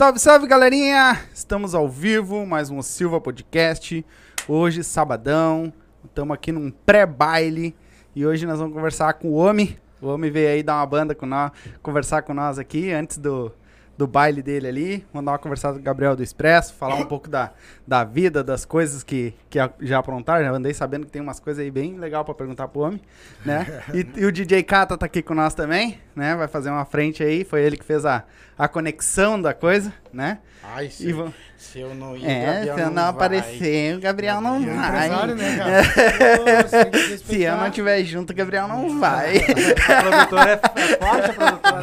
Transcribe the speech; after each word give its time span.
Salve, 0.00 0.18
salve, 0.18 0.46
galerinha! 0.46 1.20
Estamos 1.34 1.74
ao 1.74 1.86
vivo, 1.86 2.46
mais 2.46 2.70
um 2.70 2.80
Silva 2.80 3.20
Podcast. 3.20 4.02
Hoje, 4.48 4.82
sabadão, 4.82 5.70
estamos 6.02 6.34
aqui 6.34 6.50
num 6.50 6.70
pré-baile 6.70 7.76
e 8.16 8.24
hoje 8.24 8.46
nós 8.46 8.58
vamos 8.58 8.72
conversar 8.72 9.12
com 9.12 9.28
o 9.28 9.34
Homem. 9.34 9.78
O 10.00 10.06
Homem 10.06 10.30
veio 10.30 10.48
aí 10.48 10.62
dar 10.62 10.76
uma 10.76 10.86
banda 10.86 11.14
com 11.14 11.26
nós, 11.26 11.52
conversar 11.82 12.22
com 12.22 12.32
nós 12.32 12.58
aqui 12.58 12.90
antes 12.90 13.18
do, 13.18 13.52
do 14.00 14.06
baile 14.06 14.42
dele 14.42 14.66
ali. 14.66 15.06
Vamos 15.12 15.26
dar 15.26 15.32
uma 15.32 15.38
conversada 15.38 15.74
com 15.74 15.80
o 15.80 15.82
Gabriel 15.84 16.16
do 16.16 16.22
Expresso, 16.22 16.72
falar 16.72 16.94
um 16.94 17.04
pouco 17.04 17.28
da, 17.28 17.52
da 17.86 18.02
vida, 18.02 18.42
das 18.42 18.64
coisas 18.64 19.02
que, 19.02 19.34
que 19.50 19.58
já 19.82 19.98
aprontaram. 19.98 20.42
Já 20.42 20.50
andei 20.52 20.72
sabendo 20.72 21.04
que 21.04 21.12
tem 21.12 21.20
umas 21.20 21.38
coisas 21.38 21.62
aí 21.62 21.70
bem 21.70 21.98
legal 21.98 22.24
pra 22.24 22.32
perguntar 22.32 22.68
pro 22.68 22.80
homem, 22.80 23.00
né? 23.44 23.82
E, 23.92 24.06
e 24.20 24.24
o 24.24 24.32
DJ 24.32 24.62
Kata 24.62 24.96
tá 24.96 25.04
aqui 25.04 25.20
com 25.20 25.34
nós 25.34 25.52
também, 25.52 25.98
né? 26.16 26.34
Vai 26.34 26.48
fazer 26.48 26.70
uma 26.70 26.84
frente 26.84 27.22
aí. 27.22 27.44
Foi 27.44 27.60
ele 27.60 27.76
que 27.76 27.84
fez 27.84 28.06
a, 28.06 28.24
a 28.56 28.68
conexão 28.68 29.40
da 29.40 29.52
coisa, 29.52 29.92
né? 30.12 30.38
Ai, 30.62 30.88
se, 30.88 31.10
E 31.10 31.14
se 31.60 31.78
eu 31.78 31.94
não 31.94 32.16
ir, 32.16 32.24
É, 32.26 32.46
Gabriel 32.64 32.74
se 32.74 32.80
eu 32.80 32.86
não, 32.90 32.94
vai. 33.02 33.10
aparecer, 33.10 33.96
o 33.96 34.00
Gabriel 34.00 34.40
não 34.40 34.56
é 34.56 34.60
vai. 34.74 35.08
Né, 35.34 35.56
cara? 35.58 35.84
Se 37.24 37.42
eu 37.42 37.56
não 37.56 37.66
estiver 37.68 38.02
junto, 38.02 38.30
o 38.32 38.34
Gabriel 38.34 38.66
não 38.66 38.98
vai. 38.98 39.36
A 39.88 40.02
produtora 40.02 40.50
é, 40.50 40.80
é 40.80 40.96
forte, 40.96 41.30
a 41.30 41.32
produtora. 41.34 41.80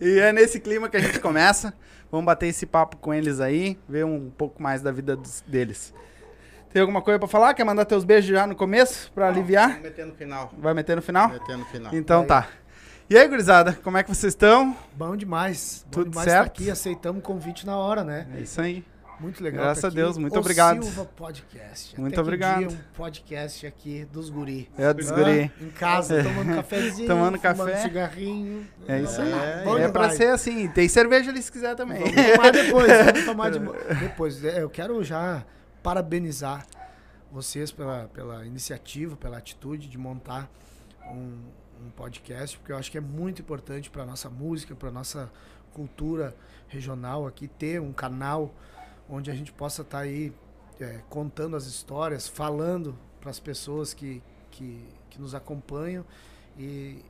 e 0.00 0.18
é 0.20 0.32
nesse 0.32 0.60
clima 0.60 0.88
que 0.88 0.96
a 0.96 1.00
gente 1.00 1.18
começa. 1.20 1.72
Vamos 2.10 2.26
bater 2.26 2.46
esse 2.46 2.64
papo 2.66 2.96
com 2.96 3.12
eles 3.12 3.40
aí, 3.40 3.78
ver 3.88 4.04
um 4.04 4.30
pouco 4.30 4.62
mais 4.62 4.80
da 4.80 4.90
vida 4.92 5.16
dos- 5.16 5.42
deles. 5.46 5.92
Tem 6.72 6.80
alguma 6.80 7.00
coisa 7.02 7.18
pra 7.18 7.26
falar? 7.28 7.54
Quer 7.54 7.64
mandar 7.64 7.84
teus 7.86 8.04
beijos 8.04 8.30
já 8.30 8.46
no 8.46 8.54
começo 8.54 9.10
pra 9.14 9.28
aliviar? 9.28 9.72
Vou 9.74 9.82
meter 9.82 10.06
no 10.06 10.14
final. 10.14 10.52
Vai 10.58 10.74
meter 10.74 10.94
no 10.96 11.02
final? 11.02 11.28
Meter 11.30 11.56
no 11.56 11.64
final. 11.66 11.94
Então 11.94 12.24
tá. 12.24 12.46
E 13.10 13.16
aí, 13.16 13.26
gurizada, 13.26 13.72
como 13.82 13.96
é 13.96 14.02
que 14.02 14.08
vocês 14.14 14.34
estão? 14.34 14.76
Bom 14.94 15.16
demais. 15.16 15.82
Bom 15.86 15.90
Tudo 15.92 16.10
demais 16.10 16.28
certo? 16.30 16.46
aqui. 16.48 16.70
Aceitamos 16.70 17.20
o 17.20 17.22
convite 17.22 17.64
na 17.64 17.74
hora, 17.74 18.04
né? 18.04 18.28
É 18.36 18.40
isso 18.40 18.60
aí. 18.60 18.84
Muito 19.18 19.42
legal. 19.42 19.64
Graças 19.64 19.82
a. 19.84 19.88
Deus, 19.88 20.18
muito 20.18 20.36
O 20.36 20.38
obrigado. 20.38 20.82
Silva 20.82 21.06
Podcast. 21.06 21.98
Muito 21.98 22.12
Até 22.12 22.20
obrigado. 22.20 22.58
Dia, 22.58 22.68
um 22.68 22.94
podcast 22.94 23.66
aqui 23.66 24.04
dos 24.12 24.28
guri. 24.28 24.70
É, 24.76 24.92
dos 24.92 25.10
guri. 25.10 25.50
Em 25.58 25.70
casa, 25.70 26.22
tomando 26.22 26.54
cafezinho. 26.54 27.08
Tomando 27.08 27.38
café. 27.40 27.76
cigarrinho. 27.78 28.66
É 28.86 29.00
isso 29.00 29.20
aí. 29.22 29.32
É, 29.32 29.64
Bom 29.64 29.78
É 29.78 29.88
pra 29.88 30.10
ser 30.10 30.28
assim. 30.28 30.68
Tem 30.68 30.86
cerveja 30.86 31.30
ali 31.30 31.40
se 31.40 31.50
quiser 31.50 31.74
também. 31.74 32.00
Vamos 32.00 32.30
tomar 32.36 32.52
depois, 32.52 32.92
vamos 33.06 33.24
tomar 33.24 33.50
de... 33.50 33.58
depois. 34.00 34.44
É, 34.44 34.62
Eu 34.62 34.68
quero 34.68 35.02
já 35.02 35.44
parabenizar 35.82 36.66
vocês 37.32 37.72
pela, 37.72 38.10
pela 38.12 38.44
iniciativa, 38.44 39.16
pela 39.16 39.38
atitude 39.38 39.88
de 39.88 39.96
montar 39.96 40.48
um, 41.10 41.38
um 41.84 41.90
podcast, 41.90 42.58
porque 42.58 42.72
eu 42.72 42.76
acho 42.76 42.90
que 42.90 42.98
é 42.98 43.00
muito 43.00 43.42
importante 43.42 43.90
para 43.90 44.04
nossa 44.04 44.28
música, 44.28 44.74
para 44.74 44.90
nossa 44.90 45.30
cultura 45.72 46.34
regional 46.68 47.26
aqui, 47.26 47.48
ter 47.48 47.80
um 47.80 47.92
canal 47.92 48.54
onde 49.08 49.30
a 49.30 49.34
gente 49.34 49.52
possa 49.52 49.82
estar 49.82 50.00
aí 50.00 50.32
é, 50.80 51.00
contando 51.08 51.56
as 51.56 51.66
histórias, 51.66 52.28
falando 52.28 52.98
para 53.20 53.30
as 53.30 53.40
pessoas 53.40 53.94
que, 53.94 54.22
que, 54.50 54.84
que 55.10 55.20
nos 55.20 55.34
acompanham 55.34 56.04
e 56.56 57.02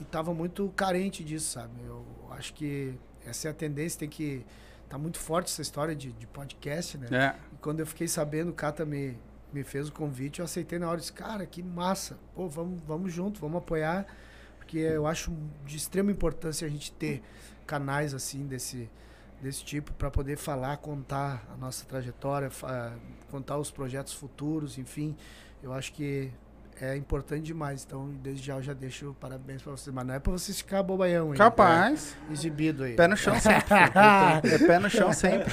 estava 0.00 0.32
muito 0.32 0.68
carente 0.76 1.22
disso, 1.24 1.52
sabe? 1.52 1.72
Eu 1.84 2.04
acho 2.30 2.54
que 2.54 2.94
essa 3.24 3.48
é 3.48 3.50
a 3.50 3.54
tendência, 3.54 3.98
tem 4.00 4.08
que 4.08 4.44
tá 4.88 4.98
muito 4.98 5.18
forte 5.18 5.46
essa 5.46 5.62
história 5.62 5.94
de, 5.94 6.10
de 6.12 6.26
podcast, 6.26 6.98
né? 6.98 7.08
É. 7.12 7.54
E 7.54 7.56
quando 7.58 7.80
eu 7.80 7.86
fiquei 7.86 8.08
sabendo, 8.08 8.50
o 8.50 8.54
Cata 8.54 8.84
me, 8.84 9.16
me 9.52 9.62
fez 9.64 9.88
o 9.88 9.92
convite, 9.92 10.40
eu 10.40 10.44
aceitei 10.44 10.78
na 10.78 10.88
hora 10.88 10.98
disse, 10.98 11.12
cara, 11.12 11.44
que 11.46 11.62
massa. 11.62 12.18
Pô, 12.34 12.48
vamos, 12.48 12.80
vamos 12.86 13.12
junto, 13.12 13.40
vamos 13.40 13.58
apoiar. 13.58 14.06
Porque 14.58 14.78
eu 14.78 15.06
acho 15.06 15.32
de 15.66 15.76
extrema 15.76 16.12
importância 16.12 16.66
a 16.66 16.70
gente 16.70 16.92
ter 16.92 17.22
canais 17.66 18.14
assim 18.14 18.46
desse, 18.46 18.88
desse 19.42 19.64
tipo 19.64 19.92
para 19.94 20.10
poder 20.10 20.36
falar, 20.36 20.76
contar 20.76 21.46
a 21.52 21.56
nossa 21.56 21.84
trajetória, 21.84 22.50
contar 23.30 23.58
os 23.58 23.70
projetos 23.70 24.12
futuros, 24.12 24.78
enfim. 24.78 25.16
Eu 25.62 25.72
acho 25.72 25.92
que 25.92 26.30
é 26.80 26.96
importante 26.96 27.42
demais. 27.44 27.84
Então, 27.86 28.08
desde 28.22 28.46
já 28.46 28.54
eu 28.54 28.62
já 28.62 28.72
deixo 28.72 29.14
parabéns 29.20 29.62
para 29.62 29.72
vocês. 29.72 29.94
Mas 29.94 30.06
não 30.06 30.14
é 30.14 30.18
para 30.18 30.32
vocês 30.32 30.58
ficar 30.58 30.82
bobaião 30.82 31.32
aí. 31.32 31.38
Capaz. 31.38 32.16
É, 32.28 32.32
exibido 32.32 32.84
aí. 32.84 32.94
Pé 32.94 33.06
no 33.06 33.16
chão 33.16 33.38
sempre. 33.38 33.64
é 34.54 34.58
pé 34.66 34.78
no 34.78 34.88
chão 34.90 35.12
sempre. 35.12 35.52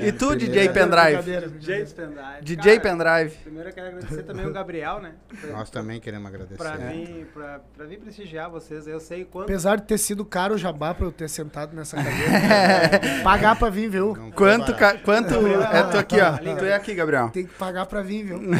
E 0.00 0.12
tu, 0.12 0.28
beleza. 0.30 0.36
DJ 0.46 0.68
Pendrive? 0.70 1.22
DJ. 1.58 1.84
Pendrive. 1.86 2.42
DJ 2.42 2.80
Pendrive. 2.80 3.30
Primeiro 3.42 3.68
eu 3.68 3.72
quero 3.74 3.86
agradecer 3.88 4.22
também 4.22 4.46
o 4.46 4.52
Gabriel, 4.52 5.00
né? 5.00 5.12
Pra, 5.40 5.50
Nós 5.50 5.70
também 5.70 6.00
queremos 6.00 6.26
agradecer. 6.28 6.56
pra, 6.56 6.74
É. 6.74 6.88
vir, 6.92 7.26
pra, 7.34 7.60
pra 7.76 7.86
vir 7.86 7.98
prestigiar 7.98 8.48
vocês. 8.50 8.86
Eu 8.86 9.00
sei 9.00 9.24
quanto. 9.24 9.44
Apesar 9.44 9.76
de 9.76 9.82
ter 9.82 9.98
sido 9.98 10.24
caro 10.24 10.54
o 10.54 10.58
jabá 10.58 10.94
pra 10.94 11.06
eu 11.06 11.12
ter 11.12 11.28
sentado 11.28 11.74
nessa 11.74 11.96
cadeira, 11.96 13.20
pagar 13.24 13.56
pra 13.56 13.68
vir, 13.70 13.88
viu? 13.88 14.14
Não 14.16 14.30
Quanto, 14.30 14.74
ca- 14.74 14.96
quanto 14.98 15.34
é 15.34 15.82
tu 15.90 15.98
aqui, 15.98 16.20
ó. 16.20 16.36
Tu 16.56 16.64
é 16.64 16.74
aqui, 16.74 16.94
Gabriel. 16.94 17.30
Tem 17.30 17.46
que 17.46 17.54
pagar 17.54 17.86
pra 17.86 18.02
vir, 18.02 18.24
viu? 18.24 18.40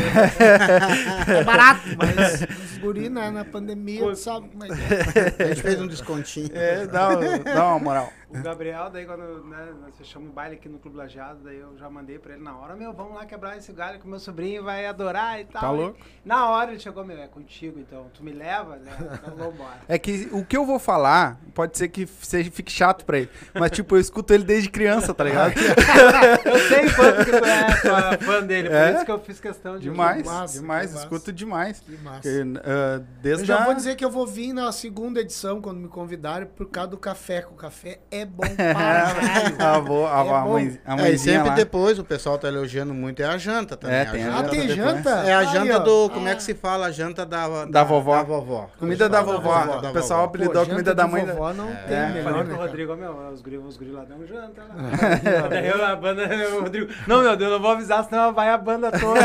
É 1.29 1.44
barato, 1.44 1.75
mas 1.96 2.43
os 2.43 2.78
guri 2.78 3.08
na, 3.08 3.31
na 3.31 3.44
pandemia, 3.44 4.00
tu 4.00 4.17
sabe 4.17 4.49
como 4.49 4.64
é 4.64 4.69
que 4.69 4.73
é. 4.73 5.44
A 5.44 5.49
gente 5.49 5.62
fez 5.62 5.81
um 5.81 5.87
descontinho. 5.87 6.50
É, 6.52 6.87
dá, 6.87 7.14
dá 7.14 7.67
uma 7.69 7.78
moral. 7.78 8.12
O 8.28 8.43
Gabriel, 8.43 8.90
daí 8.90 9.06
quando 9.06 9.44
né, 9.44 9.73
nós 9.81 9.96
fechamos 9.96 10.28
o 10.28 10.32
baile 10.32 10.56
aqui 10.56 10.69
no 10.69 10.78
Clube 10.81 10.96
Lajeado, 10.96 11.38
daí 11.44 11.58
eu 11.58 11.76
já 11.78 11.88
mandei 11.88 12.19
pra 12.19 12.34
ele 12.34 12.43
na 12.43 12.56
hora, 12.58 12.75
meu, 12.75 12.93
vamos 12.93 13.14
lá 13.14 13.25
quebrar 13.25 13.56
esse 13.56 13.73
galho 13.73 14.00
que 14.00 14.05
o 14.06 14.08
meu 14.08 14.19
sobrinho 14.19 14.64
vai 14.64 14.84
adorar 14.84 15.40
e 15.40 15.44
tal. 15.44 15.61
Tá 15.62 15.70
louco? 15.70 15.96
E 16.25 16.28
na 16.28 16.50
hora 16.50 16.73
ele 16.73 16.81
chegou, 16.81 17.05
meu, 17.05 17.17
é 17.19 17.28
contigo, 17.28 17.78
então 17.78 18.11
tu 18.12 18.25
me 18.25 18.32
leva, 18.32 18.76
né? 18.76 18.90
Então 19.23 19.37
vamos 19.37 19.55
embora. 19.55 19.76
É 19.88 19.96
que 19.96 20.28
o 20.32 20.44
que 20.44 20.56
eu 20.56 20.67
vou 20.67 20.81
falar 20.81 21.38
pode 21.55 21.78
ser 21.78 21.87
que 21.88 22.05
seja, 22.06 22.50
fique 22.50 22.73
chato 22.73 23.05
pra 23.05 23.19
ele. 23.19 23.31
Mas, 23.55 23.70
tipo, 23.70 23.94
eu 23.94 24.00
escuto 24.00 24.34
ele 24.34 24.43
desde 24.43 24.69
criança, 24.70 25.14
tá 25.14 25.23
ligado? 25.23 25.55
Eu 26.44 26.58
sei 26.69 26.90
quanto 26.90 27.25
que 27.25 27.31
tu 27.31 27.44
é 27.44 28.19
fã- 28.19 28.43
dele, 28.43 28.69
por 28.69 28.76
É? 28.76 28.94
isso 28.94 29.05
que 29.05 29.11
eu 29.11 29.19
fiz 29.20 29.40
questão 29.40 29.78
de... 29.78 29.82
Demais, 29.84 30.25
massa, 30.25 30.58
demais. 30.61 30.94
Escuto 30.94 31.32
demais. 31.32 31.81
Que 31.81 31.96
massa. 31.99 32.28
Ah, 32.64 33.02
desde 33.23 33.43
Eu 33.43 33.46
já 33.46 33.62
a- 33.62 33.64
vou 33.64 33.75
dizer 33.75 33.94
que 33.96 34.05
eu 34.05 34.11
vou 34.11 34.26
vir 34.26 34.52
na 34.52 34.70
segunda 34.73 35.20
edição, 35.20 35.61
quando 35.61 35.78
me 35.78 35.88
convidarem, 35.88 36.46
por 36.49 36.69
causa 36.69 36.90
do 36.90 36.99
café, 36.99 37.43
que 37.43 37.49
o 37.52 37.56
café 37.56 38.00
é 38.11 38.15
bom 38.24 38.42
para 38.46 38.56
caralho. 38.74 39.56
a, 39.58 39.74
avó, 39.76 40.06
a, 40.06 40.10
É 40.10 40.20
a, 40.20 40.40
bom. 40.40 40.52
mãe, 40.52 40.78
a 40.86 40.92
É, 40.92 40.94
e 40.94 41.00
mãezinha 41.02 41.34
sempre 41.36 41.48
lá. 41.50 41.54
depois 41.56 41.98
o 41.98 42.04
pessoal 42.04 42.38
tá 42.38 42.48
elogiando 42.48 42.94
muito, 42.94 43.20
é 43.22 43.26
a 43.26 43.36
janta 43.36 43.76
também. 43.76 43.96
É, 43.98 44.04
tem 44.06 44.24
a 44.24 44.28
Ah, 44.28 44.36
janta 44.38 44.48
tem 44.50 44.60
depois. 44.66 44.76
janta? 44.76 45.10
É 45.10 45.34
a 45.34 45.44
janta 45.44 45.76
ó. 45.76 45.78
do. 45.80 46.10
Como 46.10 46.28
é 46.28 46.34
que 46.34 46.42
se 46.42 46.54
fala? 46.54 46.86
A 46.86 46.90
janta 46.90 47.26
da, 47.26 47.64
Da 47.66 47.84
vovó. 47.84 48.16
Da 48.16 48.22
vovó. 48.22 48.70
Comida 48.78 49.08
da 49.08 49.18
Da 49.18 49.24
vovó. 49.24 49.38
vovó, 49.60 49.80
da 49.80 49.90
O 49.90 49.92
pessoal 49.92 50.20
vovó. 50.20 50.28
apelidou 50.30 50.62
a 50.62 50.66
comida 50.66 50.94
da 50.94 51.06
mãe. 51.06 51.24
da- 51.26 51.32
vovó 51.34 51.52
não 51.52 51.68
É. 51.68 51.74
tem 51.74 51.96
Eu 51.96 52.08
melhor, 52.08 52.22
falei 52.24 52.38
né, 52.38 52.44
pro 52.44 52.54
cara? 52.56 52.66
Rodrigo, 52.68 52.92
ó, 52.92 52.96
meu, 52.96 53.32
os 53.32 53.42
guri, 53.42 53.58
os 53.58 53.76
guri 53.76 53.90
lá 53.90 54.04
dão 54.04 54.26
janta 54.26 54.62
lá. 54.62 55.48
Daí 55.50 55.66
eu, 55.68 55.84
a 55.84 55.96
banda, 55.96 56.22
o 56.56 56.60
Rodrigo, 56.62 56.92
não, 57.06 57.22
meu 57.22 57.36
Deus, 57.36 57.50
não 57.52 57.60
vou 57.60 57.70
avisar, 57.72 58.04
senão 58.04 58.32
vai 58.32 58.48
a 58.50 58.56
banda 58.58 58.90
toda. 58.92 59.20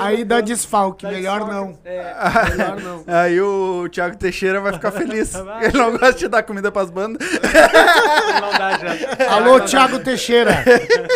Aí 0.00 0.24
dá 0.24 0.40
desfalque, 0.40 1.06
melhor 1.06 1.46
não. 1.46 1.78
É, 1.84 2.14
Melhor 2.50 2.80
não. 2.80 3.04
Aí 3.06 3.40
o 3.40 3.88
Thiago 3.90 4.16
Teixeira 4.16 4.60
vai 4.60 4.72
ficar 4.72 4.90
feliz. 4.90 5.34
Ele 5.34 5.76
não 5.78 5.90
gosta 5.92 6.14
de 6.14 6.28
dar 6.28 6.42
comida 6.42 6.70
pras 6.72 6.90
bandas. 6.90 7.11
não 8.40 8.50
dá 8.58 8.78
janta. 8.78 9.30
Alô, 9.30 9.60
Thiago 9.60 9.98
Teixeira. 10.00 10.64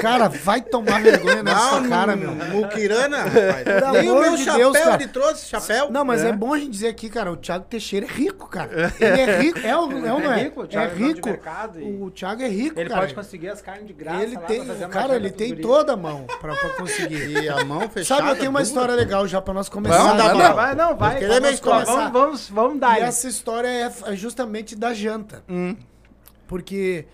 Cara, 0.01 0.29
vai 0.29 0.61
tomar 0.61 1.01
vergonha 1.03 1.43
nessa 1.43 1.81
Não, 1.81 1.89
cara, 1.89 2.17
não, 2.17 2.35
meu. 2.35 2.47
Muquirana, 2.47 3.19
rapaz. 3.19 3.65
Pelo 3.65 3.93
Nem 3.93 4.11
o 4.11 4.21
meu 4.21 4.37
de 4.37 4.45
chapéu 4.45 4.73
Deus, 4.73 4.85
ele 4.95 5.09
trouxe, 5.09 5.49
chapéu. 5.49 5.91
Não, 5.91 6.05
mas 6.05 6.23
É. 6.23 6.29
é. 6.29 6.33
bom 6.33 6.53
a 6.55 6.59
gente 6.59 6.71
dizer 6.71 6.89
aqui, 6.89 7.09
cara, 7.09 7.31
o 7.33 7.37
Thiago 7.37 7.65
Teixeira 7.69 8.07
é 8.07 8.09
rico, 8.09 8.49
cara. 8.49 8.93
Ele 9.01 9.21
é 9.21 9.39
rico. 9.41 9.59
É 9.63 9.77
ou 9.77 9.91
é 9.93 10.13
ou 10.13 10.21
não 10.21 10.33
é? 10.33 10.41
É 10.41 10.45
rico, 10.45 10.63
o 10.63 10.67
Thiago 10.67 10.93
é 10.93 10.95
é 10.95 11.07
rico. 11.09 11.29
mercado 11.29 11.81
e- 11.81 12.03
O 12.03 12.11
Thiago 12.11 12.43
é 12.43 12.49
rico, 12.49 12.79
Ele 12.81 12.89
cara. 12.89 13.01
pode 13.03 13.15
conseguir 13.15 13.49
as 13.49 13.61
carnes 13.63 13.87
de 13.87 13.93
graça 13.93 14.23
Ele 14.23 14.37
tem, 14.39 14.65
cara, 14.91 15.17
ele 15.17 15.31
tem 15.31 15.49
guri. 15.51 15.63
toda 15.63 15.93
a 15.95 15.97
mão 15.97 16.27
pra, 16.41 16.55
pra 16.55 16.69
conseguir. 16.71 17.17
E 17.43 17.49
a 17.49 17.65
mão 17.65 17.89
fechada. 17.89 18.21
Sabe, 18.21 18.33
eu 18.33 18.37
tenho 18.37 18.51
uma 18.51 18.63
história 18.63 18.95
legal 18.95 19.27
já 19.27 19.41
pra 19.41 19.53
nós 19.55 19.69
começar. 19.69 19.97
Vamos, 19.99 20.17
né? 20.25 20.33
manda. 20.35 20.53
Vai, 20.53 20.75
não, 20.75 20.97
vai. 20.97 21.21
vamos, 21.21 21.51
história. 21.51 21.85
vamos, 21.87 22.13
vamos, 22.13 22.49
vamos 22.51 22.81
dar. 22.81 22.99
E 22.99 23.03
essa 23.03 23.29
história 23.29 23.69
é 23.69 23.87
é 24.07 24.17
justamente 24.17 24.75
da 24.77 24.93
janta. 24.93 25.43
Hum. 25.49 25.77
Porque 26.47 27.07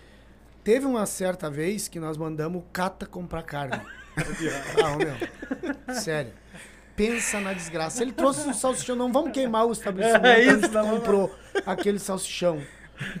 teve 0.63 0.85
uma 0.85 1.05
certa 1.05 1.49
vez 1.49 1.87
que 1.87 1.99
nós 1.99 2.17
mandamos 2.17 2.61
o 2.61 2.65
Cata 2.71 3.05
comprar 3.05 3.43
carne. 3.43 3.81
ah, 4.83 4.93
ô, 4.93 4.97
meu. 4.97 5.95
Sério. 5.95 6.31
Pensa 6.95 7.39
na 7.39 7.53
desgraça. 7.53 8.03
Ele 8.03 8.11
trouxe 8.11 8.47
um 8.47 8.53
salsichão. 8.53 8.95
Não 8.95 9.11
vamos 9.11 9.31
queimar 9.31 9.65
o 9.65 9.71
estabelecimento 9.71 10.25
É 10.27 10.43
isso, 10.43 10.69
tu 10.69 10.73
não. 10.73 10.89
comprou 10.89 11.35
aquele 11.65 11.97
salsichão. 11.97 12.61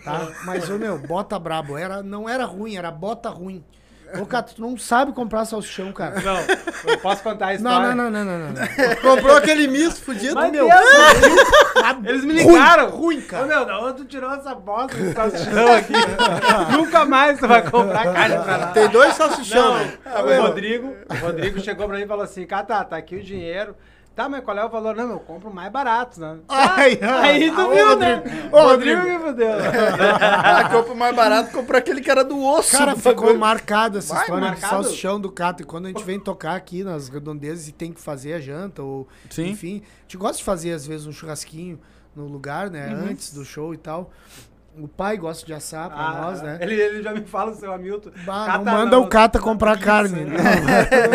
Tá? 0.03 0.31
Mas, 0.45 0.69
ô, 0.69 0.77
meu, 0.77 0.99
bota 0.99 1.39
brabo. 1.39 1.75
Era, 1.75 2.03
não 2.03 2.29
era 2.29 2.45
ruim, 2.45 2.75
era 2.75 2.91
bota 2.91 3.29
ruim. 3.29 3.63
Ô, 4.21 4.25
Cata, 4.25 4.53
tu 4.55 4.61
não 4.61 4.77
sabe 4.77 5.11
comprar 5.13 5.45
salsichão, 5.45 5.91
cara. 5.91 6.21
Não, 6.21 6.37
eu 6.91 6.97
posso 6.99 7.23
contar 7.23 7.45
a 7.45 7.47
Não, 7.49 7.55
história. 7.55 7.95
não, 7.95 8.09
não, 8.11 8.25
não, 8.25 8.25
não, 8.25 8.39
não. 8.39 8.53
não. 8.53 8.95
Comprou 9.01 9.35
aquele 9.37 9.67
misto 9.67 10.01
fudido. 10.01 10.35
Mas 10.35 10.51
meu, 10.51 10.67
Deus, 10.67 12.05
eles 12.05 12.25
me 12.25 12.33
ligaram. 12.33 12.89
Ruim, 12.89 13.19
Ô, 13.19 13.27
cara. 13.27 13.45
meu, 13.45 13.65
da 13.65 13.79
onde 13.79 13.97
tu 13.97 14.05
tirou 14.05 14.31
essa 14.33 14.53
bosta 14.55 14.95
de 14.95 15.13
salsichão 15.13 15.73
aqui? 15.73 15.93
Nunca 16.71 17.05
mais 17.05 17.39
tu 17.39 17.47
vai 17.47 17.61
comprar 17.69 18.13
carne 18.13 18.37
pra 18.43 18.57
nós. 18.57 18.71
Tem 18.73 18.87
dois 18.89 19.13
salsichão. 19.15 19.73
Não, 19.73 20.25
né? 20.25 20.39
o 20.39 20.41
Rodrigo, 20.43 20.95
o 21.09 21.13
Rodrigo 21.25 21.59
chegou 21.59 21.87
pra 21.87 21.97
mim 21.97 22.03
e 22.03 22.07
falou 22.07 22.23
assim, 22.23 22.45
Cata, 22.45 22.83
tá 22.83 22.97
aqui 22.97 23.15
o 23.15 23.23
dinheiro, 23.23 23.75
Tá, 24.15 24.29
mas 24.29 24.43
qual 24.43 24.55
é 24.55 24.63
o 24.63 24.69
valor? 24.69 24.95
Não, 24.95 25.09
eu 25.09 25.19
compro 25.19 25.51
mais 25.51 25.71
barato, 25.71 26.19
né? 26.19 26.37
Ai, 26.47 26.99
Aí 27.01 27.51
tu 27.51 27.59
ah, 27.61 27.67
viu, 27.69 27.91
ô, 27.91 27.95
né? 27.95 28.15
Rodrigo. 28.15 28.55
O 28.55 28.59
Ô, 28.59 28.67
Rodrigo 28.67 28.97
Rodrigo. 29.01 29.19
que 29.19 29.25
fudeu. 29.27 29.49
Ah, 30.21 30.69
compra 30.69 30.93
mais 30.95 31.15
barato, 31.15 31.51
comprou 31.51 31.77
aquele 31.79 31.99
que 31.99 32.11
era 32.11 32.23
do 32.23 32.39
osso. 32.43 32.77
Cara, 32.77 32.95
ficou 32.95 33.15
bagulho. 33.15 33.39
marcado 33.39 33.97
essa 33.97 34.13
Vai, 34.13 34.23
história 34.23 34.47
marcado? 34.49 34.77
do 34.77 34.83
salsichão 34.83 35.19
do 35.19 35.31
Cato. 35.31 35.63
E 35.63 35.65
quando 35.65 35.85
a 35.85 35.87
gente 35.87 36.03
vem 36.03 36.19
tocar 36.19 36.55
aqui 36.55 36.83
nas 36.83 37.09
redondezas 37.09 37.67
e 37.67 37.71
tem 37.71 37.91
que 37.91 37.99
fazer 37.99 38.33
a 38.33 38.39
janta, 38.39 38.83
ou 38.83 39.07
Sim. 39.31 39.47
enfim, 39.47 39.81
a 39.83 40.01
gente 40.03 40.17
gosta 40.17 40.37
de 40.37 40.43
fazer 40.43 40.73
às 40.73 40.85
vezes 40.85 41.07
um 41.07 41.11
churrasquinho 41.11 41.79
no 42.15 42.27
lugar, 42.27 42.69
né? 42.69 42.93
Uhum. 42.93 43.09
Antes 43.09 43.33
do 43.33 43.43
show 43.43 43.73
e 43.73 43.77
tal. 43.77 44.11
O 44.77 44.87
pai 44.87 45.17
gosta 45.17 45.45
de 45.45 45.53
assar 45.53 45.87
pra 45.89 45.99
Ah, 45.99 46.21
nós, 46.21 46.41
né? 46.41 46.57
Ele, 46.59 46.73
ele 46.73 47.03
já 47.03 47.13
me 47.13 47.21
fala 47.21 47.51
o 47.51 47.55
seu 47.55 47.71
Hamilton. 47.71 48.09
Bah, 48.25 48.45
Cata 48.47 48.57
não 48.57 48.73
manda 48.73 48.99
o 48.99 49.07
Cata 49.07 49.37
não, 49.37 49.45
comprar 49.45 49.75
não, 49.75 49.81
carne. 49.85 50.25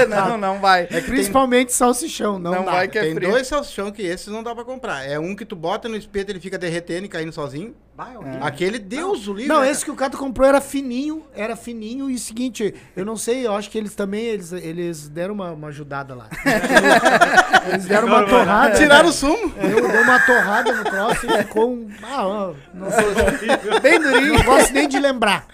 Não, 0.08 0.28
não, 0.28 0.38
não 0.38 0.60
vai. 0.60 0.86
É 0.90 1.00
principalmente 1.00 1.72
salsichão, 1.72 2.38
não, 2.38 2.52
Não 2.52 2.64
dá. 2.64 2.70
vai 2.72 2.88
que 2.88 2.98
é 2.98 3.02
Tem 3.02 3.14
frio. 3.16 3.30
dois 3.30 3.46
salsichão 3.48 3.90
que 3.90 4.02
esses 4.02 4.28
não 4.28 4.42
dá 4.42 4.54
pra 4.54 4.64
comprar. 4.64 5.04
É 5.04 5.18
um 5.18 5.34
que 5.34 5.44
tu 5.44 5.56
bota 5.56 5.88
no 5.88 5.96
espeto, 5.96 6.30
ele 6.30 6.40
fica 6.40 6.56
derretendo 6.56 7.06
e 7.06 7.08
caindo 7.08 7.32
sozinho. 7.32 7.74
Vai, 7.98 8.14
é 8.14 8.18
horrível. 8.18 8.44
Aquele 8.44 8.78
Deus 8.78 9.26
o 9.26 9.32
livre. 9.32 9.48
Não, 9.48 9.62
né, 9.62 9.72
esse 9.72 9.84
que 9.84 9.90
o 9.90 9.96
Cato 9.96 10.16
comprou 10.16 10.46
era 10.46 10.60
fininho, 10.60 11.26
era 11.34 11.56
fininho 11.56 12.08
e 12.08 12.14
o 12.14 12.18
seguinte, 12.20 12.72
eu 12.94 13.04
não 13.04 13.16
sei, 13.16 13.44
eu 13.44 13.52
acho 13.56 13.68
que 13.68 13.76
eles 13.76 13.92
também, 13.96 14.24
eles, 14.24 14.52
eles 14.52 15.08
deram 15.08 15.34
uma, 15.34 15.50
uma 15.50 15.66
ajudada 15.66 16.14
lá. 16.14 16.28
eles 17.68 17.86
deram 17.86 18.06
uma 18.06 18.20
né? 18.20 18.28
torrada. 18.28 18.68
cara? 18.68 18.74
Tiraram 18.76 19.08
o 19.08 19.12
sumo. 19.12 19.52
Eu 19.56 19.88
dei 19.88 20.00
uma 20.00 20.20
torrada 20.20 20.72
no 20.74 20.84
troço 20.84 21.26
e 21.26 21.38
ficou 21.38 21.72
um. 21.72 21.90
Ah, 22.04 22.52
não, 22.72 22.88
sou, 22.88 23.80
Bem 23.80 24.00
durinho. 24.00 24.34
não 24.34 24.44
gosto 24.44 24.72
nem 24.72 24.86
de 24.86 25.00
lembrar. 25.00 25.48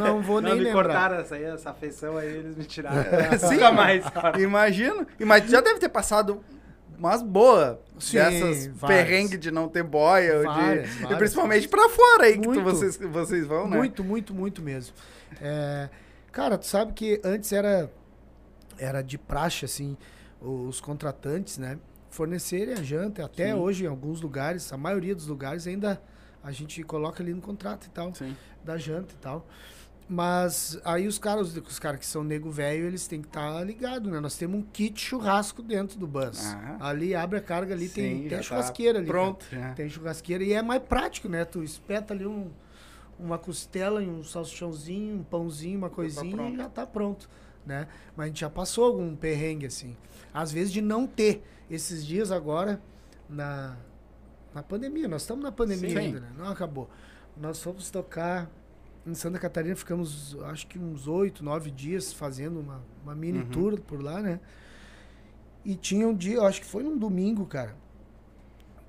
Não 0.00 0.20
vou 0.20 0.40
Não, 0.40 0.48
nem 0.48 0.58
me 0.58 0.64
lembrar. 0.64 0.82
cortaram 0.82 1.20
essa 1.20 1.36
aí, 1.36 1.44
essa 1.44 1.70
afeição 1.70 2.16
aí, 2.16 2.26
eles 2.26 2.56
me 2.56 2.64
tiraram. 2.64 3.04
Sim. 3.38 3.54
Nunca 3.54 3.70
mais, 3.70 4.04
cara. 4.10 4.40
Imagino. 4.40 5.06
Mas 5.24 5.48
já 5.48 5.60
deve 5.60 5.78
ter 5.78 5.88
passado 5.88 6.42
umas 6.98 7.22
boas 7.22 7.78
Sim, 7.98 8.16
dessas 8.18 8.66
várias. 8.68 8.80
perrengues 9.04 9.38
de 9.38 9.50
não 9.50 9.68
ter 9.68 9.82
boia. 9.82 10.34
ou 10.34 10.40
de- 10.40 10.44
Várias, 10.46 10.90
E 10.90 10.98
várias. 11.00 11.18
principalmente 11.18 11.68
pra 11.68 11.88
fora 11.88 12.24
aí 12.24 12.34
que 12.34 12.40
tu- 12.42 12.48
Muito. 12.50 12.62
vocês, 12.64 12.96
vocês 12.96 13.46
vão, 13.46 13.68
né? 13.68 13.76
Muito, 13.76 14.02
muito, 14.04 14.34
muito 14.34 14.60
mesmo. 14.62 14.94
É, 15.40 15.88
cara, 16.32 16.58
tu 16.58 16.66
sabe 16.66 16.92
que 16.92 17.20
antes 17.24 17.52
era, 17.52 17.90
era 18.78 19.02
de 19.02 19.16
praxe, 19.18 19.64
assim, 19.64 19.96
os 20.40 20.80
contratantes, 20.80 21.58
né? 21.58 21.78
Fornecerem 22.10 22.74
a 22.74 22.82
janta. 22.82 23.24
Até 23.24 23.48
Sim. 23.48 23.54
hoje, 23.54 23.84
em 23.84 23.86
alguns 23.88 24.20
lugares, 24.20 24.72
a 24.72 24.76
maioria 24.76 25.14
dos 25.14 25.26
lugares 25.26 25.66
ainda 25.66 26.00
a 26.42 26.50
gente 26.52 26.82
coloca 26.82 27.22
ali 27.22 27.34
no 27.34 27.40
contrato 27.40 27.86
e 27.86 27.90
tal. 27.90 28.14
Sim. 28.14 28.34
da 28.64 28.76
janta 28.76 29.14
e 29.14 29.16
tal. 29.16 29.46
Mas 30.08 30.80
aí 30.86 31.06
os 31.06 31.18
caras, 31.18 31.54
os 31.54 31.78
caras 31.78 32.00
que 32.00 32.06
são 32.06 32.24
nego 32.24 32.50
velho, 32.50 32.86
eles 32.86 33.06
têm 33.06 33.20
que 33.20 33.28
estar 33.28 33.62
ligados, 33.62 34.10
né? 34.10 34.18
Nós 34.20 34.38
temos 34.38 34.58
um 34.58 34.62
kit 34.62 34.98
churrasco 34.98 35.62
dentro 35.62 35.98
do 35.98 36.06
bus. 36.06 36.46
Ah. 36.46 36.88
Ali 36.88 37.14
abre 37.14 37.38
a 37.38 37.42
carga 37.42 37.74
ali, 37.74 37.88
Sim, 37.88 37.94
tem, 37.94 38.18
tem 38.20 38.38
tá 38.38 38.42
churrasqueira 38.42 38.98
ali. 39.00 39.06
Pronto. 39.06 39.44
já. 39.52 39.74
Tem 39.74 39.86
churrasqueira 39.86 40.42
e 40.42 40.54
é 40.54 40.62
mais 40.62 40.82
prático, 40.82 41.28
né? 41.28 41.44
Tu 41.44 41.62
espeta 41.62 42.14
ali 42.14 42.26
um, 42.26 42.50
uma 43.18 43.36
costela 43.36 44.02
e 44.02 44.08
um 44.08 44.24
salsichãozinho, 44.24 45.16
um 45.16 45.22
pãozinho, 45.22 45.76
uma 45.76 45.90
coisinha 45.90 46.34
pronto. 46.34 46.54
e 46.54 46.56
já 46.56 46.68
tá 46.70 46.86
pronto, 46.86 47.28
né? 47.66 47.86
Mas 48.16 48.24
a 48.24 48.26
gente 48.28 48.40
já 48.40 48.48
passou 48.48 48.86
algum 48.86 49.14
perrengue 49.14 49.66
assim. 49.66 49.94
Às 50.32 50.50
vezes 50.50 50.72
de 50.72 50.80
não 50.80 51.06
ter. 51.06 51.44
Esses 51.70 52.06
dias 52.06 52.32
agora, 52.32 52.80
na, 53.28 53.76
na 54.54 54.62
pandemia, 54.62 55.06
nós 55.06 55.20
estamos 55.20 55.44
na 55.44 55.52
pandemia 55.52 55.90
Sim. 55.90 55.98
ainda, 55.98 56.20
né? 56.20 56.32
Não 56.34 56.48
acabou. 56.48 56.88
Nós 57.36 57.62
fomos 57.62 57.90
tocar 57.90 58.50
em 59.08 59.14
Santa 59.14 59.38
Catarina, 59.38 59.74
ficamos 59.74 60.36
acho 60.44 60.66
que 60.66 60.78
uns 60.78 61.06
oito, 61.08 61.44
nove 61.44 61.70
dias 61.70 62.12
fazendo 62.12 62.60
uma, 62.60 62.82
uma 63.02 63.14
mini 63.14 63.38
Uhum. 63.40 63.48
tour 63.50 63.80
por 63.80 64.02
lá, 64.02 64.20
né? 64.20 64.40
E 65.64 65.74
tinha 65.74 66.06
um 66.06 66.14
dia, 66.14 66.40
acho 66.42 66.60
que 66.60 66.66
foi 66.66 66.82
num 66.82 66.96
domingo, 66.96 67.44
cara, 67.46 67.74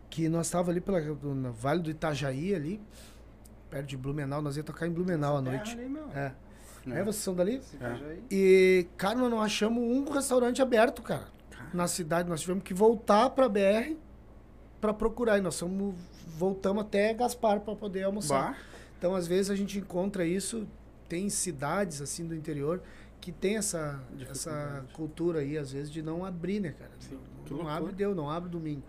que 0.10 0.28
nós 0.30 0.50
tava 0.50 0.72
ali 0.72 0.80
pela, 0.82 1.00
no 1.02 1.52
Vale 1.52 1.82
do 1.82 1.90
Itajaí 1.90 2.54
ali, 2.56 2.82
perto 3.70 3.88
de 3.88 3.98
Blumenau, 3.98 4.42
nós 4.42 4.58
ia 4.58 4.64
tocar 4.64 4.88
em 4.88 4.92
Blumenau 4.92 5.38
à 5.38 5.42
noite. 5.42 5.78
Ali, 5.78 5.90
meu. 5.90 6.08
É. 6.16 6.32
É. 6.88 6.92
É, 6.92 7.04
vocês 7.04 7.18
são 7.18 7.36
dali? 7.36 7.62
Aí. 7.82 8.24
E, 8.32 8.88
cara, 8.98 9.16
nós 9.20 9.30
não 9.30 9.42
achamos 9.42 9.84
um 9.84 10.10
restaurante 10.12 10.62
aberto, 10.62 11.02
cara. 11.02 11.28
Na 11.74 11.88
cidade, 11.88 12.28
nós 12.30 12.42
tivemos 12.42 12.64
que 12.64 12.74
voltar 12.74 13.30
pra 13.32 13.48
BR 13.50 13.96
pra 14.82 14.94
procurar. 14.94 15.38
E 15.38 15.42
nós 15.42 15.60
fomos, 15.60 15.94
voltamos 16.38 16.82
até 16.84 17.14
Gaspar 17.14 17.60
pra 17.60 17.76
poder 17.76 18.04
almoçar. 18.04 18.54
Bah. 18.54 18.58
Então, 19.00 19.16
às 19.16 19.26
vezes, 19.26 19.50
a 19.50 19.56
gente 19.56 19.80
encontra 19.80 20.26
isso. 20.26 20.68
Tem 21.08 21.28
cidades, 21.30 22.02
assim, 22.02 22.28
do 22.28 22.36
interior 22.36 22.84
que 23.20 23.32
tem 23.32 23.58
essa, 23.58 24.00
essa 24.30 24.86
cultura 24.94 25.40
aí, 25.40 25.58
às 25.58 25.72
vezes, 25.72 25.92
de 25.92 26.02
não 26.02 26.24
abrir, 26.24 26.60
né, 26.60 26.72
cara? 26.78 26.92
que 27.00 27.16
não 27.54 27.58
loucura. 27.58 27.78
abre, 27.78 27.94
deu, 27.94 28.14
não 28.14 28.30
abre 28.30 28.50
domingo. 28.50 28.84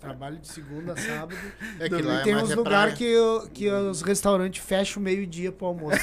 Trabalho 0.00 0.38
de 0.38 0.48
segunda 0.48 0.92
a 0.92 0.96
sábado. 0.96 1.36
É 1.80 1.88
que 1.88 1.96
e 1.96 2.02
lá 2.02 2.20
é 2.20 2.22
tem 2.22 2.34
mais 2.34 2.46
uns 2.46 2.52
é 2.52 2.54
lugares 2.54 2.94
que, 2.94 3.14
que 3.52 3.68
os 3.68 4.00
restaurantes 4.00 4.64
fecham 4.64 5.02
meio-dia 5.02 5.50
pro 5.50 5.66
almoço. 5.66 5.98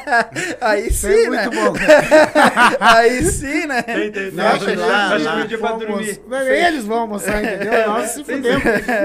Aí 0.60 0.88
Isso 0.88 1.06
sim, 1.06 1.12
é 1.12 1.30
né? 1.30 1.48
muito 1.48 1.50
bom. 1.50 1.72
Aí 2.80 3.24
sim, 3.24 3.66
né? 3.66 3.82
Tem, 3.82 4.12
tem, 4.12 4.12
tem. 4.12 4.32
Não, 4.32 4.58
que 4.58 4.74
lá, 4.76 5.16
que 5.16 5.22
lá. 5.22 5.46
dia 5.46 5.58
pra 5.58 5.72
dormir. 5.72 6.20
Eles 6.48 6.84
vão 6.84 6.98
almoçar, 7.00 7.42
entendeu? 7.42 7.88
Nós 7.88 8.10
se 8.10 8.24
fudemos. 8.24 8.64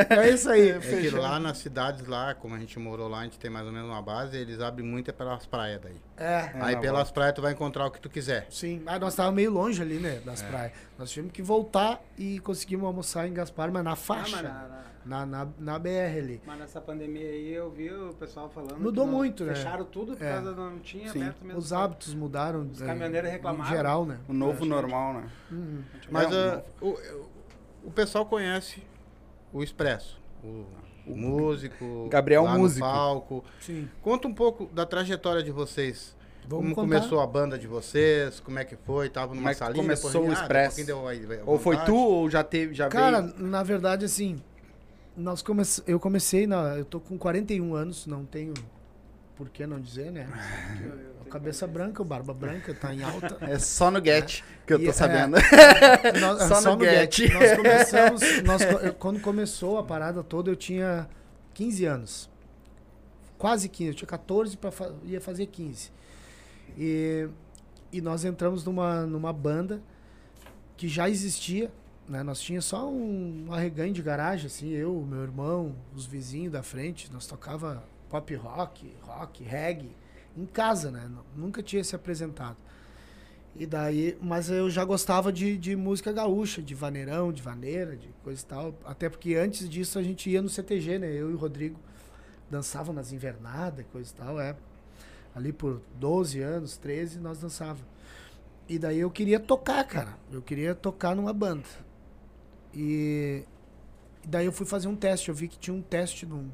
É 0.09 0.29
isso 0.29 0.49
aí. 0.49 0.69
É 0.69 0.79
que 0.79 1.09
lá 1.09 1.39
nas 1.39 1.57
cidades 1.57 2.05
lá, 2.07 2.35
como 2.35 2.55
a 2.55 2.59
gente 2.59 2.77
morou 2.77 3.07
lá, 3.07 3.21
a 3.21 3.23
gente 3.23 3.39
tem 3.39 3.49
mais 3.49 3.65
ou 3.65 3.71
menos 3.71 3.89
uma 3.89 4.01
base, 4.01 4.37
eles 4.37 4.59
abrem 4.59 4.85
muito 4.85 5.09
é 5.09 5.13
pelas 5.13 5.45
praias 5.45 5.81
daí. 5.81 5.95
É. 6.21 6.51
Aí 6.61 6.75
na 6.75 6.81
pelas 6.81 7.11
praias 7.11 7.33
tu 7.33 7.41
vai 7.41 7.51
encontrar 7.53 7.85
o 7.87 7.91
que 7.91 7.99
tu 7.99 8.09
quiser. 8.09 8.45
Sim, 8.49 8.81
mas 8.85 8.99
nós 8.99 9.13
estávamos 9.13 9.35
meio 9.35 9.51
longe 9.51 9.81
ali, 9.81 9.95
né, 9.99 10.21
das 10.25 10.41
praias. 10.41 10.71
Nós 10.97 11.09
tivemos 11.09 11.33
que 11.33 11.41
voltar 11.41 12.01
e 12.17 12.39
conseguimos 12.39 12.85
almoçar 12.85 13.27
em 13.27 13.33
Gaspar, 13.33 13.71
mas 13.71 13.83
na 13.83 13.93
Ah, 13.93 13.95
faixa, 13.95 14.35
mas, 14.35 14.43
na- 14.43 14.67
na- 15.03 15.25
na, 15.25 15.47
na, 15.57 15.79
BR 15.79 16.17
ali. 16.19 16.41
mas 16.45 16.59
nessa 16.59 16.79
pandemia 16.79 17.27
aí 17.27 17.51
eu 17.53 17.71
vi 17.71 17.91
o 17.91 18.13
pessoal 18.13 18.47
falando. 18.49 18.77
Mudou 18.79 19.07
muito, 19.07 19.43
né? 19.43 19.55
Fecharam 19.55 19.83
tudo 19.85 20.15
por 20.15 20.23
É. 20.23 20.33
causa 20.33 20.51
não 20.51 20.77
tinha 20.77 21.09
Sim. 21.11 21.21
aberto 21.23 21.43
mesmo. 21.43 21.57
Os 21.59 21.73
hábitos 21.73 22.13
mudaram. 22.13 22.61
Os 22.71 22.79
eh, 22.81 22.85
caminhoneiros 22.85 23.29
Em 23.29 23.33
reclamaram. 23.33 23.69
geral, 23.75 24.05
né? 24.05 24.19
O 24.27 24.33
novo 24.33 24.63
normal, 24.63 25.15
né? 25.15 25.29
Uhum. 25.51 25.81
Mas 26.11 26.31
É, 26.31 26.53
ah, 26.53 26.61
o, 26.79 26.99
o 27.85 27.91
pessoal 27.91 28.27
conhece 28.27 28.83
o 29.51 29.63
Expresso, 29.63 30.21
o, 30.43 30.65
o 31.05 31.15
músico, 31.15 32.07
Gabriel 32.09 32.43
lá 32.43 32.53
no 32.53 32.59
Músico. 32.59 32.85
palco. 32.85 33.43
Sim. 33.59 33.89
Conta 34.01 34.27
um 34.27 34.33
pouco 34.33 34.65
da 34.67 34.85
trajetória 34.85 35.43
de 35.43 35.51
vocês. 35.51 36.15
Vamos 36.47 36.73
como 36.73 36.75
contar. 36.75 36.99
começou 36.99 37.19
a 37.19 37.27
banda 37.27 37.57
de 37.57 37.67
vocês, 37.67 38.39
como 38.39 38.57
é 38.59 38.65
que 38.65 38.75
foi, 38.75 39.09
tava 39.09 39.27
Como 39.27 39.39
numa 39.39 39.51
é 39.51 39.53
que 39.53 39.59
salinha, 39.59 39.83
começou 39.83 40.09
depois, 40.11 40.39
o 40.39 40.41
ah, 40.41 40.45
a 40.45 41.43
Ou 41.45 41.59
foi 41.59 41.77
tu 41.85 41.95
ou 41.95 42.29
já 42.29 42.43
teve, 42.43 42.73
já 42.73 42.87
Cara, 42.87 43.21
veio? 43.21 43.47
na 43.47 43.61
verdade, 43.61 44.05
assim, 44.05 44.41
nós 45.15 45.41
come... 45.41 45.61
eu 45.85 45.99
comecei, 45.99 46.47
na... 46.47 46.77
eu 46.77 46.85
tô 46.85 46.99
com 46.99 47.17
41 47.17 47.75
anos, 47.75 48.07
não 48.07 48.25
tenho 48.25 48.53
por 49.41 49.49
que 49.49 49.65
não 49.65 49.79
dizer, 49.81 50.11
né? 50.11 50.27
Cabeça 51.31 51.65
branca, 51.65 51.99
o 51.99 52.05
barba 52.05 52.31
branca, 52.31 52.75
tá 52.75 52.93
em 52.93 53.01
alta. 53.01 53.37
É 53.41 53.57
só 53.57 53.89
no 53.89 54.03
Get 54.03 54.43
que 54.67 54.73
eu 54.73 54.79
E- 54.79 54.83
tô 54.83 54.89
é. 54.91 54.93
sabendo. 54.93 55.35
Nós, 56.21 56.43
Só 56.43 56.61
só, 56.61 56.71
no 56.71 56.75
no 56.77 56.83
Get. 56.85 57.15
Get. 57.15 57.33
Nós 57.33 57.55
começamos, 57.57 58.43
nós 58.43 58.61
eu- 58.83 58.93
quando 58.93 59.19
começou 59.19 59.79
a 59.79 59.83
parada 59.83 60.21
toda, 60.23 60.51
eu 60.51 60.55
tinha 60.55 61.07
15 61.55 61.85
anos. 61.85 62.29
Quase 63.35 63.67
15, 63.67 63.89
eu 63.89 63.95
tinha 63.95 64.07
14 64.07 64.55
para 64.57 64.71
ia 65.05 65.19
fazer 65.19 65.47
15. 65.47 65.89
E, 66.77 67.27
e 67.91 67.99
nós 67.99 68.23
entramos 68.23 68.63
numa, 68.63 69.07
numa 69.07 69.33
banda 69.33 69.81
que 70.77 70.87
já 70.87 71.09
existia, 71.09 71.71
né? 72.07 72.21
Nós 72.21 72.39
tinha 72.41 72.61
só 72.61 72.87
um, 72.87 73.45
um 73.47 73.53
arreganho 73.53 73.91
de 73.93 74.03
garagem, 74.03 74.45
assim, 74.45 74.69
eu, 74.69 75.03
meu 75.09 75.23
irmão, 75.23 75.75
os 75.95 76.05
vizinhos 76.05 76.51
da 76.53 76.61
frente, 76.61 77.11
nós 77.11 77.25
tocava 77.25 77.83
pop 78.11 78.35
rock, 78.35 78.93
rock, 79.03 79.41
reggae, 79.41 79.95
em 80.37 80.45
casa, 80.45 80.91
né? 80.91 81.09
Nunca 81.33 81.63
tinha 81.63 81.81
se 81.81 81.95
apresentado. 81.95 82.57
E 83.55 83.65
daí, 83.65 84.17
mas 84.21 84.49
eu 84.49 84.69
já 84.69 84.83
gostava 84.83 85.31
de, 85.31 85.57
de 85.57 85.75
música 85.75 86.11
gaúcha, 86.11 86.61
de 86.61 86.75
vaneirão, 86.75 87.31
de 87.31 87.41
vaneira, 87.41 87.95
de 87.95 88.09
coisa 88.21 88.41
e 88.41 88.45
tal. 88.45 88.75
Até 88.85 89.09
porque 89.09 89.35
antes 89.35 89.69
disso 89.69 89.97
a 89.97 90.03
gente 90.03 90.29
ia 90.29 90.41
no 90.41 90.49
CTG, 90.49 90.99
né? 90.99 91.07
Eu 91.07 91.31
e 91.31 91.33
o 91.33 91.37
Rodrigo 91.37 91.79
dançavam 92.49 92.93
nas 92.93 93.13
invernadas 93.13 93.85
coisa 93.91 94.11
e 94.11 94.13
tal, 94.13 94.39
é. 94.39 94.55
Ali 95.33 95.53
por 95.53 95.81
12 95.95 96.41
anos, 96.41 96.77
13, 96.77 97.19
nós 97.19 97.39
dançávamos. 97.39 97.83
E 98.67 98.77
daí 98.77 98.99
eu 98.99 99.09
queria 99.09 99.39
tocar, 99.39 99.83
cara. 99.85 100.17
Eu 100.31 100.41
queria 100.41 100.75
tocar 100.75 101.15
numa 101.15 101.33
banda. 101.33 101.67
E, 102.73 103.43
e 104.23 104.27
daí 104.27 104.45
eu 104.45 104.51
fui 104.51 104.65
fazer 104.65 104.87
um 104.87 104.95
teste. 104.95 105.29
Eu 105.29 105.35
vi 105.35 105.47
que 105.47 105.57
tinha 105.57 105.73
um 105.73 105.81
teste 105.81 106.25
num. 106.25 106.49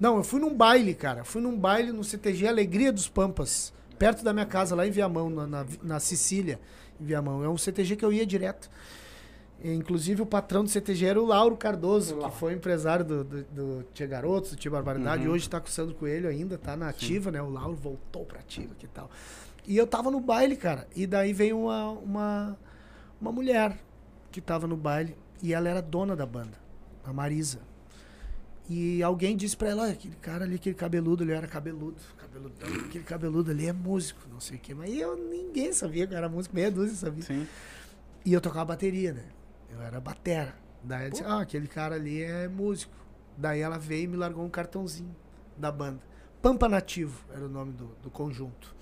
Não, 0.00 0.16
eu 0.16 0.24
fui 0.24 0.40
num 0.40 0.56
baile, 0.56 0.94
cara. 0.94 1.24
Fui 1.24 1.42
num 1.42 1.56
baile 1.56 1.92
no 1.92 2.02
CTG 2.02 2.48
Alegria 2.48 2.90
dos 2.90 3.06
Pampas, 3.06 3.70
perto 3.98 4.24
da 4.24 4.32
minha 4.32 4.46
casa, 4.46 4.74
lá 4.74 4.86
em 4.86 4.90
Viamão, 4.90 5.28
na, 5.28 5.46
na, 5.46 5.66
na 5.82 6.00
Sicília, 6.00 6.58
em 6.98 7.04
Viamão. 7.04 7.44
É 7.44 7.48
um 7.48 7.58
CTG 7.58 7.96
que 7.96 8.04
eu 8.04 8.10
ia 8.10 8.24
direto. 8.24 8.70
E, 9.62 9.70
inclusive, 9.74 10.22
o 10.22 10.26
patrão 10.26 10.64
do 10.64 10.70
CTG 10.70 11.04
era 11.04 11.20
o 11.20 11.26
Lauro 11.26 11.54
Cardoso, 11.54 12.16
Lauro. 12.16 12.32
que 12.32 12.38
foi 12.38 12.54
empresário 12.54 13.04
do, 13.04 13.22
do, 13.22 13.42
do 13.44 13.86
Tia 13.92 14.06
Garotos, 14.06 14.52
do 14.52 14.56
Tia 14.56 14.70
Barbaridade. 14.70 15.26
Uhum. 15.26 15.34
Hoje 15.34 15.44
está 15.44 15.60
com 15.60 15.68
o 15.68 15.70
Sandro 15.70 15.94
Coelho 15.94 16.30
ainda, 16.30 16.56
tá 16.56 16.74
na 16.74 16.88
ativa, 16.88 17.30
né? 17.30 17.42
O 17.42 17.50
Lauro 17.50 17.76
voltou 17.76 18.24
pra 18.24 18.40
ativa 18.40 18.74
que 18.78 18.86
tal. 18.86 19.10
E 19.66 19.76
eu 19.76 19.86
tava 19.86 20.10
no 20.10 20.18
baile, 20.18 20.56
cara. 20.56 20.88
E 20.96 21.06
daí 21.06 21.34
veio 21.34 21.60
uma, 21.60 21.90
uma, 21.90 22.58
uma 23.20 23.32
mulher 23.32 23.78
que 24.32 24.40
tava 24.40 24.66
no 24.66 24.76
baile 24.76 25.14
E 25.42 25.52
ela 25.52 25.68
era 25.68 25.82
dona 25.82 26.16
da 26.16 26.24
banda, 26.24 26.56
a 27.04 27.12
Marisa. 27.12 27.58
E 28.72 29.02
alguém 29.02 29.36
disse 29.36 29.56
pra 29.56 29.70
ela, 29.70 29.82
olha, 29.82 29.92
aquele 29.94 30.14
cara 30.14 30.44
ali, 30.44 30.54
aquele 30.54 30.76
cabeludo, 30.76 31.24
ele 31.24 31.32
era 31.32 31.48
cabeludo, 31.48 32.00
cabeludão, 32.16 32.68
aquele 32.86 33.02
cabeludo 33.02 33.50
ali 33.50 33.66
é 33.66 33.72
músico, 33.72 34.20
não 34.30 34.38
sei 34.38 34.58
o 34.58 34.60
quê. 34.60 34.72
Mas 34.72 34.94
eu, 34.94 35.16
ninguém 35.16 35.72
sabia 35.72 36.06
que 36.06 36.14
eu 36.14 36.16
era 36.16 36.28
músico, 36.28 36.54
meia 36.54 36.70
dúzia 36.70 36.94
sabia. 36.94 37.24
Sim. 37.24 37.48
E 38.24 38.32
eu 38.32 38.40
tocava 38.40 38.66
bateria, 38.66 39.12
né? 39.12 39.24
Eu 39.72 39.82
era 39.82 40.00
batera. 40.00 40.54
Daí 40.84 41.00
ela 41.00 41.10
disse, 41.10 41.24
ah, 41.24 41.40
aquele 41.40 41.66
cara 41.66 41.96
ali 41.96 42.22
é 42.22 42.46
músico. 42.46 42.92
Daí 43.36 43.58
ela 43.58 43.76
veio 43.76 44.04
e 44.04 44.06
me 44.06 44.16
largou 44.16 44.44
um 44.44 44.48
cartãozinho 44.48 45.16
da 45.56 45.72
banda. 45.72 45.98
Pampa 46.40 46.68
Nativo 46.68 47.24
era 47.34 47.44
o 47.44 47.48
nome 47.48 47.72
do, 47.72 47.86
do 48.00 48.08
conjunto. 48.08 48.76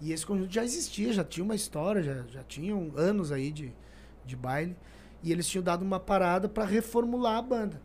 E 0.00 0.12
esse 0.12 0.26
conjunto 0.26 0.52
já 0.52 0.64
existia, 0.64 1.12
já 1.12 1.22
tinha 1.22 1.44
uma 1.44 1.54
história, 1.54 2.02
já, 2.02 2.22
já 2.26 2.42
tinham 2.42 2.90
anos 2.96 3.30
aí 3.30 3.52
de, 3.52 3.72
de 4.26 4.34
baile. 4.34 4.76
E 5.22 5.30
eles 5.30 5.46
tinham 5.46 5.62
dado 5.62 5.82
uma 5.82 6.00
parada 6.00 6.48
para 6.48 6.64
reformular 6.64 7.38
a 7.38 7.42
banda. 7.42 7.80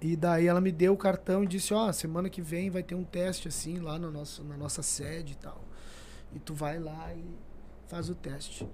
E 0.00 0.14
daí 0.14 0.46
ela 0.46 0.60
me 0.60 0.70
deu 0.70 0.92
o 0.92 0.96
cartão 0.96 1.42
e 1.42 1.46
disse, 1.46 1.74
ó, 1.74 1.90
semana 1.92 2.30
que 2.30 2.40
vem 2.40 2.70
vai 2.70 2.82
ter 2.82 2.94
um 2.94 3.02
teste 3.02 3.48
assim 3.48 3.78
lá 3.78 3.98
no 3.98 4.10
nosso, 4.10 4.44
na 4.44 4.56
nossa 4.56 4.82
sede 4.82 5.32
e 5.32 5.36
tal. 5.36 5.60
E 6.32 6.38
tu 6.38 6.54
vai 6.54 6.78
lá 6.78 7.12
e 7.14 7.24
faz 7.88 8.08
o 8.08 8.14
teste. 8.14 8.66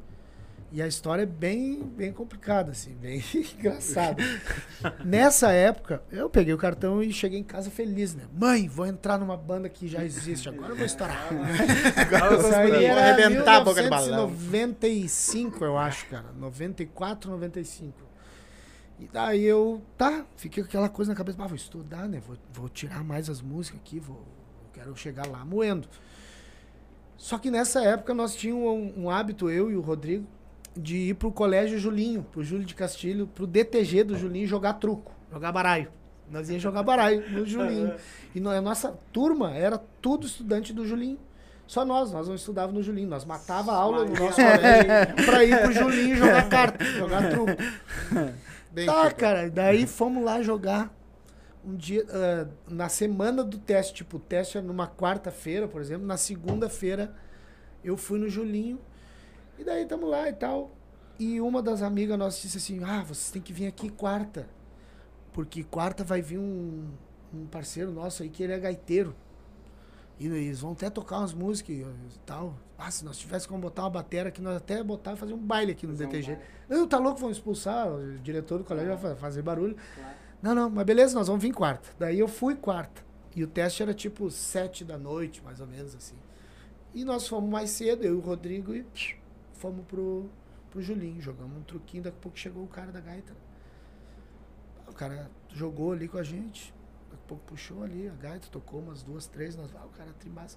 E 0.71 0.83
a 0.83 0.89
história 0.89 1.23
é 1.23 1.27
bem, 1.27 1.83
bem 1.83 2.13
complicada, 2.13 2.73
assim, 2.73 2.95
bem 3.01 3.23
engraçada. 3.33 4.23
Nessa 5.05 5.53
época, 5.53 6.03
eu 6.11 6.29
peguei 6.29 6.53
o 6.53 6.59
cartão 6.59 7.03
e 7.03 7.13
cheguei 7.13 7.39
em 7.39 7.45
casa 7.45 7.71
feliz, 7.71 8.15
né? 8.15 8.25
Mãe, 8.37 8.69
vou 8.69 8.85
entrar 8.85 9.17
numa 9.17 9.37
banda 9.37 9.69
que 9.69 9.87
já 9.87 10.05
existe, 10.05 10.49
agora 10.49 10.73
eu 10.73 10.77
vou 10.77 10.85
estourar. 10.85 11.29
Isso 11.33 12.55
aí 12.55 12.89
Vou 12.89 12.99
arrebentar 12.99 13.57
a 13.59 13.61
boca 13.61 13.83
do 13.83 13.89
balão. 13.89 14.29
1995, 14.29 15.65
eu 15.65 15.79
acho, 15.79 16.07
cara. 16.07 16.33
94, 16.37 17.31
95. 17.31 18.04
E 18.99 19.09
daí 19.13 19.43
eu, 19.45 19.83
tá, 19.99 20.25
fiquei 20.37 20.63
com 20.63 20.69
aquela 20.69 20.89
coisa 20.89 21.11
na 21.13 21.17
cabeça, 21.17 21.43
ah, 21.43 21.47
vou 21.47 21.57
estudar, 21.57 22.09
né? 22.09 22.23
Vou, 22.27 22.37
vou 22.53 22.69
tirar 22.69 23.03
mais 23.03 23.29
as 23.29 23.41
músicas 23.43 23.81
aqui, 23.81 23.99
vou, 23.99 24.23
quero 24.73 24.97
chegar 24.97 25.27
lá 25.27 25.45
moendo. 25.45 25.89
Só 27.17 27.39
que 27.39 27.51
nessa 27.51 27.83
época 27.83 28.15
nós 28.15 28.35
tínhamos 28.37 28.65
um, 28.97 29.05
um 29.05 29.11
hábito, 29.11 29.51
eu 29.51 29.71
e 29.71 29.77
o 29.77 29.81
Rodrigo, 29.81 30.27
de 30.77 30.97
ir 30.97 31.15
pro 31.15 31.31
colégio 31.33 31.79
Julinho, 31.79 32.23
pro 32.23 32.43
Júlio 32.45 32.65
de 32.65 32.75
Castilho, 32.75 33.27
pro 33.27 33.47
DTG 33.47 34.05
do 34.05 34.17
Julinho 34.19 34.47
jogar 34.47 34.75
truco, 34.75 35.13
jogar 35.33 35.51
baralho. 35.53 35.89
Nós 36.31 36.49
ia 36.49 36.59
jogar 36.59 36.83
baralho 36.83 37.29
no 37.31 37.45
Julinho. 37.47 37.95
E 38.35 38.41
no- 38.41 38.51
a 38.51 38.61
nossa 38.61 38.99
turma 39.13 39.53
era 39.55 39.79
tudo 40.01 40.27
estudante 40.27 40.73
do 40.73 40.87
Julinho. 40.87 41.19
Só 41.67 41.85
nós, 41.85 42.13
nós 42.13 42.29
não 42.29 42.35
estudávamos 42.35 42.77
no 42.79 42.83
Julinho. 42.83 43.09
Nós 43.09 43.25
matava 43.25 43.73
a 43.73 43.77
aula 43.77 44.05
no 44.05 44.11
nosso 44.15 44.37
colégio 44.37 45.27
pra 45.27 45.45
ir 45.45 45.61
pro 45.63 45.73
Julinho 45.73 46.17
jogar 46.17 46.49
carta, 46.49 46.85
jogar 46.85 47.31
truco. 47.31 47.53
Bem 48.75 48.87
Tá, 48.87 49.03
feito. 49.03 49.17
cara, 49.17 49.49
daí 49.49 49.87
fomos 49.87 50.25
lá 50.25 50.43
jogar 50.43 50.93
um 51.65 51.77
dia, 51.77 52.05
ah, 52.11 52.49
na 52.69 52.89
semana 52.89 53.43
do 53.45 53.57
teste, 53.57 53.95
tipo, 53.95 54.17
o 54.17 54.21
teste 54.21 54.59
era 54.59 54.67
numa 54.67 54.89
quarta-feira, 54.89 55.69
por 55.69 55.81
exemplo, 55.81 56.07
na 56.07 56.17
segunda-feira 56.17 57.15
eu 57.83 57.97
fui 57.97 58.19
no 58.19 58.29
Julinho, 58.29 58.81
e 59.59 59.65
daí 59.65 59.87
tamo 59.87 60.07
lá 60.07 60.29
e 60.29 60.33
tal, 60.33 60.73
e 61.19 61.41
uma 61.41 61.63
das 61.63 61.83
amigas 61.83 62.19
nossas 62.19 62.43
disse 62.43 62.59
assim, 62.59 62.83
ah, 62.85 63.03
vocês 63.03 63.31
têm 63.31 63.41
que 63.41 63.53
vir 63.53 63.67
aqui 63.69 63.89
quarta, 63.89 64.49
porque 65.33 65.63
quarta 65.63 66.03
vai 66.03 66.21
vir 66.21 66.39
um, 66.39 66.91
um 67.33 67.47
parceiro 67.47 67.93
nosso 67.93 68.23
aí 68.23 68.29
que 68.29 68.43
ele 68.43 68.53
é 68.53 68.59
gaiteiro, 68.59 69.15
e 70.19 70.27
eles 70.27 70.61
vão 70.61 70.73
até 70.73 70.89
tocar 70.89 71.19
umas 71.19 71.33
músicas 71.35 71.77
e 71.77 72.19
tal. 72.25 72.57
Ah, 72.79 72.91
se 72.91 73.05
nós 73.05 73.17
tivéssemos 73.19 73.47
como 73.47 73.61
botar 73.61 73.83
uma 73.83 73.91
bateria 73.91 74.29
aqui, 74.29 74.41
nós 74.41 74.57
até 74.57 74.83
botar 74.83 75.13
e 75.15 75.17
fazer 75.17 75.33
um 75.35 75.39
baile 75.39 75.73
aqui 75.73 75.87
no 75.87 75.93
um 75.93 75.97
DTG. 75.97 76.33
baile. 76.37 76.43
Não, 76.69 76.87
tá 76.87 76.99
louco, 76.99 77.19
vamos 77.21 77.37
expulsar, 77.39 77.89
o 77.91 78.19
diretor 78.19 78.59
do 78.59 78.65
colégio 78.65 78.97
vai 78.97 79.11
fa- 79.13 79.17
fazer 79.17 79.43
barulho. 79.43 79.77
Não, 80.43 80.55
não, 80.55 80.69
mas 80.71 80.85
beleza, 80.85 81.15
nós 81.15 81.27
vamos 81.27 81.43
vir 81.43 81.53
quarta. 81.53 81.89
Daí 81.99 82.19
eu 82.19 82.29
fui 82.29 82.55
quarta. 82.55 83.03
E 83.35 83.43
o 83.43 83.47
teste 83.49 83.83
era 83.83 83.93
tipo 83.95 84.31
sete 84.31 84.85
da 84.85 84.97
noite, 84.97 85.43
mais 85.43 85.61
ou 85.61 85.67
menos 85.67 85.95
assim. 85.97 86.15
E 86.95 87.05
nós 87.05 87.27
fomos 87.27 87.51
mais 87.51 87.71
cedo, 87.71 88.05
eu 88.05 88.15
e 88.15 88.17
o 88.17 88.21
Rodrigo, 88.21 88.73
e 88.75 88.85
psh, 88.85 89.17
fomos 89.55 89.85
pro, 89.87 90.31
pro 90.71 90.81
Julinho. 90.81 91.21
Jogamos 91.21 91.57
um 91.59 91.63
truquinho, 91.63 92.05
daqui 92.05 92.17
a 92.19 92.21
pouco 92.21 92.39
chegou 92.39 92.63
o 92.63 92.69
cara 92.69 92.93
da 92.93 93.01
gaita. 93.01 93.33
O 94.87 94.93
cara 94.93 95.29
jogou 95.53 95.93
ali 95.93 96.07
com 96.07 96.19
a 96.19 96.23
gente. 96.23 96.73
Pouco 97.27 97.43
puxou 97.47 97.83
ali 97.83 98.09
a 98.09 98.23
gaita, 98.23 98.47
tocou 98.51 98.81
umas 98.81 99.03
duas, 99.03 99.27
três, 99.27 99.57
nós, 99.57 99.71
ah, 99.75 99.85
o 99.85 99.97
cara 99.97 100.11
trimbaça. 100.19 100.57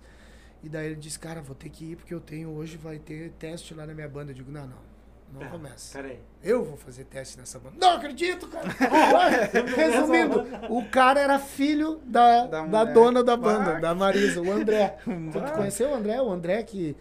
E 0.63 0.69
daí 0.69 0.87
ele 0.87 0.95
disse, 0.95 1.17
cara, 1.19 1.41
vou 1.41 1.55
ter 1.55 1.69
que 1.69 1.91
ir 1.91 1.95
porque 1.95 2.13
eu 2.13 2.19
tenho 2.19 2.49
hoje, 2.49 2.77
vai 2.77 2.97
ter 2.99 3.31
teste 3.39 3.73
lá 3.73 3.85
na 3.85 3.93
minha 3.93 4.09
banda. 4.09 4.31
Eu 4.31 4.35
digo, 4.35 4.51
não, 4.51 4.65
não, 4.67 5.39
não 5.41 5.49
começa. 5.49 5.97
Peraí. 6.01 6.19
Eu 6.43 6.63
vou 6.65 6.75
fazer 6.77 7.03
teste 7.05 7.37
nessa 7.37 7.59
banda. 7.59 7.75
Não 7.79 7.91
acredito, 7.97 8.47
cara. 8.47 8.67
Resumindo, 9.75 10.43
o 10.69 10.83
cara 10.89 11.19
era 11.19 11.37
filho 11.39 11.99
da, 12.05 12.45
Da 12.47 12.65
da, 12.65 12.83
dona 12.85 13.23
da 13.23 13.37
banda, 13.37 13.73
Bah. 13.73 13.79
da 13.79 13.95
Marisa, 13.95 14.41
o 14.41 14.51
André. 14.51 14.97
Tu 15.05 15.39
Bah. 15.39 15.51
conheceu 15.51 15.89
o 15.91 15.95
André? 15.95 16.19
O 16.21 16.29
André 16.31 16.63
que, 16.63 16.95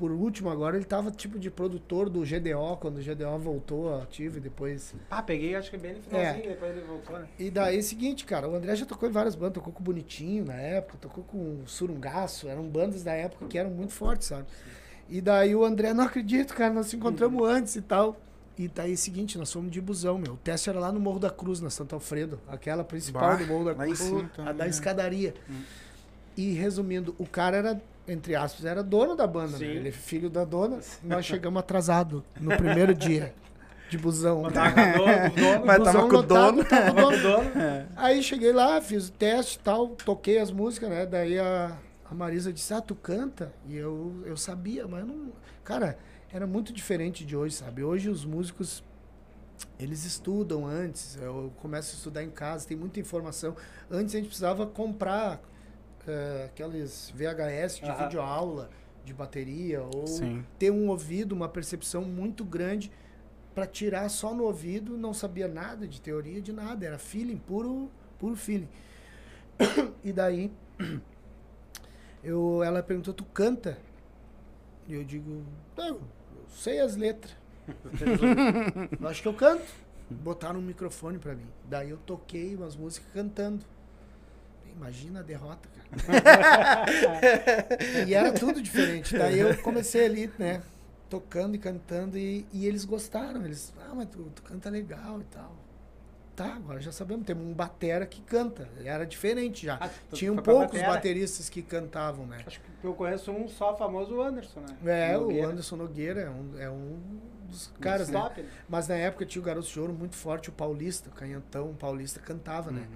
por 0.00 0.10
último 0.10 0.48
agora, 0.48 0.76
ele 0.76 0.86
tava 0.86 1.10
tipo 1.10 1.38
de 1.38 1.50
produtor 1.50 2.08
do 2.08 2.20
GDO, 2.20 2.78
quando 2.80 2.96
o 2.96 3.02
GDO 3.02 3.38
voltou 3.38 4.00
ativo 4.00 4.38
e 4.38 4.40
depois... 4.40 4.94
Ah, 5.10 5.22
peguei 5.22 5.54
acho 5.54 5.70
que 5.70 5.76
bem 5.76 5.92
no 5.92 6.00
finalzinho, 6.00 6.48
depois 6.48 6.74
ele 6.74 6.86
voltou, 6.86 7.18
né? 7.18 7.28
E 7.38 7.50
daí 7.50 7.76
é 7.76 7.80
o 7.80 7.82
seguinte, 7.82 8.24
cara, 8.24 8.48
o 8.48 8.54
André 8.54 8.74
já 8.76 8.86
tocou 8.86 9.06
em 9.06 9.12
várias 9.12 9.34
bandas, 9.34 9.52
tocou 9.52 9.74
com 9.74 9.80
o 9.80 9.84
Bonitinho 9.84 10.46
na 10.46 10.54
época, 10.54 10.96
tocou 10.98 11.22
com 11.24 11.36
o 11.36 11.64
Surungaço, 11.66 12.48
eram 12.48 12.66
bandas 12.66 13.02
da 13.02 13.12
época 13.12 13.46
que 13.46 13.58
eram 13.58 13.68
muito 13.68 13.92
fortes, 13.92 14.28
sabe? 14.28 14.46
E 15.06 15.20
daí 15.20 15.54
o 15.54 15.66
André, 15.66 15.92
não 15.92 16.04
acredito, 16.04 16.54
cara, 16.54 16.72
nós 16.72 16.86
se 16.86 16.96
encontramos 16.96 17.46
antes 17.46 17.76
e 17.76 17.82
tal. 17.82 18.16
E 18.56 18.68
daí 18.68 18.92
é 18.92 18.94
o 18.94 18.96
seguinte, 18.96 19.36
nós 19.36 19.52
fomos 19.52 19.70
de 19.70 19.82
busão, 19.82 20.16
meu. 20.16 20.32
O 20.32 20.36
teste 20.38 20.70
era 20.70 20.80
lá 20.80 20.90
no 20.90 20.98
Morro 20.98 21.18
da 21.18 21.28
Cruz, 21.28 21.60
na 21.60 21.68
Santo 21.68 21.94
Alfredo, 21.94 22.40
aquela 22.48 22.84
principal 22.84 23.22
Bah, 23.22 23.36
do 23.36 23.46
Morro 23.46 23.66
da 23.66 23.74
Cruz, 23.74 23.98
cima 23.98 24.30
a 24.38 24.52
da 24.52 24.64
né? 24.64 24.70
escadaria. 24.70 25.34
E 26.36 26.52
resumindo, 26.52 27.14
o 27.18 27.26
cara 27.26 27.56
era, 27.58 27.82
entre 28.06 28.34
aspas, 28.34 28.64
era 28.64 28.82
dono 28.82 29.14
da 29.14 29.26
banda, 29.26 29.58
né? 29.58 29.66
Ele 29.66 29.88
é 29.88 29.92
filho 29.92 30.28
da 30.28 30.44
dona. 30.44 30.80
Nós 31.02 31.24
chegamos 31.24 31.60
atrasados 31.60 32.22
no 32.40 32.56
primeiro 32.56 32.94
dia 32.94 33.34
de 33.90 33.98
busão. 33.98 34.42
Mas 34.42 34.52
tava 34.54 34.74
com 34.74 35.00
o 35.00 35.34
dono, 35.34 35.66
Mas 35.66 35.84
tava 35.84 36.08
com 36.08 36.16
o 36.16 36.22
dono. 36.22 36.64
tava 36.64 36.94
com 36.94 37.08
o 37.08 37.18
dono. 37.18 37.50
Aí 37.96 38.22
cheguei 38.22 38.52
lá, 38.52 38.80
fiz 38.80 39.08
o 39.08 39.12
teste 39.12 39.56
e 39.56 39.60
tal, 39.60 39.88
toquei 39.88 40.38
as 40.38 40.50
músicas, 40.50 40.88
né? 40.88 41.04
Daí 41.06 41.38
a, 41.38 41.76
a 42.08 42.14
Marisa 42.14 42.52
disse, 42.52 42.72
ah, 42.72 42.80
tu 42.80 42.94
canta? 42.94 43.52
E 43.66 43.76
eu, 43.76 44.22
eu 44.24 44.36
sabia, 44.36 44.86
mas 44.86 45.00
eu 45.00 45.06
não... 45.06 45.32
Cara, 45.64 45.98
era 46.32 46.46
muito 46.46 46.72
diferente 46.72 47.24
de 47.24 47.36
hoje, 47.36 47.56
sabe? 47.56 47.82
Hoje 47.82 48.08
os 48.08 48.24
músicos, 48.24 48.84
eles 49.78 50.04
estudam 50.04 50.66
antes, 50.66 51.18
eu 51.20 51.52
começo 51.60 51.94
a 51.94 51.96
estudar 51.96 52.22
em 52.22 52.30
casa, 52.30 52.66
tem 52.66 52.76
muita 52.76 53.00
informação. 53.00 53.56
Antes 53.90 54.14
a 54.14 54.18
gente 54.18 54.28
precisava 54.28 54.66
comprar 54.66 55.40
eh, 56.06 56.44
aqueles 56.46 57.12
VHS 57.14 57.80
de 57.80 57.90
Aham. 57.90 58.04
videoaula, 58.04 58.70
de 59.04 59.14
bateria, 59.14 59.82
ou 59.82 60.06
Sim. 60.06 60.44
ter 60.58 60.70
um 60.70 60.88
ouvido, 60.88 61.32
uma 61.32 61.48
percepção 61.48 62.02
muito 62.02 62.44
grande 62.44 62.90
para 63.54 63.66
tirar 63.66 64.08
só 64.08 64.34
no 64.34 64.44
ouvido, 64.44 64.96
não 64.96 65.12
sabia 65.12 65.48
nada 65.48 65.86
de 65.86 66.00
teoria, 66.00 66.40
de 66.40 66.52
nada, 66.52 66.86
era 66.86 66.98
feeling, 66.98 67.36
puro, 67.36 67.90
puro 68.18 68.36
feeling. 68.36 68.68
E 70.02 70.12
daí 70.12 70.50
eu, 72.24 72.62
ela 72.62 72.82
perguntou, 72.82 73.12
tu 73.12 73.24
canta? 73.24 73.78
E 74.88 74.94
eu 74.94 75.04
digo, 75.04 75.44
não, 75.76 75.96
eu 75.96 76.00
sei 76.48 76.80
as 76.80 76.96
letras. 76.96 77.36
eu 79.00 79.08
acho 79.08 79.22
que 79.22 79.28
eu 79.28 79.34
canto. 79.34 79.70
Botaram 80.10 80.58
um 80.58 80.62
microfone 80.62 81.18
pra 81.18 81.34
mim. 81.34 81.46
Daí 81.68 81.90
eu 81.90 81.98
toquei 81.98 82.56
umas 82.56 82.74
músicas 82.74 83.12
cantando. 83.12 83.64
Imagina 84.76 85.20
a 85.20 85.22
derrota, 85.22 85.68
cara. 85.68 86.86
e 88.06 88.14
era 88.14 88.32
tudo 88.32 88.60
diferente. 88.62 89.16
Daí 89.16 89.38
eu 89.38 89.56
comecei 89.58 90.04
ali, 90.04 90.32
né? 90.38 90.62
Tocando 91.08 91.56
e 91.56 91.58
cantando 91.58 92.16
e, 92.16 92.46
e 92.52 92.66
eles 92.66 92.84
gostaram. 92.84 93.44
Eles, 93.44 93.72
ah, 93.80 93.92
mas 93.94 94.08
tu, 94.08 94.30
tu 94.34 94.42
canta 94.42 94.70
legal 94.70 95.20
e 95.20 95.24
tal. 95.24 95.56
Tá, 96.36 96.54
agora 96.54 96.80
já 96.80 96.92
sabemos. 96.92 97.26
Temos 97.26 97.44
um 97.44 97.52
batera 97.52 98.06
que 98.06 98.22
canta. 98.22 98.68
Era 98.82 99.04
diferente 99.04 99.66
já. 99.66 99.76
Ah, 99.80 99.90
tu 100.08 100.16
Tinham 100.16 100.36
poucos 100.36 100.78
batera? 100.78 100.88
bateristas 100.88 101.50
que 101.50 101.60
cantavam, 101.60 102.26
né? 102.26 102.38
Acho 102.46 102.60
que 102.60 102.86
eu 102.86 102.94
conheço 102.94 103.30
um 103.30 103.46
só 103.48 103.76
famoso, 103.76 104.14
o 104.14 104.22
Anderson, 104.22 104.60
né? 104.60 105.10
É, 105.10 105.18
Nogueira. 105.18 105.46
o 105.46 105.50
Anderson 105.50 105.76
Nogueira 105.76 106.20
é 106.22 106.30
um, 106.30 106.58
é 106.58 106.70
um 106.70 106.98
dos 107.46 107.70
caras, 107.80 108.08
né? 108.08 108.18
Top, 108.18 108.40
né? 108.40 108.48
Mas 108.68 108.88
na 108.88 108.94
época 108.94 109.26
tinha 109.26 109.42
o 109.42 109.44
Garoto 109.44 109.68
de 109.68 109.80
Ouro 109.80 109.92
muito 109.92 110.16
forte, 110.16 110.48
o 110.48 110.52
Paulista, 110.52 111.10
o 111.10 111.12
Canhantão, 111.12 111.70
o 111.70 111.74
Paulista 111.74 112.20
cantava, 112.20 112.70
né? 112.70 112.86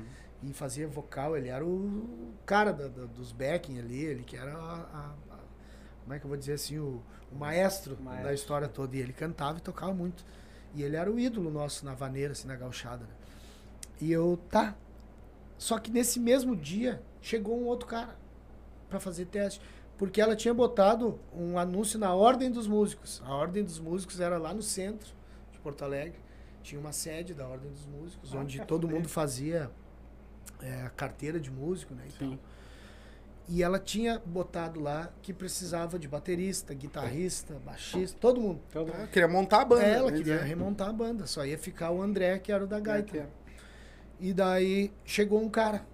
E 0.46 0.52
fazia 0.52 0.86
vocal, 0.86 1.36
ele 1.36 1.48
era 1.48 1.64
o 1.64 2.32
cara 2.44 2.72
da- 2.72 2.88
da- 2.88 3.06
dos 3.06 3.32
backing 3.32 3.78
ali, 3.78 4.02
ele 4.04 4.22
que 4.24 4.36
era 4.36 4.52
a, 4.54 4.74
a- 4.74 5.14
a- 5.34 5.38
como 6.02 6.12
é 6.14 6.18
que 6.18 6.24
eu 6.24 6.28
vou 6.28 6.36
dizer 6.36 6.54
assim, 6.54 6.78
o, 6.78 7.00
o 7.32 7.36
maestro, 7.36 7.96
Maestro. 8.00 8.24
da 8.26 8.34
história 8.34 8.68
toda. 8.68 8.96
E 8.96 9.00
ele 9.00 9.12
cantava 9.12 9.58
e 9.58 9.60
tocava 9.60 9.94
muito. 9.94 10.24
E 10.74 10.82
ele 10.82 10.96
era 10.96 11.10
o 11.10 11.18
ídolo 11.18 11.50
nosso 11.50 11.84
na 11.84 11.94
vaneira, 11.94 12.32
assim, 12.32 12.46
na 12.48 12.56
gauchada, 12.56 13.04
né? 13.04 13.14
E 14.00 14.10
eu, 14.12 14.38
tá. 14.50 14.76
Só 15.56 15.78
que 15.78 15.90
nesse 15.90 16.18
mesmo 16.20 16.54
dia, 16.56 17.00
chegou 17.22 17.58
um 17.58 17.64
outro 17.64 17.86
cara 17.88 18.16
pra 18.90 18.98
fazer 19.00 19.24
teste. 19.26 19.60
Porque 19.96 20.20
ela 20.20 20.34
tinha 20.34 20.52
botado 20.52 21.18
um 21.32 21.56
anúncio 21.56 21.98
na 21.98 22.12
Ordem 22.12 22.50
dos 22.50 22.66
Músicos. 22.66 23.22
A 23.24 23.32
Ordem 23.34 23.62
dos 23.64 23.78
Músicos 23.78 24.18
era 24.20 24.36
lá 24.36 24.52
no 24.52 24.60
centro 24.62 25.08
de 25.52 25.58
Porto 25.60 25.82
Alegre. 25.84 26.18
tinha 26.62 26.80
uma 26.80 26.92
sede 26.92 27.32
da 27.34 27.46
Ordem 27.46 27.70
dos 27.70 27.86
Músicos, 27.86 28.34
onde 28.34 28.60
todo 28.66 28.88
mundo 28.88 29.08
fazia 29.08 29.70
é, 30.64 30.82
a 30.86 30.90
carteira 30.90 31.38
de 31.38 31.50
músico, 31.50 31.94
né? 31.94 32.02
E, 32.08 32.12
tal. 32.12 32.38
e 33.48 33.62
ela 33.62 33.78
tinha 33.78 34.20
botado 34.24 34.80
lá 34.80 35.10
que 35.22 35.32
precisava 35.32 35.98
de 35.98 36.08
baterista, 36.08 36.72
guitarrista, 36.72 37.54
baixista, 37.64 38.16
todo 38.18 38.40
mundo. 38.40 38.60
Todo 38.72 38.90
Ah, 38.92 39.06
queria 39.06 39.28
montar 39.28 39.60
a 39.60 39.64
banda. 39.64 39.82
Ela 39.82 40.10
né? 40.10 40.16
queria 40.16 40.40
remontar 40.42 40.88
a 40.88 40.92
banda, 40.92 41.26
só 41.26 41.44
ia 41.44 41.58
ficar 41.58 41.90
o 41.90 42.00
André, 42.02 42.38
que 42.38 42.50
era 42.50 42.64
o 42.64 42.66
da 42.66 42.80
gaita. 42.80 43.12
que 43.12 43.18
é. 43.18 43.26
E 44.18 44.32
daí 44.32 44.90
chegou 45.04 45.42
um 45.42 45.50
cara 45.50 45.84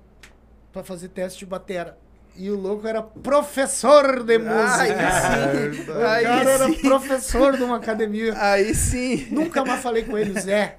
pra 0.72 0.84
fazer 0.84 1.08
teste 1.08 1.40
de 1.40 1.46
batera. 1.46 1.98
E 2.40 2.50
o 2.50 2.56
louco 2.58 2.86
era 2.88 3.02
professor 3.02 4.24
de 4.24 4.38
música. 4.38 4.80
Aí 4.80 5.74
sim. 5.74 5.90
o 5.92 6.06
Aí 6.06 6.24
cara 6.24 6.50
era 6.50 6.66
sim. 6.68 6.74
professor 6.80 7.54
de 7.54 7.62
uma 7.62 7.76
academia. 7.76 8.32
Aí 8.34 8.74
sim. 8.74 9.28
Nunca 9.30 9.62
mais 9.62 9.82
falei 9.82 10.04
com 10.04 10.16
ele, 10.16 10.30
o 10.30 10.40
Zé. 10.40 10.78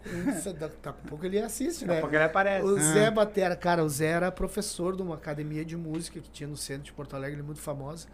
Daqui 0.58 0.90
a 0.90 0.92
pouco 0.92 1.24
ele 1.24 1.40
assiste, 1.40 1.82
Daqui 1.82 1.92
a 1.92 1.94
né? 1.94 2.02
pouco 2.02 2.16
ele 2.16 2.24
aparece. 2.24 2.66
O 2.66 2.80
Zé 2.80 3.12
Batera, 3.12 3.56
cara, 3.56 3.84
o 3.84 3.90
Zé 3.90 4.08
era 4.08 4.32
professor 4.32 4.96
de 4.96 5.04
uma 5.04 5.14
academia 5.14 5.64
de 5.64 5.78
música 5.78 6.20
que 6.20 6.32
tinha 6.32 6.50
no 6.50 6.58
centro 6.58 6.82
de 6.82 6.94
Porto 6.94 7.16
Alegre, 7.16 7.44
muito 7.44 7.62
famosa. 7.62 8.08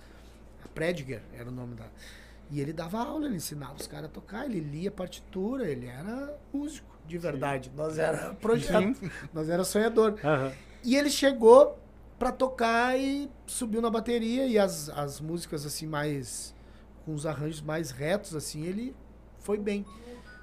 A 0.65 0.67
Prediger 0.67 1.21
era 1.33 1.47
o 1.47 1.51
nome 1.51 1.75
da. 1.75 1.85
E 2.51 2.59
ele 2.59 2.73
dava 2.73 2.99
aula, 2.99 3.27
ele 3.27 3.37
ensinava 3.37 3.75
os 3.75 3.87
caras 3.87 4.07
a 4.07 4.09
tocar, 4.09 4.43
ele 4.43 4.59
lia 4.59 4.91
partitura, 4.91 5.69
ele 5.69 5.85
era 5.87 6.37
músico, 6.53 6.93
de 7.07 7.17
verdade. 7.17 7.71
Nós 7.73 7.97
era 7.97 8.33
projeto, 8.41 9.09
nós 9.33 9.49
era 9.49 9.63
sonhador. 9.63 10.15
Aham. 10.21 10.51
E 10.83 10.97
ele 10.97 11.09
chegou 11.09 11.79
pra 12.17 12.31
tocar 12.31 12.99
e 12.99 13.29
subiu 13.45 13.81
na 13.81 13.89
bateria 13.89 14.47
e 14.47 14.57
as, 14.57 14.89
as 14.89 15.19
músicas 15.19 15.65
assim 15.65 15.85
mais 15.85 16.55
com 17.05 17.13
os 17.13 17.25
arranjos 17.25 17.61
mais 17.61 17.91
retos 17.91 18.35
assim, 18.35 18.65
ele 18.65 18.95
foi 19.39 19.57
bem. 19.57 19.85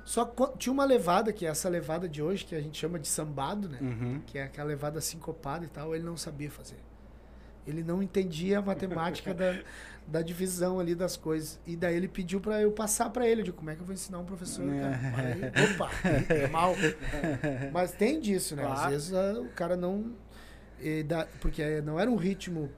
Só 0.04 0.24
tinha 0.58 0.72
uma 0.72 0.84
levada 0.84 1.32
que 1.32 1.46
é 1.46 1.48
essa 1.48 1.68
levada 1.68 2.08
de 2.08 2.22
hoje 2.22 2.44
que 2.44 2.54
a 2.54 2.60
gente 2.60 2.78
chama 2.78 2.98
de 2.98 3.08
sambado, 3.08 3.68
né? 3.68 3.78
Uhum. 3.80 4.20
Que 4.26 4.38
é 4.38 4.44
aquela 4.44 4.68
levada 4.68 5.00
sincopada 5.00 5.64
e 5.64 5.68
tal, 5.68 5.94
ele 5.94 6.04
não 6.04 6.16
sabia 6.16 6.50
fazer. 6.50 6.76
Ele 7.66 7.82
não 7.82 8.02
entendia 8.02 8.58
a 8.58 8.62
matemática 8.62 9.32
da, 9.32 9.58
da 10.06 10.20
divisão 10.20 10.78
ali 10.78 10.94
das 10.94 11.16
coisas. 11.16 11.58
E 11.66 11.74
daí 11.74 11.96
ele 11.96 12.08
pediu 12.08 12.38
pra 12.38 12.60
eu 12.60 12.70
passar 12.70 13.08
pra 13.08 13.26
ele. 13.26 13.40
Eu 13.40 13.44
digo, 13.46 13.56
como 13.56 13.70
é 13.70 13.74
que 13.74 13.80
eu 13.80 13.86
vou 13.86 13.94
ensinar 13.94 14.18
um 14.18 14.24
professor, 14.26 14.66
cara? 14.66 15.00
Aí, 15.16 15.72
opa, 15.72 15.90
é 16.34 16.48
mal. 16.52 16.74
Mas 17.72 17.92
tem 17.92 18.20
disso, 18.20 18.54
né? 18.54 18.66
Às 18.66 18.90
vezes 18.90 19.14
ah, 19.14 19.40
o 19.40 19.48
cara 19.50 19.76
não... 19.76 20.12
dá- 21.02 21.26
porque 21.40 21.80
não 21.80 21.98
era 21.98 22.10
um 22.10 22.16
ritmo 22.16 22.70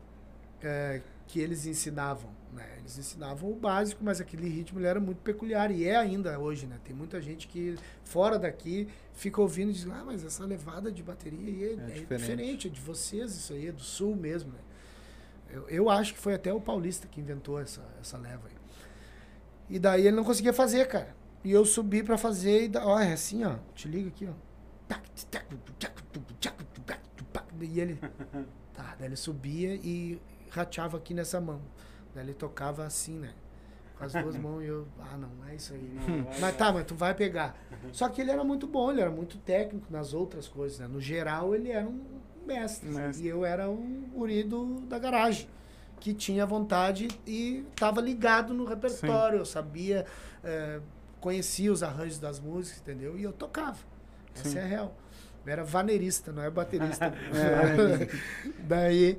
eh, 0.62 1.02
que 1.26 1.40
eles 1.40 1.66
ensinavam. 1.66 2.30
Né? 2.52 2.64
Eles 2.78 2.96
ensinavam 2.96 3.50
o 3.50 3.54
básico, 3.54 4.02
mas 4.02 4.20
aquele 4.20 4.48
ritmo 4.48 4.80
era 4.84 4.98
muito 4.98 5.18
peculiar. 5.18 5.70
E 5.70 5.84
é 5.86 5.96
ainda 5.96 6.38
hoje, 6.38 6.66
né? 6.66 6.78
Tem 6.84 6.94
muita 6.94 7.20
gente 7.20 7.46
que 7.48 7.76
fora 8.04 8.38
daqui 8.38 8.88
fica 9.12 9.40
ouvindo 9.40 9.70
e 9.70 9.74
diz, 9.74 9.86
ah, 9.88 10.02
mas 10.06 10.24
essa 10.24 10.44
levada 10.44 10.90
de 10.90 11.02
bateria 11.02 11.38
aí 11.38 11.64
é, 11.64 11.72
é 11.72 11.76
diferente. 11.76 12.06
diferente. 12.06 12.68
é 12.68 12.70
de 12.70 12.80
vocês 12.80 13.34
isso 13.34 13.52
aí, 13.52 13.66
é 13.68 13.72
do 13.72 13.82
sul 13.82 14.16
mesmo, 14.16 14.52
né? 14.52 14.58
Eu, 15.50 15.68
eu 15.68 15.90
acho 15.90 16.14
que 16.14 16.18
foi 16.18 16.34
até 16.34 16.52
o 16.52 16.60
Paulista 16.60 17.06
que 17.06 17.20
inventou 17.20 17.60
essa, 17.60 17.82
essa 18.00 18.16
leva 18.16 18.46
aí. 18.46 18.54
E 19.68 19.78
daí 19.78 20.06
ele 20.06 20.16
não 20.16 20.24
conseguia 20.24 20.52
fazer, 20.52 20.86
cara. 20.86 21.14
E 21.44 21.52
eu 21.52 21.64
subi 21.64 22.02
pra 22.02 22.16
fazer 22.16 22.64
e, 22.64 22.68
da, 22.68 22.86
ó, 22.86 22.98
é 22.98 23.12
assim, 23.12 23.44
ó. 23.44 23.56
Te 23.74 23.86
liga 23.88 24.08
aqui, 24.08 24.26
ó. 24.26 24.32
E 27.64 27.80
ele. 27.80 27.98
Tá, 28.74 28.94
daí 28.98 29.08
ele 29.08 29.16
subia 29.16 29.74
e 29.76 30.20
rateava 30.50 30.98
aqui 30.98 31.14
nessa 31.14 31.40
mão. 31.40 31.60
Daí 32.14 32.24
ele 32.24 32.34
tocava 32.34 32.84
assim, 32.84 33.18
né? 33.18 33.32
Com 33.96 34.04
as 34.04 34.12
duas 34.12 34.36
mãos 34.36 34.62
e 34.62 34.66
eu. 34.66 34.86
Ah, 35.00 35.16
não, 35.16 35.30
é 35.48 35.54
isso 35.54 35.72
aí. 35.72 35.90
Não, 35.94 36.24
vai 36.24 36.36
Mas 36.40 36.56
tá, 36.56 36.72
mas 36.72 36.84
tu 36.84 36.94
vai 36.94 37.14
pegar. 37.14 37.56
Só 37.92 38.08
que 38.08 38.20
ele 38.20 38.30
era 38.30 38.44
muito 38.44 38.66
bom, 38.66 38.90
ele 38.90 39.00
era 39.00 39.10
muito 39.10 39.38
técnico 39.38 39.86
nas 39.90 40.12
outras 40.12 40.46
coisas, 40.46 40.78
né? 40.78 40.86
No 40.86 41.00
geral, 41.00 41.54
ele 41.54 41.70
era 41.70 41.86
um 41.86 42.04
mestre. 42.46 42.88
Mestre. 42.90 43.24
E 43.24 43.28
eu 43.28 43.44
era 43.44 43.68
um 43.70 44.02
guri 44.12 44.42
do, 44.42 44.80
da 44.82 44.98
garagem, 44.98 45.48
que 45.98 46.12
tinha 46.12 46.44
vontade 46.44 47.08
e 47.26 47.64
estava 47.70 48.00
ligado 48.00 48.52
no 48.52 48.66
repertório. 48.66 49.38
Eu 49.38 49.46
sabia, 49.46 50.04
eh, 50.44 50.80
conhecia 51.18 51.72
os 51.72 51.82
arranjos 51.82 52.18
das 52.18 52.38
músicas, 52.38 52.80
entendeu? 52.80 53.18
E 53.18 53.22
eu 53.22 53.32
tocava. 53.32 53.78
Essa 54.34 54.50
Sim. 54.50 54.58
é 54.58 54.62
a 54.62 54.66
real. 54.66 54.94
Eu 55.46 55.52
era 55.52 55.64
vaneirista, 55.64 56.32
não 56.32 56.42
é 56.42 56.50
baterista. 56.50 57.12
Daí 58.61 59.18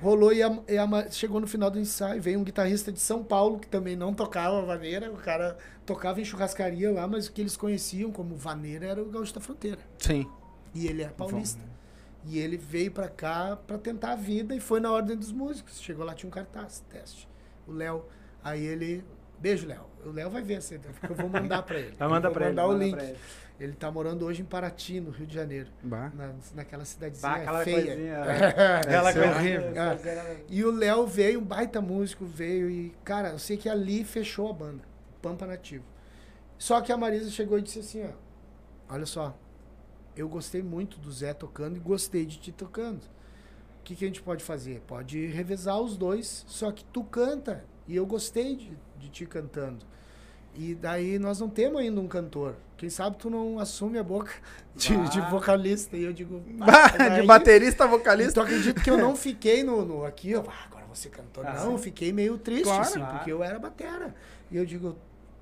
rolou 0.00 0.32
e, 0.32 0.42
a- 0.42 0.58
e 0.68 0.78
a 0.78 1.10
chegou 1.10 1.40
no 1.40 1.46
final 1.46 1.70
do 1.70 1.78
ensaio, 1.78 2.20
veio 2.20 2.38
um 2.38 2.44
guitarrista 2.44 2.92
de 2.92 3.00
São 3.00 3.22
Paulo 3.22 3.58
que 3.58 3.68
também 3.68 3.96
não 3.96 4.12
tocava 4.14 4.62
vaneira, 4.62 5.10
o 5.10 5.16
cara 5.16 5.56
tocava 5.84 6.20
em 6.20 6.24
churrascaria 6.24 6.90
lá, 6.92 7.06
mas 7.06 7.26
o 7.26 7.32
que 7.32 7.40
eles 7.40 7.56
conheciam 7.56 8.10
como 8.10 8.36
vaneira 8.36 8.86
era 8.86 9.02
o 9.02 9.06
Gaúcho 9.06 9.34
da 9.34 9.40
Fronteira. 9.40 9.78
Sim. 9.98 10.26
E 10.74 10.86
ele 10.86 11.02
é 11.02 11.08
paulista. 11.08 11.62
E 12.24 12.38
ele 12.38 12.56
veio 12.56 12.90
pra 12.90 13.08
cá 13.08 13.56
pra 13.56 13.78
tentar 13.78 14.12
a 14.12 14.16
vida 14.16 14.54
e 14.54 14.60
foi 14.60 14.80
na 14.80 14.90
ordem 14.92 15.16
dos 15.16 15.32
músicos. 15.32 15.80
Chegou 15.80 16.04
lá, 16.04 16.14
tinha 16.14 16.28
um 16.28 16.32
cartaz, 16.32 16.84
teste. 16.90 17.28
O 17.66 17.72
Léo, 17.72 18.04
aí 18.42 18.64
ele... 18.64 19.02
Beijo, 19.38 19.66
Léo. 19.66 19.84
O 20.04 20.10
Léo 20.10 20.28
vai 20.28 20.42
ver 20.42 20.58
eu 21.08 21.14
vou 21.14 21.28
mandar 21.28 21.62
pra 21.62 21.78
ele. 21.78 21.94
Vai 21.96 22.08
mandar 22.08 22.30
pra 22.30 22.46
ele. 22.46 22.56
mandar 22.56 22.68
o 22.68 22.76
link. 22.76 23.14
Ele. 23.58 23.72
Tá 23.74 23.90
morando 23.90 24.24
hoje 24.24 24.42
em 24.42 24.44
Paraty, 24.44 25.00
no 25.00 25.10
Rio 25.10 25.26
de 25.26 25.34
Janeiro. 25.34 25.68
Bah. 25.82 26.10
Na, 26.14 26.34
naquela 26.54 26.84
cidadezinha 26.84 27.30
Bah, 27.32 27.36
aquela 27.38 27.64
feia. 27.64 27.84
coisinha. 27.86 28.22
Aquela 28.80 28.80
Deve 28.80 29.12
ser 29.12 29.32
coisinha. 29.32 29.60
horrível. 29.60 29.82
Ah, 29.82 30.36
E 30.48 30.64
o 30.64 30.70
Léo 30.70 31.06
veio, 31.06 31.40
um 31.40 31.44
baita 31.44 31.80
músico, 31.80 32.24
veio 32.24 32.70
e, 32.70 32.90
cara, 33.04 33.30
eu 33.30 33.38
sei 33.38 33.56
que 33.56 33.68
ali 33.68 34.04
fechou 34.04 34.48
a 34.50 34.52
banda, 34.52 34.82
Pampa 35.22 35.46
Nativo. 35.46 35.84
Só 36.58 36.80
que 36.80 36.90
a 36.92 36.96
Marisa 36.96 37.30
chegou 37.30 37.58
e 37.58 37.62
disse 37.62 37.78
assim, 37.80 38.04
ó, 38.04 38.10
olha 38.94 39.06
só, 39.06 39.36
eu 40.16 40.28
gostei 40.28 40.62
muito 40.62 40.98
do 40.98 41.10
Zé 41.12 41.32
tocando 41.32 41.76
e 41.76 41.80
gostei 41.80 42.26
de 42.26 42.38
ti 42.38 42.50
tocando. 42.52 43.02
O 43.80 43.82
que, 43.84 43.94
que 43.94 44.04
a 44.04 44.08
gente 44.08 44.20
pode 44.20 44.42
fazer? 44.44 44.82
Pode 44.86 45.26
revezar 45.26 45.80
os 45.80 45.96
dois, 45.96 46.44
só 46.48 46.70
que 46.72 46.84
tu 46.86 47.02
canta 47.04 47.64
e 47.86 47.94
eu 47.96 48.04
gostei 48.04 48.56
de, 48.56 48.76
de 48.98 49.08
ti 49.08 49.24
cantando. 49.24 49.86
E 50.54 50.74
daí 50.74 51.18
nós 51.18 51.38
não 51.40 51.48
temos 51.48 51.80
ainda 51.80 52.00
um 52.00 52.08
cantor. 52.08 52.56
Quem 52.76 52.90
sabe 52.90 53.16
tu 53.16 53.28
não 53.30 53.58
assume 53.58 53.98
a 53.98 54.02
boca 54.02 54.32
de, 54.74 54.96
de 55.08 55.20
vocalista. 55.30 55.96
E 55.96 56.04
eu 56.04 56.12
digo, 56.12 56.42
"Ah, 56.60 56.88
de 56.96 57.20
aí- 57.20 57.26
baterista 57.26 57.86
vocalista. 57.86 58.34
Tu 58.34 58.40
acredita 58.40 58.80
que 58.80 58.90
eu 58.90 58.96
não 58.98 59.14
fiquei 59.16 59.62
no, 59.62 59.84
no 59.84 60.04
aqui, 60.04 60.34
ó, 60.34 60.40
ah, 60.48 60.64
agora 60.66 60.84
você 60.92 61.08
cantor. 61.08 61.46
Ah, 61.46 61.54
não, 61.64 61.78
fiquei 61.78 62.12
meio 62.12 62.38
triste, 62.38 62.64
Claro. 62.64 62.82
assim, 62.82 62.98
Claro. 63.00 63.16
porque 63.16 63.32
eu 63.32 63.42
era 63.42 63.58
batera. 63.58 64.14
E 64.50 64.56
eu 64.56 64.64
digo, 64.64 64.96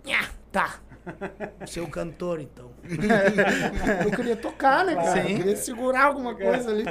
"Nha, 0.05 0.29
tá, 0.53 0.81
seu 1.67 1.87
cantor, 1.89 2.41
então. 2.41 2.71
eu 4.05 4.11
queria 4.11 4.37
tocar, 4.37 4.85
né, 4.85 4.95
cara? 4.95 5.23
Sim. 5.23 5.33
Eu 5.33 5.37
queria 5.39 5.57
segurar 5.57 6.05
alguma 6.07 6.35
coisa 6.35 6.71
ali. 6.71 6.85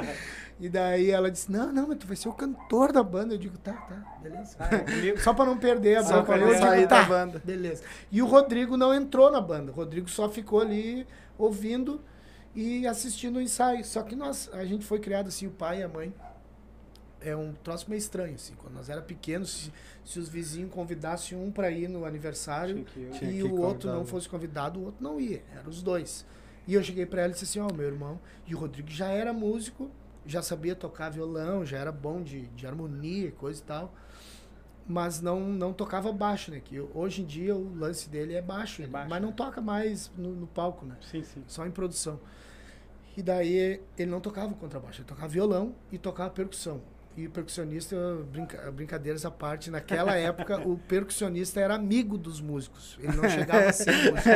E 0.58 0.70
daí 0.70 1.10
ela 1.10 1.30
disse, 1.30 1.52
não, 1.52 1.70
não, 1.70 1.88
mas 1.88 1.98
tu 1.98 2.06
vai 2.06 2.16
ser 2.16 2.28
o 2.28 2.32
cantor 2.32 2.90
da 2.90 3.02
banda. 3.02 3.34
Eu 3.34 3.38
digo, 3.38 3.58
tá, 3.58 3.74
tá, 3.74 4.18
beleza. 4.22 4.56
Ah, 4.58 4.78
comigo. 4.78 5.20
Só 5.20 5.34
pra 5.34 5.44
não 5.44 5.58
perder 5.58 5.98
a 5.98 6.04
Só 6.04 6.22
não 6.22 6.36
eu 6.36 6.54
digo, 6.54 6.88
tá, 6.88 7.02
da 7.02 7.04
banda. 7.04 7.42
Beleza. 7.44 7.84
E 8.10 8.22
o 8.22 8.26
Rodrigo 8.26 8.76
não 8.76 8.94
entrou 8.94 9.30
na 9.30 9.40
banda. 9.40 9.70
O 9.70 9.74
Rodrigo 9.74 10.08
só 10.08 10.30
ficou 10.30 10.60
ali 10.60 11.06
ouvindo 11.36 12.00
e 12.54 12.86
assistindo 12.86 13.36
o 13.36 13.40
ensaio. 13.40 13.84
Só 13.84 14.02
que 14.02 14.16
nós, 14.16 14.48
a 14.54 14.64
gente 14.64 14.84
foi 14.86 14.98
criado 14.98 15.28
assim, 15.28 15.46
o 15.46 15.50
pai 15.50 15.80
e 15.80 15.82
a 15.82 15.88
mãe. 15.88 16.12
É 17.20 17.36
um 17.36 17.52
troço 17.52 17.90
meio 17.90 17.98
estranho, 17.98 18.34
assim. 18.34 18.54
Quando 18.56 18.74
nós 18.74 18.88
era 18.88 19.02
pequenos, 19.02 19.50
se, 19.50 19.72
se 20.04 20.18
os 20.18 20.28
vizinhos 20.28 20.72
convidassem 20.72 21.36
um 21.36 21.50
pra 21.50 21.70
ir 21.70 21.88
no 21.88 22.04
aniversário 22.04 22.84
que 22.84 23.24
e 23.24 23.42
o 23.42 23.60
outro 23.60 23.90
não 23.90 24.02
um. 24.02 24.06
fosse 24.06 24.28
convidado, 24.28 24.80
o 24.80 24.84
outro 24.86 25.02
não 25.02 25.20
ia. 25.20 25.42
Eram 25.54 25.68
os 25.68 25.82
dois. 25.82 26.24
E 26.66 26.74
eu 26.74 26.82
cheguei 26.82 27.04
pra 27.04 27.22
ela 27.22 27.30
e 27.30 27.32
disse 27.32 27.44
assim, 27.44 27.60
ó, 27.60 27.72
meu 27.74 27.86
irmão. 27.86 28.18
E 28.46 28.54
o 28.54 28.58
Rodrigo 28.58 28.88
já 28.88 29.08
era 29.08 29.32
músico, 29.32 29.90
já 30.26 30.42
sabia 30.42 30.74
tocar 30.76 31.10
violão, 31.10 31.64
já 31.64 31.78
era 31.78 31.92
bom 31.92 32.22
de, 32.22 32.46
de 32.48 32.66
harmonia 32.66 33.28
e 33.28 33.32
coisa 33.32 33.60
e 33.60 33.64
tal. 33.64 33.94
Mas 34.88 35.20
não, 35.20 35.40
não 35.40 35.72
tocava 35.72 36.12
baixo, 36.12 36.50
né? 36.52 36.60
Que 36.60 36.80
hoje 36.80 37.22
em 37.22 37.24
dia 37.26 37.56
o 37.56 37.74
lance 37.76 38.08
dele 38.08 38.34
é 38.34 38.42
baixo, 38.42 38.82
ele- 38.82 38.90
baixo, 38.92 39.10
mas 39.10 39.20
não 39.22 39.30
né? 39.30 39.34
toca 39.36 39.60
mais 39.60 40.10
no, 40.16 40.30
no 40.34 40.46
palco, 40.46 40.86
né? 40.86 40.96
Sim, 41.00 41.22
sim. 41.22 41.44
Só 41.46 41.66
em 41.66 41.70
produção. 41.70 42.20
E 43.16 43.22
daí 43.22 43.80
ele 43.98 44.10
não 44.10 44.20
tocava 44.20 44.54
contrabaixo, 44.54 45.00
ele 45.00 45.08
tocava 45.08 45.28
violão 45.28 45.74
e 45.90 45.98
tocava 45.98 46.30
percussão. 46.30 46.80
E 47.16 47.26
o 47.26 47.30
percussionista, 47.30 47.96
brinca- 48.30 48.70
brincadeiras 48.70 49.24
à 49.24 49.30
parte, 49.30 49.70
naquela 49.70 50.14
época 50.16 50.60
o 50.68 50.76
percussionista 50.76 51.58
era 51.60 51.74
amigo 51.74 52.18
dos 52.18 52.42
músicos. 52.42 52.98
Ele 53.02 53.16
não 53.16 53.26
chegava 53.28 53.70
a 53.70 53.72
ser 53.72 53.90
músico. 53.92 54.28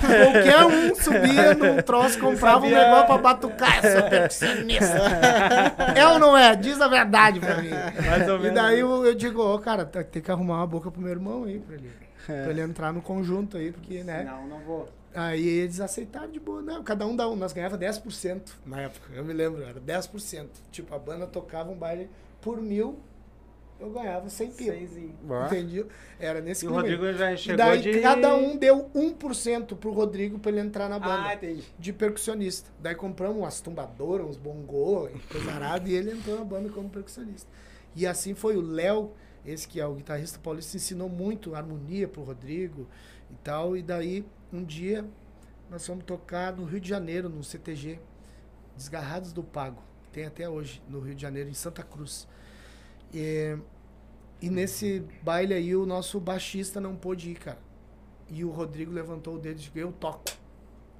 Qualquer 0.00 0.64
um 0.64 0.94
subia 0.94 1.54
num 1.54 1.82
troço, 1.82 2.18
comprava 2.18 2.60
um 2.64 2.70
sabia- 2.70 2.82
negócio 2.84 3.06
pra 3.06 3.18
batucar. 3.18 3.84
Eu 3.84 3.92
sou 4.00 4.08
percussionista. 4.08 4.98
é 5.94 6.06
ou 6.08 6.18
não 6.18 6.36
é? 6.36 6.56
Diz 6.56 6.80
a 6.80 6.88
verdade 6.88 7.40
pra 7.40 7.60
mim. 7.60 7.70
Mais 8.06 8.28
ou 8.28 8.44
E 8.46 8.50
daí 8.50 8.80
eu, 8.80 9.04
eu 9.04 9.14
digo, 9.14 9.42
ô 9.42 9.58
cara, 9.58 9.84
tem 9.84 10.22
que 10.22 10.30
arrumar 10.30 10.56
uma 10.56 10.66
boca 10.66 10.90
pro 10.90 11.00
meu 11.00 11.10
irmão 11.10 11.44
aí, 11.44 11.58
pra 11.58 11.74
ele, 11.74 11.90
pra 12.26 12.50
ele 12.50 12.60
entrar 12.62 12.92
no 12.92 13.02
conjunto 13.02 13.56
aí, 13.58 13.70
porque, 13.72 14.02
né? 14.02 14.24
Não, 14.24 14.46
não 14.46 14.58
vou. 14.60 14.88
Aí 15.16 15.46
eles 15.46 15.80
aceitaram 15.80 16.30
de 16.30 16.38
boa. 16.38 16.60
Não, 16.60 16.84
cada 16.84 17.06
um 17.06 17.16
dá 17.16 17.28
um. 17.28 17.34
Nós 17.34 17.52
ganhava 17.52 17.78
10% 17.78 18.52
na 18.64 18.82
época. 18.82 19.12
Eu 19.14 19.24
me 19.24 19.32
lembro, 19.32 19.62
era 19.62 19.80
10%. 19.80 20.46
Tipo, 20.70 20.94
a 20.94 20.98
banda 20.98 21.26
tocava 21.26 21.70
um 21.70 21.76
baile 21.76 22.08
por 22.40 22.60
mil 22.60 23.00
eu 23.78 23.90
ganhava 23.90 24.28
100 24.28 24.50
pila. 24.52 24.76
Entendi? 25.46 25.84
Era 26.18 26.40
nesse 26.40 26.64
E 26.64 26.68
o 26.68 26.72
clima 26.72 26.86
aí. 26.86 26.94
Rodrigo 26.94 27.18
já 27.18 27.32
E 27.32 27.36
chegou 27.36 27.56
daí 27.58 27.82
de... 27.82 28.00
cada 28.00 28.34
um 28.34 28.56
deu 28.56 28.90
1% 28.94 29.76
pro 29.76 29.92
Rodrigo 29.92 30.38
pra 30.38 30.50
ele 30.50 30.60
entrar 30.60 30.88
na 30.88 30.98
banda. 30.98 31.28
Ah, 31.28 31.34
entendi. 31.34 31.62
de 31.78 31.92
percussionista. 31.92 32.70
Daí 32.80 32.94
compramos 32.94 33.36
umas 33.36 33.60
tumbadoras, 33.60 34.26
uns 34.26 34.36
bongô, 34.36 35.08
e 35.08 35.18
coisa 35.30 35.52
arada, 35.52 35.88
e 35.88 35.94
ele 35.94 36.12
entrou 36.12 36.38
na 36.38 36.44
banda 36.44 36.70
como 36.70 36.88
percussionista. 36.88 37.50
E 37.94 38.06
assim 38.06 38.34
foi 38.34 38.56
o 38.56 38.62
Léo, 38.62 39.12
esse 39.44 39.68
que 39.68 39.78
é 39.78 39.86
o 39.86 39.94
guitarrista 39.94 40.38
paulista, 40.42 40.76
ensinou 40.76 41.08
muito 41.08 41.54
harmonia 41.54 42.08
pro 42.08 42.22
Rodrigo 42.22 42.86
e 43.30 43.34
tal. 43.44 43.76
E 43.76 43.82
daí, 43.82 44.24
um 44.52 44.64
dia, 44.64 45.04
nós 45.70 45.86
fomos 45.86 46.04
tocar 46.04 46.54
no 46.54 46.64
Rio 46.64 46.80
de 46.80 46.88
Janeiro, 46.88 47.28
no 47.28 47.42
CTG, 47.42 47.98
Desgarrados 48.76 49.32
do 49.32 49.42
Pago, 49.42 49.82
tem 50.12 50.26
até 50.26 50.48
hoje, 50.48 50.82
no 50.88 51.00
Rio 51.00 51.14
de 51.14 51.22
Janeiro, 51.22 51.48
em 51.48 51.54
Santa 51.54 51.82
Cruz. 51.82 52.28
E, 53.12 53.56
e 54.40 54.50
nesse 54.50 55.02
baile 55.22 55.54
aí, 55.54 55.74
o 55.74 55.86
nosso 55.86 56.20
baixista 56.20 56.80
não 56.80 56.94
pôde 56.96 57.30
ir, 57.30 57.36
cara. 57.38 57.58
E 58.28 58.44
o 58.44 58.50
Rodrigo 58.50 58.92
levantou 58.92 59.36
o 59.36 59.38
dedo 59.38 59.56
e 59.56 59.60
disse, 59.62 59.70
eu 59.78 59.92
toco. 59.92 60.24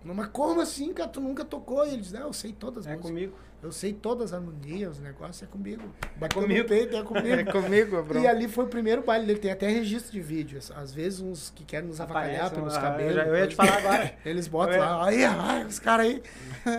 Mas 0.05 0.29
como 0.29 0.61
assim, 0.61 0.95
cara? 0.95 1.09
Tu 1.09 1.21
nunca 1.21 1.45
tocou? 1.45 1.85
E 1.85 1.91
ele 1.91 2.03
disse, 2.03 2.15
não, 2.15 2.23
eu 2.23 2.33
sei 2.33 2.53
todas 2.53 2.87
as 2.87 2.93
É 2.93 2.97
músicas. 2.97 3.11
comigo. 3.11 3.37
Eu 3.63 3.73
sei 3.73 3.93
todas 3.93 4.33
as 4.33 4.35
harmonias, 4.35 4.93
os 4.97 5.01
negócios 5.01 5.43
é 5.43 5.47
comigo. 5.47 5.83
Bateu 6.17 6.43
comigo. 6.43 6.63
no 6.63 6.69
peito, 6.69 6.97
é 6.97 7.03
comigo. 7.03 7.35
É 7.35 7.45
comigo, 7.45 8.03
bro. 8.03 8.21
E 8.21 8.27
ali 8.27 8.47
foi 8.47 8.65
o 8.65 8.69
primeiro 8.69 9.03
baile 9.03 9.27
dele, 9.27 9.41
tem 9.41 9.51
até 9.51 9.69
registro 9.69 10.13
de 10.13 10.21
vídeo. 10.21 10.61
Às 10.77 10.93
vezes 10.93 11.21
uns 11.21 11.51
que 11.51 11.65
querem 11.65 11.89
nos 11.89 12.01
avacalhar 12.01 12.51
pelos 12.53 12.77
cabelos. 12.77 13.13
Eu, 13.17 13.17
já- 13.17 13.27
eu 13.27 13.37
ia 13.37 13.47
te 13.49 13.57
falar 13.57 13.79
agora. 13.79 14.15
Eles 14.25 14.47
botam 14.47 14.79
lá, 14.79 15.07
aí, 15.07 15.25
ai, 15.25 15.65
os 15.65 15.79
caras 15.79 16.07
aí. 16.07 16.23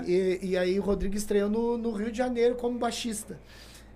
e, 0.06 0.40
e 0.52 0.58
aí 0.58 0.80
o 0.80 0.84
Rodrigo 0.84 1.16
estreou 1.16 1.50
no, 1.50 1.78
no 1.78 1.92
Rio 1.92 2.12
de 2.12 2.18
Janeiro 2.18 2.56
como 2.56 2.78
baixista. 2.80 3.38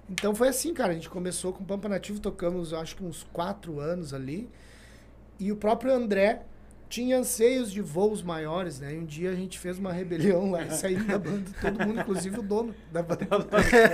Então 0.10 0.36
foi 0.36 0.50
assim, 0.50 0.74
cara. 0.74 0.92
A 0.92 0.96
gente 0.96 1.10
começou 1.10 1.54
com 1.54 1.64
Pampa 1.64 1.88
Nativo, 1.88 2.20
tocamos 2.20 2.74
acho 2.74 2.96
que 2.98 3.04
uns 3.06 3.24
quatro 3.32 3.80
anos 3.80 4.14
ali. 4.14 4.50
E 5.40 5.52
o 5.52 5.56
próprio 5.56 5.94
André 5.94 6.42
tinha 6.92 7.18
anseios 7.18 7.72
de 7.72 7.82
voos 7.82 8.22
maiores, 8.22 8.82
né? 8.82 8.94
E 8.94 8.98
um 8.98 9.06
dia 9.06 9.32
a 9.32 9.36
gente 9.36 9.58
fez 9.58 9.80
uma 9.80 9.94
rebelião 9.94 10.52
lá 10.52 10.64
e 10.64 10.72
saímos 10.72 11.08
da 11.08 11.18
banda, 11.18 11.50
todo 11.62 11.88
mundo, 11.88 12.02
inclusive 12.02 12.38
o 12.38 12.44
dono 12.44 12.76
da 12.92 13.02
banda. 13.02 13.28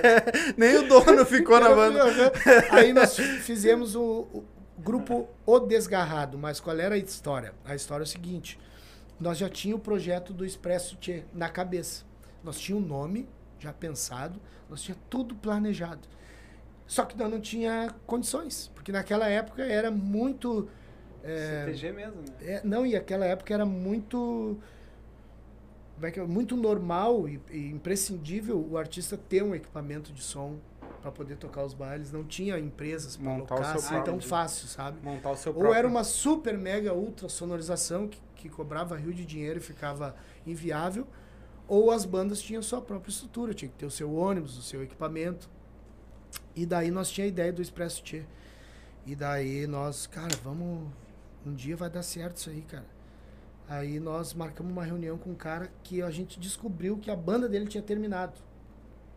Nem 0.58 0.78
o 0.78 0.88
dono 0.88 1.24
ficou 1.24 1.60
na 1.60 1.70
banda. 1.70 2.04
Aí 2.72 2.92
nós 2.92 3.16
fizemos 3.16 3.96
o, 3.96 4.28
o 4.34 4.44
grupo 4.80 5.30
O 5.46 5.60
Desgarrado, 5.60 6.40
mas 6.40 6.60
qual 6.60 6.78
era 6.80 6.96
a 6.96 6.98
história? 6.98 7.54
A 7.64 7.76
história 7.76 8.02
é 8.02 8.06
o 8.06 8.08
seguinte: 8.08 8.60
nós 9.20 9.38
já 9.38 9.48
tínhamos 9.48 9.82
o 9.82 9.84
projeto 9.84 10.34
do 10.34 10.44
Expresso 10.44 10.96
Tchê 10.96 11.24
na 11.32 11.50
cabeça. 11.50 12.04
Nós 12.44 12.60
tínhamos 12.60 12.90
o 12.90 12.90
nome 12.90 13.30
já 13.60 13.72
pensado, 13.72 14.42
nós 14.68 14.82
tínhamos 14.82 15.06
tudo 15.08 15.36
planejado. 15.36 16.08
Só 16.88 17.06
que 17.06 17.16
nós 17.16 17.30
não 17.30 17.40
tinha 17.40 17.94
condições, 18.08 18.72
porque 18.74 18.92
naquela 18.92 19.28
época 19.28 19.62
era 19.62 19.92
muito. 19.92 20.68
É, 21.28 21.66
CTG 21.66 21.92
mesmo, 21.92 22.22
né? 22.22 22.28
é, 22.42 22.62
não, 22.64 22.86
e 22.86 22.96
aquela 22.96 23.26
época 23.26 23.54
era 23.54 23.66
muito. 23.66 24.58
como 25.96 26.06
é 26.06 26.12
que 26.12 26.20
é? 26.20 26.24
Muito 26.24 26.56
normal 26.56 27.28
e, 27.28 27.40
e 27.52 27.70
imprescindível 27.70 28.66
o 28.70 28.78
artista 28.78 29.18
ter 29.18 29.44
um 29.44 29.54
equipamento 29.54 30.12
de 30.14 30.22
som 30.22 30.58
para 31.02 31.12
poder 31.12 31.38
tocar 31.38 31.64
os 31.64 31.74
bailes. 31.74 32.12
Não 32.12 32.24
tinha 32.24 32.58
empresas 32.60 33.16
para 33.16 33.32
alocar 33.32 33.76
assim 33.76 33.88
próprio. 33.90 34.04
tão 34.04 34.22
fácil, 34.22 34.68
sabe? 34.68 34.98
Montar 35.04 35.32
o 35.32 35.36
seu 35.36 35.52
Ou 35.52 35.60
próprio. 35.60 35.78
era 35.78 35.88
uma 35.88 36.04
super, 36.04 36.58
mega, 36.58 36.94
ultra 36.94 37.30
sonorização 37.30 38.08
que, 38.08 38.20
que 38.36 38.50
cobrava 38.50 38.98
rio 38.98 39.14
de 39.14 39.26
dinheiro 39.26 39.60
e 39.60 39.62
ficava 39.62 40.16
inviável, 40.46 41.08
ou 41.68 41.92
as 41.92 42.06
bandas 42.06 42.42
tinham 42.42 42.62
sua 42.62 42.82
própria 42.82 43.12
estrutura, 43.12 43.54
tinha 43.54 43.70
que 43.70 43.76
ter 43.76 43.86
o 43.86 43.92
seu 43.92 44.14
ônibus, 44.14 44.58
o 44.58 44.62
seu 44.62 44.82
equipamento. 44.84 45.50
E 46.56 46.66
daí 46.66 46.90
nós 46.90 47.10
tinha 47.10 47.26
a 47.26 47.28
ideia 47.28 47.52
do 47.54 47.62
Expresso 47.62 48.02
Tchê. 48.04 48.24
E 49.06 49.16
daí 49.16 49.68
nós, 49.68 50.08
cara, 50.08 50.36
vamos. 50.44 50.90
Um 51.48 51.54
dia 51.54 51.78
vai 51.78 51.90
dar 51.90 52.04
certo 52.04 52.38
isso 52.38 52.50
aí, 52.50 52.62
cara. 52.62 52.86
Aí 53.70 54.02
nós 54.02 54.34
marcamos 54.34 54.72
uma 54.72 54.84
reunião 54.84 55.18
com 55.18 55.32
um 55.32 55.36
cara 55.36 55.72
que 55.82 56.02
a 56.02 56.12
gente 56.12 56.40
descobriu 56.40 56.98
que 56.98 57.10
a 57.10 57.16
banda 57.16 57.48
dele 57.48 57.68
tinha 57.68 57.82
terminado. 57.82 58.34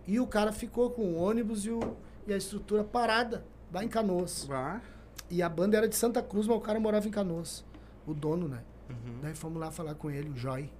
E 0.06 0.20
o 0.20 0.26
cara 0.26 0.52
ficou 0.52 0.90
com 0.90 1.02
o 1.02 1.16
ônibus 1.16 1.64
e, 1.64 1.70
o, 1.70 1.96
e 2.26 2.32
a 2.32 2.36
estrutura 2.36 2.84
parada 2.84 3.44
lá 3.72 3.82
em 3.82 3.88
Canoas. 3.88 4.44
Vá. 4.44 4.80
E 5.28 5.42
a 5.42 5.48
banda 5.48 5.76
era 5.76 5.88
de 5.88 5.96
Santa 5.96 6.22
Cruz, 6.22 6.46
mas 6.46 6.56
o 6.56 6.60
cara 6.60 6.78
morava 6.78 7.06
em 7.08 7.10
Canoas. 7.10 7.64
O 8.06 8.14
dono, 8.14 8.46
né? 8.46 8.62
Uhum. 8.88 9.20
Daí 9.22 9.34
fomos 9.34 9.60
lá 9.60 9.72
falar 9.72 9.96
com 9.96 10.08
ele, 10.08 10.30
o 10.30 10.36
Joy. 10.36 10.70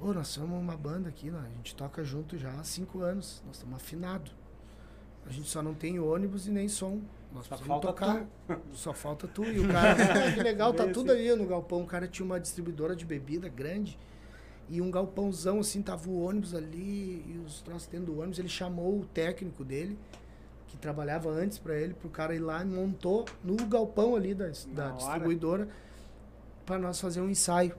Ô, 0.00 0.12
nós 0.12 0.28
somos 0.28 0.56
uma 0.56 0.76
banda 0.76 1.08
aqui, 1.08 1.30
né? 1.30 1.40
a 1.44 1.56
gente 1.56 1.74
toca 1.74 2.04
junto 2.04 2.38
já 2.38 2.52
há 2.52 2.62
cinco 2.62 3.00
anos. 3.00 3.42
Nós 3.44 3.56
estamos 3.56 3.76
afinados. 3.76 4.32
A 5.26 5.32
gente 5.32 5.48
só 5.48 5.62
não 5.62 5.74
tem 5.74 5.98
ônibus 5.98 6.46
e 6.46 6.50
nem 6.50 6.68
som. 6.68 7.00
Nós 7.32 7.46
Só 7.46 7.56
falta 7.58 7.86
tocar. 7.86 8.26
Só 8.72 8.92
falta 8.94 9.28
tu. 9.28 9.44
E 9.44 9.60
o 9.60 9.68
cara, 9.68 9.92
"Ah, 9.92 10.32
que 10.32 10.42
legal, 10.42 10.72
tá 10.72 10.86
tudo 10.88 11.12
ali 11.12 11.34
no 11.34 11.46
galpão. 11.46 11.82
O 11.82 11.86
cara 11.86 12.08
tinha 12.08 12.24
uma 12.24 12.40
distribuidora 12.40 12.96
de 12.96 13.04
bebida 13.04 13.48
grande. 13.48 13.98
E 14.70 14.80
um 14.82 14.90
galpãozão, 14.90 15.60
assim, 15.60 15.80
tava 15.80 16.08
o 16.10 16.22
ônibus 16.22 16.54
ali 16.54 17.24
e 17.26 17.42
os 17.46 17.62
troços 17.62 17.86
dentro 17.88 18.06
do 18.12 18.18
ônibus. 18.18 18.38
Ele 18.38 18.48
chamou 18.48 19.00
o 19.00 19.04
técnico 19.06 19.64
dele, 19.64 19.98
que 20.66 20.76
trabalhava 20.76 21.30
antes 21.30 21.58
pra 21.58 21.74
ele, 21.74 21.94
pro 21.94 22.10
cara 22.10 22.34
ir 22.34 22.38
lá 22.38 22.62
e 22.62 22.66
montou 22.66 23.24
no 23.42 23.56
galpão 23.66 24.14
ali 24.14 24.34
da, 24.34 24.50
da 24.68 24.90
distribuidora 24.90 25.68
para 26.66 26.78
nós 26.78 27.00
fazer 27.00 27.20
um 27.22 27.30
ensaio. 27.30 27.74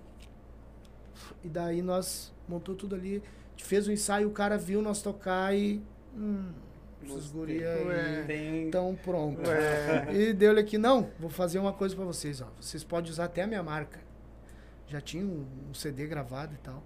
E 1.44 1.48
daí 1.48 1.82
nós 1.82 2.34
montou 2.48 2.74
tudo 2.76 2.96
ali, 2.96 3.22
fez 3.58 3.88
o 3.88 3.92
ensaio, 3.92 4.28
o 4.28 4.32
cara 4.32 4.58
viu 4.58 4.82
nós 4.82 5.02
tocar 5.02 5.56
e. 5.56 5.82
Hum, 6.16 6.52
esses 7.04 7.32
Gostei. 7.32 7.40
guri 7.60 7.64
aí 7.66 7.86
Ué. 7.88 8.24
Tem... 8.28 8.66
estão 8.66 8.96
prontos. 9.04 9.48
Ué. 9.48 10.08
E 10.14 10.34
deu-lhe 10.34 10.60
aqui, 10.60 10.78
não, 10.78 11.10
vou 11.20 11.30
fazer 11.30 11.60
uma 11.60 11.74
coisa 11.74 11.96
pra 11.96 12.06
vocês, 12.06 12.42
ó. 12.42 12.48
Vocês 12.60 12.84
podem 12.84 13.12
usar 13.12 13.26
até 13.26 13.44
a 13.44 13.48
minha 13.48 13.64
marca. 13.64 14.00
Já 14.88 15.00
tinha 15.00 15.24
um, 15.24 15.46
um 15.70 15.74
CD 15.74 16.08
gravado 16.08 16.54
e 16.56 16.58
tal. 16.58 16.84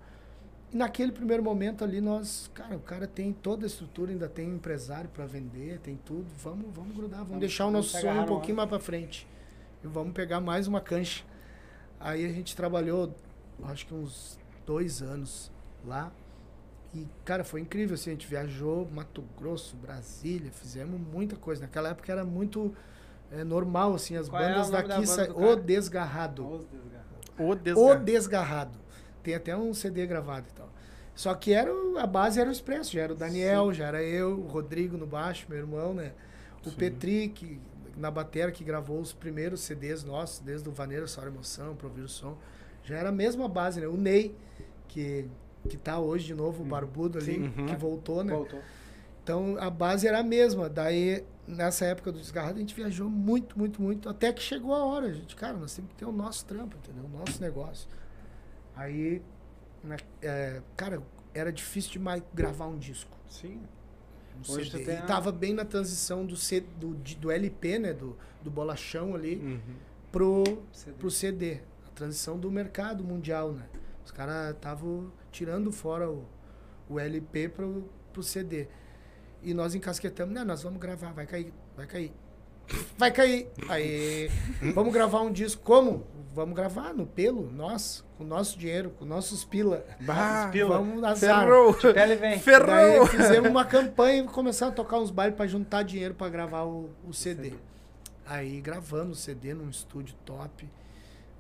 E 0.72 0.76
naquele 0.78 1.12
primeiro 1.12 1.44
momento 1.44 1.84
ali, 1.84 2.02
nós, 2.02 2.50
cara, 2.54 2.76
o 2.76 2.80
cara 2.80 3.06
tem 3.08 3.32
toda 3.32 3.66
a 3.66 3.68
estrutura, 3.68 4.12
ainda 4.12 4.28
tem 4.28 4.50
um 4.52 4.56
empresário 4.56 5.10
pra 5.10 5.26
vender, 5.26 5.80
tem 5.80 5.96
tudo. 6.04 6.26
Vamos, 6.44 6.66
vamos 6.74 6.96
grudar, 6.96 7.20
vamos, 7.20 7.28
Vamos- 7.30 7.40
deixar 7.42 7.68
o 7.68 7.72
nosso 7.72 7.98
sonho 8.00 8.22
um 8.22 8.26
pouquinho 8.26 8.58
mais 8.58 8.68
pra 8.68 8.80
frente. 8.80 9.28
E 9.84 9.88
vamos 9.88 10.14
pegar 10.14 10.42
mais 10.42 10.68
uma 10.68 10.82
cancha. 10.82 11.24
Aí 12.00 12.26
a 12.26 12.30
gente 12.30 12.56
trabalhou, 12.56 13.14
acho 13.66 13.86
que 13.86 13.94
uns 13.94 14.38
dois 14.66 15.02
anos 15.02 15.52
lá. 15.86 16.12
E, 16.94 17.08
cara, 17.26 17.44
foi 17.44 17.62
incrível, 17.62 17.96
assim, 17.96 18.12
a 18.12 18.14
gente 18.14 18.28
viajou 18.28 18.88
Mato 18.92 19.24
Grosso, 19.38 19.76
Brasília, 19.78 20.52
fizemos 20.52 21.00
muita 21.00 21.36
coisa. 21.36 21.62
Naquela 21.62 21.90
época 21.90 22.12
era 22.12 22.24
muito 22.24 22.74
é, 23.32 23.44
normal, 23.44 23.96
assim, 23.96 24.16
as 24.16 24.30
Qual 24.30 24.42
é 24.42 24.50
bandas 24.50 24.70
o 24.70 24.72
nome 24.72 24.84
da 24.88 24.88
daqui 24.96 25.08
banda 25.08 25.26
sa... 25.26 25.26
do 25.26 25.40
O? 25.40 25.56
Desgarrado. 25.56 26.46
Os 26.48 26.66
desgarrados. 26.66 27.32
O 27.40 27.50
O 27.50 27.56
desgarro. 27.56 28.04
Desgarrado. 28.04 28.80
Tem 29.24 29.34
até 29.36 29.56
um 29.58 29.74
CD 29.74 30.06
gravado 30.06 30.46
e 30.50 30.54
tal. 30.54 30.70
Só 31.16 31.34
que 31.34 31.54
era 31.54 31.74
o- 31.74 31.98
a 31.98 32.06
base 32.06 32.40
era 32.40 32.50
o 32.50 32.52
Expresso, 32.52 32.92
já 32.94 33.02
era 33.02 33.14
o 33.14 33.16
Daniel, 33.16 33.74
já 33.74 33.88
era 33.88 34.04
eu, 34.04 34.40
o 34.40 34.48
Rodrigo 34.48 34.98
no 34.98 35.08
baixo, 35.08 35.46
meu 35.50 35.58
irmão, 35.60 35.94
né? 35.94 36.12
O 36.66 36.72
Petri, 36.72 37.30
que, 37.30 37.60
na 37.98 38.10
bateria, 38.12 38.52
que 38.52 38.64
gravou 38.64 39.00
os 39.00 39.14
primeiros 39.14 39.62
CDs 39.62 40.04
nossos, 40.04 40.40
desde 40.40 40.68
o 40.70 40.72
Vaneira, 40.72 41.08
Só 41.08 41.26
Emoção, 41.26 41.76
Pra 41.76 41.88
Ouvir 41.88 42.02
o 42.02 42.08
Som. 42.08 42.38
Já 42.84 42.98
era 42.98 43.10
a 43.10 43.12
mesma 43.12 43.48
base, 43.48 43.80
né? 43.82 43.88
O 43.88 43.98
Ney, 43.98 44.36
que, 44.88 45.26
que 45.70 45.78
tá 45.78 46.00
hoje 46.00 46.26
de 46.26 46.34
novo, 46.36 46.64
o 46.64 46.66
barbudo 46.66 47.18
ali. 47.20 47.38
Uhum. 47.40 47.66
que 47.68 47.76
voltou, 47.76 48.24
né? 48.24 48.34
Voltou. 48.34 48.60
Então 49.24 49.56
a 49.60 49.70
base 49.70 50.08
era 50.08 50.20
a 50.20 50.24
mesma. 50.24 50.68
Daí, 50.70 51.24
nessa 51.48 51.86
época 51.86 52.12
do 52.12 52.20
desgarrado, 52.20 52.58
a 52.58 52.60
gente 52.60 52.76
viajou 52.76 53.10
muito, 53.10 53.58
muito, 53.58 53.82
muito. 53.82 54.10
Até 54.10 54.34
que 54.34 54.42
chegou 54.42 54.74
a 54.76 54.84
hora, 54.86 55.14
gente. 55.14 55.36
Cara, 55.36 55.58
nós 55.58 55.74
temos 55.74 55.92
que 55.92 55.96
ter 55.98 56.06
o 56.06 56.12
nosso 56.12 56.46
trampo, 56.46 56.76
entendeu? 56.78 57.06
O 57.06 57.18
nosso 57.18 57.42
negócio. 57.42 57.88
Aí, 58.76 59.22
né, 59.84 59.98
é, 60.22 60.62
cara, 60.76 61.02
era 61.34 61.52
difícil 61.52 61.92
demais 61.94 62.22
gravar 62.34 62.68
um 62.68 62.78
disco. 62.78 63.16
Sim. 63.30 63.62
Um 64.36 64.52
Hoje 64.52 64.72
CD. 64.72 64.84
tem 64.86 64.96
E 64.98 65.02
tava 65.04 65.32
bem 65.32 65.54
na 65.54 65.64
transição 65.64 66.26
do, 66.26 66.36
C, 66.36 66.62
do, 66.80 66.96
do 66.96 67.32
LP, 67.32 67.80
né? 67.80 67.94
Do, 67.94 68.18
do 68.44 68.50
bolachão 68.52 69.16
ali, 69.16 69.36
Uhum. 69.38 69.60
pro, 70.12 70.44
CD. 70.72 70.98
pro 70.98 71.12
CD. 71.12 71.60
A 71.88 71.92
transição 71.96 72.38
do 72.38 72.50
mercado 72.52 73.04
mundial, 73.04 73.54
né? 73.54 73.64
Os 74.14 74.18
caras 74.18 74.54
estavam 74.56 75.12
tirando 75.32 75.72
fora 75.72 76.08
o, 76.08 76.24
o 76.88 77.00
LP 77.00 77.50
pro, 77.50 77.90
pro 78.14 78.22
CD. 78.22 78.68
E 79.42 79.56
nós 79.56 79.74
encasquetamos, 79.74 80.36
né? 80.36 80.44
Nós 80.44 80.62
vamos 80.62 80.80
gravar, 80.80 81.12
vai 81.14 81.26
cair, 81.26 81.52
vai 81.76 81.88
cair. 81.88 82.14
Vai 82.96 83.12
cair. 83.12 83.50
Aí, 83.68 84.30
vamos 84.76 84.94
gravar 84.94 85.22
um 85.22 85.32
disco. 85.32 85.64
Como? 85.64 86.06
Vamos 86.32 86.56
gravar 86.56 86.94
no 86.94 87.08
pelo, 87.08 87.52
nós, 87.52 88.06
com 88.16 88.24
o 88.24 88.28
nosso 88.28 88.58
dinheiro, 88.58 88.92
com 88.92 89.04
nossos 89.04 89.44
pila. 89.44 89.84
Bah, 90.02 90.48
pila. 90.52 90.78
Vamos 90.78 91.04
azar. 91.04 91.48
ferrou. 91.48 91.74
Pele 91.74 92.16
vem. 92.16 92.32
Daí 92.34 92.40
Ferrou. 92.40 93.08
fizemos 93.08 93.50
uma 93.50 93.66
campanha 93.66 94.22
e 94.22 94.28
começamos 94.28 94.74
a 94.74 94.76
tocar 94.76 95.00
uns 95.00 95.10
bailes 95.10 95.36
pra 95.36 95.48
juntar 95.48 95.82
dinheiro 95.82 96.14
pra 96.14 96.30
gravar 96.30 96.66
o, 96.66 96.92
o 97.04 97.12
CD. 97.12 97.50
CD. 97.50 97.56
Aí 98.28 98.62
gravamos 98.62 99.18
o 99.18 99.22
CD 99.22 99.56
num 99.56 99.72
estúdio 99.72 100.16
top. 100.24 100.70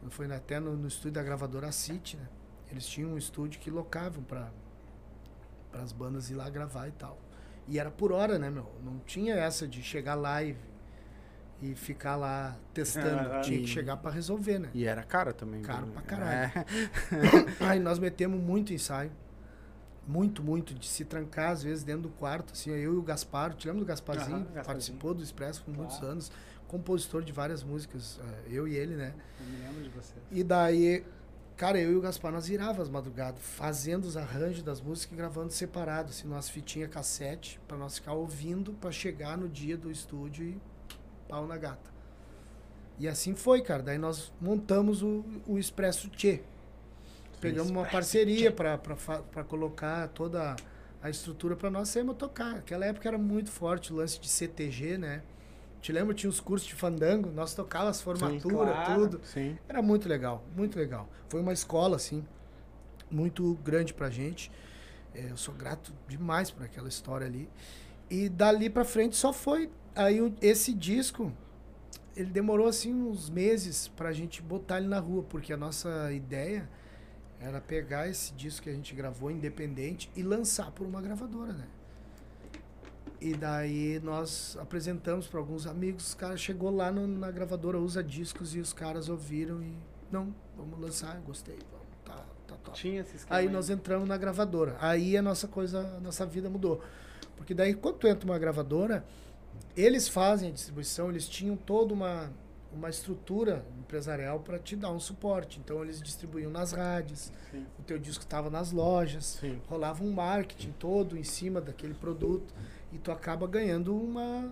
Foi 0.09 0.25
até 0.33 0.59
no, 0.59 0.75
no 0.75 0.87
estúdio 0.87 1.11
da 1.11 1.23
gravadora 1.23 1.71
City, 1.71 2.17
né? 2.17 2.27
Eles 2.73 2.85
tinham 2.87 3.11
um 3.11 3.17
estúdio 3.17 3.61
que 3.61 3.69
locavam 3.69 4.23
pra 4.23 4.49
as 5.71 5.91
bandas 5.93 6.29
ir 6.29 6.33
lá 6.35 6.49
gravar 6.49 6.87
e 6.87 6.91
tal. 6.91 7.17
E 7.67 7.79
era 7.79 7.89
por 7.89 8.11
hora, 8.11 8.37
né, 8.37 8.49
meu? 8.49 8.67
Não 8.83 8.99
tinha 9.05 9.35
essa 9.35 9.65
de 9.67 9.81
chegar 9.81 10.15
live. 10.15 10.59
e 11.61 11.75
ficar 11.75 12.17
lá 12.17 12.57
testando. 12.73 13.31
Ah, 13.31 13.39
Tinha 13.39 13.57
que 13.59 13.63
e- 13.63 13.67
chegar 13.67 13.95
pra 13.95 14.11
resolver, 14.11 14.59
né? 14.59 14.69
E 14.73 14.85
era 14.85 15.01
caro 15.01 15.33
também. 15.33 15.61
Caro 15.61 15.87
pra 15.87 16.01
caralho. 16.01 16.51
É. 16.57 16.65
Aí 17.69 17.79
nós 17.79 17.99
metemos 17.99 18.37
muito 18.41 18.73
ensaio. 18.73 19.09
Muito, 20.05 20.43
muito. 20.43 20.73
De 20.73 20.85
se 20.85 21.05
trancar, 21.05 21.51
às 21.51 21.63
vezes, 21.63 21.81
dentro 21.85 22.01
do 22.01 22.09
quarto. 22.09 22.51
Assim, 22.51 22.71
eu 22.71 22.95
e 22.95 22.97
o 22.97 23.01
Gaspar. 23.01 23.53
Te 23.53 23.67
lembra 23.67 23.79
do 23.81 23.87
Gasparzinho? 23.87 24.35
Aham, 24.37 24.43
Gasparzinho. 24.45 24.65
Participou 24.65 25.13
do 25.13 25.23
Expresso 25.23 25.63
por 25.63 25.73
muitos 25.73 25.95
Claro. 25.99 26.11
anos. 26.13 26.31
Compositor 26.67 27.21
de 27.23 27.31
várias 27.31 27.63
músicas. 27.63 28.19
eh, 28.21 28.47
Eu 28.49 28.67
e 28.67 28.75
ele, 28.75 28.95
né? 28.97 29.13
Eu 29.39 29.45
me 29.45 29.57
lembro 29.65 29.83
de 29.83 29.89
você. 29.89 30.15
E 30.31 30.43
daí, 30.43 31.05
cara, 31.55 31.79
eu 31.79 31.91
e 31.91 31.95
o 31.95 32.01
Gaspar, 32.01 32.31
nós 32.31 32.47
virava 32.47 32.81
as 32.81 32.89
madrugadas, 32.89 33.41
fazendo 33.41 34.05
os 34.05 34.17
arranjos 34.17 34.63
das 34.63 34.81
músicas 34.81 35.13
e 35.13 35.17
gravando 35.17 35.51
separado, 35.51 36.09
assim, 36.09 36.27
nossa 36.27 36.51
fitinha 36.51 36.87
cassete, 36.87 37.59
pra 37.67 37.77
nós 37.77 37.95
ficar 37.95 38.13
ouvindo 38.13 38.73
pra 38.73 38.91
chegar 38.91 39.37
no 39.37 39.47
dia 39.47 39.77
do 39.77 39.91
estúdio 39.91 40.45
e 40.45 40.61
pau 41.27 41.47
na 41.47 41.57
gata. 41.57 41.91
E 42.99 43.07
assim 43.07 43.35
foi, 43.35 43.61
cara. 43.61 43.81
Daí 43.81 43.97
nós 43.97 44.31
montamos 44.39 45.01
o, 45.01 45.23
o 45.47 45.57
Expresso 45.57 46.09
Tchê. 46.09 46.41
Pegamos 47.41 47.71
uma 47.71 47.85
parceria 47.85 48.51
pra 48.51 48.77
colocar 49.43 50.07
toda 50.09 50.55
a 51.01 51.09
estrutura 51.09 51.55
pra 51.55 51.69
nós 51.69 51.89
sairmos 51.89 52.15
tocar. 52.15 52.55
Aquela 52.55 52.85
época 52.85 53.09
era 53.09 53.17
muito 53.17 53.51
forte 53.51 53.91
o 53.91 53.97
lance 53.97 54.19
de 54.19 54.29
CTG, 54.29 54.97
né? 54.97 55.21
Te 55.83 55.91
lembra? 55.91 56.13
Tinha 56.13 56.29
os 56.29 56.39
cursos 56.39 56.65
de 56.65 56.75
fandango, 56.75 57.29
nós 57.29 57.53
tocávamos 57.53 57.97
as 57.97 58.01
formaturas, 58.01 58.73
claro. 58.73 59.01
tudo. 59.01 59.21
Sim. 59.25 59.57
Era 59.67 59.81
muito 59.81 60.07
legal, 60.07 60.41
muito 60.55 60.79
legal. 60.79 61.09
Foi 61.27 61.41
uma 61.41 61.51
escola, 61.51 61.97
assim, 61.97 62.25
muito 63.11 63.55
grande 63.55 63.93
pra 63.93 64.09
gente. 64.09 64.49
É, 65.13 65.29
eu 65.29 65.35
sou 65.35 65.53
grato 65.53 65.93
demais 66.07 66.49
por 66.49 66.63
aquela 66.63 66.87
história 66.87 67.27
ali. 67.27 67.49
E 68.09 68.29
dali 68.29 68.69
pra 68.69 68.85
frente 68.85 69.17
só 69.17 69.33
foi. 69.33 69.69
Aí 69.93 70.33
esse 70.41 70.73
disco, 70.73 71.33
ele 72.15 72.29
demorou, 72.29 72.67
assim, 72.69 72.93
uns 72.93 73.29
meses 73.29 73.89
pra 73.89 74.13
gente 74.13 74.41
botar 74.41 74.77
ele 74.77 74.87
na 74.87 74.99
rua, 74.99 75.23
porque 75.23 75.51
a 75.51 75.57
nossa 75.57 76.13
ideia 76.13 76.69
era 77.41 77.59
pegar 77.59 78.07
esse 78.07 78.33
disco 78.35 78.63
que 78.63 78.69
a 78.69 78.73
gente 78.73 78.95
gravou 78.95 79.29
independente 79.29 80.09
e 80.15 80.23
lançar 80.23 80.71
por 80.71 80.87
uma 80.87 81.01
gravadora, 81.01 81.51
né? 81.51 81.67
E 83.23 83.33
daí 83.35 84.01
nós 84.03 84.57
apresentamos 84.59 85.27
para 85.27 85.39
alguns 85.39 85.65
amigos, 85.65 86.07
os 86.09 86.13
caras 86.13 86.41
chegou 86.41 86.69
lá 86.69 86.91
no- 86.91 87.07
na 87.07 87.31
gravadora 87.31 87.79
Usa 87.79 88.03
Discos 88.03 88.53
e 88.53 88.59
os 88.59 88.73
caras 88.73 89.07
ouviram 89.07 89.61
e 89.63 89.73
não, 90.11 90.35
vamos 90.57 90.77
lançar, 90.77 91.17
gostei, 91.25 91.57
vamos, 91.71 91.87
tá, 92.03 92.25
tá 92.45 92.55
top. 92.61 92.77
Tinha 92.77 92.99
esse 92.99 93.15
esquema 93.15 93.39
Aí 93.39 93.47
nós 93.47 93.69
entramos 93.69 94.09
na 94.09 94.17
gravadora. 94.17 94.75
Aí 94.81 95.15
a 95.15 95.21
nossa 95.21 95.47
coisa, 95.47 95.79
a 95.95 95.99
nossa 96.01 96.25
vida 96.25 96.49
mudou. 96.49 96.83
Porque 97.37 97.53
daí 97.53 97.73
quando 97.73 97.95
tu 97.99 98.07
entra 98.07 98.27
numa 98.27 98.37
gravadora, 98.37 99.05
eles 99.75 100.09
fazem 100.09 100.49
a 100.49 100.51
distribuição, 100.51 101.09
eles 101.09 101.27
tinham 101.27 101.55
toda 101.55 101.93
uma 101.93 102.29
uma 102.75 102.89
estrutura 102.89 103.63
empresarial 103.77 104.39
para 104.39 104.57
te 104.57 104.75
dar 104.75 104.89
um 104.91 104.99
suporte. 104.99 105.59
Então 105.63 105.83
eles 105.83 106.01
distribuíam 106.01 106.49
nas 106.49 106.71
rádios, 106.71 107.31
Sim. 107.51 107.67
o 107.77 107.83
teu 107.83 107.99
disco 107.99 108.23
estava 108.23 108.49
nas 108.49 108.71
lojas, 108.71 109.37
Sim. 109.39 109.61
rolava 109.69 110.03
um 110.03 110.11
marketing 110.11 110.71
todo 110.79 111.15
em 111.15 111.23
cima 111.23 111.61
daquele 111.61 111.93
produto 111.93 112.51
e 112.93 112.97
tu 112.99 113.11
acaba 113.11 113.47
ganhando 113.47 113.95
uma 113.95 114.51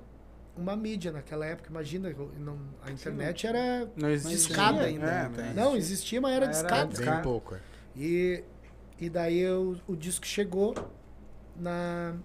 uma 0.57 0.75
mídia 0.75 1.11
naquela 1.13 1.45
época. 1.45 1.69
Imagina, 1.69 2.13
não, 2.37 2.59
a 2.83 2.91
internet 2.91 3.47
era 3.47 3.89
Não 3.95 4.09
existe. 4.09 4.47
discada 4.49 4.81
É, 4.81 4.85
ainda. 4.87 5.23
não 5.23 5.31
tem. 5.31 5.53
não, 5.53 5.77
existia, 5.77 6.19
mas 6.19 6.33
era, 6.33 6.45
Era 6.45 6.51
discada. 6.53 6.97
Bem 6.97 7.05
Cara. 7.05 7.21
pouco, 7.21 7.55
é. 7.55 7.59
E, 7.95 8.43
e 8.99 9.09
daí 9.09 9.39
eu- 9.39 9.77
o 9.87 9.95
disco 9.95 10.25
chegou 10.25 10.75
na, 11.55 12.15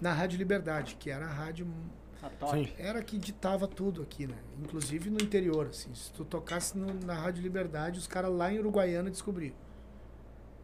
na 0.00 0.12
Rádio 0.12 0.38
Liberdade, 0.38 0.94
que 0.98 1.10
era 1.10 1.24
a 1.26 1.32
rádio. 1.32 1.66
A 2.22 2.28
top. 2.30 2.52
Sim. 2.64 2.72
Era 2.78 3.02
que 3.02 3.18
ditava 3.18 3.66
tudo 3.66 4.02
aqui, 4.02 4.26
né? 4.26 4.36
Inclusive 4.62 5.10
no 5.10 5.20
interior, 5.20 5.66
assim. 5.66 5.92
Se 5.94 6.12
tu 6.12 6.24
tocasse 6.24 6.78
no- 6.78 6.94
na 7.04 7.14
Rádio 7.14 7.42
Liberdade, 7.42 7.98
os 7.98 8.06
caras 8.06 8.30
lá 8.32 8.52
em 8.52 8.58
Uruguaiana 8.60 9.10
descobriam. 9.10 9.52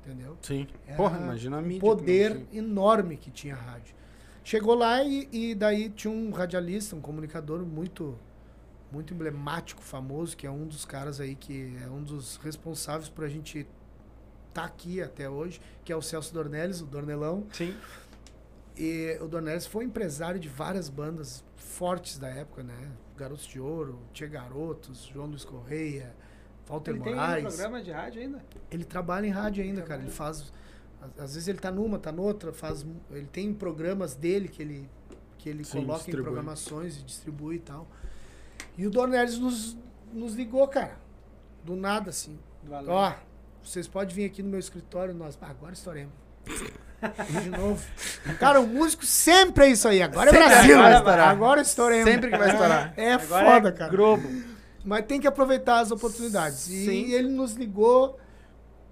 Entendeu? 0.06 0.36
Sim. 0.40 0.66
Era 0.86 0.96
Porra, 0.96 1.18
imagina 1.18 1.58
a 1.58 1.60
mídia. 1.62 1.80
poder 1.80 2.46
que 2.46 2.60
não 2.60 2.68
enorme 2.70 3.16
que 3.16 3.30
tinha 3.30 3.54
a 3.54 3.58
rádio. 3.58 3.94
Chegou 4.42 4.74
lá 4.74 5.02
e, 5.04 5.28
e 5.32 5.54
daí 5.54 5.90
tinha 5.90 6.12
um 6.12 6.30
radialista, 6.30 6.96
um 6.96 7.00
comunicador 7.00 7.60
muito 7.64 8.18
muito 8.92 9.14
emblemático, 9.14 9.80
famoso, 9.80 10.36
que 10.36 10.44
é 10.46 10.50
um 10.50 10.66
dos 10.66 10.84
caras 10.84 11.20
aí 11.20 11.36
que 11.36 11.76
é 11.80 11.88
um 11.88 12.02
dos 12.02 12.38
responsáveis 12.38 13.08
por 13.08 13.24
a 13.24 13.28
gente 13.28 13.64
estar 14.48 14.64
aqui 14.64 15.00
até 15.00 15.30
hoje, 15.30 15.60
que 15.84 15.92
é 15.92 15.96
o 15.96 16.02
Celso 16.02 16.34
Dornelles, 16.34 16.80
o 16.80 16.86
Dornelão. 16.86 17.46
Sim. 17.52 17.72
E 18.76 19.16
o 19.20 19.28
Dornelles 19.28 19.66
foi 19.66 19.84
empresário 19.84 20.40
de 20.40 20.48
várias 20.48 20.88
bandas 20.88 21.44
fortes 21.54 22.18
da 22.18 22.28
época, 22.28 22.62
né? 22.64 22.90
Garotos 23.16 23.46
de 23.46 23.60
Ouro, 23.60 24.00
Tia 24.12 24.26
Garotos, 24.26 25.04
João 25.04 25.26
Luiz 25.26 25.44
Correia, 25.44 26.12
Walter 26.66 26.92
Ele 26.92 27.00
tem 27.00 27.12
um 27.12 27.16
Moraes. 27.16 27.44
programa 27.44 27.82
de 27.82 27.90
rádio 27.90 28.22
ainda? 28.22 28.44
Ele 28.70 28.84
trabalha 28.84 29.26
em 29.26 29.30
rádio 29.30 29.62
ainda, 29.62 29.82
cara. 29.82 30.02
Ele 30.02 30.10
faz. 30.10 30.52
Às 31.00 31.24
às 31.24 31.34
vezes 31.34 31.48
ele 31.48 31.58
tá 31.58 31.70
numa, 31.70 31.98
tá 31.98 32.12
noutra, 32.12 32.52
faz. 32.52 32.84
Ele 33.10 33.26
tem 33.26 33.52
programas 33.54 34.14
dele 34.14 34.48
que 34.48 34.62
ele, 34.62 34.88
que 35.38 35.48
ele 35.48 35.64
Sim, 35.64 35.78
coloca 35.80 35.94
distribui. 35.98 36.20
em 36.20 36.24
programações 36.24 36.98
e 36.98 37.02
distribui 37.02 37.56
e 37.56 37.60
tal. 37.60 37.86
E 38.76 38.86
o 38.86 38.90
Dornelles 38.90 39.38
nos, 39.38 39.76
nos 40.12 40.34
ligou, 40.34 40.66
cara. 40.68 40.98
Do 41.64 41.74
nada, 41.76 42.10
assim. 42.10 42.38
Do. 42.62 42.90
Ó, 42.90 43.12
vocês 43.62 43.86
podem 43.88 44.14
vir 44.14 44.24
aqui 44.24 44.42
no 44.42 44.48
meu 44.50 44.60
escritório, 44.60 45.14
nós. 45.14 45.38
Ah, 45.40 45.50
agora 45.50 45.72
estouremos. 45.72 46.12
de 47.42 47.50
novo. 47.50 47.82
Cara, 48.38 48.60
o 48.60 48.66
músico 48.66 49.04
sempre 49.06 49.64
é 49.66 49.70
isso 49.70 49.88
aí. 49.88 50.02
Agora 50.02 50.30
é 50.30 50.32
Sempre 50.32 50.48
Brasil. 50.48 50.78
agora 50.78 50.96
estourar. 50.98 51.28
agora 51.28 51.60
estouremos. 51.62 52.10
Sempre 52.10 52.30
que 52.30 52.36
vai 52.36 52.50
estourar. 52.50 52.94
É 52.96 53.12
Agora 53.14 53.50
foda, 53.52 53.68
é 53.68 53.72
cara. 53.72 53.90
Globo. 53.90 54.28
Mas 54.84 55.04
tem 55.06 55.20
que 55.20 55.26
aproveitar 55.26 55.80
as 55.80 55.90
oportunidades. 55.90 56.68
E 56.68 56.84
Sim. 56.86 57.12
ele 57.12 57.28
nos 57.28 57.54
ligou. 57.54 58.18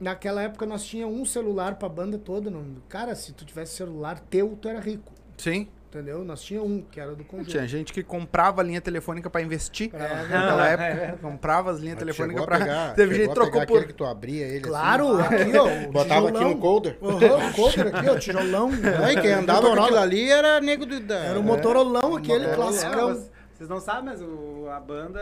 Naquela 0.01 0.43
época 0.43 0.65
nós 0.67 0.85
tinha 0.85 1.07
um 1.07 1.25
celular 1.25 1.75
pra 1.77 1.89
banda 1.89 2.19
toda. 2.19 2.51
Não... 2.51 2.65
Cara, 2.89 3.15
se 3.15 3.33
tu 3.33 3.45
tivesse 3.45 3.75
celular 3.75 4.19
teu, 4.19 4.57
tu 4.61 4.69
era 4.69 4.79
rico. 4.81 5.13
Sim. 5.37 5.69
Entendeu? 5.91 6.23
Nós 6.23 6.43
tinha 6.43 6.63
um, 6.63 6.83
que 6.83 7.01
era 7.01 7.15
do 7.15 7.25
conjunto. 7.25 7.49
Tinha 7.49 7.67
gente 7.67 7.95
que 7.95 8.03
comprava 8.03 8.63
linha 8.63 8.79
telefônica 8.79 9.31
pra 9.31 9.41
investir. 9.41 9.91
É, 9.95 9.99
Naquela 9.99 10.69
é 10.69 10.73
época, 10.75 11.19
comprava 11.23 11.71
as 11.71 11.79
linhas 11.81 11.95
Mas 11.95 12.01
telefônicas 12.01 12.43
a 12.43 12.47
pra. 12.47 12.59
pegar- 12.59 12.93
Teve 12.95 13.15
gente 13.15 13.25
a 13.25 13.29
que 13.29 13.35
trocou 13.35 13.53
por. 13.53 13.63
aquele 13.79 13.87
que 13.87 13.93
tu 13.95 14.05
abria 14.05 14.45
ele 14.47 14.61
Claro, 14.61 15.17
assim, 15.19 15.35
aqui, 15.35 15.57
ó. 15.57 15.89
o 15.89 15.91
botava 15.91 16.29
aqui 16.29 16.33
tijolão. 16.37 16.55
no 16.55 16.61
colder. 16.61 16.99
Aham, 17.03 17.49
o 17.49 17.53
cover 17.55 17.87
aqui, 17.97 18.09
ó, 18.11 18.17
tijolão. 18.21 18.71
Aí 19.03 19.19
quem 19.19 19.33
andava 19.33 19.63
com 19.75 19.83
aquilo 19.83 19.99
ali 19.99 20.31
era 20.31 20.61
nego 20.61 20.85
do... 20.85 21.01
Da, 21.01 21.17
Era 21.17 21.41
o 21.41 21.43
Motorolão, 21.43 22.17
aquele 22.17 22.45
É, 22.49 22.55
classicão. 22.55 23.25
Vocês 23.59 23.69
não 23.69 23.81
sabem, 23.81 24.05
mas 24.05 24.23
o, 24.23 24.69
a 24.71 24.79
banda, 24.81 25.21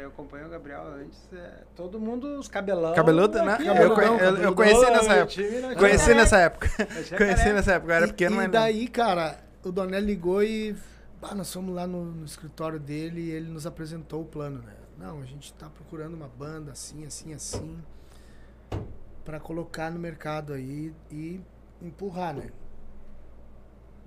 eu 0.00 0.08
acompanho 0.08 0.46
o 0.46 0.50
Gabriel 0.50 0.82
antes, 0.88 1.18
é, 1.32 1.62
todo 1.76 1.98
mundo, 2.00 2.38
os 2.38 2.48
cabelão. 2.48 2.92
Cabeludo, 2.94 3.40
né? 3.42 3.54
aqui, 3.54 3.66
Eu, 3.66 3.74
eu- 3.74 3.82
eu 3.82 3.94
cabeludão, 3.94 4.54
conheci 4.54 4.90
nessa 4.90 5.12
época. 5.14 5.26
time 5.32 5.60
não 5.60 5.74
Conheci 5.76 6.14
nessa 6.14 6.38
época. 6.38 6.68
Não 6.78 7.18
Conheci 7.18 7.52
nessa 7.52 7.72
época. 7.74 7.92
Eu 7.92 7.96
era 7.96 8.04
E- 8.06 8.08
pequeno, 8.08 8.34
e, 8.34 8.38
mas. 8.38 8.50
daí, 8.50 8.88
cara, 8.88 9.38
o 9.64 9.70
Dornel 9.70 10.00
ligou 10.00 10.42
e 10.42 10.76
ah, 11.22 11.34
nós 11.34 11.52
fomos 11.52 11.74
lá 11.74 11.86
no, 11.86 12.04
no 12.04 12.24
escritório 12.24 12.80
dele 12.80 13.20
e 13.20 13.30
ele 13.30 13.48
nos 13.48 13.64
apresentou 13.66 14.22
o 14.22 14.24
plano, 14.24 14.60
né? 14.62 14.74
Não, 14.98 15.20
a 15.20 15.24
gente 15.24 15.52
tá 15.54 15.68
procurando 15.70 16.14
uma 16.14 16.26
banda 16.28 16.72
assim, 16.72 17.06
assim, 17.06 17.32
assim, 17.32 17.78
pra 19.24 19.38
colocar 19.38 19.90
no 19.90 19.98
mercado 20.00 20.52
aí 20.52 20.92
e 21.12 21.40
empurrar, 21.80 22.34
né? 22.34 22.50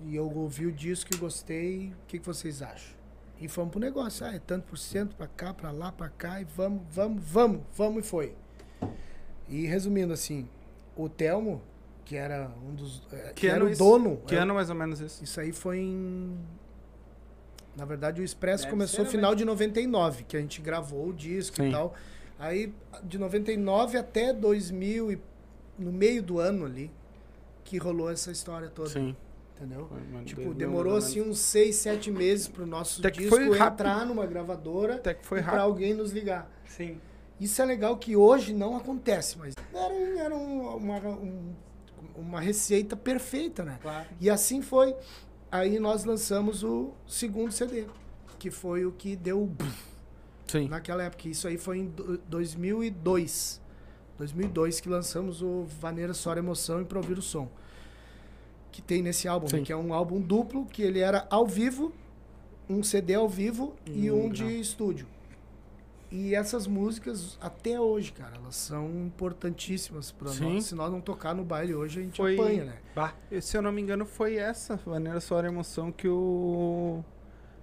E 0.00 0.14
eu 0.16 0.28
ouvi 0.30 0.66
o 0.66 0.72
disco 0.72 1.10
e 1.14 1.16
gostei. 1.16 1.88
O 2.02 2.06
que, 2.06 2.18
que 2.18 2.26
vocês 2.26 2.60
acham? 2.60 3.00
E 3.42 3.48
fomos 3.48 3.72
pro 3.72 3.80
negócio. 3.80 4.24
Ah, 4.24 4.34
é 4.34 4.38
tanto 4.38 4.64
por 4.68 4.78
cento 4.78 5.16
pra 5.16 5.26
cá, 5.26 5.52
pra 5.52 5.72
lá, 5.72 5.90
pra 5.90 6.08
cá. 6.08 6.40
E 6.40 6.44
vamos, 6.44 6.82
vamos, 6.90 7.22
vamos, 7.24 7.60
vamos 7.76 8.04
e 8.04 8.08
foi. 8.08 8.34
E 9.48 9.66
resumindo 9.66 10.12
assim, 10.12 10.48
o 10.96 11.08
Telmo, 11.08 11.60
que 12.04 12.14
era 12.16 12.50
um 12.64 12.74
dos. 12.74 13.02
eh, 13.12 13.32
Que, 13.34 13.48
era 13.48 13.56
ano 13.56 13.66
o 13.66 13.68
isso? 13.70 13.82
dono. 13.82 14.18
Que 14.26 14.36
é, 14.36 14.38
ano 14.38 14.54
mais 14.54 14.70
ou 14.70 14.76
menos 14.76 15.00
isso? 15.00 15.24
Isso 15.24 15.40
aí 15.40 15.52
foi 15.52 15.78
em. 15.80 16.38
Na 17.76 17.84
verdade, 17.84 18.20
o 18.20 18.24
Expresso 18.24 18.64
Deve 18.64 18.70
começou 18.70 19.04
no 19.04 19.10
final 19.10 19.34
de 19.34 19.44
99, 19.44 20.24
que 20.24 20.36
a 20.36 20.40
gente 20.40 20.60
gravou 20.60 21.08
o 21.08 21.12
disco 21.12 21.56
Sim. 21.56 21.68
e 21.68 21.72
tal. 21.72 21.94
Aí, 22.38 22.72
de 23.02 23.18
99 23.18 23.96
até 23.98 24.32
2000, 24.32 25.12
e 25.12 25.20
no 25.78 25.90
meio 25.90 26.22
do 26.22 26.38
ano 26.38 26.64
ali, 26.66 26.90
que 27.64 27.78
rolou 27.78 28.10
essa 28.10 28.30
história 28.30 28.68
toda. 28.68 28.90
Sim. 28.90 29.16
Entendeu? 29.56 29.86
Foi, 29.86 30.24
Tipo, 30.24 30.54
demorou 30.54 30.96
assim 30.96 31.20
uns 31.20 31.38
6, 31.38 31.76
7 31.76 32.10
meses 32.10 32.48
pro 32.48 32.66
nosso 32.66 33.00
Até 33.00 33.10
disco 33.10 33.36
entrar 33.54 34.04
numa 34.06 34.26
gravadora 34.26 34.96
Até 34.96 35.14
que 35.14 35.24
foi 35.24 35.38
e 35.38 35.42
pra 35.42 35.52
rápido. 35.52 35.64
alguém 35.66 35.94
nos 35.94 36.10
ligar. 36.10 36.50
Sim. 36.66 36.98
Isso 37.38 37.60
é 37.60 37.64
legal 37.64 37.96
que 37.96 38.16
hoje 38.16 38.52
não 38.52 38.76
acontece, 38.76 39.38
mas 39.38 39.54
era, 39.72 39.92
um- 39.94 40.18
era 40.18 40.34
um- 40.36 40.76
uma, 40.76 40.96
um- 40.98 41.52
uma 42.16 42.40
receita 42.40 42.96
perfeita, 42.96 43.64
né? 43.64 43.78
Claro. 43.82 44.06
E 44.20 44.28
assim 44.30 44.62
foi. 44.62 44.94
Aí 45.50 45.78
nós 45.78 46.04
lançamos 46.04 46.62
o 46.64 46.92
segundo 47.06 47.52
CD, 47.52 47.84
que 48.38 48.50
foi 48.50 48.84
o 48.86 48.90
que 48.92 49.14
deu 49.14 49.50
Sim. 50.48 50.66
naquela 50.68 51.02
época. 51.04 51.28
Isso 51.28 51.46
aí 51.46 51.58
foi 51.58 51.78
em 51.78 51.86
do- 51.86 52.18
2002. 52.28 53.60
2002 54.18 54.80
que 54.80 54.88
lançamos 54.88 55.42
o 55.42 55.64
Vaneira 55.80 56.14
Só 56.14 56.34
Emoção 56.36 56.80
e 56.80 56.84
Pra 56.84 56.98
Ouvir 56.98 57.18
o 57.18 57.22
Som. 57.22 57.48
Que 58.72 58.82
tem 58.82 59.02
nesse 59.02 59.28
álbum, 59.28 59.46
né? 59.52 59.60
Que 59.62 59.72
é 59.72 59.76
um 59.76 59.92
álbum 59.94 60.20
duplo, 60.20 60.64
que 60.66 60.82
ele 60.82 60.98
era 60.98 61.26
ao 61.30 61.46
vivo 61.46 61.92
um 62.68 62.82
CD 62.82 63.14
ao 63.14 63.28
vivo 63.28 63.74
e 63.86 64.10
Hum, 64.10 64.24
um 64.26 64.30
de 64.30 64.44
estúdio. 64.60 65.06
E 66.10 66.34
essas 66.34 66.66
músicas, 66.66 67.38
até 67.40 67.78
hoje, 67.80 68.12
cara, 68.12 68.36
elas 68.36 68.54
são 68.56 68.86
importantíssimas 69.06 70.10
pra 70.12 70.28
Sim. 70.30 70.54
nós. 70.54 70.64
Se 70.66 70.74
nós 70.74 70.90
não 70.92 71.00
tocar 71.00 71.34
no 71.34 71.42
baile 71.44 71.74
hoje, 71.74 72.00
a 72.00 72.02
gente 72.02 72.16
Foi- 72.16 72.34
apanha, 72.34 72.64
né? 72.64 72.78
Bah, 72.94 73.14
E, 73.30 73.40
Se 73.40 73.56
eu 73.56 73.62
não 73.62 73.72
me 73.72 73.80
engano, 73.80 74.04
foi 74.06 74.36
essa, 74.36 74.76
Vaneira 74.76 75.20
Soar 75.20 75.44
Emoção, 75.46 75.90
que 75.92 76.06
o. 76.08 77.02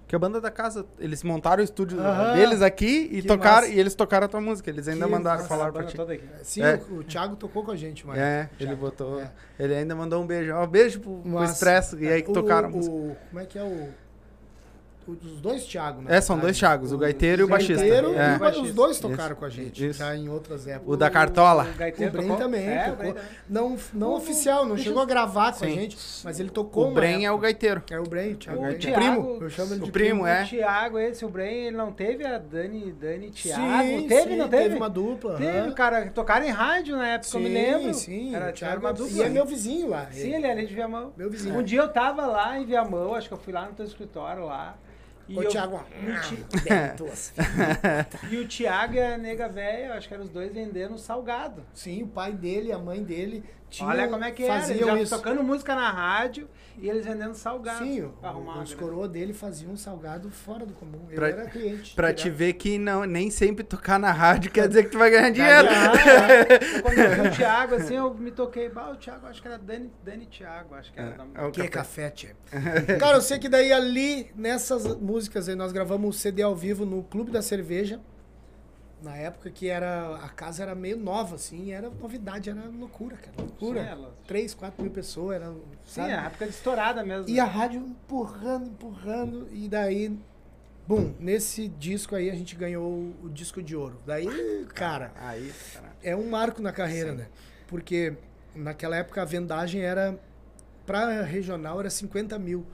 Que 0.10 0.16
a 0.16 0.20
banda 0.20 0.42
da 0.42 0.50
casa, 0.50 0.86
eles 0.98 1.22
montaram 1.24 1.62
o 1.62 1.64
estúdio 1.64 2.00
Aham. 2.02 2.34
deles 2.34 2.64
aqui 2.64 3.08
e 3.12 3.22
Que 3.22 3.28
tocaram, 3.28 3.62
massa. 3.62 3.74
e 3.74 3.80
eles 3.80 3.94
tocaram 3.94 4.26
a 4.26 4.28
tua 4.28 4.42
música. 4.42 4.68
Eles 4.68 4.88
ainda 4.88 5.06
Que 5.06 5.12
mandaram 5.12 5.38
massa, 5.44 5.48
falar 5.48 5.72
pra 5.72 5.84
ti. 5.84 5.96
toda 5.96 6.14
aqui. 6.14 6.24
Sim, 6.42 6.64
É. 6.64 6.82
o, 6.90 6.96
o 6.96 7.04
Thiago 7.04 7.36
tocou 7.36 7.64
com 7.64 7.70
a 7.70 7.76
gente, 7.76 8.06
mas. 8.08 8.18
É, 8.18 8.50
ele 8.60 8.70
Thiago, 8.70 8.82
botou. 8.82 9.22
é. 9.22 9.30
Ele 9.60 9.76
ainda 9.76 9.96
mandou 9.96 10.22
um 10.24 10.26
beijo. 10.26 10.52
Ó, 10.56 10.66
beijo 10.66 11.00
pro, 11.00 11.20
pro 11.20 11.30
Massa. 11.32 11.54
Expresso. 11.54 12.00
E 12.00 12.10
aí 12.10 12.24
que 12.24 12.32
O- 12.32 12.34
tocaram 12.34 12.70
a 12.70 12.72
o, 12.72 12.76
música. 12.76 13.18
Como 13.30 13.40
é 13.40 13.46
que 13.46 13.60
é 13.60 13.64
o. 13.64 13.88
o- 15.12 15.18
Os 15.26 15.42
dois 15.42 15.66
Thiago, 15.66 16.02
né? 16.02 16.18
É, 16.18 16.22
são 16.22 16.38
dois 16.38 16.58
Thiagos, 16.58 16.92
o 16.92 16.98
gaiteiro 16.98 17.42
e 17.42 17.46
o 17.46 17.48
baixista. 17.48 17.82
gaiteiro 17.84 18.14
É. 18.16 18.34
e 18.34 18.36
o 18.36 18.40
ba- 18.40 18.50
os 18.50 18.74
dois 18.74 19.00
tocaram 19.00 19.32
Isso, 19.32 19.36
com 19.36 19.46
a 19.46 19.50
gente, 19.50 19.88
isso. 19.88 20.00
já 20.00 20.16
em 20.16 20.30
outras 20.30 20.68
épocas. 20.68 20.94
O 20.94 20.98
da 20.98 21.10
Cartola. 21.10 21.68
O, 21.74 21.78
gaiteiro 21.78 22.10
O 22.12 22.14
Bren 22.14 22.28
tocou? 22.28 22.38
também 22.38 22.68
É, 22.68 22.90
o 22.92 22.96
tocou. 22.96 23.16
Não, 23.50 23.78
não 23.94 24.10
O- 24.12 24.16
oficial, 24.18 24.66
não 24.66 24.78
chegou 24.78 25.02
a 25.02 25.06
gravar 25.06 25.52
com 25.54 25.66
a 25.66 25.68
Sim. 25.68 25.74
gente, 25.76 25.98
mas 26.24 26.40
ele 26.40 26.50
tocou. 26.50 26.90
O 26.90 26.94
Bren 26.94 27.24
é 27.26 27.32
o 27.32 27.38
gaiteiro. 27.38 27.84
É 27.90 28.00
o 28.00 28.04
Bren, 28.04 28.34
o 28.34 28.36
Thiago. 28.38 28.62
O 28.62 28.66
é 28.66 28.74
Thiago- 28.74 28.96
primo. 29.00 29.38
Eu 29.42 29.50
chamo 29.50 29.74
ele 29.74 29.82
o 29.82 29.86
de 29.86 29.92
primo, 29.92 30.26
é. 30.28 30.44
O 30.44 30.48
Thiago, 30.48 31.00
esse, 31.00 31.26
o 31.26 31.30
Bren, 31.30 31.68
ele 31.68 31.78
não 31.78 31.92
teve 31.92 32.26
a 32.26 32.38
Dani, 32.38 32.92
Dani 32.92 33.30
Thiago? 33.32 33.62
Sim, 33.84 34.08
teve, 34.08 34.32
sim, 34.32 34.36
não 34.38 34.48
teve? 34.50 34.64
Teve 34.64 34.76
uma 34.76 34.90
dupla. 34.90 35.38
Teve, 35.38 35.72
cara, 35.72 36.10
tocaram 36.10 36.46
em 36.46 36.50
rádio 36.52 36.96
na 36.98 37.08
época, 37.08 37.36
eu 37.38 37.42
me 37.42 37.50
lembro. 37.50 37.94
Sim, 37.94 38.36
Era, 38.36 38.50
o 38.50 38.54
Thiago 38.54 38.72
era 38.74 38.80
uma 38.80 38.90
é- 38.90 38.94
dupla. 38.94 39.18
E 39.18 39.22
é 39.22 39.30
meu 39.30 39.46
vizinho 39.46 39.90
lá. 39.90 40.08
Sim, 40.12 40.34
ele 40.36 40.46
é 40.46 40.52
ali 40.52 40.66
de 40.68 40.74
Viamão. 40.76 41.14
Meu 41.18 41.30
vizinho. 41.30 41.58
Um 41.58 41.64
dia 41.64 41.80
eu 41.82 41.88
tava 41.88 42.26
lá 42.26 42.60
em 42.60 42.66
Viamão, 42.66 43.14
acho 43.16 43.28
que 43.28 43.34
eu 43.34 43.38
fui 43.38 43.54
lá 43.54 43.66
no 43.66 43.74
teu 43.74 43.86
escritório 43.86 44.46
lá. 44.46 44.76
E 45.30 45.38
Ô, 45.38 45.44
eu- 45.44 45.50
Thiago. 45.50 45.76
o 45.78 46.62
Bem, 46.64 46.96
tuas. 46.98 47.32
E 48.32 48.38
o 48.38 48.48
Thiago 48.48 48.96
e 48.96 49.00
a 49.00 49.16
nega 49.18 49.48
velha, 49.48 49.94
acho 49.94 50.08
que 50.08 50.14
eram 50.14 50.24
os 50.24 50.30
dois 50.30 50.52
vendendo 50.52 50.98
salgado. 50.98 51.64
Sim, 51.74 52.02
o 52.04 52.08
pai 52.08 52.34
dele 52.34 52.72
a 52.72 52.80
mãe 52.80 53.04
dele 53.04 53.44
tinham, 53.70 53.90
Olha 53.90 54.08
como 54.08 54.24
é 54.24 54.32
que 54.32 54.44
era. 54.44 54.56
Eles 54.56 54.68
faziam 54.68 54.90
já 54.98 55.02
isso. 55.02 55.16
tocando 55.16 55.44
música 55.44 55.76
na 55.76 55.92
rádio 55.92 56.48
e 56.78 56.90
eles 56.90 57.06
vendendo 57.06 57.34
salgado. 57.36 57.84
Sim, 57.86 58.10
arrumar 58.24 58.54
uma 58.54 58.64
os 58.64 58.74
grana. 58.74 58.88
coroas 58.88 59.10
dele 59.12 59.34
faziam 59.34 59.72
um 59.74 59.78
salgado 59.78 60.30
fora 60.32 60.66
do 60.66 60.74
comum. 60.74 61.00
Eu 61.10 61.16
Pra- 61.16 61.30
era 61.30 61.46
cliente. 61.50 61.94
Pra 61.96 62.14
te 62.14 62.30
ver 62.30 62.54
que 62.54 62.78
não, 62.78 63.04
nem 63.06 63.30
sempre 63.30 63.64
tocar 63.64 64.00
na 64.00 64.12
rádio 64.12 64.52
quer 64.52 64.68
dizer 64.68 64.84
que 64.84 64.90
tu 64.90 64.98
vai 64.98 65.10
ganhar 65.10 65.30
dinheiro. 65.30 65.68
Então, 66.70 66.82
Quando 66.82 66.98
eu 67.00 67.24
vi 67.24 67.28
o 67.30 67.32
Thiago, 67.36 67.76
assim, 67.76 67.96
eu 67.96 68.14
me 68.14 68.32
toquei. 68.32 68.70
Bah, 68.70 68.90
o 68.92 68.96
Thiago, 68.96 69.28
acho 69.28 69.42
que 69.42 69.48
era 69.48 69.58
Dani, 69.58 69.92
Dani 70.04 70.26
Thiago, 70.26 70.76
acho 70.76 70.92
que 70.92 71.00
era. 71.00 71.14
o 71.14 71.18
nome 71.18 71.32
É 71.36 71.44
o 71.46 71.52
Que 71.52 71.68
café. 71.68 72.10
café, 72.10 72.10
tchê. 72.12 72.36
Cara, 73.00 73.18
eu 73.18 73.22
sei 73.22 73.38
que 73.40 73.50
daí 73.50 73.72
ali, 73.72 74.32
nessas 74.36 74.86
músicas 74.98 75.50
aí, 75.50 75.56
nós 75.56 75.72
gravamos 75.72 76.16
o 76.16 76.20
CD 76.20 76.42
ao 76.42 76.56
vivo 76.56 76.86
no 76.86 77.04
Clube 77.04 77.32
da 77.32 77.42
Cerveja. 77.42 78.00
Na 79.02 79.16
época 79.16 79.50
que 79.50 79.68
era. 79.70 80.18
A 80.18 80.30
casa 80.30 80.64
era 80.64 80.76
meio 80.76 80.98
nova, 80.98 81.36
assim, 81.36 81.72
era 81.72 81.90
novidade, 81.90 82.50
era 82.50 82.66
loucura, 82.68 83.16
cara. 83.16 83.32
Loucura. 83.38 83.96
Sim, 83.96 84.06
3, 84.28 84.54
4 84.54 84.84
mil 84.84 84.92
pessoas, 84.92 85.36
era. 85.38 85.48
Sim, 85.48 85.56
sabe? 85.86 86.12
é 86.12 86.16
a 86.16 86.26
época 86.26 86.46
estourada 86.46 87.04
mesmo. 87.06 87.30
E 87.30 87.40
a 87.40 87.46
rádio 87.46 87.80
empurrando, 87.82 88.68
empurrando, 88.68 89.48
e 89.52 89.70
daí. 89.70 90.18
Bum, 90.88 91.14
nesse 91.20 91.68
disco 91.68 92.16
aí 92.16 92.32
a 92.32 92.34
gente 92.36 92.56
ganhou 92.56 93.14
o, 93.24 93.30
disco 93.30 93.62
de 93.62 93.76
ouro. 93.76 93.98
Daí, 94.08 94.66
cara, 94.74 95.12
Aí, 95.18 95.54
cara. 95.74 95.94
é 96.02 96.16
um 96.16 96.28
marco 96.28 96.62
na 96.64 96.72
carreira, 96.72 97.14
né? 97.14 97.28
Porque 97.68 98.18
naquela 98.56 98.96
época 98.98 99.22
a 99.22 99.26
vendagem 99.26 99.82
era. 99.82 100.20
Pra 100.86 101.22
regional 101.22 101.80
era 101.80 101.90
50 101.90 102.38
mil. 102.40 102.66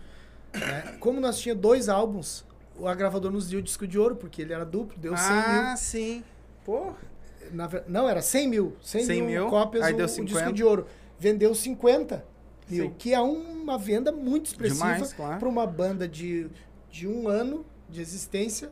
né? 0.53 0.95
Como 1.01 1.19
nós 1.19 1.37
tinha 1.37 1.53
dois 1.53 1.89
álbuns, 1.89 2.45
a 2.83 2.93
gravadora 2.93 3.33
nos 3.33 3.47
deu 3.49 3.59
o 3.59 3.63
disco 3.63 3.87
de 3.87 3.97
ouro, 3.97 4.15
porque 4.15 4.41
ele 4.41 4.53
era 4.53 4.65
duplo, 4.65 4.97
deu 4.97 5.15
100 5.15 5.27
Ah, 5.27 5.75
sim. 5.77 6.23
Pô. 6.63 6.85
mil. 6.85 6.95
Na 7.51 7.69
não, 7.87 8.09
era 8.09 8.21
100 8.21 8.47
mil. 8.49 8.75
100, 8.81 9.05
100 9.05 9.21
mil, 9.21 9.41
mil, 9.43 9.49
cópias 9.49 9.83
aí 9.83 9.93
o, 9.93 9.97
deu 9.97 10.05
o 10.05 10.09
disco 10.09 10.27
50. 10.27 10.53
de 10.53 10.63
ouro. 10.63 10.87
Vendeu 11.17 11.53
50 11.53 12.25
mil, 12.69 12.85
Sim. 12.85 12.93
que 12.97 13.13
é 13.13 13.21
uma 13.21 13.77
venda 13.77 14.11
muito 14.11 14.47
expressiva 14.47 15.07
claro. 15.15 15.39
para 15.39 15.47
uma 15.47 15.65
banda 15.67 16.07
de, 16.07 16.49
de 16.89 17.07
um 17.07 17.27
ano 17.27 17.65
de 17.89 18.01
existência, 18.01 18.71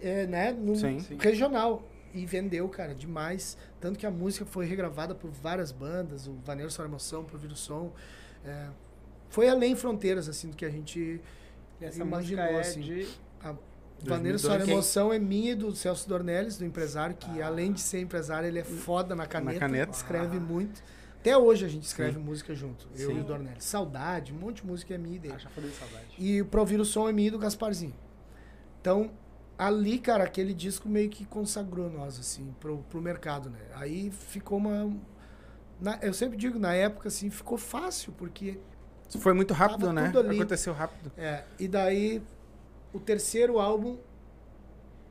é, 0.00 0.26
né, 0.26 0.50
no 0.52 0.74
Sim. 0.74 0.98
Sim. 1.00 1.16
regional. 1.20 1.82
E 2.14 2.24
vendeu, 2.24 2.66
cara, 2.68 2.94
demais. 2.94 3.58
Tanto 3.78 3.98
que 3.98 4.06
a 4.06 4.10
música 4.10 4.46
foi 4.46 4.64
regravada 4.64 5.14
por 5.14 5.30
várias 5.30 5.70
bandas, 5.70 6.26
o 6.26 6.32
Vaneiro 6.44 6.70
Só 6.70 6.82
Emoção, 6.82 7.24
por 7.24 7.38
Vir 7.38 7.52
o 7.52 7.56
Som. 7.56 7.92
É, 8.42 8.68
foi 9.28 9.48
além 9.48 9.76
fronteiras, 9.76 10.26
assim, 10.28 10.48
do 10.48 10.56
que 10.56 10.64
a 10.64 10.70
gente 10.70 11.20
E 11.78 11.84
essa 11.84 12.02
imaginou, 12.02 12.42
música 12.44 12.56
é 12.56 12.60
assim. 12.60 12.80
de. 12.80 13.06
Vaneiro 14.04 14.38
Só 14.38 14.48
2002. 14.48 14.68
Emoção 14.70 15.12
é 15.12 15.18
minha 15.18 15.52
e 15.52 15.54
do 15.54 15.74
Celso 15.74 16.08
Dornelles, 16.08 16.56
do 16.58 16.64
empresário, 16.64 17.16
que 17.16 17.40
além 17.42 17.72
de 17.72 17.80
ser 17.80 18.00
empresário, 18.00 18.46
ele 18.48 18.58
é 18.58 18.64
foda 18.64 19.14
na 19.14 19.26
caneta, 19.26 19.60
caneta. 19.60 19.92
escreve 19.92 20.38
muito. 20.38 20.82
Até 21.20 21.36
hoje 21.36 21.64
a 21.64 21.68
gente 21.68 21.82
escreve 21.84 22.18
música 22.18 22.54
junto, 22.54 22.86
eu 22.96 23.08
Sim. 23.10 23.16
e 23.18 23.20
o 23.20 23.24
Dornelles. 23.24 23.64
Saudade, 23.64 24.32
um 24.32 24.36
monte 24.36 24.62
de 24.62 24.66
música 24.66 24.94
é 24.94 24.98
minha 24.98 25.16
e 25.16 25.18
dele. 25.18 25.34
Acha 25.34 25.48
foda 25.48 25.66
de 25.66 25.74
saudade. 25.74 26.06
E 26.18 26.44
pra 26.44 26.60
ouvir 26.60 26.78
o 26.78 26.84
som 26.84 27.08
é 27.08 27.12
minha 27.12 27.28
e 27.28 27.30
do 27.32 27.38
Gasparzinho. 27.38 27.94
Então, 28.80 29.10
ali, 29.58 29.98
cara, 29.98 30.22
aquele 30.22 30.54
disco 30.54 30.88
meio 30.88 31.10
que 31.10 31.24
consagrou 31.24 31.90
nós, 31.90 32.18
assim, 32.20 32.54
pro, 32.60 32.78
pro 32.88 33.00
mercado, 33.02 33.50
né? 33.50 33.58
Aí 33.74 34.10
ficou 34.12 34.58
uma. 34.58 34.94
na- 35.80 35.98
eu 36.02 36.14
sempre 36.14 36.36
digo, 36.36 36.58
na 36.60 36.72
época, 36.74 37.08
assim, 37.08 37.28
ficou 37.30 37.58
fácil, 37.58 38.12
porque. 38.12 38.58
Foi 39.18 39.32
muito 39.32 39.54
rápido, 39.54 39.92
né? 39.92 40.06
tudo 40.06 40.20
ali. 40.20 40.36
Aconteceu 40.36 40.72
rápido. 40.72 41.10
É, 41.16 41.42
e 41.58 41.66
daí, 41.66 42.22
o 42.92 43.00
terceiro 43.00 43.58
álbum, 43.58 43.98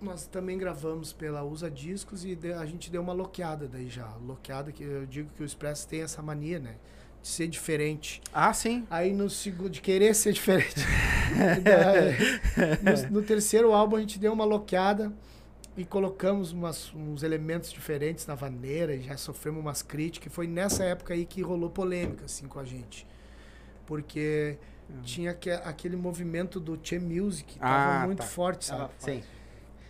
nós 0.01 0.25
também 0.27 0.57
gravamos 0.57 1.13
pela 1.13 1.43
Usa 1.43 1.69
Discos 1.71 2.25
e 2.25 2.37
a 2.57 2.65
gente 2.65 2.91
deu 2.91 3.01
uma 3.01 3.13
loqueada 3.13 3.67
daí 3.67 3.89
já. 3.89 4.07
Loqueada, 4.25 4.71
que 4.71 4.83
eu 4.83 5.05
digo 5.05 5.29
que 5.35 5.41
o 5.41 5.45
Expresso 5.45 5.87
tem 5.87 6.01
essa 6.01 6.21
mania, 6.21 6.59
né? 6.59 6.75
De 7.21 7.27
ser 7.27 7.47
diferente. 7.47 8.21
Ah, 8.31 8.53
sim. 8.53 8.85
Aí 8.89 9.13
no 9.13 9.29
segundo, 9.29 9.69
de 9.69 9.81
querer 9.81 10.13
ser 10.13 10.33
diferente. 10.33 10.75
Daí, 11.63 12.15
no, 13.11 13.19
no 13.19 13.25
terceiro 13.25 13.73
álbum 13.73 13.95
a 13.95 13.99
gente 13.99 14.19
deu 14.19 14.31
uma 14.31 14.45
loqueada 14.45 15.11
e 15.75 15.83
colocamos 15.83 16.51
umas- 16.51 16.93
uns 16.93 17.23
elementos 17.23 17.71
diferentes 17.71 18.27
na 18.27 18.35
vaneira 18.35 18.95
e 18.95 19.01
já 19.01 19.17
sofremos 19.17 19.59
umas 19.61 19.81
críticas. 19.81 20.31
E 20.31 20.35
foi 20.35 20.47
nessa 20.47 20.83
época 20.83 21.13
aí 21.15 21.25
que 21.25 21.41
rolou 21.41 21.69
polêmica 21.69 22.25
assim 22.25 22.47
com 22.47 22.59
a 22.59 22.63
gente. 22.65 23.07
Porque 23.85 24.57
tinha 25.03 25.33
que, 25.33 25.49
aquele 25.49 25.95
movimento 25.95 26.59
do 26.59 26.79
Che 26.81 26.99
Music, 26.99 27.53
que 27.53 27.59
tava 27.59 28.03
Ah, 28.03 28.05
muito 28.05 28.19
tá. 28.19 28.25
forte, 28.25 28.65
sabe? 28.65 28.91
Sim. 28.99 29.23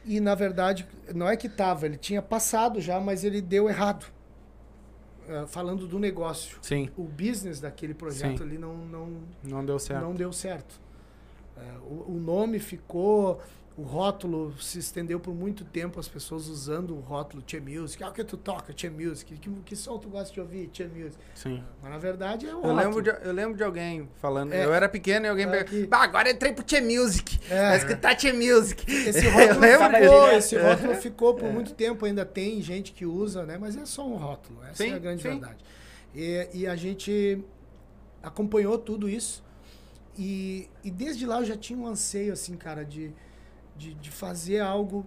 E 0.05 0.19
na 0.19 0.35
verdade, 0.35 0.87
não 1.13 1.27
é 1.27 1.35
que 1.35 1.49
tava, 1.49 1.85
ele 1.85 1.97
tinha 1.97 2.21
passado 2.21 2.79
já, 2.79 2.99
mas 2.99 3.23
ele 3.23 3.41
deu 3.41 3.67
errado. 3.69 4.05
Eh, 5.27 5.45
falando 5.47 5.87
do 5.87 5.97
negócio. 5.97 6.59
Sim. 6.61 6.89
O 6.95 7.03
business 7.03 7.59
daquele 7.59 7.93
projeto 7.95 8.37
Sim. 8.37 8.43
ali 8.43 8.57
não, 8.59 8.77
não, 8.77 9.23
Não 9.43 9.65
deu 9.65 9.79
certo. 9.79 10.01
não 10.03 10.13
deu 10.13 10.31
certo. 10.31 10.79
É, 11.57 11.77
o, 11.89 12.11
o 12.11 12.19
nome 12.19 12.59
ficou, 12.59 13.41
o 13.78 13.82
rótulo 13.84 14.53
se 14.61 14.80
estendeu 14.80 15.19
por 15.19 15.34
muito 15.36 15.65
tempo, 15.65 15.99
as 15.99 16.07
pessoas 16.07 16.47
usando 16.47 16.95
o 16.95 17.01
rótulo 17.01 17.43
Che 17.45 17.59
Music. 17.59 18.01
Ah, 18.01 18.07
o 18.09 18.13
que 18.13 18.23
tu 18.23 18.38
toca, 18.38 18.71
Che 18.73 18.89
Music? 18.89 19.38
Que, 19.38 19.49
que 19.65 19.76
som 19.76 19.99
tu 19.99 20.07
gosta 20.07 20.34
de 20.34 20.39
ouvir, 20.39 20.69
Che 20.71 20.86
Music? 20.86 21.17
Sim. 21.36 21.61
Mas 21.82 21.91
na 21.91 21.97
verdade 21.97 22.45
é 22.47 22.49
o 22.55 22.59
Eu 22.59 22.61
rótulo. 22.61 22.78
lembro, 22.78 23.01
de, 23.01 23.09
eu 23.28 23.34
lembro 23.34 23.57
de 23.57 23.63
alguém 23.65 24.07
falando. 24.21 24.53
É. 24.53 24.63
Eu 24.63 24.73
era 24.73 24.88
pequeno 24.88 25.26
e 25.26 25.30
alguém 25.30 25.45
É 25.45 25.49
pegou. 25.51 25.65
que- 25.82 25.88
Bah, 25.88 26.03
agora 26.03 26.30
entrei 26.32 26.53
pro 26.53 26.63
Che 26.65 26.80
Music. 26.80 27.38
É. 27.49 27.69
Vai 27.69 27.78
escutar 27.78 28.17
Che 28.17 28.32
Music. 28.32 28.86
Esse 28.89 29.28
rótulo, 29.28 29.61
ficou, 29.61 30.32
esse 30.32 30.57
rótulo 30.57 30.95
ficou 30.95 31.34
por 31.36 31.51
muito 31.51 31.73
tempo, 31.73 32.05
ainda 32.05 32.26
tem 32.26 32.61
gente 32.61 32.93
que 32.93 33.05
usa, 33.05 33.45
né? 33.45 33.57
Mas 33.57 33.76
é 33.76 33.86
só 33.86 34.07
um 34.07 34.15
rótulo, 34.15 34.63
essa 34.63 34.84
Sim, 34.84 34.91
é 34.91 34.95
a 34.95 34.99
grande 34.99 35.21
sim. 35.21 35.30
verdade. 35.32 35.57
E, 36.15 36.47
e 36.53 36.67
a 36.67 36.78
gente 36.78 37.43
acompanhou 38.23 38.78
tudo 38.78 39.09
isso 39.09 39.43
e, 40.17 40.69
e 40.82 40.89
desde 40.89 41.26
lá 41.26 41.39
eu 41.41 41.45
já 41.45 41.57
tinha 41.57 41.78
um 41.78 41.86
anseio, 41.88 42.32
assim, 42.32 42.55
cara, 42.55 42.86
de, 42.86 43.13
de, 43.76 43.93
de 43.95 44.09
fazer 44.11 44.59
algo 44.59 45.05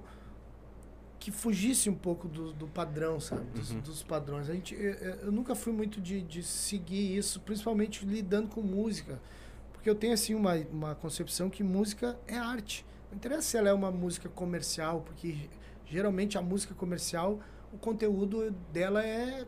que 1.19 1.31
fugisse 1.33 1.91
um 1.91 1.95
pouco 1.95 2.29
do, 2.29 2.53
do 2.53 2.67
padrão, 2.69 3.19
sabe? 3.21 3.45
Dos, 3.51 3.71
Uhum. 3.71 3.81
dos 3.81 4.03
padrões. 4.03 4.49
A 4.49 4.55
gente, 4.55 4.75
eu, 4.75 4.93
eu 4.93 5.33
nunca 5.33 5.55
fui 5.55 5.73
muito 5.73 6.01
de, 6.01 6.23
de 6.23 6.43
seguir 6.43 7.17
isso, 7.17 7.41
principalmente 7.41 8.05
lidando 8.07 8.49
com 8.49 8.63
música. 8.63 9.21
Porque 9.73 9.91
eu 9.91 9.95
tenho, 9.95 10.13
assim, 10.15 10.35
uma, 10.35 10.55
uma 10.73 10.95
concepção 10.95 11.51
que 11.51 11.63
música 11.65 12.19
é 12.27 12.37
arte. 12.37 12.85
Não 13.11 13.17
interessa 13.17 13.43
se 13.43 13.57
ela 13.57 13.69
é 13.69 13.73
uma 13.73 13.91
música 13.91 14.29
comercial, 14.29 15.01
porque 15.01 15.49
geralmente 15.87 16.37
a 16.39 16.43
música 16.43 16.75
comercial, 16.75 17.41
o 17.73 17.79
conteúdo 17.79 18.51
dela 18.73 19.05
é, 19.05 19.47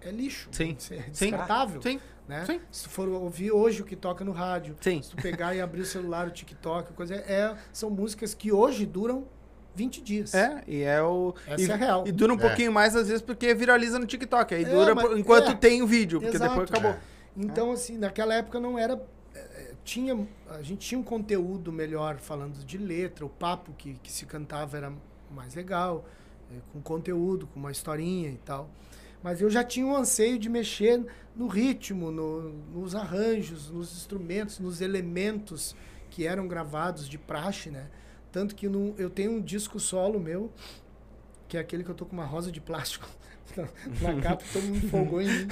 é 0.00 0.10
lixo. 0.10 0.48
Sim. 0.52 0.76
É 0.90 1.02
descartável. 1.10 1.80
Sim. 1.82 2.00
Né? 2.26 2.44
Sim. 2.44 2.60
Se 2.70 2.84
tu 2.84 2.90
for 2.90 3.08
ouvir 3.08 3.50
hoje 3.52 3.80
o 3.80 3.84
que 3.84 3.96
toca 3.96 4.22
no 4.24 4.32
rádio, 4.32 4.76
Sim. 4.80 5.00
se 5.02 5.10
tu 5.10 5.16
pegar 5.16 5.54
e 5.54 5.60
abrir 5.62 5.80
o 5.80 5.84
celular, 5.86 6.26
o 6.26 6.30
TikTok, 6.30 6.92
coisa, 6.92 7.14
é, 7.14 7.56
são 7.72 7.88
músicas 7.88 8.34
que 8.34 8.52
hoje 8.52 8.84
duram 8.84 9.26
20 9.74 10.02
dias. 10.02 10.34
É, 10.34 10.62
e 10.66 10.82
é 10.82 11.02
o. 11.02 11.34
Essa 11.46 11.62
e, 11.62 11.70
é 11.70 11.74
real. 11.76 12.04
E 12.06 12.12
dura 12.12 12.32
um 12.34 12.36
É. 12.36 12.40
pouquinho 12.40 12.70
mais 12.72 12.94
às 12.94 13.08
vezes 13.08 13.22
porque 13.22 13.54
viraliza 13.54 13.98
no 13.98 14.04
TikTok. 14.06 14.54
Aí 14.54 14.64
É, 14.64 14.68
dura 14.68 14.94
mas- 14.94 15.18
enquanto 15.18 15.50
é. 15.52 15.54
tem 15.54 15.80
o 15.82 15.86
vídeo, 15.86 16.20
porque 16.20 16.36
Exato. 16.36 16.50
depois 16.50 16.70
acabou. 16.70 16.96
Então, 17.36 17.72
assim, 17.72 17.96
naquela 17.96 18.34
época 18.34 18.60
não 18.60 18.78
era. 18.78 19.00
eh, 19.34 19.72
tinha, 19.84 20.26
a 20.50 20.60
gente 20.62 20.80
tinha 20.86 20.98
um 20.98 21.02
conteúdo 21.04 21.72
melhor 21.72 22.18
falando 22.18 22.62
de 22.64 22.76
letra, 22.76 23.24
o 23.24 23.28
papo 23.30 23.72
que, 23.78 23.94
que 24.02 24.10
se 24.12 24.26
cantava 24.26 24.76
era 24.76 24.92
mais 25.30 25.54
legal, 25.54 26.04
com 26.72 26.80
conteúdo, 26.82 27.46
com 27.46 27.58
uma 27.60 27.70
historinha 27.70 28.28
e 28.30 28.36
tal. 28.44 28.68
Mas 29.22 29.40
eu 29.40 29.50
já 29.50 29.64
tinha 29.64 29.84
um 29.84 29.96
anseio 29.96 30.38
de 30.38 30.48
mexer 30.48 31.04
no 31.34 31.46
ritmo, 31.46 32.10
no, 32.10 32.50
nos 32.72 32.94
arranjos, 32.94 33.70
nos 33.70 33.92
instrumentos, 33.92 34.58
nos 34.58 34.80
elementos 34.80 35.74
que 36.10 36.26
eram 36.26 36.48
gravados 36.48 37.08
de 37.08 37.18
praxe, 37.18 37.70
né? 37.70 37.88
Tanto 38.30 38.54
que 38.54 38.68
no, 38.68 38.94
eu 38.98 39.08
tenho 39.08 39.32
um 39.32 39.40
disco 39.40 39.80
solo 39.80 40.20
meu, 40.20 40.52
que 41.46 41.56
é 41.56 41.60
aquele 41.60 41.82
que 41.82 41.90
eu 41.90 41.94
tô 41.94 42.04
com 42.04 42.12
uma 42.12 42.24
rosa 42.24 42.52
de 42.52 42.60
plástico 42.60 43.08
na 44.02 44.20
capa, 44.20 44.44
todo 44.52 44.62
mundo 44.64 44.88
folgou 44.88 45.22
em 45.22 45.26
mim. 45.26 45.48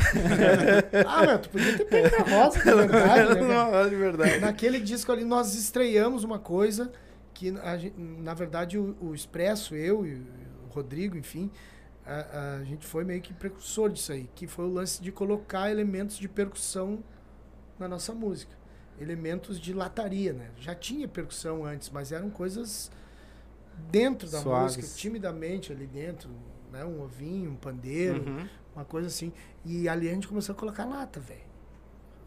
ah, 1.07 1.27
meu, 1.27 1.39
tu 1.39 1.49
podia 1.49 1.77
ter 1.77 1.85
pego 1.85 2.17
a 2.17 2.45
rosa, 2.45 2.59
de 2.59 2.65
verdade, 2.75 3.35
né? 3.35 3.41
Não, 3.41 3.89
de 3.89 3.97
verdade. 3.97 4.39
Naquele 4.39 4.81
disco 4.81 5.11
ali 5.11 5.25
nós 5.25 5.55
estreamos 5.55 6.23
uma 6.23 6.39
coisa 6.39 6.93
que, 7.33 7.51
a 7.51 7.79
na 7.97 8.35
verdade, 8.35 8.79
o, 8.79 8.97
o 9.01 9.15
Expresso, 9.15 9.75
eu 9.75 10.07
e 10.07 10.15
o 10.15 10.69
Rodrigo, 10.71 11.17
enfim, 11.17 11.51
a, 12.07 12.57
a 12.61 12.65
gente 12.65 12.87
foi 12.87 13.05
meio 13.05 13.21
que 13.21 13.33
precursor 13.35 13.91
disso 13.91 14.13
aí, 14.13 14.29
que 14.35 14.47
foi 14.47 14.65
o 14.65 14.73
lance 14.73 15.03
de 15.03 15.11
colocar 15.13 15.71
elementos 15.71 16.17
de 16.19 16.29
percussão 16.29 17.03
na 17.79 17.89
nossa 17.89 18.13
música. 18.15 18.53
Elementos 19.01 19.61
de 19.61 19.73
lataria, 19.75 20.33
né? 20.33 20.51
Já 20.59 20.75
tinha 20.75 21.07
percussão 21.07 21.65
antes, 21.65 21.91
mas 21.91 22.13
eram 22.13 22.31
coisas 22.31 22.91
dentro 23.91 24.29
da 24.31 24.41
Suaves. 24.41 24.77
música, 24.77 24.97
timidamente 24.99 25.73
ali 25.73 25.87
dentro, 25.87 26.31
né? 26.73 26.85
Um 26.85 27.03
ovinho, 27.03 27.51
um 27.51 27.57
pandeiro, 27.57 28.23
Uhum. 28.23 28.49
uma 28.75 28.85
coisa 28.85 29.09
assim. 29.09 29.33
E 29.65 29.89
ali 29.89 30.09
a 30.09 30.15
gente 30.15 30.29
começou 30.29 30.55
a 30.55 30.57
colocar 30.59 30.85
lata, 30.87 31.21
velho. 31.21 31.41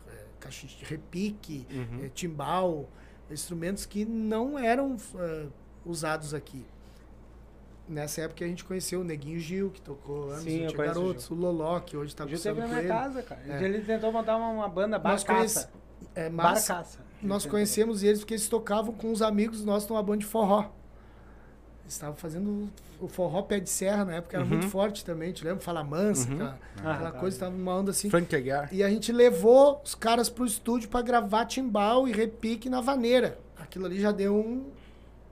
É, 0.07 0.25
Caixa 0.39 0.67
de 0.67 0.85
repique, 0.85 1.65
Uhum. 1.71 2.03
eh, 2.05 2.09
timbal, 2.13 2.87
instrumentos 3.31 3.85
que 3.87 4.05
não 4.05 4.57
eram 4.59 4.95
eh, 5.15 5.47
usados 5.85 6.33
aqui. 6.35 6.63
Nessa 7.89 8.21
época 8.21 8.45
a 8.45 8.47
gente 8.47 8.63
conheceu 8.63 9.01
o 9.01 9.03
Neguinho 9.03 9.39
Gil, 9.39 9.71
que 9.71 9.81
tocou 9.81 10.29
anos 10.29 10.43
Sim, 10.43 10.59
eu 10.65 10.73
conheço 10.75 10.99
o 10.99 11.01
Garotos, 11.01 11.29
o 11.31 11.33
Loló, 11.33 11.79
que 11.79 11.97
hoje 11.97 12.15
tá 12.15 12.23
O 12.23 12.27
com 12.27 12.35
Gil 12.35 12.39
o 12.39 12.43
teve 12.43 12.61
na 12.61 12.67
minha 12.67 12.87
casa, 12.87 13.23
cara. 13.23 13.41
É. 13.47 13.63
Ele 13.63 13.81
tentou 13.81 14.11
montar 14.11 14.37
uma, 14.37 14.49
uma 14.49 14.69
banda 14.69 14.99
Nós, 14.99 15.23
barcaça. 15.23 15.33
conhece, 15.33 15.67
é, 16.13 16.29
mas 16.29 16.67
Barcaça. 16.67 16.99
nós 17.21 17.45
conhecemos 17.47 18.03
eles 18.03 18.19
porque 18.19 18.35
eles 18.35 18.47
tocavam 18.47 18.93
com 18.93 19.11
os 19.11 19.23
amigos 19.23 19.65
nossos 19.65 19.89
numa 19.89 20.03
banda 20.03 20.19
de 20.19 20.25
forró. 20.27 20.69
Eles 21.81 21.93
estavam 21.95 22.15
fazendo 22.15 22.69
o 23.01 23.07
forró 23.07 23.41
pé 23.41 23.59
de 23.59 23.69
serra 23.71 24.05
na 24.05 24.13
época, 24.17 24.37
era 24.37 24.43
Uhum. 24.43 24.49
muito 24.51 24.67
forte 24.67 25.03
também, 25.03 25.31
te 25.33 25.43
lembra? 25.43 25.59
Fala 25.61 25.83
mansa, 25.83 26.31
aquela, 26.31 26.59
Ah, 26.83 26.91
aquela 26.93 27.11
tá. 27.11 27.19
coisa, 27.19 27.35
estava 27.37 27.55
numa 27.55 27.75
onda 27.75 27.89
assim. 27.89 28.07
Frank 28.11 28.35
Aguiar. 28.35 28.69
E 28.71 28.83
a 28.83 28.89
gente 28.89 29.11
levou 29.11 29.81
os 29.83 29.95
caras 29.95 30.29
pro 30.29 30.45
estúdio 30.45 30.89
pra 30.89 31.01
gravar 31.01 31.45
timbal 31.45 32.07
e 32.07 32.11
repique 32.11 32.69
na 32.69 32.81
vaneira. 32.81 33.39
Aquilo 33.57 33.87
ali 33.87 33.99
já 33.99 34.11
deu 34.11 34.35
um. 34.35 34.65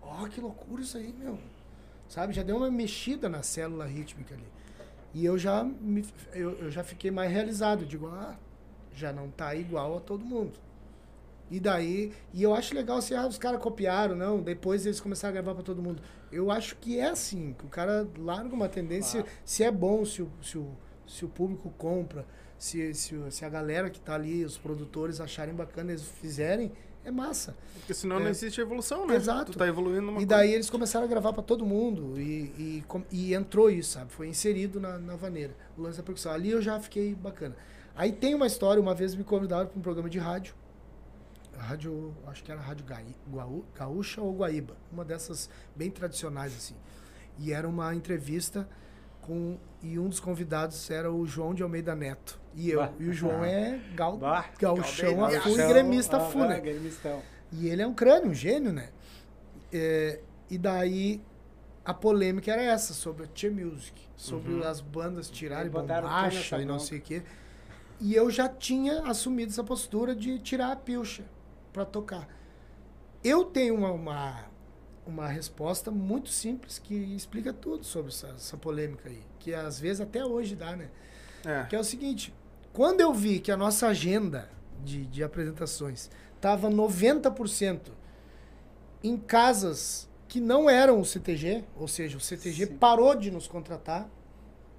Ó, 0.02 0.26
que 0.28 0.42
loucura 0.42 0.82
isso 0.82 0.98
aí, 0.98 1.14
meu. 1.20 1.38
Sabe? 2.08 2.34
Já 2.34 2.44
deu 2.44 2.58
uma 2.58 2.72
mexida 2.72 3.28
na 3.28 3.44
célula 3.44 3.86
rítmica 3.86 4.34
ali. 4.34 4.48
E 5.14 5.26
eu 5.26 5.38
já, 5.38 5.64
me, 5.64 6.06
eu, 6.34 6.52
eu 6.60 6.72
já 6.72 6.84
fiquei 6.84 7.12
mais 7.12 7.32
realizado. 7.32 7.82
Eu 7.82 7.88
digo, 7.88 8.08
ah, 8.08 8.36
já 8.94 9.12
não 9.12 9.30
tá 9.30 9.56
igual 9.56 9.98
a 9.98 10.00
todo 10.00 10.24
mundo. 10.24 10.60
E 11.50 11.60
daí. 11.60 12.14
E 12.34 12.44
eu 12.44 12.54
acho 12.54 12.76
legal 12.76 12.98
assim, 12.98 13.14
ah, 13.14 13.28
os 13.28 13.38
caras 13.38 13.62
copiaram, 13.62 14.16
não. 14.16 14.42
Depois 14.42 14.86
eles 14.86 15.00
começaram 15.00 15.32
a 15.32 15.42
gravar 15.42 15.56
pra 15.56 15.64
todo 15.64 15.82
mundo. 15.82 16.02
Eu 16.32 16.52
acho 16.52 16.76
que 16.78 17.00
é 17.00 17.08
assim, 17.10 17.54
que 17.58 17.66
o 17.66 17.70
cara 17.70 18.08
larga 18.18 18.54
uma 18.54 18.68
tendência. 18.70 19.26
Se 19.46 19.64
é 19.64 19.72
bom, 19.72 20.04
se 20.06 20.22
o, 20.22 20.30
se 20.42 20.58
o, 20.58 20.68
se 21.08 21.26
o 21.26 21.30
público 21.30 21.74
compra, 21.78 22.26
se, 22.58 22.94
se, 22.94 23.16
se 23.32 23.46
a 23.46 23.50
galera 23.50 23.90
que 23.90 24.00
tá 24.00 24.16
ali, 24.16 24.44
os 24.44 24.58
produtores 24.58 25.22
acharem 25.22 25.54
bacana, 25.54 25.92
eles 25.92 26.04
fizerem, 26.04 26.72
é 27.08 27.12
massa. 27.12 27.56
Porque 27.80 27.94
senão 27.94 28.18
É. 28.18 28.24
não 28.24 28.28
existe 28.30 28.60
evolução, 28.60 29.08
né? 29.08 29.16
Exato. 29.16 29.52
Tu 29.54 29.58
tá 29.58 29.68
evoluindo 29.68 30.02
numa 30.02 30.22
E 30.22 30.26
daí 30.26 30.54
eles 30.54 30.70
começaram 30.70 31.06
a 31.06 31.10
gravar 31.10 31.32
pra 31.34 31.42
todo 31.44 31.66
mundo 31.66 32.20
e, 32.20 32.52
e, 32.58 32.84
e 33.12 33.34
entrou 33.34 33.70
isso, 33.70 33.92
sabe? 33.92 34.12
Foi 34.12 34.28
inserido 34.28 34.80
na, 34.80 34.98
na 35.00 35.16
vaneira, 35.16 35.56
o 35.78 35.82
lance 35.82 35.98
da 35.98 36.04
percussão. 36.04 36.32
Ali 36.32 36.50
eu 36.52 36.62
já 36.62 36.80
fiquei 36.80 37.16
bacana. 37.16 37.56
Aí 37.96 38.12
tem 38.12 38.36
uma 38.36 38.46
história, 38.46 38.82
uma 38.82 38.94
vez 38.94 39.16
me 39.16 39.24
convidaram 39.24 39.68
para 39.68 39.80
um 39.80 39.82
programa 39.82 40.10
de 40.10 40.20
rádio. 40.20 40.54
Rádio, 41.58 42.14
acho 42.28 42.44
que 42.44 42.52
era 42.52 42.62
Rádio 42.62 42.86
Gaí- 42.86 43.16
Guaú- 43.32 43.66
Gaúcha 43.76 44.22
ou 44.22 44.32
Guaíba, 44.36 44.76
uma 44.92 45.04
dessas 45.04 45.50
bem 45.76 45.90
tradicionais 45.90 46.56
assim. 46.56 46.76
E 47.40 47.52
era 47.52 47.68
uma 47.68 47.96
entrevista 47.96 48.68
com 49.22 49.58
e 49.82 49.98
um 49.98 50.08
dos 50.08 50.20
convidados 50.20 50.90
era 50.92 51.12
o 51.12 51.26
João 51.26 51.54
de 51.56 51.64
Almeida 51.64 51.96
Neto. 51.96 52.40
E 52.60 52.72
eu, 52.72 52.80
Bah. 52.80 52.92
e 53.00 53.08
o 53.08 53.14
João 53.14 53.46
é 53.46 53.80
gal, 53.94 54.18
Bah. 54.18 54.50
gauchão 54.60 55.24
a 55.24 55.30
full 55.42 55.60
e 55.60 55.68
gremista 55.68 56.18
ah, 56.18 56.22
full, 56.22 56.46
né? 56.48 56.56
ah, 56.56 56.60
gremistão. 56.60 57.22
E 57.52 57.68
ele 57.70 57.84
é 57.84 57.88
um 57.88 57.94
crânio, 57.94 58.32
um 58.32 58.34
gênio, 58.34 58.74
né? 58.74 58.90
É, 59.72 60.20
e 60.50 60.58
daí 60.58 61.22
a 61.86 61.94
polêmica 61.94 62.52
era 62.52 62.64
essa, 62.64 62.94
sobre 62.96 63.26
a 63.26 63.28
Che 63.34 63.50
Music, 63.52 63.94
sobre 64.16 64.54
Uhum. 64.54 64.64
as 64.68 64.82
bandas 64.82 65.30
tirarem 65.30 65.70
bombacha 65.72 66.60
e 66.60 66.66
não 66.66 66.80
sei 66.80 66.98
o 66.98 67.02
quê. 67.02 67.22
E 68.02 68.16
eu 68.16 68.30
já 68.32 68.50
tinha 68.50 69.04
assumido 69.04 69.52
essa 69.52 69.64
postura 69.64 70.16
de 70.16 70.40
tirar 70.40 70.72
a 70.72 70.76
pilcha 70.76 71.24
pra 71.72 71.86
tocar. 71.86 72.28
Eu 73.24 73.46
tenho 73.46 73.76
uma, 73.76 73.92
uma, 73.92 74.46
uma 75.06 75.28
resposta 75.28 75.92
muito 75.92 76.30
simples 76.30 76.80
que 76.80 76.96
explica 77.16 77.54
tudo 77.54 77.84
sobre 77.84 78.12
essa, 78.12 78.30
essa 78.30 78.58
polêmica 78.58 79.10
aí. 79.10 79.22
Que 79.40 79.54
às 79.54 79.80
vezes 79.80 80.02
até 80.02 80.26
hoje 80.26 80.56
dá, 80.56 80.76
né? 80.76 80.90
É. 81.46 81.64
Que 81.66 81.76
é 81.76 81.80
o 81.80 81.84
seguinte, 81.84 82.34
quando 82.78 83.02
eu 83.02 83.12
vi 83.12 83.40
que 83.40 83.52
a 83.52 83.58
nossa 83.58 83.88
agenda 83.88 84.48
de, 84.86 85.04
de 85.08 85.24
apresentações 85.24 86.12
estava 86.36 86.70
90% 86.70 87.80
em 89.04 89.18
casas 89.18 90.08
que 90.28 90.40
não 90.40 90.70
eram 90.70 91.02
o 91.02 91.04
CTG, 91.04 91.64
ou 91.76 91.88
seja, 91.88 92.20
o 92.20 92.22
CTG 92.22 92.68
Sim. 92.68 92.76
parou 92.76 93.16
de 93.16 93.32
nos 93.32 93.48
contratar, 93.48 94.08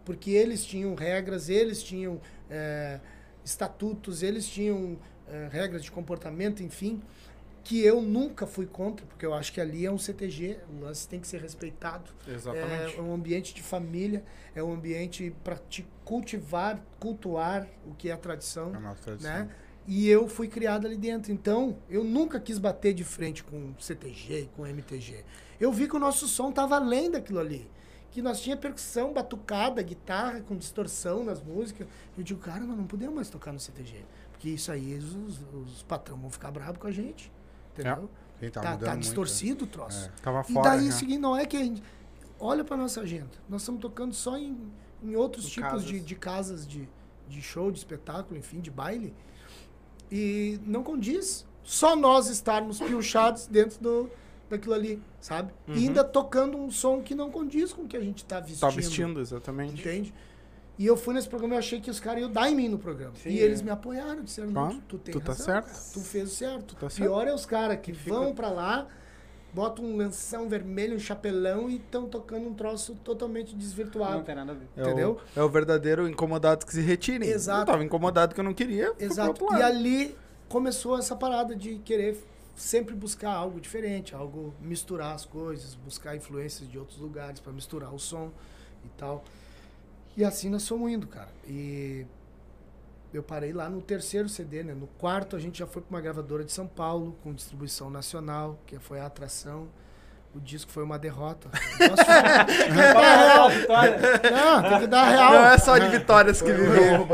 porque 0.05 0.30
eles 0.30 0.64
tinham 0.64 0.94
regras, 0.94 1.49
eles 1.49 1.82
tinham 1.82 2.20
eh, 2.49 3.01
estatutos, 3.44 4.22
eles 4.22 4.46
tinham 4.46 4.96
eh, 5.26 5.49
regras 5.51 5.82
de 5.82 5.90
comportamento, 5.90 6.62
enfim, 6.62 7.03
que 7.69 7.85
eu 7.85 8.01
nunca 8.01 8.47
fui 8.47 8.64
contra, 8.64 9.05
porque 9.05 9.27
eu 9.27 9.35
acho 9.35 9.53
que 9.53 9.61
ali 9.61 9.85
é 9.85 9.91
um 9.93 9.99
CTG, 9.99 10.59
o 10.71 10.81
lance 10.81 11.07
tem 11.07 11.21
que 11.21 11.29
ser 11.29 11.39
respeitado. 11.43 12.11
Exatamente. 12.27 12.97
É 12.97 13.03
um 13.03 13.12
ambiente 13.12 13.53
de 13.55 13.61
família, 13.62 14.25
é 14.55 14.62
um 14.62 14.73
ambiente 14.73 15.37
para 15.45 15.57
te 15.69 15.87
cultivar, 16.03 16.83
cultuar 16.99 17.69
o 17.87 17.95
que 17.95 18.09
é 18.09 18.12
a 18.12 18.16
tradição, 18.16 18.75
A 18.75 18.81
nossa 18.81 19.03
tradição. 19.03 19.31
né? 19.31 19.51
E 19.87 20.09
eu 20.09 20.27
fui 20.27 20.49
criado 20.49 20.87
ali 20.87 20.97
dentro. 20.97 21.31
Então, 21.31 21.77
eu 21.91 22.03
nunca 22.03 22.41
quis 22.41 22.59
bater 22.59 22.95
de 22.95 23.05
frente 23.05 23.45
com 23.45 23.75
CTG 23.79 24.45
e 24.45 24.47
com 24.57 24.66
MTG. 24.66 25.23
Eu 25.61 25.71
vi 25.71 25.87
que 25.87 25.97
o 25.97 25.99
nosso 25.99 26.27
som 26.27 26.51
tava 26.51 26.77
além 26.77 27.11
daquilo 27.11 27.39
ali. 27.39 27.71
Que 28.11 28.23
nós 28.23 28.41
tinha 28.41 28.57
percussão, 28.57 29.12
batucada, 29.12 29.83
guitarra 29.83 30.41
com 30.41 30.57
distorção 30.57 31.23
nas 31.23 31.43
músicas. 31.43 31.87
Eu 32.16 32.25
digo, 32.25 32.41
cara, 32.41 32.61
nós 32.61 32.79
não 32.79 32.87
podemos 32.87 33.14
mais 33.14 33.29
tocar 33.29 33.53
no 33.53 33.61
CTG. 33.61 34.07
Porque 34.33 34.49
isso 34.49 34.73
aí, 34.73 34.95
os, 34.95 35.39
os 35.55 35.83
patrão 35.83 36.16
vão 36.16 36.31
ficar 36.31 36.51
bravos 36.51 36.79
com 36.79 36.87
a 36.87 36.91
gente. 36.91 37.31
Entendeu? 37.83 38.11
Sim, 38.41 38.51
tá 38.51 38.61
Tá, 38.61 38.76
tá 38.76 38.87
muito, 38.93 39.01
distorcido 39.01 39.64
o 39.64 39.66
troço. 39.68 40.07
É. 40.07 40.22
Tava 40.22 40.45
E 40.49 40.53
fora. 40.53 40.70
daí, 40.70 40.85
já. 40.89 40.95
o 40.95 40.99
seguinte, 40.99 41.18
não 41.18 41.37
é 41.37 41.45
que 41.47 41.57
a 41.57 41.61
gente. 41.64 41.83
Olha 42.41 42.62
pra 42.64 42.76
nossa 42.76 43.01
agenda. 43.01 43.31
Nós 43.49 43.62
estamos 43.62 43.81
tocando 43.81 44.14
só 44.14 44.37
em, 44.39 44.57
em 45.03 45.16
outros 45.16 45.47
Em 45.47 45.49
tipos 45.49 45.70
casas. 45.70 45.85
de, 45.87 46.01
de 46.01 46.14
casas 46.14 46.66
de, 46.66 46.89
de 47.29 47.43
show, 47.43 47.70
de 47.72 47.79
espetáculo, 47.79 48.39
enfim, 48.39 48.61
de 48.61 48.70
baile. 48.70 49.12
E 50.11 50.59
não 50.64 50.83
condiz. 50.83 51.47
Só 51.64 51.95
nós 51.95 52.29
estarmos 52.29 52.79
piochados 52.81 53.47
dentro 53.47 53.79
do, 53.81 54.11
daquilo 54.49 54.72
ali, 54.74 55.03
sabe? 55.20 55.53
Uhum. 55.66 55.74
E 55.74 55.79
ainda 55.89 56.03
tocando 56.03 56.57
um 56.57 56.70
som 56.70 57.03
que 57.03 57.14
não 57.14 57.31
condiz 57.31 57.72
com 57.74 57.83
o 57.83 57.87
que 57.89 57.97
a 57.97 58.01
gente 58.01 58.24
tá 58.24 58.41
vestindo. 58.41 58.61
Tá 58.61 58.70
vestindo, 58.70 59.20
exatamente. 59.20 59.81
Entende? 59.81 60.14
E 60.79 60.87
eu 60.87 60.97
fui 60.97 61.12
nesse 61.12 61.29
programa 61.29 61.57
e 61.57 61.59
achei 61.59 61.81
que 61.81 61.91
os 61.91 61.99
caras 61.99 62.20
iam 62.22 62.31
dar 62.31 62.49
em 62.49 62.55
mim 62.55 62.68
no 62.68 62.79
programa. 62.79 63.12
Sim, 63.16 63.31
e 63.31 63.39
eles 63.41 63.61
é. 63.61 63.64
me 63.64 63.70
apoiaram, 63.70 64.22
disseram, 64.22 64.51
Ah, 64.51 64.72
não, 64.72 64.81
tu 64.83 64.97
tem 64.99 65.12
tu 65.12 65.20
tá 65.20 65.33
razão, 65.33 65.45
certo. 65.47 65.66
cara, 65.66 65.79
tu 65.93 66.01
fez 66.01 66.33
o 66.33 66.35
certo. 66.35 66.76
tá 66.76 66.87
Pior 66.87 67.26
é 67.26 67.35
os 67.35 67.45
caras 67.45 67.79
que 67.83 67.93
fica- 67.93 68.14
vão 68.14 68.33
pra 68.33 68.49
lá, 68.49 68.87
botam 69.53 69.85
um 69.85 69.97
lenção 69.97 70.49
vermelho, 70.49 70.95
um 70.95 70.99
chapelão 71.01 71.68
e 71.68 71.76
estão 71.76 72.07
tocando 72.07 72.47
um 72.49 72.55
troço 72.55 72.95
totalmente 73.03 73.53
Não 73.53 73.59
desvirtuado. 73.59 74.22
tem 74.22 74.35
nada 74.37 74.53
a 74.53 74.55
ver. 74.55 74.68
É 74.76 74.83
Entendeu? 74.83 75.18
O, 75.37 75.41
é 75.41 75.43
o 75.43 75.49
verdadeiro 75.49 76.09
incomodado 76.09 76.64
que 76.64 76.72
se 76.72 76.81
retire. 76.81 77.26
Exato. 77.26 77.62
Eu 77.62 77.66
tava 77.66 77.85
incomodado 77.85 78.33
que 78.35 78.41
eu 78.41 78.45
não 78.45 78.55
queria. 78.55 78.93
Exato. 79.01 79.45
E 79.57 79.62
ali 79.62 80.16
começou 80.49 80.97
essa 80.97 81.16
parada 81.16 81.57
de 81.57 81.79
querer 81.81 82.16
sempre 82.55 82.95
buscar 82.95 83.33
algo 83.33 83.61
diferente, 83.61 84.14
algo 84.14 84.55
misturar 84.61 85.14
as 85.14 85.24
coisas, 85.24 85.74
buscar 85.74 86.14
influências 86.16 86.68
de 86.70 86.79
outros 86.79 86.99
lugares 86.99 87.41
para 87.41 87.53
misturar 87.53 87.93
o 87.93 87.99
som 87.99 88.31
e 88.85 88.89
tal. 88.97 89.24
E 90.19 90.25
assim 90.25 90.51
nós 90.51 90.66
fomos 90.66 90.91
indo, 90.91 91.07
cara. 91.07 91.29
E 91.47 92.05
eu 93.14 93.23
parei 93.23 93.53
lá 93.53 93.71
no 93.71 93.81
terceiro 93.81 94.29
CD, 94.29 94.64
né? 94.64 94.75
No 94.75 94.89
quarto 94.99 95.37
a 95.37 95.39
gente 95.39 95.61
já 95.61 95.66
foi 95.66 95.81
para 95.81 95.95
uma 95.95 96.01
gravadora 96.01 96.45
de 96.45 96.51
São 96.51 96.66
Paulo 96.66 97.16
com 97.23 97.33
distribuição 97.33 97.89
nacional, 97.89 98.59
que 98.66 98.81
foi 98.81 98.99
a 98.99 99.07
atração. 99.07 99.69
O 100.35 100.41
disco 100.41 100.70
foi 100.70 100.85
uma 100.85 100.99
derrota. 100.99 101.49
Posso 101.51 102.05
falar? 102.05 102.45
Tem 102.47 102.57
que 102.68 102.76
dar 102.95 103.16
real. 103.16 103.51
Não, 104.31 104.62
tem 104.70 104.79
que 104.81 104.87
dar 104.87 105.05
real. 105.09 105.33
Não 105.33 105.47
é 105.47 105.59
só 105.59 105.79
de 105.79 105.89
vitórias 105.89 106.41
que 106.43 106.53
viveu. 106.53 107.07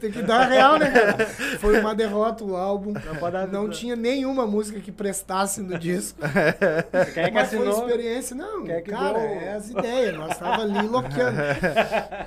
Tem 0.00 0.10
que 0.10 0.22
dar 0.22 0.46
real, 0.48 0.76
né, 0.78 0.90
cara? 0.90 1.26
Foi 1.58 1.80
uma 1.80 1.94
derrota 1.94 2.44
o 2.44 2.56
álbum. 2.56 2.92
dar- 3.32 3.46
Não 3.46 3.68
tinha 3.70 3.94
nenhuma 3.96 4.46
música 4.46 4.78
que 4.80 4.90
prestasse 4.92 5.60
no 5.62 5.78
disco. 5.78 6.18
Quem 7.14 7.22
é 7.22 7.28
que 7.28 7.34
Mas 7.34 7.48
foi 7.50 7.58
assinou? 7.60 7.86
experiência, 7.86 8.36
não, 8.36 8.64
Quem 8.64 8.74
é 8.74 8.80
que 8.80 8.90
cara, 8.90 9.18
deu? 9.18 9.20
é 9.40 9.52
as 9.54 9.70
ideias, 9.70 10.16
nós 10.16 10.36
tava 10.38 10.62
ali 10.62 10.78
enlouqueando. 10.78 11.38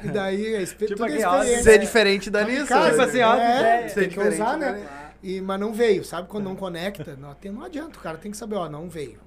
E 0.04 0.08
daí, 0.08 0.56
a 0.56 0.66
Tipo 0.66 0.86
tudo 0.88 1.06
é 1.06 1.18
experiência. 1.18 1.64
Ser 1.64 1.78
diferente 1.80 2.30
da. 2.32 2.46
Cara, 2.68 2.90
Tipo 2.92 3.02
assim, 3.04 3.22
ó, 3.22 3.36
é, 3.36 3.60
ideia. 3.60 3.80
tem 3.82 3.90
Ser 3.90 4.02
que 4.04 4.08
diferente 4.10 4.42
usar, 4.42 4.58
né? 4.58 4.80
E, 5.24 5.40
mas 5.40 5.58
não 5.58 5.74
veio, 5.74 6.04
sabe? 6.04 6.28
Quando 6.28 6.44
não 6.44 6.56
conecta, 6.56 7.16
não, 7.16 7.34
tem- 7.34 7.50
não 7.50 7.64
adianta, 7.64 7.98
o 7.98 8.02
cara 8.02 8.18
tem 8.18 8.30
que 8.30 8.36
saber, 8.38 8.56
ó, 8.56 8.68
não 8.68 8.90
veio. 8.90 9.20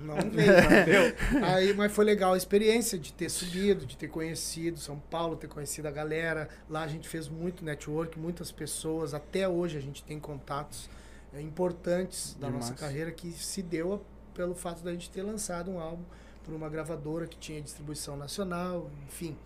Não 0.00 0.16
veio. 0.32 1.44
Aí, 1.44 1.74
mas 1.74 1.92
foi 1.92 2.04
legal 2.06 2.32
a 2.32 2.36
experiência 2.36 2.98
de 2.98 3.12
ter 3.12 3.28
subido, 3.28 3.84
de 3.84 3.94
ter 3.94 4.08
conhecido 4.08 4.78
São 4.80 4.98
Paulo, 4.98 5.36
ter 5.36 5.48
conhecido 5.48 5.86
a 5.86 5.90
galera. 5.90 6.48
Lá 6.68 6.82
a 6.82 6.88
gente 6.88 7.06
fez 7.06 7.28
muito 7.28 7.62
network, 7.62 8.18
muitas 8.18 8.50
pessoas. 8.50 9.12
Até 9.12 9.46
hoje 9.46 9.76
a 9.76 9.80
gente 9.82 10.02
tem 10.02 10.18
contatos 10.18 10.88
é, 11.34 11.42
importantes 11.42 12.34
da 12.40 12.46
Demais. 12.46 12.70
nossa 12.70 12.80
carreira 12.80 13.10
que 13.12 13.30
se 13.32 13.62
deu 13.62 14.02
pelo 14.32 14.54
fato 14.54 14.82
da 14.82 14.92
gente 14.92 15.10
ter 15.10 15.22
lançado 15.22 15.70
um 15.70 15.78
álbum 15.78 16.04
por 16.42 16.54
uma 16.54 16.68
gravadora 16.70 17.26
que 17.26 17.36
tinha 17.36 17.60
distribuição 17.60 18.16
nacional, 18.16 18.90
enfim. 19.06 19.36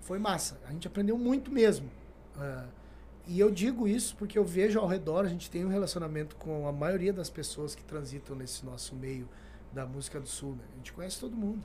Foi 0.00 0.18
massa. 0.18 0.60
A 0.68 0.72
gente 0.72 0.86
aprendeu 0.86 1.18
muito 1.18 1.50
mesmo. 1.50 1.90
Ah, 2.38 2.64
e 3.30 3.38
eu 3.38 3.48
digo 3.48 3.86
isso 3.86 4.16
porque 4.16 4.36
eu 4.36 4.44
vejo 4.44 4.80
ao 4.80 4.88
redor, 4.88 5.24
a 5.24 5.28
gente 5.28 5.48
tem 5.48 5.64
um 5.64 5.68
relacionamento 5.68 6.34
com 6.34 6.66
a 6.66 6.72
maioria 6.72 7.12
das 7.12 7.30
pessoas 7.30 7.76
que 7.76 7.84
transitam 7.84 8.34
nesse 8.34 8.66
nosso 8.66 8.96
meio 8.96 9.28
da 9.72 9.86
música 9.86 10.18
do 10.18 10.26
sul. 10.26 10.56
Né? 10.56 10.64
A 10.72 10.76
gente 10.78 10.92
conhece 10.92 11.20
todo 11.20 11.36
mundo. 11.36 11.64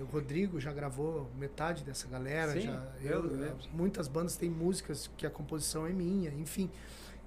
O 0.00 0.04
Rodrigo 0.04 0.58
já 0.58 0.72
gravou 0.72 1.30
metade 1.38 1.84
dessa 1.84 2.08
galera. 2.08 2.52
Sim, 2.52 2.62
já, 2.62 2.88
eu 3.02 3.10
eu, 3.10 3.22
lembro. 3.24 3.58
muitas 3.74 4.08
bandas 4.08 4.36
têm 4.36 4.48
músicas 4.48 5.10
que 5.18 5.26
a 5.26 5.30
composição 5.30 5.86
é 5.86 5.92
minha, 5.92 6.30
enfim. 6.30 6.70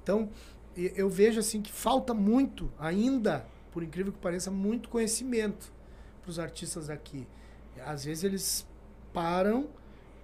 Então, 0.01 0.31
eu 0.75 1.07
vejo 1.07 1.39
assim 1.39 1.61
que 1.61 1.71
falta 1.71 2.11
muito 2.11 2.71
ainda, 2.79 3.45
por 3.71 3.83
incrível 3.83 4.11
que 4.11 4.17
pareça, 4.17 4.49
muito 4.49 4.89
conhecimento 4.89 5.71
para 6.23 6.31
os 6.31 6.39
artistas 6.39 6.89
aqui. 6.89 7.27
Às 7.85 8.03
vezes 8.03 8.23
eles 8.23 8.67
param 9.13 9.69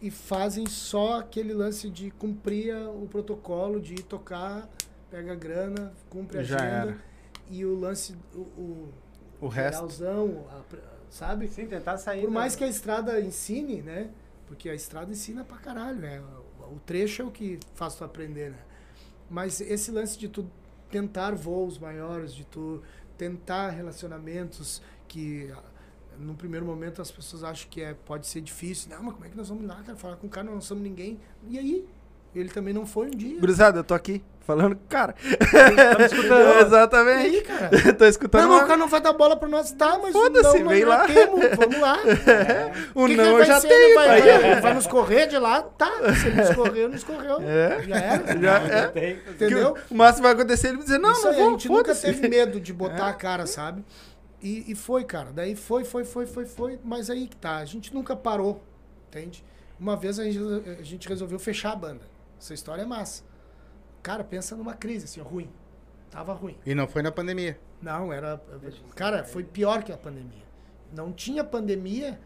e 0.06 0.12
fazem 0.12 0.66
só 0.68 1.20
aquele 1.20 1.54
lance 1.54 1.90
de 1.90 2.12
cumprir 2.12 2.74
a- 2.76 2.90
o 2.90 3.08
protocolo, 3.08 3.80
de 3.82 3.94
ir 3.96 4.04
tocar, 4.04 4.70
pega 5.10 5.32
a 5.34 5.36
grana, 5.36 5.94
cumpre 6.10 6.40
a 6.40 6.44
Já 6.44 6.58
agenda. 6.58 6.92
era. 6.92 6.98
E 7.50 7.66
o 7.66 7.74
lance, 7.80 8.16
o, 8.34 8.40
o, 8.40 8.94
O 9.42 9.48
resto. 9.48 9.78
geralzão, 9.90 10.46
a 10.52 10.60
pr- 10.62 10.78
sabe? 11.10 11.48
Sim, 11.48 11.66
tentar 11.68 11.98
sair. 11.98 12.22
Por 12.22 12.28
da- 12.30 12.34
mais 12.34 12.56
que 12.56 12.64
a 12.64 12.68
estrada 12.68 13.20
ensine, 13.20 13.82
né? 13.82 14.10
Porque 14.48 14.70
a 14.70 14.76
estrada 14.76 15.12
ensina 15.12 15.44
pra 15.44 15.58
caralho, 15.58 15.98
né? 16.00 16.22
O, 16.72 16.80
trecho 16.86 17.22
é 17.22 17.26
o 17.26 17.32
que 17.32 17.60
faz 17.74 17.96
tu 17.96 18.04
aprender, 18.04 18.52
né? 18.52 18.60
Mas 19.30 19.60
esse 19.62 19.90
lance 19.92 20.18
de 20.20 20.28
tu 20.30 20.50
tentar 20.92 21.34
voos 21.36 21.78
maiores, 21.80 22.32
de 22.34 22.46
tu 22.46 22.82
tentar 23.18 23.70
relacionamentos 23.72 24.82
que 25.08 25.52
no 26.20 26.36
primeiro 26.36 26.66
momento 26.66 27.02
as 27.02 27.12
pessoas 27.12 27.44
acham 27.44 27.68
que 27.70 27.82
é, 27.82 27.94
pode 28.06 28.28
ser 28.28 28.42
difícil. 28.42 28.90
Não, 28.90 29.04
mas 29.04 29.14
como 29.14 29.26
é 29.26 29.30
que 29.30 29.38
nós 29.38 29.50
vamos 29.50 29.66
lá, 29.68 29.76
cara? 29.86 29.98
Falar 29.98 30.16
com 30.18 30.28
o 30.28 30.30
cara, 30.30 30.46
nós 30.46 30.54
não 30.56 30.62
somos 30.62 30.84
ninguém. 30.84 31.20
E 31.50 31.58
aí? 31.60 31.86
Ele 32.34 32.50
também 32.50 32.74
não 32.74 32.86
foi 32.86 33.08
um 33.08 33.12
dia. 33.12 33.40
Gurizada, 33.40 33.80
eu 33.80 33.84
tô 33.84 33.94
aqui 33.94 34.22
falando 34.42 34.76
com 34.76 34.84
o 34.84 34.88
cara. 34.90 35.16
Estamos 35.24 36.12
escutando. 36.12 36.36
E 36.60 36.66
Exatamente. 36.66 37.36
aí, 37.38 37.42
cara? 37.44 37.70
tô 37.98 38.06
escutando. 38.06 38.42
Não, 38.42 38.50
mas 38.50 38.64
o 38.64 38.68
cara 38.68 38.78
não 38.78 38.88
vai 38.90 39.00
dar 39.00 39.14
bola 39.14 39.38
pra 39.38 39.48
nós, 39.48 39.72
tá? 39.72 39.98
Mas 40.04 40.12
Foda-se, 40.12 40.60
não, 40.60 40.68
vem 40.70 40.84
lá. 40.84 41.08
já 41.08 41.14
temos, 41.14 41.40
vamos 41.56 41.80
lá. 41.80 41.98
O 42.94 43.06
Que 43.06 43.12
que 43.12 43.16
não 43.18 43.24
ele 43.24 43.32
eu 43.32 43.38
vai 43.38 43.46
já 43.46 43.62
ser? 43.62 43.70
Tenho. 43.70 43.96
Vai, 43.96 44.22
vai, 44.22 44.62
vai 44.62 44.74
nos 44.74 44.86
correr 44.86 45.28
de 45.28 45.38
lá? 45.38 45.62
Tá. 45.62 45.90
Se 46.14 46.28
ele 46.28 46.36
nos 46.42 46.56
correr, 46.56 46.88
nos 46.90 47.04
correu. 47.06 47.38
É. 47.42 47.84
Já 47.88 47.96
era. 47.96 48.28
Já 48.28 48.36
Não, 48.36 48.50
é. 48.68 48.88
tem. 48.90 49.12
Entendeu? 49.30 49.74
Que 49.76 49.94
o 49.94 49.98
máximo 49.98 50.24
vai 50.24 50.34
acontecer 50.34 50.68
ele 50.68 50.78
dizer, 50.80 50.98
não, 50.98 51.14
Isso 51.14 51.24
não 51.24 51.32
aí, 51.32 51.38
vou, 51.38 51.48
a 51.48 51.52
gente 51.52 51.70
nunca 51.70 51.96
teve 51.96 52.28
medo 52.28 52.60
de 52.60 52.74
botar 52.74 53.08
É. 53.08 53.12
a 53.12 53.14
cara, 53.14 53.48
sabe? 53.48 53.82
E, 54.46 54.64
e 54.72 54.76
foi, 54.76 55.04
cara. 55.04 55.34
Daí 55.34 55.56
foi, 55.56 55.84
foi, 55.84 56.06
foi, 56.06 56.28
foi, 56.28 56.46
foi. 56.46 56.80
Mas 56.84 57.10
aí 57.10 57.28
que 57.28 57.36
tá. 57.36 57.58
A 57.58 57.66
gente 57.66 57.92
nunca 57.92 58.16
parou, 58.16 58.62
entende? 59.08 59.44
Uma 59.80 59.98
vez 59.98 60.20
a 60.20 60.24
gente, 60.24 60.40
a 60.70 60.84
gente 60.84 61.10
resolveu 61.10 61.40
fechar 61.40 61.72
a 61.72 61.76
banda. 61.76 62.06
Essa 62.40 62.54
história 62.54 62.84
é 62.84 62.86
massa. 62.86 63.24
Cara, 64.04 64.24
pensa 64.24 64.56
numa 64.56 64.76
crise, 64.76 65.06
assim, 65.06 65.20
ruim. 65.20 65.50
Tava 66.12 66.32
ruim. 66.34 66.56
E 66.64 66.76
não 66.76 66.88
foi 66.88 67.02
na 67.02 67.12
pandemia. 67.12 67.60
Não, 67.82 68.14
era. 68.14 68.40
Cara, 68.96 69.24
foi 69.24 69.44
pior 69.44 69.82
que 69.82 69.92
a 69.92 69.98
pandemia. 69.98 70.46
Não 70.94 71.12
tinha 71.12 71.44
pandemia, 71.44 72.20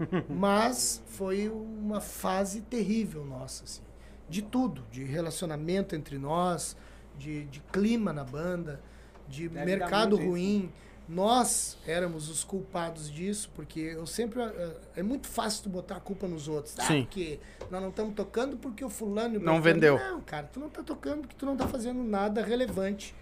mas 0.26 1.02
foi 1.08 1.50
uma 1.50 2.00
fase 2.00 2.62
terrível 2.62 3.26
nossa, 3.26 3.64
assim. 3.64 3.82
De 4.26 4.40
tudo, 4.40 4.86
de 4.90 5.04
relacionamento 5.04 5.94
entre 5.94 6.16
nós, 6.16 6.74
de, 7.18 7.44
de 7.44 7.60
clima 7.60 8.10
na 8.10 8.24
banda, 8.24 8.80
de 9.28 9.50
Deve 9.50 9.66
mercado 9.66 10.16
ruim. 10.16 10.72
Nós 11.08 11.78
éramos 11.86 12.28
os 12.28 12.44
culpados 12.44 13.10
disso, 13.10 13.50
porque 13.54 13.80
eu 13.80 14.06
sempre. 14.06 14.42
eh, 14.42 14.76
É 14.96 15.02
muito 15.02 15.26
fácil 15.26 15.62
tu 15.64 15.68
botar 15.70 15.96
a 15.96 16.00
culpa 16.00 16.28
nos 16.28 16.48
outros. 16.48 16.74
Ah, 16.78 16.82
Sim. 16.84 17.02
porque 17.04 17.40
nós 17.70 17.80
não 17.80 17.88
estamos 17.88 18.14
tocando 18.14 18.56
porque 18.58 18.84
o 18.84 18.90
fulano. 18.90 19.40
Não 19.40 19.60
vendeu. 19.62 19.98
Não, 19.98 20.20
cara, 20.20 20.46
tu 20.52 20.60
não 20.60 20.68
tá 20.68 20.82
tocando 20.82 21.22
porque 21.22 21.34
tu 21.36 21.46
não 21.46 21.56
tá 21.56 21.66
fazendo 21.66 22.02
nada 22.02 22.42
relevante. 22.44 23.14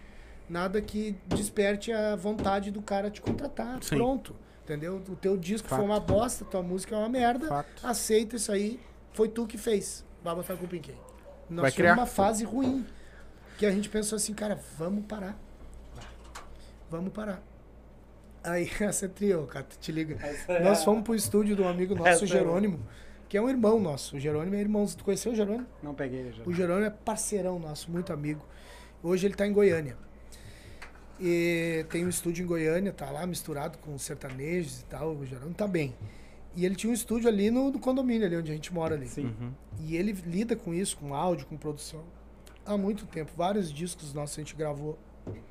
Nada 0.49 0.81
que 0.83 1.17
desperte 1.27 1.93
a 1.93 2.17
vontade 2.17 2.71
do 2.73 2.83
cara 2.83 3.09
te 3.11 3.21
contratar. 3.21 3.83
Sim. 3.83 3.97
Pronto. 3.97 4.35
Entendeu? 4.65 4.97
O 5.09 5.15
teu 5.15 5.37
disco 5.37 5.69
Fato. 5.69 5.79
foi 5.79 5.85
uma 5.89 6.01
bosta, 6.01 6.45
tua 6.45 6.63
música 6.63 6.97
é 6.97 6.99
uma 6.99 7.09
merda. 7.09 7.47
Fato. 7.47 7.87
Aceita 7.87 8.35
isso 8.35 8.51
aí. 8.51 8.81
Foi 9.13 9.29
tu 9.29 9.47
que 9.47 9.57
fez. 9.57 10.05
Vai 10.25 10.35
botar 10.35 10.55
a 10.55 10.57
culpa 10.57 10.75
em 10.75 10.81
quem? 10.81 10.97
Nós 11.49 11.63
Vai 11.63 11.73
criar. 11.73 11.95
uma 11.95 12.07
fase 12.07 12.45
ruim. 12.45 12.85
Que 13.59 13.65
a 13.65 13.71
gente 13.71 13.89
pensou 13.89 14.17
assim, 14.17 14.35
cara, 14.35 14.59
vamos 14.77 15.05
parar. 15.07 15.39
Vamos 16.91 17.13
parar. 17.13 17.41
Aí, 18.47 18.71
essa 18.81 19.07
é 19.07 19.09
trio, 19.09 19.47
cara, 19.47 19.65
tu 19.69 19.79
te 19.79 19.91
liga. 19.93 20.17
É 20.49 20.63
Nós 20.63 20.83
fomos 20.85 21.03
pro 21.05 21.15
estúdio 21.15 21.55
de 21.57 21.63
um 21.63 21.69
amigo 21.69 21.95
nosso, 21.95 22.09
Essa 22.09 22.23
o 22.23 22.25
é 22.25 22.29
Jerônimo, 22.29 22.81
que 23.29 23.37
é 23.37 23.43
um 23.43 23.49
irmão 23.49 23.81
nosso. 23.81 24.17
O 24.17 24.21
Jerônimo 24.21 24.55
é 24.55 24.61
irmão. 24.61 24.87
Tu 24.87 25.03
conheceu 25.05 25.33
o 25.33 25.35
Jerônimo? 25.35 25.67
Não 25.83 25.95
peguei 25.95 26.33
já. 26.33 26.43
O 26.45 26.53
Jerônimo 26.53 26.87
é 26.87 26.91
parceirão 26.91 27.59
nosso, 27.59 27.91
muito 27.91 28.13
amigo. 28.13 28.45
Hoje 29.03 29.27
ele 29.27 29.35
tá 29.35 29.47
em 29.47 29.53
Goiânia. 29.53 29.97
E 31.19 31.87
tem 31.91 32.05
um 32.05 32.09
estúdio 32.09 32.43
em 32.45 32.47
Goiânia, 32.47 32.93
tá 32.93 33.11
lá 33.11 33.27
misturado 33.27 33.79
com 33.79 33.97
sertanejos 33.99 34.81
e 34.81 34.85
tal. 34.85 35.15
O 35.17 35.25
Jerônimo 35.25 35.55
tá 35.55 35.67
bem. 35.67 35.95
E 36.55 36.65
ele 36.65 36.75
tinha 36.75 36.91
um 36.91 36.95
estúdio 36.95 37.29
ali 37.29 37.51
no, 37.51 37.71
no 37.71 37.79
condomínio, 37.79 38.27
ali 38.27 38.37
onde 38.37 38.51
a 38.51 38.55
gente 38.55 38.73
mora 38.73 38.95
ali. 38.95 39.07
Sim. 39.09 39.35
E 39.81 39.97
ele 39.97 40.13
lida 40.13 40.57
com 40.57 40.73
isso, 40.73 40.97
com 40.97 41.15
áudio, 41.15 41.47
com 41.47 41.57
produção, 41.57 42.03
há 42.65 42.77
muito 42.79 43.07
tempo. 43.07 43.31
Vários 43.37 43.71
discos 43.73 44.13
nossos 44.15 44.39
a 44.39 44.41
gente 44.41 44.55
gravou 44.57 44.99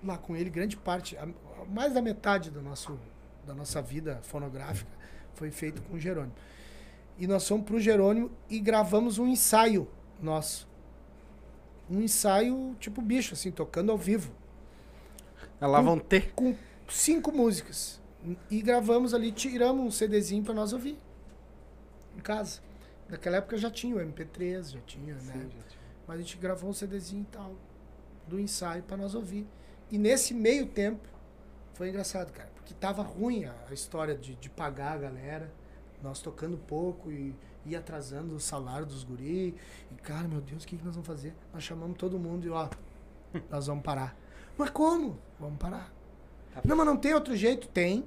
lá 0.04 0.18
com 0.18 0.36
ele. 0.36 0.50
Grande 0.50 0.76
parte, 0.78 1.16
a- 1.18 1.28
mais 1.70 1.94
da 1.94 2.02
metade 2.02 2.50
do 2.50 2.62
nosso, 2.62 3.00
da 3.46 3.54
nossa 3.54 3.82
vida 3.82 4.20
fonográfica 4.24 4.92
foi 5.34 5.52
feito 5.52 5.82
com 5.84 5.96
o 5.96 6.00
Jerônimo. 6.00 6.34
E 7.18 7.28
nós 7.28 7.48
fomos 7.48 7.66
pro 7.66 7.80
Jerônimo 7.80 8.32
e 8.50 8.60
gravamos 8.60 9.18
um 9.18 9.28
ensaio 9.28 9.88
nosso. 10.22 10.68
Um 11.90 12.02
ensaio 12.02 12.76
tipo 12.80 13.02
bicho, 13.02 13.34
assim, 13.34 13.52
tocando 13.52 13.92
ao 13.92 13.98
vivo 13.98 14.32
Lá 15.62 15.82
vão 15.82 16.00
ter. 16.00 16.34
com 16.34 16.56
cinco 16.88 17.32
músicas. 17.32 18.02
E 18.50 18.62
gravamos 18.62 19.14
ali, 19.14 19.32
tiramos 19.32 19.86
um 19.86 19.92
CDzinho 19.92 20.44
pra 20.44 20.54
nós 20.54 20.74
ouvir. 20.74 20.98
Em 22.18 22.20
casa. 22.20 22.60
Naquela 23.08 23.38
época 23.38 23.58
já 23.58 23.70
tinha 23.70 23.96
o 23.96 24.00
MP3, 24.00 24.74
já 24.74 24.80
tinha, 24.82 25.14
né? 25.14 25.34
Sim, 25.34 25.42
gente. 25.42 25.80
Mas 26.08 26.18
a 26.18 26.22
gente 26.22 26.38
gravou 26.38 26.70
um 26.70 26.74
CDzinho 26.74 27.22
e 27.22 27.32
tal. 27.32 27.54
Do 28.28 28.40
ensaio 28.40 28.82
pra 28.84 28.98
nós 28.98 29.14
ouvir. 29.14 29.48
E 29.92 29.98
nesse 29.98 30.34
meio 30.34 30.66
tempo, 30.66 31.08
foi 31.76 31.90
engraçado, 31.90 32.32
cara. 32.32 32.50
Porque 32.56 32.74
tava 32.74 33.04
ruim 33.04 33.46
a, 33.46 33.54
a 33.70 33.74
história 33.74 34.16
de, 34.16 34.36
de 34.36 34.50
pagar 34.50 34.94
a 34.94 34.98
galera. 34.98 35.54
Nós 36.02 36.20
tocando 36.20 36.58
pouco 36.58 37.12
e 37.12 37.36
ia 37.66 37.80
atrasando 37.80 38.36
o 38.36 38.40
salário 38.40 38.86
dos 38.86 39.04
guri. 39.04 39.56
E, 39.92 39.96
cara, 40.02 40.28
meu 40.28 40.42
Deus, 40.42 40.64
o 40.64 40.68
que, 40.68 40.78
que 40.78 40.86
nós 40.86 40.96
vamos 40.96 41.08
fazer? 41.08 41.36
Nós 41.54 41.64
chamamos 41.64 41.98
todo 41.98 42.18
mundo 42.18 42.48
e, 42.48 42.50
ó, 42.50 42.70
nós 43.52 43.68
vamos 43.68 43.84
parar. 43.84 44.18
Mas 44.58 44.70
como? 44.70 45.20
Vamos 45.40 45.58
parar. 45.58 45.94
Não, 46.64 46.78
mas 46.78 46.86
não 46.86 46.96
tem 46.96 47.14
outro 47.14 47.36
jeito? 47.36 47.68
Tem. 47.68 48.06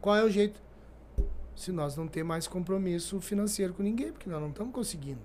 Qual 0.00 0.14
é 0.14 0.22
o 0.22 0.28
jeito? 0.28 0.60
Se 1.56 1.72
nós 1.72 1.96
não 1.96 2.06
ter 2.06 2.22
mais 2.22 2.46
compromisso 2.46 3.20
financeiro 3.20 3.72
com 3.72 3.82
ninguém, 3.82 4.12
porque 4.12 4.28
nós 4.28 4.40
não 4.40 4.50
estamos 4.50 4.74
conseguindo. 4.74 5.20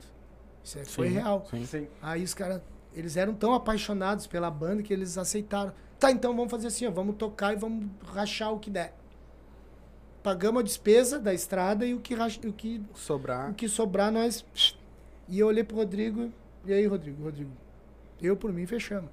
Isso 0.64 0.80
é, 0.80 0.86
foi 0.86 1.10
real. 1.10 1.46
sim. 1.50 1.66
Sim. 1.66 1.88
Aí 2.02 2.24
os 2.24 2.34
caras, 2.34 2.62
eles 2.94 3.18
eram 3.18 3.34
tão 3.34 3.54
apaixonados 3.54 4.26
pela 4.28 4.50
banda 4.50 4.82
que 4.82 4.94
eles 4.94 5.18
aceitaram. 5.18 5.74
Tá, 6.00 6.12
então 6.12 6.36
vamos 6.36 6.52
fazer 6.52 6.68
assim, 6.68 6.86
ó, 6.86 6.92
vamos 6.92 7.16
tocar 7.16 7.54
e 7.54 7.56
vamos 7.56 7.90
rachar 8.06 8.54
o 8.54 8.60
que 8.60 8.70
der. 8.70 8.94
Pagamos 10.22 10.60
a 10.62 10.64
despesa 10.64 11.20
da 11.20 11.34
estrada 11.34 11.86
e 11.86 11.94
o 11.94 12.00
que, 12.00 12.14
o 12.16 12.54
que, 12.54 12.82
Sobrar. 12.94 13.50
o 13.52 13.54
que 13.54 13.68
sobrar 13.70 14.12
nós. 14.12 14.46
E 15.28 15.40
eu 15.40 15.48
olhei 15.48 15.64
pro 15.64 15.78
Rodrigo, 15.78 16.32
e 16.66 16.74
aí, 16.74 16.86
Rodrigo, 16.86 17.24
Rodrigo, 17.24 17.52
eu 18.22 18.36
por 18.36 18.52
mim 18.52 18.66
fechamos. 18.66 19.10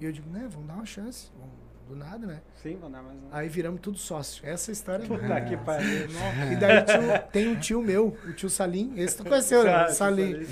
E 0.00 0.04
eu 0.04 0.12
digo, 0.12 0.28
né, 0.30 0.48
vamos 0.50 0.66
dar 0.66 0.74
uma 0.74 0.86
chance, 0.86 1.30
vamos, 1.38 1.54
do 1.88 1.94
nada, 1.96 2.26
né? 2.26 2.40
Sim, 2.62 2.76
vou 2.80 2.88
dar 2.88 3.02
mais 3.02 3.16
um. 3.18 3.28
Aí 3.32 3.48
viramos 3.48 3.80
tudo 3.80 3.98
sócio. 3.98 4.44
Essa 4.46 4.70
é 4.70 4.72
a 4.72 4.74
história. 4.74 5.06
Puta 5.06 5.40
que 5.42 5.56
pariu. 5.58 6.06
E 6.52 6.56
daí 6.56 6.82
tio- 6.84 7.28
tem 7.32 7.48
um 7.48 7.58
tio 7.60 7.82
meu, 7.82 8.16
o 8.26 8.32
tio 8.32 8.48
Salim. 8.48 8.94
Esse 8.96 9.18
tu 9.18 9.24
conheceu, 9.24 9.62
né? 9.64 9.88
Salim. 9.88 10.46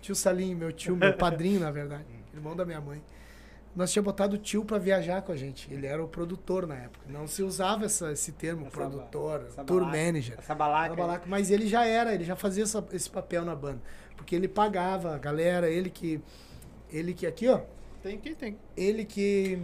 Tio 0.00 0.14
Salim, 0.14 0.54
meu 0.54 0.72
tio, 0.72 0.96
meu 0.96 1.12
padrinho, 1.14 1.60
na 1.60 1.70
verdade. 1.70 2.04
Irmão 2.32 2.56
da 2.56 2.64
minha 2.64 2.80
mãe. 2.80 3.02
Nós 3.74 3.90
tínhamos 3.92 4.06
botado 4.12 4.36
o 4.36 4.38
tio 4.38 4.64
pra 4.64 4.78
viajar 4.78 5.22
com 5.22 5.32
a 5.32 5.36
gente. 5.36 5.72
Ele 5.72 5.86
era 5.86 6.02
o 6.02 6.06
produtor 6.06 6.66
na 6.66 6.76
época. 6.76 7.04
Não 7.08 7.26
se 7.26 7.42
usava 7.42 7.86
essa- 7.86 8.12
esse 8.12 8.30
termo, 8.32 8.62
Essa 8.66 8.70
produtor, 8.70 9.40
ba- 9.40 9.46
essa 9.48 9.64
tour 9.64 9.80
balaca. 9.80 9.98
manager. 9.98 10.36
Essa 10.38 10.54
balaca. 10.54 10.86
Era 10.86 10.94
balaca, 10.96 11.24
mas 11.26 11.50
ele 11.50 11.66
já 11.66 11.84
era, 11.84 12.14
ele 12.14 12.22
já 12.24 12.36
fazia 12.36 12.62
essa- 12.62 12.84
esse 12.92 13.10
papel 13.10 13.44
na 13.44 13.54
banda. 13.56 13.80
Porque 14.16 14.34
ele 14.36 14.46
pagava 14.46 15.14
a 15.14 15.18
galera, 15.18 15.68
ele 15.68 15.90
que. 15.90 16.20
Ele 16.90 17.12
que 17.12 17.26
aqui, 17.26 17.48
ó. 17.48 17.62
Tem 18.02 18.16
quem 18.18 18.34
tem. 18.34 18.56
Ele 18.76 19.04
que. 19.04 19.60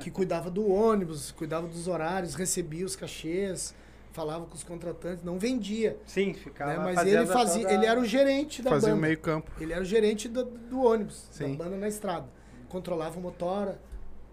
Que 0.00 0.10
cuidava 0.10 0.50
do 0.50 0.66
ônibus, 0.70 1.30
cuidava 1.32 1.66
dos 1.66 1.88
horários, 1.88 2.34
recebia 2.34 2.84
os 2.86 2.94
cachês, 2.94 3.74
falava 4.12 4.46
com 4.46 4.54
os 4.54 4.62
contratantes, 4.62 5.24
não 5.24 5.38
vendia. 5.38 5.98
Sim, 6.06 6.32
ficava. 6.34 6.72
né? 6.72 6.78
Mas 6.94 7.06
ele 7.06 7.26
fazia. 7.26 7.62
toda- 7.64 7.74
Ele 7.74 7.86
era 7.86 8.00
o 8.00 8.04
gerente 8.04 8.62
da 8.62 8.70
Fazia 8.70 8.88
o 8.88 8.92
banda. 8.92 9.02
meio 9.06 9.18
campo. 9.18 9.50
Ele 9.60 9.72
era 9.72 9.82
o 9.82 9.84
gerente 9.84 10.28
do, 10.28 10.44
do 10.44 10.82
ônibus, 10.82 11.26
Sim. 11.30 11.56
da 11.56 11.64
banda 11.64 11.76
na 11.76 11.88
estrada. 11.88 12.26
Controlava 12.72 13.18
o 13.18 13.22
motora. 13.22 13.78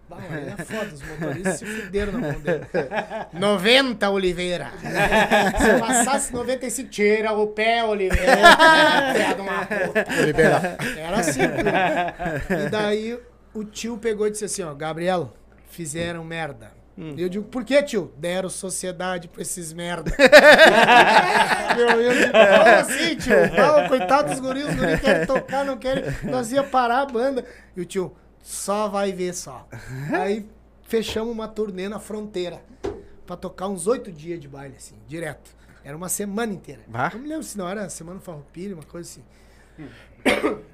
Bah, 0.08 0.16
é 0.24 0.64
foda, 0.64 0.92
os 0.92 1.02
motoristas 1.02 1.58
se 1.58 1.66
fuderam 1.66 2.12
na 2.14 2.32
mão 2.32 2.40
dele. 2.40 2.66
90, 3.32 4.10
Oliveira. 4.10 4.72
Se 4.82 5.78
passasse 5.78 6.32
95, 6.32 6.88
tira 6.90 7.32
o 7.32 7.46
pé, 7.48 7.84
Oliveira. 7.84 8.26
Pé 9.12 9.40
uma 9.40 9.66
puta. 9.66 10.06
Oliveira. 10.20 10.78
Era 10.96 11.16
assim. 11.20 11.46
né? 11.46 12.14
E 12.66 12.68
daí 12.70 13.20
o 13.54 13.62
tio 13.62 13.98
pegou 13.98 14.26
e 14.26 14.30
disse 14.30 14.46
assim, 14.46 14.62
ó, 14.62 14.74
Gabriel, 14.74 15.32
fizeram 15.68 16.24
merda. 16.24 16.72
E 17.16 17.22
eu 17.22 17.30
digo, 17.30 17.46
por 17.46 17.64
que, 17.64 17.82
tio? 17.82 18.12
Deram 18.18 18.50
sociedade 18.50 19.26
pra 19.26 19.40
esses 19.40 19.72
merda. 19.72 20.12
Meu, 21.74 21.98
eu 21.98 22.12
digo, 22.12 22.32
como 22.32 22.76
assim, 22.78 23.16
tio? 23.16 23.36
Não, 23.56 23.88
coitado 23.88 24.28
dos 24.30 24.38
guris, 24.40 24.64
os 24.68 24.74
guris 24.74 25.00
querem 25.00 25.26
tocar, 25.26 25.64
não 25.64 25.78
querem. 25.78 26.04
Nós 26.24 26.52
ia 26.52 26.62
parar 26.62 27.00
a 27.00 27.06
banda. 27.06 27.42
E 27.74 27.80
o 27.80 27.86
tio, 27.86 28.14
só 28.42 28.88
vai 28.88 29.12
ver 29.12 29.34
só. 29.34 29.66
Aí 30.18 30.48
fechamos 30.82 31.32
uma 31.32 31.48
turnê 31.48 31.88
na 31.88 31.98
fronteira. 31.98 32.62
Pra 33.26 33.36
tocar 33.36 33.68
uns 33.68 33.86
oito 33.86 34.10
dias 34.10 34.40
de 34.40 34.48
baile, 34.48 34.74
assim, 34.76 34.96
direto. 35.06 35.54
Era 35.84 35.96
uma 35.96 36.08
semana 36.08 36.52
inteira. 36.52 36.82
Vá. 36.88 37.10
Não 37.14 37.20
me 37.20 37.28
lembro 37.28 37.44
se 37.44 37.56
não 37.56 37.68
era 37.68 37.88
semana 37.88 38.20
farroupilha, 38.20 38.74
uma 38.74 38.82
coisa 38.84 39.08
assim. 39.08 39.24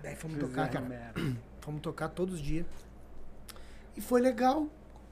Daí 0.03 0.17
fomos 0.17 0.39
tocar, 0.39 0.69
cara. 0.71 0.85
merda. 0.85 1.21
Fomos 1.61 1.81
tocar 1.81 2.09
todos 2.11 2.35
os 2.37 2.41
dias. 2.41 2.65
E 3.97 4.01
foi 4.01 4.21
legal. 4.21 4.69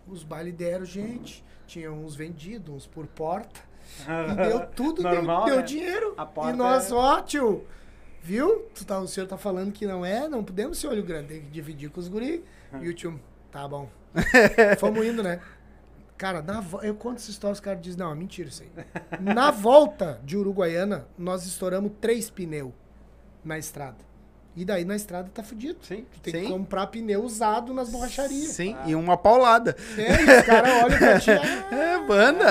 Os 0.06 0.22
bailes 0.22 0.54
deram 0.54 0.84
gente. 0.84 1.44
Tinha 1.66 1.90
uns 1.92 2.14
vendidos, 2.14 2.72
uns 2.74 2.86
por 2.86 3.06
porta. 3.08 3.60
E 4.30 4.34
deu 4.48 4.66
tudo, 4.68 5.02
deu- 5.02 5.14
Normal, 5.14 5.46
deu, 5.46 5.56
né? 5.56 5.62
dinheiro. 5.62 6.14
A 6.16 6.24
porta 6.24 6.52
e 6.52 6.56
nós, 6.56 6.90
é- 6.90 6.94
ó, 6.94 7.20
tio, 7.22 7.66
viu? 8.24 8.66
Tu 8.74 8.84
tá, 8.84 8.98
o 8.98 9.06
senhor 9.06 9.26
tá 9.28 9.36
falando 9.36 9.70
que 9.70 9.86
não 9.86 10.04
é, 10.04 10.26
não 10.28 10.42
podemos 10.42 10.78
ser 10.78 10.88
olho 10.88 11.04
grande, 11.04 11.28
tem 11.28 11.40
que 11.42 11.48
dividir 11.50 11.90
com 11.90 12.00
os 12.00 12.08
guri. 12.08 12.42
E 12.80 12.88
o 12.88 12.94
tio, 12.94 13.20
tá 13.52 13.68
bom. 13.68 13.88
Fomos 14.80 15.04
indo, 15.06 15.22
né? 15.22 15.40
Cara, 16.16 16.40
na 16.42 16.60
vo- 16.60 16.80
eu 16.82 16.94
conto 16.94 17.16
essa 17.16 17.30
história, 17.30 17.52
os 17.52 17.60
caras 17.60 17.82
dizem, 17.82 17.98
não, 17.98 18.10
é 18.10 18.14
mentira 18.14 18.48
isso 18.48 18.62
aí. 18.62 18.70
Na 19.20 19.50
volta 19.50 20.20
de 20.24 20.36
Uruguaiana, 20.36 21.06
nós 21.18 21.44
estouramos 21.44 21.92
três 22.00 22.30
pneus 22.30 22.72
na 23.44 23.58
estrada. 23.58 23.98
E 24.56 24.64
daí 24.64 24.84
na 24.84 24.94
estrada 24.94 25.28
tá 25.34 25.42
fudido. 25.42 25.78
Sim. 25.82 26.06
Tu 26.12 26.20
tem 26.20 26.32
Sim. 26.34 26.42
que 26.42 26.48
comprar 26.52 26.86
pneu 26.86 27.22
usado 27.24 27.74
nas 27.74 27.88
borracharias. 27.90 28.50
Sim, 28.50 28.76
e 28.86 28.94
uma 28.94 29.16
paulada. 29.16 29.76
É, 29.98 30.10
e 30.22 30.38
os 30.40 30.46
caras 30.46 30.84
olham 30.84 30.98
pra 30.98 31.18
ti. 31.20 31.30
ah, 31.32 31.74
É, 31.74 32.06
banda. 32.06 32.44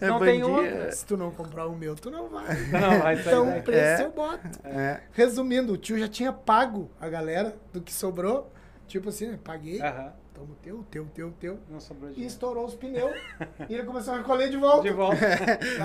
É 0.00 0.06
Não 0.08 0.18
tem 0.18 0.40
bandinha. 0.40 0.46
outra. 0.46 0.92
se 0.92 1.04
tu 1.04 1.16
não 1.16 1.30
comprar 1.30 1.66
o 1.66 1.76
meu, 1.76 1.94
tu 1.94 2.10
não 2.10 2.28
vai. 2.28 2.56
Não, 2.70 2.98
vai 3.00 3.16
sair 3.16 3.26
Então, 3.28 3.58
o 3.58 3.62
preço 3.62 4.02
É. 4.02 4.04
eu 4.06 4.10
boto. 4.12 4.48
É. 4.64 5.00
Resumindo, 5.12 5.72
o 5.74 5.76
tio 5.76 5.98
já 5.98 6.08
tinha 6.08 6.32
pago 6.32 6.90
a 7.00 7.08
galera 7.08 7.54
do 7.72 7.80
que 7.80 7.92
sobrou. 7.92 8.50
Tipo 8.88 9.10
assim, 9.10 9.26
né? 9.28 9.38
Paguei, 9.44 9.80
Aham. 9.80 10.12
Toma 10.40 10.52
o 10.52 10.56
teu, 10.56 10.84
teu, 10.90 11.06
teu, 11.14 11.32
teu. 11.38 11.58
Não 11.68 11.78
sobrou 11.78 12.10
E 12.16 12.24
estourou 12.24 12.64
os 12.64 12.74
pneus. 12.74 13.12
e 13.68 13.74
ele 13.74 13.84
começou 13.84 14.14
a 14.14 14.18
recolher 14.18 14.48
de 14.48 14.56
volta. 14.56 14.82
De 14.82 14.94
volta. 14.94 15.18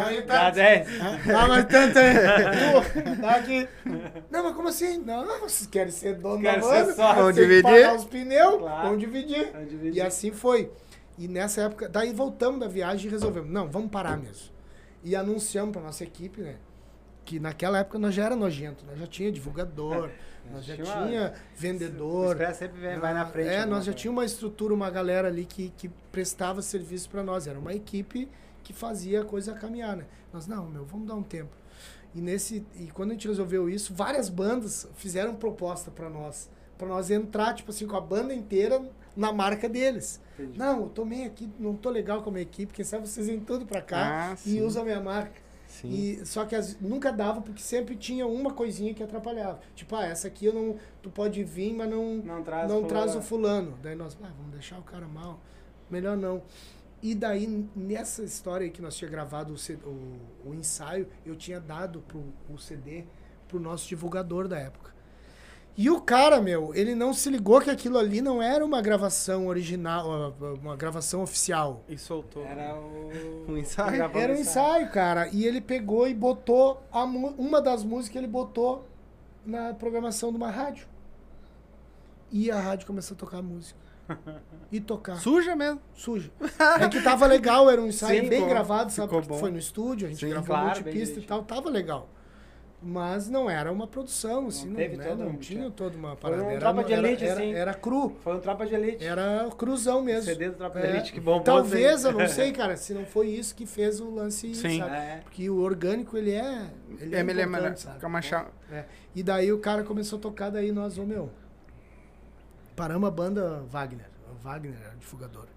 Aí 0.06 0.22
Dá 0.26 0.40
tá. 0.46 0.50
10. 0.52 0.88
Dá 1.26 1.48
mais 1.48 1.66
tanto 1.66 2.00
aí. 2.00 3.16
Dá 3.22 3.32
aqui. 3.36 3.68
Não, 4.32 4.44
mas 4.44 4.56
como 4.56 4.68
assim? 4.70 5.00
Não, 5.00 5.26
vocês 5.42 5.68
querem 5.68 5.92
ser 5.92 6.16
dono 6.16 6.42
da 6.42 6.58
banda? 6.58 6.94
Vamos 6.96 7.36
dividir? 7.36 7.94
os 7.96 8.06
pneus, 8.06 8.60
Claro. 8.60 8.84
vamos 8.84 9.00
dividir. 9.00 9.52
Vamos 9.52 9.70
dividir. 9.70 9.98
E 9.98 10.02
assim 10.02 10.32
foi. 10.32 10.72
E 11.18 11.28
nessa 11.28 11.62
época, 11.64 11.88
daí 11.90 12.14
voltamos 12.14 12.60
da 12.60 12.68
viagem 12.68 13.08
e 13.08 13.10
resolvemos, 13.10 13.50
não, 13.50 13.70
vamos 13.70 13.90
parar 13.90 14.18
mesmo. 14.18 14.54
E 15.04 15.16
anunciamos 15.16 15.72
pra 15.72 15.82
nossa 15.82 16.04
equipe, 16.04 16.42
né? 16.42 16.56
Que 17.24 17.40
naquela 17.40 17.80
época 17.80 17.98
nós 17.98 18.14
já 18.14 18.26
era 18.26 18.36
nojento, 18.36 18.86
nós 18.86 19.00
já 19.00 19.08
tinha 19.08 19.32
divulgador, 19.32 20.10
nós 20.52 20.66
já 20.66 20.76
tinha 20.76 20.86
tinha 21.08 21.34
O 21.34 21.60
vendedor. 21.60 22.32
Expresso 22.32 22.60
sempre 22.60 22.80
vem- 22.82 23.00
vai 23.00 23.14
na 23.14 23.26
frente. 23.26 23.50
É, 23.50 23.60
alguma 23.62 23.76
nós 23.78 23.86
já 23.86 23.94
tinha 23.94 24.12
uma 24.12 24.26
estrutura, 24.26 24.74
uma 24.74 24.90
galera 24.90 25.28
ali 25.28 25.46
que, 25.46 25.72
que 25.78 25.90
prestava 26.12 26.62
serviço 26.62 27.10
pra 27.10 27.24
nós. 27.24 27.48
Era 27.48 27.58
uma 27.60 27.74
equipe 27.74 28.30
que 28.64 28.74
fazia 28.74 29.22
a 29.22 29.26
coisa 29.26 29.54
caminhar, 29.54 29.96
né? 29.96 30.06
Nós, 30.34 30.48
não, 30.48 30.66
meu, 30.68 30.86
vamos 30.86 31.08
dar 31.08 31.16
um 31.16 31.24
tempo. 31.24 31.52
E 32.14 32.22
nesse 32.22 32.66
e 32.80 32.88
quando 32.92 33.12
a 33.12 33.14
gente 33.14 33.28
resolveu 33.28 33.70
isso, 33.70 33.94
várias 33.94 34.30
bandas 34.30 34.88
fizeram 34.96 35.36
proposta 35.36 35.92
pra 35.92 36.10
nós, 36.10 36.50
Pra 36.78 36.88
nós 36.90 37.10
entrar 37.10 37.54
tipo 37.54 37.72
assim 37.72 37.88
com 37.88 37.96
a 37.96 38.02
banda 38.02 38.34
inteira 38.34 38.82
na 39.16 39.32
marca 39.32 39.70
deles. 39.70 40.20
Entendi. 40.38 40.60
Não, 40.60 40.82
eu 40.82 40.90
tomei 40.90 41.24
aqui, 41.24 41.50
não 41.58 41.74
tô 41.74 41.90
legal 41.90 42.22
com 42.22 42.30
a 42.30 42.34
minha 42.34 42.42
equipe, 42.44 42.74
quem 42.74 42.84
sabe 42.84 43.08
vocês 43.08 43.28
vêm 43.28 43.40
tudo 43.40 43.66
pra 43.66 43.82
cá 43.82 44.32
Ah, 44.32 44.34
e 44.34 44.38
sim. 44.38 44.62
usam 44.62 44.82
a 44.82 44.86
minha 44.86 45.00
marca. 45.00 45.45
Sim. 45.82 45.90
E, 45.90 46.26
só 46.26 46.46
que 46.46 46.56
as- 46.56 46.80
nunca 46.80 47.12
dava, 47.12 47.42
porque 47.42 47.62
sempre 47.62 47.96
tinha 47.96 48.26
uma 48.26 48.54
coisinha 48.54 48.94
que 48.94 49.04
atrapalhava. 49.04 49.60
Tipo, 49.76 49.96
ah, 49.96 50.06
essa 50.06 50.28
aqui 50.28 50.46
eu 50.46 50.54
não. 50.54 50.78
Tu 51.02 51.10
pode 51.10 51.44
vir, 51.44 51.74
mas 51.74 51.90
não, 51.90 52.16
Não 52.18 52.44
traz 52.44 52.64
não 52.70 52.76
fulano. 52.78 52.88
traz 52.88 53.16
o 53.16 53.22
fulano. 53.22 53.78
Daí 53.82 53.96
nós, 53.96 54.18
ah, 54.24 54.32
vamos 54.38 54.52
deixar 54.54 54.80
o 54.80 54.84
cara 54.84 55.08
mal. 55.08 55.40
Melhor 55.90 56.16
não. 56.16 56.42
E 57.04 57.14
daí, 57.14 57.68
nessa 57.76 58.24
história 58.24 58.64
aí 58.66 58.72
que 58.72 58.82
nós 58.82 58.96
tinha 58.96 59.10
gravado 59.12 59.54
o, 59.54 59.90
o- 59.90 60.50
o 60.50 60.54
ensaio, 60.56 61.08
eu 61.26 61.36
tinha 61.36 61.60
dado 61.60 62.00
pro, 62.08 62.24
o 62.50 62.58
CD 62.58 63.04
pro 63.48 63.60
nosso 63.60 63.88
divulgador 63.88 64.48
da 64.48 64.58
época. 64.58 64.95
E 65.78 65.90
o 65.90 66.00
cara, 66.00 66.42
meu, 66.42 66.74
ele 66.74 66.96
não 66.96 67.14
se 67.14 67.30
ligou 67.30 67.60
que 67.60 67.70
aquilo 67.70 67.98
ali 67.98 68.22
não 68.22 68.42
era 68.42 68.64
uma 68.64 68.82
gravação 68.82 69.48
original, 69.48 70.34
uma 70.62 70.76
gravação 70.78 71.22
oficial. 71.22 71.84
E 71.90 71.98
soltou. 71.98 72.46
Era 72.46 72.76
o. 72.76 73.10
Um 73.52 73.58
ensaio? 73.58 73.92
Gravando 73.98 74.20
Era 74.20 74.34
um 74.34 74.38
ensaio, 74.38 74.90
cara. 74.90 75.28
E 75.34 75.46
ele 75.46 75.60
pegou 75.62 76.08
e 76.08 76.14
botou 76.14 76.82
a 76.92 77.04
uma 77.04 77.62
das 77.62 77.84
músicas 77.84 78.18
ele 78.18 78.28
botou 78.28 78.86
na 79.46 79.74
programação 79.74 80.32
de 80.32 80.38
uma 80.38 80.50
rádio. 80.50 80.88
E 82.32 82.50
a 82.50 82.60
rádio 82.60 82.88
começou 82.88 83.16
a 83.16 83.18
tocar 83.20 83.38
a 83.40 83.42
música. 83.42 83.80
E 84.72 84.80
tocar. 84.82 85.16
Suja 85.18 85.56
mesmo. 85.56 85.80
Suja. 85.94 86.32
É 86.82 86.90
que 86.90 87.02
tava 87.02 87.28
legal, 87.28 87.70
era 87.70 87.80
um 87.80 87.88
ensaio 87.88 88.24
Sim, 88.24 88.30
bem 88.30 88.40
ficou- 88.40 88.50
gravado, 88.54 88.92
sabe? 88.92 89.08
ficou 89.08 89.22
Porque 89.22 89.34
bom. 89.36 89.40
foi 89.40 89.52
no 89.52 89.60
estúdio, 89.60 90.08
a 90.08 90.10
gente 90.10 90.20
Sim, 90.20 90.30
gravou 90.32 90.48
claro, 90.48 90.66
multipista 90.66 91.20
e 91.20 91.24
tal, 91.24 91.44
tava 91.44 91.70
legal. 91.70 92.10
Mas 92.88 93.28
não 93.28 93.50
era 93.50 93.72
uma 93.72 93.88
produção, 93.88 94.46
assim, 94.46 94.68
não, 94.68 94.76
né? 94.78 94.90
todo 94.90 95.24
não 95.24 95.32
um- 95.32 95.38
tinha 95.38 95.72
toda 95.72 95.98
uma 95.98 96.10
Foi 96.16 96.30
parada. 96.30 96.44
um 96.44 96.52
era, 96.52 96.60
tropa 96.60 96.84
de 96.84 96.94
era- 96.94 97.08
elite, 97.08 97.24
era, 97.26 97.34
assim. 97.34 97.54
era 97.56 97.74
cru. 97.74 98.16
Foi 98.24 98.36
um 98.36 98.40
tropa 98.40 98.64
de 98.68 98.76
elite. 98.76 99.04
Era 99.04 99.50
cruzão 99.58 100.04
mesmo. 100.04 100.22
CD 100.22 100.50
do 100.52 100.56
Tropa 100.56 100.80
de 100.80 100.86
É, 100.86 100.90
Elite 100.92 101.12
que 101.12 101.20
bombou. 101.20 101.42
Talvez, 101.42 102.06
eu 102.06 102.12
não 102.12 102.28
sei, 102.28 102.52
cara, 102.54 102.78
se 102.78 102.94
não 102.94 103.04
foi 103.04 103.30
isso 103.30 103.56
que 103.56 103.66
fez 103.66 104.00
o 104.00 104.08
lance, 104.14 104.54
Sim. 104.54 104.78
sabe? 104.78 104.96
É. 104.98 105.20
Porque 105.24 105.50
o 105.50 105.58
orgânico, 105.62 106.16
ele 106.16 106.34
é... 106.34 106.68
Ele 107.00 107.16
É, 107.16 107.20
é, 107.22 107.24
melhor, 107.24 107.42
importante, 107.48 107.64
melhor. 107.64 107.78
sabe? 107.78 107.96
Fica 107.96 108.10
mais 108.10 108.26
chato. 108.26 108.52
É. 108.72 108.86
E 109.16 109.24
daí 109.24 109.52
o 109.52 109.58
cara 109.58 109.84
começou 109.84 110.20
a 110.20 110.22
tocar, 110.22 110.52
daí 110.52 110.72
nós, 110.72 111.00
ô 111.00 111.06
meu, 111.06 111.32
paramos 112.76 113.08
a 113.08 113.12
banda 113.12 113.64
Wagner. 113.68 114.06
O 114.32 114.36
Wagner 114.44 114.76
era 114.80 114.96
divulgador. 114.96 115.48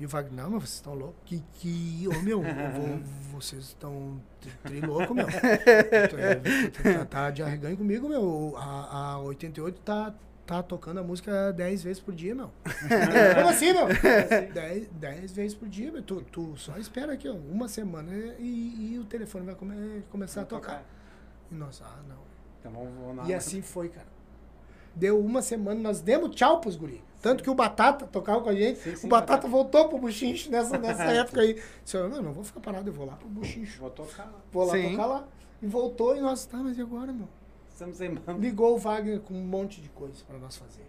E 0.00 0.06
o 0.06 0.08
Wagner, 0.08 0.44
não, 0.44 0.50
mas 0.52 0.62
vocês 0.62 0.74
estão 0.76 0.94
loucos? 0.94 1.20
Que, 1.26 1.42
que, 1.54 2.08
ô 2.08 2.22
meu, 2.22 2.42
eu 2.42 2.54
vou- 2.72 3.00
vocês 3.38 3.64
estão 3.64 4.18
tri 4.62 4.80
louco, 4.80 5.12
meu. 5.14 5.26
tá, 6.96 7.04
tá 7.04 7.30
de 7.30 7.42
arreganho 7.42 7.76
comigo, 7.76 8.08
meu. 8.08 8.54
A, 8.56 9.10
a 9.12 9.18
88 9.20 9.78
tá, 9.82 10.14
tá 10.46 10.62
tocando 10.62 11.00
a 11.00 11.02
música 11.02 11.52
10 11.52 11.82
vezes 11.82 12.00
por 12.02 12.14
dia, 12.14 12.34
meu. 12.34 12.50
Como 13.34 13.48
assim, 13.48 13.72
meu? 13.74 13.88
10, 14.54 14.88
10 14.88 15.32
vezes 15.32 15.54
por 15.54 15.68
dia, 15.68 15.92
meu. 15.92 16.02
Tu, 16.02 16.22
tu 16.32 16.56
só 16.56 16.78
espera 16.78 17.12
aqui, 17.12 17.28
ó, 17.28 17.34
uma 17.34 17.68
semana 17.68 18.10
e, 18.38 18.94
e 18.94 18.98
o 18.98 19.04
telefone 19.04 19.44
vai 19.44 19.54
come- 19.54 20.02
começar 20.10 20.40
a 20.42 20.44
tocar. 20.46 20.82
E 21.50 21.54
nós, 21.54 21.82
ah, 21.84 21.98
não. 22.08 22.16
Então 22.58 22.72
vamos, 22.72 22.94
vamos 22.98 23.16
lá. 23.18 23.26
E 23.28 23.34
assim 23.34 23.60
foi, 23.60 23.90
cara. 23.90 24.06
Deu 24.94 25.20
uma 25.20 25.42
semana, 25.42 25.78
nós 25.78 26.00
demos 26.00 26.34
tchau 26.34 26.58
pros 26.60 26.74
guri. 26.76 27.02
Tanto 27.20 27.42
que 27.44 27.50
o 27.50 27.54
Batata 27.54 28.06
tocava 28.06 28.40
com 28.40 28.48
a 28.48 28.54
gente. 28.54 28.78
Sim, 28.80 28.96
sim, 28.96 29.06
o 29.06 29.10
Batata 29.10 29.32
Batata. 29.32 29.48
voltou 29.48 29.88
pro 29.88 29.98
Buchincho 29.98 30.50
nessa, 30.50 30.78
nessa 30.78 31.04
época 31.12 31.40
aí. 31.42 31.60
Disse, 31.84 31.96
não, 31.98 32.22
não 32.22 32.32
vou 32.32 32.42
ficar 32.44 32.60
parado, 32.60 32.88
eu 32.88 32.94
vou 32.94 33.06
lá 33.06 33.14
pro 33.14 33.28
Buchincho. 33.28 33.80
Vou 33.80 33.90
tocar 33.90 34.24
lá. 34.24 34.40
Vou 34.50 34.64
lá 34.64 34.72
Sim. 34.72 34.90
tocar 34.92 35.06
lá. 35.06 35.28
E 35.62 35.66
voltou 35.66 36.16
e 36.16 36.20
nós, 36.20 36.46
tá, 36.46 36.58
mas 36.58 36.78
e 36.78 36.80
agora, 36.80 37.12
meu? 37.12 37.28
Estamos 37.68 37.98
banda. 37.98 38.32
Ligou 38.38 38.74
o 38.74 38.78
Wagner 38.78 39.20
com 39.20 39.34
um 39.34 39.44
monte 39.44 39.80
de 39.80 39.88
coisa 39.90 40.22
pra 40.26 40.38
nós 40.38 40.56
fazer. 40.56 40.86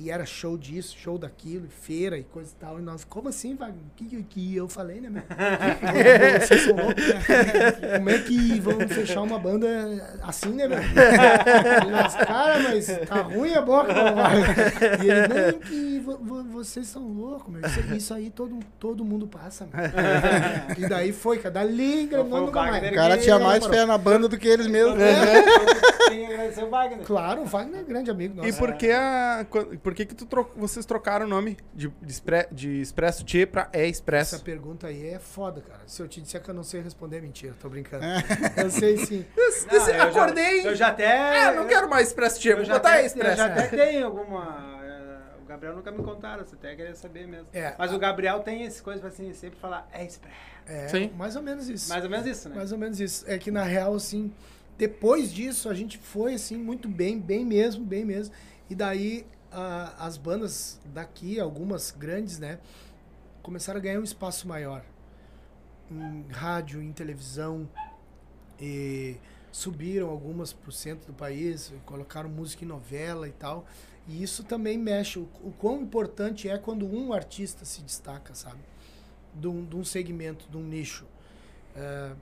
E 0.00 0.10
era 0.10 0.24
show 0.24 0.56
disso, 0.56 0.96
show 0.96 1.18
daquilo, 1.18 1.66
feira 1.68 2.16
e 2.16 2.22
coisa 2.22 2.52
e 2.56 2.60
tal. 2.60 2.78
E 2.78 2.82
nós, 2.82 3.04
como 3.04 3.28
assim, 3.28 3.56
Wagner? 3.56 3.82
Que, 3.96 4.04
que, 4.04 4.22
que 4.22 4.56
eu 4.56 4.68
falei, 4.68 5.00
né, 5.00 5.10
meu? 5.10 5.22
Vocês 6.40 6.62
são 6.62 6.76
loucos, 6.76 7.06
né? 7.08 7.96
Como 7.96 8.10
é 8.10 8.18
que 8.18 8.60
vamos 8.60 8.92
fechar 8.92 9.22
uma 9.22 9.38
banda 9.38 10.18
assim, 10.22 10.50
né, 10.50 10.68
meu? 10.68 10.78
E 10.78 11.90
nós, 11.90 12.14
cara, 12.14 12.58
mas 12.60 12.86
tá 13.08 13.22
ruim 13.22 13.54
a 13.54 13.62
boca, 13.62 13.92
Wagner. 13.92 15.04
E 15.04 15.10
ele, 15.10 15.28
não, 15.52 15.58
que 15.60 15.98
vo- 16.00 16.18
vo- 16.18 16.44
vocês 16.44 16.86
são 16.86 17.02
loucos, 17.02 17.52
meu. 17.52 17.60
Isso, 17.68 17.80
isso 17.94 18.14
aí 18.14 18.30
todo, 18.30 18.58
todo 18.78 19.04
mundo 19.04 19.26
passa, 19.26 19.66
meu. 19.66 20.84
E 20.84 20.88
daí 20.88 21.12
foi, 21.12 21.38
cara. 21.38 21.48
Dali, 21.54 22.06
Foi 22.08 22.20
o 22.20 22.24
nunca 22.24 22.60
mais. 22.60 22.72
Wagner 22.74 22.92
O 22.92 22.94
cara 22.94 23.18
tinha 23.18 23.38
mais 23.38 23.66
fé 23.66 23.84
na 23.84 23.98
banda 23.98 24.28
do 24.28 24.38
que 24.38 24.46
eles 24.46 24.66
mesmos. 24.66 24.96
Tem 26.08 26.26
que 26.26 26.32
agradecer 26.32 26.64
o 26.64 26.70
Wagner. 26.70 27.04
Claro, 27.04 27.42
o 27.42 27.44
Wagner 27.46 27.80
é 27.80 27.84
grande 27.84 28.10
amigo 28.10 28.34
nosso. 28.36 28.48
E 28.48 28.52
por 28.52 28.74
que, 28.74 28.90
a, 28.90 29.44
por 29.88 29.94
que, 29.94 30.04
que 30.04 30.14
tu 30.14 30.26
tro- 30.26 30.50
vocês 30.54 30.84
trocaram 30.84 31.24
o 31.24 31.28
nome 31.30 31.56
de, 31.74 31.88
de, 32.02 32.10
Expre- 32.12 32.46
de 32.52 32.78
Expresso 32.82 33.24
Tchê 33.24 33.46
pra 33.46 33.70
É 33.72 33.80
Essa 33.84 33.88
Expresso? 33.90 34.44
pergunta 34.44 34.86
aí 34.86 35.08
é 35.08 35.18
foda, 35.18 35.62
cara. 35.62 35.80
Se 35.86 36.02
eu 36.02 36.06
te 36.06 36.20
disser 36.20 36.42
que 36.42 36.50
eu 36.50 36.54
não 36.54 36.62
sei 36.62 36.82
responder, 36.82 37.16
é 37.16 37.20
mentira. 37.22 37.54
Tô 37.58 37.70
brincando. 37.70 38.04
Eu 38.54 38.70
sei 38.70 38.98
sim. 38.98 39.24
Não, 39.34 39.48
esse- 39.48 39.66
eu 39.72 39.80
já- 39.94 40.04
acordei. 40.04 40.66
Eu 40.66 40.74
já 40.76 40.88
até. 40.88 41.44
Ah, 41.46 41.52
não 41.54 41.66
quero 41.66 41.88
mais 41.88 42.08
Expresso 42.08 42.38
Tchê, 42.38 42.52
Eu 42.52 42.56
vou 42.56 42.64
já 42.66 42.74
botar 42.74 42.90
até, 42.90 43.02
É 43.02 43.06
Expresso. 43.06 43.30
Eu 43.32 43.36
já 43.36 43.46
até 43.46 43.66
tenho 43.68 44.04
alguma. 44.06 44.78
eh, 44.84 45.40
O 45.42 45.46
Gabriel 45.46 45.74
nunca 45.76 45.90
me 45.90 46.02
contaram, 46.02 46.44
você 46.44 46.54
até 46.54 46.76
queria 46.76 46.94
saber 46.94 47.26
mesmo. 47.26 47.46
É, 47.54 47.74
Mas 47.78 47.90
a- 47.90 47.96
o 47.96 47.98
Gabriel 47.98 48.40
tem 48.40 48.64
essa 48.66 48.82
coisa 48.82 49.00
pra 49.00 49.08
assim, 49.08 49.32
sempre 49.32 49.58
falar, 49.58 49.88
é 49.90 50.04
express. 50.04 50.34
É, 50.66 50.86
Sim. 50.88 51.10
mais 51.16 51.34
ou 51.34 51.42
menos 51.42 51.66
isso. 51.66 51.88
Mais 51.88 52.04
ou 52.04 52.10
menos 52.10 52.26
isso, 52.26 52.48
né? 52.50 52.56
Mais 52.56 52.72
ou 52.72 52.76
menos 52.78 53.00
isso. 53.00 53.24
É 53.26 53.38
que 53.38 53.50
na 53.50 53.62
real, 53.62 53.94
assim, 53.94 54.30
depois 54.76 55.32
disso, 55.32 55.70
a 55.70 55.74
gente 55.74 55.96
foi, 55.96 56.34
assim, 56.34 56.58
muito 56.58 56.86
bem, 56.90 57.18
bem 57.18 57.42
mesmo, 57.46 57.82
bem 57.82 58.04
mesmo. 58.04 58.34
E 58.70 58.74
daí, 58.74 59.24
as 59.98 60.16
bandas 60.16 60.80
daqui, 60.86 61.40
algumas 61.40 61.90
grandes, 61.90 62.38
né, 62.38 62.58
começaram 63.42 63.78
a 63.78 63.82
ganhar 63.82 63.98
um 64.00 64.04
espaço 64.04 64.46
maior. 64.46 64.84
Em 65.90 66.26
rádio, 66.30 66.82
em 66.82 66.92
televisão, 66.92 67.68
e 68.60 69.16
subiram 69.50 70.10
algumas 70.10 70.52
pro 70.52 70.70
centro 70.70 71.06
do 71.06 71.14
país, 71.14 71.72
colocaram 71.86 72.28
música 72.28 72.64
em 72.64 72.68
novela 72.68 73.26
e 73.26 73.32
tal. 73.32 73.64
E 74.06 74.22
isso 74.22 74.44
também 74.44 74.76
mexe. 74.76 75.18
O, 75.18 75.28
o 75.42 75.52
quão 75.58 75.80
importante 75.82 76.48
é 76.48 76.58
quando 76.58 76.86
um 76.86 77.12
artista 77.12 77.64
se 77.64 77.82
destaca, 77.82 78.34
sabe? 78.34 78.60
De 79.34 79.46
um, 79.46 79.64
de 79.64 79.76
um 79.76 79.84
segmento, 79.84 80.48
de 80.50 80.56
um 80.56 80.62
nicho. 80.62 81.06
É, 81.74 82.12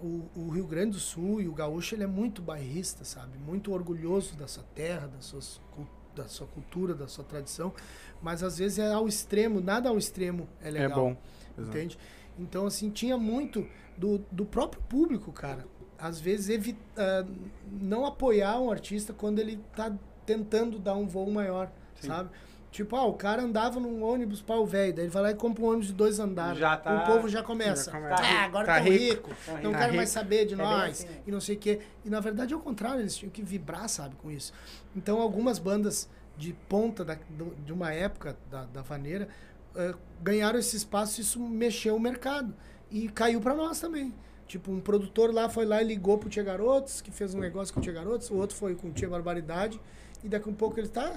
o, 0.00 0.24
o 0.34 0.48
Rio 0.48 0.66
Grande 0.66 0.92
do 0.92 1.00
Sul 1.00 1.40
e 1.40 1.48
o 1.48 1.52
gaúcho 1.52 1.94
ele 1.94 2.04
é 2.04 2.06
muito 2.06 2.40
bairrista, 2.40 3.04
sabe? 3.04 3.36
Muito 3.38 3.72
orgulhoso 3.72 4.34
da 4.36 4.46
sua 4.46 4.64
terra, 4.74 5.06
da 5.08 5.20
sua, 5.20 5.40
cul- 5.72 5.88
da 6.14 6.26
sua 6.28 6.46
cultura, 6.46 6.94
da 6.94 7.06
sua 7.06 7.24
tradição. 7.24 7.72
Mas 8.22 8.42
às 8.42 8.58
vezes 8.58 8.78
é 8.78 8.92
ao 8.92 9.06
extremo, 9.06 9.60
nada 9.60 9.88
ao 9.88 9.96
extremo 9.98 10.48
é 10.62 10.68
É 10.68 10.70
legal. 10.70 10.98
bom. 10.98 11.16
Exato. 11.58 11.76
Entende? 11.76 11.98
Então, 12.38 12.66
assim, 12.66 12.90
tinha 12.90 13.16
muito 13.18 13.66
do, 13.96 14.18
do 14.30 14.44
próprio 14.46 14.82
público, 14.82 15.32
cara. 15.32 15.66
Às 15.98 16.18
vezes, 16.20 16.48
evi 16.48 16.76
ah, 16.96 17.26
não 17.70 18.06
apoiar 18.06 18.58
um 18.60 18.70
artista 18.70 19.12
quando 19.12 19.38
ele 19.38 19.58
tá 19.76 19.92
tentando 20.24 20.78
dar 20.78 20.94
um 20.94 21.06
voo 21.06 21.30
maior, 21.30 21.70
Sim. 22.00 22.06
sabe? 22.08 22.30
Tipo, 22.70 22.94
ah, 22.94 23.04
o 23.04 23.14
cara 23.14 23.42
andava 23.42 23.80
num 23.80 24.00
ônibus 24.04 24.40
pau 24.40 24.64
velho, 24.64 24.94
daí 24.94 25.04
ele 25.06 25.10
vai 25.10 25.22
lá 25.24 25.30
e 25.32 25.34
compra 25.34 25.64
um 25.64 25.66
ônibus 25.66 25.88
de 25.88 25.92
dois 25.92 26.20
andares. 26.20 26.58
Já 26.60 26.76
tá- 26.76 27.02
O 27.02 27.06
povo 27.14 27.28
já 27.28 27.42
começa. 27.42 27.90
já 27.90 27.96
começa. 27.98 28.14
Ah, 28.14 28.26
Tá 28.26 28.44
agora 28.44 28.66
tá 28.66 28.74
tá 28.74 28.78
rico. 28.80 29.28
rico, 29.28 29.28
Tá 29.44 29.52
não 29.54 29.56
rico. 29.58 29.72
Tá 29.72 29.78
quero 29.78 29.96
mais 29.96 30.08
rico. 30.10 30.20
saber 30.20 30.44
de 30.46 30.54
bem 30.56 30.64
nós, 30.64 30.90
assim, 31.04 31.08
e 31.26 31.30
não 31.32 31.40
sei 31.40 31.56
o 31.56 31.58
quê. 31.58 31.80
E 32.04 32.10
na 32.10 32.20
verdade 32.20 32.54
é 32.54 32.56
o 32.56 32.60
contrário, 32.60 33.00
eles 33.00 33.16
tinham 33.16 33.30
que 33.30 33.42
vibrar, 33.42 33.88
sabe, 33.88 34.14
com 34.16 34.30
isso. 34.30 34.52
Então 34.94 35.20
algumas 35.20 35.58
bandas 35.58 36.08
de 36.38 36.52
ponta 36.68 37.04
da- 37.04 37.18
de 37.66 37.72
uma 37.72 37.92
época 37.92 38.36
da, 38.50 38.64
da 38.66 38.82
vaneira 38.82 39.28
eh, 39.76 39.94
ganharam 40.22 40.58
esse 40.58 40.76
espaço 40.76 41.20
e 41.20 41.22
isso 41.22 41.38
mexeu 41.40 41.94
o 41.96 42.00
mercado. 42.00 42.54
E 42.90 43.08
caiu 43.08 43.40
pra 43.40 43.54
nós 43.54 43.78
também. 43.80 44.12
Tipo, 44.46 44.72
um 44.72 44.80
produtor 44.80 45.32
lá 45.32 45.48
foi 45.48 45.64
lá 45.64 45.80
e 45.82 45.86
ligou 45.86 46.18
pro 46.18 46.28
Tia 46.28 46.42
Garotos, 46.42 47.00
que 47.00 47.10
fez 47.12 47.34
um 47.34 47.38
negócio 47.40 47.72
com 47.72 47.78
o 47.78 47.82
Tia 47.82 47.92
Garotos, 47.92 48.30
o 48.30 48.34
outro 48.36 48.56
foi 48.56 48.74
com 48.74 48.88
o 48.88 48.92
Tia 48.92 49.08
Barbaridade, 49.08 49.80
e 50.24 50.28
daqui 50.28 50.48
a 50.48 50.52
um 50.52 50.54
pouco 50.54 50.78
ele 50.80 50.88
tá. 50.88 51.12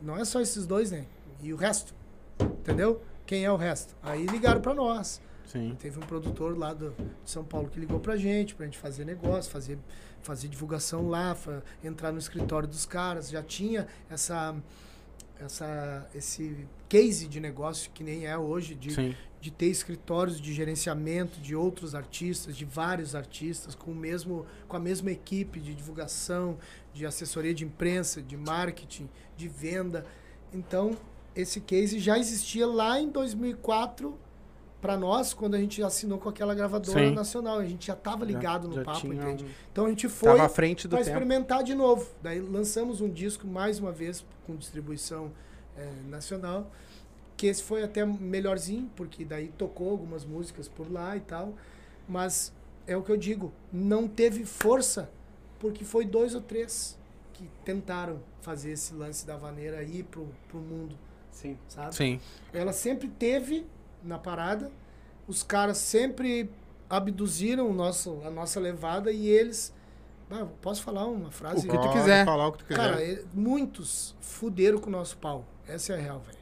Não 0.00 0.16
é 0.16 0.24
só 0.24 0.40
esses 0.40 0.66
dois, 0.66 0.90
né? 0.90 1.06
E 1.40 1.52
o 1.52 1.56
resto. 1.56 1.94
Entendeu? 2.40 3.02
Quem 3.26 3.44
é 3.44 3.52
o 3.52 3.56
resto? 3.56 3.94
Aí 4.02 4.26
ligaram 4.26 4.60
pra 4.60 4.74
nós. 4.74 5.20
Sim. 5.46 5.74
Teve 5.78 5.98
um 5.98 6.02
produtor 6.02 6.56
lá 6.58 6.74
do, 6.74 6.90
de 7.24 7.30
São 7.30 7.42
Paulo 7.42 7.68
que 7.68 7.80
ligou 7.80 7.98
pra 7.98 8.16
gente, 8.16 8.54
pra 8.54 8.66
gente 8.66 8.76
fazer 8.76 9.04
negócio, 9.04 9.50
fazer, 9.50 9.78
fazer 10.20 10.48
divulgação 10.48 11.08
lá, 11.08 11.36
entrar 11.82 12.12
no 12.12 12.18
escritório 12.18 12.68
dos 12.68 12.84
caras. 12.84 13.30
Já 13.30 13.42
tinha 13.42 13.86
essa, 14.10 14.54
essa, 15.40 16.06
esse 16.14 16.66
case 16.88 17.26
de 17.26 17.40
negócio 17.40 17.90
que 17.92 18.04
nem 18.04 18.26
é 18.26 18.36
hoje, 18.36 18.74
de, 18.74 18.92
Sim. 18.92 19.14
De 19.40 19.50
ter 19.50 19.66
escritórios 19.66 20.40
de 20.40 20.52
gerenciamento 20.52 21.38
de 21.40 21.54
outros 21.54 21.94
artistas, 21.94 22.56
de 22.56 22.64
vários 22.64 23.14
artistas, 23.14 23.74
com, 23.74 23.92
o 23.92 23.94
mesmo, 23.94 24.44
com 24.66 24.76
a 24.76 24.80
mesma 24.80 25.10
equipe 25.12 25.60
de 25.60 25.74
divulgação, 25.74 26.58
de 26.92 27.06
assessoria 27.06 27.54
de 27.54 27.64
imprensa, 27.64 28.20
de 28.20 28.36
marketing, 28.36 29.08
de 29.36 29.48
venda. 29.48 30.04
Então, 30.52 30.96
esse 31.36 31.60
case 31.60 31.98
já 32.00 32.18
existia 32.18 32.66
lá 32.66 32.98
em 33.00 33.08
2004 33.10 34.18
para 34.80 34.96
nós, 34.96 35.34
quando 35.34 35.54
a 35.54 35.58
gente 35.58 35.82
assinou 35.82 36.18
com 36.18 36.28
aquela 36.28 36.54
gravadora 36.54 37.08
Sim. 37.08 37.14
nacional. 37.14 37.58
A 37.58 37.64
gente 37.64 37.86
já 37.86 37.94
estava 37.94 38.24
ligado 38.24 38.62
Já- 38.64 38.68
no 38.68 38.74
já 38.76 38.84
papo, 38.84 39.12
entende? 39.12 39.44
um- 39.44 39.48
Então 39.72 39.86
a 39.86 39.88
gente 39.88 40.08
foi 40.08 40.36
para 40.36 41.00
experimentar 41.00 41.62
de 41.64 41.74
novo. 41.74 42.08
Daí 42.22 42.40
lançamos 42.40 43.00
um 43.00 43.08
disco 43.08 43.46
mais 43.46 43.78
uma 43.78 43.90
vez 43.92 44.24
com 44.46 44.54
distribuição 44.56 45.30
eh, 45.76 45.92
nacional, 46.08 46.70
que 47.38 47.46
esse 47.46 47.62
foi 47.62 47.84
até 47.84 48.04
melhorzinho, 48.04 48.90
porque 48.96 49.24
daí 49.24 49.48
tocou 49.56 49.90
algumas 49.90 50.24
músicas 50.24 50.68
por 50.68 50.90
lá 50.92 51.16
e 51.16 51.20
tal. 51.20 51.54
Mas 52.06 52.52
é 52.86 52.96
o 52.96 53.02
que 53.02 53.10
eu 53.12 53.16
digo, 53.16 53.52
não 53.72 54.08
teve 54.08 54.44
força 54.44 55.08
porque 55.60 55.84
foi 55.84 56.04
dois 56.04 56.34
ou 56.34 56.40
três 56.40 56.98
que 57.32 57.48
tentaram 57.64 58.20
fazer 58.40 58.72
esse 58.72 58.92
lance 58.92 59.24
da 59.24 59.36
vaneira 59.36 59.82
ir 59.84 60.02
pro, 60.04 60.26
pro 60.48 60.58
mundo, 60.58 60.96
Sim. 61.30 61.56
sabe? 61.68 61.94
Sim. 61.94 62.20
Ela 62.52 62.72
sempre 62.72 63.06
teve 63.08 63.64
na 64.02 64.18
parada, 64.18 64.70
os 65.28 65.42
caras 65.44 65.78
sempre 65.78 66.50
abduziram 66.90 67.70
o 67.70 67.72
nosso, 67.72 68.20
a 68.24 68.30
nossa 68.30 68.58
levada 68.58 69.12
e 69.12 69.28
eles. 69.28 69.72
Ah, 70.30 70.46
posso 70.60 70.82
falar 70.82 71.06
uma 71.06 71.30
frase? 71.30 71.66
O 71.68 71.70
que 71.70 71.78
tu 71.78 71.92
quiser. 71.92 72.24
falar 72.24 72.48
o 72.48 72.52
que 72.52 72.58
tu 72.58 72.64
quiser. 72.66 72.80
Cara, 72.80 73.04
e- 73.04 73.24
muitos 73.32 74.16
fuderam 74.20 74.78
com 74.78 74.88
o 74.88 74.92
nosso 74.92 75.16
pau. 75.18 75.44
Essa 75.66 75.92
é 75.92 75.96
a 75.96 76.00
real, 76.00 76.20
velho. 76.20 76.37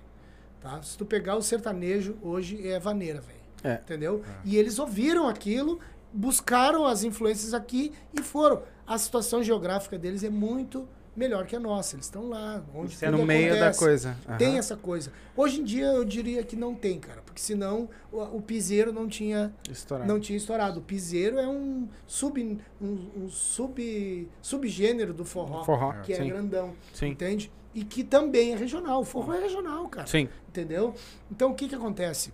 Tá? 0.67 0.83
Se 0.83 0.99
tu 0.99 1.07
pegar 1.07 1.37
o 1.37 1.43
sertanejo, 1.43 2.17
hoje 2.21 2.67
é 2.69 2.77
vaneira, 2.81 3.21
velho. 3.21 3.39
É. 3.63 3.75
Entendeu? 3.75 4.23
E 4.45 4.57
eles 4.57 4.81
ouviram 4.81 5.29
aquilo, 5.29 5.79
buscaram 6.13 6.85
as 6.85 7.05
influências 7.05 7.55
aqui 7.55 7.93
e 8.13 8.21
foram. 8.21 8.63
A 8.85 8.99
situação 8.99 9.45
geográfica 9.45 9.97
deles 9.97 10.25
é 10.25 10.29
muito 10.31 10.89
melhor 11.15 11.47
que 11.47 11.55
a 11.55 11.61
nossa. 11.61 11.95
Eles 11.95 12.07
estão 12.07 12.29
lá, 12.29 12.65
onde 12.75 12.97
Você 12.97 13.07
é 13.07 13.11
no 13.13 13.25
meio 13.25 13.51
da 13.51 13.57
acontece. 13.69 13.79
coisa. 13.79 14.17
Aham. 14.29 14.37
Tem 14.39 14.59
essa 14.59 14.77
coisa. 14.77 15.13
Hoje 15.37 15.61
em 15.61 15.65
dia 15.65 15.87
eu 15.87 16.05
diria 16.05 16.43
que 16.43 16.57
não 16.57 16.75
tem, 16.75 16.99
cara, 16.99 17.23
porque 17.23 17.41
senão 17.41 17.89
o, 18.13 18.21
o 18.23 18.43
piseiro 18.43 18.93
não 18.93 19.09
tinha 19.09 19.55
Estourado. 19.71 20.13
não 20.13 20.19
tinha 20.19 20.37
estourado. 20.37 20.81
O 20.81 20.83
piseiro 20.83 21.39
é 21.39 21.47
um 21.47 21.89
sub 22.09 22.59
um, 22.81 22.99
um 23.17 23.29
sub 23.29 24.29
subgênero 24.43 25.15
do 25.15 25.25
forró, 25.25 25.63
Forró, 25.65 25.93
que 26.03 26.13
é 26.13 26.17
sim. 26.17 26.29
grandão, 26.29 26.75
Sim. 26.93 27.07
entende? 27.11 27.53
E 27.77 27.85
que 27.85 28.03
também 28.03 28.55
é 28.55 28.57
regional. 28.57 29.03
O 29.03 29.05
forró 29.05 29.35
é 29.35 29.41
regional, 29.41 29.87
cara. 29.89 30.07
Sim. 30.07 30.31
Entendeu? 30.49 30.95
Então 31.31 31.51
o 31.51 31.55
que 31.55 31.69
que 31.69 31.75
acontece? 31.75 32.33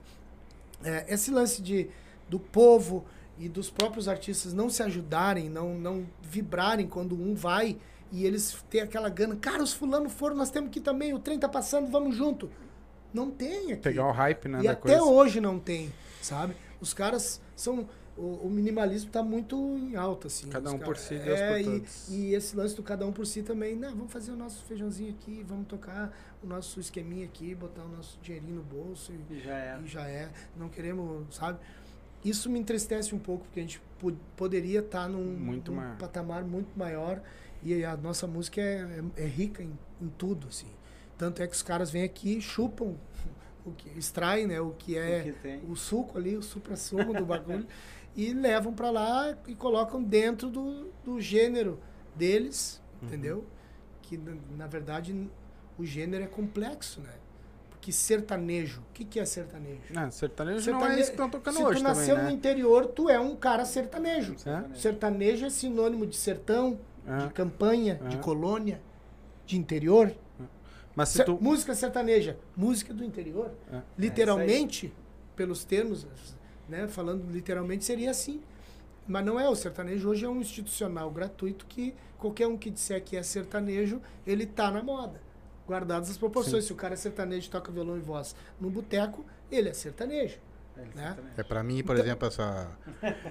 É, 0.85 1.05
esse 1.13 1.33
lance 1.33 1.61
de 1.61 1.91
do 2.29 2.39
povo 2.39 3.05
e 3.37 3.49
dos 3.49 3.69
próprios 3.69 4.07
artistas 4.07 4.53
não 4.53 4.71
se 4.71 4.83
ajudarem, 4.85 5.51
não 5.51 5.75
não 5.75 6.07
vibrarem 6.23 6.87
quando 6.87 7.15
um 7.21 7.35
vai 7.35 7.77
e 8.13 8.25
eles 8.25 8.65
têm 8.71 8.83
aquela 8.83 9.09
gana, 9.09 9.35
cara, 9.35 9.63
os 9.63 9.73
fulano 9.73 10.09
foram, 10.09 10.37
nós 10.37 10.51
temos 10.51 10.71
que 10.71 10.79
ir 10.79 10.83
também, 10.83 11.13
o 11.15 11.19
trem 11.19 11.39
tá 11.39 11.49
passando, 11.49 11.91
vamos 11.91 12.15
junto. 12.15 12.49
Não 13.13 13.31
tem 13.31 13.73
aqui. 13.73 13.83
Pegar 13.83 14.07
o 14.07 14.13
hype, 14.13 14.49
né, 14.49 14.61
E 14.63 14.69
até 14.69 14.81
coisa. 14.99 15.03
hoje 15.03 15.41
não 15.41 15.59
tem, 15.59 15.93
sabe? 16.21 16.55
Os 16.81 16.95
caras 16.95 17.41
são. 17.57 17.89
O, 18.23 18.47
o 18.47 18.51
minimalismo 18.51 19.11
tá 19.11 19.23
muito 19.23 19.57
em 19.57 19.97
alta, 19.97 20.29
assim. 20.29 20.49
Cada 20.49 20.71
um 20.71 20.79
por 20.79 20.97
si, 20.97 21.19
Deus 21.19 21.41
por 21.41 21.47
é, 21.49 21.61
e, 21.61 21.65
todos. 21.65 22.09
e 22.09 22.35
esse 22.35 22.55
lance 22.57 22.77
do 22.77 22.83
cada 22.83 23.05
um 23.05 23.13
por 23.13 23.27
si 23.27 23.43
também, 23.43 23.75
né? 23.75 23.89
Vamos 23.89 24.13
fazer 24.13 24.31
o 24.31 24.37
nosso 24.37 24.63
feijãozinho 24.65 25.11
aqui, 25.11 25.45
vamos 25.49 25.67
tocar 25.67 26.17
o 26.43 26.47
nosso 26.47 26.79
esqueminha 26.79 27.25
aqui, 27.25 27.53
botar 27.55 27.83
o 27.83 27.89
nosso 27.89 28.19
dinheirinho 28.23 28.55
no 28.57 28.63
bolso 28.63 29.13
e, 29.13 29.35
E 29.35 29.41
já 29.41 29.59
é. 29.59 29.81
e 29.83 29.87
já 29.89 30.07
é. 30.09 30.31
Não 30.57 30.69
queremos, 30.69 31.35
sabe? 31.35 31.59
Isso 32.25 32.49
me 32.49 32.61
entristece 32.61 33.13
um 33.13 33.19
pouco, 33.19 33.45
porque 33.45 33.59
a 33.59 33.63
gente 33.63 33.81
po- 33.99 34.13
poderia 34.37 34.79
estar 34.79 35.09
num, 35.09 35.25
Muito 35.25 35.73
num 35.73 35.97
patamar 35.97 36.45
muito 36.45 36.79
maior 36.79 37.21
e 37.61 37.85
a 37.85 37.97
nossa 37.97 38.29
música 38.29 38.61
é, 38.61 39.03
é, 39.17 39.25
é 39.25 39.27
rica 39.27 39.63
em, 39.65 39.77
em 40.01 40.09
tudo, 40.17 40.47
assim. 40.49 40.69
Tanto 41.19 41.43
é 41.43 41.47
que 41.49 41.55
os 41.55 41.63
caras 41.63 41.91
vêm 41.91 42.05
aqui 42.05 42.39
e 42.39 42.41
chupam, 42.41 42.95
o 43.67 43.73
que, 43.73 43.89
extraem 43.99 44.47
né, 44.47 44.61
o 44.61 44.71
que 44.71 44.97
é 44.97 45.35
O 45.37 45.43
que 45.65 45.73
o 45.73 45.77
suco 45.77 46.19
ali, 46.19 46.37
o 46.37 46.43
supra-sumo 46.43 47.13
do 47.13 47.25
bagulho, 47.25 47.67
e 48.17 48.33
levam 48.33 48.73
pra 48.73 48.91
lá 48.91 49.37
e 49.47 49.55
colocam 49.55 50.03
dentro 50.03 50.49
do, 50.51 50.91
do 51.05 51.21
gênero 51.21 51.79
deles, 52.15 52.81
Uhum. 53.01 53.09
entendeu? 53.09 53.45
Que 54.03 54.21
na, 54.57 54.67
verdade 54.67 55.29
o 55.79 55.85
gênero 55.85 56.23
é 56.25 56.27
complexo, 56.27 57.01
né? 57.01 57.15
Porque 57.71 57.91
sertanejo, 57.91 58.81
o 58.81 58.93
que, 58.95 59.05
que 59.05 59.19
é 59.19 59.25
sertanejo? 59.25 59.81
Ah, 59.97 60.09
sertanejo, 60.11 60.71
não 60.71 60.79
Sertane- 60.81 60.95
é 60.95 61.01
isso 61.01 61.11
que 61.11 61.15
estão 61.15 61.29
tocando 61.31 61.57
Se 61.57 61.63
hoje 61.65 61.81
tu 61.81 61.83
também, 61.83 61.99
nasceu 61.99 62.17
no 62.19 62.23
né? 62.25 62.31
interior, 62.33 62.87
tu 62.87 63.09
é 63.09 63.19
um 63.19 63.35
cara 63.35 63.65
sertanejo. 63.65 64.37
É? 64.47 64.75
Sertanejo 64.77 65.47
é 65.47 65.51
sinônimo 65.51 66.07
de 66.07 66.15
sertão, 66.17 66.79
É. 67.07 67.27
de 67.27 67.33
campanha, 67.33 67.99
É. 68.05 68.09
de 68.09 68.19
colônia, 68.19 68.81
de 69.47 69.57
interior. 69.59 70.13
Mas 70.95 71.09
se 71.09 71.25
tu... 71.25 71.39
Música 71.41 71.75
sertaneja, 71.75 72.37
música 72.55 72.93
do 72.95 73.03
interior. 73.03 73.51
É. 73.73 73.81
Literalmente, 73.99 74.93
pelos 75.35 75.65
termos, 75.65 76.07
né, 76.69 76.87
falando 76.89 77.31
literalmente, 77.31 77.85
seria 77.85 78.11
assim. 78.11 78.41
Mas 79.07 79.25
não 79.25 79.39
é, 79.39 79.49
o 79.49 79.55
sertanejo 79.57 80.09
hoje 80.09 80.25
é 80.25 80.29
um 80.29 80.41
institucional 80.41 81.11
gratuito 81.11 81.67
que 81.67 81.95
qualquer 82.19 82.47
um 82.47 82.57
que 82.57 82.71
disser 82.71 83.03
que 83.03 83.17
é 83.17 83.23
sertanejo, 83.23 84.01
ele 84.27 84.47
tá 84.47 84.71
na 84.71 84.83
moda. 84.83 85.21
Guardadas 85.67 86.11
as 86.11 86.17
proporções. 86.17 86.65
Se 86.65 86.73
o 86.73 86.77
cara 86.77 86.95
é 86.95 86.97
sertanejo 86.97 87.47
e 87.47 87.51
toca 87.51 87.71
violão 87.73 87.97
e 87.97 88.01
voz 88.01 88.35
no 88.61 88.71
boteco, 88.71 89.25
ele 89.51 89.69
é 89.69 89.73
sertanejo. 89.75 90.39
Né? 90.95 91.17
É 91.37 91.43
pra 91.43 91.63
mim, 91.63 91.83
por 91.83 91.95
Então- 91.97 92.05
exemplo, 92.07 92.29
essa, 92.29 92.69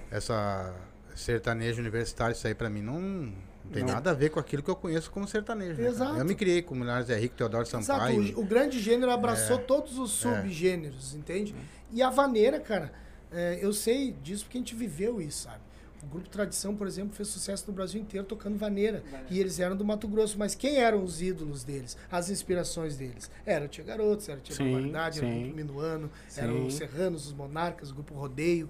essa 0.09 0.73
sertanejo 1.15 1.81
universitário, 1.81 2.33
isso 2.33 2.45
aí 2.47 2.53
pra 2.55 2.69
mim 2.69 2.81
não, 2.81 2.99
não 3.01 3.33
tem 3.71 3.83
Não. 3.83 3.93
nada 3.93 4.11
a 4.11 4.13
ver 4.13 4.29
com 4.29 4.39
aquilo 4.39 4.61
que 4.63 4.69
eu 4.69 4.75
conheço 4.75 5.09
como 5.11 5.27
sertanejo. 5.27 5.81
né? 5.81 5.87
Exato. 5.87 6.17
Eu 6.17 6.25
me 6.25 6.35
criei 6.35 6.61
com 6.61 6.75
Milhares 6.75 7.09
é 7.09 7.17
Rico, 7.17 7.35
Teodoro 7.35 7.63
Exato, 7.63 7.83
Sampaio. 7.85 8.37
o, 8.37 8.41
o 8.41 8.45
grande 8.45 8.79
gênero 8.79 9.11
abraçou 9.11 9.57
É. 9.57 9.59
todos 9.61 9.97
os 9.97 10.11
subgêneros, 10.11 11.13
entende? 11.15 11.55
E 11.91 12.01
a 12.01 12.09
vaneira, 12.09 12.59
cara, 12.59 12.91
é, 13.31 13.59
eu 13.61 13.71
sei 13.73 14.11
disso 14.23 14.43
porque 14.45 14.57
a 14.57 14.61
gente 14.61 14.75
viveu 14.75 15.21
isso, 15.21 15.43
sabe? 15.43 15.61
O 16.03 16.07
grupo 16.07 16.27
Tradição, 16.29 16.75
por 16.75 16.87
exemplo, 16.87 17.13
fez 17.13 17.27
sucesso 17.29 17.65
no 17.67 17.73
Brasil 17.73 18.01
inteiro 18.01 18.25
tocando 18.25 18.57
vaneira. 18.57 19.01
Vaneira. 19.05 19.27
E 19.29 19.39
eles 19.39 19.59
eram 19.59 19.75
do 19.75 19.85
Mato 19.85 20.07
Grosso. 20.07 20.35
Mas 20.37 20.55
quem 20.55 20.77
eram 20.77 21.03
os 21.03 21.21
ídolos 21.21 21.63
deles? 21.63 21.95
As 22.11 22.29
inspirações 22.31 22.97
deles? 22.97 23.29
Era 23.45 23.65
o 23.65 23.67
Tia 23.67 23.83
Garotos, 23.83 24.27
era 24.27 24.39
o 24.39 24.41
Tia 24.41 24.55
Barbaridade, 24.57 25.19
era 25.19 25.27
o. 25.27 25.39
Grupo 25.39 25.55
Minuano, 25.55 26.11
Sim. 26.27 26.41
eram 26.41 26.65
os 26.65 26.73
Serranos, 26.73 27.27
os 27.27 27.33
Monarcas, 27.33 27.91
o 27.91 27.93
Grupo 27.93 28.15
Rodeio. 28.15 28.67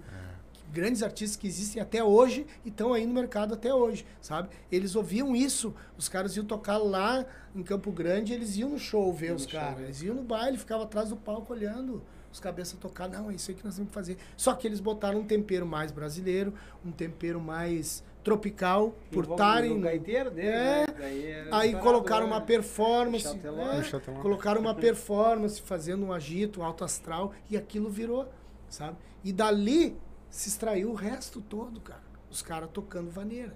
Grandes 0.73 1.03
artistas 1.03 1.35
que 1.37 1.47
existem 1.47 1.81
até 1.81 2.01
hoje 2.03 2.45
e 2.65 2.69
estão 2.69 2.93
aí 2.93 3.05
no 3.05 3.13
mercado 3.13 3.53
até 3.53 3.73
hoje, 3.73 4.05
sabe? 4.21 4.49
Eles 4.71 4.95
ouviam 4.95 5.35
isso, 5.35 5.73
os 5.97 6.07
caras 6.07 6.35
iam 6.37 6.45
tocar 6.45 6.77
lá 6.77 7.25
em 7.53 7.61
Campo 7.61 7.91
Grande, 7.91 8.31
eles 8.31 8.55
iam 8.55 8.69
no 8.69 8.79
show 8.79 9.11
ver 9.13 9.27
Iam 9.27 9.35
os 9.35 9.45
caras. 9.45 9.77
ver. 9.77 9.83
Eles 9.85 10.01
iam 10.01 10.15
no 10.15 10.23
baile, 10.23 10.57
ficavam 10.57 10.85
atrás 10.85 11.09
do 11.09 11.17
palco 11.17 11.51
olhando 11.51 12.01
os 12.31 12.39
cabeças 12.39 12.77
tocar. 12.79 13.07
Não, 13.09 13.29
é 13.29 13.35
isso 13.35 13.51
aí 13.51 13.57
que 13.57 13.63
nós 13.65 13.75
temos 13.75 13.89
que 13.89 13.93
fazer. 13.93 14.17
Só 14.37 14.53
que 14.53 14.67
eles 14.67 14.79
botaram 14.79 15.19
um 15.19 15.25
tempero 15.25 15.65
mais 15.65 15.91
brasileiro, 15.91 16.53
um 16.85 16.91
tempero 16.91 17.39
mais 17.39 18.03
tropical, 18.23 18.95
por 19.11 19.23
Envolve 19.23 19.41
estarem. 19.41 19.71
o 19.71 19.79
gaiteiro 19.81 20.29
dele, 20.29 20.47
É. 20.47 20.85
né? 20.85 21.47
Aí 21.51 21.73
colocaram 21.75 22.27
né? 22.27 22.33
uma 22.33 22.41
performance. 22.41 23.27
É, 23.27 24.21
colocaram 24.21 24.61
uma 24.61 24.75
performance, 24.75 25.59
fazendo 25.61 26.05
um 26.05 26.13
agito, 26.13 26.61
um 26.61 26.63
alto 26.63 26.83
astral, 26.83 27.33
e 27.49 27.57
aquilo 27.57 27.89
virou, 27.89 28.27
sabe? 28.69 28.97
E 29.23 29.33
dali 29.33 29.97
se 30.29 30.49
extraiu 30.49 30.91
o 30.91 30.93
resto 30.93 31.41
todo, 31.41 31.81
cara. 31.81 32.03
Os 32.29 32.41
caras 32.41 32.69
tocando 32.71 33.09
vaneira. 33.09 33.55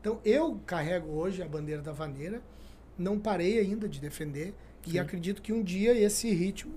Então 0.00 0.20
eu 0.24 0.60
carrego 0.66 1.12
hoje 1.12 1.42
a 1.42 1.48
bandeira 1.48 1.80
da 1.80 1.92
vaneira, 1.92 2.42
não 2.98 3.18
parei 3.18 3.58
ainda 3.58 3.88
de 3.88 3.98
defender, 4.00 4.54
e 4.86 4.98
acredito 4.98 5.40
que 5.40 5.52
um 5.52 5.62
dia 5.62 5.96
esse 5.96 6.30
ritmo, 6.32 6.74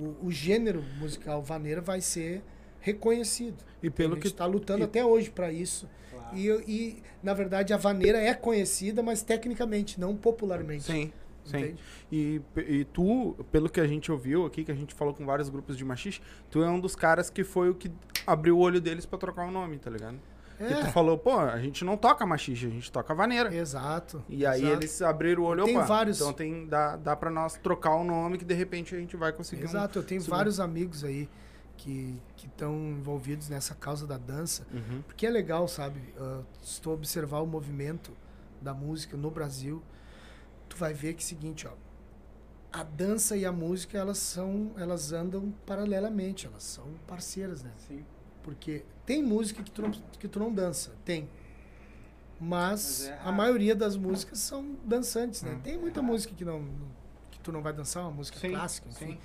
o, 0.00 0.26
o 0.26 0.30
gênero 0.30 0.82
musical 0.98 1.42
vaneira 1.42 1.80
vai 1.80 2.00
ser 2.00 2.42
reconhecido. 2.80 3.62
E 3.82 3.90
pelo 3.90 4.12
a 4.12 4.14
gente 4.16 4.22
que 4.22 4.28
está 4.28 4.46
lutando 4.46 4.80
e- 4.82 4.84
até 4.84 5.04
hoje 5.04 5.30
para 5.30 5.52
isso. 5.52 5.88
Claro. 6.10 6.36
E, 6.36 6.48
e, 6.66 7.02
na 7.22 7.34
verdade, 7.34 7.72
a 7.72 7.76
vaneira 7.76 8.18
é 8.18 8.32
conhecida, 8.34 9.02
mas 9.02 9.22
tecnicamente, 9.22 10.00
não 10.00 10.16
popularmente. 10.16 10.84
Sim, 10.84 11.12
sim. 11.44 11.74
E, 12.10 12.40
e 12.56 12.84
tu, 12.86 13.36
pelo 13.52 13.68
que 13.68 13.80
a 13.80 13.86
gente 13.86 14.10
ouviu 14.10 14.46
aqui, 14.46 14.64
que 14.64 14.72
a 14.72 14.74
gente 14.74 14.94
falou 14.94 15.12
com 15.14 15.24
vários 15.26 15.48
grupos 15.48 15.76
de 15.76 15.84
machixe, 15.84 16.20
tu 16.50 16.62
é 16.62 16.70
um 16.70 16.80
dos 16.80 16.96
caras 16.96 17.28
que 17.30 17.44
foi 17.44 17.68
o 17.70 17.74
que 17.74 17.90
abriu 18.26 18.56
o 18.56 18.60
olho 18.60 18.80
deles 18.80 19.04
pra 19.06 19.18
trocar 19.18 19.46
o 19.46 19.50
nome, 19.50 19.78
tá 19.78 19.90
ligado? 19.90 20.18
E 20.60 20.74
tu 20.74 20.86
É, 20.86 20.92
falou, 20.92 21.16
pô, 21.16 21.38
a 21.38 21.58
gente 21.58 21.84
não 21.84 21.96
toca 21.96 22.26
machixe, 22.26 22.66
a 22.66 22.70
gente 22.70 22.92
toca 22.92 23.14
vaneira. 23.14 23.54
exato. 23.54 24.22
E 24.28 24.44
aí 24.44 24.60
exato. 24.60 24.74
eles 24.76 25.00
abriram 25.02 25.42
o 25.42 25.46
olho, 25.46 25.64
Tem 25.64 25.76
opa, 25.76 25.86
vários- 25.86 26.20
então 26.20 26.32
tem, 26.34 26.66
dá, 26.66 26.96
dá 26.96 27.16
pra 27.16 27.30
nós 27.30 27.54
trocar 27.56 27.94
o 27.94 28.04
nome 28.04 28.36
que 28.36 28.44
de 28.44 28.52
repente 28.54 28.94
a 28.94 28.98
gente 28.98 29.16
vai 29.16 29.32
conseguir 29.32 29.62
um- 29.62 29.68
Exato, 29.68 29.98
eu 29.98 30.02
tenho 30.02 30.20
subir. 30.20 30.30
vários 30.36 30.60
amigos 30.60 31.02
aí 31.02 31.28
que 31.78 32.20
estão 32.44 32.74
envolvidos 32.90 33.48
nessa 33.48 33.74
causa 33.74 34.06
da 34.06 34.18
dança, 34.18 34.66
Uhum. 34.70 35.00
porque 35.06 35.26
é 35.26 35.30
legal, 35.30 35.66
sabe? 35.66 35.98
Ah, 36.18 36.42
se 36.62 36.78
tu 36.78 36.90
observar 36.90 37.40
o 37.40 37.46
movimento 37.46 38.12
da 38.60 38.74
música 38.74 39.16
no 39.16 39.30
Brasil, 39.30 39.82
tu 40.68 40.76
vai 40.76 40.92
ver 40.92 41.14
que 41.14 41.22
é 41.22 41.24
o 41.24 41.26
seguinte, 41.26 41.66
ó, 41.66 41.70
a 42.70 42.82
dança 42.82 43.34
e 43.34 43.46
a 43.46 43.50
música, 43.50 43.96
elas 43.96 44.18
são, 44.18 44.72
elas 44.76 45.10
andam 45.12 45.54
paralelamente, 45.64 46.46
elas 46.46 46.62
são 46.64 46.84
parceiras, 47.06 47.62
né? 47.62 47.70
Sim. 47.88 48.04
Porque 48.42 48.82
tem 49.06 49.22
música 49.22 49.62
que 49.62 49.70
tu 49.70 49.82
não, 49.82 49.90
que 49.90 50.28
tu 50.28 50.38
não 50.38 50.52
dança, 50.52 50.92
tem. 51.04 51.28
Mas, 52.40 53.00
Mas 53.00 53.08
é 53.08 53.18
a 53.22 53.30
maioria 53.32 53.74
das 53.74 53.96
músicas 53.96 54.38
são 54.38 54.76
dançantes, 54.84 55.42
né? 55.42 55.52
Hum. 55.52 55.60
Tem 55.62 55.76
muita 55.78 56.00
música 56.00 56.34
que 56.34 56.44
não 56.44 56.64
que 57.30 57.38
tu 57.40 57.52
não 57.52 57.62
vai 57.62 57.72
dançar, 57.72 58.02
uma 58.02 58.10
música 58.12 58.38
Sim, 58.38 58.50
clássica, 58.50 58.88
enfim. 58.88 59.12
sim. 59.12 59.18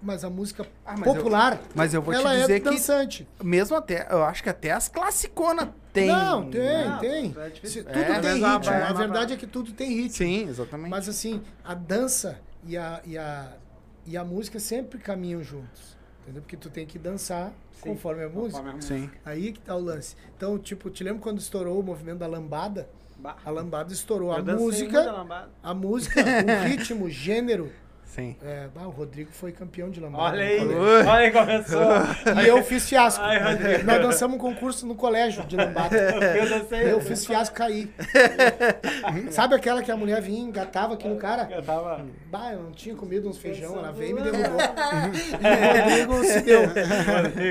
Mas 0.00 0.24
a 0.24 0.30
música 0.30 0.66
Ah, 0.84 0.96
mas 0.96 1.06
eu- 1.06 1.14
popular, 1.14 1.60
Mas 1.74 1.94
eu 1.94 2.02
vou 2.02 2.12
te 2.12 2.20
ela 2.20 2.36
dizer 2.36 2.54
é 2.56 2.60
que 2.60 2.64
dançante. 2.70 3.28
mesmo 3.42 3.76
até, 3.76 4.08
eu 4.10 4.24
acho 4.24 4.42
que 4.42 4.48
até 4.48 4.72
as 4.72 4.88
classiconas 4.88 5.68
tem. 5.92 6.08
Não, 6.08 6.50
tem, 6.50 6.88
Não, 6.88 6.98
tem. 6.98 7.36
é. 7.38 7.66
Se- 7.66 7.80
É, 7.80 7.82
tudo 7.82 8.08
mas 8.08 8.20
tem 8.22 8.34
ritmo. 8.34 8.72
é, 8.72 8.82
a 8.82 8.92
verdade 8.92 9.34
é 9.34 9.36
que 9.36 9.46
tudo 9.46 9.72
tem 9.72 9.90
ritmo. 9.90 10.16
Sim, 10.16 10.48
exatamente. 10.48 10.90
Mas 10.90 11.08
assim, 11.08 11.40
a 11.62 11.74
dança 11.74 12.40
e 12.64 12.76
a, 12.76 13.00
e 13.04 13.16
a, 13.16 13.52
e 14.06 14.16
a 14.16 14.24
música 14.24 14.58
sempre 14.58 14.98
caminham 14.98 15.42
juntos. 15.42 15.96
Entendeu? 16.22 16.42
Porque 16.42 16.56
tu 16.56 16.70
tem 16.70 16.86
que 16.86 16.98
dançar 16.98 17.52
Sim, 17.72 17.90
conforme 17.90 18.24
a 18.24 18.28
música. 18.28 18.58
conforme 18.58 18.78
a 18.78 18.82
Sim. 18.82 19.10
Aí 19.24 19.52
que 19.52 19.60
tá 19.60 19.74
o 19.74 19.80
lance. 19.80 20.16
Então, 20.36 20.58
tipo, 20.58 20.88
te 20.88 21.02
lembra 21.02 21.20
quando 21.20 21.38
estourou 21.38 21.80
o 21.80 21.82
movimento 21.82 22.18
da 22.18 22.26
lambada? 22.26 22.88
Bah. 23.18 23.36
A 23.44 23.50
lambada 23.50 23.92
estourou. 23.92 24.32
A 24.32 24.38
Eu 24.38 24.42
dancei 24.42 24.64
música, 24.64 25.26
a 25.62 25.74
música, 25.74 26.20
o 26.22 26.64
ritmo, 26.66 27.04
o 27.06 27.10
gênero. 27.10 27.70
Sim. 28.14 28.36
É, 28.44 28.68
bah, 28.74 28.86
o 28.86 28.90
Rodrigo 28.90 29.30
foi 29.32 29.52
campeão 29.52 29.88
de 29.88 29.98
lambada. 29.98 30.36
Olha 30.36 30.64
no 30.64 30.82
aí, 30.82 31.06
olha 31.06 31.12
aí, 31.14 31.30
começou. 31.30 31.80
E 32.44 32.46
eu 32.46 32.62
fiz 32.62 32.86
fiasco. 32.86 33.24
Ai, 33.24 33.42
Rodrigo. 33.42 33.84
Nós 33.84 34.02
dançamos 34.02 34.36
um 34.36 34.38
concurso 34.38 34.86
no 34.86 34.94
colégio 34.94 35.46
de 35.46 35.56
lambada. 35.56 35.96
Eu 36.36 36.46
dancei. 36.46 36.92
Eu 36.92 37.00
fiz 37.00 37.24
fiasco 37.24 37.56
cair. 37.56 37.90
Sabe 39.32 39.54
aquela 39.54 39.82
que 39.82 39.90
a 39.90 39.96
mulher 39.96 40.20
vinha 40.20 40.40
e 40.40 40.42
engatava 40.42 40.92
aqui 40.92 41.08
no 41.08 41.16
cara? 41.16 41.48
Eu 41.50 41.62
tava. 41.62 42.04
Bah, 42.30 42.52
eu 42.52 42.62
não 42.64 42.72
tinha 42.72 42.94
comido 42.94 43.30
uns 43.30 43.38
feijão, 43.38 43.78
ela 43.78 43.90
veio 43.90 44.10
e 44.10 44.22
me 44.22 44.30
derrubou. 44.30 44.60
e 44.60 46.06
o 46.06 46.06
Rodrigo 46.06 46.24
se 46.24 46.40
deu. 46.42 46.62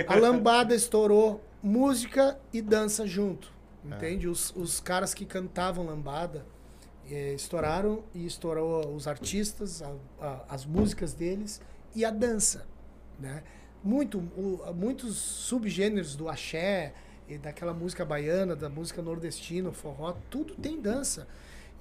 A 0.07 0.15
lambada 0.15 0.75
estourou 0.75 1.43
música 1.63 2.37
e 2.53 2.61
dança 2.61 3.07
junto. 3.07 3.51
Entende? 3.83 4.27
Os, 4.27 4.53
os 4.55 4.79
caras 4.79 5.11
que 5.11 5.25
cantavam 5.25 5.83
lambada 5.83 6.45
eh, 7.11 7.33
estouraram 7.33 8.03
e 8.13 8.25
estourou 8.25 8.93
os 8.95 9.07
artistas, 9.07 9.81
a- 9.81 9.95
a- 10.19 10.45
as 10.49 10.65
músicas 10.65 11.13
deles 11.13 11.61
e 11.95 12.03
a 12.05 12.11
dança. 12.11 12.65
Né? 13.19 13.43
Muito, 13.83 14.19
o- 14.19 14.73
muitos 14.73 15.15
subgêneros 15.17 16.15
do 16.15 16.29
axé, 16.29 16.93
e 17.27 17.37
daquela 17.37 17.73
música 17.73 18.03
baiana, 18.03 18.55
da 18.55 18.67
música 18.69 19.01
nordestina, 19.01 19.71
forró, 19.71 20.13
tudo 20.29 20.53
tem 20.55 20.81
dança. 20.81 21.27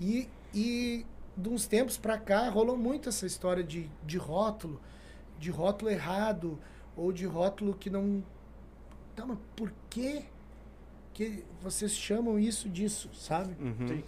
E, 0.01 0.29
e 0.55 1.05
de 1.37 1.49
uns 1.49 1.67
tempos 1.67 1.97
pra 1.99 2.17
cá 2.19 2.49
rolou 2.49 2.77
muito 2.77 3.09
essa 3.09 3.27
história 3.27 3.65
de, 3.65 3.91
de 4.05 4.17
rótulo, 4.17 4.81
de 5.39 5.51
rótulo 5.51 5.91
errado, 5.91 6.59
ou 6.97 7.11
de 7.13 7.27
rótulo 7.27 7.75
que 7.75 7.91
não. 7.91 8.23
Tá, 9.17 9.27
mas 9.27 9.39
por 9.57 9.73
que, 9.89 10.25
que 11.13 11.43
vocês 11.61 11.93
chamam 11.93 12.39
isso 12.39 12.69
disso, 12.69 13.11
sabe? 13.15 13.55
Uhum. 13.61 13.89
Sim. 13.89 14.05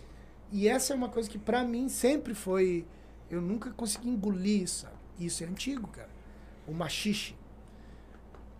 E 0.52 0.68
essa 0.68 0.92
é 0.92 0.96
uma 0.96 1.08
coisa 1.08 1.28
que 1.28 1.38
pra 1.38 1.64
mim 1.64 1.88
sempre 1.88 2.34
foi. 2.34 2.84
Eu 3.30 3.40
nunca 3.40 3.70
consegui 3.70 4.08
engolir 4.10 4.62
isso. 4.62 4.86
Isso 5.18 5.42
é 5.42 5.46
antigo, 5.46 5.88
cara. 5.88 6.10
O 6.66 6.72
machixe. 6.74 7.34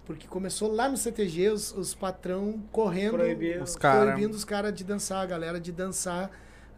Porque 0.05 0.27
começou 0.27 0.73
lá 0.73 0.89
no 0.89 0.97
CTG, 0.97 1.51
os, 1.51 1.73
os 1.73 1.95
patrão 1.95 2.61
correndo, 2.73 3.13
cara- 3.77 4.07
proibindo 4.13 4.35
os 4.35 4.45
caras 4.45 4.75
de 4.75 4.83
dançar, 4.83 5.23
a 5.23 5.27
galera 5.27 5.61
de 5.61 5.71
dançar 5.71 6.31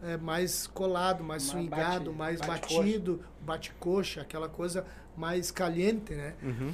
é, 0.03 0.15
mais 0.17 0.67
colado, 0.67 1.23
mais 1.23 1.43
Mais 1.43 1.51
swingado, 1.51 2.05
bate- 2.11 2.17
mais 2.17 2.41
bate-coxa. 2.41 2.77
batido, 2.77 3.21
bate-coxa, 3.41 4.21
aquela 4.21 4.47
coisa 4.47 4.85
mais 5.17 5.49
caliente, 5.49 6.13
né? 6.13 6.35
Uhum. 6.43 6.73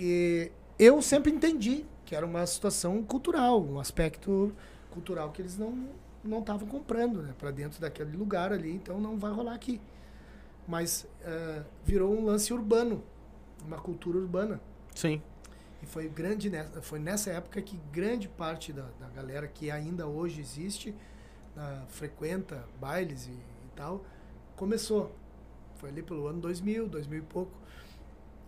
E 0.00 0.50
eu 0.78 1.00
sempre 1.00 1.30
entendi 1.30 1.84
que 2.04 2.16
era 2.16 2.26
uma 2.26 2.44
situação 2.46 3.00
cultural, 3.04 3.62
um 3.62 3.78
aspecto 3.78 4.52
cultural 4.90 5.30
que 5.30 5.40
eles 5.40 5.56
não 5.56 5.86
não 6.24 6.40
estavam 6.40 6.66
comprando, 6.68 7.22
né, 7.22 7.34
para 7.38 7.50
dentro 7.50 7.80
daquele 7.80 8.16
lugar 8.16 8.52
ali, 8.52 8.72
então 8.72 9.00
não 9.00 9.18
vai 9.18 9.32
rolar 9.32 9.54
aqui. 9.54 9.80
Mas 10.66 11.06
eh, 11.22 11.62
virou 11.84 12.16
um 12.16 12.24
lance 12.24 12.52
urbano, 12.52 13.02
uma 13.64 13.78
cultura 13.78 14.18
urbana. 14.18 14.60
Sim. 14.94 15.20
E 15.82 15.86
foi 15.86 16.08
grande 16.08 16.48
nessa, 16.48 16.80
foi 16.80 16.98
nessa 17.00 17.30
época 17.30 17.60
que 17.60 17.76
grande 17.92 18.28
parte 18.28 18.72
da, 18.72 18.88
da 19.00 19.08
galera 19.08 19.48
que 19.48 19.70
ainda 19.70 20.06
hoje 20.06 20.40
existe, 20.40 20.94
ah, 21.56 21.84
frequenta 21.88 22.64
bailes 22.80 23.26
e, 23.26 23.32
e 23.32 23.70
tal, 23.74 24.04
começou. 24.56 25.12
foi 25.76 25.88
ali 25.88 26.02
pelo 26.02 26.28
ano 26.28 26.40
2000, 26.40 26.88
2000 26.88 27.18
e 27.18 27.22
pouco. 27.22 27.52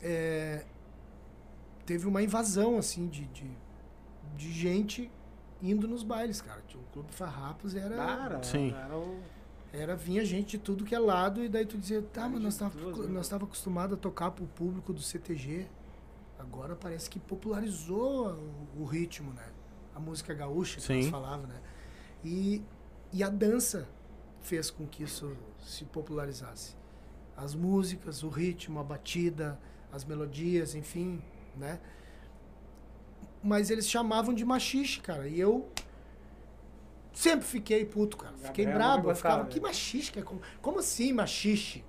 É, 0.01 0.65
teve 1.85 2.07
uma 2.07 2.23
invasão, 2.23 2.79
assim, 2.79 3.09
de, 3.09 3.27
de, 3.27 3.51
de 4.37 4.53
gente 4.53 5.11
indo 5.71 5.89
nos 5.89 6.03
bailes, 6.03 6.41
cara. 6.41 6.63
O 6.75 6.93
Clube 6.93 7.13
Farrapos 7.13 7.75
era... 7.75 7.97
Cara, 7.97 8.43
Sim. 8.43 8.73
era 8.73 8.97
o... 8.97 9.21
Era, 9.73 9.97
vinha 9.97 10.25
gente 10.25 10.53
de 10.53 10.59
tudo 10.59 10.85
que 10.85 10.95
é 10.95 10.99
lado, 11.01 11.43
e 11.43 11.49
daí 11.49 11.67
tu 11.67 11.77
dizia, 11.77 12.01
tá, 12.01 12.29
mas 12.29 12.41
nós 12.41 12.57
tava, 12.57 12.79
duas, 12.79 12.99
né? 12.99 13.09
nós 13.09 13.29
tava 13.29 13.45
acostumado 13.45 13.95
a 13.95 13.97
tocar 13.97 14.31
pro 14.31 14.47
público 14.47 14.93
do 14.93 15.01
CTG. 15.01 15.67
Agora 16.39 16.77
parece 16.77 17.11
que 17.11 17.19
popularizou 17.19 18.39
o, 18.77 18.83
o 18.83 18.85
ritmo, 18.85 19.33
né? 19.33 19.49
A 19.93 19.99
música 19.99 20.33
gaúcha 20.33 20.77
que 20.77 20.87
Sim. 20.87 21.01
nós 21.03 21.09
falava, 21.09 21.47
né? 21.49 21.61
E, 22.25 22.63
e 23.13 23.25
a 23.25 23.29
dança 23.29 23.89
fez 24.43 24.71
com 24.71 24.87
que 24.87 25.03
isso 25.03 25.37
se 25.65 25.85
popularizasse. 25.87 26.77
As 27.37 27.55
músicas, 27.55 28.23
o 28.23 28.29
ritmo, 28.29 28.79
a 28.79 28.85
batida, 28.85 29.59
as 29.91 30.05
melodias, 30.05 30.77
enfim, 30.77 31.21
né? 31.57 31.81
Mas 33.45 33.69
eles 33.71 33.89
chamavam 33.89 34.33
de 34.33 34.43
machixe, 34.45 35.01
cara. 35.01 35.29
E 35.29 35.39
eu 35.39 35.69
sempre 37.13 37.45
fiquei 37.47 37.85
puto, 37.85 38.17
cara. 38.17 38.35
Fiquei 38.39 38.65
Gabriel 38.65 38.89
brabo. 38.93 39.11
Eu 39.11 39.15
ficava, 39.17 39.45
que 39.45 39.61
né? 39.61 39.67
machixe? 39.69 40.11
cara? 40.11 40.25
Como, 40.25 40.41
como 40.63 40.79
assim 40.79 41.13
machixe? 41.13 41.85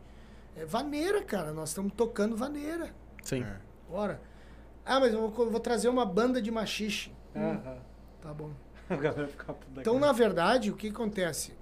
É 0.56 0.66
vaneira, 0.66 1.24
cara. 1.24 1.54
Nós 1.54 1.70
estamos 1.70 1.94
tocando 1.96 2.36
vaneira. 2.36 2.94
Sim. 3.24 3.44
É. 3.44 3.58
Ora. 3.90 4.22
Ah, 4.86 5.00
mas 5.00 5.14
eu 5.14 5.30
vou, 5.30 5.50
vou 5.50 5.60
trazer 5.60 5.88
uma 5.90 6.06
banda 6.06 6.42
de 6.42 6.52
machixe. 6.52 7.12
Aham. 7.36 7.78
Tá 8.22 8.34
bom. 8.34 8.52
Então, 9.78 9.98
na 9.98 10.12
verdade, 10.12 10.70
o 10.70 10.76
que 10.76 10.90
acontece? 10.90 11.54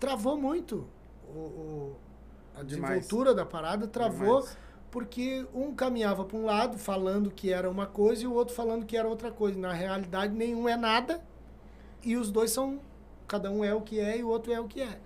Travou 0.00 0.36
muito. 0.36 0.84
O, 1.28 1.38
o- 1.38 1.96
a 2.56 2.62
Demais. 2.64 2.90
desenvoltura 2.96 3.32
da 3.34 3.46
parada 3.46 3.86
travou 3.86 4.40
Demais. 4.40 4.58
Porque 4.92 5.44
um 5.54 5.74
caminhava 5.74 6.22
para 6.24 6.36
um 6.36 6.44
lado 6.44 6.78
falando 6.78 7.30
que 7.30 7.50
era 7.50 7.68
uma 7.68 7.86
coisa 7.86 8.22
e 8.22 8.26
o 8.26 8.32
outro 8.34 8.54
falando 8.54 8.84
que 8.86 8.96
era 8.96 9.08
outra 9.08 9.32
coisa. 9.32 9.58
Na 9.58 9.72
realidade, 9.72 10.32
nenhum 10.34 10.68
é 10.68 10.76
nada 10.76 11.20
e 12.04 12.14
os 12.16 12.30
dois 12.30 12.52
são. 12.52 12.78
Cada 13.26 13.50
um 13.50 13.64
é 13.64 13.74
o 13.74 13.80
que 13.80 13.98
é 13.98 14.18
e 14.18 14.22
o 14.22 14.28
outro 14.28 14.52
é 14.52 14.60
o 14.60 14.64
que 14.68 14.82
é. 14.82 14.98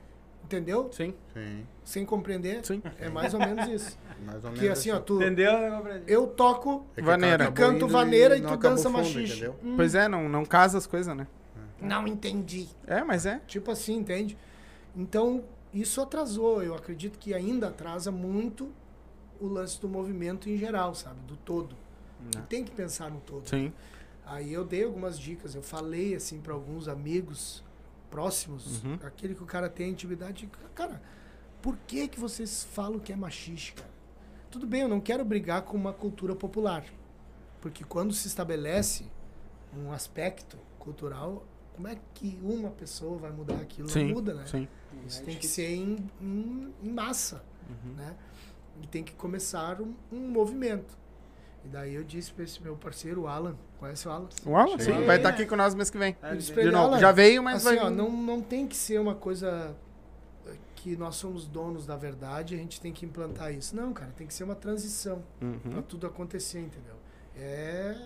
Entendeu? 0.45 0.89
Sim, 0.93 1.15
Sim, 1.33 1.67
Sem 1.85 2.05
compreender. 2.05 2.65
sim. 2.65 2.83
É 3.01 3.09
mais 3.09 3.33
ou 3.35 3.41
menos 3.41 3.67
isso. 3.69 3.99
mais 4.27 4.45
ou 4.45 4.51
menos. 4.51 4.59
Que 4.61 4.69
assim, 4.69 4.91
ó, 4.91 4.99
tu. 4.99 5.17
Entendeu, 5.17 5.53
né? 5.85 6.03
Eu 6.07 6.27
toco, 6.27 6.85
É 6.97 7.03
Vaneira. 7.03 7.51
canto 7.53 7.87
vaneira 7.87 8.37
e 8.37 8.41
não 8.41 8.51
tu 8.51 8.57
dança 8.59 8.89
machixe. 8.89 9.49
Hum, 9.63 9.75
Pois 9.77 9.95
é, 9.95 10.09
não, 10.09 10.29
não 10.29 10.45
casa 10.45 10.79
as 10.79 10.87
coisas, 10.87 11.17
né? 11.17 11.27
Não 11.81 12.07
entendi. 12.09 12.69
É, 12.87 13.05
mas 13.05 13.25
é. 13.27 13.41
Tipo 13.47 13.71
assim, 13.71 13.97
entende? 13.97 14.37
Então, 14.97 15.45
isso 15.73 16.01
atrasou. 16.01 16.63
Eu 16.63 16.75
acredito 16.75 17.19
que 17.19 17.33
ainda 17.35 17.69
atrasa 17.69 18.11
muito 18.11 18.69
o 19.41 19.47
lance 19.47 19.81
do 19.81 19.89
movimento 19.89 20.49
em 20.49 20.57
geral, 20.57 20.95
sabe? 20.95 21.21
Do 21.27 21.37
todo. 21.37 21.77
Né. 22.35 22.43
Tem 22.49 22.65
que 22.65 22.71
pensar 22.71 23.11
no 23.11 23.21
todo. 23.21 23.49
Sim. 23.49 23.73
Aí 24.25 24.53
eu 24.53 24.65
dei 24.65 24.85
algumas 24.85 25.19
dicas. 25.19 25.55
Eu 25.55 25.63
falei, 25.63 26.15
assim, 26.15 26.41
para 26.41 26.53
alguns 26.53 26.89
amigos 26.89 27.63
próximos, 28.11 28.83
Uhum. 28.85 28.99
aquele 29.05 29.35
que 29.35 29.43
o 29.43 29.47
cara 29.47 29.69
tem 29.69 29.91
intimidade. 29.91 30.49
Cara, 30.75 31.01
por 31.63 31.77
que 31.87 32.09
que 32.09 32.19
vocês 32.19 32.65
falam 32.73 32.99
que 32.99 33.13
é 33.13 33.17
machiste, 33.17 33.75
cara? 33.75 33.91
Tudo 34.51 34.67
bem, 34.67 34.83
eu 34.83 34.89
não 34.89 35.01
quero 35.01 35.25
brigar 35.25 35.63
com 35.63 35.77
uma 35.77 35.93
cultura 35.93 36.35
popular. 36.35 36.85
Porque 37.61 37.85
quando 37.85 38.13
se 38.15 38.29
estabelece 38.29 39.05
um 39.77 39.93
aspecto 39.93 40.57
cultural, 40.79 41.45
como 41.75 41.89
é 41.89 41.99
que 42.15 42.39
uma 42.43 42.71
pessoa 42.71 43.19
vai 43.19 43.31
mudar 43.33 43.57
aquilo? 43.57 43.89
Sim. 43.89 44.07
Não 44.07 44.15
muda, 44.15 44.35
né? 44.35 44.47
Sim. 44.47 44.67
Isso 45.07 45.23
tem 45.25 45.37
que 45.37 45.47
ser 45.47 45.75
em, 45.75 45.97
em, 46.21 46.73
em 46.83 46.91
massa, 46.91 47.45
Uhum. 47.69 47.93
né? 47.95 48.17
E 48.83 48.87
tem 48.87 49.03
que 49.03 49.15
começar 49.15 49.81
um, 49.81 49.95
um 50.13 50.29
movimento. 50.29 50.97
E 51.65 51.69
daí 51.69 51.95
eu 51.95 52.05
disse 52.05 52.33
para 52.33 52.45
esse 52.45 52.63
meu 52.63 52.77
parceiro, 52.77 53.23
o 53.23 53.27
Alan, 53.29 53.57
conhece 53.79 54.07
o 54.07 54.11
Alan? 54.11 54.29
O 54.45 54.57
Alan, 54.57 54.79
sim, 54.79 55.05
vai 55.05 55.17
estar 55.17 55.31
aqui 55.31 55.45
com 55.47 55.57
nós 55.57 55.75
mês 55.75 55.91
que 55.91 55.99
vem. 55.99 56.17
Eu 56.23 56.37
disse 56.37 56.51
ele 56.51 56.55
pra 56.55 56.63
De 56.63 56.69
ele, 56.69 56.77
novo. 56.77 56.89
Alan, 56.91 56.99
Já 57.01 57.11
veio, 57.13 57.43
mas 57.43 57.67
assim, 57.67 57.77
vai. 57.77 57.87
ó, 57.87 57.91
não, 57.91 58.11
não 58.11 58.41
tem 58.41 58.69
que 58.69 58.77
ser 58.77 59.01
uma 59.01 59.15
coisa 59.17 59.75
eh, 60.47 60.55
que 60.77 60.97
nós 60.97 61.17
somos 61.17 61.47
donos 61.47 61.85
da 61.85 61.97
verdade, 61.97 62.55
a 62.55 62.59
gente 62.59 62.81
tem 62.81 62.93
que 62.93 63.05
implantar 63.05 63.53
isso. 63.53 63.75
Não, 63.75 63.93
cara, 63.93 64.13
tem 64.17 64.27
que 64.29 64.35
ser 64.35 64.45
uma 64.45 64.55
transição 64.55 65.25
para 65.41 65.49
Uhum. 65.79 65.83
tudo 65.83 66.07
acontecer, 66.07 66.61
entendeu? 66.61 66.95
É 67.37 67.97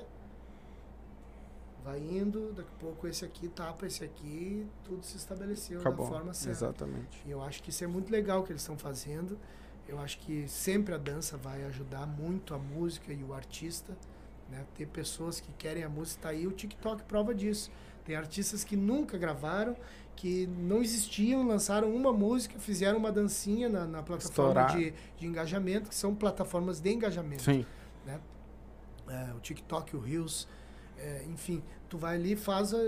vai 1.84 1.98
indo, 1.98 2.52
daqui 2.52 2.68
a 2.76 2.80
pouco 2.80 3.08
esse 3.08 3.24
aqui 3.24 3.48
tapa 3.48 3.86
esse 3.86 4.04
aqui, 4.04 4.66
tudo 4.84 5.02
se 5.04 5.16
estabeleceu 5.16 5.80
Acabou. 5.80 6.06
da 6.06 6.12
forma 6.12 6.34
certa. 6.34 6.50
Exatamente. 6.50 7.22
E 7.26 7.30
eu 7.30 7.42
acho 7.42 7.62
que 7.62 7.70
isso 7.70 7.82
é 7.82 7.86
muito 7.86 8.10
legal 8.12 8.42
que 8.42 8.52
eles 8.52 8.60
estão 8.62 8.76
fazendo. 8.76 9.38
Eu 9.90 9.98
acho 9.98 10.18
que 10.18 10.46
sempre 10.46 10.94
a 10.94 10.96
dança 10.96 11.36
vai 11.36 11.64
ajudar 11.64 12.06
muito 12.06 12.54
a 12.54 12.58
música 12.58 13.12
e 13.12 13.24
o 13.24 13.34
artista. 13.34 13.98
Né? 14.48 14.64
Ter 14.76 14.86
pessoas 14.86 15.40
que 15.40 15.52
querem 15.54 15.82
a 15.82 15.88
música, 15.88 16.22
tá 16.22 16.28
aí 16.28 16.46
o 16.46 16.52
TikTok 16.52 17.02
prova 17.02 17.34
disso. 17.34 17.72
Tem 18.04 18.14
artistas 18.14 18.62
que 18.62 18.76
nunca 18.76 19.18
gravaram, 19.18 19.76
que 20.14 20.46
não 20.46 20.80
existiam, 20.80 21.44
lançaram 21.44 21.92
uma 21.92 22.12
música, 22.12 22.56
fizeram 22.60 22.98
uma 22.98 23.10
dancinha 23.10 23.68
na, 23.68 23.84
na 23.84 24.00
plataforma 24.00 24.64
de, 24.66 24.94
de 25.18 25.26
engajamento, 25.26 25.88
que 25.88 25.94
são 25.96 26.14
plataformas 26.14 26.78
de 26.78 26.92
engajamento 26.92 27.42
Sim. 27.42 27.66
é, 29.08 29.32
o 29.36 29.40
TikTok, 29.40 29.96
o 29.96 30.00
Reels, 30.00 30.46
é, 30.96 31.24
enfim, 31.28 31.64
tu 31.88 31.98
vai 31.98 32.14
ali, 32.14 32.36
faz 32.36 32.72
a, 32.72 32.78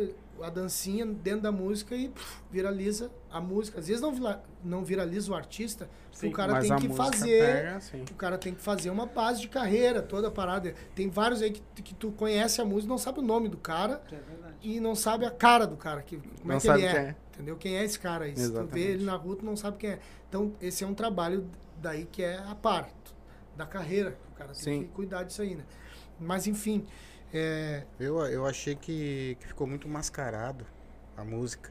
a 0.42 0.50
dancinha 0.50 1.06
dentro 1.06 1.42
da 1.42 1.52
música 1.52 1.94
e 1.94 2.08
pff, 2.08 2.42
viraliza 2.50 3.10
a 3.30 3.40
música. 3.40 3.78
Às 3.80 3.88
vezes 3.88 4.02
não, 4.02 4.12
vira- 4.12 4.42
não 4.64 4.84
viraliza 4.84 5.30
o 5.32 5.34
artista, 5.34 5.88
Sim, 6.12 6.28
o 6.28 6.32
cara 6.32 6.52
mas 6.52 6.64
tem 6.64 6.72
a 6.72 6.76
que 6.76 6.88
fazer. 6.88 7.40
pega. 7.40 7.80
O 8.10 8.14
cara 8.14 8.38
tem 8.38 8.54
que 8.54 8.60
fazer 8.60 8.90
uma 8.90 9.06
base 9.06 9.40
de 9.40 9.48
carreira, 9.48 10.02
toda 10.02 10.28
a 10.28 10.30
parada. 10.30 10.74
Tem 10.94 11.08
vários 11.08 11.40
aí 11.42 11.50
que, 11.52 11.82
que 11.82 11.94
tu 11.94 12.10
conhece 12.12 12.60
a 12.60 12.64
música, 12.64 12.88
não 12.88 12.98
sabe 12.98 13.20
o 13.20 13.22
nome 13.22 13.48
do 13.48 13.56
cara 13.56 14.02
É 14.10 14.16
verdade. 14.16 14.54
e 14.62 14.80
não 14.80 14.94
sabe 14.94 15.24
a 15.24 15.30
cara 15.30 15.66
do 15.66 15.76
cara, 15.76 16.02
que, 16.02 16.16
como 16.16 16.32
Não 16.44 16.54
é 16.56 16.58
que 16.58 16.66
sabe 16.66 16.80
ele 16.80 16.86
é, 16.88 16.92
quem 16.92 17.00
é. 17.00 17.16
Entendeu? 17.34 17.56
Quem 17.56 17.76
é 17.78 17.84
esse 17.84 17.98
cara 17.98 18.24
aí? 18.26 18.30
Se 18.36 18.42
tu 18.42 18.50
Exatamente. 18.52 18.72
vê 18.74 18.80
ele 18.92 19.04
na 19.04 19.14
rua, 19.16 19.36
tu 19.36 19.44
não 19.44 19.56
sabe 19.56 19.78
quem 19.78 19.90
é. 19.90 19.98
Então, 20.28 20.52
esse 20.60 20.84
é 20.84 20.86
um 20.86 20.94
trabalho 20.94 21.48
daí 21.80 22.04
que 22.10 22.22
é 22.22 22.36
a 22.38 22.54
parte 22.54 22.92
da 23.56 23.64
carreira. 23.66 24.16
O 24.32 24.34
cara 24.34 24.52
tem 24.52 24.62
Sim. 24.62 24.82
que 24.82 24.88
cuidar 24.88 25.22
disso 25.24 25.40
aí, 25.42 25.54
né? 25.54 25.64
Mas, 26.20 26.46
enfim, 26.46 26.84
é, 27.32 27.84
Eu, 27.98 28.18
eu 28.26 28.46
achei 28.46 28.74
que, 28.74 29.36
que 29.40 29.46
ficou 29.48 29.66
muito 29.66 29.88
mascarado 29.88 30.64
a 31.16 31.24
música. 31.24 31.70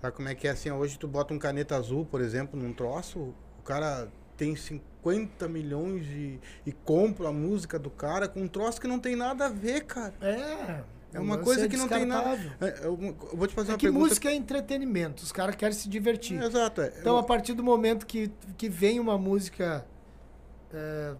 Sabe 0.00 0.16
como 0.16 0.28
é 0.28 0.34
que 0.34 0.48
é 0.48 0.50
assim? 0.50 0.70
Hoje 0.70 0.98
tu 0.98 1.06
bota 1.06 1.34
um 1.34 1.38
caneta 1.38 1.76
azul, 1.76 2.06
por 2.06 2.20
exemplo, 2.20 2.58
num 2.60 2.72
troço, 2.72 3.34
o 3.58 3.62
cara 3.64 4.08
tem 4.36 4.56
50 4.56 5.46
milhões 5.48 6.06
de, 6.06 6.40
e 6.64 6.72
compra 6.72 7.28
a 7.28 7.32
música 7.32 7.78
do 7.78 7.90
cara 7.90 8.26
com 8.26 8.40
um 8.42 8.48
troço 8.48 8.80
que 8.80 8.88
não 8.88 8.98
tem 8.98 9.14
nada 9.14 9.46
a 9.46 9.48
ver, 9.50 9.84
cara. 9.84 10.14
É. 10.22 10.82
É 11.12 11.18
uma 11.18 11.38
coisa 11.38 11.66
é 11.66 11.68
que 11.68 11.76
não 11.76 11.88
tem 11.88 12.06
nada. 12.06 12.38
É, 12.60 12.86
Eu, 12.86 12.96
vou 13.34 13.46
te 13.46 13.52
fazer 13.54 13.70
É 13.70 13.74
uma 13.74 13.78
que 13.78 13.86
pergunta. 13.86 14.06
música 14.08 14.30
é 14.30 14.34
entretenimento, 14.34 15.24
os 15.24 15.32
caras 15.32 15.56
querem 15.56 15.76
se 15.76 15.88
divertir. 15.88 16.40
É, 16.40 16.46
Exato. 16.46 16.80
Então, 16.82 17.14
Eu- 17.14 17.18
a 17.18 17.22
partir 17.24 17.52
do 17.52 17.64
momento 17.64 18.06
que, 18.06 18.30
que 18.56 18.68
vem 18.68 19.00
uma 19.00 19.18
música 19.18 19.84
é, 20.72 21.14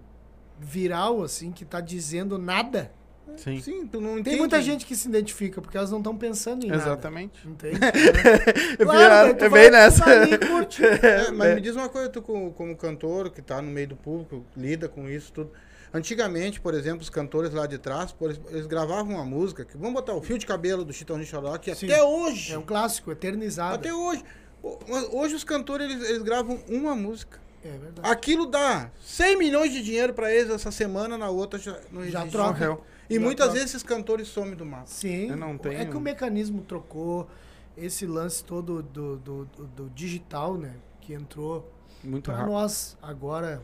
viral, 0.58 1.22
assim, 1.22 1.50
que 1.50 1.64
tá 1.64 1.80
dizendo 1.80 2.38
nada, 2.38 2.92
Sim. 3.36 3.60
Sim, 3.60 3.86
tu 3.86 4.00
não 4.00 4.10
tem 4.14 4.20
entende. 4.20 4.36
muita 4.38 4.60
gente 4.62 4.84
que 4.86 4.94
se 4.96 5.08
identifica, 5.08 5.60
porque 5.60 5.76
elas 5.76 5.90
não 5.90 5.98
estão 5.98 6.16
pensando 6.16 6.64
em 6.66 6.72
Exatamente. 6.72 7.40
nada. 7.46 7.50
Entende? 7.50 7.78
Daí 8.78 9.34
tu 9.34 9.44
é 9.44 9.48
vai- 9.48 9.60
bem 9.62 9.70
nessa. 9.70 10.04
ali 10.04 10.38
curte. 10.38 10.82
É, 11.02 11.30
mas 11.30 11.54
me 11.54 11.60
diz 11.60 11.74
uma 11.76 11.88
coisa, 11.88 12.08
tu 12.08 12.20
como, 12.22 12.52
como 12.52 12.76
cantor, 12.76 13.30
que 13.30 13.40
tá 13.42 13.60
no 13.62 13.70
meio 13.70 13.88
do 13.88 13.96
público, 13.96 14.44
lida 14.56 14.88
com 14.88 15.08
isso 15.08 15.32
tudo. 15.32 15.50
Antigamente, 15.92 16.60
por 16.60 16.72
exemplo, 16.74 17.00
os 17.02 17.10
cantores 17.10 17.52
lá 17.52 17.66
de 17.66 17.76
trás, 17.78 18.12
por 18.12 18.30
eles, 18.30 18.40
eles 18.50 18.66
gravavam 18.66 19.14
uma 19.14 19.24
música, 19.24 19.64
que 19.64 19.76
vamos 19.76 19.94
botar 19.94 20.14
o 20.14 20.22
fio 20.22 20.38
de 20.38 20.46
cabelo 20.46 20.84
do 20.84 20.92
Chitãozinho 20.92 21.26
Choró, 21.26 21.56
que 21.58 21.74
Sim. 21.74 21.86
até 21.90 22.02
hoje, 22.02 22.52
É 22.52 22.58
um 22.58 22.62
clássico, 22.62 23.10
eternizado. 23.10 23.74
até 23.74 23.92
hoje, 23.92 24.22
ho- 24.62 24.78
hoje 25.18 25.34
os 25.34 25.42
cantores, 25.42 25.90
eles, 25.90 26.08
eles 26.08 26.22
gravam 26.22 26.60
uma 26.68 26.94
música. 26.94 27.40
É 27.64 27.70
verdade. 27.70 28.08
Aquilo 28.08 28.46
dá 28.46 28.88
100 29.02 29.36
milhões 29.36 29.72
de 29.72 29.82
dinheiro 29.82 30.14
pra 30.14 30.32
eles 30.32 30.50
essa 30.50 30.70
semana, 30.70 31.18
na 31.18 31.28
outra 31.28 31.58
já 31.58 31.76
não 31.90 32.06
Já 32.08 32.24
troca. 32.26 32.78
E 33.10 33.18
muitas 33.18 33.46
troca. 33.46 33.52
vezes 33.58 33.70
esses 33.74 33.82
cantores 33.82 34.28
somem 34.28 34.54
do 34.54 34.64
mapa. 34.64 34.86
Sim. 34.86 35.28
Eu 35.30 35.36
não 35.36 35.54
É 35.54 35.58
tenho- 35.58 35.90
que 35.90 35.96
o 35.96 36.00
mecanismo 36.00 36.62
trocou, 36.62 37.28
esse 37.76 38.06
lance 38.06 38.44
todo 38.44 38.82
do, 38.82 39.16
do, 39.16 39.44
do, 39.46 39.64
do 39.66 39.90
digital, 39.90 40.56
né? 40.56 40.74
Que 41.00 41.12
entrou 41.14 41.70
Muito 42.04 42.24
para 42.24 42.36
rápido. 42.38 42.52
nós 42.52 42.96
agora, 43.02 43.62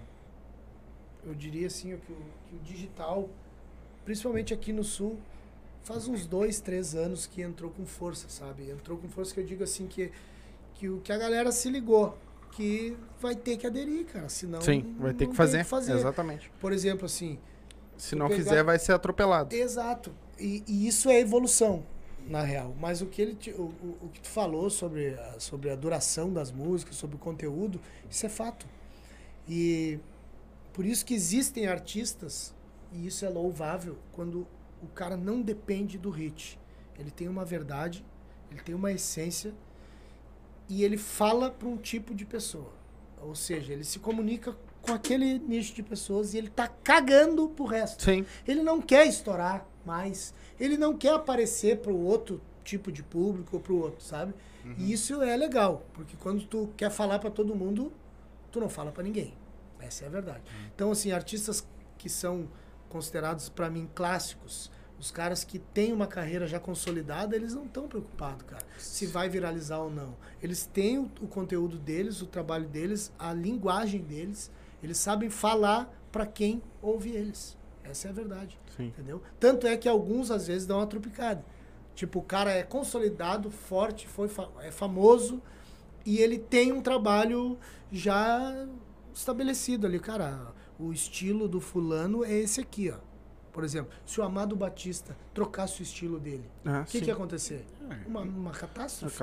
eu 1.25 1.35
diria 1.35 1.67
assim, 1.67 1.97
que 1.97 2.13
o, 2.13 2.17
que 2.49 2.57
o 2.57 2.59
digital, 2.61 3.29
principalmente 4.05 4.53
aqui 4.55 4.73
no 4.73 4.85
sul, 4.85 5.19
faz 5.83 6.09
uns 6.09 6.27
dois, 6.27 6.61
três 6.61 6.95
anos 6.95 7.27
que 7.27 7.43
entrou 7.43 7.71
com 7.71 7.87
força, 7.87 8.29
sabe? 8.29 8.71
Entrou 8.71 8.99
com 8.99 9.09
força 9.09 9.33
que 9.35 9.41
eu 9.41 9.45
digo 9.45 9.63
assim 9.63 9.87
que, 9.87 10.11
que, 10.75 10.89
o, 10.89 11.01
que 11.01 11.13
a 11.13 11.19
galera 11.19 11.53
se 11.53 11.71
ligou, 11.71 12.17
que 12.53 12.97
vai 13.21 13.35
ter 13.37 13.57
que 13.57 13.67
aderir, 13.67 14.07
cara, 14.07 14.29
senão 14.29 14.61
Sim, 14.61 14.97
vai 14.99 15.13
ter 15.13 15.27
que 15.29 15.35
fazer. 15.35 15.63
fazer. 15.65 15.93
Exatamente. 15.95 16.51
Por 16.61 16.73
exemplo, 16.73 17.05
assim, 17.07 17.39
Se 17.99 18.15
não 18.15 18.29
pegar- 18.29 18.43
fizer, 18.43 18.63
vai 18.63 18.79
ser 18.79 18.93
atropelado. 18.93 19.55
Exato. 19.55 20.13
E, 20.39 20.63
e 20.67 20.87
isso 20.87 21.09
é 21.09 21.19
evolução, 21.21 21.83
na 22.29 22.43
real. 22.43 22.75
Mas 22.79 23.01
o 23.01 23.07
que, 23.07 23.23
ele 23.23 23.35
te- 23.35 23.53
o, 23.53 23.63
o, 23.83 23.97
o 24.03 24.09
que 24.13 24.21
tu 24.21 24.29
falou 24.29 24.69
sobre 24.69 25.15
a, 25.15 25.41
sobre 25.41 25.71
a 25.71 25.77
duração 25.77 26.33
das 26.33 26.51
músicas, 26.53 26.97
sobre 26.97 27.17
o 27.17 27.19
conteúdo, 27.19 27.81
isso 28.11 28.27
é 28.27 28.29
fato. 28.29 28.67
E 29.49 29.99
por 30.73 30.85
isso 30.85 31.05
que 31.07 31.15
existem 31.15 31.67
artistas, 31.67 32.55
e 32.93 33.07
isso 33.07 33.25
é 33.25 33.29
louvável, 33.29 33.97
quando 34.13 34.47
o 34.83 34.87
cara 34.89 35.17
não 35.17 35.41
depende 35.41 35.97
do 35.97 36.11
hit. 36.11 36.59
Ele 36.99 37.11
tem 37.11 37.29
uma 37.29 37.45
verdade, 37.45 38.05
ele 38.51 38.61
tem 38.61 38.75
uma 38.75 38.93
essência 38.93 39.55
e 40.69 40.83
ele 40.85 40.97
fala 40.99 41.51
para 41.51 41.69
um 41.69 41.77
tipo 41.77 42.15
de 42.15 42.25
pessoa. 42.25 42.73
Ou 43.23 43.35
seja, 43.35 43.73
ele 43.73 43.85
se 43.85 43.99
comunica 43.99 44.57
com 44.87 44.93
aquele 44.93 45.39
nicho 45.41 45.75
de 45.75 45.83
pessoas 45.83 46.33
e 46.33 46.39
ele 46.39 46.49
tá 46.49 46.69
cagando 46.69 47.49
pro 47.49 47.65
resto. 47.65 48.05
Sim. 48.05 48.25
Ele 48.47 48.63
não 48.63 48.81
quer 48.81 49.07
estourar 49.07 49.67
mais. 49.85 50.33
Ele 50.59 50.77
não 50.77 50.97
quer 50.97 51.15
aparecer 51.15 51.79
pro 51.79 51.97
outro 51.97 52.41
tipo 52.65 52.91
de 52.91 53.03
público 53.03 53.57
ou 53.57 53.63
pro 53.63 53.77
outro, 53.77 54.05
sabe? 54.05 54.35
E 54.77 54.93
isso 54.93 55.23
é 55.23 55.37
legal, 55.37 55.87
porque 55.93 56.17
quando 56.17 56.45
tu 56.45 56.69
quer 56.77 56.91
falar 56.91 57.21
para 57.21 57.31
todo 57.31 57.55
mundo, 57.55 57.93
tu 58.51 58.59
não 58.59 58.69
fala 58.69 58.91
para 58.91 59.05
ninguém. 59.05 59.33
Essa 59.79 60.05
é 60.05 60.07
a 60.09 60.11
verdade. 60.11 60.43
Então, 60.75 60.91
assim, 60.91 61.13
artistas 61.13 61.65
que 61.97 62.09
são 62.09 62.49
considerados 62.89 63.49
para 63.49 63.71
mim 63.71 63.89
clássicos, 63.95 64.71
os 64.99 65.11
caras 65.11 65.45
que 65.45 65.59
têm 65.59 65.93
uma 65.93 66.07
carreira 66.07 66.47
já 66.47 66.59
consolidada, 66.59 67.37
eles 67.37 67.55
não 67.55 67.65
estão 67.65 67.87
preocupados, 67.87 68.45
cara, 68.47 68.65
se 68.79 69.07
vai 69.07 69.29
viralizar 69.29 69.79
ou 69.79 69.91
não. 69.91 70.17
Eles 70.43 70.67
têm 70.67 70.99
o, 70.99 71.11
o 71.21 71.29
conteúdo 71.29 71.79
deles, 71.79 72.21
o 72.23 72.27
trabalho 72.27 72.67
deles, 72.67 73.13
a 73.19 73.33
linguagem 73.33 74.01
deles, 74.01 74.51
eles 74.87 74.99
sabem 74.99 75.29
falar 75.29 75.93
para 76.13 76.25
quem 76.27 76.63
ouve 76.81 77.11
eles. 77.11 77.57
Essa 77.85 78.09
é 78.09 78.11
a 78.11 78.15
verdade. 78.15 78.59
Sim. 78.77 78.87
Entendeu? 78.87 79.23
Tanto 79.39 79.67
é 79.67 79.77
que 79.77 79.89
alguns 79.89 80.31
às 80.31 80.47
vezes 80.47 80.67
dão 80.67 80.79
uma 80.79 80.87
trupicada. 80.87 81.45
Tipo, 81.95 82.19
o 82.19 82.23
cara 82.23 82.51
é 82.53 82.63
consolidado, 82.63 83.51
forte, 83.51 84.07
foi 84.07 84.29
fa- 84.29 84.49
é 84.61 84.71
famoso 84.71 85.41
e 86.05 86.19
ele 86.19 86.39
tem 86.39 86.73
um 86.73 86.81
trabalho 86.83 87.59
já 87.91 88.67
estabelecido 89.15 89.87
ali. 89.87 89.99
Cara, 89.99 90.53
o 90.79 90.93
estilo 90.93 91.49
do 91.49 91.61
fulano 91.61 92.25
é 92.25 92.33
esse 92.35 92.61
aqui, 92.61 92.91
ó. 92.91 92.99
Por 93.53 93.65
exemplo, 93.65 93.91
se 94.05 94.21
o 94.21 94.23
Amado 94.25 94.55
Batista 94.55 95.17
trocasse 95.33 95.81
o 95.81 95.83
estilo 95.83 96.21
dele, 96.21 96.45
Ah, 96.63 96.81
o 96.83 96.85
que, 96.85 96.91
sim. 96.93 97.01
que 97.01 97.07
ia 97.07 97.15
acontecer? 97.15 97.65
Uma, 98.07 98.21
uma 98.21 98.51
catástrofe. 98.51 99.23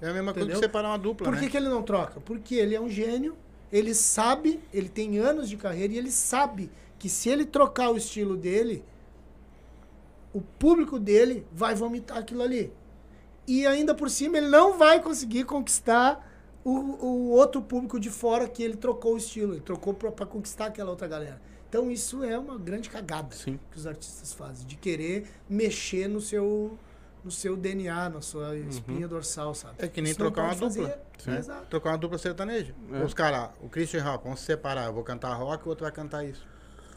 É 0.00 0.08
a 0.08 0.12
mesma 0.12 0.32
coisa 0.32 0.32
que 0.32 0.40
Entendeu? 0.40 0.58
separar 0.58 0.88
uma 0.88 0.98
dupla, 0.98 1.24
Por 1.26 1.34
né? 1.34 1.40
que, 1.40 1.48
que 1.48 1.56
ele 1.56 1.68
não 1.68 1.82
troca? 1.84 2.20
Porque 2.20 2.56
ele 2.56 2.74
é 2.74 2.80
um 2.80 2.88
gênio, 2.88 3.36
ele 3.72 3.94
sabe, 3.94 4.60
ele 4.72 4.88
tem 4.88 5.18
anos 5.18 5.48
de 5.48 5.56
carreira 5.56 5.92
e 5.92 5.98
ele 5.98 6.10
sabe 6.10 6.70
que 6.98 7.08
se 7.08 7.28
ele 7.28 7.44
trocar 7.44 7.90
o 7.90 7.96
estilo 7.96 8.36
dele, 8.36 8.82
o 10.32 10.40
público 10.40 10.98
dele 10.98 11.46
vai 11.52 11.74
vomitar 11.74 12.18
aquilo 12.18 12.42
ali. 12.42 12.72
E 13.46 13.66
ainda 13.66 13.94
por 13.94 14.10
cima 14.10 14.38
ele 14.38 14.48
não 14.48 14.76
vai 14.76 15.02
conseguir 15.02 15.44
conquistar 15.44 16.26
o, 16.64 16.70
o 16.70 17.30
outro 17.30 17.62
público 17.62 17.98
de 17.98 18.10
fora 18.10 18.48
que 18.48 18.62
ele 18.62 18.76
trocou 18.76 19.14
o 19.14 19.16
estilo, 19.16 19.54
ele 19.54 19.60
trocou 19.60 19.94
para 19.94 20.26
conquistar 20.26 20.66
aquela 20.66 20.90
outra 20.90 21.08
galera. 21.08 21.40
Então 21.68 21.90
isso 21.90 22.24
é 22.24 22.38
uma 22.38 22.58
grande 22.58 22.88
cagada 22.88 23.34
Sim. 23.34 23.58
que 23.70 23.78
os 23.78 23.86
artistas 23.86 24.32
fazem, 24.32 24.66
de 24.66 24.76
querer 24.76 25.26
mexer 25.48 26.08
no 26.08 26.20
seu 26.20 26.78
no 27.24 27.30
seu 27.30 27.56
DNA, 27.56 28.08
na 28.08 28.20
sua 28.20 28.56
espinha 28.56 29.06
dorsal, 29.08 29.54
sabe? 29.54 29.74
É 29.78 29.88
que 29.88 30.00
nem 30.00 30.12
Isso 30.12 30.20
não 30.22 30.30
trocar 30.30 30.54
uma 30.54 30.68
dupla. 30.68 31.00
Exato. 31.38 31.66
Trocar 31.68 31.90
uma 31.90 31.98
dupla 31.98 32.18
sertaneja. 32.18 32.74
É. 32.92 33.02
Os 33.04 33.12
caras, 33.14 33.50
o 33.60 33.68
Christian 33.68 34.02
Rock, 34.02 34.24
vamos 34.24 34.40
se 34.40 34.46
separar. 34.46 34.86
Eu 34.86 34.92
vou 34.92 35.02
cantar 35.02 35.32
rock, 35.34 35.66
o 35.66 35.68
outro 35.70 35.84
vai 35.84 35.92
cantar 35.92 36.24
isso. 36.24 36.46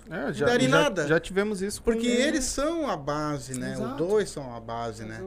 É, 0.09 0.33
já, 0.33 0.45
daria 0.47 0.67
já, 0.69 0.81
nada. 0.81 1.07
já 1.07 1.19
tivemos 1.19 1.61
isso 1.61 1.81
com- 1.81 1.91
Porque 1.91 2.07
eles 2.07 2.43
são 2.43 2.89
a 2.89 2.97
base, 2.97 3.57
né? 3.57 3.73
Exato. 3.73 3.91
Os 3.91 3.97
dois 3.97 4.29
são 4.29 4.55
a 4.55 4.59
base, 4.59 5.05
né? 5.05 5.21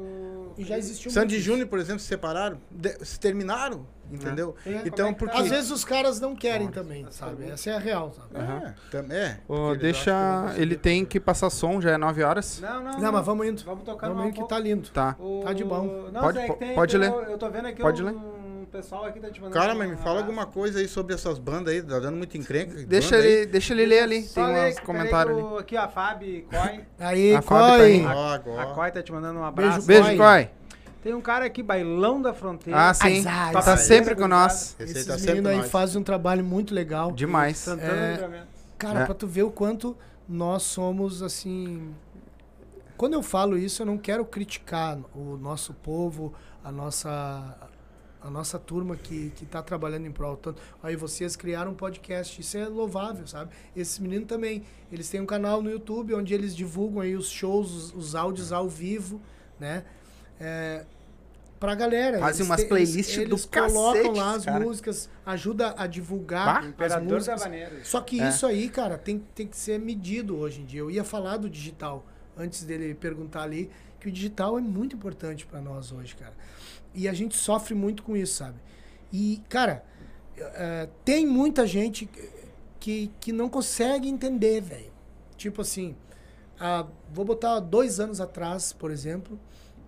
E 0.58 0.64
já 0.64 0.76
existiu 0.76 1.10
Sandy 1.10 1.40
Júnior, 1.40 1.68
por 1.68 1.78
exemplo, 1.78 2.00
se 2.00 2.06
separaram, 2.06 2.60
de- 2.70 3.04
se 3.04 3.18
terminaram, 3.18 3.86
entendeu? 4.10 4.54
É. 4.66 4.82
Então, 4.84 5.08
é 5.08 5.12
que 5.12 5.18
porque... 5.18 5.36
Às 5.38 5.48
vezes 5.48 5.70
os 5.70 5.84
caras 5.84 6.20
não 6.20 6.34
querem 6.36 6.68
também, 6.68 7.06
sabe? 7.10 7.32
pergunta. 7.36 7.54
Essa 7.54 7.70
é 7.70 7.74
a 7.76 7.78
real, 7.78 8.12
sabe? 8.12 8.28
É, 8.36 8.74
tam- 8.90 9.12
é. 9.14 9.40
Acham 9.48 9.72
que 9.72 9.78
deixa. 9.78 10.54
Ele 10.56 10.76
tem 10.76 11.04
que 11.04 11.18
passar 11.20 11.50
som, 11.50 11.80
já 11.80 11.92
é 11.92 11.96
9 11.98 12.22
horas. 12.22 12.60
Não, 12.60 12.82
não. 12.82 12.98
Não, 12.98 13.12
mas 13.12 13.26
vamos 13.26 13.46
indo. 13.46 13.64
Vamos 13.64 13.84
tocar 13.84 14.08
Vamos 14.08 14.26
indo 14.26 14.34
que 14.34 14.48
tá 14.48 14.58
lindo. 14.58 14.88
Tá. 14.90 15.16
O- 15.18 15.42
Tá 15.44 15.52
de 15.52 15.64
bom. 15.64 16.08
Não, 16.12 16.20
Pode- 16.20 16.38
é 16.38 16.46
que 16.48 16.52
tem- 16.54 16.74
pode 16.74 16.98
tem- 16.98 17.00
ler. 17.00 17.28
Eu 17.30 17.38
tô 17.38 17.50
vendo 17.50 17.66
aqui 17.68 17.82
Pode 17.82 18.02
um, 18.02 18.06
ler. 18.06 18.14
pessoal 18.72 19.04
aqui 19.04 19.20
tá 19.20 19.28
te 19.30 19.40
mandando. 19.40 19.54
Cara, 19.60 19.74
mas 19.74 19.88
me 19.90 19.96
fala 19.96 20.20
alguma 20.20 20.46
coisa 20.46 20.78
aí 20.78 20.88
sobre 20.88 21.14
essas 21.14 21.38
bandas 21.38 21.72
aí, 21.72 21.82
tá 21.82 21.98
dando 21.98 22.16
muita 22.16 22.36
encrenca. 22.38 22.74
Deixa 22.86 23.16
aí. 23.16 23.26
ele, 23.26 23.46
deixa 23.46 23.72
ele 23.72 23.86
ler 23.86 24.02
ali. 24.02 24.22
Só 24.22 24.44
tem 24.46 24.54
uns 24.54 24.76
aqui, 24.76 24.86
comentários 24.86 25.38
ali. 25.38 25.58
Aqui, 25.58 25.76
a 25.76 25.88
Fabi 25.88 26.46
Coy. 26.50 26.80
Aí, 26.98 27.34
A 27.34 27.42
Fábio 27.42 27.66
tá 27.66 27.76
Coy. 27.76 27.82
aí. 27.84 28.04
A 28.04 28.34
agora. 28.34 28.66
Coy 28.74 28.90
tá 28.90 29.02
te 29.02 29.12
mandando 29.12 29.38
um 29.40 29.44
abraço. 29.44 29.86
Beijo, 29.86 30.04
Beijo, 30.04 30.18
Coi. 30.22 30.50
Tem 31.04 31.12
um 31.12 31.20
cara 31.20 31.44
aqui, 31.44 31.62
Bailão 31.62 32.22
da 32.22 32.32
Fronteira. 32.32 32.88
Ah, 32.88 32.94
sim. 32.94 33.22
Ai, 33.28 33.52
Tá 33.52 33.62
ai, 33.72 33.76
sempre 33.76 34.10
ai. 34.12 34.16
com 34.16 34.26
nós. 34.26 34.74
Esses 34.80 35.04
tá 35.04 35.18
sempre 35.18 35.32
meninos 35.34 35.50
aí 35.50 35.56
nós. 35.58 35.70
fazem 35.70 36.00
um 36.00 36.02
trabalho 36.02 36.42
muito 36.42 36.74
legal. 36.74 37.12
Demais. 37.12 37.58
Santana 37.58 37.92
É. 37.92 38.46
Cara, 38.78 39.00
É. 39.00 39.04
pra 39.04 39.14
tu 39.14 39.26
ver 39.26 39.42
o 39.42 39.50
quanto 39.50 39.94
nós 40.26 40.62
somos, 40.62 41.22
assim... 41.22 41.94
Quando 42.96 43.12
eu 43.12 43.22
falo 43.22 43.58
isso, 43.58 43.82
eu 43.82 43.86
não 43.86 43.98
quero 43.98 44.24
criticar 44.24 44.98
o 45.14 45.36
nosso 45.36 45.74
povo, 45.74 46.32
a 46.64 46.72
nossa... 46.72 47.54
A 48.22 48.30
nossa 48.30 48.58
turma 48.58 48.96
que, 48.96 49.30
que 49.36 49.44
tá 49.44 49.62
trabalhando 49.62 50.06
em 50.06 50.10
prol. 50.10 50.38
Tanto, 50.38 50.62
aí 50.82 50.96
vocês 50.96 51.36
criaram 51.36 51.72
um 51.72 51.74
podcast, 51.74 52.40
isso 52.40 52.56
é 52.56 52.66
louvável, 52.66 53.26
sabe? 53.26 53.50
Esses 53.76 53.98
meninos 53.98 54.26
também, 54.26 54.62
eles 54.90 55.10
têm 55.10 55.20
um 55.20 55.26
canal 55.26 55.60
no 55.60 55.70
YouTube 55.70 56.14
onde 56.14 56.32
eles 56.32 56.56
divulgam 56.56 57.02
aí 57.02 57.14
os 57.14 57.28
shows, 57.28 57.70
os, 57.74 57.94
os 57.94 58.14
áudios 58.14 58.50
ao 58.50 58.66
vivo, 58.66 59.20
né? 59.60 59.84
É, 60.40 60.86
pra 61.64 61.74
galera. 61.74 62.18
Fazem 62.18 62.40
Eles 62.40 62.50
umas 62.50 62.64
playlists 62.64 63.16
eles, 63.16 63.28
do 63.28 63.34
eles 63.36 63.46
colocam 63.46 64.02
cacete, 64.02 64.18
lá 64.18 64.34
as 64.34 64.44
cara. 64.44 64.64
músicas, 64.64 65.10
ajuda 65.24 65.74
a 65.78 65.86
divulgar 65.86 66.46
Bah. 66.46 66.58
as 66.60 66.66
Imperador 66.66 67.12
músicas. 67.14 67.42
Só 67.88 68.00
que 68.02 68.20
É. 68.20 68.28
isso 68.28 68.46
aí, 68.46 68.68
cara, 68.68 68.98
tem, 68.98 69.18
tem 69.34 69.46
que 69.46 69.56
ser 69.56 69.78
medido 69.80 70.36
hoje 70.36 70.60
em 70.60 70.64
dia. 70.66 70.80
Eu 70.80 70.90
ia 70.90 71.02
falar 71.04 71.38
do 71.38 71.48
digital 71.48 72.04
antes 72.36 72.64
dele 72.64 72.94
perguntar 72.94 73.42
ali 73.44 73.70
que 73.98 74.08
o 74.08 74.12
digital 74.12 74.58
é 74.58 74.60
muito 74.60 74.94
importante 74.94 75.46
pra 75.46 75.60
nós 75.60 75.90
hoje, 75.90 76.14
cara. 76.14 76.34
E 76.94 77.08
a 77.08 77.14
gente 77.14 77.34
sofre 77.36 77.74
muito 77.74 78.02
com 78.02 78.14
isso, 78.14 78.34
sabe? 78.34 78.56
E, 79.10 79.40
cara, 79.48 79.84
eh, 80.36 80.88
tem 81.04 81.26
muita 81.26 81.66
gente 81.66 82.08
que, 82.78 83.10
que 83.18 83.32
não 83.32 83.48
consegue 83.48 84.08
entender, 84.08 84.60
velho. 84.60 84.92
Tipo 85.36 85.62
assim, 85.62 85.96
ah, 86.60 86.86
vou 87.10 87.24
botar 87.24 87.58
dois 87.60 87.98
anos 87.98 88.20
atrás, 88.20 88.72
por 88.72 88.90
exemplo, 88.90 89.40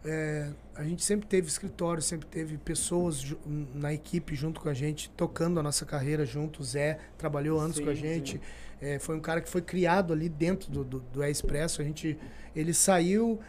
eh, 0.05 0.51
a 0.77 0.85
gente 0.85 1.03
sempre 1.03 1.27
teve 1.27 1.48
escritório, 1.48 2.03
sempre 2.03 2.27
teve 2.27 2.59
pessoas 2.59 3.35
na 3.74 3.93
equipe 3.94 4.35
junto 4.35 4.61
com 4.61 4.69
a 4.69 4.74
gente, 4.74 5.09
tocando 5.11 5.59
a 5.59 5.62
nossa 5.62 5.86
carreira 5.86 6.27
junto. 6.27 6.61
O 6.61 6.65
Zé 6.65 6.98
trabalhou 7.16 7.59
anos 7.59 7.77
Sim, 7.77 7.85
com 7.85 7.90
a 7.90 7.94
gente. 7.94 8.40
Eh, 8.81 8.98
foi 8.98 9.16
um 9.16 9.20
cara 9.20 9.40
que 9.40 9.48
foi 9.48 9.62
criado 9.62 10.12
ali 10.12 10.28
dentro 10.28 10.70
do, 10.70 10.85
do, 10.85 11.01
do 11.01 11.24
E-Expresso. 11.24 11.81
A 11.81 11.85
gente, 11.85 12.19
ele 12.55 12.74
saiu 12.74 13.40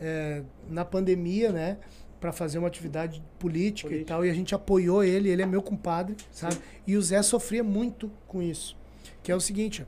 eh, 0.00 0.42
na 0.68 0.84
pandemia, 0.84 1.50
né? 1.50 1.78
Para 2.20 2.32
fazer 2.32 2.58
uma 2.58 2.68
atividade 2.68 3.22
política, 3.38 3.88
e 3.88 3.90
Política. 3.90 4.14
tal. 4.14 4.24
E 4.24 4.30
a 4.30 4.34
gente 4.34 4.54
apoiou 4.54 5.02
ele. 5.02 5.28
Ele 5.28 5.42
é 5.42 5.46
meu 5.46 5.62
compadre, 5.62 6.16
sabe? 6.30 6.56
E 6.86 6.96
o 6.96 7.02
Zé 7.02 7.22
sofria 7.22 7.64
muito 7.64 8.10
com 8.26 8.40
isso. 8.40 8.76
Que 9.22 9.32
é 9.32 9.36
o 9.36 9.40
seguinte: 9.40 9.84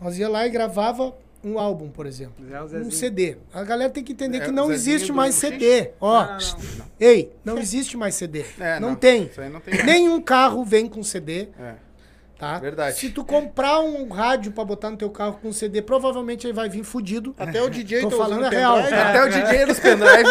nós 0.00 0.18
ia 0.18 0.28
lá 0.28 0.46
e 0.46 0.50
gravava 0.50 1.14
um 1.44 1.58
álbum, 1.58 1.88
por 1.88 2.06
exemplo. 2.06 2.34
O 2.44 2.76
Um. 2.86 2.90
CD. 2.90 3.36
A 3.52 3.62
galera 3.64 3.90
tem 3.90 4.02
que 4.04 4.12
entender 4.12 4.38
É, 4.38 4.40
que 4.46 4.50
não 4.52 4.70
existe 4.72 5.12
mais? 5.12 5.34
CD. 5.34 5.90
Ó, 6.00 6.24
Não, 6.24 6.30
não, 6.38 6.38
não. 6.78 6.84
ei, 7.00 7.32
não 7.44 7.58
existe 7.58 7.96
mais 7.96 8.14
CD. 8.14 8.44
É, 8.60 8.78
não, 8.78 8.94
tem. 8.94 9.24
Isso 9.24 9.40
aí 9.40 9.48
não 9.50 9.60
tem. 9.60 9.82
Nenhum 9.84 10.20
carro 10.20 10.64
vem 10.64 10.88
com 10.88 11.02
CD, 11.02 11.48
É. 11.58 11.74
tá? 12.42 12.58
Verdade. 12.58 12.96
Se 12.96 13.08
tu 13.08 13.24
comprar 13.24 13.78
um 13.78 14.08
rádio 14.08 14.50
pra 14.50 14.64
botar 14.64 14.90
no 14.90 14.96
teu 14.96 15.08
carro 15.08 15.38
com 15.40 15.52
CD, 15.52 15.80
provavelmente 15.80 16.44
ele 16.44 16.52
vai 16.52 16.68
vir 16.68 16.82
fudido. 16.82 17.32
Até 17.38 17.62
o 17.62 17.70
DJ 17.70 18.00
Tô 18.00 18.10
tá 18.10 18.16
falando 18.16 18.44
a 18.44 18.48
real. 18.48 18.78
Até 18.78 19.24
o 19.24 19.28
DJ 19.28 19.66
dos 19.66 19.78
pendrive. 19.78 20.28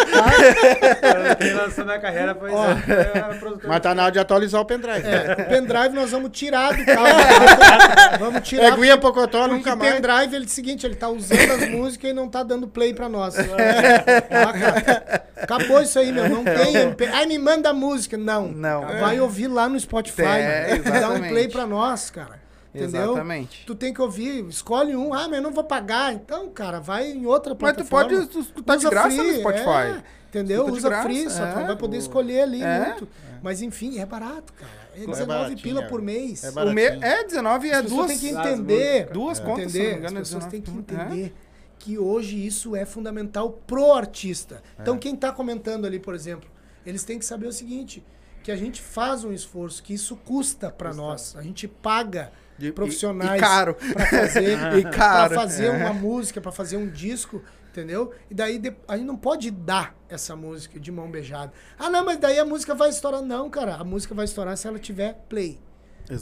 Quem 1.40 1.54
lançou 1.54 1.86
minha 1.86 2.00
carreira 2.00 2.36
foi, 2.36 2.52
Ó. 2.52 2.66
a 2.66 3.34
produtora. 3.40 3.68
Mas 3.70 3.80
tá 3.80 3.96
na 3.96 4.04
hora 4.04 4.12
de 4.12 4.20
atualizar 4.20 4.60
o 4.60 4.66
pendrive. 4.66 5.08
É, 5.08 5.34
o 5.40 5.46
pendrive 5.48 5.96
nós 5.96 6.12
vamos 6.12 6.32
tirar 6.32 6.76
do 6.76 6.86
carro. 6.86 7.58
tá? 7.58 8.18
vamos 8.20 8.42
tirar. 8.42 8.66
É 8.66 8.72
Guia 8.76 8.98
Pocotó, 8.98 9.44
Porque 9.44 9.56
nunca 9.56 9.74
o 9.74 9.78
mais. 9.78 9.94
pendrive, 9.94 10.36
ele 10.36 10.44
é 10.44 10.48
o 10.48 10.50
seguinte, 10.50 10.86
ele 10.86 10.96
tá 10.96 11.08
usando 11.08 11.52
as 11.52 11.70
músicas 11.70 12.12
e 12.12 12.14
não 12.14 12.28
tá 12.28 12.44
dando 12.44 12.68
play 12.68 12.94
pra 12.94 13.08
nós. 13.08 13.36
Ah, 13.40 14.54
cara. 14.54 15.31
Acabou 15.42 15.82
isso 15.82 15.98
aí, 16.00 16.12
meu. 16.12 16.28
Não 16.30 16.44
tem 16.44 16.76
MP. 16.76 17.06
Ai, 17.08 17.26
me 17.26 17.38
manda 17.38 17.70
a 17.70 17.74
música. 17.74 18.18
Não. 18.18 18.48
Não. 18.50 18.82
Vai 18.82 19.20
ouvir 19.20 19.48
lá 19.48 19.68
no 19.68 19.80
Spotify. 19.80 20.22
É. 20.24 20.78
Dá 20.80 21.10
um 21.10 21.20
play 21.20 21.48
pra 21.48 21.66
nós, 21.66 22.10
cara. 22.10 22.40
Entendeu? 22.74 23.12
Exatamente. 23.12 23.66
Tu 23.66 23.76
tem 23.76 23.94
que 23.94 24.02
ouvir, 24.02 24.48
escolhe 24.48 24.96
um. 24.96 25.14
Ah, 25.14 25.28
mas 25.28 25.34
eu 25.34 25.42
não 25.42 25.52
vou 25.52 25.64
pagar. 25.64 26.14
Então, 26.14 26.48
cara, 26.50 26.80
vai 26.80 27.12
em 27.12 27.26
outra 27.26 27.52
Mas 27.60 27.74
tu 27.74 27.84
plataforma. 27.84 28.10
pode 28.26 28.40
escutar 28.40 28.76
de 28.78 28.86
Usa 28.86 28.90
graça 28.90 29.10
no 29.18 29.24
free, 29.24 29.40
Spotify. 29.40 29.68
é, 29.70 30.04
entendeu? 30.30 30.66
Usa 30.68 30.88
graça, 30.88 31.04
free, 31.04 31.30
só 31.30 31.46
tu 31.48 31.58
é. 31.58 31.60
não 31.60 31.68
vai 31.68 31.76
poder 31.76 31.98
escolher 31.98 32.44
ali 32.44 32.64
É. 32.64 32.86
muito. 32.86 33.10
Mas 33.44 33.62
enfim, 33.62 34.00
é 34.00 34.06
barato, 34.06 34.54
cara. 34.54 34.72
É 34.96 35.04
É 35.04 35.06
19 35.06 35.26
baratinho, 35.26 35.60
pila 35.62 35.82
é. 35.84 35.88
por 35.88 36.02
mês. 36.02 36.44
É 36.46 36.50
O 36.50 36.72
me... 36.74 36.82
É, 36.82 37.24
19 37.26 37.70
é 37.70 37.74
As 37.76 37.82
pessoas 37.82 38.08
duas. 38.08 38.08
têm 38.08 38.20
que 38.20 38.30
entender. 38.40 39.06
Duas 39.12 39.40
contas, 39.42 39.72
se 39.74 39.78
não 39.78 39.84
me 39.84 39.90
entender. 39.92 40.00
engano, 40.00 40.20
As 40.22 40.28
pessoas 40.30 40.46
é 40.46 40.50
têm 40.50 40.62
que 40.62 40.72
19. 40.72 41.04
entender 41.04 41.36
que 41.84 41.98
hoje 41.98 42.46
isso 42.46 42.76
é 42.76 42.86
fundamental 42.86 43.52
pro 43.52 43.92
artista. 43.94 44.62
É. 44.78 44.82
Então, 44.82 44.98
quem 44.98 45.16
tá 45.16 45.32
comentando 45.32 45.86
ali, 45.86 46.00
por 46.00 46.14
exemplo, 46.14 46.50
eles 46.86 47.04
têm 47.04 47.18
que 47.20 47.26
saber 47.26 47.48
o 47.48 47.52
seguinte: 47.52 48.04
que 48.44 48.52
a 48.52 48.56
gente 48.56 48.82
faz 48.82 49.24
um 49.24 49.32
esforço, 49.34 49.82
que 49.84 49.94
isso 49.94 50.16
custa 50.16 50.70
pra 50.72 50.94
nós. 50.94 51.36
A 51.36 51.42
gente 51.42 51.68
paga 51.68 52.32
E- 52.60 52.72
profissionais 52.72 53.40
E 53.40 53.44
caro. 53.44 53.76
fazer, 54.10 54.78
E 54.78 54.84
caro, 54.84 55.30
pra 55.34 55.42
fazer 55.42 55.66
é. 55.66 55.72
uma 55.72 55.94
música, 55.94 56.40
pra 56.40 56.52
fazer 56.52 56.78
um 56.78 56.88
disco, 56.90 57.42
entendeu? 57.72 58.14
E 58.30 58.34
daí 58.36 58.62
a 58.88 58.96
gente 58.98 59.06
não 59.08 59.18
pode 59.18 59.50
dar 59.50 59.96
essa 60.08 60.36
música 60.36 60.80
de 60.80 60.92
mão 60.92 61.10
beijada. 61.10 61.52
Ah, 61.80 61.90
não, 61.90 62.06
mas 62.06 62.18
daí 62.20 62.38
a 62.40 62.46
música 62.46 62.76
vai 62.76 62.90
estourar. 62.90 63.22
Não, 63.22 63.50
cara, 63.50 63.76
a 63.76 63.84
música 63.84 64.14
vai 64.14 64.26
estourar 64.26 64.56
se 64.58 64.68
ela 64.68 64.78
tiver 64.80 65.14
play. 65.28 65.60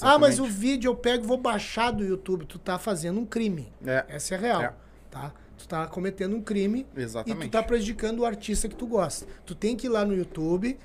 Ah, 0.01 0.19
mas 0.19 0.39
o 0.39 0.45
vídeo 0.45 0.89
eu 0.89 0.95
pego 0.95 1.23
e 1.23 1.27
vou 1.27 1.37
baixar 1.37 1.89
do 1.91 2.03
YouTube. 2.03 2.45
Tu 2.45 2.59
tá 2.59 2.77
fazendo 2.77 3.19
um 3.19 3.25
crime. 3.25 3.73
É. 3.85 4.05
Essa 4.09 4.35
é 4.35 4.37
real, 4.37 4.61
É. 4.61 4.73
tá? 5.09 5.33
Tu 5.59 5.67
tá 5.67 5.85
cometendo 5.87 6.35
um 6.35 6.41
crime 6.41 6.87
e 6.95 7.01
Exatamente. 7.01 7.49
tu 7.49 7.51
tá 7.51 7.61
prejudicando 7.61 8.19
o 8.21 8.25
artista 8.25 8.67
que 8.69 8.75
tu 8.75 8.87
gosta. 8.87 9.27
Tu 9.45 9.53
tem 9.53 9.75
que 9.75 9.87
ir 9.87 9.89
lá 9.89 10.05
no 10.05 10.15
YouTube, 10.15 10.79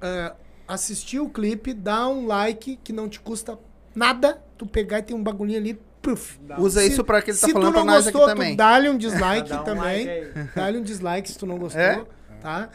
ah, 0.00 0.34
assistir 0.68 1.18
o 1.20 1.28
clipe, 1.28 1.74
dar 1.74 2.08
um 2.08 2.26
like 2.26 2.76
que 2.82 2.92
não 2.92 3.08
te 3.08 3.18
custa 3.20 3.58
nada. 3.94 4.40
Tu 4.56 4.64
pegar 4.66 5.00
e 5.00 5.02
tem 5.02 5.16
um 5.16 5.22
bagulhinho 5.22 5.58
ali, 5.58 5.80
puf. 6.00 6.38
Usa 6.58 6.80
Se- 6.80 6.88
isso 6.88 7.02
pra 7.04 7.20
que 7.20 7.32
ele 7.32 7.38
tá 7.38 7.46
se 7.46 7.52
falando 7.52 7.72
tu 7.72 7.74
não 7.76 7.84
pra 7.84 7.92
nós 7.92 8.06
aqui 8.06 8.12
gostou, 8.16 8.34
também. 8.34 8.54
tu 8.54 8.58
dá-lhe 8.58 8.88
um 8.88 8.96
dislike 8.96 9.48
Dá 9.50 9.60
um 9.60 9.64
também. 9.64 10.06
like 10.06 10.50
dá-lhe 10.54 10.78
um 10.78 10.82
dislike 10.82 11.28
se 11.30 11.36
tu 11.38 11.44
não 11.46 11.58
gostou, 11.58 11.80
É? 11.82 12.04
tá? 12.40 12.68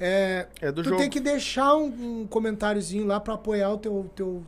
É, 0.00 0.46
É 0.60 0.70
do 0.70 0.82
tu 0.82 0.90
jogo. 0.90 1.00
tem 1.00 1.10
que 1.10 1.18
deixar 1.18 1.74
um, 1.74 2.20
um 2.22 2.26
comentáriozinho 2.28 3.04
lá 3.04 3.18
pra 3.18 3.34
apoiar 3.34 3.70
o 3.72 3.78
teu, 3.78 4.08
teu, 4.14 4.44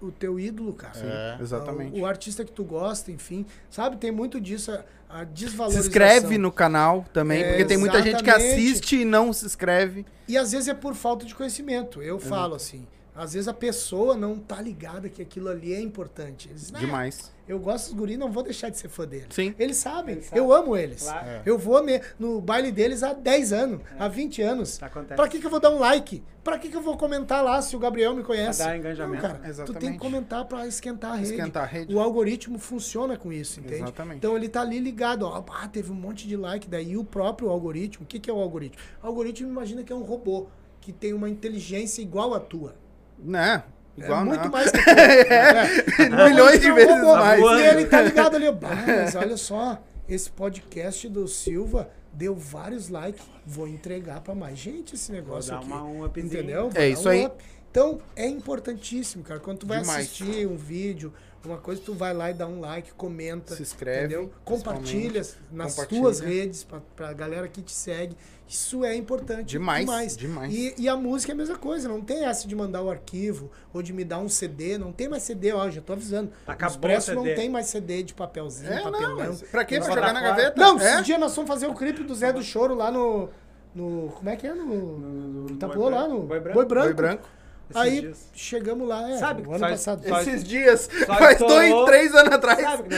o 0.00 0.12
teu 0.12 0.38
ídolo, 0.38 0.72
cara. 0.74 0.92
É. 0.96 1.42
Exatamente. 1.42 1.98
O, 1.98 2.02
o 2.02 2.06
artista 2.06 2.44
que 2.44 2.52
tu 2.52 2.62
gosta, 2.62 3.10
enfim. 3.10 3.44
Sabe, 3.68 3.96
tem 3.96 4.12
muito 4.12 4.40
disso, 4.40 4.72
a, 5.12 5.20
a 5.22 5.26
Se 5.26 5.32
desvalorização. 5.32 5.88
inscreve 5.88 6.38
no 6.38 6.50
canal 6.50 7.04
também, 7.12 7.42
É, 7.42 7.48
porque 7.48 7.64
tem 7.64 7.76
muita 7.76 8.02
gente 8.02 8.22
que 8.22 8.30
exatamente. 8.30 8.52
assiste 8.54 9.00
e 9.00 9.04
não 9.04 9.32
se 9.32 9.44
inscreve. 9.46 10.04
E 10.26 10.36
às 10.36 10.52
vezes 10.52 10.68
é 10.68 10.74
por 10.74 10.94
falta 10.94 11.24
de 11.26 11.34
conhecimento. 11.34 12.02
Eu 12.02 12.18
falo 12.18 12.54
assim. 12.54 12.86
Às 13.14 13.34
vezes 13.34 13.46
a 13.46 13.52
pessoa 13.52 14.16
não 14.16 14.38
tá 14.38 14.60
ligada 14.60 15.08
que 15.08 15.20
aquilo 15.20 15.48
ali 15.50 15.74
é 15.74 15.80
importante. 15.80 16.48
Eles, 16.48 16.70
"Nah, 16.70 16.78
Demais. 16.78 17.30
Eu 17.46 17.58
gosto 17.58 17.88
dos 17.88 17.94
guris, 17.94 18.16
não 18.16 18.30
vou 18.32 18.42
deixar 18.42 18.70
de 18.70 18.78
ser 18.78 18.88
fã 18.88 19.06
deles. 19.06 19.26
Sim. 19.30 19.54
Eles 19.58 19.76
sabem, 19.76 20.14
Eles 20.14 20.26
sabem. 20.26 20.42
eu 20.42 20.50
amo 20.52 20.74
eles. 20.76 21.02
Claro. 21.02 21.26
É. 21.28 21.42
Eu 21.44 21.58
vou 21.58 21.82
ne- 21.82 22.00
no 22.18 22.40
baile 22.40 22.72
deles 22.72 23.02
há 23.02 23.12
10 23.12 23.52
anos, 23.52 23.80
há 23.98 24.08
20 24.08 24.40
anos. 24.40 24.82
Acontece. 24.82 25.16
Pra 25.16 25.28
que, 25.28 25.38
que 25.40 25.44
eu 25.46 25.50
vou 25.50 25.60
dar 25.60 25.70
um 25.70 25.78
like? 25.78 26.22
Pra 26.42 26.58
que, 26.58 26.70
que 26.70 26.76
eu 26.76 26.80
vou 26.80 26.96
comentar 26.96 27.44
lá 27.44 27.60
se 27.60 27.76
o 27.76 27.78
Gabriel 27.78 28.14
me 28.14 28.22
conhece? 28.22 28.62
Pra 28.62 28.70
dar 28.72 28.78
engajamento. 28.78 29.22
Não, 29.22 29.28
cara, 29.30 29.42
tu 29.44 29.48
Exatamente. 29.50 29.80
tem 29.80 29.92
que 29.92 29.98
comentar 29.98 30.44
pra 30.46 30.66
esquentar 30.66 31.12
a 31.12 31.16
rede. 31.16 31.30
Esquentar 31.32 31.62
a 31.64 31.66
rede. 31.66 31.94
O 31.94 32.00
algoritmo 32.00 32.58
funciona 32.58 33.16
com 33.18 33.30
isso, 33.32 33.60
entende? 33.60 33.82
Exatamente. 33.82 34.16
Então 34.18 34.34
ele 34.36 34.48
tá 34.48 34.62
ali 34.62 34.78
ligado, 34.78 35.24
ó, 35.26 35.44
ah, 35.50 35.68
teve 35.68 35.90
um 35.92 35.96
monte 35.96 36.26
de 36.26 36.36
like, 36.36 36.66
daí 36.68 36.96
o 36.96 37.04
próprio 37.04 37.50
algoritmo, 37.50 38.04
o 38.04 38.06
que, 38.06 38.18
que 38.18 38.30
é 38.30 38.32
o 38.32 38.38
algoritmo? 38.40 38.80
O 39.02 39.06
algoritmo 39.08 39.50
imagina 39.50 39.82
que 39.82 39.92
é 39.92 39.96
um 39.96 40.02
robô 40.02 40.46
que 40.80 40.92
tem 40.92 41.12
uma 41.12 41.28
inteligência 41.28 42.00
igual 42.00 42.32
à 42.34 42.40
tua. 42.40 42.74
Né? 43.22 43.62
Igual 43.96 44.20
é 44.22 44.24
muito 44.24 44.44
não. 44.44 44.50
mais 44.50 44.70
que. 44.72 44.78
É. 44.90 45.68
Milhões 46.28 46.60
de 46.60 46.68
É 46.68 46.72
vezes 46.72 46.94
robô. 46.94 47.14
mais. 47.16 47.40
E 47.40 47.66
ele 47.66 47.84
tá 47.86 48.00
ligado 48.02 48.36
ali, 48.36 48.46
mas 48.60 49.14
olha 49.14 49.36
só, 49.36 49.82
esse 50.08 50.30
podcast 50.30 51.08
do 51.08 51.28
Silva 51.28 51.90
deu 52.12 52.34
vários 52.34 52.88
likes, 52.88 53.22
vou 53.46 53.68
entregar 53.68 54.20
pra 54.20 54.34
mais 54.34 54.58
gente 54.58 54.94
esse 54.94 55.12
negócio 55.12 55.50
dar 55.52 55.58
aqui. 55.58 55.66
uma- 55.66 55.82
um. 55.84 56.04
Entendeu? 56.06 56.62
Vou 56.62 56.70
É 56.70 56.74
dar 56.74 56.88
isso 56.88 57.08
um 57.08 57.12
aí. 57.12 57.26
up. 57.26 57.44
Então, 57.70 58.00
é 58.14 58.26
importantíssimo, 58.26 59.24
cara. 59.24 59.40
Quando 59.40 59.58
tu 59.58 59.66
vai 59.66 59.80
Demais. 59.80 60.00
assistir 60.06 60.46
um 60.46 60.56
vídeo, 60.56 61.12
uma 61.50 61.58
coisa, 61.58 61.80
tu 61.84 61.92
vai 61.94 62.14
lá 62.14 62.30
e 62.30 62.34
dá 62.34 62.46
um 62.46 62.60
like, 62.60 62.92
comenta. 62.94 63.54
Se 63.56 63.62
inscreve, 63.62 64.14
Entendeu? 64.14 64.30
Compartilha 64.44 65.22
nas 65.50 65.72
Compartilha. 65.74 66.00
tuas 66.00 66.20
redes, 66.20 66.62
pra, 66.64 66.80
pra 66.94 67.12
galera 67.12 67.48
que 67.48 67.60
te 67.62 67.72
segue. 67.72 68.16
Isso 68.48 68.84
é 68.84 68.94
importante. 68.94 69.46
Demais, 69.48 70.14
demais. 70.16 70.52
E, 70.52 70.74
e 70.76 70.86
a 70.88 70.94
música 70.94 71.32
é 71.32 71.34
a 71.34 71.36
mesma 71.36 71.56
coisa. 71.56 71.88
Não 71.88 72.02
tem 72.02 72.24
essa 72.26 72.46
de 72.46 72.54
mandar 72.54 72.82
o 72.82 72.90
arquivo 72.90 73.50
ou 73.72 73.82
de 73.82 73.92
me 73.94 74.04
dar 74.04 74.18
um 74.18 74.28
CD. 74.28 74.76
Não 74.76 74.92
tem 74.92 75.08
mais 75.08 75.22
CD, 75.22 75.52
ó. 75.52 75.70
Já 75.70 75.80
tô 75.80 75.94
avisando. 75.94 76.30
Acabou 76.46 76.68
Os 76.68 76.74
Expresso 76.74 77.12
o 77.12 77.14
não 77.14 77.24
tem 77.24 77.48
mais 77.48 77.66
CD 77.68 78.02
de 78.02 78.12
papelzinho, 78.12 78.70
É, 78.70 78.84
não, 78.84 78.92
papelão. 78.92 79.16
mas 79.16 79.42
pra 79.42 79.64
quê? 79.64 79.78
Não 79.78 79.86
Pra 79.86 79.94
vai 79.94 80.02
jogar 80.04 80.12
na 80.12 80.20
fora. 80.20 80.36
gaveta? 80.42 80.60
Não, 80.60 80.78
É? 80.78 80.94
esse 80.94 81.02
dia 81.04 81.18
nós 81.18 81.34
fomos 81.34 81.48
fazer 81.48 81.66
o 81.66 81.74
clipe 81.74 82.02
do 82.04 82.14
Zé 82.14 82.30
do 82.32 82.42
Choro 82.42 82.74
lá 82.74 82.90
no. 82.90 83.30
no 83.74 84.12
como 84.16 84.28
é 84.28 84.36
que 84.36 84.46
é? 84.46 84.52
No. 84.54 84.98
no 84.98 85.50
Itapuã 85.50 85.88
lá, 85.88 86.06
no. 86.06 86.20
Boi 86.24 86.38
Branco. 86.40 86.54
Boi 86.58 86.66
Branco. 86.66 86.86
Boi 86.88 86.94
branco. 86.94 87.28
Aí 87.74 88.00
dias. 88.02 88.18
chegamos 88.34 88.88
lá, 88.88 89.10
é, 89.10 89.18
Sabe, 89.18 89.42
ano 89.42 89.58
só- 89.58 89.68
passado. 89.68 90.08
só- 90.08 90.20
Esses 90.20 90.44
dias, 90.44 90.88
só 91.06 91.14
faz 91.14 91.32
estourou. 91.40 91.56
dois, 91.58 91.84
três 91.86 92.14
anos 92.14 92.32
atrás. 92.34 92.60
Sabe 92.60 92.82
que 92.88 92.94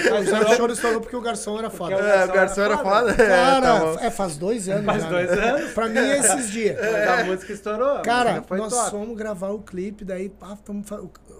O 0.52 0.56
Choro 0.56 0.72
estourou 0.72 1.00
porque 1.00 1.16
o 1.16 1.20
garçom 1.20 1.58
era 1.58 1.70
foda. 1.70 1.96
Porque 1.96 2.10
É, 2.10 2.24
o 2.24 2.28
garçom 2.32 2.62
era 2.62 2.78
foda. 2.78 3.10
É, 3.12 3.26
Cara, 3.28 3.80
tá 3.96 4.04
é, 4.06 4.10
faz 4.10 4.36
dois 4.36 4.68
anos. 4.68 4.84
Faz 4.86 5.02
já, 5.02 5.08
dois 5.08 5.30
né? 5.30 5.50
anos. 5.50 5.72
Pra 5.72 5.88
mim 5.88 5.98
é 5.98 6.18
esses 6.18 6.50
dias. 6.50 6.76
Mas 6.80 7.08
a 7.20 7.24
música 7.24 7.52
estourou. 7.52 7.96
a 7.98 8.00
Cara, 8.02 8.32
música 8.34 8.56
nós 8.56 8.72
top. 8.74 8.90
fomos 8.90 9.16
gravar 9.16 9.48
o 9.50 9.58
clipe, 9.60 10.04
daí, 10.04 10.28
pá, 10.28 10.56
tamo 10.64 10.84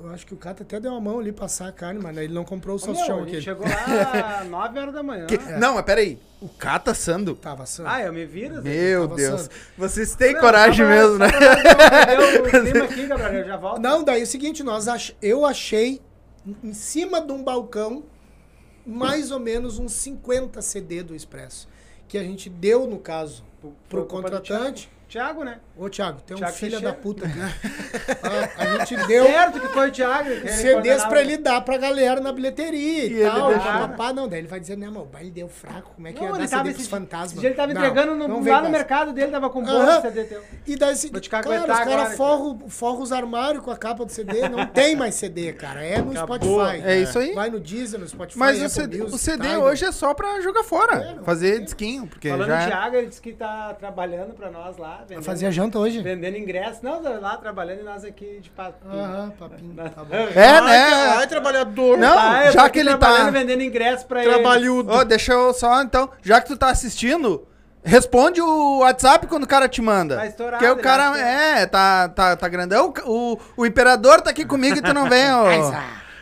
eu 0.02 0.11
acho 0.12 0.27
que 0.27 0.35
o 0.35 0.36
Cata 0.36 0.62
até 0.65 0.78
deu 0.78 0.90
uma 0.90 1.01
mão 1.01 1.19
ali 1.19 1.32
passar 1.32 1.69
a 1.69 1.73
carne, 1.73 1.98
mas 2.02 2.15
ele 2.19 2.35
não 2.35 2.44
comprou 2.44 2.77
o 2.77 2.78
salsichão 2.78 3.20
a 3.20 3.23
aqui. 3.23 3.35
gente 3.35 3.44
chegou 3.44 3.66
lá 3.66 4.40
às 4.43 4.47
9 4.48 4.78
horas 4.78 4.93
da 4.94 5.02
manhã. 5.02 5.27
Que- 5.27 5.39
Não, 5.39 5.74
mas 5.77 5.85
peraí. 5.85 6.19
O 6.43 6.48
Cata 6.48 6.90
assando? 6.90 7.35
Tava 7.36 7.62
assando. 7.62 7.89
Ah, 7.89 8.02
eu 8.02 8.12
me 8.12 8.27
viro. 8.27 8.62
Meu 8.62 9.06
Deus. 9.09 9.35
assando. 9.43 9.51
Vocês 9.78 10.15
têm 10.15 10.35
Não, 10.35 10.40
coragem 10.43 10.85
mesmo, 10.85 11.16
né? 11.16 11.28
só 11.31 11.39
pra 11.39 12.16
não 12.16 12.43
perder 12.51 12.59
o 12.59 12.62
clima 12.73 12.85
aqui, 12.85 13.06
Gabriel, 13.06 13.23
já 13.44 13.56
volto. 13.56 13.80
Não, 13.80 14.02
daí 14.02 14.20
é 14.20 14.24
o 14.24 14.26
seguinte, 14.26 14.62
nós 14.62 14.88
ach... 14.88 15.12
eu 15.20 15.44
achei 15.44 16.01
em 16.62 16.74
cima 16.74 17.20
de 17.20 17.32
um 17.32 17.42
balcão 17.42 18.05
mais 18.86 19.30
ou 19.30 19.40
menos 19.40 19.78
uns 19.78 19.92
50 19.92 20.60
CD 20.60 21.02
do 21.02 21.14
Expresso. 21.14 21.68
Que 22.06 22.18
a 22.18 22.22
gente 22.22 22.51
deu, 22.51 22.86
no 22.86 22.98
caso, 22.98 23.44
pro 23.88 24.02
do 24.02 24.06
contratante. 24.06 24.90
Thiago, 25.15 25.45
né? 25.45 25.59
Ô, 25.77 25.89
Thiago, 25.89 26.20
tem 26.23 26.36
um 26.36 26.41
Thiago 26.41 26.55
filho 26.57 26.70
Teixeira. 26.73 26.93
da 26.93 27.01
puta 27.01 27.24
aqui. 27.24 27.39
Ah, 28.24 28.62
a 28.81 28.85
gente 28.85 28.97
deu 29.07 29.24
Certo 29.24 29.61
que 29.61 29.69
foi 29.69 29.89
o 29.89 29.93
Thiago. 29.93 30.24
que 30.24 30.31
ele 30.31 30.49
CDs 30.51 30.73
coordenava. 30.73 31.09
pra 31.09 31.20
ele 31.20 31.36
dar 31.36 31.61
pra 31.61 31.77
galera 31.78 32.20
na 32.20 32.32
bilheteria 32.32 33.05
e, 33.05 33.12
E 33.12 33.20
ele 33.20 33.31
tal. 33.31 33.49
deixou. 33.49 33.73
papapá. 33.73 34.12
Não, 34.12 34.27
daí 34.28 34.41
ele 34.41 34.49
vai 34.49 34.59
dizer, 34.59 34.77
né, 34.77 34.89
mas 34.93 35.03
o 35.03 35.07
baile 35.07 35.31
deu 35.31 35.49
fraco, 35.49 35.93
como 35.95 36.09
é 36.09 36.12
que 36.12 36.19
Não, 36.20 36.27
ia 36.28 36.35
ele 36.35 36.39
dar 36.45 36.49
tava 36.49 36.62
CD 36.65 36.70
esse, 36.70 36.78
pros 36.78 36.89
fantasmas? 36.89 37.45
ele 37.45 37.55
tava 37.55 37.73
Não, 37.73 37.81
entregando 37.81 38.15
no, 38.16 38.27
não 38.28 38.45
lá 38.45 38.62
no 38.62 38.70
mercado 38.70 39.12
dele, 39.12 39.31
tava 39.31 39.51
com 39.51 39.61
Aham. 39.65 39.86
bolo 39.86 40.03
CD 40.03 40.24
teu. 40.24 40.43
E 40.66 40.77
daí, 40.77 40.97
se- 40.97 41.11
cara, 41.11 41.49
os 41.49 41.66
caras 41.66 41.81
agora, 41.81 42.07
forram 42.11 42.59
forram 42.69 43.03
os 43.03 43.12
armários 43.12 43.62
com 43.62 43.70
a 43.70 43.77
capa 43.77 44.05
do 44.05 44.11
CD. 44.11 44.49
Não 44.49 44.66
tem 44.66 44.97
mais 44.97 45.15
CD, 45.15 45.53
cara. 45.53 45.85
É 45.85 46.01
no 46.01 46.11
Acabou. 46.12 46.36
Spotify. 46.65 46.82
É 46.85 46.99
isso 46.99 47.19
aí. 47.19 47.35
Vai 47.35 47.51
no 47.51 47.61
Deezer, 47.61 48.01
no 48.01 48.09
Spotify, 48.09 48.39
Mas 48.39 48.61
o 48.62 48.69
CD, 48.69 48.99
Music, 48.99 49.15
o 49.15 49.19
CD 49.19 49.57
hoje 49.57 49.85
é 49.85 49.93
só 49.93 50.12
pra 50.15 50.41
jogar 50.41 50.65
fora. 50.65 50.97
É, 50.97 51.15
não. 51.15 51.24
fazer 51.24 51.61
disquinho, 51.61 52.07
porque 52.07 52.28
Falando 52.31 52.49
já... 52.49 52.66
Thiago, 52.66 52.97
ele 52.97 53.07
disse 53.09 53.20
que 53.20 53.32
tá 53.32 53.74
trabalhando 53.78 54.35
pra 54.35 54.51
nós 54.51 54.77
lá. 54.77 55.03
Vendendo, 55.09 55.24
Fazia 55.24 55.51
janta 55.52 55.78
hoje? 55.78 56.01
vendendo 56.02 56.36
ingresso. 56.36 56.81
Não, 56.82 57.01
lá 57.20 57.36
trabalhando 57.36 57.81
e 57.81 57.85
nós 57.85 58.05
aqui 58.05 58.39
de 58.40 58.51
papo. 58.51 58.86
Aham, 58.89 59.32
papinho. 59.39 59.74
Tá 59.74 59.90
bom. 60.05 60.14
É, 60.14 60.60
né? 60.60 60.85
ai, 61.16 61.26
trabalhador. 61.26 61.98
Não, 61.98 62.18
Ah, 62.18 62.51
já 62.51 62.68
que 62.70 62.78
ele 62.78 62.90
trabalhando, 62.90 63.24
tá... 63.26 63.31
vendendo 63.31 63.62
ingresso 63.62 64.06
pra 64.06 64.24
ele. 64.24 64.32
Trabalhudo. 64.32 64.93
Ô, 64.93 65.05
deixa 65.05 65.32
eu 65.32 65.52
só, 65.55 65.82
então, 65.82 66.10
já 66.22 66.40
que 66.40 66.48
tu 66.48 66.56
tá 66.56 66.68
assistindo, 66.70 67.47
responde 67.85 68.40
o 68.40 68.78
WhatsApp 68.78 69.26
quando 69.26 69.44
o 69.44 69.48
cara 69.48 69.68
te 69.68 69.82
manda. 69.82 70.16
Tá 70.16 70.26
estourado, 70.26 70.59
Porque 70.59 70.72
o 70.72 70.76
ele 70.76 70.82
cara, 70.82 71.12
que- 71.12 71.18
é, 71.20 71.66
tá, 71.66 72.09
tá, 72.09 72.36
tá 72.36 72.48
grandão. 72.48 72.93
O, 73.05 73.39
o 73.56 73.66
imperador 73.66 74.20
tá 74.22 74.31
aqui 74.31 74.44
comigo 74.44 74.78
e 74.78 74.82
tu 74.82 74.93
não 74.94 75.09
vem, 75.09 75.31
ó. 75.32 75.44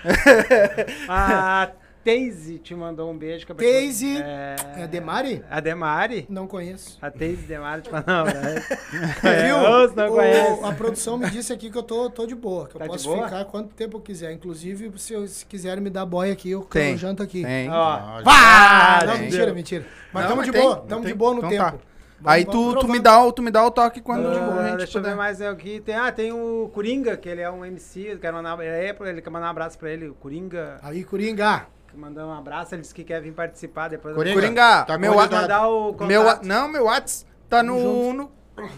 A 1.09 1.68
Teise 2.04 2.58
te 2.58 2.74
mandou 2.74 3.10
um 3.10 3.16
beijo. 3.16 3.46
que 3.46 3.52
eu- 3.52 3.56
Teise. 3.56 4.18
É... 4.22 4.56
É 4.78 4.86
Demari? 4.86 5.44
A 5.50 5.60
Demari. 5.60 6.26
Não 6.28 6.46
conheço. 6.46 6.98
A 7.00 7.10
Teise 7.10 7.42
Demari 7.42 7.82
te 7.82 7.90
mandou 7.92 8.14
um 8.14 8.18
abraço. 8.18 8.68
Viu? 9.22 9.88
Se 9.90 9.96
não 9.96 10.08
O- 10.08 10.14
conhece. 10.16 10.64
a 10.64 10.72
produção 10.72 11.16
me 11.18 11.30
disse 11.30 11.52
aqui 11.52 11.70
que 11.70 11.78
eu 11.78 11.82
tô, 11.82 12.10
tô 12.10 12.26
de 12.26 12.34
boa, 12.34 12.66
que 12.68 12.74
eu 12.76 12.78
Tá 12.78 12.84
de 12.86 12.90
posso 12.92 13.08
boa? 13.08 13.24
ficar 13.28 13.44
quanto 13.46 13.74
tempo 13.74 13.96
eu 13.96 14.00
quiser. 14.00 14.32
Inclusive, 14.32 14.92
se, 14.98 15.12
eu- 15.12 15.26
se 15.28 15.46
quiserem 15.46 15.82
me 15.82 15.90
dar 15.90 16.04
boy 16.06 16.30
aqui, 16.30 16.50
eu, 16.50 16.62
Tem. 16.62 16.92
eu 16.92 16.98
janto 16.98 17.22
aqui. 17.22 17.42
Tem. 17.44 17.70
Ó, 17.70 18.22
Vá! 18.22 19.04
Não, 19.06 19.12
tem. 19.14 19.22
mentira, 19.22 19.54
mentira. 19.54 19.86
Mas 20.12 20.22
Não, 20.24 20.30
tamo 20.30 20.42
mas 20.42 20.50
de 20.52 20.58
boa, 20.60 20.76
tem. 20.76 21.00
de 21.02 21.14
boa 21.14 21.32
no 21.32 21.38
Então 21.38 21.50
tempo. 21.50 21.62
tá. 21.64 21.70
Vamos- 21.70 22.36
Aí 22.36 22.44
tu, 22.44 22.76
tu, 22.78 22.86
me 22.88 23.00
dá, 23.00 23.20
o- 23.24 23.32
tu 23.32 23.42
me 23.42 23.50
dá 23.50 23.66
o 23.66 23.70
toque 23.70 24.00
quando 24.00 24.28
Ah, 24.28 24.30
a 24.30 24.68
gente 24.68 24.76
deixa 24.76 24.98
eu 24.98 25.02
ver 25.02 25.08
puder. 25.10 25.16
mais 25.16 25.42
aqui. 25.42 25.80
Tem, 25.80 25.96
ah, 25.96 26.12
tem 26.12 26.30
o 26.32 26.70
Coringa, 26.72 27.16
que 27.16 27.28
ele 27.28 27.40
é 27.40 27.50
um 27.50 27.64
MC. 27.64 28.12
Eu 28.12 28.18
quero 28.20 28.36
mandar, 28.36 28.56
é, 28.62 28.96
ele 29.06 29.20
quer 29.20 29.30
mandar 29.30 29.46
um 29.46 29.50
abraço 29.50 29.76
pra 29.76 29.90
ele. 29.90 30.06
O 30.08 30.14
Coringa, 30.14 30.78
Aí, 30.82 31.02
Coringa. 31.02 31.66
Que 31.93 31.98
mandou 31.98 32.27
um 32.27 32.32
abraço. 32.32 32.74
Ele 32.74 32.82
disse 32.82 32.94
que 32.94 33.05
quer 33.05 33.20
vir 33.20 33.32
participar 33.32 33.89
depois. 33.89 34.14
Coringa. 34.14 34.35
Coringa, 34.40 34.85
Tá 34.86 34.98
meu, 34.98 35.14
mandar 35.14 35.69
o 35.69 35.93
contato. 35.93 36.09
meu, 36.09 36.24
wa- 36.24 36.40
não, 36.43 36.69
meu 36.69 36.85
Whats 36.86 37.27
tá 37.48 37.62
no, 37.62 38.12
no... 38.12 38.32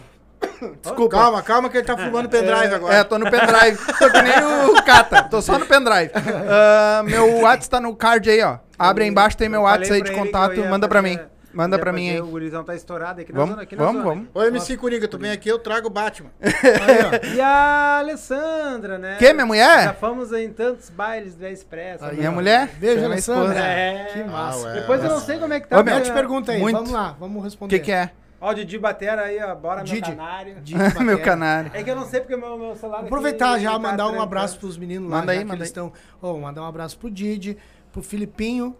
Desculpa. 0.81 1.17
Calma, 1.17 1.41
calma 1.41 1.69
que 1.69 1.77
ele 1.77 1.85
tá 1.87 1.97
fumando 1.97 2.29
pendrive 2.29 2.73
agora. 2.75 2.93
É, 2.93 3.03
tô 3.03 3.17
no 3.17 3.29
pendrive. 3.29 3.77
tô 3.97 4.09
que 4.11 4.21
nem 4.21 4.33
o 4.69 4.83
Cata, 4.83 5.23
tô 5.23 5.41
só 5.41 5.57
no 5.57 5.65
pendrive. 5.65 6.11
Ah, 6.47 7.01
meu 7.03 7.39
Whats 7.41 7.67
tá 7.67 7.79
no 7.81 7.95
card 7.95 8.29
aí, 8.29 8.41
ó. 8.43 8.57
Abre 8.77 9.03
aí 9.05 9.09
embaixo, 9.09 9.35
tem 9.37 9.49
meu 9.49 9.61
Eu 9.61 9.65
Whats 9.65 9.89
aí 9.91 10.01
de 10.01 10.11
pra 10.11 10.19
contato, 10.21 10.59
manda 10.65 10.87
pra 10.87 11.01
fazer- 11.01 11.17
mim. 11.17 11.25
Manda 11.55 11.79
pra 11.79 11.93
mim 11.93 12.09
aí. 12.09 12.19
O 12.21 12.27
gurizão 12.27 12.63
tá 12.63 12.75
estourado 12.75 13.21
aqui 13.21 13.31
na 13.31 13.39
Vamos, 13.39 13.51
zona. 13.51 13.63
Aqui 13.63 13.75
na 13.75 13.83
vamos, 13.85 14.03
zona. 14.03 14.13
vamos. 14.15 14.29
Ô, 14.33 14.43
MC 14.43 14.75
Coringa, 14.77 15.07
tu 15.07 15.17
vem 15.17 15.31
aqui, 15.31 15.47
eu 15.49 15.57
trago 15.57 15.87
o 15.87 15.89
Batman. 15.89 16.29
Aí, 16.41 17.31
ó. 17.31 17.35
E 17.35 17.41
a 17.41 17.99
Alessandra, 17.99 18.97
né? 18.97 19.15
Que, 19.17 19.31
minha 19.33 19.39
Já 19.39 19.45
mulher? 19.45 19.95
fomos 19.95 20.31
em 20.33 20.49
tantos 20.51 20.89
bailes 20.89 21.35
do 21.35 21.45
Expresso. 21.47 22.03
Aí, 22.03 22.11
né? 22.11 22.17
Minha 22.17 22.31
mulher? 22.31 22.67
Beijo, 22.77 23.01
é 23.01 23.05
Alessandra. 23.05 23.59
É. 23.59 24.05
Que 24.13 24.23
massa. 24.23 24.67
Ah, 24.67 24.69
ué. 24.69 24.73
Depois 24.81 25.03
eu 25.03 25.09
não 25.09 25.19
sei 25.19 25.37
como 25.39 25.53
é 25.53 25.59
que 25.59 25.67
tá. 25.67 25.79
Ô, 25.79 25.83
meu, 25.83 26.01
te 26.03 26.11
pergunto 26.11 26.51
aí, 26.51 26.59
Muito. 26.59 26.75
vamos 26.75 26.91
lá, 26.91 27.15
vamos 27.19 27.37
O 27.37 27.43
responder. 27.43 27.79
que 27.79 27.85
que 27.85 27.91
é? 27.91 28.11
Ó, 28.41 28.51
o 28.51 28.53
Didi 28.53 28.77
Batera 28.77 29.23
aí, 29.23 29.41
ó. 29.41 29.55
Bora, 29.55 29.77
meu 29.77 29.85
Didi. 29.85 30.11
canário. 30.11 30.55
Didi 30.61 30.75
Meu 31.03 31.19
canário. 31.21 31.71
É 31.73 31.81
que 31.83 31.89
eu 31.89 31.95
não 31.95 32.05
sei 32.05 32.19
porque 32.19 32.35
meu, 32.35 32.57
meu 32.57 32.75
celular. 32.75 32.97
Vou 32.99 33.05
aproveitar 33.07 33.57
já, 33.59 33.71
ele 33.71 33.71
tá 33.71 33.79
mandar 33.79 34.03
um 34.05 34.07
trancando. 34.09 34.21
abraço 34.23 34.59
pros 34.59 34.77
meninos 34.77 35.09
lá, 35.09 35.19
Manda 35.19 35.31
aí, 35.31 35.37
já 35.37 35.43
que 35.43 35.47
manda 35.47 35.59
eles 35.59 35.69
estão. 35.69 35.91
Ó, 36.21 36.37
mandar 36.37 36.61
um 36.61 36.65
abraço 36.65 36.97
pro 36.99 37.09
Didi, 37.09 37.57
pro 37.91 38.03
Filipinho, 38.03 38.75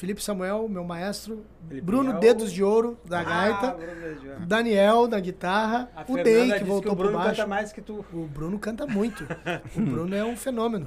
Felipe 0.00 0.24
Samuel, 0.24 0.66
meu 0.66 0.82
maestro, 0.82 1.44
Filipinho 1.68 1.84
Bruno 1.84 2.18
Dedos 2.18 2.50
de 2.50 2.64
Ouro, 2.64 2.98
da 3.04 3.20
Ah, 3.20 3.22
gaita, 3.22 3.76
Bruno. 3.76 4.46
Daniel, 4.46 5.06
da 5.06 5.20
guitarra, 5.20 5.90
A 5.94 6.00
o 6.00 6.04
Fernanda 6.06 6.46
Ney, 6.46 6.58
que 6.58 6.64
voltou 6.64 6.82
que 6.82 6.88
o 6.88 6.96
pro 6.96 7.04
Bruno 7.08 7.18
baixo. 7.18 7.36
canta 7.36 7.46
mais 7.46 7.70
que 7.70 7.82
tu. 7.82 8.02
O 8.10 8.26
Bruno 8.26 8.58
canta 8.58 8.86
muito. 8.86 9.26
O 9.76 9.80
Bruno 9.82 10.16
é 10.16 10.24
um 10.24 10.34
fenômeno. 10.38 10.86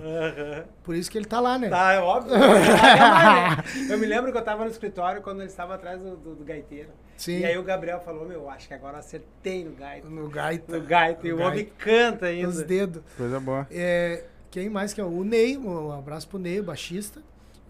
Por 0.83 0.95
isso 0.95 1.11
que 1.11 1.17
ele 1.19 1.25
tá 1.25 1.39
lá, 1.39 1.59
né? 1.59 1.69
Tá, 1.69 1.93
é 1.93 1.99
óbvio. 1.99 2.35
Mais, 2.35 2.67
né? 2.67 3.63
eu 3.93 3.99
me 3.99 4.07
lembro 4.07 4.31
que 4.31 4.37
eu 4.39 4.41
tava 4.43 4.65
no 4.65 4.71
escritório 4.71 5.21
quando 5.21 5.41
ele 5.41 5.49
estava 5.49 5.75
atrás 5.75 6.01
do, 6.01 6.17
do, 6.17 6.33
do 6.33 6.43
gaiteiro. 6.43 6.89
Sim. 7.15 7.37
E 7.41 7.45
aí 7.45 7.55
o 7.55 7.63
Gabriel 7.63 7.99
falou, 7.99 8.27
meu, 8.27 8.49
acho 8.49 8.67
que 8.67 8.73
agora 8.73 8.97
acertei 8.97 9.63
no 9.63 9.75
gaito. 9.75 10.09
No 10.09 10.27
gaita. 10.27 10.75
No 10.75 10.83
gaito. 10.83 11.27
E 11.27 11.33
o 11.33 11.39
homem 11.39 11.65
gaita. 11.65 11.71
canta 11.77 12.25
Os 12.25 12.31
ainda. 12.31 12.63
dedos. 12.65 13.03
Coisa 13.15 13.39
boa. 13.39 13.67
É, 13.69 14.25
quem 14.49 14.71
mais 14.71 14.91
que 14.91 14.99
é? 14.99 15.03
O 15.03 15.23
Ney, 15.23 15.55
um 15.55 15.91
abraço 15.91 16.27
pro 16.27 16.39
Ney, 16.39 16.59
o 16.59 16.63
baixista. 16.63 17.21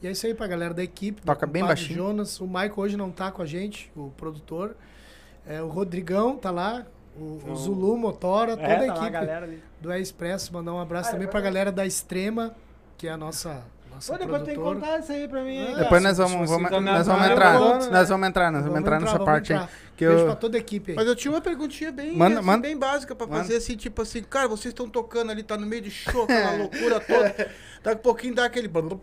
E 0.03 0.07
é 0.07 0.11
isso 0.11 0.25
aí 0.27 0.33
pra 0.33 0.45
galera 0.47 0.73
da 0.73 0.83
equipe. 0.83 1.21
Toca 1.21 1.47
bem 1.47 1.63
baixinho. 1.63 1.95
Jonas, 1.97 2.39
o 2.41 2.45
Michael 2.45 2.73
hoje 2.75 2.97
não 2.97 3.09
tá 3.09 3.31
com 3.31 3.41
a 3.41 3.45
gente, 3.45 3.89
o 3.95 4.11
produtor. 4.17 4.75
É, 5.47 5.61
o 5.61 5.67
Rodrigão 5.69 6.35
tá 6.35 6.51
lá, 6.51 6.85
o, 7.17 7.39
o 7.47 7.51
O- 7.51 7.55
Zulu, 7.55 7.97
Motora, 7.97 8.57
toda 8.57 8.67
É, 8.67 8.75
a 8.75 8.79
tá 8.79 8.85
lá 8.85 8.93
equipe 8.97 9.09
galera 9.11 9.45
ali. 9.45 9.63
do 9.79 9.91
É 9.91 9.99
Expresso. 10.01 10.53
Mandar 10.53 10.73
um 10.73 10.79
abraço 10.79 11.09
Ah, 11.09 11.11
também 11.13 11.27
depois 11.27 11.41
pra 11.41 11.49
galera 11.49 11.71
da 11.71 11.85
Extrema, 11.85 12.53
que 12.97 13.07
é 13.07 13.11
a 13.11 13.17
nossa, 13.17 13.63
nossa 13.93 14.11
Pô, 14.11 14.19
depois 14.19 14.43
tem 14.43 14.55
que 14.55 14.59
produtora. 14.61 14.91
contar 14.93 14.99
isso 14.99 15.11
aí 15.13 15.27
pra 15.27 15.41
mim. 15.43 15.57
É. 15.71 15.75
Depois 15.75 16.03
nós 16.03 16.17
vamos, 16.17 16.49
vamos, 16.49 16.69
nós 16.69 17.07
vamos 17.07 17.27
entrar. 17.27 17.53
né? 17.59 17.87
Nós 17.91 18.09
vamos 18.09 18.27
entrar, 18.27 18.51
nós 18.51 18.63
vamos 18.65 18.79
entrar 18.79 18.99
nessa 18.99 19.11
vamos 19.13 19.25
parte 19.25 19.53
aí. 19.53 19.67
Que 20.03 20.09
Beijo 20.09 20.21
eu- 20.23 20.25
pra 20.27 20.35
toda 20.35 20.57
a 20.57 20.59
equipe 20.59 20.91
aí. 20.91 20.95
Mas 20.95 21.07
eu 21.07 21.15
tinha 21.15 21.31
uma 21.31 21.41
perguntinha 21.41 21.91
bem, 21.91 22.15
Manda- 22.15 22.37
assim, 22.39 22.45
manda. 22.47 22.61
bem 22.67 22.77
básica 22.77 23.15
pra 23.15 23.25
Manda. 23.27 23.41
fazer 23.43 23.57
assim, 23.57 23.75
tipo 23.75 24.01
assim, 24.01 24.21
cara, 24.23 24.47
vocês 24.47 24.71
estão 24.71 24.87
tocando 24.89 25.31
ali, 25.31 25.43
tá 25.43 25.57
no 25.57 25.65
meio 25.65 25.81
de 25.81 25.91
show, 25.91 26.23
aquela 26.23 26.51
loucura 26.57 26.99
toda. 26.99 27.33
Daqui 27.83 27.97
a 27.97 28.01
pouquinho 28.01 28.33
dá 28.35 28.45
aquele. 28.45 28.69
Como 28.73 29.01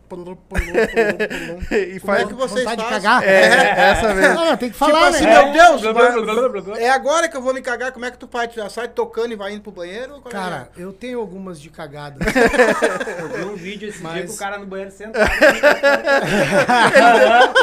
E 1.70 1.96
é 1.96 1.98
faz... 2.00 2.26
que 2.26 2.32
vocês 2.34 2.64
Vontade 2.64 2.82
de 2.82 2.88
fazem? 2.88 3.02
cagar? 3.02 3.22
É, 3.22 3.90
essa 3.90 4.14
vez. 4.14 4.34
Não, 4.34 4.56
tem 4.56 4.70
que 4.70 4.74
Tipo 4.74 4.78
falar, 4.78 5.08
assim, 5.08 5.24
né? 5.24 5.44
meu 5.44 5.52
Deus, 5.52 5.82
é 6.78 6.88
agora 6.90 7.28
que 7.28 7.36
eu 7.36 7.42
vou 7.42 7.52
me 7.52 7.60
cagar, 7.60 7.92
como 7.92 8.06
é 8.06 8.10
que 8.10 8.16
tu 8.16 8.26
faz? 8.26 8.48
Tu 8.50 8.56
já 8.56 8.70
sai 8.70 8.88
tocando 8.88 9.32
e 9.32 9.36
vai 9.36 9.52
indo 9.52 9.60
pro 9.62 9.70
banheiro? 9.70 10.20
Qual 10.22 10.28
é? 10.28 10.30
Cara, 10.30 10.70
eu 10.78 10.92
tenho 10.94 11.20
algumas 11.20 11.60
de 11.60 11.68
cagadas. 11.68 12.20
Eu 13.20 13.28
vi 13.28 13.44
um 13.44 13.54
vídeo 13.56 13.88
esse 13.88 13.98
dia 13.98 14.08
Mas- 14.08 14.30
com 14.30 14.32
o 14.34 14.38
cara 14.38 14.58
no 14.58 14.66
banheiro 14.66 14.90
sentado. 14.90 15.30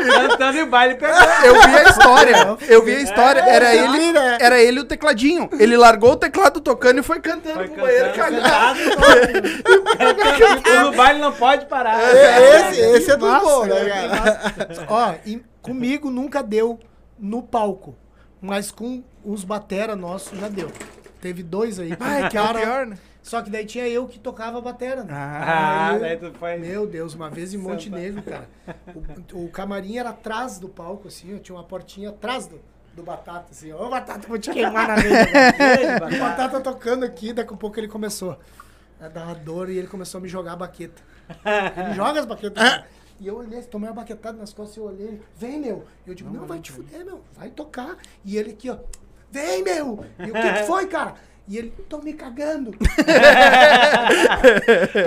Cantando 0.05 0.57
e 0.59 0.65
baile 0.65 0.95
pegando. 0.95 1.45
Eu 1.45 1.53
vi 1.61 1.76
a 1.77 1.84
história. 1.84 2.57
Eu 2.68 2.84
vi 2.85 2.95
a 2.95 2.99
história. 3.01 3.26
Era 3.31 3.75
ele, 3.75 4.11
né? 4.11 4.37
era 4.39 4.61
ele 4.61 4.79
o 4.79 4.83
tecladinho. 4.85 5.49
Ele 5.59 5.75
largou 5.77 6.11
o 6.11 6.15
teclado 6.15 6.59
tocando 6.61 6.99
e 6.99 7.03
foi 7.03 7.19
cantando 7.19 7.55
Foi 7.59 7.67
pro 7.69 7.81
banheiro 7.81 8.13
cagar. 8.13 8.75
Cantando. 8.75 9.47
No 10.87 10.91
baile 10.95 11.19
não 11.19 11.31
pode 11.33 11.65
parar. 11.65 11.99
É, 12.01 12.69
esse, 12.71 12.79
esse 12.81 13.11
é 13.11 13.17
do 13.17 13.27
Massa, 13.27 13.45
bom, 13.45 13.65
né, 13.65 14.09
cara? 14.09 14.85
Ó, 14.87 15.13
e 15.25 15.41
comigo 15.61 16.09
nunca 16.09 16.41
deu 16.43 16.79
no 17.19 17.41
palco, 17.41 17.95
mas 18.41 18.71
com 18.71 19.03
os 19.23 19.43
batera 19.43 19.95
nossos 19.95 20.37
já 20.39 20.47
deu. 20.47 20.71
Teve 21.21 21.41
dois 21.43 21.79
aí. 21.79 21.95
Ai, 21.99 22.29
que 22.29 22.37
é 22.37 22.53
pior, 22.53 22.85
né? 22.85 22.97
Só 23.23 23.41
que 23.41 23.49
daí 23.49 23.65
tinha 23.65 23.87
eu 23.89 24.07
que 24.07 24.17
tocava 24.19 24.61
batera. 24.61 25.03
né? 25.03 25.09
Ah, 25.11 25.41
Ah, 25.45 25.89
Aí- 25.93 25.99
daí 25.99 26.17
tu 26.17 26.31
foi. 26.39 26.55
Meu 26.57 26.87
Deus, 26.87 27.13
uma 27.13 27.29
vez 27.29 27.53
em 27.53 27.57
Montenegro, 27.57 28.21
cara. 28.21 28.47
O, 29.33 29.45
o 29.45 29.49
camarim 29.49 29.97
era 29.97 30.11
atrás 30.11 30.59
do 30.59 30.69
palco, 30.69 31.07
assim, 31.09 31.37
tinha 31.39 31.55
uma 31.55 31.63
portinha 31.63 32.09
atrás 32.09 32.47
do, 32.47 32.61
do 32.98 33.03
Batata, 33.03 33.48
assim. 33.52 33.72
Ô, 33.72 33.90
Batata, 33.90 34.28
vou 34.28 34.40
te 34.40 34.52
queimar 34.52 34.88
na 34.88 34.95
mesa. 34.95 35.28
E 36.11 36.15
o 36.15 36.19
Batata 36.19 36.60
tocando 36.60 37.06
aqui, 37.06 37.32
daqui 37.32 37.53
a 37.53 37.57
pouco 37.57 37.80
ele 37.80 37.88
começou 37.88 38.38
a 38.99 39.07
dar 39.07 39.26
uma 39.26 39.36
dor 39.36 39.69
e 39.69 39.78
ele 39.78 39.88
começou 39.88 40.18
a 40.18 40.22
me 40.22 40.28
jogar 40.28 40.53
a 40.53 40.56
baqueta. 40.56 41.02
Ele 41.78 41.94
joga 41.94 42.19
as 42.19 42.26
baquetas. 42.26 42.61
cara. 42.61 42.88
E 43.19 43.28
eu 43.28 43.38
olhei, 43.38 43.61
tomei 43.64 43.90
uma 43.90 43.95
baquetada 43.95 44.38
nas 44.38 44.53
costas 44.53 44.78
e 44.78 44.80
eu 44.80 44.86
olhei, 44.86 45.22
vem, 45.36 45.60
meu. 45.60 45.86
E 46.06 46.10
eu 46.10 46.15
digo, 46.15 46.30
não, 46.32 46.45
vai 46.45 46.60
te 46.60 46.72
fuder, 46.72 47.06
meu, 47.06 47.22
vai 47.36 47.49
tocar. 47.49 47.98
E 48.26 48.36
ele 48.38 48.52
aqui, 48.52 48.69
ó, 48.69 48.78
vem, 49.31 49.63
meu. 49.63 50.05
E 50.19 50.29
o 50.29 50.33
que, 50.33 50.53
que 50.53 50.63
foi, 50.67 50.87
cara? 50.87 51.15
E 51.49 51.57
ele, 51.57 51.69
tô 51.87 51.99
me 51.99 52.11
cagando. 52.13 52.71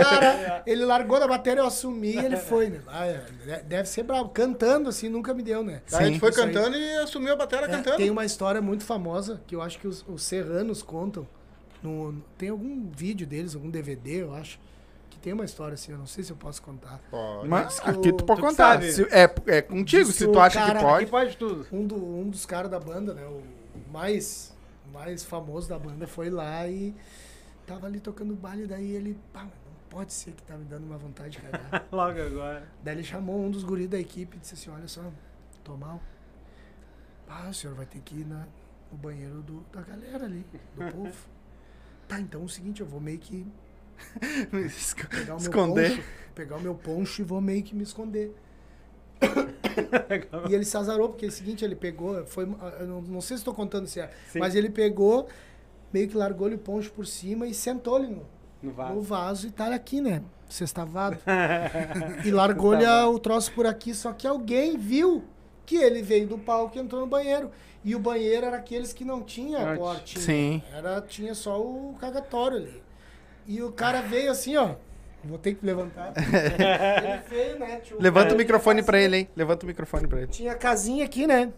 Cara, 0.02 0.62
ele 0.66 0.84
largou 0.84 1.18
da 1.20 1.28
bateria, 1.28 1.60
eu 1.62 1.66
assumi 1.66 2.14
e 2.14 2.18
ele 2.18 2.36
foi, 2.36 2.70
né? 2.70 2.80
Ah, 2.88 3.06
é, 3.06 3.62
deve 3.66 3.88
ser 3.88 4.02
bravo. 4.04 4.30
Cantando, 4.30 4.88
assim, 4.88 5.08
nunca 5.08 5.34
me 5.34 5.42
deu, 5.42 5.62
né? 5.62 5.82
Aí 5.92 6.04
a 6.04 6.06
gente 6.06 6.18
foi 6.20 6.30
Isso 6.30 6.40
aí. 6.40 6.46
cantando 6.52 6.76
e 6.76 6.96
assumiu 6.98 7.32
a 7.32 7.36
bateria 7.36 7.66
É, 7.66 7.68
cantando. 7.68 7.96
tem 7.98 8.10
uma 8.10 8.24
história 8.24 8.60
muito 8.62 8.84
famosa 8.84 9.40
que 9.46 9.54
eu 9.54 9.62
acho 9.62 9.78
que 9.78 9.86
os, 9.86 10.04
os 10.08 10.22
serranos 10.22 10.82
contam. 10.82 11.26
No, 11.82 12.14
tem 12.36 12.48
algum 12.50 12.88
vídeo 12.90 13.26
deles, 13.26 13.54
algum 13.54 13.70
DVD, 13.70 14.22
eu 14.22 14.34
acho. 14.34 14.58
Que 15.10 15.18
tem 15.18 15.32
uma 15.32 15.44
história 15.44 15.74
assim, 15.74 15.92
eu 15.92 15.98
não 15.98 16.06
sei 16.06 16.22
se 16.24 16.30
eu 16.30 16.36
posso 16.36 16.62
contar. 16.62 17.00
Pode. 17.10 17.48
Mas 17.48 17.80
aqui 17.84 18.08
o- 18.10 18.12
tu 18.16 18.24
pode 18.24 18.40
tu 18.40 18.46
contar. 18.46 18.82
Se- 18.82 19.02
é, 19.10 19.30
é 19.46 19.62
contigo, 19.62 20.04
Diz 20.06 20.14
se 20.14 20.26
tu 20.26 20.38
acha 20.40 20.58
cara 20.58 20.78
que 20.78 20.84
Aqui 20.86 20.86
pode. 20.86 21.06
pode 21.06 21.36
tudo. 21.36 21.66
Um, 21.72 21.86
do, 21.86 21.96
um 21.96 22.28
dos 22.30 22.46
caras 22.46 22.70
da 22.70 22.78
banda, 22.80 23.12
né? 23.14 23.22
O 23.24 23.42
mais, 23.90 24.54
mais 24.92 25.24
famoso 25.24 25.68
da 25.68 25.78
banda 25.78 26.06
foi 26.06 26.30
lá 26.30 26.66
e 26.66 26.94
tava 27.66 27.86
ali 27.86 28.00
tocando 28.00 28.34
baile, 28.34 28.66
daí 28.66 28.90
ele, 28.92 29.18
pá, 29.32 29.44
não 29.44 29.50
pode 29.88 30.12
ser 30.12 30.32
que 30.32 30.42
tá 30.42 30.56
me 30.56 30.64
dando 30.64 30.84
uma 30.84 30.98
vontade 30.98 31.30
de 31.30 31.38
cagar. 31.40 31.86
Logo 31.92 32.20
agora. 32.20 32.68
Daí 32.82 32.94
ele 32.96 33.04
chamou 33.04 33.40
um 33.40 33.50
dos 33.50 33.62
guris 33.64 33.88
da 33.88 33.98
equipe 33.98 34.36
e 34.36 34.40
disse 34.40 34.54
assim, 34.54 34.70
olha 34.70 34.88
só, 34.88 35.02
tô 35.64 35.76
mal. 35.76 36.00
Ah, 37.28 37.48
o 37.48 37.54
senhor 37.54 37.76
vai 37.76 37.86
ter 37.86 38.00
que 38.00 38.16
ir 38.16 38.26
na, 38.26 38.46
no 38.90 38.98
banheiro 38.98 39.40
do, 39.42 39.60
da 39.72 39.82
galera 39.82 40.24
ali, 40.24 40.44
do 40.74 40.84
povo. 40.92 41.28
Tá, 42.08 42.20
então 42.20 42.42
é 42.42 42.44
o 42.44 42.48
seguinte, 42.48 42.80
eu 42.80 42.86
vou 42.86 43.00
meio 43.00 43.18
que 43.18 43.46
pegar 45.10 45.36
o 45.36 45.40
meu 45.40 45.50
Esconder. 45.50 45.90
poncho, 45.90 46.08
pegar 46.34 46.56
o 46.56 46.60
meu 46.60 46.74
poncho 46.74 47.22
e 47.22 47.24
vou 47.24 47.40
meio 47.40 47.62
que 47.62 47.74
me 47.74 47.84
esconder. 47.84 48.34
e 50.48 50.54
ele 50.54 50.64
se 50.64 50.76
azarou, 50.76 51.08
porque 51.10 51.26
é 51.26 51.28
o 51.28 51.32
seguinte, 51.32 51.64
ele 51.64 51.74
pegou, 51.76 52.24
foi, 52.26 52.44
eu 52.80 52.86
não, 52.86 53.02
não 53.02 53.20
sei 53.20 53.36
se 53.36 53.40
estou 53.42 53.54
contando 53.54 53.86
se 53.86 54.00
é, 54.00 54.10
Sim. 54.32 54.38
mas 54.38 54.54
ele 54.54 54.70
pegou, 54.70 55.28
meio 55.92 56.08
que 56.08 56.16
largou-lhe 56.16 56.54
o 56.54 56.58
poncho 56.58 56.92
por 56.92 57.06
cima 57.06 57.46
e 57.46 57.54
sentou-lhe 57.54 58.06
no, 58.08 58.26
No 58.62 58.70
no 58.70 58.72
vaso. 58.72 59.00
vaso 59.02 59.46
e 59.46 59.50
tá 59.50 59.74
aqui, 59.74 60.00
né? 60.00 60.22
Sextavado. 60.48 61.18
e 62.24 62.30
largou-lhe 62.30 62.84
a- 62.84 63.08
o 63.08 63.18
troço 63.18 63.52
por 63.52 63.66
aqui, 63.66 63.94
só 63.94 64.12
que 64.12 64.26
alguém 64.26 64.76
viu 64.76 65.22
que 65.64 65.76
ele 65.76 66.02
veio 66.02 66.26
do 66.26 66.36
palco 66.38 66.76
e 66.76 66.80
entrou 66.80 67.00
no 67.00 67.06
banheiro. 67.06 67.50
E 67.84 67.94
o 67.94 67.98
banheiro 67.98 68.44
era 68.46 68.56
aqueles 68.56 68.92
que 68.92 69.04
não 69.04 69.22
tinha 69.22 69.64
Não 69.64 69.76
portinha. 69.76 70.22
Sim. 70.24 70.62
Era, 70.74 71.00
tinha 71.00 71.34
só 71.34 71.58
o 71.60 71.94
cagatório 71.98 72.58
ali. 72.58 72.82
E 73.46 73.62
o 73.62 73.72
cara 73.72 74.02
veio 74.02 74.30
assim, 74.30 74.56
ó. 74.56 74.74
Vou 75.24 75.38
ter 75.38 75.54
que 75.54 75.64
levantar. 75.64 76.12
ele 76.16 77.20
veio, 77.28 77.58
né? 77.58 77.80
Levanta 77.98 78.26
o 78.28 78.28
tinha 78.28 78.38
microfone 78.38 78.82
pra 78.82 78.98
ele, 78.98 79.16
hein? 79.18 79.28
Levanta 79.36 79.64
o 79.64 79.66
microfone 79.66 80.06
pra 80.06 80.18
ele. 80.18 80.28
Tinha 80.28 80.54
casinha 80.54 81.04
aqui, 81.04 81.26
né? 81.26 81.52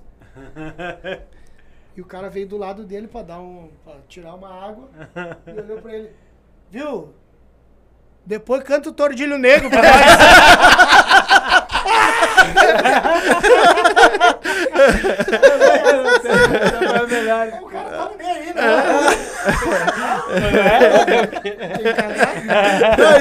E 1.97 2.01
o 2.01 2.05
cara 2.05 2.28
veio 2.28 2.48
do 2.48 2.56
lado 2.56 2.84
dele 2.84 3.06
pra 3.06 3.22
dar 3.22 3.40
um. 3.40 3.70
pra 3.84 3.94
tirar 4.09 4.34
uma 4.34 4.48
água. 4.48 4.89
E 5.47 5.60
olhou 5.60 5.80
pra 5.80 5.94
ele. 5.94 6.10
Viu? 6.70 7.14
Depois 8.24 8.62
canta 8.62 8.89
o 8.89 8.93
Tordilho 8.93 9.36
Negro 9.36 9.68
pra 9.68 9.82
nós. 9.82 9.93
O 17.62 17.66
cara 17.66 17.90
tava 17.90 18.16
nem 18.19 18.31
aí, 18.31 18.55
né? 18.55 18.62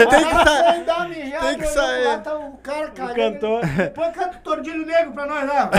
Tem 0.09 0.25
que 0.25 1.21
e 1.21 1.39
tem 1.39 1.57
que 1.57 1.67
sair. 1.67 2.21
tá 2.21 2.37
o 2.37 2.57
cara 2.57 2.87
cagando. 2.89 3.15
cantor. 3.15 3.65
Depois 3.65 4.13
canta 4.13 4.37
o 4.37 4.41
Tordilho 4.41 4.85
Negro 4.85 5.11
pra 5.13 5.25
nós, 5.25 5.47
lá. 5.47 5.69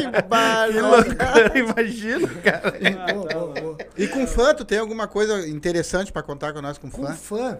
que 0.00 0.22
barulho. 0.22 0.74
Que 0.74 0.80
loucura, 0.80 1.58
imagina, 1.58 2.28
cara. 2.42 2.72
Boa, 3.14 3.26
boa, 3.26 3.54
boa. 3.60 3.78
E 3.96 4.06
com 4.08 4.26
fã, 4.26 4.54
tu 4.54 4.64
tem 4.64 4.78
alguma 4.78 5.06
coisa 5.06 5.46
interessante 5.48 6.12
pra 6.12 6.22
contar 6.22 6.52
com 6.52 6.60
nós 6.60 6.78
com 6.78 6.90
Com 6.90 7.06
fã? 7.14 7.58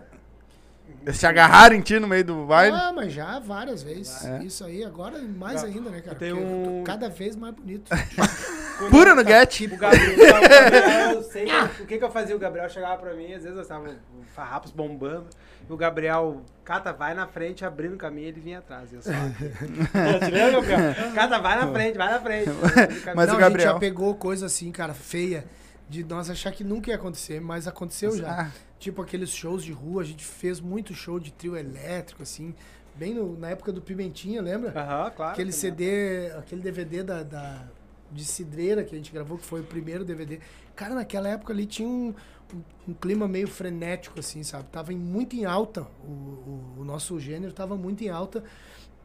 Se 1.12 1.26
agarraram 1.26 1.74
em 1.74 1.80
ti 1.80 1.98
no 1.98 2.06
meio 2.06 2.24
do 2.24 2.44
baile. 2.46 2.76
Ah, 2.76 2.92
mas 2.94 3.12
já 3.12 3.38
várias 3.38 3.82
vezes. 3.82 4.24
É. 4.24 4.42
Isso 4.42 4.64
aí, 4.64 4.84
agora 4.84 5.18
mais 5.20 5.64
ainda, 5.64 5.88
né, 5.90 6.00
cara? 6.00 6.16
Tem 6.16 6.32
um- 6.32 6.82
cada 6.84 7.08
vez 7.08 7.34
mais 7.36 7.54
bonito. 7.54 7.90
Pura 8.90 9.14
no 9.14 9.24
get. 9.24 9.60
O 9.72 9.76
Gabriel, 9.76 10.12
o 10.14 10.48
Gabriel, 10.48 11.10
eu 11.14 11.22
sei 11.22 11.46
o 11.80 11.86
que, 11.86 11.98
que 11.98 12.04
eu 12.04 12.10
fazia. 12.10 12.36
O 12.36 12.38
Gabriel 12.38 12.68
chegava 12.68 12.96
pra 12.98 13.14
mim, 13.14 13.32
às 13.32 13.42
vezes 13.42 13.56
eu 13.56 13.62
estava 13.62 13.90
farrapos 14.34 14.70
bombando. 14.70 15.26
E 15.68 15.72
o 15.72 15.76
Gabriel, 15.76 16.42
Cata, 16.64 16.92
vai 16.92 17.14
na 17.14 17.26
frente, 17.26 17.64
abrindo 17.64 17.94
o 17.94 17.98
caminho, 17.98 18.28
ele 18.28 18.40
vinha 18.40 18.58
atrás. 18.58 18.92
Eu 18.92 19.02
só. 19.02 19.10
Te 19.10 20.30
lembra, 20.30 20.60
Gabriel? 20.60 21.12
Cata, 21.14 21.38
vai 21.40 21.56
na 21.58 21.72
frente, 21.72 21.98
vai 21.98 22.10
na 22.12 22.20
frente. 22.20 22.50
Mas 23.14 23.28
Não, 23.28 23.34
o 23.34 23.38
a 23.38 23.40
gente 23.40 23.40
Gabriel- 23.40 23.72
já 23.72 23.78
pegou 23.78 24.14
coisa 24.14 24.46
assim, 24.46 24.70
cara, 24.70 24.94
feia, 24.94 25.44
de 25.88 26.04
nós 26.04 26.28
achar 26.30 26.52
que 26.52 26.62
nunca 26.62 26.90
ia 26.90 26.96
acontecer, 26.96 27.40
mas 27.40 27.66
aconteceu 27.66 28.16
já. 28.16 28.42
Ah. 28.42 28.50
Tipo 28.78 29.02
aqueles 29.02 29.30
shows 29.30 29.64
de 29.64 29.72
rua, 29.72 30.02
a 30.02 30.04
gente 30.04 30.24
fez 30.24 30.60
muito 30.60 30.94
show 30.94 31.18
de 31.18 31.32
trio 31.32 31.56
elétrico, 31.56 32.22
assim, 32.22 32.54
bem 32.94 33.14
no- 33.14 33.38
na 33.38 33.50
época 33.50 33.72
do 33.72 33.80
Pimentinha, 33.80 34.40
lembra? 34.42 34.70
Aham, 34.78 35.10
claro. 35.10 35.32
Aquele 35.32 35.52
CD, 35.52 36.30
aquele 36.36 36.60
DVD 36.60 37.02
da, 37.02 37.22
da, 37.22 37.64
de 38.12 38.24
Cidreira, 38.24 38.84
que 38.84 38.94
a 38.94 38.98
gente 38.98 39.10
gravou, 39.12 39.38
que 39.38 39.44
foi 39.46 39.60
o 39.60 39.64
primeiro 39.64 40.04
DVD. 40.04 40.40
Cara, 40.76 40.94
naquela 40.94 41.28
época 41.28 41.52
ali 41.52 41.64
tinha 41.66 41.88
um, 41.88 42.14
um, 42.54 42.62
um 42.88 42.94
clima 42.94 43.26
meio 43.26 43.48
frenético, 43.48 44.20
assim, 44.20 44.42
sabe? 44.42 44.64
Tava 44.70 44.92
em, 44.92 44.96
muito 44.96 45.34
em 45.34 45.44
alta, 45.44 45.82
o, 46.04 46.10
o, 46.10 46.74
o 46.78 46.84
nosso 46.84 47.18
gênero 47.18 47.52
tava 47.52 47.76
muito 47.76 48.04
em 48.04 48.08
alta. 48.10 48.44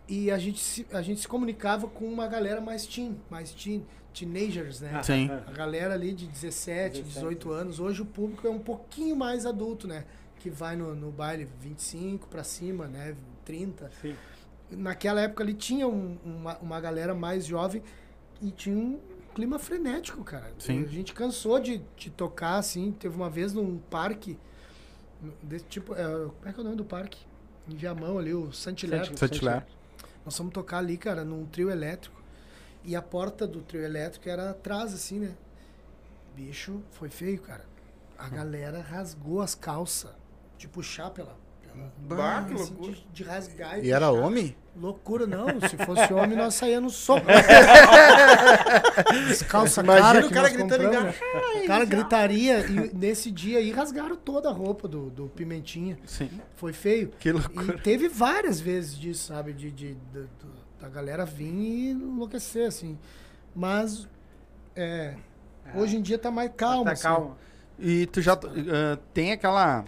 E 0.07 0.30
a 0.30 0.38
gente, 0.38 0.60
se, 0.60 0.85
a 0.91 1.01
gente 1.01 1.22
se 1.22 1.27
comunicava 1.27 1.88
com 1.88 2.05
uma 2.05 2.27
galera 2.27 2.60
mais 2.60 2.85
teen, 2.85 3.18
mais 3.30 3.51
teen, 3.51 3.85
teenagers, 4.14 4.80
né? 4.81 5.02
Sim. 5.03 5.30
A 5.48 5.52
galera 5.52 5.94
ali 5.94 6.14
de 6.14 6.27
17, 6.27 7.02
17, 7.02 7.03
18 7.03 7.52
anos. 7.52 7.80
Hoje 7.80 8.02
o 8.02 8.06
público 8.06 8.48
é 8.48 8.49
um 8.49 8.60
pouquinho 8.60 9.15
mais 9.15 9.45
adulto, 9.45 9.88
né? 9.88 10.06
Que 10.40 10.49
vai 10.49 10.76
no, 10.76 10.94
no 10.95 11.11
baile 11.11 11.48
25 11.61 12.27
pra 12.27 12.44
cima, 12.44 12.88
né? 12.88 13.15
30. 13.45 13.91
Sim. 14.02 14.15
Naquela 14.72 15.22
época 15.22 15.44
ali 15.44 15.53
tinha 15.53 15.88
um- 15.88 16.18
uma, 16.23 16.57
uma 16.60 16.80
galera 16.81 17.14
mais 17.14 17.45
jovem 17.45 17.81
e 18.41 18.49
tinha 18.52 18.76
um 18.76 18.99
clima 19.35 19.57
frenético, 19.60 20.23
cara. 20.23 20.52
Sim. 20.60 20.84
A 20.84 20.88
gente 20.88 21.14
cansou 21.14 21.60
de, 21.60 21.81
de 21.98 22.10
tocar, 22.10 22.56
assim. 22.57 22.91
Teve 22.91 23.15
uma 23.15 23.30
vez 23.30 23.53
num 23.53 23.77
parque, 23.77 24.38
desse 25.41 25.65
tipo. 25.65 25.94
É, 25.95 26.03
como 26.03 26.34
é 26.45 26.52
que 26.53 26.60
é 26.60 26.61
o 26.61 26.64
nome 26.64 26.76
do 26.77 26.85
parque? 26.85 27.19
Em 27.69 27.76
Viamão 27.76 28.18
ali, 28.18 28.34
o. 28.34 28.52
Santilero. 28.52 29.18
Santilero. 29.18 29.64
Nós 30.26 30.35
fomos 30.38 30.53
tocar 30.53 30.77
ali, 30.77 30.98
cara, 30.98 31.23
num 31.26 31.45
trio 31.45 31.69
elétrico. 31.69 32.22
E 32.85 32.95
a 32.95 33.01
porta 33.01 33.47
do 33.47 33.61
trio 33.61 33.84
elétrico 33.84 34.30
era 34.30 34.51
atrás, 34.51 34.93
assim, 34.93 35.19
né? 35.19 35.31
Bicho, 36.35 36.81
foi 36.91 37.10
feio, 37.10 37.39
cara. 37.39 37.64
A 38.18 38.27
galera 38.30 38.81
rasgou 38.81 39.41
as 39.41 39.55
calças 39.55 40.11
de 40.57 40.68
puxar 40.68 41.10
pela. 41.11 41.35
pela 42.07 42.15
Bah, 42.15 42.45
que 42.47 42.53
assim, 42.53 42.64
loucura. 42.73 42.91
de, 42.93 43.05
de 43.14 43.23
rasgar 43.23 43.80
E 43.84 43.91
era 43.91 44.10
puxar. 44.10 44.22
homem? 44.26 44.55
Loucura, 44.76 45.27
não. 45.27 45.47
Se 45.61 45.77
fosse 45.77 46.11
homem, 46.14 46.35
nós 46.38 46.55
saíamos 46.55 46.93
no 46.93 46.97
soco. 46.97 47.26
As 49.30 49.41
calças 49.43 49.84
Imagina 49.84 50.14
cara 50.14 50.26
o 50.26 50.30
cara 50.30 50.49
gritando 50.49 50.89
né? 51.03 51.14
Cara, 51.68 51.85
gritaria. 51.85 52.60
E 52.65 52.93
nesse 52.95 53.31
dia 53.31 53.60
aí 53.60 53.72
rasgaram 53.72 54.15
toda 54.15 54.49
a 54.49 54.51
roupa 54.51 54.88
do, 54.88 55.10
do 55.10 55.27
Pimentinha. 55.30 55.97
Sim. 56.05 56.30
Foi 56.55 56.73
feio. 56.73 57.11
Que 57.19 57.30
E 57.30 57.31
loucura. 57.31 57.77
teve 57.80 58.07
várias 58.07 58.60
vezes 58.60 58.97
disso, 58.97 59.27
sabe? 59.27 59.53
De, 59.53 59.72
de, 59.72 59.93
do- 60.11 60.30
da 60.84 60.89
galera 60.89 61.26
vir 61.26 61.45
e 61.53 61.89
enlouquecer, 61.91 62.68
assim. 62.68 62.99
Mas, 63.55 64.05
é, 64.76 65.15
hoje 65.73 65.95
em 65.95 66.01
dia 66.01 66.18
tá 66.19 66.30
mais 66.30 66.51
calmo. 66.55 66.84
Tá 66.84 66.91
assim. 66.91 67.03
calma. 67.03 67.38
E 67.80 68.05
tu 68.07 68.22
já 68.22 68.34
ah, 68.34 68.99
tem 69.14 69.31
aquela 69.31 69.85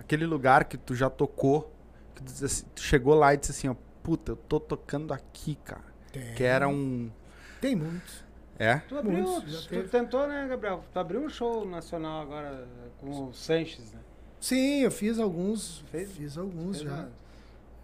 aquele 0.00 0.26
lugar 0.26 0.64
que 0.64 0.76
tu 0.76 0.96
já 0.96 1.08
tocou, 1.08 1.72
que 2.16 2.22
tu, 2.24 2.44
assim- 2.44 2.64
tu 2.74 2.82
chegou 2.82 3.14
lá 3.14 3.32
e 3.32 3.36
disse 3.36 3.52
assim, 3.52 3.68
ó, 3.68 3.76
puta, 4.02 4.32
eu 4.32 4.36
tô 4.36 4.58
tocando 4.58 5.14
aqui, 5.14 5.54
cara. 5.64 5.84
Tem, 6.12 6.34
Que 6.34 6.42
era 6.42 6.68
um 6.68 7.08
tem 7.60 7.76
muitos. 7.76 8.24
é? 8.58 8.78
Tu 8.88 8.98
abriu, 8.98 9.22
Muitos, 9.22 9.62
tu 9.66 9.68
teve. 9.68 9.88
tentou, 9.88 10.26
né, 10.26 10.46
Gabriel? 10.48 10.82
Tu 10.92 10.98
abriu 10.98 11.20
um 11.20 11.28
show 11.28 11.64
nacional 11.64 12.22
agora 12.22 12.66
com 13.00 13.28
o 13.28 13.32
Sanches, 13.32 13.92
né? 13.92 14.00
Sim, 14.40 14.80
eu 14.80 14.90
fiz 14.90 15.20
alguns. 15.20 15.84
Fez? 15.90 16.10
Fiz 16.10 16.36
alguns 16.36 16.78
Fez 16.78 16.90
já. 16.90 17.08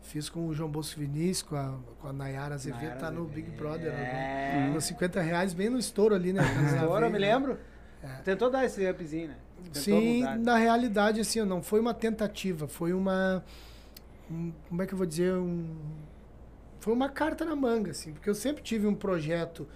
Fiz 0.06 0.28
com 0.28 0.46
o 0.46 0.54
João 0.54 0.70
Bosco 0.70 1.00
Vinícius, 1.00 1.42
com 1.42 1.56
a, 1.56 1.74
com 2.00 2.08
a 2.08 2.12
Nayara 2.12 2.54
Azevedo, 2.54 2.80
Nayara 2.82 3.00
tá 3.00 3.10
no. 3.10 3.24
Big 3.24 3.50
Brother. 3.50 3.88
É. 3.92 4.66
né? 4.66 4.70
Nos 4.72 4.84
50 4.84 5.20
reais, 5.20 5.52
bem 5.52 5.68
no 5.68 5.78
estouro 5.78 6.14
ali, 6.14 6.32
né? 6.32 6.42
Estoura, 6.74 7.06
eu 7.06 7.10
me 7.10 7.18
lembro. 7.18 7.58
É. 8.02 8.08
Tentou 8.22 8.50
dar 8.50 8.64
esse 8.64 8.88
upzinho, 8.88 9.28
né? 9.28 9.36
Tentou 9.72 9.82
Sim, 9.82 10.20
mudar. 10.20 10.38
na 10.38 10.56
realidade, 10.56 11.20
assim, 11.20 11.42
não 11.42 11.62
foi 11.62 11.80
uma 11.80 11.92
tentativa, 11.94 12.68
foi 12.68 12.92
uma. 12.92 13.42
um- 14.30 14.52
como 14.68 14.82
é 14.82 14.86
que 14.86 14.92
eu 14.94 14.98
vou 14.98 15.06
dizer? 15.06 15.32
Um, 15.34 15.66
foi 16.78 16.92
uma 16.92 17.08
carta 17.08 17.44
na 17.44 17.56
manga, 17.56 17.90
assim, 17.90 18.12
porque 18.12 18.30
eu 18.30 18.34
sempre 18.34 18.62
tive 18.62 18.86
um 18.86 18.94
projeto 18.94 19.66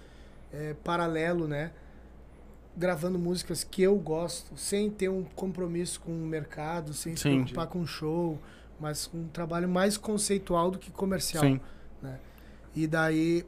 eh, 0.53 0.75
paralelo, 0.83 1.45
né? 1.47 1.71
Gravando 2.77 3.19
músicas 3.19 3.65
que 3.65 3.81
eu 3.81 3.95
gosto, 3.97 4.55
sem 4.55 4.89
ter 4.89 5.09
um 5.09 5.23
compromisso 5.35 5.99
com 5.99 6.11
o 6.11 6.25
mercado, 6.25 6.93
sem 6.93 7.17
se 7.17 7.23
Sim. 7.23 7.31
preocupar 7.41 7.67
com 7.67 7.85
show, 7.85 8.39
mas 8.81 9.09
um 9.13 9.27
trabalho 9.27 9.69
mais 9.69 9.97
conceitual 9.97 10.71
do 10.71 10.79
que 10.79 10.89
comercial. 10.91 11.43
Sim. 11.43 11.61
E 12.75 12.87
daí 12.87 13.45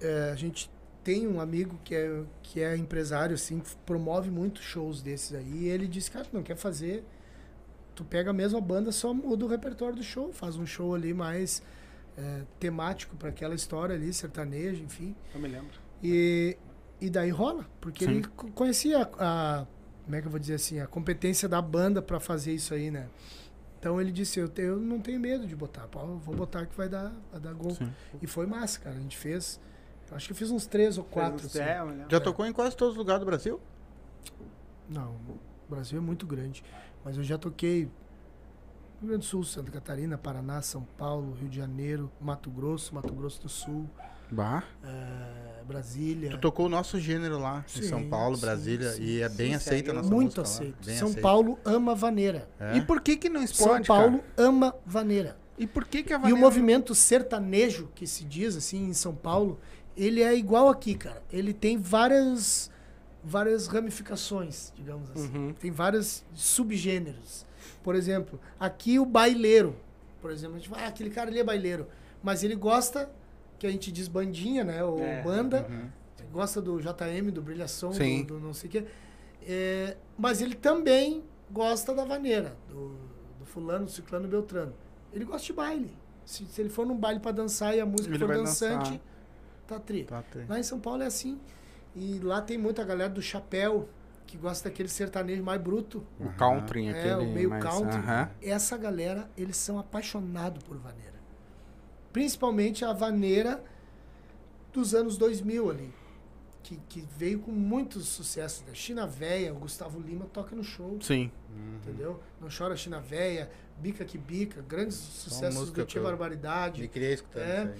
eh, 0.00 0.30
a 0.32 0.36
gente 0.36 0.70
tem 1.04 1.26
um 1.26 1.40
amigo 1.40 1.78
que 1.84 1.94
é, 1.94 2.22
que 2.42 2.60
é 2.60 2.76
empresário, 2.76 3.34
assim, 3.34 3.58
que 3.58 3.74
promove 3.84 4.30
muitos 4.30 4.62
shows 4.62 5.02
desses 5.02 5.34
aí. 5.34 5.64
E 5.64 5.68
ele 5.68 5.86
disse, 5.88 6.10
cara, 6.10 6.24
tu 6.24 6.34
não 6.34 6.42
quer 6.44 6.56
fazer. 6.56 7.04
Tu 7.94 8.04
pega 8.04 8.30
a 8.30 8.32
mesma 8.32 8.60
banda, 8.60 8.90
só 8.92 9.12
muda 9.12 9.44
o 9.44 9.48
repertório 9.48 9.96
do 9.96 10.02
show, 10.02 10.32
faz 10.32 10.56
um 10.56 10.64
show 10.64 10.94
ali 10.94 11.12
mais 11.12 11.60
eh, 12.16 12.42
temático 12.58 13.16
para 13.16 13.28
aquela 13.30 13.54
história 13.54 13.94
ali, 13.94 14.12
sertanejo, 14.12 14.82
enfim. 14.84 15.14
Eu 15.34 15.40
me 15.40 15.48
lembro. 15.48 15.72
E, 16.02 16.56
e 17.00 17.10
daí 17.10 17.30
rola, 17.30 17.66
porque 17.80 18.04
Sim. 18.04 18.10
ele 18.12 18.24
co- 18.28 18.50
conhecia 18.52 19.02
a, 19.18 19.66
como 20.04 20.16
é 20.16 20.20
que 20.20 20.26
eu 20.26 20.30
vou 20.30 20.40
dizer 20.40 20.54
assim, 20.54 20.78
a 20.80 20.86
competência 20.86 21.48
da 21.48 21.60
banda 21.60 22.00
para 22.00 22.18
fazer 22.20 22.54
isso 22.54 22.72
aí, 22.72 22.90
né? 22.92 23.08
Então 23.82 24.00
ele 24.00 24.12
disse, 24.12 24.38
eu, 24.38 24.48
te- 24.48 24.62
eu 24.62 24.76
não 24.78 25.00
tenho 25.00 25.18
medo 25.18 25.44
de 25.44 25.56
botar, 25.56 25.88
pô, 25.88 25.98
eu 25.98 26.16
vou 26.18 26.36
botar 26.36 26.66
que 26.66 26.76
vai 26.76 26.88
dar, 26.88 27.12
vai 27.32 27.40
dar 27.40 27.52
gol. 27.52 27.72
Sim. 27.74 27.92
E 28.22 28.28
foi 28.28 28.46
massa, 28.46 28.78
cara. 28.78 28.94
A 28.94 29.00
gente 29.00 29.16
fez, 29.18 29.58
eu 30.08 30.16
acho 30.16 30.26
que 30.28 30.32
eu 30.32 30.36
fiz 30.36 30.52
uns 30.52 30.66
três 30.66 30.98
ou 30.98 31.02
quatro. 31.04 31.44
Assim. 31.44 31.58
É. 31.58 31.80
Já 32.08 32.20
tocou 32.20 32.46
em 32.46 32.52
quase 32.52 32.76
todos 32.76 32.92
os 32.92 32.96
lugares 32.98 33.18
do 33.18 33.26
Brasil? 33.26 33.60
Não, 34.88 35.16
o 35.26 35.38
Brasil 35.68 35.98
é 35.98 36.00
muito 36.00 36.24
grande. 36.28 36.62
Mas 37.04 37.16
eu 37.16 37.24
já 37.24 37.36
toquei 37.36 37.80
Rio 39.00 39.08
Grande 39.08 39.18
do 39.18 39.24
Sul, 39.24 39.42
Santa 39.42 39.72
Catarina, 39.72 40.16
Paraná, 40.16 40.62
São 40.62 40.84
Paulo, 40.96 41.32
Rio 41.34 41.48
de 41.48 41.56
Janeiro, 41.56 42.08
Mato 42.20 42.50
Grosso, 42.50 42.94
Mato 42.94 43.12
Grosso 43.12 43.42
do 43.42 43.48
Sul, 43.48 43.90
Bah. 44.30 44.62
eh, 44.84 45.51
Brasília. 45.62 46.30
Tu 46.30 46.38
tocou 46.38 46.66
o 46.66 46.68
nosso 46.68 46.98
gênero 47.00 47.38
lá 47.38 47.64
em 47.76 47.82
Sim, 47.82 47.88
São 47.88 48.08
Paulo, 48.08 48.36
sim, 48.36 48.40
Brasília, 48.42 48.92
sim, 48.92 49.02
e 49.02 49.20
é 49.22 49.28
bem 49.28 49.50
sim, 49.50 49.54
aceita 49.54 49.90
a 49.90 49.94
nossa 49.94 50.10
Muito 50.10 50.40
aceito. 50.40 50.84
São 50.84 51.08
aceita. 51.08 51.20
Paulo 51.20 51.58
ama 51.64 51.94
vaneira. 51.94 52.48
É? 52.60 52.76
E 52.76 52.80
por 52.82 53.00
que 53.00 53.16
que 53.16 53.28
não 53.28 53.40
São 53.46 53.76
explode, 53.76 53.86
Paulo 53.86 54.18
cara? 54.18 54.48
ama 54.48 54.74
vaneira. 54.86 55.36
E 55.58 55.66
por 55.66 55.84
que 55.86 56.02
que 56.02 56.12
a 56.12 56.16
E 56.16 56.18
o 56.18 56.22
vaneira- 56.22 56.40
movimento 56.40 56.94
sertanejo, 56.94 57.88
que 57.94 58.06
se 58.06 58.24
diz 58.24 58.56
assim 58.56 58.84
em 58.86 58.94
São 58.94 59.14
Paulo, 59.14 59.58
ele 59.96 60.22
é 60.22 60.34
igual 60.34 60.68
aqui, 60.68 60.94
cara. 60.94 61.22
Ele 61.32 61.52
tem 61.52 61.76
várias 61.76 62.70
várias 63.24 63.68
ramificações, 63.68 64.72
digamos 64.74 65.08
assim. 65.12 65.30
Uhum. 65.32 65.52
Tem 65.54 65.70
vários 65.70 66.24
subgêneros. 66.34 67.46
Por 67.82 67.94
exemplo, 67.94 68.40
aqui 68.58 68.98
o 68.98 69.06
baileiro. 69.06 69.76
Por 70.20 70.30
exemplo, 70.30 70.56
a 70.56 70.58
gente 70.58 70.68
fala, 70.68 70.82
ah, 70.82 70.88
aquele 70.88 71.10
cara 71.10 71.30
ali 71.30 71.38
é 71.38 71.44
baileiro. 71.44 71.86
Mas 72.22 72.42
ele 72.42 72.54
gosta, 72.56 73.08
que 73.62 73.66
a 73.68 73.70
gente 73.70 73.92
diz 73.92 74.08
bandinha, 74.08 74.64
né? 74.64 74.82
Ou 74.82 74.98
É. 74.98 75.22
banda. 75.22 75.64
Uhum. 75.70 75.88
Gosta 76.32 76.60
do 76.60 76.80
JM, 76.80 77.30
do 77.30 77.40
Brilhação, 77.40 77.90
do, 77.90 78.24
do 78.24 78.40
não 78.40 78.52
sei 78.52 78.68
o 78.68 78.72
quê. 78.72 78.84
É, 79.46 79.96
mas 80.18 80.40
ele 80.42 80.54
também 80.56 81.22
gosta 81.48 81.94
da 81.94 82.04
vaneira, 82.04 82.56
do, 82.68 82.96
do 83.38 83.44
fulano, 83.44 83.88
ciclano, 83.88 84.26
beltrano. 84.26 84.72
Ele 85.12 85.24
gosta 85.24 85.46
de 85.46 85.52
baile. 85.52 85.96
Se, 86.24 86.44
se 86.46 86.60
ele 86.60 86.70
for 86.70 86.84
num 86.86 86.96
baile 86.96 87.20
pra 87.20 87.30
dançar 87.30 87.76
e 87.76 87.80
a 87.80 87.86
música 87.86 88.12
Ele 88.14 88.24
for 88.26 88.34
dançante, 88.34 88.90
dançar. 88.92 89.00
tá 89.68 89.78
tri. 89.78 90.04
Tá, 90.04 90.22
tem. 90.22 90.44
Lá 90.46 90.58
em 90.58 90.62
São 90.64 90.80
Paulo 90.80 91.02
é 91.02 91.06
assim. 91.06 91.38
E 91.94 92.18
lá 92.20 92.40
tem 92.42 92.58
muita 92.58 92.82
galera 92.84 93.10
do 93.10 93.22
chapéu 93.22 93.88
que 94.26 94.36
gosta 94.38 94.68
daquele 94.70 94.88
sertanejo 94.88 95.42
mais 95.44 95.60
bruto. 95.60 96.04
O 96.18 96.30
country, 96.32 96.86
É, 96.88 96.90
aquele 97.12 97.30
o 97.30 97.32
meio 97.32 97.50
mais- 97.50 97.62
country. 97.62 98.00
Essa 98.40 98.76
galera, 98.76 99.30
eles 99.36 99.56
são 99.56 99.78
apaixonados 99.78 100.62
por 100.64 100.76
vaneira. 100.78 101.11
Principalmente 102.12 102.84
a 102.84 102.92
vaneira 102.92 103.62
dos 104.72 104.94
anos 104.94 105.16
2000 105.16 105.70
ali. 105.70 105.94
Que, 106.62 106.76
que 106.88 107.04
veio 107.16 107.40
com 107.40 107.50
muitos 107.50 108.06
sucessos. 108.06 108.64
Né? 108.64 108.72
China 108.74 109.06
Véia, 109.06 109.52
o 109.52 109.58
Gustavo 109.58 109.98
Lima 110.00 110.26
toca 110.32 110.54
no 110.54 110.62
show, 110.62 110.96
Sim. 111.00 111.30
entendeu? 111.82 112.20
Não 112.40 112.48
Chora 112.56 112.76
China 112.76 113.00
Véia, 113.00 113.50
Bica 113.78 114.04
que 114.04 114.16
Bica, 114.16 114.62
grandes 114.62 114.94
sucessos 114.94 115.72
do 115.72 115.84
Tia 115.84 116.00
Barbaridade. 116.00 116.80
Me 116.80 116.88
criei 116.88 117.14
escutando 117.14 117.70
É. 117.70 117.74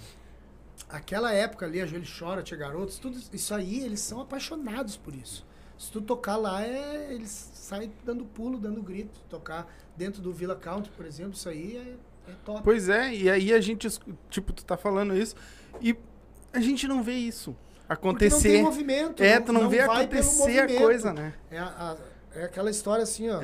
Aquela 0.88 1.32
época 1.32 1.64
ali, 1.64 1.80
a 1.80 1.86
Joelho 1.86 2.06
Chora, 2.18 2.42
Tia 2.42 2.56
Garotos, 2.56 2.98
tudo 2.98 3.18
isso 3.32 3.54
aí, 3.54 3.80
eles 3.84 4.00
são 4.00 4.20
apaixonados 4.20 4.96
por 4.96 5.14
isso. 5.14 5.46
Se 5.78 5.90
tu 5.90 6.00
tocar 6.00 6.36
lá, 6.36 6.64
é, 6.64 7.12
eles 7.12 7.50
saem 7.54 7.92
dando 8.04 8.24
pulo, 8.24 8.58
dando 8.58 8.82
grito. 8.82 9.20
Tocar 9.28 9.66
dentro 9.96 10.20
do 10.20 10.32
Villa 10.32 10.54
Country, 10.54 10.92
por 10.96 11.06
exemplo, 11.06 11.32
isso 11.32 11.48
aí 11.48 11.76
é, 11.76 11.96
é 12.28 12.32
top. 12.44 12.60
Pois 12.62 12.88
é, 12.88 13.12
e 13.14 13.30
aí 13.30 13.52
a 13.52 13.60
gente, 13.60 13.88
tipo, 14.30 14.52
tu 14.52 14.64
tá 14.64 14.76
falando 14.76 15.16
isso 15.16 15.34
e 15.80 15.96
a 16.52 16.60
gente 16.60 16.86
não 16.86 17.02
vê 17.02 17.14
isso 17.14 17.56
Porque 17.86 17.86
não 17.88 17.94
acontecer. 18.10 18.48
tem 18.52 18.62
movimento. 18.62 19.22
é, 19.22 19.40
tu 19.40 19.52
não, 19.52 19.68
vê 19.68 19.78
vai 19.86 20.06
pelo 20.06 20.20
acontecer 20.22 20.58
a 20.60 20.78
coisa, 20.78 21.12
né? 21.12 21.34
É, 21.50 21.58
a- 21.58 21.64
a- 22.34 22.38
é 22.40 22.44
aquela 22.44 22.70
história 22.70 23.02
assim, 23.02 23.28
ó. 23.28 23.40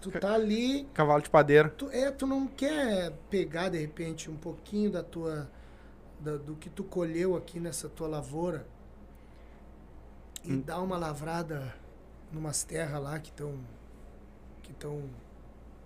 Tu 0.00 0.10
tá 0.12 0.32
ali, 0.34 0.84
Cavalo 0.94 1.20
de 1.22 1.28
padeiro. 1.30 1.70
tu, 1.76 1.90
é, 1.90 2.10
tu 2.10 2.26
não 2.26 2.46
quer 2.46 3.12
pegar, 3.28 3.68
de 3.68 3.78
repente, 3.78 4.30
um 4.30 4.36
pouquinho 4.36 4.90
da 4.90 5.02
tua... 5.02 5.50
da- 6.20 6.36
do 6.36 6.54
que 6.56 6.68
tu 6.70 6.82
colheu 6.84 7.36
aqui 7.36 7.58
nessa 7.60 7.88
tua 7.88 8.08
lavoura 8.08 8.66
e 10.44 10.52
Hum. 10.52 10.60
dar 10.64 10.80
uma 10.80 10.96
lavrada 10.96 11.74
numas 12.32 12.62
terras 12.62 13.02
lá 13.02 13.18
que 13.18 13.28
estão 13.30 13.54
que 14.62 14.70
estão 14.72 15.02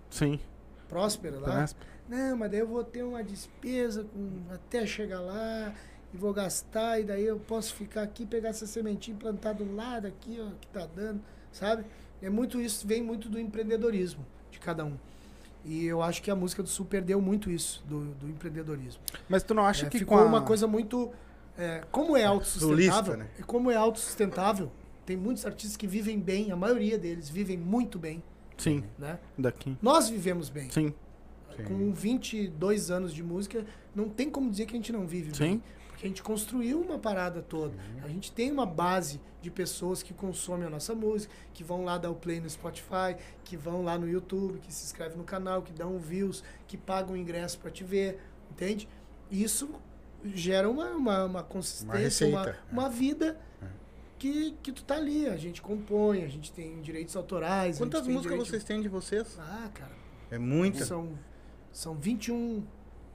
Sim. 0.09 0.39
prósperas 0.87 1.41
lá. 1.41 1.47
Parece- 1.47 1.75
Não, 2.07 2.37
mas 2.37 2.51
daí 2.51 2.59
eu 2.59 2.67
vou 2.67 2.83
ter 2.83 3.03
uma 3.03 3.23
despesa 3.23 4.03
com, 4.03 4.53
até 4.53 4.85
chegar 4.85 5.19
lá 5.19 5.73
e 6.13 6.17
vou 6.17 6.31
gastar, 6.33 6.99
e 6.99 7.03
daí 7.03 7.25
eu 7.25 7.39
posso 7.39 7.73
ficar 7.73 8.03
aqui, 8.03 8.25
pegar 8.25 8.49
essa 8.49 8.67
sementinha, 8.67 9.17
plantar 9.17 9.53
do 9.53 9.75
lado 9.75 10.05
aqui, 10.07 10.37
ó, 10.39 10.49
que 10.61 10.67
tá 10.67 10.87
dando, 10.95 11.21
sabe? 11.51 11.83
É 12.21 12.29
muito 12.29 12.61
isso, 12.61 12.87
vem 12.87 13.01
muito 13.01 13.27
do 13.27 13.39
empreendedorismo 13.39 14.25
de 14.51 14.59
cada 14.59 14.85
um. 14.85 14.97
E 15.65 15.83
eu 15.85 16.01
acho 16.01 16.21
que 16.21 16.29
a 16.29 16.35
música 16.35 16.61
do 16.61 16.69
Sul 16.69 16.85
perdeu 16.85 17.19
muito 17.19 17.49
isso, 17.49 17.83
do, 17.87 18.05
do 18.13 18.29
empreendedorismo. 18.29 19.01
Mas 19.27 19.41
tu 19.41 19.53
não 19.55 19.65
acha 19.65 19.87
É, 19.87 19.89
que 19.89 19.97
ficou 19.97 20.17
com 20.19 20.23
a... 20.23 20.27
uma 20.27 20.41
coisa 20.43 20.67
muito. 20.67 21.11
é, 21.57 21.83
como 21.91 22.15
é 22.15 22.23
autossustentável, 22.23 23.17
né? 23.17 23.27
e 23.39 23.43
como 23.43 23.71
é 23.71 23.75
autossustentável, 23.75 24.71
tem 25.07 25.17
muitos 25.17 25.43
artistas 25.45 25.75
que 25.75 25.87
vivem 25.87 26.19
bem, 26.19 26.51
a 26.51 26.55
maioria 26.55 26.99
deles 26.99 27.29
vivem 27.29 27.57
muito 27.57 27.97
bem, 27.97 28.21
Sim, 28.57 28.83
né? 28.97 29.17
daqui. 29.37 29.75
Nós 29.81 30.07
vivemos 30.07 30.49
bem. 30.49 30.69
Sim, 30.69 30.93
Com 31.63 31.91
22 31.93 32.91
anos 32.91 33.13
de 33.13 33.23
música, 33.23 33.65
não 33.93 34.09
tem 34.09 34.29
como 34.29 34.49
dizer 34.49 34.65
que 34.65 34.73
a 34.73 34.77
gente 34.77 34.91
não 34.91 35.05
vive 35.07 35.35
Sim. 35.35 35.43
bem. 35.43 35.63
Porque 35.89 36.05
a 36.05 36.09
gente 36.09 36.21
construiu 36.21 36.81
uma 36.81 36.99
parada 36.99 37.41
toda. 37.41 37.73
A 38.03 38.09
gente 38.09 38.29
tem 38.31 38.51
uma 38.51 38.65
base 38.65 39.21
de 39.41 39.49
pessoas 39.49 40.03
que 40.03 40.13
consomem 40.13 40.67
a 40.67 40.69
nossa 40.69 40.93
música, 40.93 41.33
que 41.53 41.63
vão 41.63 41.85
lá 41.85 41.97
dar 41.97 42.11
o 42.11 42.15
play 42.15 42.41
no 42.41 42.49
Spotify, 42.49 43.15
que 43.45 43.55
vão 43.55 43.81
lá 43.81 43.97
no 43.97 44.07
YouTube, 44.09 44.59
que 44.59 44.73
se 44.73 44.83
inscrevem 44.85 45.17
no 45.17 45.23
canal, 45.23 45.61
que 45.61 45.71
dão 45.71 45.97
views, 45.97 46.43
que 46.67 46.75
pagam 46.75 47.15
ingresso 47.15 47.57
para 47.59 47.71
te 47.71 47.83
ver, 47.83 48.19
entende? 48.51 48.89
Isso 49.31 49.69
gera 50.33 50.69
uma, 50.69 50.89
uma, 50.91 51.23
uma 51.25 51.43
consistência, 51.43 52.27
uma, 52.27 52.41
receita. 52.43 52.59
uma 52.71 52.89
vida 52.89 53.39
que, 54.19 54.53
que 54.61 54.71
tu 54.71 54.83
tá 54.83 54.95
ali. 54.95 55.27
A 55.27 55.37
gente 55.37 55.61
compõe, 55.61 56.23
a 56.23 56.27
gente 56.27 56.51
tem 56.51 56.81
direitos 56.81 57.15
autorais. 57.15 57.77
Quantas 57.77 58.01
músicas 58.07 58.23
direito- 58.23 58.47
vocês 58.49 58.63
têm 58.63 58.81
de 58.81 58.89
vocês? 58.89 59.37
Ah, 59.39 59.69
cara. 59.73 59.91
É 60.31 60.37
muita. 60.37 60.83
São, 60.83 61.17
são 61.75 61.93
21 61.95 62.63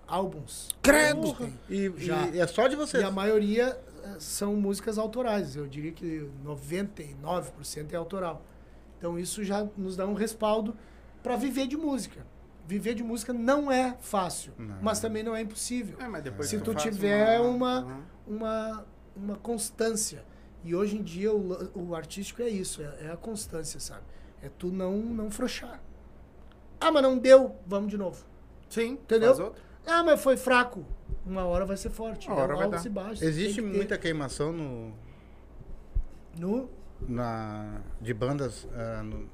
álbuns. 0.07 0.69
Credo! 0.82 1.35
E, 1.69 1.91
Já. 1.97 2.27
e 2.28 2.39
é 2.41 2.47
só 2.47 2.69
de 2.69 2.77
vocês? 2.77 3.03
E 3.03 3.07
a 3.07 3.11
maioria 3.11 3.81
eh, 4.05 4.16
são 4.19 4.55
músicas 4.55 4.99
autorais. 4.99 5.57
Eu 5.57 5.66
diria 5.66 5.93
que 5.93 6.28
99% 6.45 7.93
é 7.93 7.97
autoral. 7.97 8.43
Então 8.99 9.19
isso 9.19 9.43
já 9.43 9.66
nos 9.78 9.97
dá 9.97 10.07
um 10.07 10.12
respaldo 10.12 10.77
para 11.23 11.37
viver 11.37 11.66
de 11.66 11.77
música. 11.77 12.27
Viver 12.66 12.95
de 12.95 13.03
música 13.03 13.32
não 13.32 13.73
é 13.73 13.97
fácil, 14.01 14.53
Não. 14.59 14.77
mas 14.82 15.01
também 15.01 15.23
não 15.23 15.35
é 15.35 15.41
impossível. 15.41 15.99
É, 15.99 16.07
mas 16.07 16.23
depois 16.23 16.49
Se 16.49 16.59
que 16.59 16.62
tu 16.62 16.73
faz 16.73 16.85
tiver 16.85 17.41
uma- 17.41 17.81
Uhum. 17.85 18.03
Uma, 18.37 18.87
uma 19.16 19.37
constância. 19.37 20.23
E 20.62 20.74
hoje 20.74 20.97
em 20.99 21.03
dia 21.03 21.32
o, 21.32 21.70
o 21.74 21.95
artístico 21.97 22.43
é 22.43 22.49
isso, 22.49 22.82
é, 22.82 23.07
é 23.07 23.11
a 23.11 23.16
constância, 23.16 23.81
sabe? 23.81 24.03
É 24.43 24.49
tu 24.51 24.69
não, 24.69 24.99
não 24.99 25.31
frouxar. 25.31 25.81
Ah, 26.78 26.93
mas 26.93 27.03
não 27.03 27.19
deu, 27.19 27.57
vamos 27.66 27.91
de 27.91 27.97
novo. 27.97 28.24
Sim, 28.71 28.93
Entendeu? 28.93 29.29
faz 29.35 29.41
outro. 29.41 29.63
Ah, 29.87 30.03
mas 30.03 30.23
foi 30.23 30.37
fraco. 30.39 30.85
Uma 31.27 31.45
hora 31.45 31.67
vai 31.67 31.77
ser 31.77 31.91
forte. 31.91 32.29
Uma 32.29 32.37
hora 32.37 32.55
é 32.55 32.57
vai 32.57 32.71
dar. 32.71 32.87
e 32.87 32.89
baixos. 32.89 33.21
Existe 33.23 33.61
que 33.61 33.69
ter. 33.69 33.77
muita 33.77 33.99
queimação 33.99 34.53
no, 34.53 34.95
No, 36.39 36.71
na, 37.07 37.81
de 38.01 38.15
bandas 38.15 38.67
ah, 38.75 39.03
no- 39.03 39.29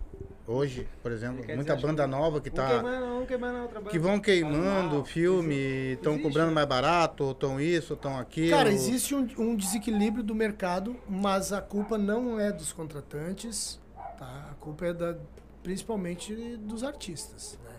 hoje, 0.47 0.89
por 1.03 1.13
exemplo. 1.13 1.43
Dizer, 1.43 1.55
Muita 1.57 1.75
acho 1.75 1.87
banda 1.87 2.07
nova 2.07 2.41
que 2.41 2.49
Um 2.49 2.53
tá. 2.53 2.69
queimando, 2.69 3.07
um 3.07 3.27
queimando 3.27 3.59
outra 3.63 3.81
banda. 3.81 3.91
Que 3.91 3.99
vão 3.99 4.19
queimando 4.21 5.01
o 5.01 5.05
filme, 5.05 5.55
estão 5.93 6.19
cobrando 6.19 6.49
né? 6.49 6.55
mais 6.55 6.67
barato, 6.69 7.25
ou 7.25 7.33
estão 7.33 7.61
isso, 7.61 7.93
ou 7.93 7.97
estão 7.97 8.19
aquilo. 8.19 8.51
Cara, 8.57 8.71
existe 8.71 9.15
um, 9.15 9.29
um 9.39 9.55
desequilíbrio 9.57 10.25
do 10.25 10.35
mercado, 10.35 10.97
mas 11.09 11.53
a 11.53 11.61
culpa 11.61 11.99
não 11.99 12.41
é 12.41 12.51
dos 12.51 12.73
contratantes, 12.73 13.81
tá? 14.19 14.49
A 14.51 14.55
culpa 14.55 14.87
é 14.87 14.93
da, 14.95 15.17
principalmente 15.63 16.35
dos 16.59 16.83
artistas, 16.83 17.59
né? 17.65 17.76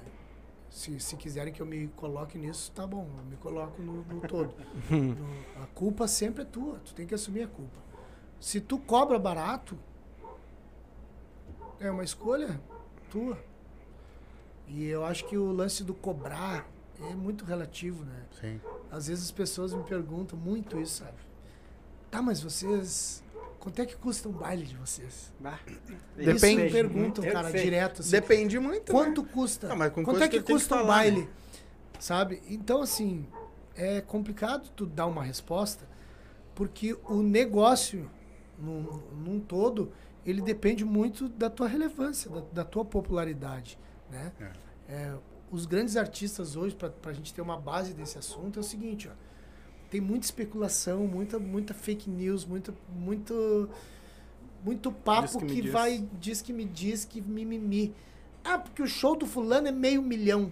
Se, 0.77 0.99
se 0.99 1.15
quiserem 1.17 1.51
que 1.51 1.59
eu 1.59 1.65
me 1.65 1.87
coloque 1.95 2.37
nisso, 2.37 2.71
tá 2.71 2.85
bom, 2.85 3.09
eu 3.17 3.23
me 3.25 3.35
coloco 3.37 3.81
no, 3.81 4.03
no 4.03 4.21
todo. 4.21 4.53
No- 4.91 5.63
a 5.63 5.65
culpa 5.73 6.07
sempre 6.07 6.43
é 6.43 6.45
tua, 6.45 6.77
tu 6.85 6.93
tem 6.93 7.07
que 7.07 7.15
assumir 7.15 7.41
a 7.43 7.47
culpa. 7.47 7.79
Se 8.39 8.61
tu 8.61 8.77
cobra 8.77 9.17
barato, 9.17 9.75
é 11.79 11.89
uma 11.89 12.03
escolha 12.03 12.61
tua. 13.09 13.39
E 14.67 14.85
eu 14.85 15.03
acho 15.03 15.25
que 15.25 15.35
o 15.35 15.51
lance 15.51 15.83
do 15.83 15.95
cobrar 15.95 16.67
é 17.09 17.15
muito 17.15 17.43
relativo, 17.43 18.05
né? 18.05 18.25
Sim. 18.39 18.61
Às 18.91 19.07
vezes 19.07 19.25
as 19.25 19.31
pessoas 19.31 19.73
me 19.73 19.81
perguntam 19.83 20.37
muito 20.37 20.79
isso, 20.79 20.99
sabe? 21.03 21.17
Tá, 22.11 22.21
mas 22.21 22.39
vocês. 22.43 23.23
Quanto 23.59 23.81
é 23.81 23.85
que 23.85 23.95
custa 23.95 24.29
um 24.29 24.31
baile 24.31 24.65
de 24.65 24.75
vocês? 24.75 25.33
Bah. 25.39 25.59
Depende. 26.15 26.65
Isso 26.65 26.71
perguntam, 26.73 27.23
Eu 27.25 27.33
cara, 27.33 27.49
sei. 27.49 27.63
direto. 27.63 28.01
Assim, 28.01 28.11
Depende 28.11 28.59
muito, 28.59 28.91
Quanto 28.91 29.23
né? 29.23 29.29
custa? 29.33 29.71
Ah, 29.71 29.75
mas 29.75 29.91
com 29.91 30.03
Quanto 30.03 30.23
é 30.23 30.27
que 30.27 30.39
que 30.39 30.43
tem 30.43 30.45
que 30.45 30.53
custa 30.53 30.75
um 30.75 30.79
falar, 30.79 30.87
né? 31.05 31.11
baile? 31.11 31.29
Sabe? 31.99 32.41
Então, 32.47 32.81
assim, 32.81 33.27
é 33.75 34.01
complicado 34.01 34.69
tu 34.75 34.85
dar 34.85 35.07
uma 35.07 35.23
resposta, 35.23 35.87
porque 36.55 36.97
o 37.05 37.21
negócio, 37.21 38.09
num, 38.57 38.83
num 39.17 39.39
todo, 39.39 39.91
ele 40.25 40.41
depende 40.41 40.85
muito 40.85 41.27
da 41.27 41.49
tua 41.49 41.67
relevância, 41.67 42.29
da, 42.29 42.41
da 42.53 42.63
tua 42.65 42.85
popularidade, 42.85 43.77
né? 44.09 44.31
É, 44.87 45.13
os 45.51 45.65
grandes 45.65 45.95
artistas 45.97 46.55
hoje, 46.55 46.75
para 46.75 46.91
a 47.05 47.13
gente 47.13 47.33
ter 47.33 47.41
uma 47.41 47.57
base 47.57 47.93
desse 47.93 48.17
assunto, 48.17 48.59
é 48.59 48.61
o 48.61 48.63
seguinte, 48.63 49.09
ó. 49.09 49.26
Tem 49.89 50.01
muita 50.01 50.25
especulação, 50.25 51.07
muita, 51.07 51.39
muita 51.39 51.73
fake 51.73 52.09
news, 52.09 52.45
muito, 52.45 52.73
muito 54.63 54.91
Diz 54.91 54.99
papo 55.03 55.39
que 55.39 55.45
que, 55.55 55.61
diz. 55.63 55.71
vai, 55.71 56.07
diz 56.19 56.41
que 56.41 56.51
me 56.51 56.65
diz, 56.65 57.05
que 57.05 57.21
mimimi. 57.21 57.93
Ah, 58.43 58.57
porque 58.59 58.81
o 58.81 58.87
show 58.87 59.15
do 59.15 59.25
fulano 59.25 59.67
é 59.67 59.71
meio 59.71 60.01
milhão. 60.01 60.51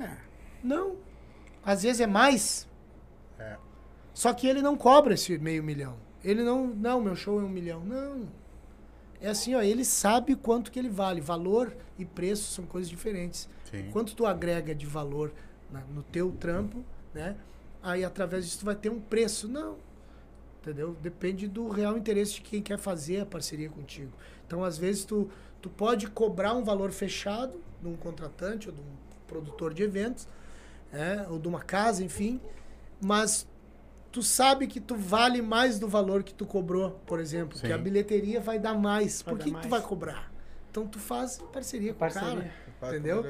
É. 0.00 0.16
Não. 0.62 0.96
Às 1.64 1.82
vezes 1.82 2.00
é 2.00 2.06
mais. 2.06 2.68
É. 3.38 3.56
Só 4.12 4.32
que 4.34 4.46
ele 4.46 4.60
não 4.60 4.76
cobra 4.76 5.14
esse 5.14 5.36
meio 5.38 5.62
milhão. 5.62 5.96
Ele 6.22 6.42
não, 6.42 6.66
não, 6.66 7.00
meu 7.00 7.16
show 7.16 7.40
é 7.40 7.44
um 7.44 7.48
milhão. 7.48 7.80
Não. 7.84 8.28
É 9.20 9.28
assim, 9.28 9.54
ó, 9.54 9.62
ele 9.62 9.84
sabe 9.84 10.36
quanto 10.36 10.70
que 10.70 10.78
ele 10.78 10.88
vale. 10.90 11.20
Valor 11.20 11.74
e 11.98 12.04
preço 12.04 12.52
são 12.52 12.66
coisas 12.66 12.90
diferentes. 12.90 13.48
Sim. 13.70 13.88
Quanto 13.90 14.14
tu 14.14 14.26
agrega 14.26 14.74
de 14.74 14.84
valor 14.86 15.32
na- 15.70 15.80
no 15.86 16.02
teu 16.02 16.32
trampo, 16.32 16.84
né? 17.14 17.36
Aí 17.84 18.02
através 18.02 18.46
disso 18.46 18.64
vai 18.64 18.74
ter 18.74 18.88
um 18.88 18.98
preço. 18.98 19.46
Não. 19.46 19.76
Entendeu? 20.62 20.96
Depende 21.02 21.46
do 21.46 21.68
real 21.68 21.96
interesse 21.98 22.34
de 22.34 22.40
quem 22.40 22.62
quer 22.62 22.78
fazer 22.78 23.20
a 23.20 23.26
parceria 23.26 23.68
contigo. 23.68 24.10
Então, 24.46 24.64
às 24.64 24.78
vezes, 24.78 25.04
tu, 25.04 25.30
tu 25.60 25.68
pode 25.68 26.08
cobrar 26.08 26.54
um 26.54 26.64
valor 26.64 26.90
fechado 26.90 27.60
de 27.82 27.86
um 27.86 27.94
contratante 27.94 28.68
ou 28.70 28.74
de 28.74 28.80
um 28.80 28.94
produtor 29.28 29.74
de 29.74 29.82
eventos, 29.82 30.26
é, 30.90 31.26
ou 31.28 31.38
de 31.38 31.46
uma 31.46 31.60
casa, 31.60 32.02
enfim, 32.02 32.40
mas 32.98 33.46
tu 34.10 34.22
sabe 34.22 34.66
que 34.66 34.80
tu 34.80 34.96
vale 34.96 35.42
mais 35.42 35.78
do 35.78 35.86
valor 35.86 36.22
que 36.22 36.32
tu 36.32 36.46
cobrou, 36.46 36.92
por 37.04 37.20
exemplo, 37.20 37.58
que 37.58 37.66
Sim. 37.66 37.72
a 37.72 37.76
bilheteria 37.76 38.40
vai 38.40 38.58
dar 38.58 38.74
mais. 38.74 39.20
Vai 39.20 39.34
Por 39.34 39.44
que, 39.44 39.50
que 39.52 39.60
tu 39.60 39.68
vai 39.68 39.82
cobrar? 39.82 40.32
Então 40.70 40.86
tu 40.86 40.98
faz 40.98 41.38
parceria 41.52 41.92
com 41.92 41.96
o 41.96 42.00
Parceria. 42.00 42.28
cara. 42.30 42.52
Entendeu? 42.88 43.24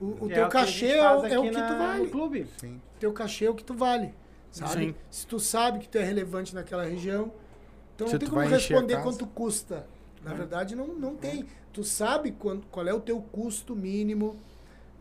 O, 0.00 0.04
o 0.24 0.30
É 0.30 0.34
teu 0.34 0.46
o 0.46 0.48
que 0.48 0.56
a 0.56 0.60
cachê 0.60 0.86
é, 0.86 1.02
o- 1.16 1.26
é 1.26 1.38
o 1.38 1.42
que 1.42 1.50
tu 1.50 1.58
na- 1.58 1.78
vale. 1.78 2.04
no 2.04 2.10
clube. 2.10 2.46
Sim. 2.58 2.80
Teu 3.00 3.12
cachê 3.12 3.44
é 3.46 3.50
o 3.50 3.54
que 3.54 3.64
tu 3.64 3.74
vale. 3.74 4.14
Sabe? 4.50 4.72
Sim. 4.72 4.94
Se 5.10 5.26
tu 5.26 5.40
sabe 5.40 5.78
que 5.78 5.88
tu 5.88 5.96
é 5.98 6.02
relevante 6.04 6.54
naquela 6.54 6.84
região, 6.84 7.32
então 7.94 8.06
Se 8.06 8.12
não 8.14 8.18
tem 8.20 8.28
tu 8.28 8.34
como 8.34 8.46
responder 8.46 9.02
quanto 9.02 9.26
custa. 9.26 9.86
Na 10.22 10.34
verdade, 10.34 10.76
não, 10.76 10.88
não 10.88 11.16
tem. 11.16 11.46
Tu 11.72 11.82
sabe 11.82 12.32
quando, 12.32 12.66
qual 12.70 12.86
é 12.86 12.92
o 12.94 13.00
teu 13.00 13.20
custo 13.20 13.74
mínimo, 13.74 14.36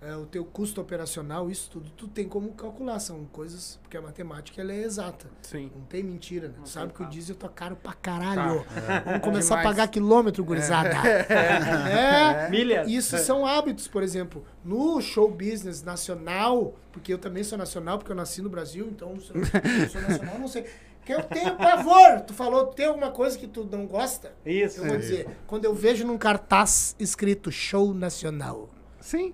é, 0.04 0.16
o 0.16 0.26
teu 0.26 0.44
custo 0.44 0.82
operacional, 0.82 1.52
isso 1.52 1.70
tudo, 1.70 1.92
tu 1.92 2.08
tem 2.08 2.28
como 2.28 2.52
calcular. 2.54 3.00
São 3.00 3.24
coisas, 3.26 3.80
porque 3.84 3.96
a 3.96 4.02
matemática 4.02 4.60
ela 4.60 4.72
é 4.74 4.82
exata. 4.82 5.28
Sim. 5.44 5.72
Não 5.76 5.84
tem 5.86 6.02
mentira, 6.02 6.48
né? 6.48 6.56
Não 6.58 6.64
Tu 6.64 6.70
sabe 6.70 6.92
que 6.92 7.04
o 7.04 7.06
diesel 7.06 7.36
tá 7.36 7.48
caro 7.48 7.76
pra 7.76 7.94
caralho. 7.94 8.64
Tá. 8.64 9.00
Vamos 9.06 9.22
começar 9.22 9.58
Demais. 9.58 9.68
a 9.68 9.70
pagar 9.70 9.88
quilômetro, 9.90 10.44
gurizada. 10.44 10.90
É. 11.08 12.50
Milhas. 12.50 12.90
Isso 12.90 13.16
são 13.20 13.46
hábitos, 13.46 13.88
por 13.88 14.02
exemplo, 14.02 14.44
no 14.66 15.00
show 15.02 15.30
business 15.30 15.84
nacional, 15.84 16.74
porque 16.92 17.14
eu 17.14 17.20
também 17.20 17.44
sou 17.44 17.56
nacional, 17.56 18.00
porque 18.00 18.12
eu 18.12 18.16
nasci 18.16 18.42
no 18.42 18.50
Brasil, 18.50 18.88
então 18.90 19.20
se 19.20 19.32
eu 19.36 19.90
sou 19.90 20.02
nacional, 20.02 20.40
não 20.40 20.48
sei. 20.48 20.66
Que 21.06 21.14
eu 21.14 21.22
tenho 21.24 21.56
pavor. 21.58 22.22
Tu 22.22 22.34
falou, 22.34 22.68
tem 22.68 22.88
alguma 22.88 23.12
coisa 23.12 23.38
que 23.38 23.48
tu 23.48 23.68
não 23.72 23.86
gosta? 23.86 24.34
Isso. 24.44 24.82
Eu 24.82 24.88
vou 24.88 24.98
dizer, 24.98 25.28
quando 25.46 25.66
eu 25.66 25.76
vejo 25.76 26.06
num 26.06 26.18
cartaz 26.18 26.96
escrito 27.00 27.52
show 27.52 27.94
nacional. 27.94 28.70
Sim. 29.00 29.34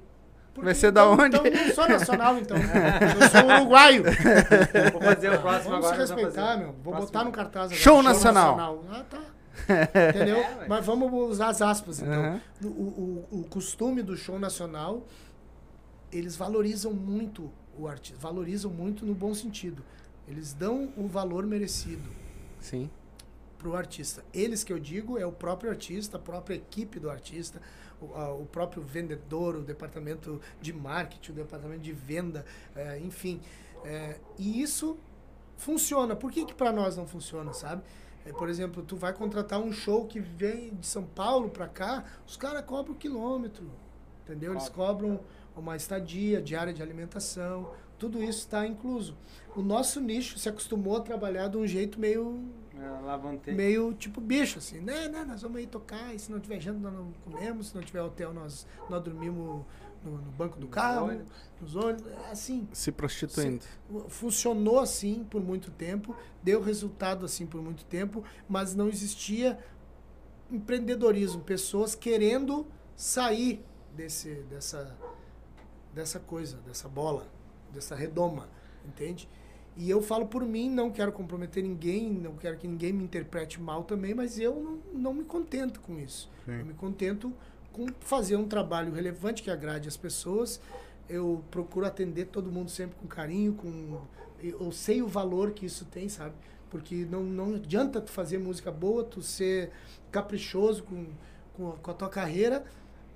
Porque, 0.57 0.65
Vai 0.65 0.73
ser 0.73 0.91
da 0.91 1.03
então, 1.03 1.25
onde? 1.25 1.37
Então 1.37 1.45
eu 1.45 1.67
não 1.67 1.75
sou 1.75 1.87
nacional, 1.87 2.37
então. 2.39 2.57
Eu 3.21 3.29
sou 3.29 3.47
uruguaio. 3.57 4.03
Vou 4.91 5.01
fazer 5.03 5.31
o 5.31 5.39
próximo 5.39 5.69
Vamos 5.69 5.85
agora. 5.85 6.05
vamos 6.05 6.09
respeitar, 6.09 6.57
meu. 6.57 6.67
Vou 6.67 6.93
Próximo. 6.93 7.05
botar 7.05 7.23
no 7.25 7.31
cartaz 7.31 7.65
agora. 7.65 7.79
Show 7.79 8.01
nacional. 8.01 8.83
Ah, 8.89 9.03
tá. 9.07 9.19
Entendeu? 10.09 10.37
É, 10.37 10.55
ué. 10.61 10.65
Mas 10.67 10.83
vamos 10.83 11.13
usar 11.29 11.49
as 11.49 11.61
aspas, 11.61 11.99
então. 12.01 12.11
Aham. 12.11 12.41
O, 12.63 12.67
o, 12.67 13.27
o 13.41 13.43
costume 13.43 14.01
do 14.01 14.17
show 14.17 14.39
nacional, 14.39 15.05
eles 16.11 16.35
valorizam 16.35 16.91
muito 16.91 17.51
o 17.77 17.87
artista. 17.87 18.17
Valorizam 18.19 18.71
muito 18.71 19.05
no 19.05 19.13
bom 19.13 19.35
sentido. 19.35 19.83
Eles 20.27 20.53
dão 20.53 20.89
o 20.97 21.07
valor 21.07 21.45
merecido 21.45 22.09
Sim. 22.59 22.89
Pro 23.57 23.75
artista. 23.75 24.23
Eles 24.33 24.63
que 24.63 24.71
eu 24.71 24.79
digo 24.79 25.17
é 25.17 25.25
o 25.25 25.31
próprio 25.31 25.69
artista, 25.69 26.17
a 26.17 26.19
própria 26.19 26.55
equipe 26.55 26.99
do 26.99 27.09
artista, 27.09 27.61
o, 28.01 28.13
a- 28.13 28.33
o 28.33 28.45
próprio 28.45 28.81
vendedor, 28.83 29.55
o 29.55 29.61
departamento 29.61 30.39
de 30.61 30.71
marketing, 30.73 31.31
o 31.31 31.35
departamento 31.35 31.81
de 31.81 31.91
venda, 31.93 32.45
eh, 32.75 32.99
enfim. 33.03 33.41
Eh, 33.83 34.19
e 34.37 34.61
isso 34.61 34.97
funciona. 35.57 36.15
Por 36.15 36.31
que 36.31 36.45
que 36.45 36.53
pra 36.53 36.71
nós 36.71 36.95
não 36.97 37.07
funciona, 37.07 37.53
sabe? 37.53 37.81
É, 38.25 38.31
por 38.33 38.49
exemplo, 38.49 38.83
tu 38.83 38.95
vai 38.95 39.13
contratar 39.13 39.59
um 39.59 39.71
show 39.71 40.05
que 40.05 40.19
vem 40.19 40.73
de 40.75 40.85
São 40.85 41.03
Paulo 41.03 41.49
pra 41.49 41.67
cá, 41.67 42.03
os 42.27 42.35
caras 42.35 42.63
cobram 42.65 42.93
quilômetro, 42.93 43.69
entendeu? 44.23 44.51
Eles 44.51 44.69
cobram 44.69 45.19
uma 45.55 45.75
estadia, 45.75 46.41
diária 46.41 46.73
de 46.73 46.83
alimentação, 46.83 47.71
tudo 47.97 48.21
isso 48.21 48.39
está 48.39 48.67
incluso. 48.67 49.17
O 49.55 49.61
nosso 49.61 49.99
nicho 50.01 50.37
se 50.37 50.47
acostumou 50.49 50.97
a 50.97 50.99
trabalhar 51.01 51.47
de 51.47 51.57
um 51.57 51.65
jeito 51.65 51.99
meio 51.99 52.43
É, 52.79 53.05
Lavantei. 53.05 53.53
meio 53.55 53.93
tipo 53.93 54.21
bicho, 54.21 54.59
assim, 54.59 54.79
né, 54.79 55.07
né, 55.07 55.23
nós 55.25 55.41
vamos 55.41 55.57
aí 55.57 55.65
tocar, 55.67 56.13
e 56.13 56.19
se 56.19 56.31
não 56.31 56.39
tiver 56.39 56.59
janta, 56.59 56.79
nós 56.79 56.93
não 56.93 57.11
comemos, 57.23 57.67
se 57.69 57.75
não 57.75 57.81
tiver 57.81 58.01
hotel, 58.01 58.33
nós, 58.33 58.67
nós 58.89 59.01
dormimos 59.03 59.65
no, 60.03 60.11
no 60.11 60.31
banco 60.33 60.57
do 60.59 60.67
Nos 60.67 60.73
carro, 60.75 61.07
ônibus. 61.07 61.27
nos 61.59 61.75
ônibus, 61.75 62.07
é 62.11 62.31
assim. 62.31 62.67
Se 62.71 62.91
prostituindo. 62.91 63.65
Funcionou 64.09 64.79
assim 64.79 65.23
por 65.23 65.41
muito 65.41 65.71
tempo, 65.71 66.15
deu 66.43 66.61
resultado 66.61 67.25
assim 67.25 67.45
por 67.47 67.61
muito 67.61 67.83
tempo, 67.85 68.23
mas 68.47 68.75
não 68.75 68.87
existia 68.87 69.57
empreendedorismo, 70.51 71.41
pessoas 71.41 71.95
querendo 71.95 72.65
sair 72.95 73.65
desse, 73.95 74.35
dessa, 74.49 74.95
dessa 75.93 76.19
coisa, 76.19 76.57
dessa 76.57 76.87
bola, 76.87 77.27
dessa 77.73 77.95
redoma, 77.95 78.47
entende? 78.85 79.27
E 79.77 79.89
eu 79.89 80.01
falo 80.01 80.25
por 80.25 80.43
mim, 80.43 80.69
não 80.69 80.89
quero 80.91 81.11
comprometer 81.11 81.63
ninguém, 81.63 82.11
não 82.11 82.35
quero 82.35 82.57
que 82.57 82.67
ninguém 82.67 82.91
me 82.91 83.03
interprete 83.03 83.61
mal 83.61 83.83
também, 83.83 84.13
mas 84.13 84.39
eu 84.39 84.55
não, 84.55 85.01
não 85.01 85.13
me 85.13 85.23
contento 85.23 85.79
com 85.79 85.99
isso. 85.99 86.29
Sim. 86.45 86.59
Eu 86.59 86.65
me 86.65 86.73
contento 86.73 87.31
com 87.71 87.85
fazer 87.99 88.35
um 88.35 88.47
trabalho 88.47 88.91
relevante 88.91 89.43
que 89.43 89.51
agrade 89.51 89.87
as 89.87 89.95
pessoas. 89.95 90.59
Eu 91.07 91.43
procuro 91.51 91.85
atender 91.85 92.25
todo 92.25 92.51
mundo 92.51 92.71
sempre 92.71 92.95
com 92.95 93.07
carinho, 93.07 93.53
com 93.53 94.01
eu 94.41 94.71
sei 94.71 95.01
o 95.01 95.07
valor 95.07 95.51
que 95.51 95.65
isso 95.65 95.85
tem, 95.85 96.09
sabe? 96.09 96.33
Porque 96.69 97.07
não, 97.09 97.23
não 97.23 97.55
adianta 97.55 98.01
tu 98.01 98.11
fazer 98.11 98.37
música 98.37 98.71
boa, 98.71 99.03
tu 99.03 99.21
ser 99.21 99.71
caprichoso 100.11 100.83
com, 100.83 101.05
com, 101.55 101.69
a, 101.69 101.73
com 101.77 101.91
a 101.91 101.93
tua 101.93 102.09
carreira, 102.09 102.63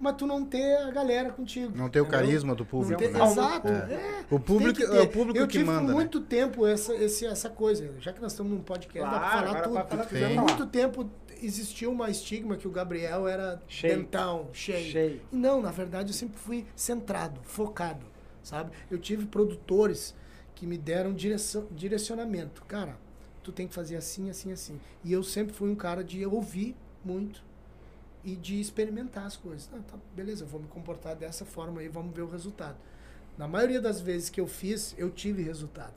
mas 0.02 0.16
tu 0.16 0.26
não 0.26 0.44
ter 0.44 0.76
a 0.78 0.90
galera 0.92 1.30
contigo. 1.32 1.72
Não 1.78 1.88
tem 1.90 2.02
o 2.02 2.06
carisma 2.08 2.56
do 2.56 2.66
público, 2.66 3.00
ter- 3.00 3.12
né? 3.12 3.24
Exato. 3.24 3.68
É. 3.68 3.94
é. 3.94 4.26
O 4.30 4.40
público, 4.40 4.80
Tem 4.80 4.88
que 4.90 4.98
é 4.98 5.02
o 5.02 5.08
ter. 5.08 5.14
público 5.14 5.38
eu 5.40 5.46
que 5.48 5.54
tive 5.60 5.66
manda, 5.66 5.88
né? 5.90 5.94
muito 5.94 6.20
tempo 6.22 6.66
essa, 6.66 6.94
esse, 6.96 7.26
essa 7.26 7.50
coisa. 7.50 7.94
Já 8.00 8.12
que 8.12 8.20
nós 8.22 8.32
estamos 8.34 8.52
num 8.52 8.62
podcast, 8.64 9.00
dá 9.12 9.20
pra 9.20 9.20
Claro, 9.20 9.48
falar 9.48 9.62
tudo. 9.62 9.74
pode 9.76 9.90
falar 9.90 10.04
tudo 10.04 10.10
quiser 10.10 10.36
muito 10.36 10.66
tempo 10.66 11.10
existia 11.44 11.90
uma 11.90 12.10
estigma 12.10 12.56
que 12.56 12.68
o 12.68 12.72
Gabriel 12.72 13.28
era 13.28 13.62
Cheio. 13.68 13.98
dentão, 13.98 14.48
cheio. 14.54 14.92
Cheio. 14.92 15.22
E 15.32 15.36
não, 15.36 15.62
na 15.62 15.72
verdade 15.72 16.10
eu 16.10 16.14
sempre 16.14 16.38
fui 16.38 16.66
centrado, 16.76 17.40
focado, 17.44 18.06
sabe? 18.44 18.72
Eu 18.92 18.98
tive 19.00 19.26
produtores 19.26 20.14
que 20.56 20.68
me 20.68 20.78
deram 20.78 21.14
direção, 21.14 21.66
direcionamento. 21.72 22.64
Cara, 22.68 22.96
tu 23.42 23.52
tem 23.52 23.68
que 23.68 23.74
fazer 23.74 23.96
assim, 23.96 24.30
assim, 24.30 24.52
assim. 24.52 24.80
E 25.04 25.12
eu 25.12 25.24
sempre 25.24 25.52
fui 25.54 25.70
um 25.70 25.76
cara 25.76 26.04
de 26.04 26.24
ouvir 26.26 26.76
muito 27.04 27.44
e 28.24 28.36
de 28.36 28.60
experimentar 28.60 29.26
as 29.26 29.36
coisas. 29.36 29.70
Ah, 29.74 29.80
tá, 29.88 29.98
beleza, 30.16 30.46
vou 30.46 30.62
me 30.62 30.68
comportar 30.68 31.16
dessa 31.16 31.46
forma 31.46 31.82
aí, 31.82 31.88
vamos 31.88 32.16
ver 32.16 32.22
o 32.22 32.30
resultado. 32.30 32.78
Na 33.38 33.48
maioria 33.48 33.82
das 33.82 34.02
vezes 34.02 34.30
que 34.30 34.40
eu 34.40 34.48
fiz, 34.48 34.94
eu 34.98 35.10
tive 35.10 35.42
resultado, 35.42 35.96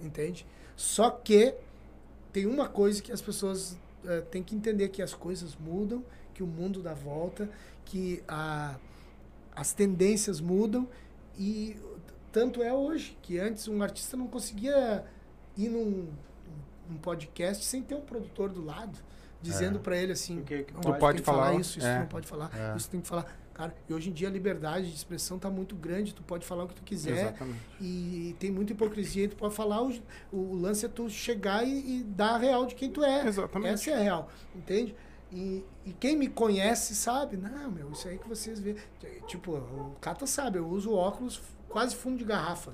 entende? 0.00 0.46
Só 0.76 1.10
que 1.10 1.54
tem 2.32 2.46
uma 2.46 2.68
coisa 2.68 3.02
que 3.02 3.10
as 3.10 3.20
pessoas 3.20 3.76
eh, 4.04 4.20
têm 4.22 4.42
que 4.42 4.54
entender 4.54 4.88
que 4.88 5.02
as 5.02 5.14
coisas 5.14 5.56
mudam, 5.56 6.04
que 6.34 6.42
o 6.42 6.46
mundo 6.46 6.82
dá 6.82 6.94
volta, 6.94 7.48
que 7.84 8.22
a, 8.28 8.78
as 9.54 9.72
tendências 9.72 10.40
mudam 10.40 10.88
e 11.38 11.76
tanto 12.32 12.62
é 12.62 12.72
hoje 12.72 13.16
que 13.22 13.38
antes 13.38 13.68
um 13.68 13.82
artista 13.82 14.16
não 14.16 14.26
conseguia 14.26 15.04
ir 15.56 15.68
num, 15.68 16.08
num 16.88 16.96
podcast 16.98 17.64
sem 17.64 17.82
ter 17.82 17.94
um 17.94 18.00
produtor 18.00 18.50
do 18.50 18.64
lado 18.64 18.98
dizendo 19.44 19.78
pra 19.80 19.96
ele 19.96 20.12
assim, 20.12 20.42
que 20.42 20.64
que 20.64 20.72
"Não, 20.74 20.80
pode? 20.80 20.96
tu 20.96 21.00
pode 21.00 21.22
falar 21.22 21.46
falar, 21.46 21.60
isso, 21.60 21.78
isso 21.78 21.86
é. 21.86 21.98
não 22.00 22.06
pode 22.06 22.26
falar, 22.26 22.50
É. 22.56 22.76
isso 22.76 22.88
tem 22.90 23.00
que 23.00 23.06
falar. 23.08 23.26
Cara, 23.52 23.72
e 23.88 23.94
hoje 23.94 24.10
em 24.10 24.12
dia 24.12 24.26
a 24.26 24.30
liberdade 24.32 24.88
de 24.88 24.96
expressão 24.96 25.38
tá 25.38 25.48
muito 25.48 25.76
grande, 25.76 26.12
tu 26.12 26.24
pode 26.24 26.44
falar 26.44 26.64
o 26.64 26.68
que 26.68 26.74
tu 26.74 26.82
quiser. 26.82 27.12
Exatamente. 27.28 27.60
E 27.80 28.34
tem 28.40 28.50
muita 28.50 28.72
hipocrisia, 28.72 29.24
e 29.26 29.28
tu 29.28 29.36
pode 29.36 29.54
falar, 29.54 29.80
o, 29.80 29.92
o 30.32 30.56
lance 30.56 30.84
é 30.84 30.88
tu 30.88 31.08
chegar 31.08 31.62
e, 31.64 32.00
e 32.00 32.02
dar 32.02 32.34
a 32.34 32.38
real 32.38 32.66
de 32.66 32.74
quem 32.74 32.90
tu 32.90 33.04
é. 33.04 33.24
Exatamente. 33.28 33.74
Essa 33.74 33.90
é 33.90 33.94
a 33.94 33.98
real, 34.02 34.28
entende? 34.56 34.92
E, 35.32 35.64
e 35.86 35.92
quem 35.92 36.16
me 36.16 36.26
conhece 36.28 36.94
sabe, 36.96 37.36
não, 37.36 37.70
meu, 37.70 37.92
isso 37.92 38.08
aí 38.08 38.18
que 38.18 38.28
vocês 38.28 38.58
vê. 38.58 38.74
Tipo, 39.28 39.52
o 39.52 39.96
Cata 40.00 40.26
sabe, 40.26 40.58
eu 40.58 40.66
uso 40.68 40.92
óculos 40.92 41.40
quase 41.68 41.94
fundo 41.94 42.18
de 42.18 42.24
garrafa. 42.24 42.72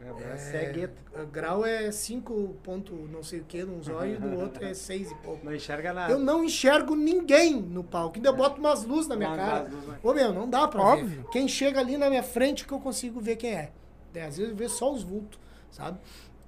É, 0.00 0.32
É, 0.32 0.36
cegueta. 0.36 0.94
o 1.22 1.26
grau 1.26 1.64
é 1.64 1.90
5 1.90 2.54
ponto 2.62 2.92
não 3.10 3.22
sei 3.22 3.40
o 3.40 3.44
que 3.44 3.64
num 3.64 3.82
zóio 3.82 4.14
e 4.14 4.18
do 4.18 4.36
outro 4.38 4.64
é 4.64 4.74
6 4.74 5.10
e 5.10 5.14
pouco. 5.16 5.44
Não 5.44 5.54
enxerga 5.54 5.92
nada. 5.92 6.12
Eu 6.12 6.18
não 6.18 6.44
enxergo 6.44 6.94
ninguém 6.94 7.54
no 7.60 7.82
palco. 7.82 8.16
Ainda 8.16 8.30
boto 8.32 8.60
umas 8.60 8.84
luzes 8.84 9.08
na 9.08 9.16
minha 9.16 9.30
Umas 9.30 9.38
cara. 9.40 9.62
luzes? 9.70 9.88
Ô 10.02 10.12
meu, 10.12 10.32
não 10.32 10.48
dá 10.48 10.68
pra 10.68 10.82
Óbvio. 10.82 11.06
ver. 11.08 11.24
Quem 11.30 11.48
chega 11.48 11.80
ali 11.80 11.96
na 11.96 12.08
minha 12.10 12.22
frente 12.22 12.66
que 12.66 12.72
eu 12.72 12.78
consigo 12.78 13.20
ver 13.20 13.36
quem 13.36 13.54
é. 13.54 13.72
É, 14.14 14.22
às 14.24 14.36
vezes 14.36 14.50
eu 14.52 14.56
vejo 14.56 14.74
só 14.74 14.92
os 14.92 15.02
vultos, 15.02 15.38
sabe? 15.70 15.98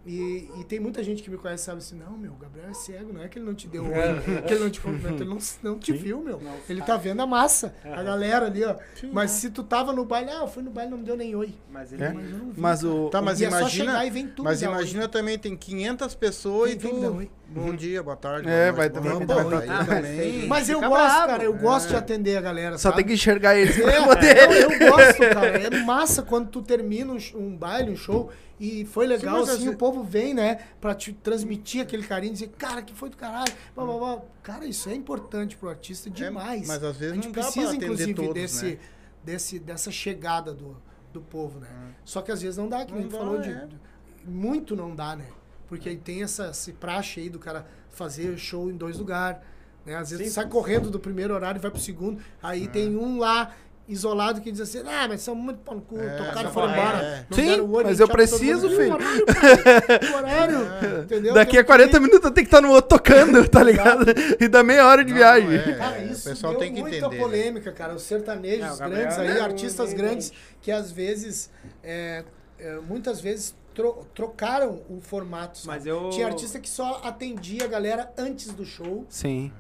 E, 0.09 0.51
e 0.59 0.64
tem 0.64 0.80
muita 0.80 1.05
gente 1.05 1.22
que 1.22 1.30
me 1.30 1.36
conhece 1.36 1.64
e 1.64 1.66
sabe 1.66 1.78
assim, 1.78 1.98
não, 1.98 2.16
meu, 2.16 2.32
o 2.32 2.36
Gabriel 2.36 2.70
é 2.70 2.72
cego, 2.72 3.12
não 3.12 3.22
é 3.22 3.28
que 3.28 3.39
ele 3.39 3.44
não 3.44 3.55
te 3.55 3.68
deu 3.68 3.85
oi, 3.85 4.43
que 4.47 4.55
ele 4.55 4.64
não 4.64 4.70
te 4.70 4.80
cumprimentou, 4.80 5.20
ele 5.20 5.28
não, 5.28 5.39
não 5.62 5.78
te 5.78 5.93
viu, 5.93 6.22
meu. 6.22 6.40
Não 6.40 6.55
ele 6.66 6.80
tá 6.80 6.97
vendo 6.97 7.20
a 7.20 7.26
massa, 7.26 7.74
a 7.85 8.02
galera 8.02 8.47
ali, 8.47 8.64
ó. 8.64 8.74
Mas 9.12 9.32
né? 9.32 9.39
se 9.39 9.51
tu 9.51 9.62
tava 9.62 9.93
no 9.93 10.06
baile, 10.06 10.30
ah, 10.30 10.40
eu 10.40 10.48
fui 10.48 10.62
no 10.62 10.70
baile 10.70 10.90
não 10.90 10.97
me 10.97 11.05
deu 11.05 11.14
nem 11.14 11.36
oi. 11.36 11.55
Mas 11.70 11.93
ele. 11.93 12.02
É? 12.02 12.12
Mas 12.14 12.30
eu 12.30 12.39
não 12.39 12.51
vi. 12.51 12.59
Mas 12.60 12.85
o. 12.85 13.10
Tá, 13.10 13.20
mas 13.20 13.39
E 13.39 13.44
é 13.44 13.51
só 13.51 13.59
imagina, 13.59 13.85
chegar 13.85 14.06
e 14.06 14.10
vem 14.10 14.26
tudo 14.28 14.44
mas 14.44 14.62
imagina 14.62 15.09
também, 15.09 15.39
tem 15.39 15.55
500 15.55 16.14
pessoas 16.14 16.70
Vem, 16.70 16.78
e 16.78 16.82
vem 16.82 17.01
tu... 17.28 17.30
Bom 17.50 17.74
dia, 17.74 18.02
boa 18.02 18.14
tarde, 18.16 18.46
É, 18.46 18.64
boa 18.66 18.76
vai 18.76 18.90
também, 18.90 19.26
boa 19.26 19.42
noite. 19.42 19.66
também. 19.86 20.46
Mas 20.46 20.68
eu 20.68 20.76
Fica 20.80 20.88
gosto, 20.90 21.02
bravo. 21.06 21.26
cara, 21.28 21.44
eu 21.44 21.54
gosto 21.54 21.86
É. 21.86 21.90
de 21.90 21.96
atender 21.96 22.36
a 22.36 22.40
galera, 22.42 22.76
Só 22.76 22.90
sabe? 22.90 22.96
tem 22.96 23.06
que 23.06 23.12
enxergar 23.14 23.56
eles 23.56 23.74
É, 23.78 24.00
não, 24.00 24.52
eu 24.52 24.78
gosto, 24.90 25.18
cara. 25.32 25.46
É 25.58 25.70
massa 25.82 26.22
quando 26.22 26.48
tu 26.50 26.60
termina 26.60 27.10
um, 27.12 27.18
um 27.34 27.56
baile, 27.56 27.90
um 27.90 27.96
show, 27.96 28.30
e 28.60 28.84
foi 28.84 29.06
legal, 29.06 29.36
Sim, 29.36 29.40
mas 29.40 29.60
assim, 29.60 29.68
o 29.70 29.76
povo 29.78 30.02
vem, 30.04 30.34
né, 30.34 30.58
pra 30.78 30.94
te 30.94 31.12
transmitir 31.14 31.80
aquele 31.82 32.02
carinho, 32.02 32.34
dizer, 32.34 32.48
cara, 32.58 32.82
que 32.82 32.92
foi 32.94 33.08
do 33.08 33.16
caralho, 33.16 33.50
blá, 33.74 33.84
blá, 33.84 33.96
blá. 33.98 34.18
Cara, 34.42 34.66
isso 34.66 34.90
é 34.90 34.94
importante 34.94 35.56
pro 35.56 35.70
artista 35.70 36.10
demais. 36.10 36.66
mas 36.68 36.84
às 36.84 36.96
vezes 36.98 37.12
A 37.12 37.14
gente 37.14 37.24
não 37.26 37.32
dá 37.32 37.40
pra 37.40 37.50
precisa, 37.50 37.74
inclusive, 37.76 38.14
todos, 38.14 38.34
desse, 38.34 38.64
né? 38.66 38.78
desse, 39.24 39.58
dessa 39.58 39.90
chegada 39.90 40.52
do, 40.52 40.76
do 41.14 41.22
povo, 41.22 41.60
né. 41.60 41.68
Só 42.04 42.20
que 42.20 42.30
às 42.30 42.42
vezes 42.42 42.58
não 42.58 42.68
dá, 42.68 42.84
que 42.84 42.92
Não 42.92 43.00
nem 43.00 43.08
falou, 43.08 43.40
é. 43.40 43.42
de- 43.66 43.68
muito 44.26 44.76
não 44.76 44.94
dá, 44.94 45.16
né. 45.16 45.24
Porque 45.69 45.89
aí 45.89 45.97
tem 45.97 46.23
essa, 46.23 46.49
esse 46.51 46.73
praxe 46.73 47.20
aí 47.20 47.28
do 47.28 47.39
cara 47.39 47.66
fazer 47.90 48.36
show 48.39 48.70
em 48.70 48.77
dois 48.77 48.97
lugares, 48.99 49.39
né? 49.85 49.95
Às 49.97 50.11
vezes 50.11 50.28
tu 50.28 50.32
sai 50.35 50.47
correndo 50.49 50.90
do 50.90 50.99
primeiro 50.99 51.35
horário 51.35 51.59
e 51.59 51.62
vai 51.62 51.70
pro 51.70 51.81
segundo, 51.81 52.20
aí 52.43 52.66
tem 52.69 52.97
um 52.97 53.19
lá 53.19 53.53
isolado 53.86 54.43
que 54.43 54.53
diz 54.53 54.61
assim, 54.61 54.81
ah, 54.86 55.07
mas 55.09 55.23
são 55.23 55.35
muito 55.35 55.61
pau 55.61 55.74
no 55.77 55.81
cu, 55.81 55.99
É, 55.99 56.16
tocaram 56.19 56.51
e 56.51 56.53
foram 56.53 56.69
vai, 56.69 56.78
embora. 56.78 56.99
é. 57.03 57.27
não 57.31 57.36
Sim, 57.39 57.61
olho, 57.62 57.86
mas 57.86 57.99
eu 58.01 58.07
preciso, 58.09 58.69
filho. 58.69 58.90
O 58.90 58.95
horário, 58.95 59.24
pai, 59.27 60.12
horário, 60.15 60.57
entendeu? 61.05 61.32
Daqui 61.35 61.53
Tem 61.53 61.61
a 61.61 61.65
40 61.65 61.90
que- 61.93 61.99
minutos 62.01 62.24
eu 62.24 62.31
tenho 62.31 62.47
que 62.47 62.55
estar 62.55 62.61
no 62.61 62.70
outro 62.70 62.90
tocando, 62.99 63.49
tá 63.49 63.62
ligado? 63.62 64.05
E 64.39 64.47
dá 64.47 64.62
meia 64.62 64.86
hora 64.86 65.03
de 65.03 65.11
Não, 65.11 65.16
viagem. 65.19 65.55
é. 65.57 65.73
Cara, 65.74 65.99
isso 66.05 66.28
o 66.28 66.31
pessoal 66.32 66.53
deu 66.53 66.61
tem 66.61 66.74
que 66.74 66.81
muita 66.81 66.97
entender, 66.99 67.16
né? 67.16 67.23
polêmica, 67.23 67.73
cara. 67.73 67.95
Os 67.95 68.03
sertanejos 68.03 68.66
É, 68.66 68.73
o 68.73 68.77
Gabriel 68.77 69.01
grandes 69.05 69.19
aí, 69.19 69.39
é 69.39 69.40
artistas 69.40 69.93
grandes, 69.95 70.32
que 70.61 70.70
às 70.70 70.93
vezes, 70.93 71.51
é, 71.82 72.24
é, 72.59 72.77
muitas 72.86 73.23
vezes, 73.23 73.55
tro- 73.78 74.05
trocaram 74.12 74.82
o 74.90 75.00
formato. 75.00 75.60
Mas 75.64 75.86
eu- 75.86 76.10
Tinha 76.10 76.26
artista 76.26 76.59
que 76.59 76.68
só 76.68 77.00
atendia 77.05 77.64
a 77.64 77.68
galera 77.68 78.12
antes 78.18 78.52
do 78.52 78.64
show 78.66 79.06
Sim. 79.09 79.52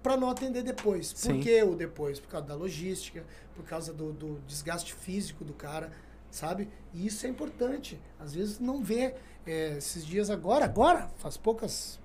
pra 0.00 0.16
não 0.16 0.30
atender 0.30 0.62
depois. 0.62 1.12
Por 1.12 1.18
Sim. 1.18 1.40
que 1.40 1.60
o 1.64 1.74
depois? 1.74 2.20
Por 2.20 2.28
causa 2.28 2.46
da 2.46 2.54
logística, 2.54 3.24
por 3.56 3.64
causa 3.64 3.92
do, 3.92 4.12
do 4.12 4.40
desgaste 4.46 4.94
físico 4.94 5.44
do 5.44 5.52
cara, 5.52 5.90
sabe? 6.30 6.68
E 6.94 7.04
isso 7.08 7.26
é 7.26 7.28
importante. 7.28 8.00
Às 8.20 8.34
vezes 8.34 8.60
não 8.60 8.82
vê. 8.82 9.14
é, 9.44 9.78
esses 9.78 10.04
dias 10.06 10.28
agora, 10.30 10.64
agora, 10.66 11.08
faz 11.18 11.36
poucas. 11.38 11.98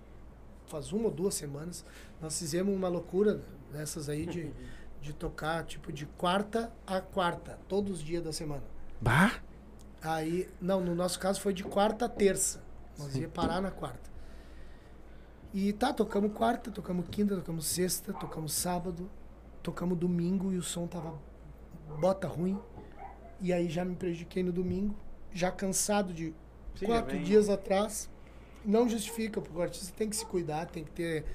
Faz 0.68 0.94
uma 0.94 1.06
ou 1.06 1.12
duas 1.12 1.36
semanas, 1.36 1.84
nós 2.22 2.40
fizemos 2.40 2.74
uma 2.74 2.88
loucura 2.88 3.42
dessas 3.72 4.08
aí 4.10 4.26
de, 4.26 4.52
de 5.02 5.12
tocar, 5.14 5.64
tipo, 5.66 5.92
de 5.92 6.06
quarta 6.06 6.72
a 6.88 7.02
quarta, 7.02 7.60
todos 7.68 7.98
os 8.00 8.00
dias 8.04 8.24
da 8.24 8.32
semana. 8.32 8.64
Bah. 9.02 9.42
Aí, 10.04 10.50
não, 10.60 10.82
no 10.82 10.94
nosso 10.94 11.18
caso 11.18 11.40
foi 11.40 11.54
de 11.54 11.64
quarta 11.64 12.06
a 12.06 12.10
terça. 12.10 12.62
Nós 12.98 13.16
ia 13.16 13.30
parar 13.30 13.62
na 13.62 13.72
quarta. 13.72 14.12
E 15.54 15.72
tá, 15.72 15.94
tocamos 15.94 16.34
quarta, 16.34 16.72
tocamos 16.72 17.06
quinta, 17.10 17.36
tocamos 17.36 17.66
sexta, 17.68 18.12
tocamos 18.12 18.54
sábado, 18.54 19.10
tocamos 19.62 19.98
domingo 19.98 20.52
e 20.52 20.58
o 20.58 20.62
som 20.62 20.88
tava 20.88 21.18
bota 22.00 22.28
ruim. 22.28 22.60
E 23.40 23.54
aí 23.54 23.70
já 23.70 23.86
me 23.86 23.96
prejudiquei 23.96 24.44
no 24.44 24.52
domingo, 24.52 24.96
já 25.32 25.52
cansado 25.52 26.14
de 26.14 26.34
Sim, 26.76 26.86
quatro 26.86 27.18
dias 27.20 27.50
atrás. 27.50 28.10
Não 28.66 28.88
justifica, 28.90 29.40
porque 29.42 29.58
o 29.58 29.62
artista 29.62 29.94
tem 29.96 30.10
que 30.10 30.16
se 30.16 30.26
cuidar, 30.26 30.66
tem 30.66 30.84
que 30.84 30.92
ter 30.92 31.26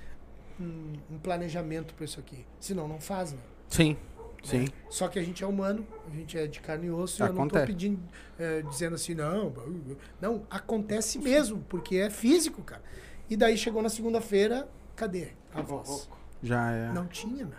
um, 0.60 0.94
um 1.10 1.18
planejamento 1.18 1.94
pra 1.94 2.04
isso 2.04 2.18
aqui. 2.18 2.44
Senão 2.60 2.88
não 2.88 3.00
faz, 3.00 3.32
né? 3.32 3.40
Sim. 3.68 3.96
Sim. 4.42 4.66
Só 4.88 5.08
que 5.08 5.18
a 5.18 5.22
gente 5.22 5.42
é 5.42 5.46
humano, 5.46 5.86
a 6.06 6.14
gente 6.14 6.38
é 6.38 6.46
de 6.46 6.60
carne 6.60 6.86
e 6.86 6.90
osso, 6.90 7.20
e 7.22 7.26
eu 7.26 7.32
não 7.32 7.42
Acontece. 7.42 7.64
tô 7.66 7.66
pedindo, 7.66 8.00
é, 8.38 8.62
dizendo 8.62 8.94
assim, 8.94 9.14
não, 9.14 9.52
não, 10.20 10.42
acontece 10.50 11.18
mesmo, 11.18 11.64
porque 11.68 11.96
é 11.96 12.08
físico, 12.10 12.62
cara. 12.62 12.82
E 13.28 13.36
daí 13.36 13.58
chegou 13.58 13.82
na 13.82 13.88
segunda-feira, 13.88 14.68
cadê 14.96 15.28
a 15.54 15.60
voz? 15.60 16.08
Já 16.42 16.70
é. 16.72 16.92
Não 16.92 17.06
tinha, 17.06 17.44
meu. 17.44 17.58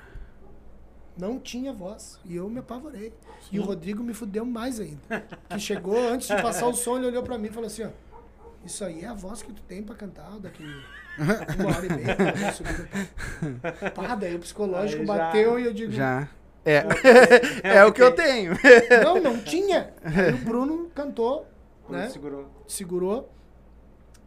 Não 1.17 1.37
tinha 1.37 1.73
voz. 1.73 2.17
E 2.23 2.35
eu 2.37 2.49
me 2.49 2.59
apavorei. 2.59 3.13
E 3.51 3.59
o 3.59 3.63
Rodrigo 3.63 4.01
me 4.01 4.13
fudeu 4.13 4.45
mais 4.45 4.79
ainda. 4.79 5.25
Que 5.49 5.59
chegou, 5.59 5.97
antes 6.09 6.27
de 6.29 6.41
passar 6.41 6.65
o 6.67 6.73
som, 6.73 6.97
ele 6.97 7.07
olhou 7.07 7.21
pra 7.23 7.37
mim 7.37 7.47
e 7.47 7.51
falou 7.51 7.67
assim, 7.67 7.83
ó. 7.83 7.89
Isso 8.65 8.83
aí 8.85 9.01
é 9.03 9.07
a 9.07 9.13
voz 9.13 9.41
que 9.41 9.51
tu 9.53 9.61
tem 9.63 9.83
pra 9.83 9.95
cantar 9.95 10.37
daqui 10.39 10.63
uma 11.59 11.75
hora 11.75 11.85
e 11.85 11.89
meia. 11.93 12.15
pra 12.15 12.31
dar 12.31 12.53
subida." 12.53 12.89
Pá, 13.93 14.15
daí 14.15 14.35
o 14.35 14.39
psicológico 14.39 15.01
Aí 15.01 15.07
já- 15.07 15.13
bateu 15.17 15.59
e 15.59 15.65
eu 15.65 15.73
digo, 15.73 15.91
Já. 15.91 16.27
É. 16.65 16.83
É 17.63 17.85
o 17.85 17.91
que 17.93 18.01
eu 18.03 18.13
tenho. 18.13 18.53
não, 19.03 19.21
não 19.21 19.39
tinha. 19.43 19.93
Aí 20.03 20.33
o 20.33 20.37
Bruno 20.37 20.89
cantou, 20.93 21.47
né? 21.89 22.09
Segurou. 22.09 22.49
Segurou. 22.67 23.31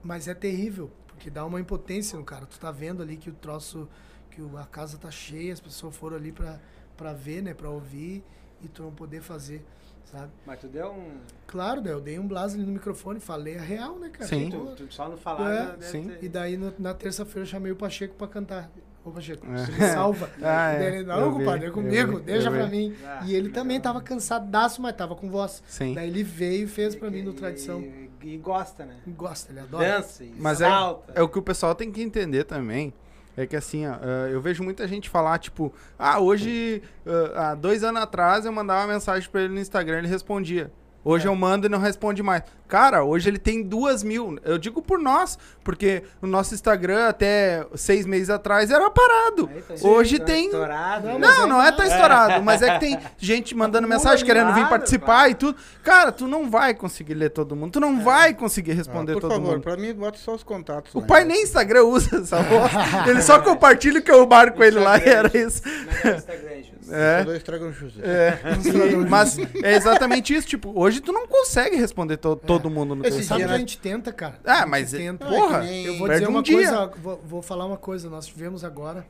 Mas 0.03 0.27
é 0.27 0.35
terrível, 0.35 0.91
porque 1.07 1.31
dá 1.31 1.45
uma 1.45 1.61
impotência 1.61 2.19
no 2.19 2.25
cara. 2.25 2.47
Tu 2.47 2.59
tá 2.59 2.71
vendo 2.73 3.03
ali 3.03 3.17
que 3.17 3.31
o 3.31 3.33
troço, 3.35 3.89
que 4.31 4.41
a 4.59 4.65
casa 4.67 4.99
tá 4.99 5.11
cheia, 5.11 5.53
as 5.53 5.61
pessoas 5.61 5.95
foram 5.97 6.17
ali 6.17 6.33
pra, 6.33 6.59
pra 6.97 7.13
ver, 7.13 7.43
né? 7.43 7.55
Pra 7.55 7.71
ouvir 7.71 8.25
e 8.61 8.69
tu 8.69 8.83
não 8.83 8.91
poder 8.93 9.21
fazer, 9.23 9.65
sabe? 10.05 10.33
Mas 10.47 10.59
tu 10.59 10.67
deu 10.67 10.89
um. 10.91 11.19
Claro, 11.47 11.81
né? 11.81 11.93
Eu 11.93 12.01
dei 12.01 12.19
um 12.19 12.27
blast 12.27 12.57
ali 12.57 12.65
no 12.67 12.73
microfone, 12.73 13.21
falei 13.21 13.57
a 13.59 13.63
real, 13.63 13.97
né, 13.99 14.09
cara? 14.09 14.27
Sim. 14.27 14.51
Tu, 14.51 14.75
tu 14.87 14.93
só 14.93 15.09
não 15.09 15.17
falar. 15.17 15.53
É, 15.53 15.77
né, 15.77 15.77
sim. 15.83 16.09
ter- 16.09 16.25
E 16.25 16.29
daí 16.29 16.57
no- 16.57 16.75
na 16.79 16.95
terça-feira 16.95 17.41
eu 17.43 17.47
chamei 17.47 17.71
o 17.71 17.77
Pacheco 17.77 18.15
pra 18.17 18.27
cantar. 18.27 18.69
Ô, 19.05 19.11
Pacheco, 19.11 19.45
É. 19.53 19.57
você 19.67 19.73
me 19.73 19.79
salva. 19.89 20.31
Ah, 20.43 20.75
é. 20.75 20.87
Ele, 20.97 21.03
não, 21.05 21.33
compadre, 21.33 21.67
é 21.67 21.71
comigo, 21.71 22.19
vi, 22.19 22.23
deixa 22.23 22.51
pra 22.51 22.67
vi. 22.67 22.71
mim. 22.91 22.95
Ah, 23.05 23.23
e 23.27 23.35
ele 23.35 23.49
também 23.49 23.81
tava 23.81 24.01
cansadaço, 24.01 24.81
mas 24.81 24.95
tava 24.95 25.17
com 25.17 25.29
voz. 25.29 25.63
Sim. 25.67 25.95
Daí 25.95 26.09
ele 26.09 26.23
veio 26.23 26.65
e 26.65 26.67
fez 26.69 26.95
pra 26.95 27.11
mim 27.11 27.23
no 27.23 27.33
Tradição. 27.33 27.81
E, 27.81 28.11
e 28.23 28.37
gosta, 28.39 28.85
né? 28.85 28.97
Gosta, 29.09 29.51
ele 29.53 29.61
adora. 29.61 29.97
Dança 29.97 30.25
Mas 30.39 30.61
é, 30.61 30.69
salta. 30.69 31.13
é 31.17 31.23
o 31.23 31.29
que 31.29 31.39
o 31.39 31.43
pessoal 31.43 31.75
tem 31.75 31.91
que 31.91 32.01
entender 32.03 32.45
também. 32.45 32.95
É 33.37 33.47
que 33.47 33.57
assim, 33.57 33.87
ó, 33.87 33.95
eh, 33.95 34.31
eu 34.33 34.41
vejo 34.43 34.63
muita 34.63 34.87
gente 34.87 35.09
falar, 35.09 35.39
tipo, 35.39 35.73
ah, 35.99 36.21
hoje, 36.21 36.83
eh, 37.07 37.33
há 37.35 37.55
dois 37.55 37.83
anos 37.83 38.03
atrás 38.03 38.45
eu 38.45 38.53
mandava 38.53 38.83
uma 38.87 38.93
mensagem 38.93 39.27
pra 39.31 39.41
ele 39.41 39.55
no 39.55 39.59
Instagram, 39.59 39.99
ele 39.99 40.07
respondia. 40.09 40.71
Hoje 41.05 41.27
É. 41.27 41.29
eu 41.29 41.35
mando 41.35 41.67
e 41.67 41.69
não 41.69 41.79
responde 41.79 42.23
mais. 42.23 42.43
Cara, 42.69 43.05
hoje 43.05 43.29
ele 43.29 43.39
tem 43.39 43.63
duas 43.63 44.03
mil. 44.03 44.39
Eu 44.45 44.57
digo 44.57 44.81
por 44.81 44.99
nós, 44.99 45.39
porque 45.63 46.05
o 46.23 46.27
nosso 46.27 46.55
Instagram 46.55 47.07
até 47.09 47.67
seis 47.75 48.07
meses 48.07 48.31
atrás 48.31 48.71
era 48.71 48.89
parado. 48.91 49.51
Aí 49.55 49.61
tá- 49.63 49.75
Hoje 49.87 50.19
tá 50.19 50.25
tem. 50.25 50.47
Estourado, 50.47 51.07
Não, 51.09 51.19
mas 51.19 51.37
Não, 51.39 51.45
é 51.45 51.47
não 51.49 51.63
é 51.63 51.73
tão 51.73 51.85
estourado, 51.85 52.43
mas 52.43 52.63
é 52.63 52.73
que 52.75 52.81
tem 52.81 52.99
gente 53.19 53.55
mandando 53.55 53.87
Acumula 53.87 53.99
mensagem 53.99 54.25
querendo 54.25 54.55
vir 54.55 54.67
participar 54.69 55.29
e 55.29 55.35
tudo. 55.35 55.59
Cara, 55.83 56.11
tu 56.13 56.27
não 56.27 56.49
vai 56.49 56.73
conseguir 56.73 57.13
ler 57.15 57.29
todo 57.31 57.55
mundo. 57.55 57.73
Tu 57.73 57.81
não 57.81 58.01
vai 58.01 58.33
conseguir 58.33 58.73
responder 58.73 59.13
Ah, 59.13 59.15
por 59.17 59.21
todo 59.23 59.33
favor, 59.33 59.51
mundo. 59.53 59.63
pra 59.63 59.77
mim, 59.77 59.93
bota 59.93 60.17
só 60.19 60.35
os 60.35 60.43
contatos. 60.43 60.95
O 60.95 61.01
lá 61.01 61.07
pai 61.07 61.23
embaixo. 61.25 61.37
nem 61.37 61.45
Instagram 61.45 61.83
usa 61.85 62.17
essa 62.21 62.41
voz. 62.43 62.73
Ele 63.07 63.21
só 63.21 63.39
compartilha 63.41 63.99
o 64.01 64.03
que 64.03 64.11
eu 64.11 64.27
marco 64.27 64.63
ele 64.63 64.79
lá 64.79 64.97
e 64.99 65.09
era 65.09 65.37
isso. 65.37 65.63
Como 65.63 65.75
é 65.91 66.09
é 66.09 66.13
o 66.13 66.17
Instagram? 66.17 66.72
É. 66.91 67.21
Os 67.21 67.25
dois 67.27 67.39
estragam 67.39 67.73
justo. 67.73 68.01
É. 68.03 68.41
E- 68.93 68.97
mas 69.09 69.39
é 69.39 69.75
exatamente 69.77 70.35
isso. 70.35 70.47
Tipo, 70.49 70.73
hoje 70.79 71.01
tu 71.01 71.13
não 71.13 71.27
consegue 71.29 71.77
responder 71.77 72.17
to- 72.17 72.37
todo 72.37 72.69
mundo 72.71 72.95
no 72.95 73.07
Esse 73.07 73.23
Sabe 73.25 73.43
que 73.43 73.49
a 73.49 73.53
né? 73.53 73.59
gente 73.59 73.79
tenta, 73.79 74.13
cara. 74.13 74.41
Ah, 74.45 74.67
mas, 74.67 74.91
tenta. 74.91 75.27
porra, 75.27 75.65
É 75.67 75.89
Eu 75.89 75.99
vou 75.99 76.07
perde 76.09 76.21
dizer 76.25 76.31
um 76.33 76.37
uma 76.37 76.43
dia. 76.43 76.55
coisa, 76.57 76.87
vou, 77.01 77.17
vou 77.25 77.43
falar 77.43 77.67
uma 77.67 77.77
coisa. 77.77 78.09
Nós 78.11 78.27
tivemos 78.27 78.65
agora 78.65 79.07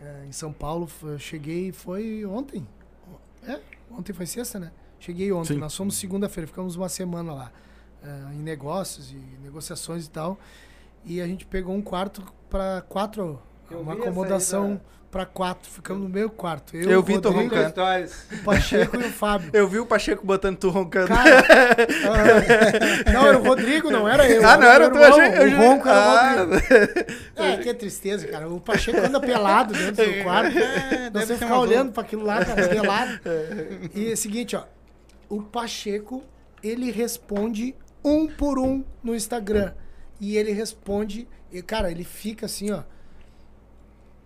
é, 0.00 0.26
em 0.28 0.32
São 0.32 0.52
Paulo, 0.52 0.88
eu 1.04 1.18
cheguei, 1.18 1.72
foi 1.72 2.24
ontem. 2.26 2.66
É, 3.46 3.58
ontem 3.90 4.12
foi 4.12 4.26
sexta, 4.26 4.58
né? 4.58 4.70
Cheguei 4.98 5.32
ontem, 5.32 5.54
Sim. 5.54 5.58
nós 5.60 5.74
fomos 5.76 5.96
segunda-feira, 5.96 6.46
ficamos 6.46 6.76
uma 6.76 6.88
semana 6.88 7.32
lá 7.32 7.52
é, 8.04 8.34
em 8.34 8.38
negócios 8.38 9.10
e 9.12 9.16
negociações 9.42 10.06
e 10.06 10.10
tal. 10.10 10.38
E 11.04 11.20
a 11.20 11.26
gente 11.26 11.44
pegou 11.46 11.74
um 11.74 11.82
quarto 11.82 12.22
para 12.48 12.82
quatro, 12.88 13.40
Eu 13.70 13.80
uma 13.80 13.92
vi 13.94 13.98
essa 13.98 14.08
aí 14.08 14.12
acomodação 14.12 14.74
da- 14.74 14.80
para 15.12 15.26
quatro. 15.26 15.70
Ficamos 15.70 16.02
no 16.02 16.08
meio 16.08 16.30
quarto. 16.30 16.74
Eu 16.74 17.00
o 17.00 17.02
vi, 17.02 17.12
Rodrigo, 17.14 17.38
roncando. 17.38 17.74
O 18.32 18.44
Pacheco 18.44 18.96
e 18.96 19.04
o 19.04 19.10
Fábio. 19.12 19.50
Eu 19.52 19.68
vi 19.68 19.78
o 19.78 19.84
Pacheco 19.84 20.24
botando 20.26 20.56
tu 20.56 20.70
roncando. 20.70 21.08
Cara, 21.08 21.44
ah, 23.06 23.12
não, 23.12 23.26
era 23.26 23.38
o 23.38 23.44
Rodrigo, 23.44 23.90
não 23.90 24.08
era 24.08 24.26
eu. 24.28 24.44
ah, 24.48 24.56
não, 24.56 24.66
era 24.66 24.88
meu 24.88 24.98
tu, 25.12 25.20
irmão, 25.20 25.34
eu 25.34 25.48
O 25.52 25.56
ronco 25.60 25.88
era 25.88 25.98
o 25.98 26.00
Ah, 26.00 26.34
Rodrigo. 26.38 26.62
É, 27.36 27.56
que 27.58 27.74
tristeza, 27.74 28.26
cara. 28.26 28.48
O 28.48 28.58
Pacheco 28.58 28.98
anda 28.98 29.20
pelado 29.20 29.74
dentro 29.74 30.04
do 30.04 30.14
quarto. 30.24 30.58
É, 30.58 31.10
temos 31.10 31.20
que 31.20 31.26
ser 31.26 31.38
ficar 31.38 31.58
olhando 31.58 31.92
pra 31.92 32.02
aquilo 32.02 32.24
lá, 32.24 32.42
cara, 32.42 32.66
pelado. 32.68 33.20
E 33.94 34.10
é 34.10 34.12
o 34.14 34.16
seguinte, 34.16 34.56
ó. 34.56 34.64
O 35.28 35.42
Pacheco, 35.42 36.22
ele 36.62 36.90
responde 36.90 37.74
um 38.02 38.26
por 38.26 38.58
um 38.58 38.82
no 39.04 39.14
Instagram. 39.14 39.72
E 40.18 40.38
ele 40.38 40.52
responde. 40.52 41.28
E, 41.52 41.60
cara, 41.60 41.90
ele 41.90 42.04
fica 42.04 42.46
assim, 42.46 42.70
ó. 42.70 42.82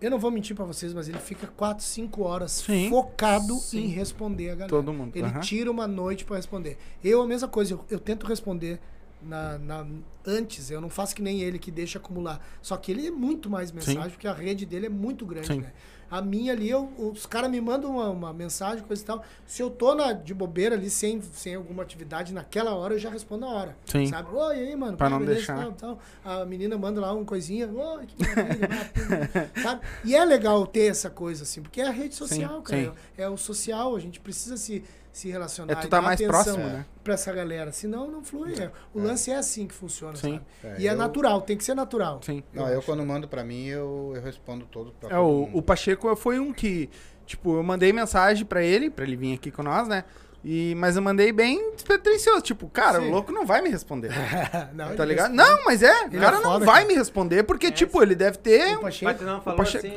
Eu 0.01 0.10
não 0.10 0.18
vou 0.18 0.31
mentir 0.31 0.55
pra 0.55 0.64
vocês, 0.64 0.93
mas 0.93 1.09
ele 1.09 1.18
fica 1.18 1.47
4, 1.47 1.82
5 1.85 2.23
horas 2.23 2.52
Sim. 2.52 2.90
focado 2.90 3.55
Sim. 3.55 3.85
em 3.85 3.89
responder 3.89 4.51
a 4.51 4.55
galera. 4.55 4.68
Todo 4.68 4.93
mundo, 4.93 5.16
Ele 5.16 5.27
aham. 5.27 5.40
tira 5.40 5.70
uma 5.70 5.86
noite 5.86 6.24
pra 6.24 6.36
responder. 6.36 6.77
Eu, 7.02 7.23
a 7.23 7.27
mesma 7.27 7.48
coisa, 7.48 7.73
eu, 7.74 7.85
eu 7.90 7.98
tento 7.98 8.27
responder 8.27 8.78
na, 9.23 9.59
na- 9.59 9.86
antes, 10.27 10.70
eu 10.70 10.81
não 10.82 10.90
faço 10.90 11.14
que 11.16 11.23
nem 11.23 11.40
ele 11.40 11.59
que 11.59 11.70
deixa 11.70 11.98
acumular. 11.98 12.47
Só 12.60 12.77
que 12.77 12.93
ele 12.93 13.06
é 13.06 13.10
muito 13.10 13.48
mais 13.48 13.73
mensagem, 13.73 14.10
porque 14.10 14.28
a 14.28 14.35
rede 14.35 14.66
dele 14.66 14.86
é 14.86 14.90
muito 14.90 15.24
grande, 15.24 15.47
Sim. 15.48 15.60
né? 15.60 15.73
A 16.11 16.23
minha 16.23 16.53
ali, 16.53 16.70
eu- 16.70 16.89
os 16.99 17.27
caras 17.27 17.51
me 17.51 17.61
mandam 17.61 17.91
uma, 17.93 18.11
uma 18.11 18.33
mensagem, 18.33 18.85
coisa 18.85 19.03
e 19.03 19.05
tal. 19.07 19.23
Se 19.47 19.62
eu 19.62 19.70
tô 19.70 19.95
na, 19.95 20.12
de 20.12 20.33
bobeira 20.33 20.74
ali, 20.77 20.89
sem, 20.91 21.20
sem 21.20 21.55
alguma 21.55 21.83
atividade, 21.83 22.33
naquela 22.33 22.74
hora 22.74 22.95
eu 22.95 22.99
já 22.99 23.11
respondo 23.11 23.47
na 23.47 23.53
hora. 23.53 23.77
Sim. 23.87 24.07
Sabe? 24.07 24.35
Oi, 24.35 24.57
e 24.57 24.61
aí, 24.69 24.77
mano. 24.77 24.97
Pra 24.97 25.11
não 25.11 25.19
beleza, 25.19 25.37
deixar. 25.37 25.57
Tal, 25.77 25.99
tal. 26.24 26.41
A 26.43 26.45
menina 26.45 26.77
manda 26.78 27.01
lá 27.01 27.12
uma 27.12 27.24
coisinha. 27.24 27.69
Oi, 27.69 28.07
que 28.07 28.16
maravilha. 28.28 29.51
sabe? 29.62 29.81
E 30.05 30.15
é 30.15 30.24
legal 30.24 30.66
ter 30.66 30.87
essa 30.91 31.11
coisa, 31.11 31.43
assim, 31.43 31.62
porque 31.62 31.81
é 31.81 31.87
a 31.89 31.91
rede 31.91 32.15
social, 32.15 32.62
cara. 32.62 32.83
sim. 32.85 32.93
É, 33.19 33.23
é 33.23 33.28
o 33.28 33.37
social, 33.37 33.95
a 33.97 34.01
gente 34.01 34.20
precisa 34.20 34.57
se, 34.57 34.85
se 35.12 35.31
relacionar. 35.31 35.73
É 35.73 35.77
tu 35.77 35.87
e 35.87 35.89
tá 35.89 35.97
dar 35.99 36.03
mais 36.03 36.20
atenção 36.20 36.43
próximo, 36.55 36.65
né? 36.66 36.85
Pra 37.05 37.15
essa 37.15 37.33
galera. 37.33 37.70
Senão 37.70 38.11
não 38.11 38.20
flui. 38.24 38.53
é. 38.61 38.69
O 38.93 39.01
lance 39.01 39.31
é 39.31 39.37
assim 39.37 39.65
que 39.69 39.73
funciona, 39.74 40.16
Sim. 40.16 40.41
sabe? 40.62 40.77
É, 40.77 40.81
e 40.83 40.89
é 40.89 40.93
eu- 40.93 40.97
natural, 40.97 41.41
tem 41.41 41.57
que 41.57 41.62
ser 41.62 41.74
natural. 41.74 42.19
Sim. 42.20 42.43
Não, 42.53 42.69
eu 42.69 42.83
quando 42.83 43.07
mando 43.07 43.28
pra 43.28 43.45
mim, 43.45 43.66
eu, 43.66 44.11
eu 44.16 44.20
respondo 44.20 44.66
todo 44.66 44.93
pra 44.99 45.15
É, 45.15 45.19
o, 45.20 45.49
o 45.55 45.62
Pacheco 45.62 45.95
foi 46.16 46.39
um 46.39 46.52
que, 46.52 46.89
tipo, 47.27 47.56
eu 47.56 47.62
mandei 47.62 47.93
mensagem 47.93 48.44
pra 48.44 48.62
ele, 48.62 48.90
pra 48.90 49.05
ele 49.05 49.16
vir 49.16 49.35
aqui 49.35 49.51
com 49.51 49.62
nós, 49.62 49.89
né? 49.89 50.05
E, 50.44 50.74
mas 50.77 50.94
eu 50.94 51.02
mandei 51.02 51.32
bem 51.32 51.73
despretensioso. 51.74 52.40
Tipo, 52.40 52.68
cara, 52.68 53.01
Sim. 53.01 53.09
o 53.09 53.10
louco 53.10 53.32
não 53.32 53.44
vai 53.44 53.60
me 53.62 53.68
responder. 53.68 54.12
não, 54.74 54.94
tá 54.94 55.05
ligado? 55.05 55.32
responde. 55.32 55.51
Não, 55.51 55.64
mas 55.64 55.82
é, 55.82 56.02
o 56.05 56.06
Ele 56.06 56.20
cara 56.20 56.36
é 56.36 56.40
não 56.40 56.52
foda, 56.52 56.64
vai 56.64 56.74
cara. 56.82 56.86
me 56.86 56.94
responder, 56.94 57.43
porque, 57.43 57.70
tipo, 57.73 58.01
ele 58.01 58.14
deve 58.14 58.39
ter. 58.39 58.77
O 58.77 58.81
Pacheco- 58.82 59.05
Mas 59.10 59.18
tu 59.18 59.24
não 59.24 59.40
falou 59.40 59.56
Pacheco- 59.59 59.86
assim, 59.86 59.97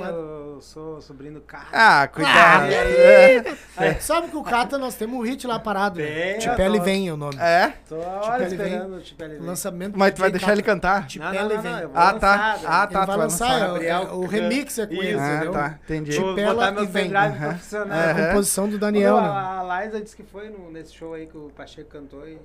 eu 0.60 0.62
sou 0.62 1.02
sobrinho 1.02 1.36
do 1.36 1.42
carro. 1.42 1.68
Ah, 1.72 2.08
cuidado. 2.08 2.66
É. 2.72 3.44
É, 3.78 3.94
Sabe 3.96 4.28
que 4.28 4.36
o 4.36 4.44
Cata, 4.44 4.78
nós 4.78 4.96
temos 4.96 5.18
um 5.18 5.22
hit 5.24 5.48
lá 5.48 5.58
parado. 5.58 6.00
Né? 6.00 6.34
Tipele 6.34 6.80
Vem 6.82 7.08
é 7.08 7.14
o 7.14 7.18
nome. 7.18 7.38
É? 7.40 7.74
Tô 7.88 7.96
hora 7.96 8.46
esperando 8.46 8.96
o 8.98 9.02
Tipele 9.02 9.36
vem. 9.38 9.48
lançamento 9.48 9.98
Mas 9.98 10.14
tu 10.14 10.20
vai 10.20 10.30
deixar 10.32 10.52
ele 10.52 10.62
Cata. 10.62 10.74
cantar? 10.76 11.08
Tipele 11.08 11.34
não, 11.40 11.50
não, 11.56 11.62
Vem. 11.62 11.72
não, 11.72 11.80
eu 11.80 11.90
vou 11.90 11.98
Ah, 11.98 12.14
tá. 12.14 12.32
lançar, 12.32 12.44
Ah, 12.44 12.58
né? 12.58 12.60
tá. 12.62 12.80
Ele 12.84 12.88
tu 12.88 12.94
vai 12.94 13.06
vai 13.08 13.18
lançar, 13.18 13.70
lançar. 13.70 13.84
é, 13.86 14.00
o- 14.00 14.26
remix 14.26 14.80
é 14.80 14.86
com 14.88 14.94
ele, 14.96 15.10
Isso, 15.12 15.20
Ah, 15.22 15.36
entendeu? 15.36 15.52
tá. 15.54 15.80
Entendi. 15.84 16.18
Vou 16.20 16.30
Tipela 16.30 16.54
botar 16.54 16.68
e 16.68 16.72
meu 16.74 16.86
vem. 16.88 17.04
pendrive 17.10 17.38
Aham. 17.38 17.48
profissional. 17.50 17.98
É. 17.98 18.12
A 18.12 18.28
composição 18.28 18.70
do 18.70 18.78
Daniel, 18.78 19.22
né? 19.22 19.28
A 19.30 19.82
Liza 19.86 20.02
disse 20.02 20.16
que 20.16 20.24
foi 20.24 20.50
nesse 20.72 20.94
show 20.94 21.14
aí 21.14 21.26
que 21.26 21.38
o 21.38 21.50
Pacheco 21.56 21.90
cantou 21.90 22.28
e 22.28 22.38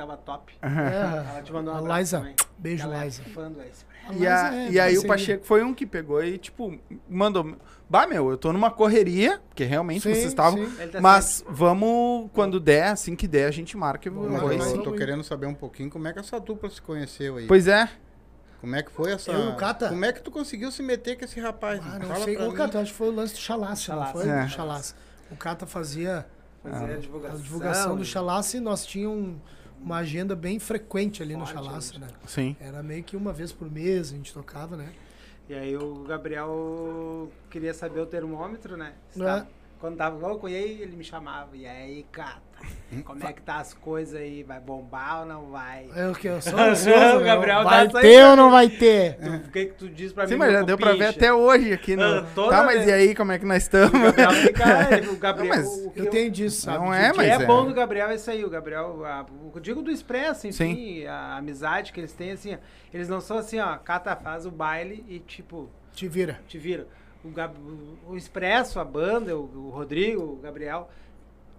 tava 0.00 0.16
top. 0.16 0.52
É, 0.62 1.30
Ela 1.32 1.42
te 1.42 1.52
mandou 1.52 1.72
um 1.74 1.76
a 1.76 1.80
abraço 1.80 2.00
Liza, 2.00 2.18
também. 2.18 2.34
beijo, 2.58 2.84
Ela 2.84 3.02
é 3.02 3.04
Liza. 3.04 3.22
fã 3.34 3.50
do. 3.50 3.60
A 3.60 4.14
E, 4.14 4.26
a- 4.26 4.54
é 4.54 4.70
e 4.70 4.80
aí 4.80 4.98
o. 4.98 5.06
Pacheco 5.06 5.44
foi 5.44 5.62
um 5.62 5.74
que 5.74 5.86
pegou 5.86 6.22
e, 6.24 6.38
tipo, 6.38 6.78
mandou. 7.08 7.56
Bah, 7.88 8.06
meu, 8.06 8.30
eu 8.30 8.36
tô 8.38 8.52
numa 8.52 8.70
correria, 8.70 9.40
porque 9.48 9.64
realmente 9.64 10.02
Sim, 10.02 10.14
vocês 10.14 10.26
estavam. 10.26 10.64
tá 10.92 11.00
Mas 11.00 11.44
vamos, 11.48 12.30
quando 12.32 12.58
der, 12.60 12.88
assim 12.92 13.14
que 13.16 13.26
der, 13.28 13.46
a 13.46 13.50
gente 13.50 13.76
marca. 13.76 14.08
e 14.08 14.10
Vamos 14.10 14.72
eu 14.72 14.82
tô 14.82 14.92
querendo 14.92 15.22
saber 15.24 15.46
um 15.46 15.54
pouquinho 15.54 15.90
como 15.90 16.06
é 16.08 16.12
que 16.12 16.18
essa 16.20 16.38
dupla 16.40 16.70
se 16.70 16.80
conheceu 16.80 17.36
aí. 17.36 17.46
Pois 17.46 17.66
é. 17.66 17.88
Como 18.60 18.76
é 18.76 18.82
que 18.82 18.90
foi 18.92 19.12
essa. 19.12 19.30
Eu 19.32 19.46
e 19.46 19.48
o 19.48 19.56
Cata? 19.56 19.88
Como 19.88 20.04
é 20.04 20.12
que 20.12 20.22
tu 20.22 20.30
conseguiu 20.30 20.70
se 20.70 20.82
meter 20.82 21.18
com 21.18 21.24
esse 21.24 21.40
rapaz? 21.40 21.80
Ah, 21.84 21.98
não 21.98 22.08
Fala 22.08 22.24
sei. 22.24 22.36
mim. 22.38 22.52
Cata, 22.54 22.78
acho 22.80 22.92
que 22.92 22.98
foi 22.98 23.08
o 23.08 23.12
lance 23.14 23.34
do 23.34 23.40
Chalaça, 23.40 23.96
não 23.96 24.06
foi? 24.12 24.28
É. 24.28 24.48
Chalaça. 24.48 24.94
O 25.30 25.36
Cata 25.36 25.66
fazia 25.66 26.26
Fazer 26.62 26.92
a 26.92 26.94
a 26.94 26.98
divulgação. 26.98 27.40
divulgação 27.40 27.96
do 27.96 28.04
Chalaça 28.04 28.56
e 28.56 28.60
nós 28.60 28.84
tínhamos 28.84 29.36
uma 29.82 29.96
agenda 29.98 30.34
bem 30.36 30.58
frequente 30.58 31.22
ali 31.22 31.34
no 31.34 31.46
Forte, 31.46 31.54
Chalaça, 31.64 31.98
né? 31.98 32.08
Sim. 32.26 32.56
Era 32.60 32.82
meio 32.82 33.02
que 33.02 33.16
uma 33.16 33.32
vez 33.32 33.52
por 33.52 33.70
mês 33.70 34.12
a 34.12 34.16
gente 34.16 34.32
tocava, 34.32 34.76
né? 34.76 34.92
E 35.48 35.54
aí 35.54 35.76
o 35.76 36.04
Gabriel 36.04 37.30
queria 37.50 37.74
saber 37.74 38.00
o 38.00 38.06
termômetro, 38.06 38.76
né? 38.76 38.94
Se 39.10 39.22
É. 39.22 39.46
quando 39.80 39.96
tava 39.96 40.16
igual 40.16 40.32
eu 40.32 40.38
conhei, 40.38 40.80
ele 40.80 40.96
me 40.96 41.02
chamava. 41.04 41.56
E 41.56 41.66
aí, 41.66 42.06
Cata, 42.12 42.40
como 43.04 43.24
é 43.24 43.32
que 43.32 43.40
tá 43.42 43.56
as 43.58 43.72
coisas 43.72 44.14
aí? 44.20 44.42
Vai 44.42 44.58
bombar 44.58 45.20
ou 45.20 45.26
não 45.26 45.50
vai? 45.50 45.88
É 45.94 46.08
o 46.08 46.12
que 46.14 46.26
eu 46.28 46.40
sou 46.42 46.58
ansioso, 46.58 47.18
O 47.18 47.24
Gabriel 47.24 47.58
tá 47.58 47.70
Vai 47.70 47.90
saindo 47.90 48.00
ter 48.00 48.24
ou 48.26 48.36
não 48.36 48.50
vai 48.50 48.68
ter? 48.68 49.16
O 49.46 49.50
que 49.50 49.66
que 49.66 49.74
tu 49.74 49.88
diz 49.88 50.12
pra 50.12 50.24
mim? 50.24 50.30
Sim, 50.32 50.36
mas 50.36 50.52
já 50.52 50.62
deu 50.62 50.76
pra 50.76 50.92
ver 50.94 51.06
até 51.06 51.32
hoje 51.32 51.72
aqui 51.72 51.94
no. 51.96 52.02
Ah, 52.02 52.26
Tá, 52.50 52.62
mas 52.64 52.76
vez. 52.84 52.88
e 52.88 52.92
aí, 52.92 53.14
como 53.14 53.32
é 53.32 53.38
que 53.38 53.44
nós 53.46 53.62
estamos? 53.62 53.92
O 53.94 54.02
Gabriel 54.12 54.30
fica. 54.32 55.12
O 55.12 55.16
Gabriel. 55.18 55.48
Não, 55.48 55.56
mas 55.62 55.86
o 55.86 55.90
que 55.90 56.00
Eu 56.00 56.10
tenho 56.10 56.30
disso, 56.30 56.62
sabe? 56.62 56.78
Não 56.84 56.90
de- 56.92 56.96
é, 56.98 57.08
O 57.08 57.12
que 57.12 57.16
mas 57.18 57.26
é, 57.28 57.42
é. 57.42 57.46
bom 57.46 57.64
do 57.66 57.72
Gabriel 57.74 58.08
é 58.08 58.14
isso 58.16 58.30
aí, 58.30 58.44
o 58.44 58.50
Gabriel, 58.50 59.04
a, 59.04 59.24
o 59.46 59.50
que 59.52 59.58
eu 59.58 59.62
digo 59.62 59.82
do 59.82 59.90
Expresso, 59.90 60.46
enfim, 60.48 61.04
a 61.06 61.36
amizade 61.36 61.92
que 61.92 62.00
eles 62.00 62.12
têm, 62.12 62.32
assim, 62.32 62.54
ó, 62.54 62.58
eles 62.92 63.08
não 63.08 63.20
são 63.20 63.38
assim, 63.38 63.58
ó, 63.60 63.76
cata, 63.76 64.14
faz 64.16 64.46
o 64.46 64.50
baile 64.50 65.04
e, 65.08 65.18
tipo, 65.20 65.68
Te 65.94 66.08
vira. 66.08 66.40
te 66.48 66.58
vira. 66.58 66.86
O, 67.24 67.28
Gab- 67.30 67.54
o 68.08 68.16
Expresso, 68.16 68.80
a 68.80 68.84
banda, 68.84 69.36
o, 69.36 69.42
o 69.42 69.70
Rodrigo, 69.70 70.22
o 70.22 70.36
Gabriel, 70.36 70.90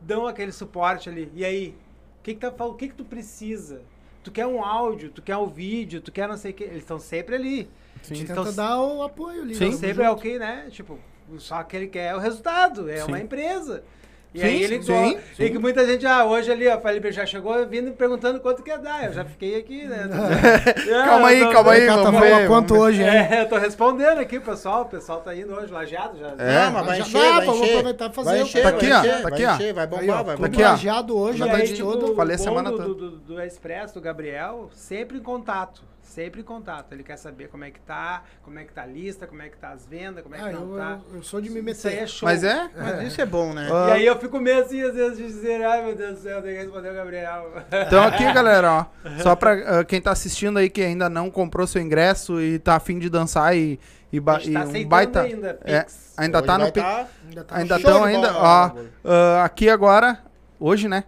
dão 0.02 0.26
aquele 0.28 0.52
suporte 0.52 1.10
ali. 1.10 1.32
E 1.36 1.46
aí, 1.46 1.76
o 2.20 2.24
que 2.24 2.36
que, 2.36 2.52
tá, 2.52 2.66
o 2.66 2.74
que 2.74 2.90
que 2.90 2.96
tu 2.96 3.06
precisa? 3.06 3.82
Tu 4.24 4.32
quer 4.32 4.46
um 4.46 4.64
áudio, 4.64 5.10
tu 5.10 5.22
quer 5.22 5.38
um 5.38 5.48
vídeo, 5.48 6.02
tu 6.02 6.12
quer 6.12 6.28
não 6.28 6.38
sei 6.38 6.52
o 6.52 6.54
que, 6.54 6.64
eles 6.64 6.78
estão 6.78 7.00
sempre 7.00 7.36
ali. 7.36 7.70
Sim. 8.02 8.14
Te 8.14 8.26
tenta 8.26 8.52
dar 8.52 8.82
o 8.82 9.04
apoio 9.04 9.42
ali. 9.44 9.56
Sim. 9.56 9.66
Tamo 9.66 9.78
sempre 9.78 10.04
é 10.04 10.10
o 10.10 10.12
junto. 10.12 10.22
que, 10.22 10.40
né? 10.40 10.68
Tipo, 10.70 11.00
só 11.38 11.64
que 11.64 11.76
ele 11.76 11.88
quer 11.88 12.16
o 12.16 12.20
resultado, 12.20 12.90
é 12.90 12.98
Sim. 12.98 13.08
uma 13.08 13.20
empresa. 13.20 13.84
E 14.34 14.40
Sim, 14.40 14.46
aí 14.46 14.64
ele 14.64 14.82
sim, 14.82 14.94
go- 14.94 15.20
sim. 15.36 15.44
E 15.44 15.50
que 15.50 15.60
muita 15.60 15.86
gente, 15.86 16.06
ah, 16.06 16.24
hoje 16.24 16.50
ali, 16.50 16.66
ó, 16.66 16.80
Felipe 16.80 17.12
já 17.12 17.26
chegou 17.26 17.66
vindo 17.68 17.92
perguntando 17.92 18.40
quanto 18.40 18.64
quer 18.64 18.78
dar. 18.80 19.04
Eu 19.06 19.12
já 19.14 19.26
fiquei 19.26 19.58
aqui, 19.58 19.84
né? 19.86 20.08
Calma 21.06 21.28
aí, 21.28 21.40
tô- 21.44 21.52
calma 21.52 21.72
aí, 21.74 21.86
Cata, 21.86 22.04
vamos 22.04 22.20
vai 22.22 22.30
ver. 22.30 22.46
a 22.46 22.48
quanto 22.48 22.70
vamos 22.74 22.88
hoje, 22.88 23.04
hein? 23.04 23.10
É, 23.10 23.42
eu 23.42 23.50
tô 23.50 23.58
respondendo 23.58 24.20
aqui, 24.20 24.38
o 24.38 24.42
pessoal. 24.42 24.84
O 24.84 24.86
pessoal 24.86 25.20
tá 25.20 25.36
indo 25.36 25.54
hoje, 25.54 25.72
lajeado 25.72 26.18
já. 26.18 26.28
É. 26.38 26.70
Mas 26.70 26.86
vai 26.86 26.98
Já 26.98 27.04
encher, 27.04 27.20
vai 27.20 27.46
vamos 27.46 27.62
encher. 27.62 27.70
aproveitar 27.72 28.10
e 28.10 28.14
fazer 28.14 28.30
Vai 28.30 28.40
o- 28.40 28.44
encher, 28.44 28.64
Tá 28.64 28.70
vai 28.70 28.78
aqui, 28.78 28.86
ó, 28.92 29.00
encher, 29.00 29.22
tá 29.22 29.28
aqui, 29.28 29.44
vai 29.44 29.52
ó. 29.52 29.56
encher, 29.56 29.74
vai 29.74 29.84
Aí, 29.84 29.90
bombar, 29.90 30.20
ó, 30.20 30.24
vai 30.24 30.36
tudo 30.36 30.46
aqui, 30.46 30.56
bombar. 30.58 30.70
ó. 30.70 30.72
lajeado 30.72 31.18
hoje, 31.18 31.38
Já 31.38 31.46
a 31.46 31.48
tá 31.50 31.58
noite 31.58 31.74
de- 31.74 31.82
toda. 31.82 32.16
Falei 32.16 32.36
a 32.36 32.40
o 32.40 32.44
semana 32.44 32.72
bom 32.72 32.78
toda. 32.78 33.10
do 33.18 33.42
Expresso, 33.42 33.94
do 33.96 34.02
Gabriel, 34.02 34.70
sempre 34.74 35.18
em 35.18 35.22
contato. 35.22 35.82
Sempre 36.12 36.42
em 36.42 36.44
contato. 36.44 36.92
Ele 36.92 37.04
quer 37.04 37.16
saber 37.18 37.48
como 37.48 37.64
é 37.64 37.72
que 37.72 37.80
tá, 37.80 38.24
como 38.44 38.60
é 38.60 38.66
que 38.66 38.74
tá 38.74 38.84
a 38.84 38.86
lista, 38.86 39.26
como 39.26 39.42
é 39.42 39.48
que 39.48 39.56
tá 39.58 39.70
as 39.70 39.86
vendas, 39.86 40.22
como 40.22 40.36
é 40.36 40.40
que 40.40 40.44
Ah, 40.44 40.52
não 40.52 40.72
eu, 40.74 40.78
tá. 40.78 41.00
eu, 41.10 41.16
eu 41.18 41.24
sou 41.24 41.40
de 41.40 41.50
me 41.50 41.72
Isso 41.72 41.88
aí 41.88 41.94
é 41.94 41.98
meter. 42.02 42.10
show. 42.10 42.28
Mas 42.28 42.44
é? 42.44 42.70
Mas 42.76 43.08
isso 43.08 43.22
é 43.22 43.26
bom, 43.26 43.54
né? 43.54 43.70
Ah. 43.72 43.88
E 43.88 43.92
aí 43.94 44.06
eu 44.06 44.20
fico 44.20 44.38
meio 44.40 44.62
assim, 44.62 44.82
às 44.82 44.94
vezes, 44.94 45.18
de 45.18 45.26
dizer, 45.26 45.64
ai 45.64 45.86
meu 45.86 45.96
Deus 45.96 46.18
do 46.18 46.22
céu, 46.24 46.42
tenho 46.42 46.56
que 46.58 46.64
responder 46.64 46.90
o 46.90 46.94
Gabriel. 46.96 47.54
Então 47.88 48.04
aqui, 48.04 48.26
galera, 48.34 48.72
ó. 48.74 48.86
Só 49.24 49.36
pra 49.38 49.80
ah, 49.80 49.84
quem 49.86 50.02
tá 50.02 50.12
assistindo 50.12 50.60
aí 50.60 50.70
que 50.70 50.82
ainda 50.82 51.10
não 51.10 51.32
comprou 51.32 51.66
seu 51.66 51.82
ingresso 51.82 52.42
e 52.42 52.60
tá 52.60 52.76
afim 52.76 53.00
de 53.00 53.10
dançar 53.10 53.56
e, 53.56 53.80
e, 54.12 54.18
A 54.18 54.22
ba- 54.22 54.40
gente 54.40 54.50
e 54.50 54.54
tá 54.54 54.66
um 54.66 54.86
baita. 54.90 55.22
ainda, 55.22 55.60
É, 55.64 55.80
Pix. 55.82 56.14
ainda 56.18 56.38
Hoje 56.40 56.48
tá 56.48 56.58
no 56.58 56.72
tá- 56.72 57.08
Ainda 57.30 57.44
tá 57.46 57.56
Ainda 57.56 57.76
estão 57.78 58.04
ainda, 58.04 58.34
ó. 58.38 58.72
ah, 59.06 59.44
aqui 59.46 59.70
agora, 59.70 60.20
hoje, 60.62 60.88
né? 60.88 61.04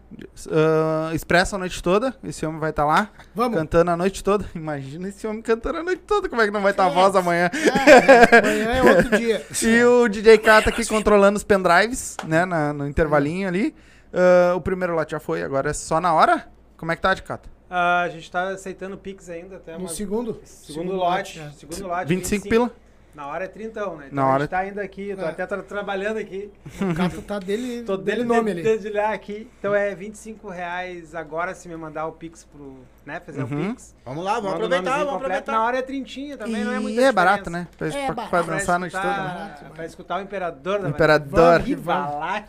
ah, 0.51 1.11
expresso 1.13 1.55
a 1.55 1.59
noite 1.59 1.81
toda. 1.81 2.13
Esse 2.23 2.45
homem 2.45 2.59
vai 2.59 2.71
estar 2.71 2.83
lá 2.85 3.09
Vamos. 3.35 3.57
cantando 3.57 3.91
a 3.91 3.95
noite 3.97 4.23
toda. 4.23 4.45
Imagina 4.55 5.07
esse 5.09 5.25
homem 5.27 5.41
cantando 5.41 5.77
a 5.79 5.83
noite 5.83 6.01
toda. 6.05 6.27
Como 6.27 6.41
é 6.41 6.45
que 6.45 6.51
não 6.51 6.61
vai 6.61 6.71
estar 6.71 6.85
a 6.87 6.89
voz 6.89 7.15
amanhã? 7.15 7.49
É, 7.53 8.37
amanhã 8.39 8.69
é 8.71 8.83
outro 8.97 9.09
dia. 9.17 9.45
E 9.61 9.83
o 9.83 10.07
DJ 10.09 10.37
K 10.39 10.61
tá 10.63 10.69
aqui 10.69 10.85
controlando 10.87 11.37
os 11.37 11.43
pendrives, 11.43 12.17
né? 12.25 12.43
na- 12.45 12.73
no 12.73 12.87
intervalinho 12.87 13.47
ali. 13.47 13.75
Ah, 14.11 14.53
o 14.55 14.61
primeiro 14.61 14.93
lote 14.95 15.11
já 15.11 15.19
foi, 15.19 15.41
agora 15.43 15.69
é 15.69 15.73
só 15.73 16.01
na 16.01 16.13
hora? 16.13 16.47
Como 16.77 16.91
é 16.91 16.95
que 16.95 17.01
tá, 17.01 17.13
de 17.13 17.23
Cata? 17.23 17.49
Ah, 17.69 18.01
a 18.01 18.09
gente 18.09 18.29
tá 18.29 18.49
aceitando 18.49 18.97
Pix 18.97 19.29
ainda 19.29 19.55
até 19.55 19.73
No 19.73 19.79
uma- 19.79 19.89
segundo? 19.89 20.39
segundo 20.45 20.93
lote. 20.93 21.39
é. 21.39 21.49
Segundo 21.51 21.87
lote. 21.87 22.05
25 22.05 22.47
pila? 22.49 22.71
Na 23.13 23.27
hora 23.27 23.43
é 23.45 23.47
30, 23.47 23.79
né? 23.95 24.05
Então 24.07 24.07
Na 24.11 24.23
a 24.23 24.27
hora- 24.33 24.39
gente 24.41 24.49
tá 24.49 24.57
ainda 24.59 24.81
aqui, 24.81 25.09
eu 25.09 25.17
tô 25.17 25.23
É. 25.23 25.29
até 25.29 25.45
tra- 25.45 25.61
trabalhando 25.61 26.17
aqui. 26.17 26.51
O 26.81 26.95
Cato 26.95 27.21
tá 27.21 27.37
dele, 27.37 27.83
Tô 27.85 27.95
dele 27.95 28.23
dele 28.23 28.27
nome 28.27 28.45
de, 28.45 28.51
ali. 28.51 28.63
dedilhar 28.63 29.11
aqui. 29.13 29.47
Então 29.59 29.73
é 29.75 29.93
25 29.93 30.49
reais 30.49 31.13
agora 31.13 31.53
se 31.53 31.69
me 31.69 31.75
mandar 31.75 32.07
o 32.07 32.13
Pix 32.13 32.43
pro, 32.43 32.79
né, 33.05 33.19
fazer 33.19 33.43
Uhum. 33.43 33.69
o 33.69 33.73
Pix. 33.73 33.95
Vamos 34.03 34.23
lá, 34.23 34.35
vamos 34.39 34.53
aproveitar, 34.53 34.83
vamos 34.97 35.03
completo. 35.13 35.15
aproveitar. 35.25 35.51
Na 35.51 35.63
hora 35.63 35.77
é 35.77 35.81
trintinha 35.83 36.37
também, 36.37 36.63
não 36.63 36.73
é 36.73 36.77
E 36.77 36.79
muito 36.79 36.99
é 36.99 37.11
barato, 37.11 37.49
né? 37.49 37.67
Pra, 37.77 37.87
É 37.87 37.91
pra- 37.91 38.13
barato. 38.15 38.29
pra 38.29 38.41
dançar 38.41 38.75
a 38.75 38.79
noite 38.79 38.93
toda. 38.93 39.03
barato, 39.07 39.65
Pra 39.73 39.85
escutar 39.85 40.17
o 40.17 40.21
Imperador 40.21 40.79
da 40.81 40.89
Imperador. 40.89 41.61
Que 41.61 41.75
balaca. 41.75 42.47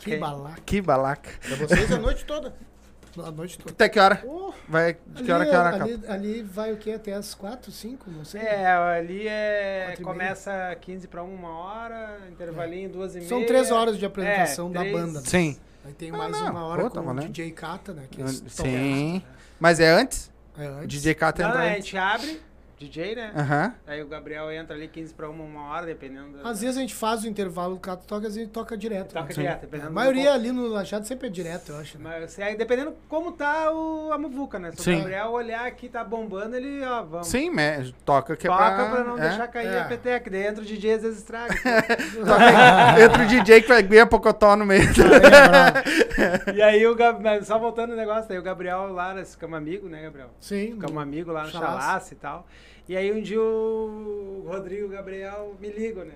Que 0.65 0.81
balaca. 0.81 1.31
Pra 1.47 1.57
vocês 1.57 1.93
a 1.93 1.99
noite 1.99 2.25
toda. 2.25 2.55
A 3.23 3.31
noite 3.31 3.59
toda. 3.59 3.71
Até 3.73 3.89
que 3.89 3.99
hora? 4.01 4.23
Oh, 4.27 4.53
Vai, 4.69 4.95
de 5.07 5.23
que 5.23 5.31
ali, 5.31 5.33
hora 5.33 5.47
que 5.47 5.57
hora 5.57 5.69
acaba? 5.71 5.85
ali, 5.85 6.01
ali 6.09 6.43
vai 6.43 6.73
o 6.73 6.77
quê? 6.77 6.93
Até 6.93 7.13
as 7.13 7.35
4, 7.35 7.71
5? 7.71 8.11
Não 8.11 8.25
sei. 8.25 8.41
É, 8.41 8.67
ali 8.67 9.29
é. 9.29 9.95
Começa 10.03 10.77
15 10.81 11.07
pra 11.09 11.23
1 11.23 11.45
hora, 11.45 12.19
intervalinho, 12.31 12.89
duas 12.91 13.15
e 13.15 13.19
meia. 13.19 13.29
São 13.29 13.45
3 13.45 13.71
horas 13.71 13.99
de 13.99 14.07
apresentação 14.07 14.71
É, 14.71 14.73
da 14.73 14.81
três. 14.81 14.95
banda. 14.97 15.21
né? 15.21 15.27
Sim. 15.27 15.57
Aí 15.85 15.93
tem 15.93 16.11
Ah, 16.11 16.17
mais 16.17 16.33
não. 16.33 16.51
uma 16.51 16.65
hora 16.65 16.83
Pô, 16.85 16.91
tá 16.91 17.03
com 17.03 17.11
o. 17.11 17.15
DJ 17.21 17.51
Kata, 17.51 17.93
né? 17.93 18.05
Que 18.11 18.23
estão- 18.23 18.65
Sim. 18.65 19.23
Mas 19.61 19.81
é 19.81 19.91
antes? 19.91 20.31
É 20.59 20.67
antes. 20.67 20.89
DJ 20.89 21.15
K 21.15 21.27
Não, 21.39 21.49
entra 21.49 21.61
a 21.61 21.65
antes. 21.65 21.75
gente 21.85 21.97
abre, 21.99 22.43
DJ, 22.79 23.15
né? 23.15 23.33
Aham. 23.37 23.75
Aí 23.87 24.03
o 24.03 24.07
Gabriel 24.09 24.51
entra 24.51 24.75
ali 24.75 24.89
15 24.89 25.15
pra 25.15 25.29
1, 25.31 25.33
uma 25.33 25.71
hora, 25.71 25.87
dependendo. 25.87 26.39
da- 26.39 26.49
Às 26.51 26.61
vezes 26.61 26.77
a 26.77 26.81
gente 26.81 26.95
faz 26.95 27.23
o 27.23 27.29
intervalo, 27.29 27.77
o 27.77 27.79
Cato 27.79 28.05
toca, 28.07 28.27
às 28.27 28.35
vezes 28.35 28.51
toca 28.51 28.77
direto. 28.77 29.13
Toca 29.13 29.29
né? 29.29 29.33
direto, 29.35 29.61
dependendo 29.63 29.87
A 29.87 29.89
do 29.91 29.95
maioria 29.95 30.33
ali 30.33 30.51
no 30.53 30.67
Lajado 30.67 31.07
sempre 31.07 31.29
é 31.29 31.31
direto, 31.31 31.71
eu 31.73 31.79
acho. 31.79 31.97
Né? 31.99 32.17
Mas 32.21 32.39
aí, 32.39 32.57
dependendo 32.57 32.95
como 33.09 33.33
tá 33.33 33.71
o, 33.73 34.11
a 34.13 34.19
muvuca, 34.19 34.59
né? 34.59 34.73
Se 34.73 34.83
Sim. 34.83 34.95
o 34.95 34.99
Gabriel 34.99 35.31
olhar 35.31 35.67
aqui, 35.67 35.89
tá 35.89 36.03
bombando, 36.03 36.57
ele, 36.57 36.85
ó, 36.85 37.03
vamos. 37.05 37.27
Sim, 37.29 37.51
me- 37.51 37.93
toca 38.05 38.37
que 38.37 38.47
é 38.47 38.51
Toca 38.51 38.65
pra... 38.65 38.91
pra, 38.91 39.05
não 39.05 39.19
é. 39.19 39.29
deixar 39.29 39.47
cair 39.49 39.69
É. 39.69 39.81
a 39.81 39.85
peteca. 39.85 40.29
Daí 40.31 40.47
entra 40.47 40.63
o 40.63 40.67
DJ, 40.67 40.95
às 40.95 41.03
vezes 41.03 41.19
estraga. 41.19 41.55
Entra 43.05 43.23
o 43.23 43.27
DJ 43.27 43.63
que 43.63 43.69
vai 43.69 43.99
a 43.99 44.07
Pocotó 44.07 44.57
no 44.57 44.65
meio. 44.67 44.85
e 46.55 46.63
aí 46.63 46.87
o 46.87 46.95
Gabriel, 46.95 47.43
só 47.45 47.59
voltando 47.59 47.91
no 47.91 47.97
negócio, 47.97 48.31
aí 48.33 48.39
o 48.39 48.43
Gabriel 48.43 48.93
lá, 48.93 49.15
nós 49.15 49.33
ficamos 49.33 49.57
amigos, 49.57 49.91
né, 49.91 50.03
Gabriel? 50.03 50.31
Sim. 50.41 50.73
Ficamos 50.73 51.03
amigos 51.03 51.33
lá 51.35 51.45
no. 51.45 51.51
Chalaça 51.51 52.15
e 52.15 52.17
tal. 52.17 52.47
E 52.89 52.97
aí 52.97 53.13
um 53.13 53.23
dia 53.23 53.41
o 53.41 54.45
Rodrigo 54.47 54.83
e 54.83 54.85
o 54.85 54.89
Gabriel 54.89 55.55
me 55.61 55.69
ligam, 55.71 56.05
né? 56.05 56.15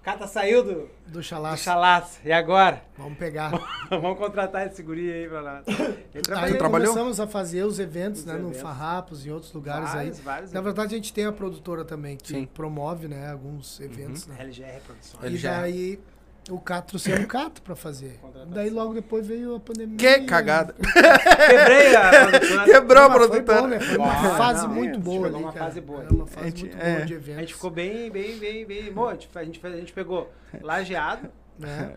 O 0.00 0.04
Cata 0.04 0.26
saiu 0.26 0.62
do, 0.64 0.74
Do 1.06 1.12
do 1.14 1.22
Chalaça. 1.22 1.62
Chalaça. 1.62 2.20
E 2.24 2.32
agora? 2.32 2.82
Vamos 2.96 3.18
pegar. 3.18 3.50
Vamos 3.90 4.16
contratar 4.16 4.66
esse 4.66 4.82
guri 4.82 5.12
aí 5.12 5.28
pra. 5.28 5.62
Ele 5.66 6.22
Aí 6.34 6.54
trabalhou. 6.56 6.88
começamos 6.88 7.20
a 7.20 7.26
fazer 7.26 7.64
os 7.64 7.78
eventos, 7.78 8.20
Os 8.20 8.26
né? 8.26 8.34
No 8.34 8.44
eventos. 8.48 8.60
Farrapos 8.60 9.26
e 9.26 9.30
outros 9.30 9.52
lugares 9.52 9.92
vários, 9.92 10.18
aí. 10.18 10.24
vários. 10.24 10.52
Na 10.52 10.60
verdade, 10.60 10.94
a 10.94 10.98
gente 10.98 11.12
tem 11.12 11.26
a 11.26 11.32
produtora 11.32 11.84
também 11.84 12.16
que 12.16 12.28
Sim. 12.28 12.46
promove, 12.46 13.06
né? 13.08 13.30
Alguns 13.30 13.80
eventos, 13.80 14.26
né? 14.26 14.36
LGR 14.38 14.80
Produções. 14.86 15.24
Ele 15.24 15.34
e 15.34 15.38
já 15.38 15.52
é. 15.52 15.60
daí 15.60 16.00
o 16.48 16.58
Cato 16.58 16.88
trouxeram 16.88 17.24
o 17.24 17.26
Cato 17.26 17.60
pra 17.62 17.74
fazer. 17.76 18.18
Daí 18.48 18.70
logo 18.70 18.94
depois 18.94 19.26
veio 19.26 19.56
a 19.56 19.60
pandemia. 19.60 19.96
Que 19.96 20.20
cagada. 20.24 20.74
Quebrei 20.74 21.94
a 21.96 22.10
produtora. 22.26 22.64
Quebrou 22.64 23.02
a 23.04 23.10
foi 23.10 23.18
produtora. 23.28 23.60
bom, 23.62 23.66
né? 23.68 23.80
Foi 23.80 23.96
uma 23.98 24.12
Ah, 24.12 24.36
fase 24.36 24.66
não, 24.66 24.74
muito 24.74 24.94
gente 24.94 25.02
boa 25.04 25.26
ali, 25.26 25.36
uma 25.36 25.52
cara. 25.52 25.64
fase 25.66 25.80
boa. 25.80 26.04
É 26.04 26.08
uma 26.12 26.26
fase 26.26 26.46
A 26.46 26.50
gente- 26.50 26.64
muito 26.64 26.78
é. 26.80 26.94
boa 26.94 27.06
de 27.06 27.14
eventos. 27.14 27.36
A 27.36 27.40
gente 27.40 27.54
ficou 27.54 27.70
bem, 27.70 28.10
bem, 28.10 28.38
bem, 28.38 28.66
bem. 28.66 28.92
Bom, 28.92 29.08
a 29.08 29.12
gente, 29.12 29.28
a 29.34 29.44
gente, 29.44 29.66
a 29.66 29.70
gente 29.76 29.92
pegou 29.92 30.32
lajeado, 30.62 31.28
né? 31.58 31.94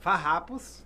farrapos, 0.00 0.82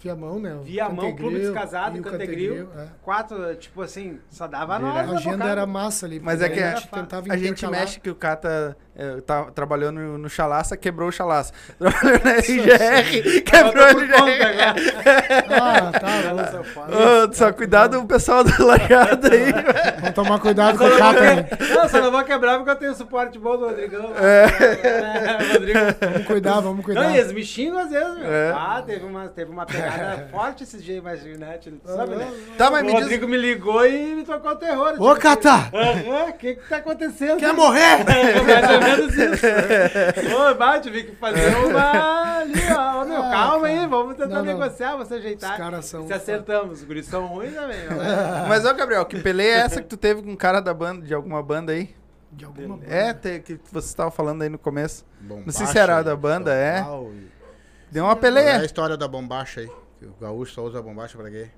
Viamão, 0.00 0.40
né? 0.40 0.54
O 0.54 0.62
Viamão, 0.62 0.96
Cantegril 0.96 1.16
Clube 1.16 1.38
dos 1.40 1.54
Casados, 1.54 1.98
e 1.98 2.00
o 2.00 2.02
Cantegril. 2.04 2.68
é. 2.76 2.86
quatro, 3.02 3.54
tipo 3.56 3.82
assim, 3.82 4.18
só 4.30 4.46
dava 4.46 4.78
nós. 4.78 4.96
A 4.96 5.00
agenda 5.00 5.36
bocada. 5.36 5.50
era 5.50 5.66
massa 5.66 6.06
ali. 6.06 6.20
Mas 6.20 6.40
é 6.40 6.48
que 6.48 6.60
a 6.60 6.74
gente 6.74 6.88
tentava 6.88 7.32
A 7.32 7.36
gente 7.36 7.66
mexe 7.66 8.00
que 8.00 8.10
o 8.10 8.14
Cata 8.14 8.76
é, 9.00 9.20
tá, 9.22 9.44
trabalhou 9.46 9.90
no, 9.90 10.18
no 10.18 10.28
Chalaça, 10.28 10.76
quebrou 10.76 11.08
o 11.08 11.12
Chalaça. 11.12 11.54
Trabalhou 11.78 12.20
na 12.22 12.32
RGR, 12.32 13.42
quebrou 13.42 13.84
a 13.84 13.90
RGR. 13.90 14.10
Ah, 15.50 15.92
tá. 15.92 17.28
Ô, 17.28 17.32
só 17.32 17.52
cuidado 17.52 17.98
o 17.98 18.06
pessoal 18.06 18.44
do 18.44 18.64
lajado 18.64 19.26
aí. 19.26 19.52
Vamos 20.00 20.14
tomar 20.14 20.38
cuidado 20.38 20.78
com 20.78 20.84
o 20.84 20.90
que... 20.90 21.74
não, 21.74 21.88
só 21.88 22.00
não 22.00 22.10
vou 22.10 22.24
quebrar 22.24 22.56
porque 22.56 22.70
eu 22.70 22.76
tenho 22.76 22.94
suporte 22.94 23.38
bom 23.38 23.56
do 23.56 23.66
Rodrigão. 23.66 24.12
É. 24.16 25.52
Rodrigo. 25.52 25.78
Vamos 26.00 26.26
cuidar, 26.26 26.60
vamos 26.60 26.84
cuidar. 26.84 27.02
Não, 27.02 27.10
e 27.10 27.18
eles 27.18 27.32
me 27.32 27.44
xingam 27.44 27.78
às 27.78 27.90
vezes, 27.90 28.18
meu. 28.18 28.30
É. 28.30 28.52
Ah, 28.52 28.82
teve 28.84 29.04
uma, 29.04 29.28
teve 29.28 29.50
uma 29.50 29.66
pegada 29.66 29.89
forte 30.30 30.62
esses 30.62 30.82
dias, 30.82 31.02
mas, 31.02 31.22
né? 31.24 31.58
Tu 31.58 31.72
sabe, 31.84 32.16
né? 32.16 32.32
Tá, 32.56 32.70
mas 32.70 32.82
o 32.82 32.84
me 32.86 32.92
diz... 32.92 33.00
Rodrigo 33.02 33.28
me 33.28 33.36
ligou 33.36 33.86
e 33.86 34.14
me 34.16 34.24
tocou 34.24 34.52
o 34.52 34.56
terror. 34.56 34.88
Ô, 34.98 35.14
tipo, 35.14 35.16
Cata! 35.20 35.70
O 36.28 36.32
que 36.34 36.54
que 36.54 36.68
tá 36.68 36.76
acontecendo? 36.78 37.38
Quer 37.38 37.52
morrer? 37.52 38.04
Mais 38.46 38.70
ou 38.70 38.80
menos 38.80 39.14
isso. 39.16 39.46
Ô, 40.36 40.54
vai, 40.54 40.80
tive 40.80 41.04
que 41.04 41.16
fazer 41.16 41.54
uma 41.56 42.38
ali, 42.38 42.52
ó. 42.76 43.04
Meu, 43.04 43.22
Ah, 43.22 43.30
calma 43.30 43.68
cara. 43.68 43.80
aí, 43.80 43.86
vamos 43.86 44.16
tentar 44.16 44.34
Não, 44.36 44.42
negociar, 44.44 44.92
vamos 44.92 45.08
se 45.08 45.14
ajeitar. 45.14 45.52
Os 45.52 45.56
caras 45.56 45.84
são- 45.86 46.06
Se 46.06 46.12
acertamos, 46.12 46.78
os 46.80 46.84
guris 46.84 47.06
são 47.06 47.26
ruins 47.26 47.54
também, 47.54 47.78
ó. 47.88 48.48
Mas, 48.48 48.64
ô, 48.64 48.74
Gabriel, 48.74 49.04
que 49.04 49.18
peleia 49.20 49.54
é 49.54 49.58
essa 49.60 49.80
que 49.82 49.88
tu 49.88 49.96
teve 49.96 50.22
com 50.22 50.30
um 50.30 50.36
cara 50.36 50.60
da 50.60 50.72
banda, 50.74 51.04
de 51.06 51.12
alguma 51.14 51.42
banda 51.42 51.72
aí? 51.72 51.94
De 52.32 52.44
alguma 52.44 52.78
É, 52.88 53.12
te- 53.12 53.40
que 53.40 53.58
você 53.72 53.88
estava 53.88 54.10
falando 54.10 54.42
aí 54.42 54.48
no 54.48 54.58
começo. 54.58 55.04
Bombacha, 55.20 55.42
Não 55.46 55.52
sei 55.52 55.66
se 55.66 55.76
era 55.78 56.00
da 56.02 56.14
banda, 56.14 56.54
é. 56.54 56.80
e- 56.80 57.40
Deu 57.90 58.04
uma 58.04 58.14
Qual 58.14 58.16
é 58.16 58.18
a 58.18 58.20
peleia. 58.20 58.64
história 58.64 58.96
da 58.96 59.08
bombacha 59.08 59.62
aí? 59.62 59.70
O 60.02 60.20
gaúcho 60.20 60.54
só 60.54 60.64
usa 60.64 60.80
bombacha 60.82 61.16
pra 61.18 61.30
quê? 61.30 61.48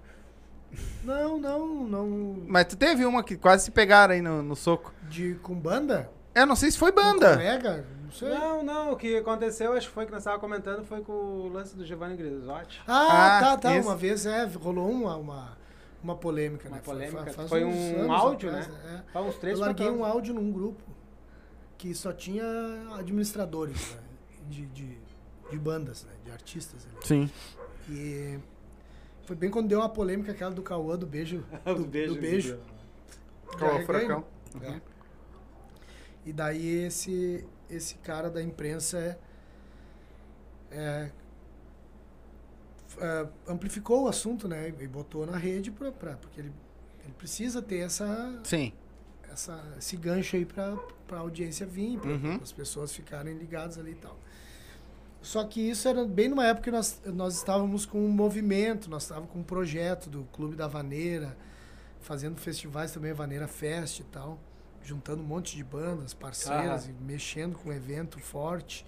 Não, 1.05 1.39
não, 1.39 1.85
não. 1.85 2.43
Mas 2.47 2.67
tu 2.67 2.77
teve 2.77 3.05
uma 3.05 3.23
que 3.23 3.37
quase 3.37 3.65
se 3.65 3.71
pegaram 3.71 4.15
aí 4.15 4.23
no, 4.23 4.43
no 4.43 4.57
soco. 4.57 4.93
De 5.09 5.35
com 5.43 5.55
banda? 5.55 6.11
Eu 6.35 6.47
não 6.47 6.57
sei 6.57 6.71
se 6.71 6.79
foi 6.79 6.91
banda. 6.93 7.33
colega? 7.35 7.85
Não 8.05 8.11
sei. 8.11 8.31
Não, 8.31 8.63
não, 8.63 8.93
o 8.93 8.97
que 8.97 9.17
aconteceu, 9.19 9.75
acho 9.75 9.89
que 9.89 9.95
foi 9.95 10.07
que 10.07 10.13
nós 10.13 10.23
estávamos 10.23 10.41
comentando, 10.41 10.85
foi 10.85 11.03
com 11.03 11.13
o 11.13 11.49
lance 11.49 11.77
do 11.77 11.85
Giovanni 11.85 12.17
Grisotti. 12.17 12.81
Ah, 12.87 13.39
Ah, 13.39 13.41
tá, 13.41 13.57
tá. 13.59 13.77
isso. 13.77 13.87
Uma 13.89 13.97
vez 13.97 14.25
é, 14.25 14.45
rolou 14.47 14.91
uma, 14.91 15.17
uma, 15.17 15.59
uma 16.03 16.17
polêmica, 16.17 16.69
Uma 16.69 16.77
né? 16.79 16.83
Foi- 16.83 16.95
polêmica. 16.95 17.33
faz 17.33 17.49
Foi 17.51 17.65
uns 17.65 17.77
um 17.77 17.99
anos 18.05 18.11
áudio, 18.11 18.49
atrás, 18.49 18.69
né? 18.69 19.05
é. 19.09 19.13
Faz 19.13 19.27
uns 19.27 19.35
três, 19.37 19.59
Eu 19.59 19.65
larguei 19.67 19.91
um 19.91 20.05
áudio 20.05 20.35
num 20.35 20.51
grupo 20.51 20.83
que 21.77 21.95
só 21.95 22.13
tinha 22.13 22.45
administradores 22.99 23.93
né, 23.93 23.99
de, 24.49 24.67
de, 24.67 24.99
de 25.51 25.59
bandas, 25.59 26.05
né, 26.05 26.13
de 26.25 26.31
artistas. 26.31 26.87
ali. 26.87 27.07
Sim. 27.07 27.31
E 27.89 28.39
foi 29.25 29.37
bem 29.37 29.51
quando 29.51 29.69
deu 29.69 29.81
uma 29.81 29.89
polêmica 29.89 30.33
aquela 30.33 30.51
do 30.51 30.63
Cauã, 30.63 30.97
do 30.97 31.07
beijo. 31.07 31.45
Do, 31.65 31.73
Os 31.75 31.87
beijos 31.87 32.15
do 32.17 32.21
beijo. 32.21 32.61
Arreganho. 33.55 33.87
furacão? 33.87 34.25
É. 34.63 34.81
E 36.25 36.33
daí 36.33 36.85
esse, 36.87 37.45
esse 37.69 37.97
cara 37.97 38.31
da 38.31 38.43
imprensa 38.43 38.99
é, 38.99 39.19
é, 40.71 41.11
é, 42.99 43.29
amplificou 43.49 44.05
o 44.05 44.09
assunto, 44.09 44.47
né? 44.49 44.73
E 44.81 44.87
botou 44.87 45.27
na 45.27 45.37
rede 45.37 45.71
pra, 45.71 45.91
pra- 45.91 46.17
porque 46.17 46.41
ele, 46.41 46.53
ele 47.05 47.13
precisa 47.15 47.61
ter 47.61 47.79
essa, 47.79 48.41
Sim. 48.45 48.73
essa, 49.31 49.61
esse 49.79 49.97
gancho 49.97 50.37
aí 50.37 50.45
pra, 50.47 50.77
pra 51.09 51.19
audiência 51.19 51.67
vir, 51.67 51.99
pra, 51.99 52.11
Uhum. 52.11 52.39
as 52.43 52.53
pessoas 52.53 52.93
ficarem 52.93 53.35
ligadas 53.37 53.79
ali 53.79 53.93
e 53.93 53.97
tal. 53.97 54.17
Só 55.23 55.45
que 55.45 55.61
isso 55.61 55.89
era 55.89 56.05
bem 56.05 56.29
numa 56.29 56.45
época 56.47 56.65
que 56.65 56.71
nós, 56.73 57.01
nós 57.07 57.37
estávamos 57.37 57.87
com 57.87 58.05
um 58.05 58.11
movimento, 58.11 58.91
nós 58.91 59.05
estávamos 59.05 59.31
com 59.31 59.39
um 59.39 59.45
projeto 59.45 60.11
do 60.11 60.25
Clube 60.33 60.57
da 60.57 60.67
Vaneira, 60.67 61.37
fazendo 62.01 62.41
festivais 62.41 62.91
também, 62.91 63.13
Vaneira 63.13 63.47
Fest 63.47 64.01
e 64.01 64.05
tal, 64.05 64.39
juntando 64.83 65.23
um 65.23 65.27
monte 65.27 65.57
de 65.57 65.63
bandas, 65.63 66.13
parceiras, 66.13 66.87
e 66.87 66.93
mexendo 66.93 67.57
com 67.57 67.71
um 67.71 67.73
evento 67.73 68.19
forte. 68.19 68.85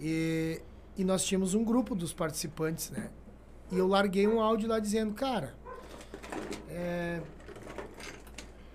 E, 0.00 0.62
e 0.96 1.02
nós 1.02 1.24
tínhamos 1.24 1.52
um 1.52 1.64
grupo 1.64 1.96
dos 1.96 2.12
participantes, 2.12 2.90
né? 2.90 3.10
E 3.72 3.76
eu 3.76 3.88
larguei 3.88 4.28
um 4.28 4.40
áudio 4.40 4.68
lá 4.68 4.78
dizendo, 4.78 5.12
cara, 5.14 5.54
é, 6.68 7.20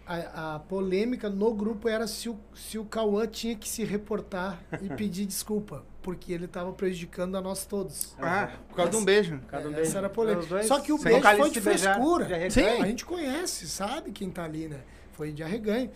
a, 0.06 0.56
a 0.56 0.60
polêmica 0.60 1.30
no 1.30 1.54
grupo 1.54 1.88
era 1.88 2.06
se 2.06 2.30
o, 2.30 2.38
se 2.54 2.78
o 2.78 2.86
Cauã 2.86 3.26
tinha 3.26 3.56
que 3.56 3.68
se 3.68 3.84
reportar 3.84 4.62
e 4.82 4.90
pedir 4.96 5.26
desculpa, 5.26 5.84
porque 6.06 6.32
ele 6.32 6.46
estava 6.46 6.72
prejudicando 6.72 7.36
a 7.36 7.42
nós 7.42 7.66
todos. 7.66 8.16
Ah, 8.20 8.52
por 8.70 8.76
causa 8.76 8.92
de 8.92 8.98
um 8.98 9.04
beijo. 9.04 9.42
Cada 9.48 9.68
um 9.68 9.72
Essa 9.72 9.82
beijo. 9.82 9.98
era 9.98 10.06
a 10.06 10.10
polêmica. 10.12 10.64
Só 10.64 10.80
que 10.80 10.94
o 10.94 11.00
sem 11.00 11.20
beijo 11.20 11.38
foi 11.38 11.50
de 11.50 11.60
frescura. 11.60 12.26
de. 12.26 12.54
Sim. 12.54 12.62
A 12.64 12.86
gente 12.86 13.04
conhece, 13.04 13.68
sabe 13.68 14.12
quem 14.12 14.30
tá 14.30 14.44
ali, 14.44 14.68
né? 14.68 14.82
Foi 15.14 15.32
de 15.32 15.42
arreganho. 15.42 15.90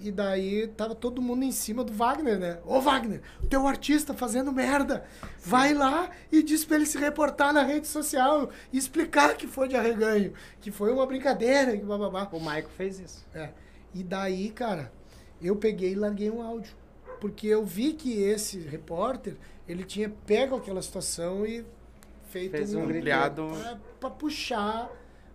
E 0.00 0.10
daí 0.10 0.68
tava 0.68 0.94
todo 0.94 1.20
mundo 1.20 1.42
em 1.42 1.52
cima 1.52 1.84
do 1.84 1.92
Wagner, 1.92 2.38
né? 2.38 2.58
Ô 2.64 2.80
Wagner, 2.80 3.20
o 3.42 3.46
teu 3.46 3.66
artista 3.66 4.14
fazendo 4.14 4.50
merda. 4.50 5.04
Vai 5.44 5.74
lá 5.74 6.08
e 6.32 6.42
diz 6.42 6.64
pra 6.64 6.76
ele 6.76 6.86
se 6.86 6.96
reportar 6.96 7.52
na 7.52 7.62
rede 7.62 7.86
social 7.86 8.48
e 8.72 8.78
explicar 8.78 9.36
que 9.36 9.46
foi 9.46 9.68
de 9.68 9.76
arreganho, 9.76 10.32
que 10.62 10.70
foi 10.70 10.90
uma 10.90 11.04
brincadeira, 11.04 11.76
que 11.76 11.84
bababá. 11.84 12.26
O 12.32 12.40
Maico 12.40 12.70
fez 12.70 12.98
isso. 12.98 13.26
É. 13.34 13.50
E 13.94 14.02
daí, 14.02 14.48
cara, 14.48 14.90
eu 15.42 15.56
peguei 15.56 15.92
e 15.92 15.94
larguei 15.94 16.30
um 16.30 16.40
áudio. 16.40 16.72
Porque 17.20 17.46
eu 17.46 17.64
vi 17.64 17.92
que 17.92 18.20
esse 18.22 18.58
repórter, 18.60 19.36
ele 19.68 19.84
tinha 19.84 20.08
pego 20.08 20.56
aquela 20.56 20.82
situação 20.82 21.46
e 21.46 21.64
feito 22.28 22.52
Fez 22.52 22.74
um 22.74 22.84
Ampliado. 22.84 23.48
pra, 23.48 23.78
pra 24.00 24.10
puxar 24.10 24.90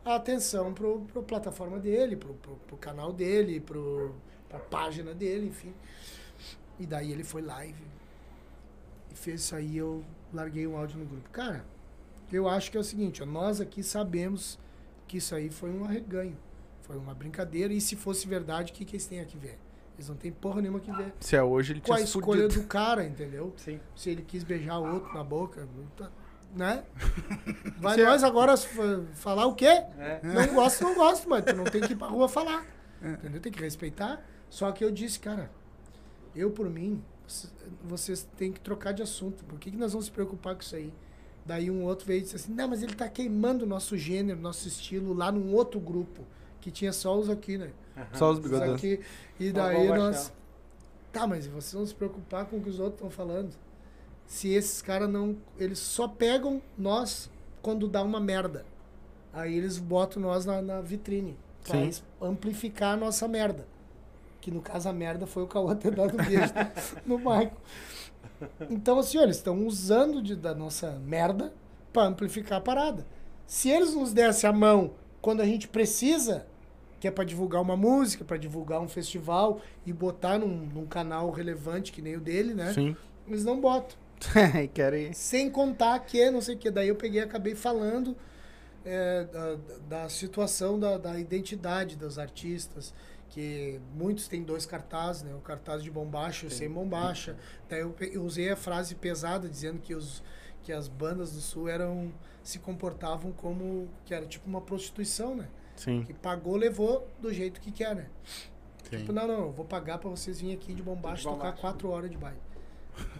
a 0.05 0.15
atenção 0.15 0.73
pro, 0.73 1.01
pro 1.01 1.23
plataforma 1.23 1.79
dele, 1.79 2.15
pro, 2.15 2.33
pro, 2.35 2.55
pro 2.55 2.77
canal 2.77 3.11
dele, 3.11 3.59
pro, 3.59 4.13
pra 4.49 4.59
página 4.59 5.13
dele, 5.13 5.47
enfim. 5.47 5.73
E 6.79 6.85
daí 6.85 7.11
ele 7.11 7.23
foi 7.23 7.41
live 7.41 7.83
e 9.11 9.15
fez 9.15 9.41
isso 9.41 9.55
aí, 9.55 9.77
eu 9.77 10.03
larguei 10.33 10.65
um 10.65 10.77
áudio 10.77 10.97
no 10.97 11.05
grupo. 11.05 11.29
Cara, 11.29 11.65
eu 12.31 12.47
acho 12.47 12.71
que 12.71 12.77
é 12.77 12.79
o 12.79 12.83
seguinte, 12.83 13.21
ó, 13.21 13.25
nós 13.25 13.59
aqui 13.59 13.83
sabemos 13.83 14.57
que 15.07 15.17
isso 15.17 15.35
aí 15.35 15.49
foi 15.49 15.69
um 15.69 15.83
arreganho. 15.83 16.37
Foi 16.81 16.97
uma 16.97 17.13
brincadeira. 17.13 17.73
E 17.73 17.81
se 17.81 17.95
fosse 17.95 18.27
verdade, 18.27 18.71
o 18.71 18.75
que, 18.75 18.85
que 18.85 18.95
eles 18.95 19.05
têm 19.05 19.19
a 19.19 19.25
que 19.25 19.37
ver? 19.37 19.59
Eles 20.01 20.09
não 20.09 20.15
têm 20.15 20.31
porra 20.31 20.61
nenhuma 20.61 20.79
que 20.79 20.91
ver. 20.91 21.13
Se 21.19 21.35
é 21.35 21.43
hoje, 21.43 21.73
ele 21.73 21.81
Com 21.81 21.93
a 21.93 22.01
escolha 22.01 22.41
fudido. 22.43 22.61
do 22.63 22.67
cara, 22.67 23.05
entendeu? 23.05 23.53
Sim. 23.55 23.79
Se 23.95 24.09
ele 24.09 24.23
quis 24.23 24.43
beijar 24.43 24.79
o 24.79 24.93
outro 24.95 25.13
na 25.13 25.23
boca, 25.23 25.67
tá- 25.95 26.09
né? 26.55 26.83
Vai 27.77 27.93
Se 27.93 28.01
é- 28.01 28.05
nós 28.05 28.23
agora 28.23 28.57
fa- 28.57 29.03
falar 29.13 29.45
o 29.45 29.53
quê? 29.53 29.67
É. 29.67 30.19
Não 30.23 30.55
gosto, 30.55 30.83
não 30.83 30.95
gosto, 30.95 31.29
mas 31.29 31.45
tu 31.45 31.55
não 31.55 31.65
tem 31.65 31.81
que 31.81 31.93
ir 31.93 31.95
pra 31.95 32.07
rua 32.07 32.27
falar. 32.27 32.65
Entendeu? 32.99 33.39
Tem 33.39 33.51
que 33.51 33.61
respeitar. 33.61 34.25
Só 34.49 34.71
que 34.71 34.83
eu 34.83 34.89
disse, 34.91 35.19
cara, 35.19 35.51
eu 36.35 36.49
por 36.49 36.67
mim, 36.67 37.03
vocês 37.83 38.27
têm 38.35 38.51
que 38.51 38.59
trocar 38.59 38.91
de 38.93 39.03
assunto. 39.03 39.43
Por 39.45 39.59
que, 39.59 39.69
que 39.69 39.77
nós 39.77 39.91
vamos 39.93 40.05
se 40.07 40.11
preocupar 40.11 40.55
com 40.55 40.61
isso 40.61 40.75
aí? 40.75 40.91
Daí 41.45 41.69
um 41.69 41.83
outro 41.83 42.07
veio 42.07 42.19
e 42.19 42.21
disse 42.23 42.35
assim, 42.37 42.53
não, 42.53 42.67
mas 42.67 42.81
ele 42.81 42.95
tá 42.95 43.07
queimando 43.07 43.65
o 43.65 43.67
nosso 43.67 43.95
gênero, 43.97 44.39
nosso 44.39 44.67
estilo 44.67 45.13
lá 45.13 45.31
num 45.31 45.53
outro 45.53 45.79
grupo, 45.79 46.25
que 46.61 46.71
tinha 46.71 46.93
só 46.93 47.17
os 47.17 47.29
aqui, 47.29 47.57
né? 47.57 47.71
Só 48.13 48.31
os 48.31 48.39
bigodões. 48.39 48.75
aqui. 48.75 48.99
E 49.39 49.51
daí 49.51 49.87
nós. 49.87 50.31
Tá, 51.11 51.27
mas 51.27 51.45
vocês 51.47 51.73
vão 51.73 51.85
se 51.85 51.93
preocupar 51.93 52.45
com 52.45 52.57
o 52.57 52.61
que 52.61 52.69
os 52.69 52.79
outros 52.79 52.95
estão 52.95 53.09
falando. 53.09 53.53
Se 54.25 54.49
esses 54.53 54.81
caras 54.81 55.09
não. 55.09 55.35
Eles 55.57 55.79
só 55.79 56.07
pegam 56.07 56.61
nós 56.77 57.29
quando 57.61 57.87
dá 57.87 58.01
uma 58.01 58.19
merda. 58.19 58.65
Aí 59.33 59.57
eles 59.57 59.77
botam 59.77 60.21
nós 60.21 60.45
na, 60.45 60.61
na 60.61 60.81
vitrine. 60.81 61.37
Pra 61.63 61.91
Sim. 61.91 62.01
amplificar 62.21 62.93
a 62.93 62.97
nossa 62.97 63.27
merda. 63.27 63.67
Que 64.39 64.49
no 64.49 64.61
caso 64.61 64.89
a 64.89 64.93
merda 64.93 65.27
foi 65.27 65.43
o 65.43 65.47
Cauã 65.47 65.75
ter 65.75 65.93
dado 65.93 66.13
um 66.13 66.25
beijo 66.25 66.53
no 67.05 67.17
Michael. 67.17 67.51
Então, 68.69 68.97
assim, 68.97 69.17
ó, 69.19 69.23
eles 69.23 69.37
estão 69.37 69.65
usando 69.67 70.21
de, 70.21 70.35
da 70.35 70.55
nossa 70.55 70.91
merda 71.05 71.53
pra 71.93 72.03
amplificar 72.03 72.57
a 72.57 72.61
parada. 72.61 73.05
Se 73.45 73.69
eles 73.69 73.93
nos 73.93 74.13
dessem 74.13 74.49
a 74.49 74.53
mão 74.53 74.93
quando 75.21 75.41
a 75.41 75.45
gente 75.45 75.67
precisa, 75.67 76.47
que 77.01 77.07
é 77.07 77.11
pra 77.11 77.23
divulgar 77.23 77.59
uma 77.59 77.75
música, 77.75 78.23
pra 78.23 78.37
divulgar 78.37 78.79
um 78.79 78.87
festival 78.87 79.59
e 79.83 79.91
botar 79.91 80.37
num, 80.37 80.67
num 80.67 80.85
canal 80.85 81.31
relevante 81.31 81.91
que 81.91 81.99
nem 81.99 82.15
o 82.15 82.21
dele, 82.21 82.53
né? 82.53 82.71
Sim. 82.73 82.95
Eles 83.27 83.43
não 83.43 83.59
botam. 83.59 83.97
Querem. 84.71 85.11
Sem 85.11 85.49
contar 85.49 85.97
que, 86.01 86.29
não 86.29 86.41
sei 86.41 86.53
o 86.53 86.57
que. 86.59 86.69
Daí 86.69 86.89
eu 86.89 86.95
peguei 86.95 87.19
e 87.19 87.23
acabei 87.23 87.55
falando 87.55 88.15
é, 88.85 89.23
da, 89.23 89.57
da 89.89 90.09
situação 90.09 90.79
da, 90.79 90.99
da 90.99 91.19
identidade 91.19 91.95
dos 91.95 92.19
artistas, 92.19 92.93
que 93.29 93.81
muitos 93.95 94.27
têm 94.27 94.43
dois 94.43 94.67
cartazes, 94.67 95.23
né? 95.23 95.33
O 95.33 95.39
cartaz 95.39 95.81
de 95.81 95.89
bombacha 95.89 96.45
e 96.45 96.49
o 96.49 96.51
sem 96.51 96.69
bombacha. 96.69 97.35
Daí 97.67 97.79
eu, 97.79 97.95
eu 97.99 98.23
usei 98.23 98.51
a 98.51 98.55
frase 98.55 98.93
pesada 98.93 99.49
dizendo 99.49 99.79
que, 99.79 99.95
os, 99.95 100.21
que 100.61 100.71
as 100.71 100.87
bandas 100.87 101.31
do 101.31 101.41
Sul 101.41 101.67
eram 101.67 102.13
se 102.43 102.59
comportavam 102.59 103.31
como 103.31 103.89
que 104.05 104.13
era 104.13 104.27
tipo 104.27 104.47
uma 104.47 104.61
prostituição, 104.61 105.35
né? 105.35 105.47
Sim. 105.83 106.03
Que 106.03 106.13
pagou, 106.13 106.55
levou 106.55 107.07
do 107.19 107.33
jeito 107.33 107.59
que 107.59 107.71
quer, 107.71 107.95
né? 107.95 108.07
Sim. 108.89 108.97
Tipo, 108.99 109.11
não, 109.13 109.25
não, 109.27 109.39
eu 109.45 109.51
vou 109.51 109.65
pagar 109.65 109.97
pra 109.97 110.09
vocês 110.09 110.39
virem 110.41 110.55
aqui 110.55 110.73
de 110.73 110.83
bombacha 110.83 111.23
De 111.23 111.35
tocar 111.35 111.53
quatro 111.53 111.89
horas 111.89 112.09
de 112.11 112.17
baile. 112.17 112.37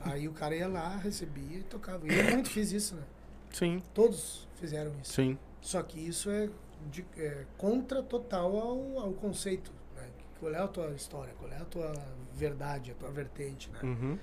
Aí 0.02 0.28
o 0.28 0.34
cara 0.34 0.56
ia 0.56 0.68
lá, 0.68 0.96
recebia 0.98 1.58
e 1.60 1.64
tocava. 1.64 2.06
E 2.08 2.14
eu 2.18 2.32
muito 2.32 2.50
fiz 2.50 2.72
isso, 2.72 2.94
né? 2.96 3.04
Sim. 3.52 3.82
Todos 3.94 4.48
fizeram 4.58 4.92
isso. 5.02 5.14
Sim. 5.14 5.38
Só 5.60 5.82
que 5.82 6.00
isso 6.00 6.30
é, 6.30 6.50
de- 6.92 7.06
é 7.18 7.46
contra 7.58 8.04
total 8.04 8.56
ao, 8.58 9.00
ao 9.00 9.12
conceito. 9.14 9.72
Né? 9.96 10.08
Qual 10.40 10.54
é 10.54 10.60
a 10.60 10.68
tua 10.68 10.90
história? 10.92 11.34
Qual 11.40 11.50
é 11.52 11.58
a 11.58 11.66
tua 11.66 11.94
verdade, 12.36 12.92
a 12.92 12.94
tua 12.96 13.10
vertente, 13.10 13.70
né? 13.72 13.80
Uhum. 13.82 14.20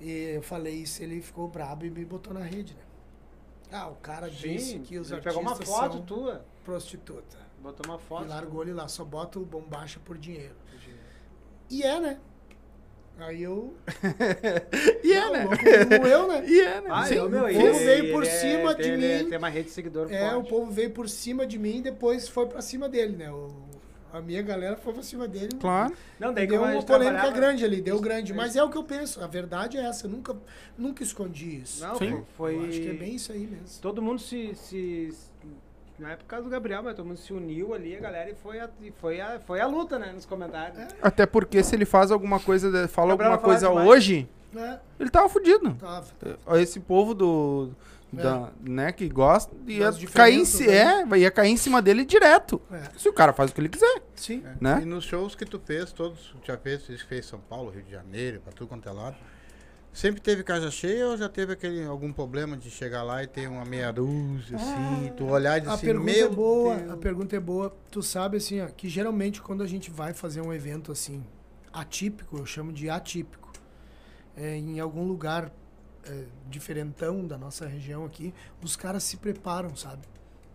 E 0.00 0.10
eu 0.36 0.42
falei 0.42 0.74
isso, 0.76 1.02
ele 1.02 1.20
ficou 1.20 1.48
brabo 1.48 1.84
e 1.84 1.90
me 1.90 2.04
botou 2.04 2.32
na 2.32 2.40
rede, 2.40 2.74
né? 2.74 2.80
Ah, 3.72 3.88
o 3.88 3.96
cara 3.96 4.30
disse 4.30 4.72
Sim, 4.72 4.82
que 4.82 4.96
os 4.98 5.10
ele 5.10 5.16
artistas 5.20 5.34
pegou 5.34 5.42
uma 5.42 5.56
foto 5.56 5.96
são 5.96 6.02
tua, 6.06 6.44
prostituta. 6.72 7.36
botou 7.62 7.86
uma 7.86 7.98
foto. 7.98 8.26
E 8.26 8.28
largou 8.28 8.62
ele 8.62 8.72
lá, 8.74 8.86
só 8.88 9.04
bota 9.04 9.38
o 9.38 9.44
bombacha 9.44 9.98
por 10.04 10.18
dinheiro. 10.18 10.54
E 11.70 11.82
é, 11.82 11.98
né? 12.00 12.18
Aí 13.18 13.42
eu. 13.42 13.74
E 15.02 15.12
é, 15.12 15.30
né? 15.30 15.44
como 15.96 16.06
eu, 16.06 16.28
né? 16.28 16.44
E 16.46 16.60
é, 16.60 16.80
né? 16.80 16.88
Ah, 16.90 17.04
Sim. 17.06 17.14
meu, 17.28 17.42
o 17.44 17.48
ele- 17.48 17.58
povo 17.58 17.78
veio 17.78 18.12
por 18.12 18.22
é- 18.22 18.26
cima 18.26 18.74
tem- 18.74 18.98
de 18.98 19.04
é- 19.04 19.18
mim. 19.22 19.28
Tem 19.28 19.38
uma 19.38 19.48
rede 19.48 19.68
de 19.68 19.74
seguidor 19.74 20.12
É, 20.12 20.28
o 20.28 20.34
forte. 20.36 20.50
povo 20.50 20.70
veio 20.70 20.90
por 20.90 21.08
cima 21.08 21.46
de 21.46 21.58
mim 21.58 21.78
e 21.78 21.82
depois 21.82 22.28
foi 22.28 22.46
pra 22.46 22.60
cima 22.62 22.88
dele, 22.88 23.16
né? 23.16 23.30
O, 23.30 23.48
a 24.12 24.20
minha 24.20 24.40
galera 24.40 24.76
foi 24.76 24.92
pra 24.94 25.02
cima 25.02 25.26
dele. 25.26 25.50
Claro. 25.60 25.92
Não, 26.18 26.32
daí 26.32 26.46
Deu 26.46 26.58
uma 26.62 26.66
polêmica 26.82 26.86
trabalhava- 26.86 27.30
grande 27.32 27.64
ali, 27.64 27.80
deu 27.82 28.00
grande. 28.00 28.30
isso. 28.32 28.36
Mas 28.40 28.54
é 28.56 28.62
o 28.62 28.70
que 28.70 28.78
eu 28.78 28.84
penso. 28.84 29.20
A 29.22 29.26
verdade 29.26 29.76
é 29.78 29.80
essa. 29.84 30.06
Eu 30.06 30.10
nunca, 30.10 30.36
nunca 30.78 31.02
escondi 31.02 31.56
isso. 31.62 31.82
Não, 31.84 31.96
Sim. 31.96 32.24
foi... 32.36 32.54
Eu 32.54 32.64
acho 32.68 32.80
que 32.80 32.88
é 32.88 32.94
bem 32.94 33.14
isso 33.16 33.32
aí 33.32 33.46
mesmo. 33.46 33.80
Todo 33.82 34.00
mundo 34.00 34.20
se, 34.20 34.54
se. 34.54 35.12
Não 35.98 36.08
é 36.08 36.16
por 36.16 36.24
causa 36.26 36.44
do 36.44 36.50
Gabriel, 36.50 36.82
mas 36.82 36.94
todo 36.94 37.06
mundo 37.06 37.18
se 37.18 37.32
uniu 37.32 37.74
ali, 37.74 37.96
a 37.96 38.00
galera, 38.00 38.30
e 38.30 38.34
foi 38.34 38.60
a, 38.60 38.68
e 38.80 38.90
foi 38.92 39.20
a, 39.20 39.40
foi 39.40 39.60
a 39.60 39.66
luta, 39.66 39.98
né? 39.98 40.12
Nos 40.12 40.24
comentários. 40.26 40.78
Até 41.02 41.26
porque 41.26 41.62
se 41.62 41.74
ele 41.74 41.84
faz 41.84 42.10
alguma 42.10 42.38
coisa, 42.38 42.86
fala 42.88 43.10
Gabriel 43.10 43.32
alguma 43.32 43.48
coisa 43.50 43.68
demais. 43.68 43.88
hoje, 43.88 44.28
É, 44.56 44.78
ele 45.00 45.10
tava 45.10 45.28
fudido. 45.28 45.74
tava. 45.74 46.06
Esse 46.60 46.78
povo 46.80 47.14
do, 47.14 47.70
da- 48.12 48.48
né, 48.60 48.92
que 48.92 49.08
gosta, 49.08 49.52
ia 49.66 49.90
cair, 50.14 50.40
em, 50.40 50.70
é, 50.70 51.18
ia 51.18 51.30
cair 51.30 51.50
em 51.50 51.56
cima 51.56 51.82
dele 51.82 52.04
direto. 52.04 52.60
É. 52.70 52.82
Se 52.96 53.08
o 53.08 53.12
cara 53.12 53.32
faz 53.32 53.50
o 53.50 53.54
que 53.54 53.60
ele 53.60 53.68
quiser, 53.68 54.00
Sim. 54.14 54.42
né? 54.60 54.78
E 54.82 54.84
nos 54.84 55.04
shows 55.04 55.34
que 55.34 55.44
tu 55.44 55.58
fez, 55.58 55.92
todos 55.92 56.32
já 56.44 56.56
fez, 56.56 56.84
fez, 56.86 57.02
fez 57.02 57.26
São 57.26 57.40
Paulo, 57.40 57.70
Rio 57.70 57.82
de 57.82 57.90
Janeiro, 57.90 58.40
pra 58.40 58.52
tudo 58.52 58.68
quanto 58.68 58.88
é 58.88 58.92
lado. 58.92 59.16
Sempre 59.92 60.20
teve 60.20 60.44
casa 60.44 60.70
cheia 60.70 61.08
ou 61.08 61.16
já 61.16 61.28
teve 61.28 61.54
aquele, 61.54 61.84
algum 61.84 62.12
problema 62.12 62.56
de 62.56 62.70
chegar 62.70 63.02
lá 63.02 63.22
e 63.22 63.26
ter 63.26 63.48
uma 63.48 63.64
meia 63.64 63.90
dúzia, 63.92 64.56
assim, 64.56 65.12
tu 65.16 65.24
olhar 65.26 65.56
e 65.56 65.60
dizer 65.60 65.72
A 65.72 65.74
assim, 65.74 65.86
pergunta 65.86 66.12
meu 66.12 66.26
é 66.26 66.28
boa, 66.28 66.76
Deus. 66.76 66.90
a 66.92 66.96
pergunta 66.96 67.36
é 67.36 67.40
boa. 67.40 67.76
Tu 67.90 68.02
sabe 68.02 68.36
assim, 68.36 68.60
ó, 68.60 68.66
que 68.66 68.88
geralmente 68.88 69.42
quando 69.42 69.62
a 69.62 69.66
gente 69.66 69.90
vai 69.90 70.12
fazer 70.14 70.40
um 70.40 70.52
evento 70.52 70.92
assim, 70.92 71.24
atípico, 71.72 72.38
eu 72.38 72.46
chamo 72.46 72.72
de 72.72 72.88
atípico, 72.88 73.50
é, 74.36 74.56
em 74.56 74.78
algum 74.78 75.04
lugar 75.04 75.50
é, 76.04 76.24
diferentão 76.48 77.26
da 77.26 77.36
nossa 77.36 77.66
região 77.66 78.04
aqui, 78.04 78.32
os 78.62 78.76
caras 78.76 79.02
se 79.02 79.16
preparam, 79.16 79.74
sabe? 79.74 80.02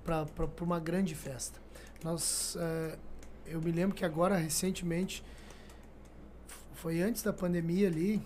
Pra 0.05 0.26
uma 0.61 0.80
grande 0.80 1.15
festa. 1.15 1.60
Nós, 2.03 2.55
é, 2.60 2.97
eu 3.45 3.61
me 3.61 3.72
lembro 3.72 3.95
que 3.95 4.05
agora, 4.05 4.38
recentemente, 4.38 5.23
foi 6.73 7.01
antes 7.01 7.23
da 7.23 7.31
pandemia 7.34 7.88
ali, 7.88 8.22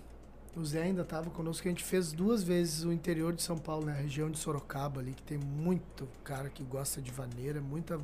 o 0.60 0.66
Zé 0.66 0.84
ainda 0.84 1.04
estava 1.04 1.30
conosco, 1.30 1.68
a 1.68 1.72
gente 1.72 1.84
fez 1.84 2.12
duas 2.12 2.42
vezes 2.44 2.84
o 2.84 2.92
interior 2.92 3.34
de 3.34 3.42
São 3.44 3.58
Paulo, 3.58 3.86
né? 3.86 3.94
A 3.94 4.02
região 4.02 4.30
de 4.30 4.38
Sorocaba 4.38 5.00
ali, 5.02 5.14
que 5.14 5.22
tem 5.24 5.38
muito 5.38 6.08
cara 6.24 6.50
que 6.50 6.64
gosta 6.64 7.02
de 7.02 7.12
vaneira, 7.12 7.62
muita, 7.62 8.00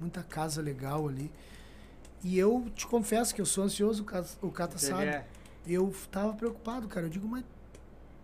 muita 0.00 0.22
casa 0.22 0.60
legal 0.60 1.08
ali. 1.08 1.30
E 2.24 2.38
eu 2.38 2.66
te 2.74 2.86
confesso 2.86 3.34
que 3.34 3.40
eu 3.40 3.46
sou 3.46 3.64
ansioso, 3.64 4.02
o 4.42 4.50
Cata, 4.50 4.78
sabe. 4.78 5.04
é. 5.06 5.26
Eu 5.66 5.94
tava 6.10 6.32
preocupado, 6.34 6.88
cara. 6.88 7.06
Eu 7.06 7.10
digo, 7.10 7.26
mas 7.28 7.44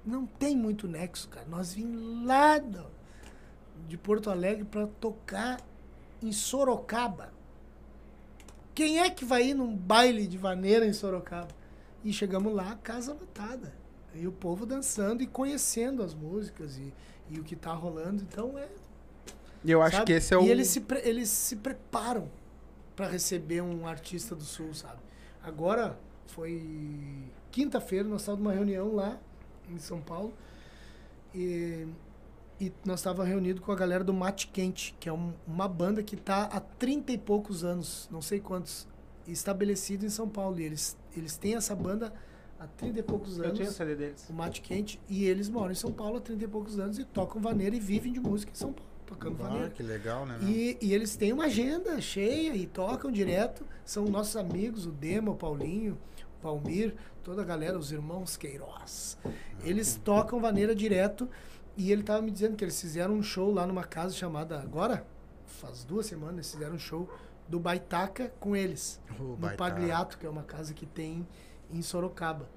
não 0.04 0.26
tem 0.26 0.56
muito 0.56 0.88
nexo, 0.88 1.28
cara. 1.28 1.46
Nós 1.48 1.72
vim 1.74 2.24
lá 2.24 2.58
do- 2.58 2.86
de 3.88 3.96
Porto 3.96 4.28
Alegre 4.30 4.64
para 4.64 4.86
tocar 5.00 5.60
em 6.22 6.32
Sorocaba. 6.32 7.32
Quem 8.74 8.98
é 9.00 9.10
que 9.10 9.24
vai 9.24 9.48
ir 9.48 9.54
num 9.54 9.74
baile 9.74 10.26
de 10.26 10.36
vaneira 10.38 10.86
em 10.86 10.92
Sorocaba? 10.92 11.48
E 12.04 12.12
chegamos 12.12 12.52
lá, 12.54 12.76
casa 12.82 13.12
lotada. 13.12 13.74
E 14.14 14.26
o 14.26 14.32
povo 14.32 14.64
dançando 14.64 15.22
e 15.22 15.26
conhecendo 15.26 16.02
as 16.02 16.14
músicas 16.14 16.76
e, 16.78 16.92
e 17.30 17.38
o 17.38 17.44
que 17.44 17.54
tá 17.56 17.72
rolando. 17.72 18.22
Então 18.22 18.58
é. 18.58 18.68
E 19.64 19.70
eu 19.70 19.82
acho 19.82 19.96
sabe? 19.96 20.06
que 20.06 20.12
esse 20.12 20.32
é 20.32 20.38
o. 20.38 20.42
E 20.42 20.50
eles 20.50 20.68
se, 20.68 20.80
pre- 20.80 21.02
eles 21.06 21.28
se 21.28 21.56
preparam 21.56 22.30
para 22.96 23.08
receber 23.08 23.60
um 23.60 23.86
artista 23.86 24.34
do 24.34 24.44
Sul, 24.44 24.72
sabe? 24.74 24.98
Agora 25.42 25.98
foi 26.26 27.24
quinta-feira, 27.50 28.08
nós 28.08 28.22
estávamos 28.22 28.44
numa 28.44 28.54
reunião 28.54 28.94
lá 28.94 29.18
em 29.70 29.78
São 29.78 30.00
Paulo 30.00 30.32
e, 31.34 31.86
e 32.60 32.72
nós 32.84 33.00
estávamos 33.00 33.28
reunidos 33.28 33.62
com 33.64 33.70
a 33.72 33.76
galera 33.76 34.02
do 34.04 34.12
Mate 34.12 34.48
Quente, 34.48 34.94
que 34.98 35.08
é 35.08 35.12
um- 35.12 35.32
uma 35.46 35.68
banda 35.68 36.02
que 36.02 36.14
está 36.14 36.44
há 36.44 36.60
30 36.60 37.12
e 37.12 37.18
poucos 37.18 37.64
anos, 37.64 38.08
não 38.10 38.20
sei 38.22 38.40
quantos, 38.40 38.86
estabelecido 39.26 40.04
em 40.06 40.08
São 40.08 40.28
Paulo. 40.28 40.58
E 40.60 40.64
eles, 40.64 40.96
eles 41.18 41.36
têm 41.36 41.54
essa 41.56 41.74
banda 41.74 42.12
há 42.58 42.66
30 42.66 42.98
e 43.00 43.02
poucos 43.02 43.38
Eu 43.38 43.44
anos 43.44 43.56
tinha 43.58 43.68
o 43.68 43.72
CD 43.72 43.94
deles. 43.94 44.26
o 44.28 44.32
Mate 44.32 44.60
Quente, 44.60 45.00
e 45.08 45.24
eles 45.24 45.48
moram 45.48 45.72
em 45.72 45.76
São 45.76 45.92
Paulo 45.92 46.16
há 46.18 46.20
30 46.20 46.44
e 46.44 46.48
poucos 46.48 46.78
anos 46.78 46.98
e 46.98 47.04
tocam 47.04 47.40
vaneira 47.40 47.74
e 47.76 47.80
vivem 47.80 48.12
de 48.12 48.20
música 48.20 48.50
em 48.52 48.54
São 48.54 48.72
Paulo, 48.72 48.90
tocando 49.06 49.36
Ah, 49.40 49.48
vaneira. 49.48 49.70
que 49.70 49.82
legal, 49.82 50.26
né? 50.26 50.38
E, 50.42 50.76
e 50.80 50.92
eles 50.94 51.14
têm 51.16 51.32
uma 51.32 51.44
agenda 51.44 52.00
cheia 52.00 52.54
e 52.56 52.66
tocam 52.66 53.10
direto. 53.10 53.64
São 53.84 54.04
nossos 54.06 54.36
amigos, 54.36 54.86
o 54.86 54.90
Demo, 54.90 55.32
o 55.32 55.36
Paulinho, 55.36 55.96
o 56.38 56.42
Palmir, 56.42 56.94
toda 57.22 57.42
a 57.42 57.44
galera, 57.44 57.78
os 57.78 57.92
irmãos 57.92 58.36
Queiroz. 58.36 59.16
Eles 59.64 60.00
tocam 60.04 60.40
vaneira 60.40 60.74
direto. 60.74 61.28
E 61.76 61.92
ele 61.92 62.02
tava 62.02 62.20
me 62.22 62.32
dizendo 62.32 62.56
que 62.56 62.64
eles 62.64 62.80
fizeram 62.80 63.14
um 63.14 63.22
show 63.22 63.52
lá 63.54 63.64
numa 63.64 63.84
casa 63.84 64.12
chamada. 64.12 64.58
Agora, 64.60 65.06
faz 65.46 65.84
duas 65.84 66.06
semanas, 66.06 66.34
eles 66.34 66.50
fizeram 66.52 66.74
um 66.74 66.78
show 66.78 67.08
do 67.48 67.58
Baitaca 67.58 68.32
com 68.38 68.54
eles. 68.54 69.00
O 69.18 69.22
no 69.22 69.36
Baitaca. 69.36 69.56
Pagliato, 69.74 70.18
que 70.18 70.26
é 70.26 70.30
uma 70.30 70.42
casa 70.42 70.74
que 70.74 70.86
tem 70.86 71.26
em 71.72 71.82
Sorocaba. 71.82 72.48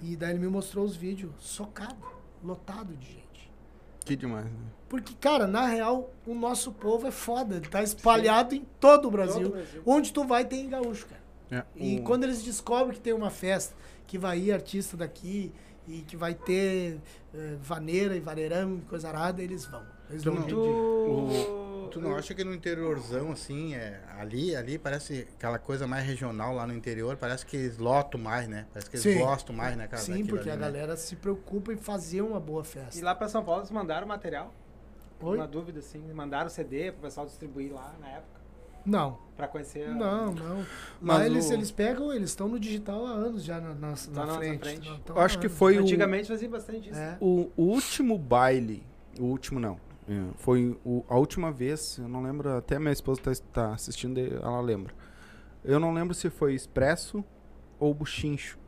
E 0.00 0.14
daí 0.16 0.30
ele 0.30 0.38
me 0.38 0.48
mostrou 0.48 0.84
os 0.84 0.94
vídeos, 0.96 1.32
socado, 1.38 1.96
lotado 2.44 2.94
de 2.96 3.06
gente. 3.06 3.50
Que 4.04 4.14
demais, 4.14 4.44
né? 4.44 4.52
Porque, 4.88 5.14
cara, 5.14 5.46
na 5.48 5.66
real, 5.66 6.10
o 6.26 6.34
nosso 6.34 6.70
povo 6.70 7.06
é 7.08 7.10
foda. 7.10 7.56
Ele 7.56 7.66
tá 7.68 7.82
espalhado 7.82 8.54
em 8.54 8.64
todo 8.78 9.08
o 9.08 9.10
Brasil. 9.10 9.42
Todo 9.42 9.48
o 9.48 9.52
Brasil. 9.52 9.82
Onde 9.84 10.12
tu 10.12 10.24
vai 10.24 10.44
tem 10.44 10.68
gaúcho, 10.68 11.06
cara. 11.06 11.22
É, 11.50 11.64
E 11.74 11.98
o- 11.98 12.02
quando 12.04 12.24
eles 12.24 12.42
descobrem 12.44 12.92
que 12.94 13.00
tem 13.00 13.12
uma 13.12 13.30
festa, 13.30 13.74
que 14.06 14.16
vai 14.18 14.38
ir 14.38 14.52
artista 14.52 14.96
daqui 14.96 15.52
e 15.88 16.02
que 16.02 16.16
vai 16.16 16.34
ter 16.34 17.00
eh, 17.34 17.56
vaneira 17.60 18.16
e 18.16 18.20
vaneirão 18.20 18.76
e 18.76 18.80
coisa 18.82 19.08
arada, 19.08 19.42
eles 19.42 19.64
vão. 19.66 19.82
Eles 20.08 20.22
jeito 20.22 20.42
de- 20.42 20.50
Tu... 20.54 21.75
Tu 21.86 22.00
não 22.00 22.14
acha 22.16 22.34
que 22.34 22.42
no 22.44 22.54
interiorzão, 22.54 23.32
assim, 23.32 23.74
é, 23.74 24.00
ali, 24.18 24.54
ali 24.54 24.78
parece 24.78 25.26
aquela 25.36 25.58
coisa 25.58 25.86
mais 25.86 26.04
regional 26.06 26.54
lá 26.54 26.66
no 26.66 26.74
interior, 26.74 27.16
parece 27.16 27.44
que 27.46 27.56
eles 27.56 27.78
lotam 27.78 28.20
mais, 28.20 28.48
né? 28.48 28.66
Parece 28.72 28.90
que 28.90 28.96
eles 28.96 29.02
Sim. 29.02 29.18
gostam 29.18 29.54
mais, 29.54 29.76
né, 29.76 29.86
cara? 29.86 30.02
Sim, 30.02 30.24
porque 30.26 30.48
ali, 30.48 30.50
a 30.50 30.56
né? 30.56 30.60
galera 30.78 30.96
se 30.96 31.16
preocupa 31.16 31.72
em 31.72 31.76
fazer 31.76 32.20
uma 32.22 32.40
boa 32.40 32.62
festa. 32.64 32.98
E 32.98 33.02
lá 33.02 33.14
pra 33.14 33.28
São 33.28 33.44
Paulo 33.44 33.60
eles 33.60 33.70
mandaram 33.70 34.06
material? 34.06 34.52
Oi? 35.20 35.38
Uma 35.38 35.46
dúvida, 35.46 35.78
assim. 35.80 35.98
Mandaram 36.12 36.48
CD 36.50 36.92
pro 36.92 37.02
pessoal 37.02 37.24
distribuir 37.26 37.72
lá 37.72 37.94
na 38.00 38.08
época. 38.08 38.36
Não, 38.84 39.18
Pra 39.36 39.48
conhecer. 39.48 39.88
a- 39.88 39.90
não, 39.94 40.32
não. 40.32 40.66
Mas 41.00 41.18
Lá 41.18 41.26
eles, 41.26 41.50
o- 41.50 41.52
eles 41.54 41.70
pegam, 41.72 42.12
eles 42.12 42.30
estão 42.30 42.46
no 42.48 42.60
digital 42.60 43.04
há 43.04 43.10
anos 43.10 43.42
já 43.42 43.58
na, 43.60 43.70
na, 43.74 43.90
na 43.90 43.96
Tá 43.96 44.10
na 44.12 44.26
nossa 44.26 44.38
frente. 44.58 44.88
Não, 44.88 45.16
Eu 45.16 45.20
acho 45.20 45.38
que 45.40 45.48
foi 45.48 45.76
o, 45.76 45.80
Antigamente 45.80 46.28
fazia 46.28 46.48
bastante 46.48 46.90
isso. 46.90 46.98
É. 46.98 47.16
o, 47.20 47.50
o 47.56 47.62
último 47.64 48.16
baile. 48.16 48.86
O 49.18 49.24
último 49.24 49.58
não. 49.58 49.80
É, 50.08 50.22
foi 50.36 50.76
o- 50.84 51.04
a 51.08 51.16
última 51.16 51.50
vez, 51.50 51.98
eu 51.98 52.08
não 52.08 52.22
lembro, 52.22 52.56
até 52.56 52.78
minha 52.78 52.92
esposa 52.92 53.20
tá, 53.20 53.32
tá 53.52 53.74
assistindo, 53.74 54.18
ela 54.20 54.60
lembra. 54.60 54.94
Eu 55.64 55.80
não 55.80 55.92
lembro 55.92 56.14
se 56.14 56.30
foi 56.30 56.54
Expresso 56.54 57.24
ou 57.78 57.92
Buchincho. 57.92 58.58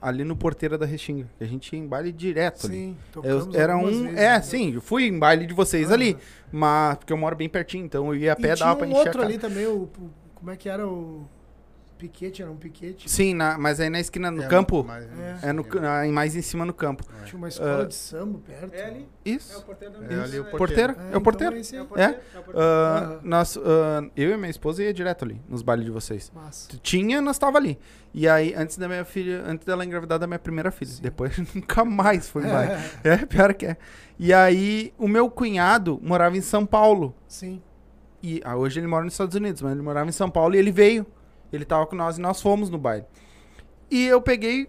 Ali 0.00 0.24
no 0.24 0.34
Porteira 0.34 0.78
da 0.78 0.86
Restinga. 0.86 1.28
Que 1.38 1.44
a 1.44 1.46
gente 1.46 1.74
ia 1.74 1.78
em 1.78 1.86
baile 1.86 2.10
direto 2.12 2.66
ali. 2.66 2.74
Sim, 2.76 2.96
Eu, 3.16 3.22
tocamos 3.40 3.54
era 3.54 3.76
um. 3.76 3.84
vezes, 3.84 4.04
é, 4.18 4.28
né? 4.30 4.40
sim, 4.40 4.72
eu 4.74 4.80
fui 4.80 5.04
em 5.06 5.18
baile 5.18 5.46
de 5.46 5.52
vocês 5.52 5.86
Aham. 5.88 5.94
ali. 5.94 6.16
Mas. 6.50 6.96
Porque 6.98 7.12
eu 7.12 7.16
moro 7.16 7.36
bem 7.36 7.48
pertinho, 7.48 7.84
então 7.84 8.06
eu 8.08 8.14
ia 8.16 8.32
a 8.32 8.36
pé 8.36 8.52
E 8.54 8.56
dava 8.56 8.76
pra 8.76 8.86
um 8.86 8.90
encher 8.90 9.00
a 9.00 9.04
outro 9.04 9.22
ali 9.22 9.38
também, 9.38 9.66
o- 9.66 9.88
como 10.34 10.50
é 10.50 10.56
que 10.56 10.68
era 10.68 10.86
o 10.86 11.26
piquete? 12.02 12.42
Era 12.42 12.50
um 12.50 12.56
piquete. 12.56 13.08
Sim, 13.10 13.34
na- 13.34 13.56
mas 13.56 13.78
aí 13.80 13.88
na 13.88 14.00
esquina, 14.00 14.30
no 14.30 14.42
É, 14.42 14.48
campo. 14.48 14.82
mas- 14.86 15.04
É. 15.44 15.50
É 15.50 15.52
no, 15.52 15.62
ca- 15.64 15.80
mais 16.12 16.34
em 16.34 16.42
cima 16.42 16.64
no 16.64 16.74
campo. 16.74 17.04
Tinha 17.24 17.38
uma 17.38 17.48
escola 17.48 17.82
Ah, 17.82 17.84
de 17.84 17.94
samba 17.94 18.38
perto. 18.40 18.74
É 18.74 18.84
ali. 18.84 19.08
Isso. 19.24 19.52
É 19.52 19.56
o 19.56 19.62
porteiro 19.62 19.94
da 19.94 19.98
É 20.00 20.20
ali 20.22 20.38
o 20.38 20.42
né? 20.42 20.48
É, 20.50 20.54
É, 20.54 20.58
porteiro. 20.58 20.92
é 20.98 21.12
É 21.12 21.16
o 21.16 21.20
porteiro. 21.20 21.56
É 21.56 23.20
nós, 23.22 23.56
eu 24.16 24.30
e 24.30 24.36
minha 24.36 24.50
esposa 24.50 24.82
ia 24.82 24.92
direto 24.92 25.24
ali, 25.24 25.40
nos 25.48 25.62
bailes 25.62 25.84
de 25.84 25.90
vocês. 25.90 26.30
Massa. 26.34 26.68
Tinha, 26.82 27.20
nós 27.20 27.38
tava 27.38 27.58
ali. 27.58 27.78
E 28.14 28.28
aí, 28.28 28.54
antes 28.54 28.76
da 28.76 28.88
minha 28.88 29.04
filha, 29.04 29.42
antes 29.46 29.64
dela 29.64 29.84
engravidar 29.84 30.18
da 30.18 30.26
minha 30.26 30.38
primeira 30.38 30.70
filha. 30.70 30.90
Depois 31.00 31.32
nunca 31.54 31.84
mais 31.84 32.28
foi 32.28 32.42
baile. 32.42 32.82
É, 33.04 33.16
pior 33.24 33.54
que 33.54 33.66
é. 33.66 33.76
E 34.18 34.32
aí, 34.32 34.92
o 34.98 35.08
meu 35.08 35.30
cunhado 35.30 35.98
morava 36.02 36.36
em 36.36 36.40
São 36.42 36.66
Paulo. 36.66 37.14
Sim. 37.26 37.62
E 38.22 38.40
ah, 38.44 38.56
hoje 38.56 38.78
ele 38.78 38.86
mora 38.86 39.04
nos 39.04 39.14
Estados 39.14 39.34
Unidos, 39.34 39.60
mas 39.62 39.72
ele 39.72 39.82
morava 39.82 40.08
em 40.08 40.12
São 40.12 40.30
Paulo 40.30 40.54
e 40.54 40.58
ele 40.58 40.70
veio. 40.70 41.06
Ele 41.52 41.64
tava 41.64 41.86
com 41.86 41.94
nós 41.96 42.18
e 42.18 42.20
nós 42.20 42.40
fomos 42.40 42.70
no 42.70 42.78
baile. 42.78 43.04
E 43.90 44.06
eu 44.06 44.20
peguei. 44.20 44.68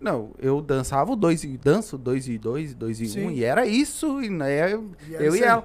Não, 0.00 0.30
eu 0.38 0.60
dançava 0.60 1.10
o 1.12 1.16
dois 1.16 1.42
e 1.42 1.56
danço, 1.56 1.98
dois 1.98 2.28
e 2.28 2.38
dois, 2.38 2.74
dois 2.74 3.00
e 3.00 3.06
Sim. 3.06 3.26
um, 3.26 3.30
e 3.30 3.42
era 3.42 3.66
isso, 3.66 4.22
e 4.22 4.28
né, 4.30 4.72
eu, 4.72 4.92
E 5.08 5.14
eu 5.14 5.34
e 5.34 5.42
ela. 5.42 5.64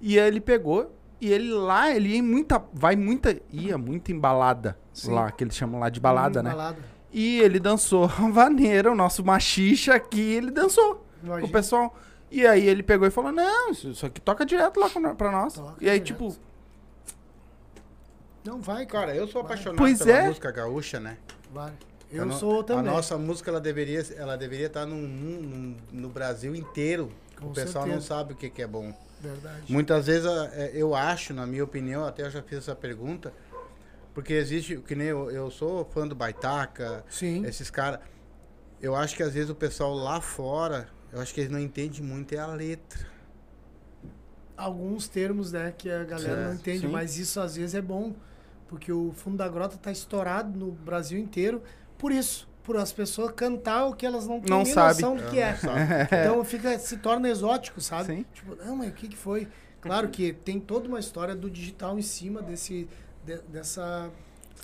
E 0.00 0.16
ele 0.16 0.40
pegou, 0.40 0.94
e 1.20 1.30
ele 1.30 1.50
lá, 1.52 1.90
ele 1.94 2.10
ia 2.10 2.16
em 2.18 2.22
muita, 2.22 2.62
vai 2.72 2.96
muita, 2.96 3.36
ia 3.52 3.76
muito 3.76 4.10
em 4.12 4.18
balada, 4.18 4.78
Sim. 4.94 5.10
lá, 5.12 5.30
que 5.30 5.44
eles 5.44 5.54
chamam 5.54 5.78
lá 5.80 5.90
de 5.90 6.00
balada, 6.00 6.40
Hum, 6.40 6.44
né? 6.44 6.50
Balada. 6.50 6.78
E 7.12 7.38
ele 7.40 7.58
dançou 7.60 8.04
a 8.18 8.30
vaneira, 8.30 8.90
o 8.90 8.94
nosso 8.94 9.22
machixa 9.24 9.94
aqui, 9.94 10.20
ele 10.20 10.50
dançou 10.50 11.04
Imagina. 11.22 11.46
o 11.46 11.50
pessoal. 11.52 11.94
E 12.30 12.46
aí 12.46 12.66
ele 12.66 12.82
pegou 12.82 13.06
e 13.06 13.10
falou, 13.10 13.30
não, 13.30 13.70
isso, 13.72 14.06
aqui 14.06 14.20
toca 14.22 14.44
direto 14.46 14.80
lá 14.80 14.88
pra 15.14 15.30
nós. 15.30 15.54
Toca 15.54 15.74
e 15.84 15.88
aí, 15.90 16.00
direto. 16.00 16.28
tipo, 16.30 16.40
Não, 18.46 18.60
vai, 18.60 18.86
Cara, 18.86 19.14
eu 19.14 19.26
sou 19.26 19.42
Vai. 19.42 19.52
apaixonado 19.52 19.78
Pois 19.78 19.98
pela 19.98 20.18
é. 20.18 20.26
música 20.28 20.50
gaúcha, 20.50 21.00
né? 21.00 21.18
Vai. 21.52 21.72
Eu 22.10 22.24
no- 22.24 22.34
sou 22.38 22.62
também. 22.62 22.88
A 22.88 22.94
nossa 22.94 23.18
música, 23.18 23.50
ela 23.50 23.60
deveria, 23.60 24.00
ela 24.16 24.36
deveria 24.36 24.66
estar 24.68 24.86
num, 24.86 25.00
num- 25.02 25.76
no 25.92 26.08
Brasil 26.08 26.54
inteiro. 26.54 27.10
Com 27.38 27.48
o 27.48 27.52
pessoal 27.52 27.84
não 27.84 27.94
certeza. 28.00 28.06
sabe 28.14 28.32
o 28.32 28.36
que, 28.36 28.48
que 28.48 28.62
é 28.62 28.66
bom. 28.66 28.94
Verdade. 29.20 29.64
Muitas 29.70 30.06
vezes 30.06 30.24
a- 30.26 30.50
é, 30.54 30.70
eu 30.74 30.94
acho, 30.94 31.34
na 31.34 31.46
minha 31.46 31.64
opinião, 31.64 32.04
até 32.04 32.22
eu 32.22 32.30
já 32.30 32.42
fiz 32.42 32.58
essa 32.58 32.74
pergunta, 32.76 33.32
porque 34.14 34.32
existe, 34.34 34.76
que 34.78 34.94
nem 34.94 35.08
eu, 35.08 35.30
eu 35.30 35.50
sou 35.50 35.84
fã 35.86 36.06
do 36.06 36.14
Baitaca, 36.14 37.04
Sim. 37.10 37.44
esses 37.44 37.70
caras. 37.70 37.98
Eu 38.80 38.94
acho 38.94 39.16
que 39.16 39.22
às 39.22 39.32
vezes 39.34 39.50
o 39.50 39.54
pessoal 39.54 39.92
lá 39.94 40.20
fora, 40.20 40.88
eu 41.12 41.20
acho 41.20 41.34
que 41.34 41.40
eles 41.40 41.50
não 41.50 41.58
entendem 41.58 42.02
muito 42.02 42.32
é 42.34 42.38
a 42.38 42.46
letra. 42.46 43.00
Alguns 44.56 45.08
termos, 45.08 45.52
né, 45.52 45.74
que 45.76 45.90
a 45.90 46.04
galera 46.04 46.40
É, 46.42 46.44
não 46.46 46.54
entende, 46.54 46.80
sim. 46.80 46.86
mas 46.88 47.18
isso 47.18 47.40
às 47.40 47.56
vezes 47.56 47.74
é 47.74 47.82
bom. 47.82 48.14
Porque 48.68 48.92
o 48.92 49.12
fundo 49.12 49.36
da 49.36 49.48
grota 49.48 49.76
tá 49.76 49.90
estourado 49.92 50.58
no 50.58 50.72
Brasil 50.72 51.18
inteiro 51.18 51.62
por 51.98 52.10
isso. 52.12 52.48
por 52.64 52.76
as 52.76 52.92
pessoas 52.92 53.30
cantar 53.32 53.86
o 53.86 53.94
que 53.94 54.04
elas 54.04 54.26
não 54.26 54.40
têm 54.40 54.50
Não 54.50 54.62
nem 54.64 54.72
sabe. 54.74 55.00
noção 55.00 55.16
do 55.16 55.22
que 55.30 55.38
é. 55.38 55.56
Então 56.22 56.44
fica, 56.44 56.76
se 56.80 56.96
torna 56.96 57.28
exótico, 57.28 57.80
sabe? 57.80 58.06
Sim. 58.16 58.24
Tipo, 58.34 58.56
não, 58.56 58.74
mas 58.76 58.88
o 58.90 58.92
que, 58.92 59.06
que 59.08 59.16
foi? 59.16 59.46
Claro 59.80 60.08
que 60.08 60.32
tem 60.32 60.58
toda 60.58 60.88
uma 60.88 60.98
história 60.98 61.36
do 61.36 61.48
digital 61.48 61.96
em 61.96 62.02
cima 62.02 62.42
desse, 62.42 62.88
de- 63.24 63.38
dessa, 63.42 64.10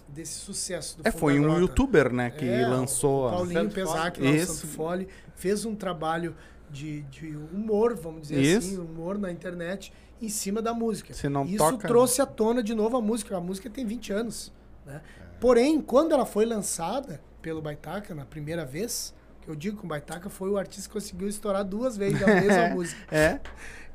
desse 0.09 0.33
sucesso 0.33 0.99
do 0.99 1.07
É, 1.07 1.13
foi 1.13 1.39
um 1.39 1.61
youtuber, 1.61 2.13
né, 2.13 2.29
que 2.31 2.45
É, 2.45 2.67
lançou 2.67 3.23
o 3.25 3.29
a... 3.29 3.31
Paulinho 3.31 3.71
Pesac, 3.71 4.21
Isso. 4.21 4.55
Santo 4.55 4.67
Fole, 4.75 5.09
fez 5.37 5.65
um 5.65 5.77
trabalho 5.77 6.35
de, 6.69 7.03
de 7.03 7.37
humor, 7.37 7.95
vamos 7.95 8.23
dizer 8.23 8.41
Isso. 8.43 8.67
assim, 8.67 8.79
humor 8.79 9.17
na 9.17 9.31
internet, 9.31 9.93
em 10.23 10.29
cima 10.29 10.63
da 10.63 10.73
música. 10.73 11.13
Se 11.13 11.29
não 11.29 11.45
Isso 11.45 11.59
toca- 11.59 11.89
trouxe 11.89 12.23
à 12.23 12.27
tona 12.27 12.63
de 12.63 12.75
novo 12.75 12.97
a 12.97 13.01
música. 13.03 13.37
A 13.37 13.41
música 13.41 13.69
tem 13.69 13.85
20 13.85 14.13
anos. 14.13 14.53
Né? 14.87 15.01
Porém, 15.41 15.81
quando 15.81 16.13
ela 16.13 16.25
foi 16.25 16.47
lançada 16.47 17.21
pelo 17.41 17.61
Baitaca, 17.61 18.15
na 18.15 18.25
primeira 18.25 18.65
vez, 18.65 19.13
que 19.41 19.49
eu 19.49 19.57
digo 19.57 19.79
que 19.79 19.85
o 19.85 19.89
Baitaca 19.89 20.31
foi 20.31 20.49
o 20.51 20.57
artista 20.57 20.89
que 20.89 20.93
conseguiu 20.93 21.29
estourar 21.29 21.65
duas 21.65 21.97
vezes 21.97 22.23
a 22.23 22.27
mesma 22.27 22.69
música. 22.75 23.01
É? 23.15 23.41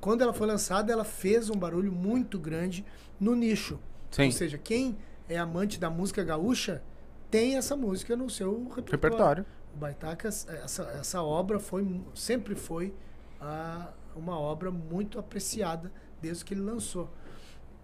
Quando 0.02 0.22
ela 0.22 0.34
foi 0.34 0.46
lançada, 0.46 0.92
ela 0.92 1.06
fez 1.06 1.50
um 1.50 1.56
barulho 1.56 1.92
muito 1.92 2.38
grande 2.38 2.86
no 3.20 3.34
nicho. 3.36 3.80
Sim. 4.12 4.26
Ou 4.26 4.32
seja, 4.32 4.58
quem 4.58 4.98
é 5.30 5.38
amante 5.38 5.80
da 5.80 5.90
música 5.90 6.24
gaúcha 6.24 6.84
tem 7.32 7.56
essa 7.58 7.76
música 7.76 8.16
no 8.16 8.30
seu 8.30 8.64
repertório. 8.70 8.92
Repertório. 8.92 9.46
O 9.74 9.78
Baitaca, 9.78 10.28
essa, 10.28 10.84
essa 11.00 11.22
obra 11.24 11.60
foi, 11.60 12.02
sempre 12.14 12.56
foi 12.56 12.94
ah, 13.40 13.90
uma 14.16 14.38
obra 14.40 14.72
muito 14.72 15.20
apreciada 15.20 15.92
desde 16.22 16.44
que 16.46 16.54
ele 16.54 16.62
lançou. 16.62 17.10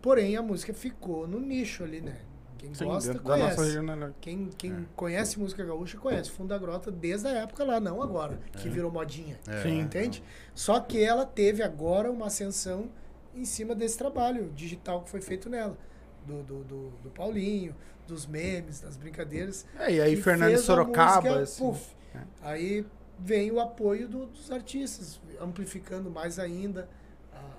Porém, 0.01 0.35
a 0.35 0.41
música 0.41 0.73
ficou 0.73 1.27
no 1.27 1.39
nicho 1.39 1.84
ali, 1.84 2.01
né? 2.01 2.18
Quem 2.57 2.73
Sim, 2.73 2.85
gosta, 2.85 3.14
da 3.14 3.19
conhece. 3.19 3.61
regionalidade. 3.61 4.14
Quem, 4.22 4.49
quem 4.57 4.72
É. 4.72 4.76
conhece 4.95 5.38
música 5.39 5.64
gaúcha, 5.65 5.97
conhece. 5.97 6.30
Funda 6.31 6.57
Grota 6.57 6.89
desde 6.91 7.27
a 7.27 7.31
época 7.31 7.64
lá, 7.65 7.80
não 7.80 8.01
agora, 8.01 8.39
que 8.61 8.69
virou 8.69 8.89
modinha. 8.91 9.38
É. 9.47 9.61
Sim. 9.64 9.80
Entende? 9.81 10.23
Só 10.55 10.80
que 10.80 11.01
ela 11.03 11.26
teve 11.26 11.61
agora 11.61 12.10
uma 12.10 12.27
ascensão 12.27 12.89
em 13.35 13.43
cima 13.43 13.76
desse 13.76 13.97
trabalho 13.97 14.49
digital 14.55 15.01
que 15.03 15.10
foi 15.10 15.22
feito 15.22 15.49
nela. 15.49 15.77
Do, 16.26 16.41
do, 16.43 16.64
do, 16.64 16.89
do 17.03 17.10
Paulinho, 17.10 17.76
dos 18.07 18.26
memes, 18.26 18.80
das 18.80 18.95
brincadeiras. 18.95 19.65
É, 19.77 19.91
e 19.95 20.01
aí 20.01 20.15
Fernando 20.15 20.57
Sorocaba, 20.57 21.15
música, 21.22 21.39
assim. 21.43 21.64
puf. 21.64 21.93
É. 22.15 22.19
Aí 22.41 22.85
vem 23.19 23.51
o 23.51 23.60
apoio 23.60 24.07
do- 24.07 24.27
dos 24.27 24.49
artistas, 24.51 25.19
amplificando 25.41 26.10
mais 26.10 26.39
ainda 26.39 26.88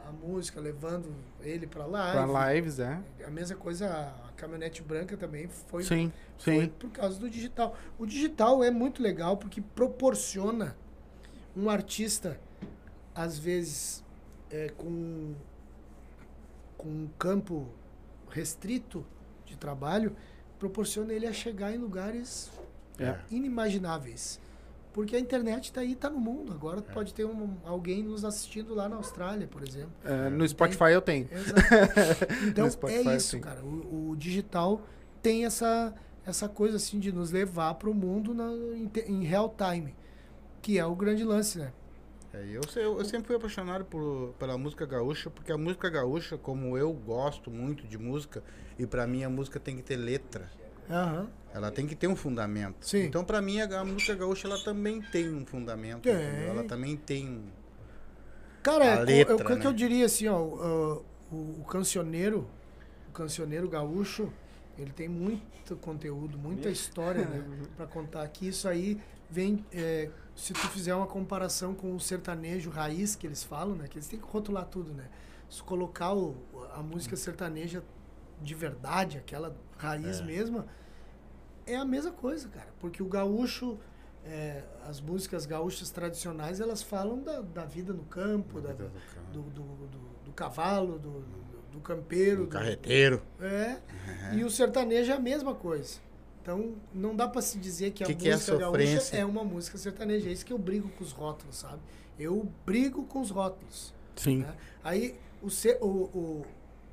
a, 0.09 0.13
música, 0.13 0.61
levando 0.61 1.15
ele 1.41 1.67
para 1.67 1.85
live. 1.87 2.33
Pra 2.33 2.53
lives, 2.55 2.79
é. 2.79 3.01
A 3.27 3.31
mesma 3.31 3.57
coisa, 3.57 3.87
a, 3.89 4.29
a 4.29 4.33
caminhonete 4.37 4.83
branca 4.83 5.17
também 5.17 5.49
foi, 5.49 5.83
Sim, 5.85 6.13
foi 6.39 6.63
sim. 6.63 6.69
por 6.79 6.91
causa 6.91 7.19
do 7.19 7.29
digital. 7.31 7.77
O 7.99 8.07
digital 8.07 8.63
é 8.63 8.71
muito 8.71 9.03
legal 9.03 9.37
porque 9.37 9.61
proporciona 9.61 10.77
um 11.57 11.69
artista, 11.71 12.39
às 13.15 13.39
vezes, 13.39 14.03
é, 14.51 14.69
com, 14.77 15.35
com 16.77 16.89
um 16.89 17.09
campo 17.19 17.69
restrito 18.29 19.07
de 19.47 19.57
trabalho, 19.57 20.17
proporciona 20.59 21.13
ele 21.13 21.27
a 21.27 21.33
chegar 21.33 21.73
em 21.73 21.79
lugares 21.79 22.51
É. 22.99 23.19
inimagináveis. 23.31 24.41
Porque 24.95 25.17
a 25.17 25.19
internet 25.21 25.65
está 25.65 25.81
aí, 25.83 25.93
está 25.93 26.09
no 26.09 26.19
mundo. 26.21 26.53
Agora 26.53 26.81
pode 26.81 27.13
ter 27.13 27.25
um, 27.27 27.57
alguém 27.65 28.01
nos 28.03 28.25
assistindo 28.25 28.73
lá 28.75 28.89
na 28.89 28.95
Austrália, 28.97 29.47
por 29.49 29.61
exemplo. 29.63 29.91
É, 30.05 30.31
no 30.31 30.49
Spotify 30.49 30.93
eu 30.93 31.03
tenho. 31.03 31.29
Exato. 31.31 31.61
Então 32.49 32.65
é 32.89 33.03
isso, 33.17 33.41
cara. 33.41 33.61
O, 33.63 34.11
o 34.11 34.17
digital 34.17 34.81
tem 35.21 35.45
essa, 35.45 35.93
essa 36.25 36.49
coisa 36.49 36.77
assim 36.77 37.01
de 37.01 37.11
nos 37.11 37.33
levar 37.33 37.75
para 37.75 37.91
o 37.91 37.95
mundo 37.95 38.33
na- 38.33 38.53
em, 38.53 38.89
em 39.09 39.25
real 39.25 39.53
time, 39.59 39.95
que 40.63 40.79
é 40.79 40.87
o 40.87 40.95
grande 40.95 41.25
lance, 41.25 41.59
né? 41.59 41.73
É, 42.33 42.45
eu, 42.51 42.61
eu, 42.77 42.99
eu 42.99 43.05
sempre 43.05 43.27
fui 43.27 43.37
apaixonado 43.37 43.85
por, 43.85 44.33
pela 44.39 44.57
música 44.57 44.87
gaúcha, 44.87 45.29
porque 45.29 45.51
a 45.51 45.59
música 45.59 45.91
gaúcha, 45.91 46.39
como 46.39 46.79
eu 46.79 46.93
gosto 46.93 47.51
muito 47.51 47.85
de 47.87 47.99
música, 47.99 48.45
e 48.79 48.87
pra 48.87 49.07
mim 49.09 49.25
a 49.25 49.29
música 49.29 49.59
tem 49.59 49.75
que 49.77 49.83
ter 49.83 49.97
letra. 49.97 50.49
Aham. 50.89 51.29
Ela 51.55 51.71
tem 51.71 51.87
que 51.87 51.95
ter 51.95 52.09
um 52.09 52.17
fundamento. 52.17 52.85
Sim. 52.85 53.05
Então, 53.05 53.25
pra 53.25 53.41
mim, 53.41 53.61
a, 53.61 53.85
música 53.85 54.13
gaúcha 54.17 54.49
ela 54.49 54.59
também 54.65 55.01
tem 55.01 55.33
um 55.33 55.47
fundamento. 55.47 56.03
Tem. 56.03 56.13
entendeu? 56.13 56.49
Ela 56.49 56.65
também 56.65 56.97
tem 56.97 57.29
um. 57.29 57.45
Cara, 58.61 58.85
A 58.85 58.89
é, 58.89 59.05
letra, 59.05 59.35
é 59.35 59.37
o 59.37 59.39
que 59.39 59.55
né? 59.55 59.67
eu 59.67 59.73
diria 59.73 60.07
assim, 60.07 60.27
ó, 60.27 60.37
o, 60.37 61.05
o, 61.31 61.37
o 61.61 61.65
cancioneiro, 61.65 62.49
o 63.09 63.13
cancioneiro 63.13 63.69
gaúcho, 63.69 64.33
ele 64.77 64.91
tem 64.91 65.09
muito 65.09 65.77
conteúdo, 65.77 66.37
muita 66.37 66.69
história, 66.71 67.25
né, 67.25 67.45
para 67.77 67.87
contar 67.87 68.23
aqui. 68.23 68.49
Isso 68.49 68.67
aí 68.67 69.01
vem, 69.31 69.65
é, 69.73 70.11
se 70.35 70.53
tu 70.53 70.67
fizer 70.71 70.95
uma 70.95 71.07
comparação 71.07 71.73
com 71.73 71.95
o 71.95 72.01
sertanejo 72.01 72.69
raiz 72.69 73.15
que 73.15 73.29
eles 73.29 73.45
falam, 73.45 73.77
né, 73.77 73.87
que 73.87 73.97
eles 73.97 74.09
têm 74.09 74.19
que 74.19 74.27
rotular 74.27 74.65
tudo, 74.65 74.93
né. 74.93 75.09
Se 75.49 75.63
colocar 75.63 76.15
o, 76.15 76.35
a 76.75 76.83
música 76.83 77.15
sertaneja 77.15 77.81
de 78.43 78.55
verdade, 78.55 79.19
aquela 79.19 79.55
raiz 79.77 80.21
mesma, 80.21 80.67
é 81.67 81.77
a 81.77 81.85
mesma 81.85 82.13
coisa, 82.13 82.49
cara, 82.49 82.69
porque 82.81 83.03
o 83.03 83.07
gaúcho 83.07 83.79
é, 84.25 84.63
as 84.87 85.01
músicas 85.01 85.45
gaúchas 85.47 85.91
tradicionais, 85.91 86.59
elas 86.61 86.83
falam 86.83 87.23
da, 87.23 87.41
da 87.43 87.65
vida 87.65 87.93
no 87.93 88.05
campo, 88.05 88.61
da, 88.61 88.71
vida 88.73 88.85
do 88.85 89.01
campo. 89.15 89.31
do, 89.33 89.43
do, 89.43 89.63
do- 89.89 90.15
do 90.25 90.33
cavalo, 90.33 90.99
do, 90.99 91.21
do, 91.21 91.71
do 91.73 91.81
campeiro. 91.81 92.43
Do- 92.45 92.49
carreteiro. 92.49 93.23
é. 93.41 93.79
E 94.35 94.43
o 94.43 94.49
sertanejo 94.51 95.13
é 95.13 95.15
a 95.15 95.21
mesma 95.21 95.55
coisa. 95.55 95.99
Então, 96.41 96.75
não 96.93 97.15
dá 97.15 97.29
pra 97.29 97.41
se 97.43 97.59
dizer 97.59 97.91
que 97.93 98.03
a 98.03 98.07
Que 98.07 98.15
que 98.15 98.29
é 98.29 98.33
música 98.35 98.57
gaúcha 98.57 99.17
é 99.17 99.25
uma 99.25 99.45
música 99.45 99.77
sertaneja. 99.79 100.29
É 100.29 100.33
isso 100.33 100.45
que 100.45 100.53
eu 100.53 100.59
brigo 100.59 100.89
com 100.91 101.05
os 101.05 101.13
rótulos, 101.13 101.57
sabe? 101.57 101.81
Eu 102.19 102.51
brigo 102.65 103.05
com 103.05 103.21
os 103.21 103.31
rótulos. 103.31 103.95
Sim. 104.17 104.39
né? 104.39 104.55
Aí, 104.83 105.15
o, 105.43 105.49
o, 105.85 105.87
o, 105.87 106.47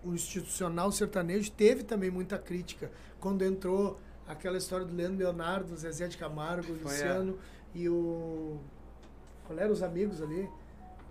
o 0.10 0.14
institucional 0.14 0.92
sertanejo 0.92 1.50
teve 1.52 1.84
também 1.84 2.10
muita 2.12 2.38
crítica. 2.38 2.92
Quando 3.20 3.44
entrou 3.44 4.00
aquela 4.32 4.58
história 4.58 4.86
do 4.86 4.96
Leandro 4.96 5.18
Leonardo, 5.20 5.76
Zezé 5.76 6.08
de 6.08 6.18
Camargo, 6.18 6.64
Foi 6.64 6.78
Luciano 6.84 7.38
e 7.74 7.88
o... 7.90 8.60
Qual 9.46 9.58
eram 9.60 9.72
os 9.72 9.84
amigos 9.84 10.22
ali? 10.22 10.50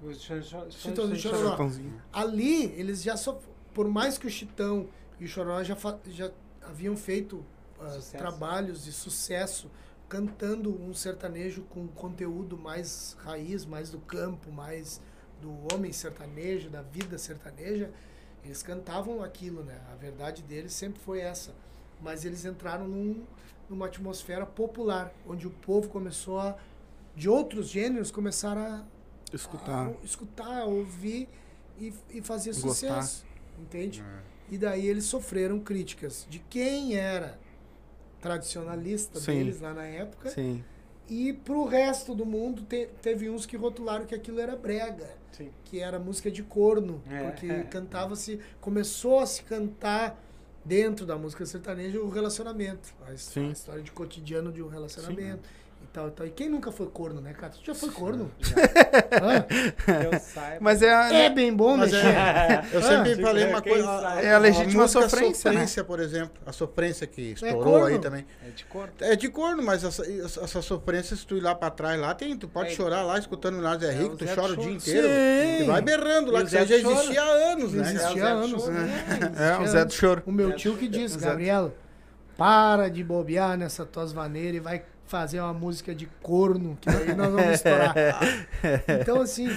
O 0.02 0.12
Chitão 0.14 1.08
do 1.08 1.16
Chon- 1.16 1.30
Chororó. 1.30 1.70
Ali, 2.12 2.64
eles 2.78 3.02
já 3.02 3.16
só. 3.16 3.38
Por 3.74 3.86
mais 3.88 4.16
que 4.16 4.26
o 4.26 4.30
Chitão 4.30 4.88
e 5.18 5.24
o 5.26 5.28
Chororó 5.28 5.62
já, 5.62 5.76
já 6.06 6.30
haviam 6.62 6.96
feito 6.96 7.44
Sucesso. 7.78 8.16
trabalhos 8.16 8.84
de 8.84 8.92
sucesso 8.92 9.70
cantando 10.08 10.70
um 10.82 10.92
sertanejo 10.94 11.62
com 11.70 11.86
conteúdo 11.86 12.56
mais 12.58 13.16
raiz, 13.20 13.64
mais 13.66 13.90
do 13.90 13.98
campo, 14.00 14.50
mais 14.50 15.00
do 15.40 15.52
homem 15.72 15.92
sertanejo, 15.92 16.68
da 16.68 16.82
vida 16.82 17.16
sertaneja, 17.16 17.90
eles 18.44 18.62
cantavam 18.62 19.22
aquilo, 19.22 19.62
né? 19.62 19.80
A 19.92 19.94
verdade 19.96 20.42
deles 20.42 20.72
sempre 20.72 21.00
foi 21.00 21.20
essa. 21.20 21.52
Mas 22.02 22.24
eles 22.24 22.44
entraram 22.44 22.86
num, 22.88 23.22
numa 23.68 23.86
atmosfera 23.86 24.46
popular, 24.46 25.12
onde 25.26 25.46
o 25.46 25.50
povo 25.50 25.88
começou 25.88 26.38
a, 26.40 26.56
de 27.14 27.28
outros 27.28 27.68
gêneros, 27.68 28.10
começaram 28.10 28.60
a 28.62 28.84
Escutar. 29.32 29.88
a 29.88 30.04
escutar, 30.04 30.64
ouvir 30.64 31.28
e, 31.78 31.92
e 32.10 32.20
fazer 32.22 32.50
Gostar. 32.54 32.68
sucesso. 33.02 33.24
Entende? 33.58 34.02
É. 34.02 34.20
E 34.54 34.58
daí 34.58 34.86
eles 34.86 35.04
sofreram 35.04 35.60
críticas 35.60 36.26
de 36.28 36.38
quem 36.40 36.96
era 36.96 37.38
tradicionalista 38.20 39.18
Sim. 39.20 39.32
deles 39.38 39.60
lá 39.60 39.72
na 39.74 39.84
época. 39.84 40.30
Sim. 40.30 40.64
E 41.08 41.32
pro 41.32 41.64
resto 41.64 42.14
do 42.14 42.24
mundo 42.24 42.62
te- 42.62 42.88
teve 43.02 43.28
uns 43.28 43.44
que 43.46 43.56
rotularam 43.56 44.06
que 44.06 44.14
aquilo 44.14 44.40
era 44.40 44.54
brega, 44.56 45.10
Sim. 45.32 45.50
que 45.64 45.80
era 45.80 45.98
música 45.98 46.30
de 46.30 46.42
corno, 46.42 47.02
É, 47.10 47.30
porque 47.30 47.46
é. 47.46 47.62
cantava-se, 47.70 48.38
começou 48.60 49.18
a 49.20 49.26
se 49.26 49.42
cantar 49.42 50.20
dentro 50.64 51.06
da 51.06 51.16
música 51.16 51.44
sertaneja 51.46 52.00
o 52.00 52.08
relacionamento, 52.10 52.92
a, 53.06 53.12
his- 53.12 53.28
a 53.28 53.32
Sim. 53.32 53.50
história 53.50 53.82
de 53.82 53.90
cotidiano 53.92 54.52
de 54.52 54.62
um 54.62 54.68
relacionamento 54.68 55.48
e 55.69 55.69
tal, 55.92 56.08
e 56.08 56.10
tal. 56.12 56.26
E 56.26 56.30
quem 56.30 56.48
nunca 56.48 56.70
foi 56.72 56.86
corno, 56.86 57.20
né, 57.20 57.32
cara? 57.32 57.52
Tu 57.52 57.64
já 57.64 57.74
foi 57.74 57.90
corno? 57.90 58.30
Já. 58.38 58.54
Hã? 59.22 59.42
Que 59.42 60.14
eu 60.14 60.20
saiba. 60.20 60.56
Mas 60.60 60.82
é 60.82 60.92
a, 60.94 61.12
É 61.12 61.30
bem 61.30 61.52
bom, 61.54 61.76
Mas 61.76 61.92
é, 61.92 62.62
eu 62.72 62.82
sempre 62.82 63.12
Ah, 63.12 63.16
falei 63.22 63.42
tipo, 63.44 63.54
uma 63.56 63.62
coisa. 63.62 63.84
sabe. 64.00 64.26
É 64.26 64.34
a 64.34 64.38
legítima 64.38 64.82
música 64.82 65.02
sofrência, 65.02 65.50
né? 65.50 65.54
sofrência, 65.58 65.84
por 65.84 66.00
exemplo. 66.00 66.32
A 66.46 66.52
sofrência 66.52 67.06
que 67.06 67.32
estourou 67.32 67.62
corno. 67.62 67.86
aí 67.86 67.98
também. 67.98 68.26
É 68.46 68.50
de 68.50 68.64
cor. 68.64 68.88
É 69.00 69.16
de 69.16 69.28
corno, 69.28 69.62
mas 69.62 69.84
essa, 69.84 70.02
essa, 70.10 70.62
sofrência, 70.62 71.16
se 71.16 71.26
tu 71.26 71.36
ir 71.36 71.40
lá 71.42 71.54
pra 71.54 71.70
trás, 71.70 72.00
lá 72.00 72.14
tem, 72.14 72.36
tu 72.36 72.48
pode 72.48 72.70
É. 72.70 72.74
chorar 72.74 73.02
lá, 73.02 73.18
escutando 73.18 73.58
o 73.60 73.66
é 73.66 73.88
É, 73.88 73.90
Rico, 73.92 74.16
tu 74.16 74.24
chora 74.26 74.52
o 74.52 74.56
dia 74.56 74.72
inteiro. 74.72 75.08
Sim. 75.08 75.64
E 75.64 75.66
vai 75.66 75.82
berrando 75.82 76.30
lá, 76.30 76.40
o 76.40 76.44
que 76.44 76.50
já 76.52 76.58
chora. 76.66 76.74
existia 76.74 77.22
há 77.22 77.52
anos, 77.52 77.72
né? 77.72 77.82
Existia 77.82 78.06
É, 78.06 78.10
o 78.10 78.14
Zé 78.14 78.22
há 78.22 78.30
anos, 78.32 78.68
né? 78.68 79.04
É, 79.18 79.24
Existia 79.24 79.60
o 79.60 79.66
Zé 79.66 79.84
do. 79.84 79.92
Choro. 79.92 80.22
O 80.26 80.32
meu 80.32 80.54
tio 80.56 80.76
que 80.76 80.88
diz, 80.88 81.12
Zé- 81.12 81.26
Gabriel, 81.26 81.74
para 82.36 82.88
de 82.88 83.04
bobear 83.04 83.56
nessa 83.58 83.84
tuas 83.84 84.12
maneiras 84.12 84.56
e 84.56 84.60
vai 84.60 84.82
fazer 85.10 85.40
uma 85.40 85.52
música 85.52 85.92
de 85.92 86.06
corno, 86.22 86.78
que 86.80 86.88
aí 86.88 87.14
nós 87.16 87.32
vamos 87.32 87.54
estourar. 87.54 87.94
Então, 89.00 89.20
assim, 89.20 89.48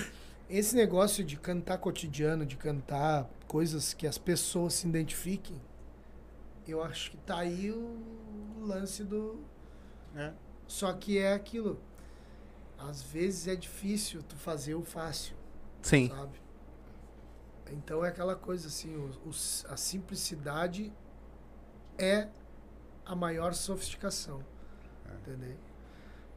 esse 0.49 0.75
negócio 0.75 1.23
de 1.23 1.37
cantar 1.37 1.77
cotidiano, 1.77 2.43
de 2.43 2.57
cantar 2.57 3.29
coisas 3.47 3.93
que 3.93 4.07
as 4.07 4.17
pessoas 4.17 4.73
se 4.73 4.87
identifiquem, 4.87 5.61
eu 6.67 6.81
acho 6.83 7.11
que 7.11 7.17
tá 7.17 7.37
aí 7.37 7.69
o 7.71 7.95
lance 8.61 9.03
do, 9.03 9.39
É. 10.15 10.31
Só 10.67 10.91
que 10.93 11.19
é 11.19 11.33
aquilo. 11.33 11.79
Às 12.79 13.03
vezes 13.03 13.47
é 13.47 13.55
difícil 13.55 14.23
tu 14.23 14.35
fazer 14.35 14.73
o 14.73 14.83
fácil, 14.83 15.35
Sim. 15.83 16.09
sabe? 16.09 16.41
Então 17.71 18.03
é 18.03 18.09
aquela 18.09 18.35
coisa 18.35 18.67
assim, 18.69 18.95
o- 18.95 19.11
o- 19.25 19.71
a 19.71 19.77
simplicidade 19.77 20.91
é 21.97 22.27
a 23.05 23.15
maior 23.15 23.53
sofisticação. 23.53 24.43
Entendeu? 25.21 25.55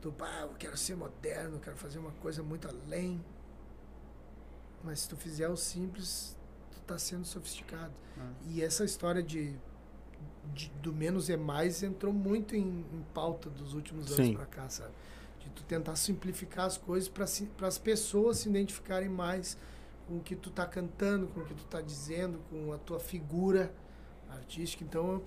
Tu, 0.01 0.13
pá, 0.13 0.41
eu 0.43 0.51
quero 0.59 0.77
ser 0.77 0.97
moderno, 0.97 1.59
quero 1.59 1.77
fazer 1.77 1.99
uma 1.99 2.13
coisa 2.13 2.43
muito 2.43 2.69
além. 2.69 3.25
Mas 4.85 5.01
se 5.01 5.09
tu 5.09 5.17
fizer 5.17 5.49
o 5.49 5.57
simples, 5.57 6.37
tu 6.73 6.81
tá 6.83 6.99
sendo 6.99 7.25
sofisticado. 7.25 7.93
E 8.49 8.63
essa 8.63 8.85
história 8.85 9.23
de, 9.23 9.55
de- 10.55 10.71
do 10.83 10.93
menos 10.93 11.29
é 11.29 11.37
mais 11.37 11.83
entrou 11.83 12.13
muito 12.13 12.55
em, 12.55 12.85
em 12.93 13.05
pauta 13.13 13.51
dos 13.51 13.75
últimos 13.75 14.07
anos 14.13 14.17
pra 14.37 14.47
cá, 14.47 14.69
sabe? 14.69 14.93
De 15.41 15.51
tu 15.51 15.63
tentar 15.65 15.97
simplificar 15.97 16.67
as 16.67 16.77
coisas 16.79 17.09
para 17.09 17.25
as 17.69 17.79
pessoas 17.79 18.39
se 18.39 18.49
identificarem 18.49 19.09
mais 19.09 19.57
com 20.07 20.19
o 20.19 20.21
que 20.21 20.37
tu 20.37 20.51
tá 20.51 20.67
cantando, 20.67 21.27
com 21.29 21.41
o 21.41 21.45
que 21.45 21.55
tu 21.55 21.65
tá 21.65 21.81
dizendo, 21.81 22.39
com 22.51 22.73
a 22.73 22.79
tua 22.79 23.01
figura 23.01 23.73
artística. 24.31 24.85
Então, 24.85 25.23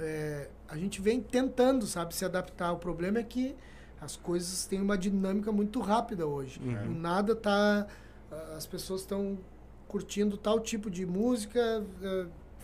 é, 0.00 0.48
a 0.68 0.76
gente 0.76 1.00
vem 1.00 1.20
tentando, 1.20 1.86
sabe, 1.86 2.14
se 2.14 2.24
adaptar. 2.24 2.72
O 2.72 2.78
problema 2.78 3.18
é 3.18 3.22
que 3.22 3.54
as 4.00 4.16
coisas 4.16 4.66
têm 4.66 4.80
uma 4.80 4.96
dinâmica 4.96 5.52
muito 5.52 5.80
rápida 5.80 6.26
hoje. 6.26 6.60
Uhum. 6.60 6.98
Nada 6.98 7.34
tá 7.34 7.86
as 8.56 8.66
pessoas 8.66 9.00
estão 9.02 9.38
curtindo 9.88 10.36
tal 10.36 10.60
tipo 10.60 10.90
de 10.90 11.04
música, 11.04 11.84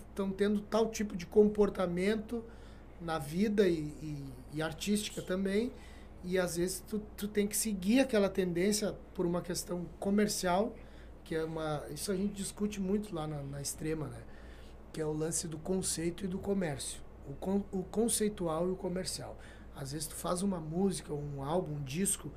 estão 0.09 0.31
tendo 0.31 0.61
tal 0.61 0.91
tipo 0.91 1.17
de 1.17 1.27
comportamento 1.27 2.45
na 3.01 3.19
vida 3.19 3.69
e, 3.69 3.93
e, 4.03 4.25
e 4.55 4.63
artística 4.63 5.21
também. 5.21 5.73
E 6.25 6.39
às 6.39 6.57
vezes 6.57 6.83
tu, 6.89 7.01
tu 7.17 7.29
tem 7.29 7.47
que 7.47 7.57
seguir 7.57 8.01
aquela 8.01 8.29
tendência 8.29 8.95
por 9.15 9.27
uma 9.27 9.43
questão 9.43 9.87
comercial, 9.99 10.75
que 11.25 11.35
é 11.35 11.45
uma. 11.45 11.85
Isso 11.91 12.11
a 12.11 12.17
gente 12.17 12.35
discute 12.35 12.81
muito 12.81 13.15
lá 13.15 13.27
na, 13.27 13.43
na 13.43 13.61
extrema, 13.61 14.07
né? 14.07 14.21
Que 14.93 15.01
é 15.01 15.07
o 15.07 15.13
lance 15.13 15.47
do 15.47 15.59
conceito 15.59 16.25
e 16.25 16.29
do 16.29 16.39
comércio. 16.39 17.01
O, 17.29 17.35
con, 17.35 17.63
o 17.73 17.83
conceitual 17.83 18.69
e 18.69 18.71
o 18.73 18.77
comercial. 18.77 19.37
Às 19.75 19.93
vezes 19.93 20.07
tu 20.07 20.15
faz 20.15 20.43
uma 20.43 20.59
música, 20.61 21.13
um 21.13 21.43
álbum, 21.43 21.75
um 21.77 21.83
disco 21.85 22.31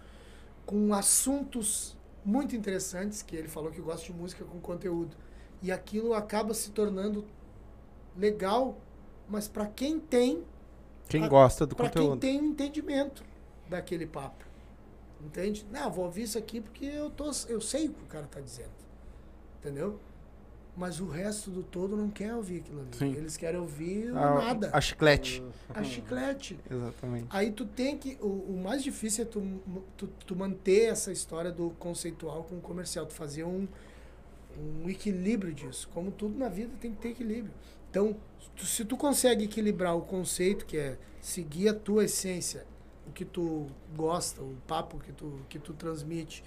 com 0.66 0.94
assuntos 0.94 1.96
muito 2.26 2.56
interessantes, 2.56 3.22
que 3.22 3.36
ele 3.36 3.48
falou 3.48 3.72
que 3.72 3.82
gosta 3.82 4.06
de 4.06 4.14
música 4.14 4.44
com 4.46 4.60
conteúdo. 4.60 5.16
E 5.62 5.72
aquilo 5.72 6.14
acaba 6.14 6.54
se 6.54 6.72
tornando 6.72 7.26
legal, 8.18 8.78
mas 9.28 9.48
para 9.48 9.66
quem 9.68 10.00
tem, 10.00 10.44
Quem 11.08 11.24
A- 11.24 11.28
gosta 11.28 11.66
do 11.66 11.76
para 11.76 11.90
quem 11.90 12.02
conteúdo. 12.04 12.20
tem 12.20 12.38
entendimento 12.38 13.24
daquele 13.68 14.06
papo. 14.06 14.46
Entende? 15.22 15.66
Não, 15.72 15.92
vou 15.92 16.06
ouvir 16.06 16.24
isso 16.24 16.38
aqui 16.38 16.62
porque 16.62 16.86
eu 16.86 17.10
tô 17.10 17.32
eu 17.48 17.60
sei 17.60 17.88
o 17.88 17.94
que 17.94 18.04
o 18.04 18.08
cara 18.08 18.26
tá 18.28 18.40
dizendo. 18.40 18.72
Entendeu? 19.60 20.00
Mas 20.78 21.00
o 21.02 21.08
resto 21.08 21.52
do 21.52 21.62
todo 21.62 21.98
não 21.98 22.10
quer 22.10 22.34
ouvir 22.36 22.60
aquilo 22.62 22.80
ali. 22.82 22.90
Sim. 22.98 23.14
Eles 23.14 23.36
querem 23.36 23.60
ouvir 23.60 24.10
A, 24.16 24.36
nada. 24.36 24.70
a 24.72 24.80
chiclete. 24.80 25.44
A 25.70 25.84
chiclete. 25.84 26.58
Exatamente. 26.72 27.28
Aí 27.32 27.52
tu 27.52 27.66
tem 27.66 27.98
que. 27.98 28.18
O, 28.22 28.28
o 28.28 28.62
mais 28.64 28.82
difícil 28.82 29.24
é 29.24 29.28
tu, 29.28 29.62
tu, 29.98 30.08
tu 30.26 30.36
manter 30.36 30.86
essa 30.90 31.12
história 31.12 31.52
do 31.52 31.72
conceitual 31.72 32.44
com 32.46 32.56
o 32.58 32.62
comercial. 32.62 33.06
Tu 33.06 33.14
fazer 33.14 33.44
um, 33.44 33.68
um 34.84 34.90
equilíbrio 34.90 35.54
disso. 35.54 35.90
Como 35.94 36.12
tudo 36.12 36.38
na 36.38 36.48
vida 36.50 36.72
tem 36.80 36.92
que 36.94 36.98
ter 37.02 37.10
equilíbrio. 37.10 37.54
Então, 37.90 38.16
tu- 38.56 38.66
se 38.66 38.86
tu 38.86 38.96
consegue 38.96 39.44
equilibrar 39.46 39.98
o 39.98 40.02
conceito, 40.02 40.66
que 40.66 40.78
é 40.78 40.98
seguir 41.20 41.68
a 41.70 41.74
tua 41.74 42.06
essência, 42.06 42.66
o 43.08 43.12
que 43.12 43.26
tu 43.26 43.68
gosta, 43.98 44.42
o 44.42 44.56
papo 44.68 44.98
que 45.00 45.12
tu, 45.12 45.40
que 45.50 45.60
tu 45.60 45.74
transmite, 45.74 46.44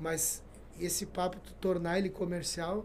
mas 0.00 0.42
esse 0.80 1.06
papo 1.06 1.38
tu 1.38 1.52
tornar 1.54 1.98
ele 1.98 2.08
comercial, 2.10 2.84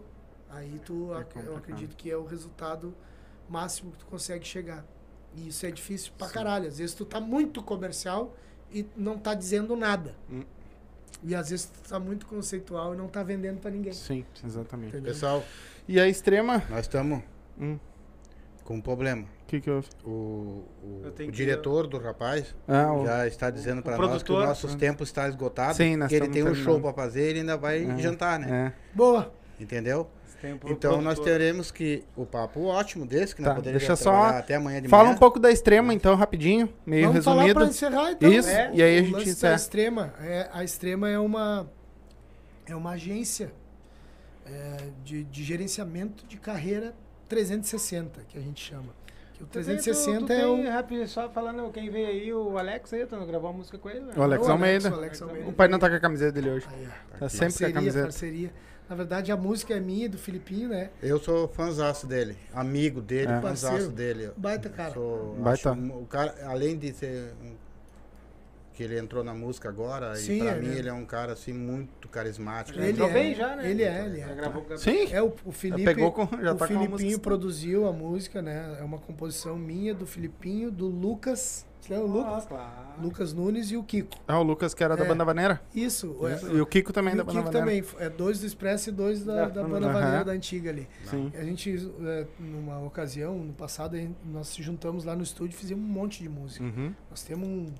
aí 0.52 0.80
tu 0.84 1.12
É 1.14 1.20
ac- 1.20 1.36
eu 1.46 1.56
acredito 1.56 1.96
que 1.96 2.10
é 2.10 2.16
o 2.16 2.24
resultado 2.24 2.94
máximo 3.48 3.90
que 3.92 3.98
tu 3.98 4.06
consegue 4.06 4.46
chegar. 4.46 4.84
E 5.34 5.48
isso 5.48 5.64
é 5.66 5.70
difícil 5.70 6.12
pra 6.16 6.28
caralho. 6.28 6.68
Às 6.68 6.78
vezes 6.78 6.94
tu 6.94 7.04
tá 7.04 7.20
muito 7.20 7.62
comercial 7.62 8.34
e 8.70 8.86
não 8.96 9.18
tá 9.18 9.34
dizendo 9.34 9.74
nada. 9.76 10.14
Hum. 10.30 10.42
E 11.24 11.34
às 11.34 11.50
vezes 11.50 11.66
tu 11.66 11.88
tá 11.88 11.98
muito 12.00 12.26
conceitual 12.26 12.94
e 12.94 12.96
não 12.96 13.08
tá 13.08 13.22
vendendo 13.22 13.60
pra 13.60 13.70
ninguém. 13.70 13.92
Sim, 13.92 14.24
exatamente. 14.44 14.88
Entendeu? 14.90 15.12
Pessoal, 15.12 15.42
E 15.88 15.98
a 15.98 16.06
extrema? 16.08 16.62
nós 16.68 16.80
estamos 16.80 17.22
Hum, 17.58 17.78
com 18.64 18.74
um 18.76 18.80
problema. 18.80 19.22
O 19.22 19.46
que 19.46 19.60
que 19.60 19.70
houve? 19.70 19.88
O, 20.04 20.08
o, 20.82 21.02
o 21.08 21.12
que- 21.14 21.30
diretor 21.30 21.86
do 21.86 21.98
rapaz 21.98 22.54
Ah, 22.66 22.92
o- 22.94 23.04
já 23.04 23.26
está 23.26 23.50
dizendo 23.50 23.82
para 23.82 23.96
nós 23.98 24.00
que 24.00 24.08
produtor- 24.24 24.40
os 24.42 24.48
nossos 24.48 24.74
tempos 24.74 25.08
estão 25.08 25.26
esgotados. 25.28 25.76
Sim, 25.76 25.96
nós 25.96 26.08
que 26.08 26.14
ele 26.14 26.28
tem 26.28 26.42
um 26.42 26.46
terminando. 26.46 26.64
show 26.64 26.80
para 26.80 26.92
fazer 26.94 27.26
e 27.26 27.30
ele 27.30 27.40
ainda 27.40 27.56
vai 27.56 27.84
É, 27.84 27.98
jantar, 27.98 28.38
né? 28.38 28.74
É. 28.74 28.96
Boa. 28.96 29.32
Entendeu? 29.60 30.08
Um 30.44 30.58
Então 30.70 31.00
nós 31.02 31.18
teremos 31.20 31.70
que. 31.70 32.02
O 32.16 32.24
papo 32.26 32.64
ótimo 32.64 33.06
desse, 33.06 33.34
que 33.36 33.42
Tá, 33.42 33.48
nós 33.50 33.56
poderíamos 33.58 33.86
deixa 33.86 33.96
só- 34.02 34.24
até 34.38 34.54
amanhã 34.56 34.82
de 34.82 34.88
Fala 34.88 35.04
manhã. 35.04 35.14
um 35.14 35.18
pouco 35.18 35.38
da 35.38 35.50
extrema, 35.50 35.92
então, 35.94 36.14
rapidinho, 36.14 36.68
meio 36.84 37.08
Vamos 37.08 37.24
falar 37.24 37.42
resumido. 37.42 37.60
pra 37.60 37.68
encerrar 37.68 38.12
então. 38.12 38.32
Isso, 38.32 38.48
É, 38.48 38.70
e 38.74 38.82
aí 38.82 38.98
a 38.98 39.02
gente 39.02 39.12
lance 39.12 39.30
encerra. 39.30 39.50
da 39.52 39.56
Extrema, 39.56 40.14
é, 40.20 40.48
a 40.52 40.64
Extrema 40.64 41.08
é 41.08 41.18
uma 41.18 41.68
é 42.66 42.74
uma 42.76 42.90
agência 42.92 43.52
é, 44.46 44.76
de, 45.04 45.24
de 45.24 45.44
gerenciamento 45.44 46.26
de 46.26 46.36
carreira 46.36 46.94
360, 47.28 48.20
que 48.28 48.36
a 48.38 48.40
gente 48.40 48.62
chama. 48.62 48.92
Que 49.34 49.42
o 49.42 49.46
Tu 49.46 49.52
tem- 49.52 49.62
360 49.64 50.20
tu, 50.20 50.26
tu 50.26 50.32
é 50.32 50.46
o 50.46 50.70
rápido, 50.70 51.06
só 51.08 51.28
falando, 51.30 51.70
quem 51.72 51.90
veio 51.90 52.06
aí, 52.08 52.32
o 52.32 52.58
Alex 52.58 52.92
aí, 52.92 53.06
tu 53.06 53.16
não 53.16 53.26
gravou 53.26 53.50
a 53.50 53.52
música 53.52 53.78
com 53.78 53.88
ele? 53.88 54.00
né? 54.00 54.12
O 54.16 54.22
Alex 54.22 54.46
o 54.46 54.50
Almeida. 54.50 54.90
o 54.90 54.94
Alex 54.94 55.22
Almeida. 55.22 55.48
O 55.48 55.52
pai 55.52 55.68
não 55.68 55.78
tá 55.78 55.88
com 55.88 55.96
a 55.96 56.00
camiseta 56.00 56.32
dele 56.32 56.50
hoje. 56.50 56.66
Ó. 57.14 57.18
Tá 57.18 57.28
sempre 57.28 57.58
com 57.58 57.66
a 57.66 57.72
camiseta. 57.72 58.04
parceria. 58.04 58.52
Na 58.92 58.96
verdade, 58.96 59.32
a 59.32 59.36
música 59.38 59.72
é 59.72 59.80
minha, 59.80 60.04
e 60.04 60.08
do 60.08 60.18
Filipinho, 60.18 60.68
né? 60.68 60.90
Eu 61.02 61.18
sou 61.18 61.48
fãzaço 61.48 62.06
dele, 62.06 62.36
amigo 62.52 63.00
dele, 63.00 63.32
É. 63.32 63.40
fãzaço 63.40 63.72
Parceiro. 63.72 63.90
dele. 63.94 64.30
Baita 64.36 64.68
cara. 64.68 64.92
Sou, 64.92 65.34
Baita. 65.36 65.70
acho 65.70 65.80
o 65.80 66.04
cara, 66.06 66.34
além 66.44 66.76
de 66.76 66.92
ser 66.92 67.32
um- 67.42 67.54
que 68.74 68.82
ele 68.82 68.98
entrou 68.98 69.24
na 69.24 69.32
música 69.32 69.70
agora, 69.70 70.14
Sim, 70.14 70.34
e 70.36 70.38
pra 70.40 70.50
é 70.50 70.54
mim 70.56 70.66
mesmo. 70.66 70.78
ele 70.78 70.88
é 70.90 70.92
um 70.92 71.06
cara 71.06 71.32
assim 71.32 71.54
muito 71.54 72.06
carismático. 72.06 72.78
Ele 72.78 72.84
Ele 72.88 72.92
entrou 72.92 73.08
é, 73.08 73.12
bem 73.14 73.34
já, 73.34 73.56
né? 73.56 73.70
ele 73.70 73.82
é, 73.82 74.04
ele 74.04 74.20
é. 74.20 74.28
Já 74.28 74.34
gravou 74.34 74.62
com 74.62 74.74
o 74.74 74.78
Sim. 74.78 75.10
É 75.10 75.22
o, 75.22 75.32
o 75.46 75.52
Felipe. 75.52 75.84
pegou 75.84 76.12
com- 76.12 76.26
já 76.42 76.52
o 76.52 76.54
tá 76.54 76.58
com 76.58 76.64
a 76.64 76.66
Filipinho 76.66 77.18
produziu 77.18 77.86
a 77.88 77.92
música, 77.94 78.42
né? 78.42 78.76
É 78.78 78.82
uma 78.84 78.98
composição 78.98 79.56
minha, 79.56 79.94
do 79.94 80.04
Filipinho, 80.06 80.70
do 80.70 80.86
Lucas. 80.86 81.64
Você 81.82 81.94
lembra 81.94 82.06
o 82.08 82.12
Lucas? 82.12 82.44
Ah, 82.44 82.46
claro. 82.48 83.02
Lucas 83.02 83.32
Nunes 83.32 83.70
e 83.72 83.76
o 83.76 83.82
Kiko. 83.82 84.16
Ah, 84.28 84.38
o 84.38 84.42
Lucas, 84.44 84.72
que 84.72 84.84
era 84.84 84.96
da 84.96 85.04
É. 85.04 85.08
Banda 85.08 85.24
Vaneira. 85.24 85.60
Isso. 85.74 86.16
é- 86.26 86.54
E 86.54 86.60
o 86.60 86.66
Kiko 86.66 86.92
também 86.92 87.14
e 87.14 87.16
da 87.16 87.22
o 87.24 87.26
Banda 87.26 87.40
Kiko 87.40 87.52
Vaneira. 87.52 87.82
também. 87.86 88.06
É 88.06 88.08
dois 88.08 88.38
do 88.38 88.46
Expresso 88.46 88.90
e 88.90 88.92
dois 88.92 89.24
da, 89.24 89.46
Da 89.46 89.62
da 89.62 89.62
Banda. 89.64 89.92
Vaneira 89.92 90.24
da 90.24 90.32
antiga 90.32 90.70
ali. 90.70 90.88
Sim. 91.10 91.32
A 91.34 91.42
gente, 91.42 91.92
é, 92.04 92.26
numa 92.38 92.78
ocasião, 92.84 93.34
no 93.36 93.52
passado, 93.52 93.96
nós 94.24 94.46
se 94.48 94.62
juntamos 94.62 95.04
lá 95.04 95.16
no 95.16 95.24
estúdio 95.24 95.56
e 95.56 95.58
fizemos 95.58 95.84
um 95.84 95.88
monte 95.92 96.22
de 96.22 96.28
música. 96.28 96.64
Uhum. 96.64 96.94
Nós 97.10 97.24
temos 97.24 97.48
um- 97.48 97.72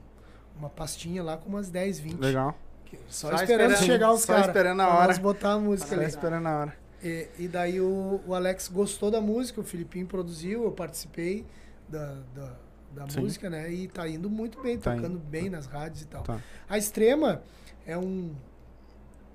uma 0.58 0.68
pastinha 0.68 1.22
lá 1.22 1.36
com 1.36 1.48
umas 1.48 1.70
10, 1.70 2.00
20. 2.00 2.18
Legal. 2.18 2.58
que- 2.84 2.98
Só, 3.08 3.28
Só 3.30 3.36
esperando, 3.36 3.70
esperando. 3.72 3.86
chegar 3.86 4.12
os 4.12 4.20
Só 4.20 4.32
caras. 4.34 4.48
esperando 4.48 4.80
a 4.80 4.88
hora. 4.94 5.06
Nós 5.08 5.18
botar 5.18 5.52
a 5.52 5.58
música 5.58 5.88
Só 5.88 5.94
ali. 5.94 6.04
esperando 6.06 6.46
a 6.46 6.58
hora. 6.58 6.76
E, 7.02 7.26
e 7.38 7.48
daí 7.48 7.80
o, 7.80 8.20
o 8.26 8.34
Alex 8.34 8.68
gostou 8.68 9.10
da 9.10 9.18
música, 9.20 9.60
o 9.60 9.64
Filipinho 9.64 10.06
produziu, 10.06 10.64
eu 10.64 10.72
participei 10.72 11.46
da, 11.88 12.16
da, 12.34 12.52
da 12.94 13.08
Sim. 13.08 13.20
música, 13.20 13.48
né? 13.50 13.72
E 13.72 13.88
tá 13.88 14.08
indo 14.08 14.28
muito 14.30 14.60
bem, 14.62 14.78
Tá 14.78 14.94
tocando 14.94 15.16
indo. 15.16 15.24
bem 15.24 15.48
nas 15.50 15.66
rádios 15.66 16.02
e 16.02 16.06
tal. 16.06 16.22
Tá. 16.22 16.40
A 16.68 16.76
Extrema 16.78 17.42
é 17.86 17.96
um, 17.96 18.34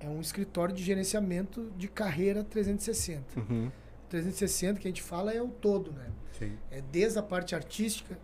é 0.00 0.08
um 0.08 0.20
escritório 0.20 0.74
de 0.74 0.82
gerenciamento 0.82 1.70
de 1.76 1.88
carreira 1.88 2.44
360. 2.44 3.40
Uhum. 3.40 3.70
360 4.08 4.80
que 4.80 4.88
a 4.88 4.90
gente 4.90 5.02
fala 5.02 5.32
é 5.32 5.42
o 5.42 5.48
todo, 5.48 5.92
né? 5.92 6.06
Sim. 6.38 6.56
É 6.70 6.80
desde 6.80 7.18
a 7.18 7.22
parte 7.22 7.54
artística, 7.54 8.18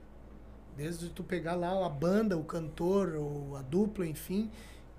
desde 0.76 1.08
tu 1.10 1.22
pegar 1.22 1.54
lá 1.54 1.84
a 1.84 1.88
banda, 1.88 2.36
o 2.38 2.44
cantor, 2.44 3.14
ou 3.16 3.56
a 3.56 3.62
dupla, 3.62 4.06
enfim, 4.06 4.50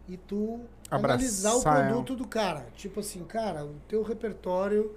e 0.08 0.18
tu 0.18 0.62
analisar 0.92 1.54
o 1.56 1.60
Abraçar 1.60 1.88
produto 1.88 2.16
do 2.16 2.28
cara. 2.28 2.68
Tipo 2.76 3.00
assim, 3.00 3.24
cara, 3.24 3.66
o 3.66 3.76
teu 3.88 4.04
repertório 4.04 4.96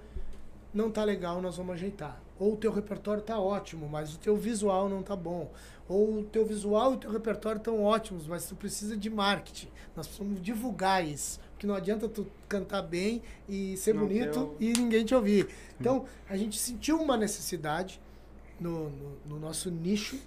não 0.73 0.91
tá 0.91 1.03
legal, 1.03 1.41
nós 1.41 1.57
vamos 1.57 1.73
ajeitar. 1.73 2.21
Ou 2.39 2.53
o 2.53 2.57
teu 2.57 2.71
repertório 2.71 3.21
tá 3.21 3.37
ótimo, 3.37 3.87
mas 3.89 4.15
o 4.15 4.17
teu 4.17 4.37
visual 4.37 4.87
não 4.87 5.03
tá 5.03 5.15
bom. 5.15 5.51
Ou 5.89 6.19
o 6.19 6.23
teu 6.23 6.45
visual 6.45 6.93
e 6.93 6.95
o 6.95 6.97
teu 6.97 7.11
repertório 7.11 7.57
estão 7.57 7.83
ótimos, 7.83 8.25
mas 8.25 8.45
tu 8.47 8.55
precisa 8.55 8.95
de 8.95 9.09
marketing. 9.09 9.67
Nós 9.95 10.07
precisamos 10.07 10.41
divulgar 10.41 11.05
isso. 11.05 11.39
Porque 11.51 11.67
não 11.67 11.75
adianta 11.75 12.07
tu 12.07 12.25
cantar 12.47 12.81
bem 12.81 13.21
e 13.47 13.75
ser 13.75 13.93
Não 13.93 14.03
bonito 14.03 14.55
ter 14.57 14.65
e 14.65 14.73
ninguém 14.73 15.03
te 15.03 15.13
ouvir. 15.13 15.49
Então, 15.79 16.05
a 16.29 16.37
gente 16.37 16.57
sentiu 16.57 17.01
uma 17.01 17.17
necessidade 17.17 17.99
no, 18.59 18.89
no, 18.89 19.17
no 19.25 19.39
nosso 19.39 19.69
nicho 19.69 20.17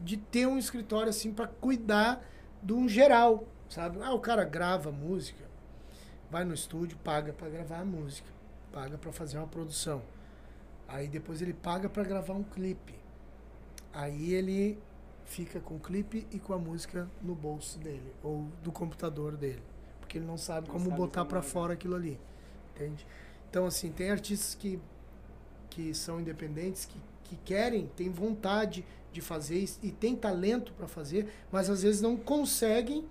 de 0.00 0.16
ter 0.16 0.46
um 0.46 0.58
escritório 0.58 1.10
assim 1.10 1.32
para 1.32 1.46
cuidar 1.46 2.24
de 2.60 2.72
um 2.72 2.88
geral, 2.88 3.44
sabe? 3.68 3.98
Ah, 4.02 4.12
o 4.12 4.18
cara 4.18 4.44
grava 4.44 4.90
música, 4.90 5.44
vai 6.30 6.44
no 6.44 6.54
estúdio, 6.54 6.96
paga 7.04 7.32
para 7.32 7.48
gravar 7.48 7.80
a 7.80 7.84
música, 7.84 8.28
paga 8.72 8.98
para 8.98 9.12
fazer 9.12 9.38
uma 9.38 9.46
produção. 9.46 10.02
Aí 10.88 11.08
depois 11.08 11.40
ele 11.42 11.54
paga 11.54 11.88
para 11.88 12.04
gravar 12.04 12.34
um 12.34 12.42
clipe. 12.44 12.94
Aí 13.92 14.32
ele 14.34 14.78
fica 15.24 15.60
com 15.60 15.76
o 15.76 15.80
clipe 15.80 16.26
e 16.30 16.38
com 16.38 16.52
a 16.52 16.58
música 16.58 17.08
no 17.22 17.34
bolso 17.34 17.78
dele 17.78 18.12
ou 18.22 18.48
do 18.62 18.72
computador 18.72 19.36
dele, 19.36 19.62
porque 20.00 20.18
ele 20.18 20.26
não 20.26 20.36
sabe 20.36 20.68
Não 20.68 20.74
como 20.74 20.84
sabe 20.84 20.96
botar 20.96 21.24
pra 21.24 21.40
largar. 21.40 21.42
fora 21.42 21.72
aquilo 21.74 21.94
ali, 21.94 22.18
entende? 22.74 23.06
Então 23.48 23.66
assim 23.66 23.90
tem 23.92 24.10
artistas 24.10 24.54
que 24.54 24.80
que 25.70 25.94
são 25.94 26.20
independentes 26.20 26.84
que, 26.84 27.00
que 27.24 27.36
querem, 27.36 27.86
têm 27.96 28.10
vontade 28.10 28.84
de 29.12 29.20
fazer 29.20 29.58
isso 29.58 29.78
e 29.82 29.90
tem 29.90 30.14
talento 30.16 30.72
para 30.74 30.86
fazer, 30.86 31.32
mas 31.50 31.70
às 31.70 31.82
vezes 31.82 32.00
não 32.00 32.16
conseguem 32.16 33.06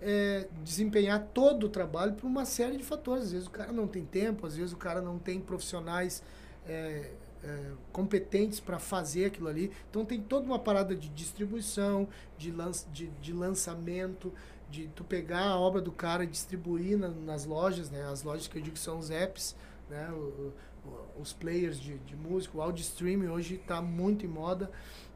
é, 0.00 0.48
desempenhar 0.62 1.28
todo 1.34 1.64
o 1.64 1.68
trabalho 1.68 2.14
por 2.14 2.26
uma 2.26 2.44
série 2.44 2.76
de 2.76 2.84
fatores. 2.84 3.24
Às 3.24 3.32
vezes 3.32 3.46
o 3.48 3.50
cara 3.50 3.72
não 3.72 3.86
tem 3.86 4.04
tempo, 4.04 4.46
às 4.46 4.56
vezes 4.56 4.72
o 4.72 4.76
cara 4.76 5.00
não 5.02 5.18
tem 5.18 5.40
profissionais 5.40 6.22
é, 6.66 7.10
é, 7.44 7.70
competentes 7.92 8.60
para 8.60 8.78
fazer 8.78 9.26
aquilo 9.26 9.48
ali. 9.48 9.70
Então 9.90 10.04
tem 10.04 10.20
toda 10.20 10.46
uma 10.46 10.58
parada 10.58 10.94
de 10.96 11.08
distribuição, 11.10 12.08
de, 12.38 12.50
lan 12.50 12.70
de, 12.92 13.06
de 13.20 13.32
lançamento, 13.32 14.32
de 14.70 14.88
tu 14.88 15.04
pegar 15.04 15.44
a 15.46 15.58
obra 15.58 15.80
do 15.80 15.92
cara 15.92 16.24
e 16.24 16.26
distribuir 16.26 16.98
na- 16.98 17.08
nas 17.08 17.44
lojas, 17.44 17.88
né? 17.90 18.04
As 18.10 18.22
lojas 18.24 18.48
que 18.48 18.58
eu 18.58 18.62
digo 18.62 18.74
que 18.74 18.80
são 18.82 18.98
os 18.98 19.10
apps, 19.10 19.54
né? 19.88 20.10
O- 20.12 20.52
o- 20.84 21.20
os 21.20 21.32
players 21.32 21.78
de, 21.80 21.98
de 21.98 22.16
música, 22.16 22.56
o 22.58 22.62
audio 22.62 22.82
streaming 22.82 23.28
hoje 23.28 23.54
está 23.56 23.80
muito 23.82 24.24
em 24.24 24.28
moda. 24.28 24.70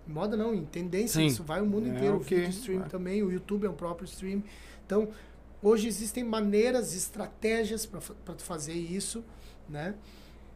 Em 0.09 0.13
moda 0.13 0.37
não, 0.37 0.55
em 0.55 0.65
tendência, 0.65 1.21
Sim. 1.21 1.27
isso 1.27 1.43
vai 1.45 1.61
o 1.61 1.67
mundo 1.67 1.87
É 1.89 1.91
inteiro. 1.91 2.15
o 2.15 2.19
O 2.19 2.21
vídeo 2.21 2.49
stream 2.51 2.83
também, 2.89 3.23
o 3.23 3.31
YouTube 3.31 3.67
é 3.67 3.71
um 3.71 3.75
próprio 3.75 4.05
stream. 4.05 4.43
Então, 4.87 5.09
hoje 5.63 5.87
existem 5.89 6.23
maneiras, 6.25 6.95
estratégias 6.95 7.87
para 7.87 8.35
tu 8.35 8.43
fazer 8.43 8.73
isso, 8.75 9.25
né? 9.69 9.95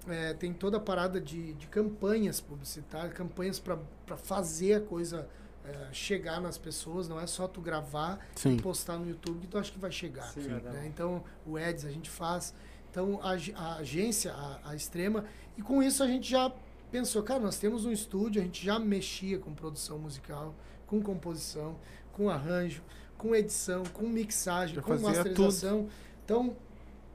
É, 0.06 0.35
tem 0.35 0.52
toda 0.52 0.76
a 0.76 0.81
parada 0.81 1.20
de, 1.20 1.55
de 1.55 1.66
campanhas 1.66 2.40
publicitárias, 2.40 3.14
campanhas 3.14 3.59
para 3.59 4.16
fazer 4.16 4.74
a 4.74 4.81
coisa 4.81 5.28
é, 5.64 5.89
chegar 5.93 6.40
nas 6.40 6.59
pessoas, 6.59 7.09
não 7.09 7.18
é 7.18 7.26
só 7.26 7.48
tu 7.48 7.60
gravar 7.60 8.18
Sim. 8.35 8.56
e 8.56 8.60
postar 8.60 8.98
no 8.98 9.09
YouTube 9.09 9.40
que 9.40 9.47
tu 9.47 9.56
acha 9.56 9.72
que 9.72 9.78
vai 9.78 9.90
chegar. 9.90 10.26
Sim, 10.26 10.43
né? 10.43 10.85
Então, 10.86 11.24
o 11.47 11.59
Eds 11.59 11.86
a 11.86 11.90
gente 11.90 12.10
faz. 12.10 12.52
Então, 12.90 13.18
a, 13.22 13.32
a 13.56 13.76
agência, 13.76 14.32
a, 14.32 14.60
a 14.70 14.76
Extrema, 14.76 15.24
e 15.56 15.62
com 15.62 15.82
isso 15.82 16.02
a 16.02 16.06
gente 16.06 16.31
já 16.31 16.52
pensou, 16.90 17.22
cara, 17.22 17.40
nós 17.40 17.59
temos 17.59 17.86
um 17.86 17.90
estúdio, 17.90 18.43
a 18.43 18.44
gente 18.44 18.64
já 18.64 18.78
mexia 18.78 19.39
com 19.39 19.55
produção 19.55 19.98
musical, 19.98 20.55
com 20.86 21.02
composição, 21.02 21.76
com 22.12 22.28
arranjo, 22.28 22.82
com 23.16 23.35
edição, 23.35 23.82
com 23.93 24.06
mixagem, 24.06 24.76
Já 24.76 24.82
com 24.82 24.98
masterização. 24.98 25.89
Então, 26.24 26.56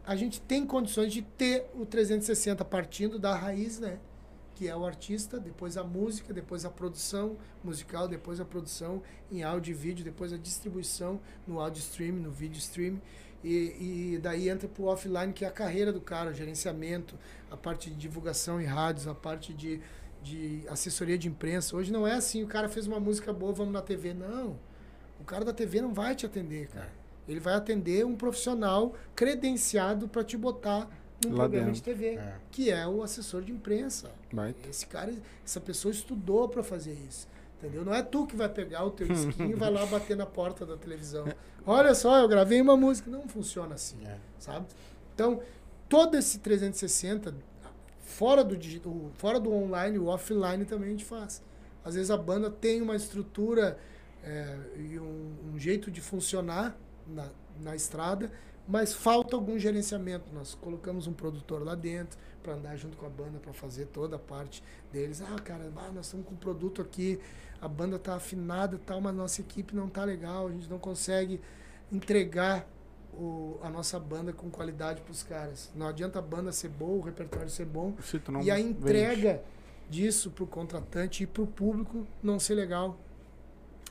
a 0.10 0.16
gente 0.16 0.42
tem 0.42 0.66
condições 0.66 1.14
de 1.14 1.22
ter 1.22 1.70
o 1.76 1.86
360 1.86 2.66
partindo 2.66 3.20
da 3.20 3.36
raiz, 3.36 3.78
né? 3.78 4.00
Que 4.56 4.68
é 4.68 4.76
o 4.76 4.84
artista, 4.84 5.40
depois 5.40 5.78
a 5.78 5.84
música, 5.84 6.34
depois 6.34 6.66
a 6.66 6.70
produção 6.72 7.38
musical, 7.64 8.08
depois 8.08 8.40
a 8.40 8.44
produção 8.44 9.04
em 9.32 9.44
áudio 9.44 9.70
e 9.70 9.76
vídeo, 9.76 10.04
depois 10.04 10.34
a 10.34 10.38
distribuição 10.38 11.20
no 11.46 11.60
áudio 11.60 11.82
stream, 11.82 12.16
no 12.16 12.32
vídeo 12.32 12.58
stream. 12.58 13.00
E, 13.44 14.16
e 14.16 14.20
daí 14.20 14.50
entra 14.50 14.68
pro 14.68 14.86
offline, 14.86 15.32
que 15.32 15.46
é 15.46 15.48
a 15.48 15.52
carreira 15.52 15.94
do 15.94 16.02
cara, 16.02 16.32
o 16.32 16.34
gerenciamento, 16.34 17.16
a 17.52 17.56
parte 17.56 17.92
de 17.92 17.96
divulgação 17.96 18.60
em 18.60 18.66
rádios, 18.66 19.08
a 19.08 19.14
parte 19.14 19.54
de, 19.54 19.80
de 20.24 20.64
assessoria 20.70 21.20
de 21.20 21.28
imprensa. 21.28 21.76
Hoje 21.76 21.94
não 21.94 22.08
é 22.08 22.14
assim, 22.14 22.42
o 22.42 22.48
cara 22.48 22.68
fez 22.68 22.88
uma 22.88 23.00
música 23.00 23.32
boa, 23.32 23.54
vamos 23.54 23.74
na 23.74 23.82
TV. 23.84 24.16
Não. 24.16 24.58
O 25.20 25.24
cara 25.24 25.46
da 25.46 25.54
TV 25.54 25.82
não 25.82 25.94
vai 25.94 26.16
te 26.16 26.26
atender, 26.26 26.68
cara. 26.70 26.99
Ele 27.30 27.40
vai 27.40 27.54
atender 27.54 28.06
um 28.06 28.16
profissional 28.16 28.94
credenciado 29.16 30.08
para 30.08 30.24
te 30.24 30.36
botar 30.36 30.90
num 31.24 31.32
Lá 31.32 31.44
programa 31.44 31.66
dentro. 31.68 31.72
de 31.74 31.84
TV, 31.84 32.06
É. 32.16 32.36
que 32.52 32.72
é 32.72 32.88
o 32.88 33.04
assessor 33.04 33.42
de 33.42 33.52
imprensa. 33.52 34.10
Baita. 34.34 34.68
Esse 34.70 34.86
cara, 34.88 35.14
essa 35.46 35.60
pessoa 35.62 35.92
estudou 35.92 36.50
para 36.50 36.64
fazer 36.64 36.94
isso. 37.08 37.28
Entendeu? 37.58 37.84
Não 37.84 37.94
é 37.94 38.02
tu 38.02 38.26
que 38.26 38.36
vai 38.38 38.48
pegar 38.50 38.86
o 38.86 38.92
teu 38.92 39.06
skin 39.12 39.50
e 39.50 39.54
vai 39.54 39.70
lá 39.70 39.86
bater 39.86 40.16
na 40.16 40.26
porta 40.26 40.66
da 40.66 40.78
televisão. 40.78 41.26
Olha 41.66 41.94
só, 41.94 42.18
eu 42.20 42.28
gravei 42.28 42.62
uma 42.62 42.78
música. 42.78 43.12
Não 43.12 43.28
funciona 43.28 43.76
assim, 43.76 43.98
É. 44.08 44.18
sabe? 44.40 44.66
Então, 45.14 45.42
todo 45.90 46.16
esse 46.16 46.40
360, 46.40 47.36
fora 48.00 48.44
do, 48.44 48.56
digi- 48.58 48.82
o- 48.86 49.12
fora 49.16 49.40
do 49.40 49.52
online, 49.54 50.00
o 50.00 50.06
offline 50.06 50.64
também 50.66 50.88
a 50.88 50.92
gente 50.92 51.04
faz. 51.06 51.44
Às 51.84 51.96
vezes 51.96 52.10
a 52.10 52.18
banda 52.18 52.50
tem 52.50 52.82
uma 52.82 52.96
estrutura 52.96 53.78
é, 54.24 54.58
e 54.78 54.98
um, 55.00 55.36
um 55.54 55.60
jeito 55.60 55.90
de 55.92 56.00
funcionar 56.02 56.78
na, 57.10 57.28
na 57.60 57.76
estrada, 57.76 58.32
mas 58.68 58.94
falta 58.94 59.36
algum 59.36 59.58
gerenciamento. 59.58 60.34
Nós 60.34 60.56
colocamos 60.56 61.08
um 61.08 61.14
produtor 61.14 61.64
lá 61.64 61.76
dentro 61.76 62.18
para 62.44 62.54
andar 62.54 62.76
junto 62.76 62.98
com 62.98 63.06
a 63.06 63.10
banda, 63.10 63.40
para 63.40 63.54
fazer 63.54 63.86
toda 63.88 64.16
a 64.16 64.20
parte 64.20 64.64
deles. 64.92 65.22
Ah, 65.22 65.40
cara, 65.40 65.72
ah, 65.76 65.92
nós 65.92 66.06
estamos 66.06 66.26
com 66.26 66.34
um 66.34 66.38
produto 66.38 66.82
aqui, 66.82 67.20
a 67.62 67.68
banda 67.68 67.98
tá 68.00 68.16
afinada 68.16 68.80
tal, 68.86 69.02
mas 69.02 69.14
nossa 69.14 69.42
equipe 69.42 69.76
não 69.76 69.90
tá 69.90 70.04
legal, 70.04 70.48
a 70.48 70.52
gente 70.52 70.70
não 70.70 70.80
consegue 70.80 71.42
entregar 71.92 72.68
o, 73.14 73.58
a 73.62 73.70
nossa 73.70 74.00
banda 74.00 74.32
com 74.32 74.50
qualidade 74.50 75.02
para 75.02 75.12
os 75.12 75.24
caras. 75.24 75.72
Não 75.76 75.88
adianta 75.88 76.20
a 76.20 76.22
banda 76.22 76.52
ser 76.52 76.70
boa, 76.70 76.98
o 76.98 77.02
repertório 77.02 77.50
ser 77.50 77.66
bom, 77.66 77.94
e 78.44 78.52
a 78.52 78.56
vende. 78.56 78.70
entrega 78.70 79.44
disso 79.90 80.30
pro 80.32 80.46
contratante 80.46 81.24
e 81.24 81.28
pro 81.28 81.48
público 81.48 82.08
não 82.22 82.40
ser 82.40 82.56
legal. 82.56 82.98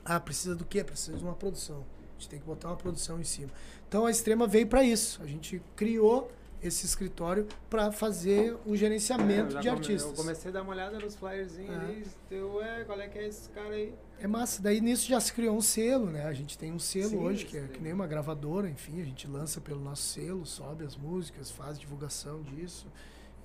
Ah, 0.04 0.18
precisa 0.18 0.54
do 0.54 0.64
quê? 0.64 0.82
Precisa 0.82 1.16
de 1.16 1.24
uma 1.24 1.34
produção. 1.34 1.84
A 2.18 2.20
gente 2.20 2.28
tem 2.28 2.40
que 2.40 2.46
botar 2.46 2.68
uma 2.68 2.76
produção 2.76 3.20
em 3.20 3.24
cima. 3.24 3.50
Então 3.88 4.04
a 4.04 4.10
Extrema 4.10 4.46
veio 4.46 4.66
para 4.66 4.82
isso. 4.82 5.22
A 5.22 5.26
gente 5.26 5.62
criou 5.76 6.28
esse 6.60 6.84
escritório 6.84 7.46
para 7.70 7.92
fazer 7.92 8.56
o 8.66 8.74
gerenciamento 8.76 9.52
já 9.52 9.60
de 9.60 9.68
artistas. 9.68 10.10
Eu 10.10 10.16
comecei 10.16 10.50
a 10.50 10.54
dar 10.54 10.62
uma 10.62 10.72
olhada 10.72 10.98
nos 10.98 11.14
flyerzinhos 11.14 11.70
É. 11.70 11.78
ali. 11.78 12.04
Deu, 12.28 12.60
é, 12.60 12.82
qual 12.84 13.00
é 13.00 13.06
que 13.06 13.16
é 13.16 13.28
esse 13.28 13.48
cara 13.50 13.70
aí? 13.70 13.94
É 14.18 14.26
massa. 14.26 14.60
Daí 14.60 14.80
nisso 14.80 15.06
já 15.08 15.20
se 15.20 15.32
criou 15.32 15.56
um 15.56 15.60
selo, 15.60 16.06
né? 16.06 16.24
A 16.26 16.32
gente 16.32 16.58
tem 16.58 16.72
um 16.72 16.78
selo 16.80 17.10
Sim, 17.10 17.18
hoje, 17.18 17.46
que 17.46 17.56
é 17.56 17.68
que 17.68 17.80
nem 17.80 17.92
uma 17.92 18.08
gravadora, 18.08 18.68
enfim, 18.68 19.00
a 19.00 19.04
gente 19.04 19.28
lança 19.28 19.60
pelo 19.60 19.80
nosso 19.80 20.02
selo, 20.02 20.44
sobe 20.44 20.84
as 20.84 20.96
músicas, 20.96 21.52
faz 21.52 21.78
divulgação 21.78 22.42
disso. 22.42 22.88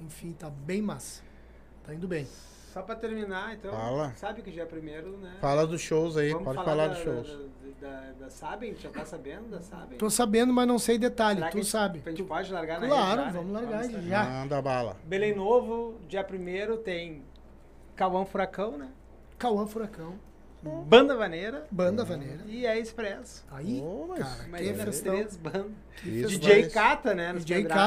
Enfim, 0.01 0.31
tá 0.33 0.49
bem 0.49 0.81
massa. 0.81 1.21
Tá 1.83 1.93
indo 1.93 2.07
bem. 2.07 2.27
Só 2.73 2.81
pra 2.81 2.95
terminar, 2.95 3.53
então. 3.53 3.71
Fala. 3.71 4.13
Sabe 4.15 4.41
que 4.41 4.49
dia 4.49 4.65
primeiro, 4.65 5.15
né? 5.17 5.35
Fala 5.39 5.67
dos 5.67 5.79
shows 5.79 6.17
aí, 6.17 6.31
Vamos 6.31 6.43
pode 6.45 6.55
falar, 6.57 6.67
falar 6.69 6.87
da, 6.87 6.93
dos 6.95 7.03
shows. 7.03 7.27
Da, 7.79 7.87
da, 7.87 8.01
da, 8.01 8.11
da 8.21 8.29
Sabem? 8.31 8.75
Já 8.75 8.89
tá 8.89 9.05
sabendo 9.05 9.49
da 9.51 9.61
Sabem? 9.61 9.97
Tô 9.99 10.09
sabendo, 10.09 10.51
mas 10.51 10.67
não 10.67 10.79
sei 10.79 10.97
detalhe. 10.97 11.37
Será 11.39 11.51
tu 11.51 11.57
a 11.57 11.61
gente- 11.61 11.69
sabe. 11.69 12.01
A 12.05 12.09
gente 12.09 12.23
Tu- 12.23 12.27
pode 12.27 12.51
largar 12.51 12.81
na 12.81 12.87
Claro, 12.87 13.21
rede 13.21 13.33
já, 13.33 13.37
vamos 13.39 13.53
né? 13.53 13.59
largar 13.61 13.83
Vamos 13.83 14.05
já. 14.07 14.23
Manda 14.23 14.61
bala. 14.61 14.97
Belém 15.03 15.35
Novo, 15.35 15.99
dia 16.07 16.23
primeiro 16.23 16.77
tem 16.77 17.21
Cauã 17.95 18.25
Furacão, 18.25 18.75
né? 18.77 18.89
Cauã 19.37 19.67
Furacão, 19.67 20.15
Banda 20.87 21.15
Vaneira 21.15 21.67
Banda 21.69 22.03
Vaneira. 22.05 22.39
e 22.47 22.65
é 22.65 22.79
Expresso. 22.79 23.45
Aí, 23.51 23.81
Ô, 23.81 24.05
mas- 24.07 24.19
cara, 24.19 24.57
que 24.57 24.73
festão. 24.73 25.13
três 25.13 25.35
bandas. 25.37 25.71
Isso 26.03 26.39
DJ 26.39 26.69
Cata, 26.69 27.13
né? 27.13 27.33
DJ 27.33 27.57
pendrive. 27.67 27.77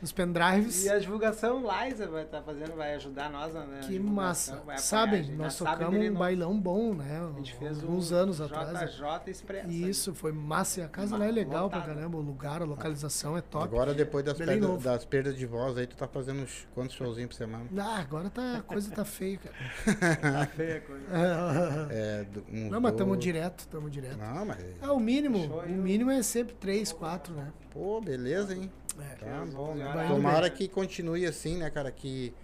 Nos 0.00 0.12
pendrives. 0.12 0.84
E 0.84 0.88
a 0.88 0.98
divulgação 0.98 1.60
Liza 1.62 2.06
vai 2.08 2.22
estar 2.22 2.40
fazendo, 2.42 2.74
vai 2.74 2.94
ajudar 2.94 3.30
nós, 3.30 3.52
né? 3.52 3.80
Que 3.82 3.98
massa. 3.98 4.62
Sabem, 4.78 5.24
gente. 5.24 5.36
nós 5.36 5.56
tocamos 5.58 6.00
um 6.00 6.14
bailão 6.14 6.58
bom, 6.58 6.94
né? 6.94 7.20
A 7.34 7.36
gente 7.36 7.54
fez 7.54 7.82
Alguns 7.82 8.10
um 8.10 8.16
anos 8.16 8.40
atrás. 8.40 8.70
JJ 8.94 9.30
Expresso. 9.30 9.68
Isso, 9.70 10.14
foi 10.14 10.32
massa. 10.32 10.80
E 10.80 10.82
a 10.84 10.88
casa 10.88 11.16
lá 11.18 11.26
é 11.26 11.30
legal 11.30 11.68
pra 11.68 11.80
Lotado. 11.80 11.94
caramba. 11.96 12.16
O 12.16 12.20
lugar, 12.22 12.62
a 12.62 12.64
localização 12.64 13.36
é 13.36 13.42
top. 13.42 13.64
Agora, 13.64 13.92
depois 13.92 14.24
das, 14.24 14.38
Novo. 14.58 14.82
das 14.82 15.04
perdas 15.04 15.36
de 15.36 15.44
voz 15.44 15.76
aí, 15.76 15.86
tu 15.86 15.96
tá 15.96 16.08
fazendo 16.08 16.42
uns- 16.42 16.66
quantos 16.74 16.96
showzinhos 16.96 17.28
por 17.28 17.36
semana? 17.36 17.66
Ah, 17.76 17.98
agora 18.00 18.30
tá, 18.30 18.56
a 18.58 18.62
coisa 18.62 18.90
tá 18.90 19.04
feia, 19.04 19.38
cara. 19.38 19.54
Tá 20.40 20.46
feia 20.46 20.76
a 20.78 20.80
coisa. 20.80 21.04
É, 21.90 22.24
uns 22.50 22.70
Não, 22.70 22.80
mas 22.80 22.92
tamo 22.94 23.10
dois- 23.12 23.20
direto, 23.22 23.66
tamo 23.68 23.90
direto. 23.90 24.16
Não, 24.16 24.44
mas. 24.46 24.64
Ah, 24.80 24.92
o 24.92 25.00
mínimo, 25.00 25.46
Show 25.46 25.60
o 25.60 25.68
mínimo 25.68 26.10
é 26.10 26.22
sempre 26.22 26.54
três, 26.54 26.92
quatro, 26.92 27.34
né? 27.34 27.52
Pô, 27.72 28.00
beleza, 28.00 28.54
hein? 28.54 28.70
É. 28.98 29.14
Tá 29.14 29.44
bom, 29.52 29.70
11 29.70 29.78
né? 29.78 29.92
Vai 29.94 30.08
Tomara 30.08 30.50
que 30.50 30.68
continue 30.68 31.24
assim, 31.26 31.56
né, 31.58 31.70
cara? 31.70 31.90
Que, 31.90 32.34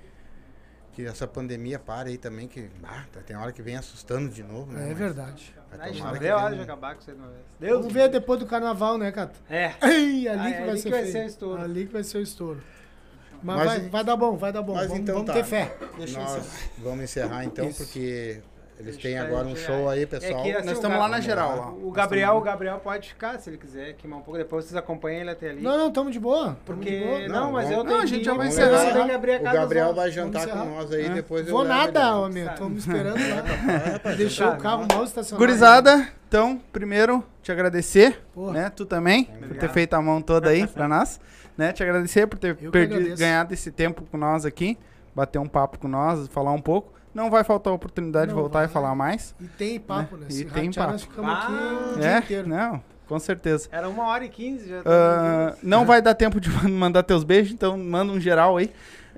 que 0.93 1.05
essa 1.05 1.27
pandemia 1.27 1.78
pare 1.78 2.11
aí 2.11 2.19
também, 2.19 2.47
que 2.47 2.70
ah, 2.85 3.05
tem 3.27 3.36
hora 3.36 3.53
que 3.53 3.61
vem 3.62 3.77
assustando 3.77 4.28
de 4.31 4.43
novo, 4.43 4.73
né? 4.73 4.85
É 4.85 4.89
Mas- 4.89 4.98
verdade. 4.98 5.55
mas 5.70 5.81
Ai, 5.81 5.93
tomara 5.93 6.07
não 6.07 6.12
que 6.19 6.24
deu 6.27 6.36
hora 6.36 6.55
de 6.55 6.62
acabar 6.62 6.94
com 6.94 7.01
isso 7.01 7.11
aí 7.11 7.16
vez. 7.16 7.28
Deus 7.59 7.78
Vamos 7.78 7.93
ver 7.93 8.09
depois 8.09 8.39
do 8.39 8.47
carnaval, 8.47 8.97
né, 8.97 9.11
Cato? 9.11 9.39
É. 9.51 9.74
Ei, 9.82 10.28
ali 10.28 10.40
Ah, 10.40 10.44
que 10.53 10.55
é 10.55 10.61
vai 10.61 10.69
ali 10.70 10.78
ser 10.78 10.90
que 10.90 10.90
vai 10.97 11.07
ser 11.07 11.24
o 11.24 11.27
estouro. 11.27 11.62
Ali 11.62 11.86
que 11.86 11.93
vai 11.93 12.05
ser 12.05 12.19
o 12.19 12.23
estouro. 12.23 12.62
Mas, 13.43 13.57
Mas 13.57 13.66
vai, 13.66 13.89
vai 13.90 14.05
dar 14.05 14.16
bom, 14.16 14.36
vai 14.36 14.53
dar 14.53 14.62
bom. 14.62 14.74
Mas 14.74 14.86
vamos 14.86 15.03
então 15.03 15.15
vamos 15.16 15.27
tá. 15.28 15.35
ter 15.35 15.44
fé. 15.44 15.77
Deixa 15.98 16.19
eu 16.19 16.23
Nós 16.23 16.36
encerrar. 16.39 16.70
vamos 16.78 17.05
encerrar 17.05 17.44
então, 17.44 17.69
Isso. 17.69 17.85
porque 17.85 18.40
eles 18.78 18.97
têm 18.97 19.15
eu 19.15 19.24
agora 19.24 19.47
um 19.47 19.57
show 19.57 19.89
aí, 19.89 20.03
É 20.03 20.07
pessoal. 20.07 20.43
que, 20.43 20.51
assim, 20.53 20.66
Nós 20.66 20.70
o 20.70 20.73
estamos 20.74 20.98
lá 20.98 21.09
na 21.09 21.20
geral. 21.20 21.57
Lá. 21.57 21.70
O 21.70 21.90
Gabriel, 21.90 22.36
o 22.36 22.40
Gabriel 22.40 22.78
pode 22.78 23.09
ficar 23.09 23.39
se 23.39 23.48
ele 23.51 23.57
quiser 23.57 23.94
queimar 23.94 24.19
um 24.19 24.23
pouco. 24.23 24.36
Depois 24.39 24.65
vocês 24.66 24.77
acompanham 24.77 25.23
ele 25.23 25.31
até 25.31 25.51
ali. 25.51 25.62
Não, 25.62 25.78
não, 25.78 25.90
tamo 25.90 26.11
de 26.11 26.20
boa. 26.20 26.57
tamo 26.65 26.81
de 26.81 26.86
porque. 26.90 27.01
boa. 27.01 27.20
Não, 27.28 27.28
Não, 27.47 27.53
mas 27.53 27.70
eu 27.70 27.77
vamos- 27.78 27.85
tenho 27.86 27.97
Não, 27.97 28.03
a 28.03 28.07
gente 28.07 28.24
já 28.24 28.35
vai 28.35 28.48
encerrar. 28.48 28.85
ver, 28.85 28.93
tem 28.93 29.05
que 29.07 29.12
abrir 29.12 29.32
a 29.32 29.36
O 29.39 29.43
casa 29.44 29.59
Gabriel 29.59 29.89
às 29.90 29.97
vai 29.97 30.11
jantar 30.11 30.47
com 30.48 30.57
nós 30.65 30.93
aí, 30.93 31.07
É. 31.07 31.09
depois 31.11 31.47
eu 31.47 31.53
Vou 31.55 31.65
nada, 31.65 32.16
homem. 32.16 32.47
Tô 32.57 32.69
me 32.69 32.78
esperando 32.78 33.19
lá. 33.19 33.43
rapaz, 33.93 34.16
Deixou 34.16 34.48
o 34.48 34.57
carro 34.59 34.86
mal 34.93 35.05
estacionado. 35.05 35.44
Gurizada, 35.44 36.09
então, 36.28 36.61
primeiro, 36.73 37.24
te 37.43 37.51
agradecer, 37.53 38.20
Porra. 38.35 38.53
né? 38.53 38.70
Tu 38.74 38.85
também, 38.85 39.24
por 39.24 39.39
ter 39.39 39.44
Obrigado. 39.47 39.73
feito 39.73 39.94
a 39.94 40.03
mão 40.03 40.20
toda 40.20 40.51
aí 40.51 40.66
pra 40.66 40.86
nós, 40.86 41.19
né? 41.57 41.73
Te 41.73 41.82
agradecer 41.82 42.27
por 42.27 42.39
ter 42.39 42.55
perdido, 42.57 43.16
ganhado 43.16 43.55
esse 43.55 43.70
tempo 43.70 44.05
com 44.11 44.16
nós 44.19 44.44
aqui, 44.44 44.77
bater 45.15 45.39
um 45.39 45.47
papo 45.48 45.78
com 45.78 45.89
nós, 45.89 46.28
falar 46.28 46.53
um 46.53 46.61
pouco. 46.61 46.93
Não 47.16 47.30
vai 47.30 47.43
faltar 47.43 47.72
a 47.72 47.76
oportunidade 47.76 48.26
de 48.28 48.34
Não 48.34 48.40
voltar 48.43 48.59
e 48.59 48.66
vai. 48.66 48.68
falar 48.68 48.94
mais. 48.94 49.34
E 49.40 49.47
tem 49.47 49.80
papo, 49.80 50.18
né? 50.18 50.26
E 50.28 50.32
Se 50.34 50.44
tem 50.44 50.66
ratear, 50.66 50.74
papo. 50.74 50.93
Nós 50.93 51.02
ficamos 51.02 51.30
aqui 51.32 51.47
Ah, 51.48 51.93
o 51.94 51.98
dia 51.98 52.10
É, 52.10 52.18
inteiro. 52.18 52.47
não, 52.47 52.82
com 53.09 53.18
certeza. 53.18 53.68
Era 53.72 53.88
uma 53.88 54.06
hora 54.09 54.26
e 54.26 54.28
quinze 54.28 54.68
já. 54.68 54.82
Ah, 54.84 55.55
não 55.62 55.86
vai 55.86 56.02
dar 56.02 56.14
tempo 56.14 56.38
de 56.38 56.51
mandar 56.68 57.02
teus 57.05 57.24
beijos, 57.24 57.55
então 57.55 57.78
manda 57.78 58.12
um 58.12 58.20
geral 58.20 58.59
aí. 58.59 58.70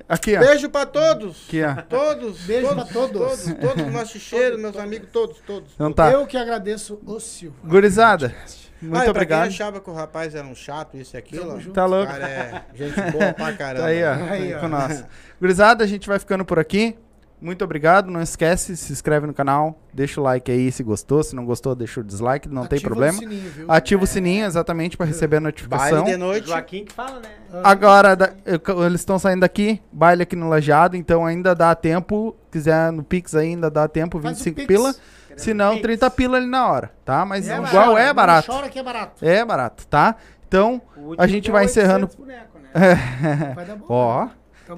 Aqui, 0.09 0.37
ó. 0.37 0.39
Beijo 0.39 0.71
pra 0.71 0.87
todos. 0.87 1.45
Aqui, 1.49 1.61
ó. 1.65 1.75
Todos. 1.83 2.39
Beijo 2.43 2.69
todos, 2.69 2.85
pra 2.85 2.93
todos. 2.93 3.19
Todos, 3.21 3.55
todos 3.61 3.87
os 3.89 3.93
nossos 3.93 4.23
cheiros, 4.23 4.61
meus 4.61 4.77
amigos, 4.77 5.09
todos, 5.13 5.39
todos. 5.41 5.73
Então 5.75 5.93
tá. 5.93 6.13
Eu 6.13 6.25
que 6.25 6.37
agradeço 6.37 7.01
o 7.05 7.19
Silva. 7.19 7.57
Gurizada, 7.65 8.33
muito 8.81 8.97
ah, 8.97 9.01
e 9.01 9.03
pra 9.03 9.11
obrigado. 9.11 9.41
quem 9.41 9.49
achava 9.49 9.81
que 9.81 9.91
o 9.91 9.93
rapaz 9.93 10.37
era 10.37 10.47
um 10.47 10.55
chato, 10.55 10.97
isso 10.97 11.17
e 11.17 11.19
aquilo. 11.19 11.61
Tá 11.73 11.85
louco? 11.85 12.13
cara 12.13 12.29
é 12.29 12.63
gente 12.77 12.95
boa 13.11 13.33
pra 13.33 13.53
caramba. 13.55 13.83
Tá 13.83 13.87
aí, 13.89 14.05
ó. 14.05 14.13
Aí, 14.13 14.31
aí 14.45 14.55
ó. 14.55 14.61
com 14.61 14.69
nós. 14.69 15.05
Gurizada, 15.41 15.83
a 15.83 15.87
gente 15.89 16.07
vai 16.07 16.21
ficando 16.21 16.45
por 16.45 16.61
aqui. 16.61 16.97
Muito 17.41 17.63
obrigado. 17.65 18.11
Não 18.11 18.21
esquece, 18.21 18.77
se 18.77 18.93
inscreve 18.93 19.27
no 19.27 19.33
canal. 19.33 19.79
Deixa 19.95 20.21
o 20.21 20.25
like 20.25 20.51
aí 20.51 20.73
se 20.73 20.83
gostou. 20.83 21.23
Se 21.23 21.37
não 21.37 21.45
gostou, 21.45 21.75
deixa 21.75 22.01
o 22.01 22.05
dislike. 22.05 22.49
Não 22.49 22.67
tem 22.67 22.77
Ativa 22.79 22.89
problema. 22.91 23.17
O 23.17 23.21
sininho, 23.21 23.51
viu? 23.51 23.67
Ativa 23.71 24.03
o 24.05 24.07
sininho 24.07 24.45
exatamente 24.47 24.97
para 24.97 25.07
receber 25.07 25.37
a 25.37 25.41
notificação. 25.41 26.03
Baile 26.03 26.11
de 26.13 26.17
noite. 26.17 26.49
Joaquim 26.49 26.85
que 26.85 26.93
fala, 26.93 27.21
né? 27.21 27.29
Agora, 27.63 28.17
da- 28.17 28.33
eu- 28.45 28.85
eles 28.87 29.01
estão 29.01 29.19
saindo 29.19 29.41
daqui, 29.41 29.81
baile 29.93 30.23
aqui 30.25 30.35
no 30.35 30.49
Lajeado, 30.49 30.97
então 30.97 31.25
ainda 31.25 31.55
dá 31.55 31.75
tempo. 31.75 32.35
Quiser 32.51 32.91
no 32.93 33.03
Pix 33.05 33.35
ainda 33.35 33.71
dá 33.71 33.87
tempo, 33.87 34.21
Faz 34.21 34.41
o 34.41 34.45
25 34.45 34.57
Pix. 34.57 34.67
pila. 34.67 34.95
Se 35.37 35.55
não, 35.55 35.71
Pix. 35.75 35.83
30 35.83 36.11
pila 36.11 36.37
ali 36.39 36.47
na 36.47 36.67
hora, 36.67 36.91
tá? 37.05 37.25
Mas 37.25 37.49
É 37.49 37.53
igual 37.55 37.71
barato, 37.71 37.99
é 37.99 38.07
não 38.09 38.15
barato. 38.15 38.47
Chora 38.53 38.69
que 38.69 38.79
é 38.79 38.83
barato. 38.83 39.25
É 39.25 39.45
barato, 39.45 39.87
tá? 39.87 40.17
Então, 40.49 40.83
a 41.17 41.27
gente 41.29 41.45
deu 41.45 41.53
vai 41.53 41.65
800 41.67 41.85
encerrando. 41.85 42.09
boneco, 42.19 42.59
né? 42.59 42.71
Vai 43.55 43.65
dar 43.65 43.77
bom. 43.77 43.85
Ó, 43.89 44.25
né? 44.25 44.31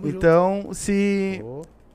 Então, 0.04 0.68
se 0.72 1.42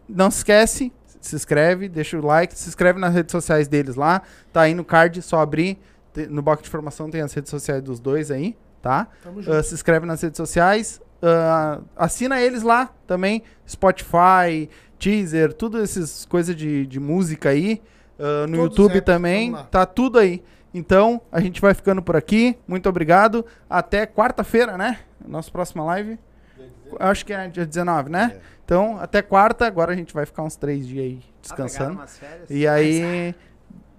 não 0.08 0.30
se 0.30 0.38
esquece, 0.38 0.92
se 1.20 1.36
inscreve, 1.36 1.90
deixa 1.90 2.18
o 2.18 2.26
like, 2.26 2.58
se 2.58 2.70
inscreve 2.70 3.00
nas 3.00 3.14
redes 3.14 3.32
sociais 3.32 3.68
deles 3.68 3.96
lá. 3.96 4.22
Tá 4.54 4.62
aí 4.62 4.74
no 4.74 4.84
card, 4.86 5.22
só 5.22 5.40
abrir. 5.40 5.80
No 6.30 6.42
box 6.42 6.64
de 6.64 6.70
informação 6.70 7.10
tem 7.10 7.22
as 7.22 7.34
redes 7.34 7.50
sociais 7.50 7.82
dos 7.82 8.00
dois 8.00 8.32
aí, 8.32 8.56
tá? 8.82 9.08
Junto. 9.24 9.64
se 9.64 9.74
inscreve 9.74 10.06
nas 10.06 10.22
redes 10.22 10.38
sociais. 10.38 11.02
ah, 11.22 11.82
assina 11.96 12.40
eles 12.40 12.64
lá 12.64 12.90
também. 13.06 13.44
Spotify, 13.68 14.70
Teaser, 14.98 15.52
tudo 15.54 15.82
essas 15.82 16.26
coisas 16.26 16.56
de, 16.56 16.86
de 16.86 17.00
música 17.00 17.50
aí. 17.50 17.82
ah, 18.20 18.48
no 18.48 18.58
Todos 18.58 18.72
os 18.72 18.78
YouTube 18.78 19.02
também. 19.02 19.54
Tá 19.70 19.86
tudo 19.86 20.20
aí. 20.20 20.42
Então, 20.74 21.22
a 21.32 21.40
gente 21.40 21.62
vai 21.62 21.74
ficando 21.74 22.02
por 22.02 22.16
aqui. 22.16 22.58
Muito 22.68 22.88
obrigado. 22.90 23.46
Até 23.70 24.06
quarta-feira, 24.06 24.78
né? 24.78 25.00
Nossa 25.26 25.50
próxima 25.50 25.84
live. 25.86 26.20
Acho 27.00 27.26
que 27.26 27.34
é 27.34 27.48
dia 27.48 27.66
19, 27.66 28.10
né? 28.10 28.34
É. 28.36 28.40
Então, 28.64 28.98
até 29.00 29.22
quarta. 29.22 29.66
Agora 29.66 29.92
a 29.94 29.96
gente 29.96 30.14
vai 30.14 30.26
ficar 30.26 30.44
uns 30.44 30.56
três 30.56 30.88
dias 30.88 31.06
aí 31.06 31.20
Ah, 31.22 31.34
descansando. 31.42 31.94
umas 31.94 32.18
férias. 32.18 32.50
E 32.50 32.68
aí, 32.68 33.36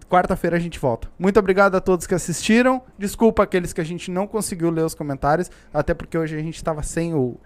quarta-feira 0.09 0.57
a 0.57 0.61
gente 0.61 0.79
volta. 0.79 1.09
Muito 1.19 1.39
obrigado 1.39 1.77
a 1.77 1.81
todos 1.81 2.07
que 2.07 2.15
assistiram. 2.15 2.83
Desculpa 2.99 3.43
aqueles 3.43 3.73
que 3.73 3.81
a 3.81 3.85
gente 3.85 4.11
não 4.11 4.27
conseguiu 4.27 4.71
ler 4.71 4.85
os 4.85 4.95
comentários, 4.95 5.51
até 5.73 5.95
porque 5.95 6.17
hoje 6.19 6.37
a 6.37 6.41
gente 6.41 6.57
estava 6.57 6.83
sem 6.83 7.15
o 7.15 7.37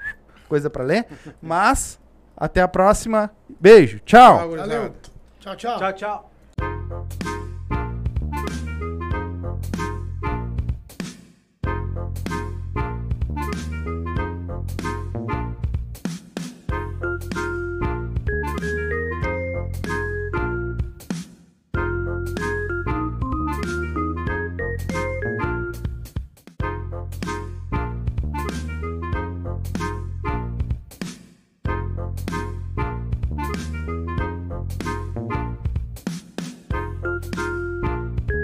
coisa 0.48 0.68
para 0.70 0.84
ler. 0.84 1.06
Mas 1.40 1.98
até 2.36 2.60
a 2.62 2.68
próxima. 2.68 3.30
Beijo. 3.60 4.00
Tchau. 4.00 4.50
Valeu. 4.50 4.94
Tchau, 5.38 5.56
tchau. 5.56 5.78
Tchau, 5.78 5.92
tchau. 5.92 7.29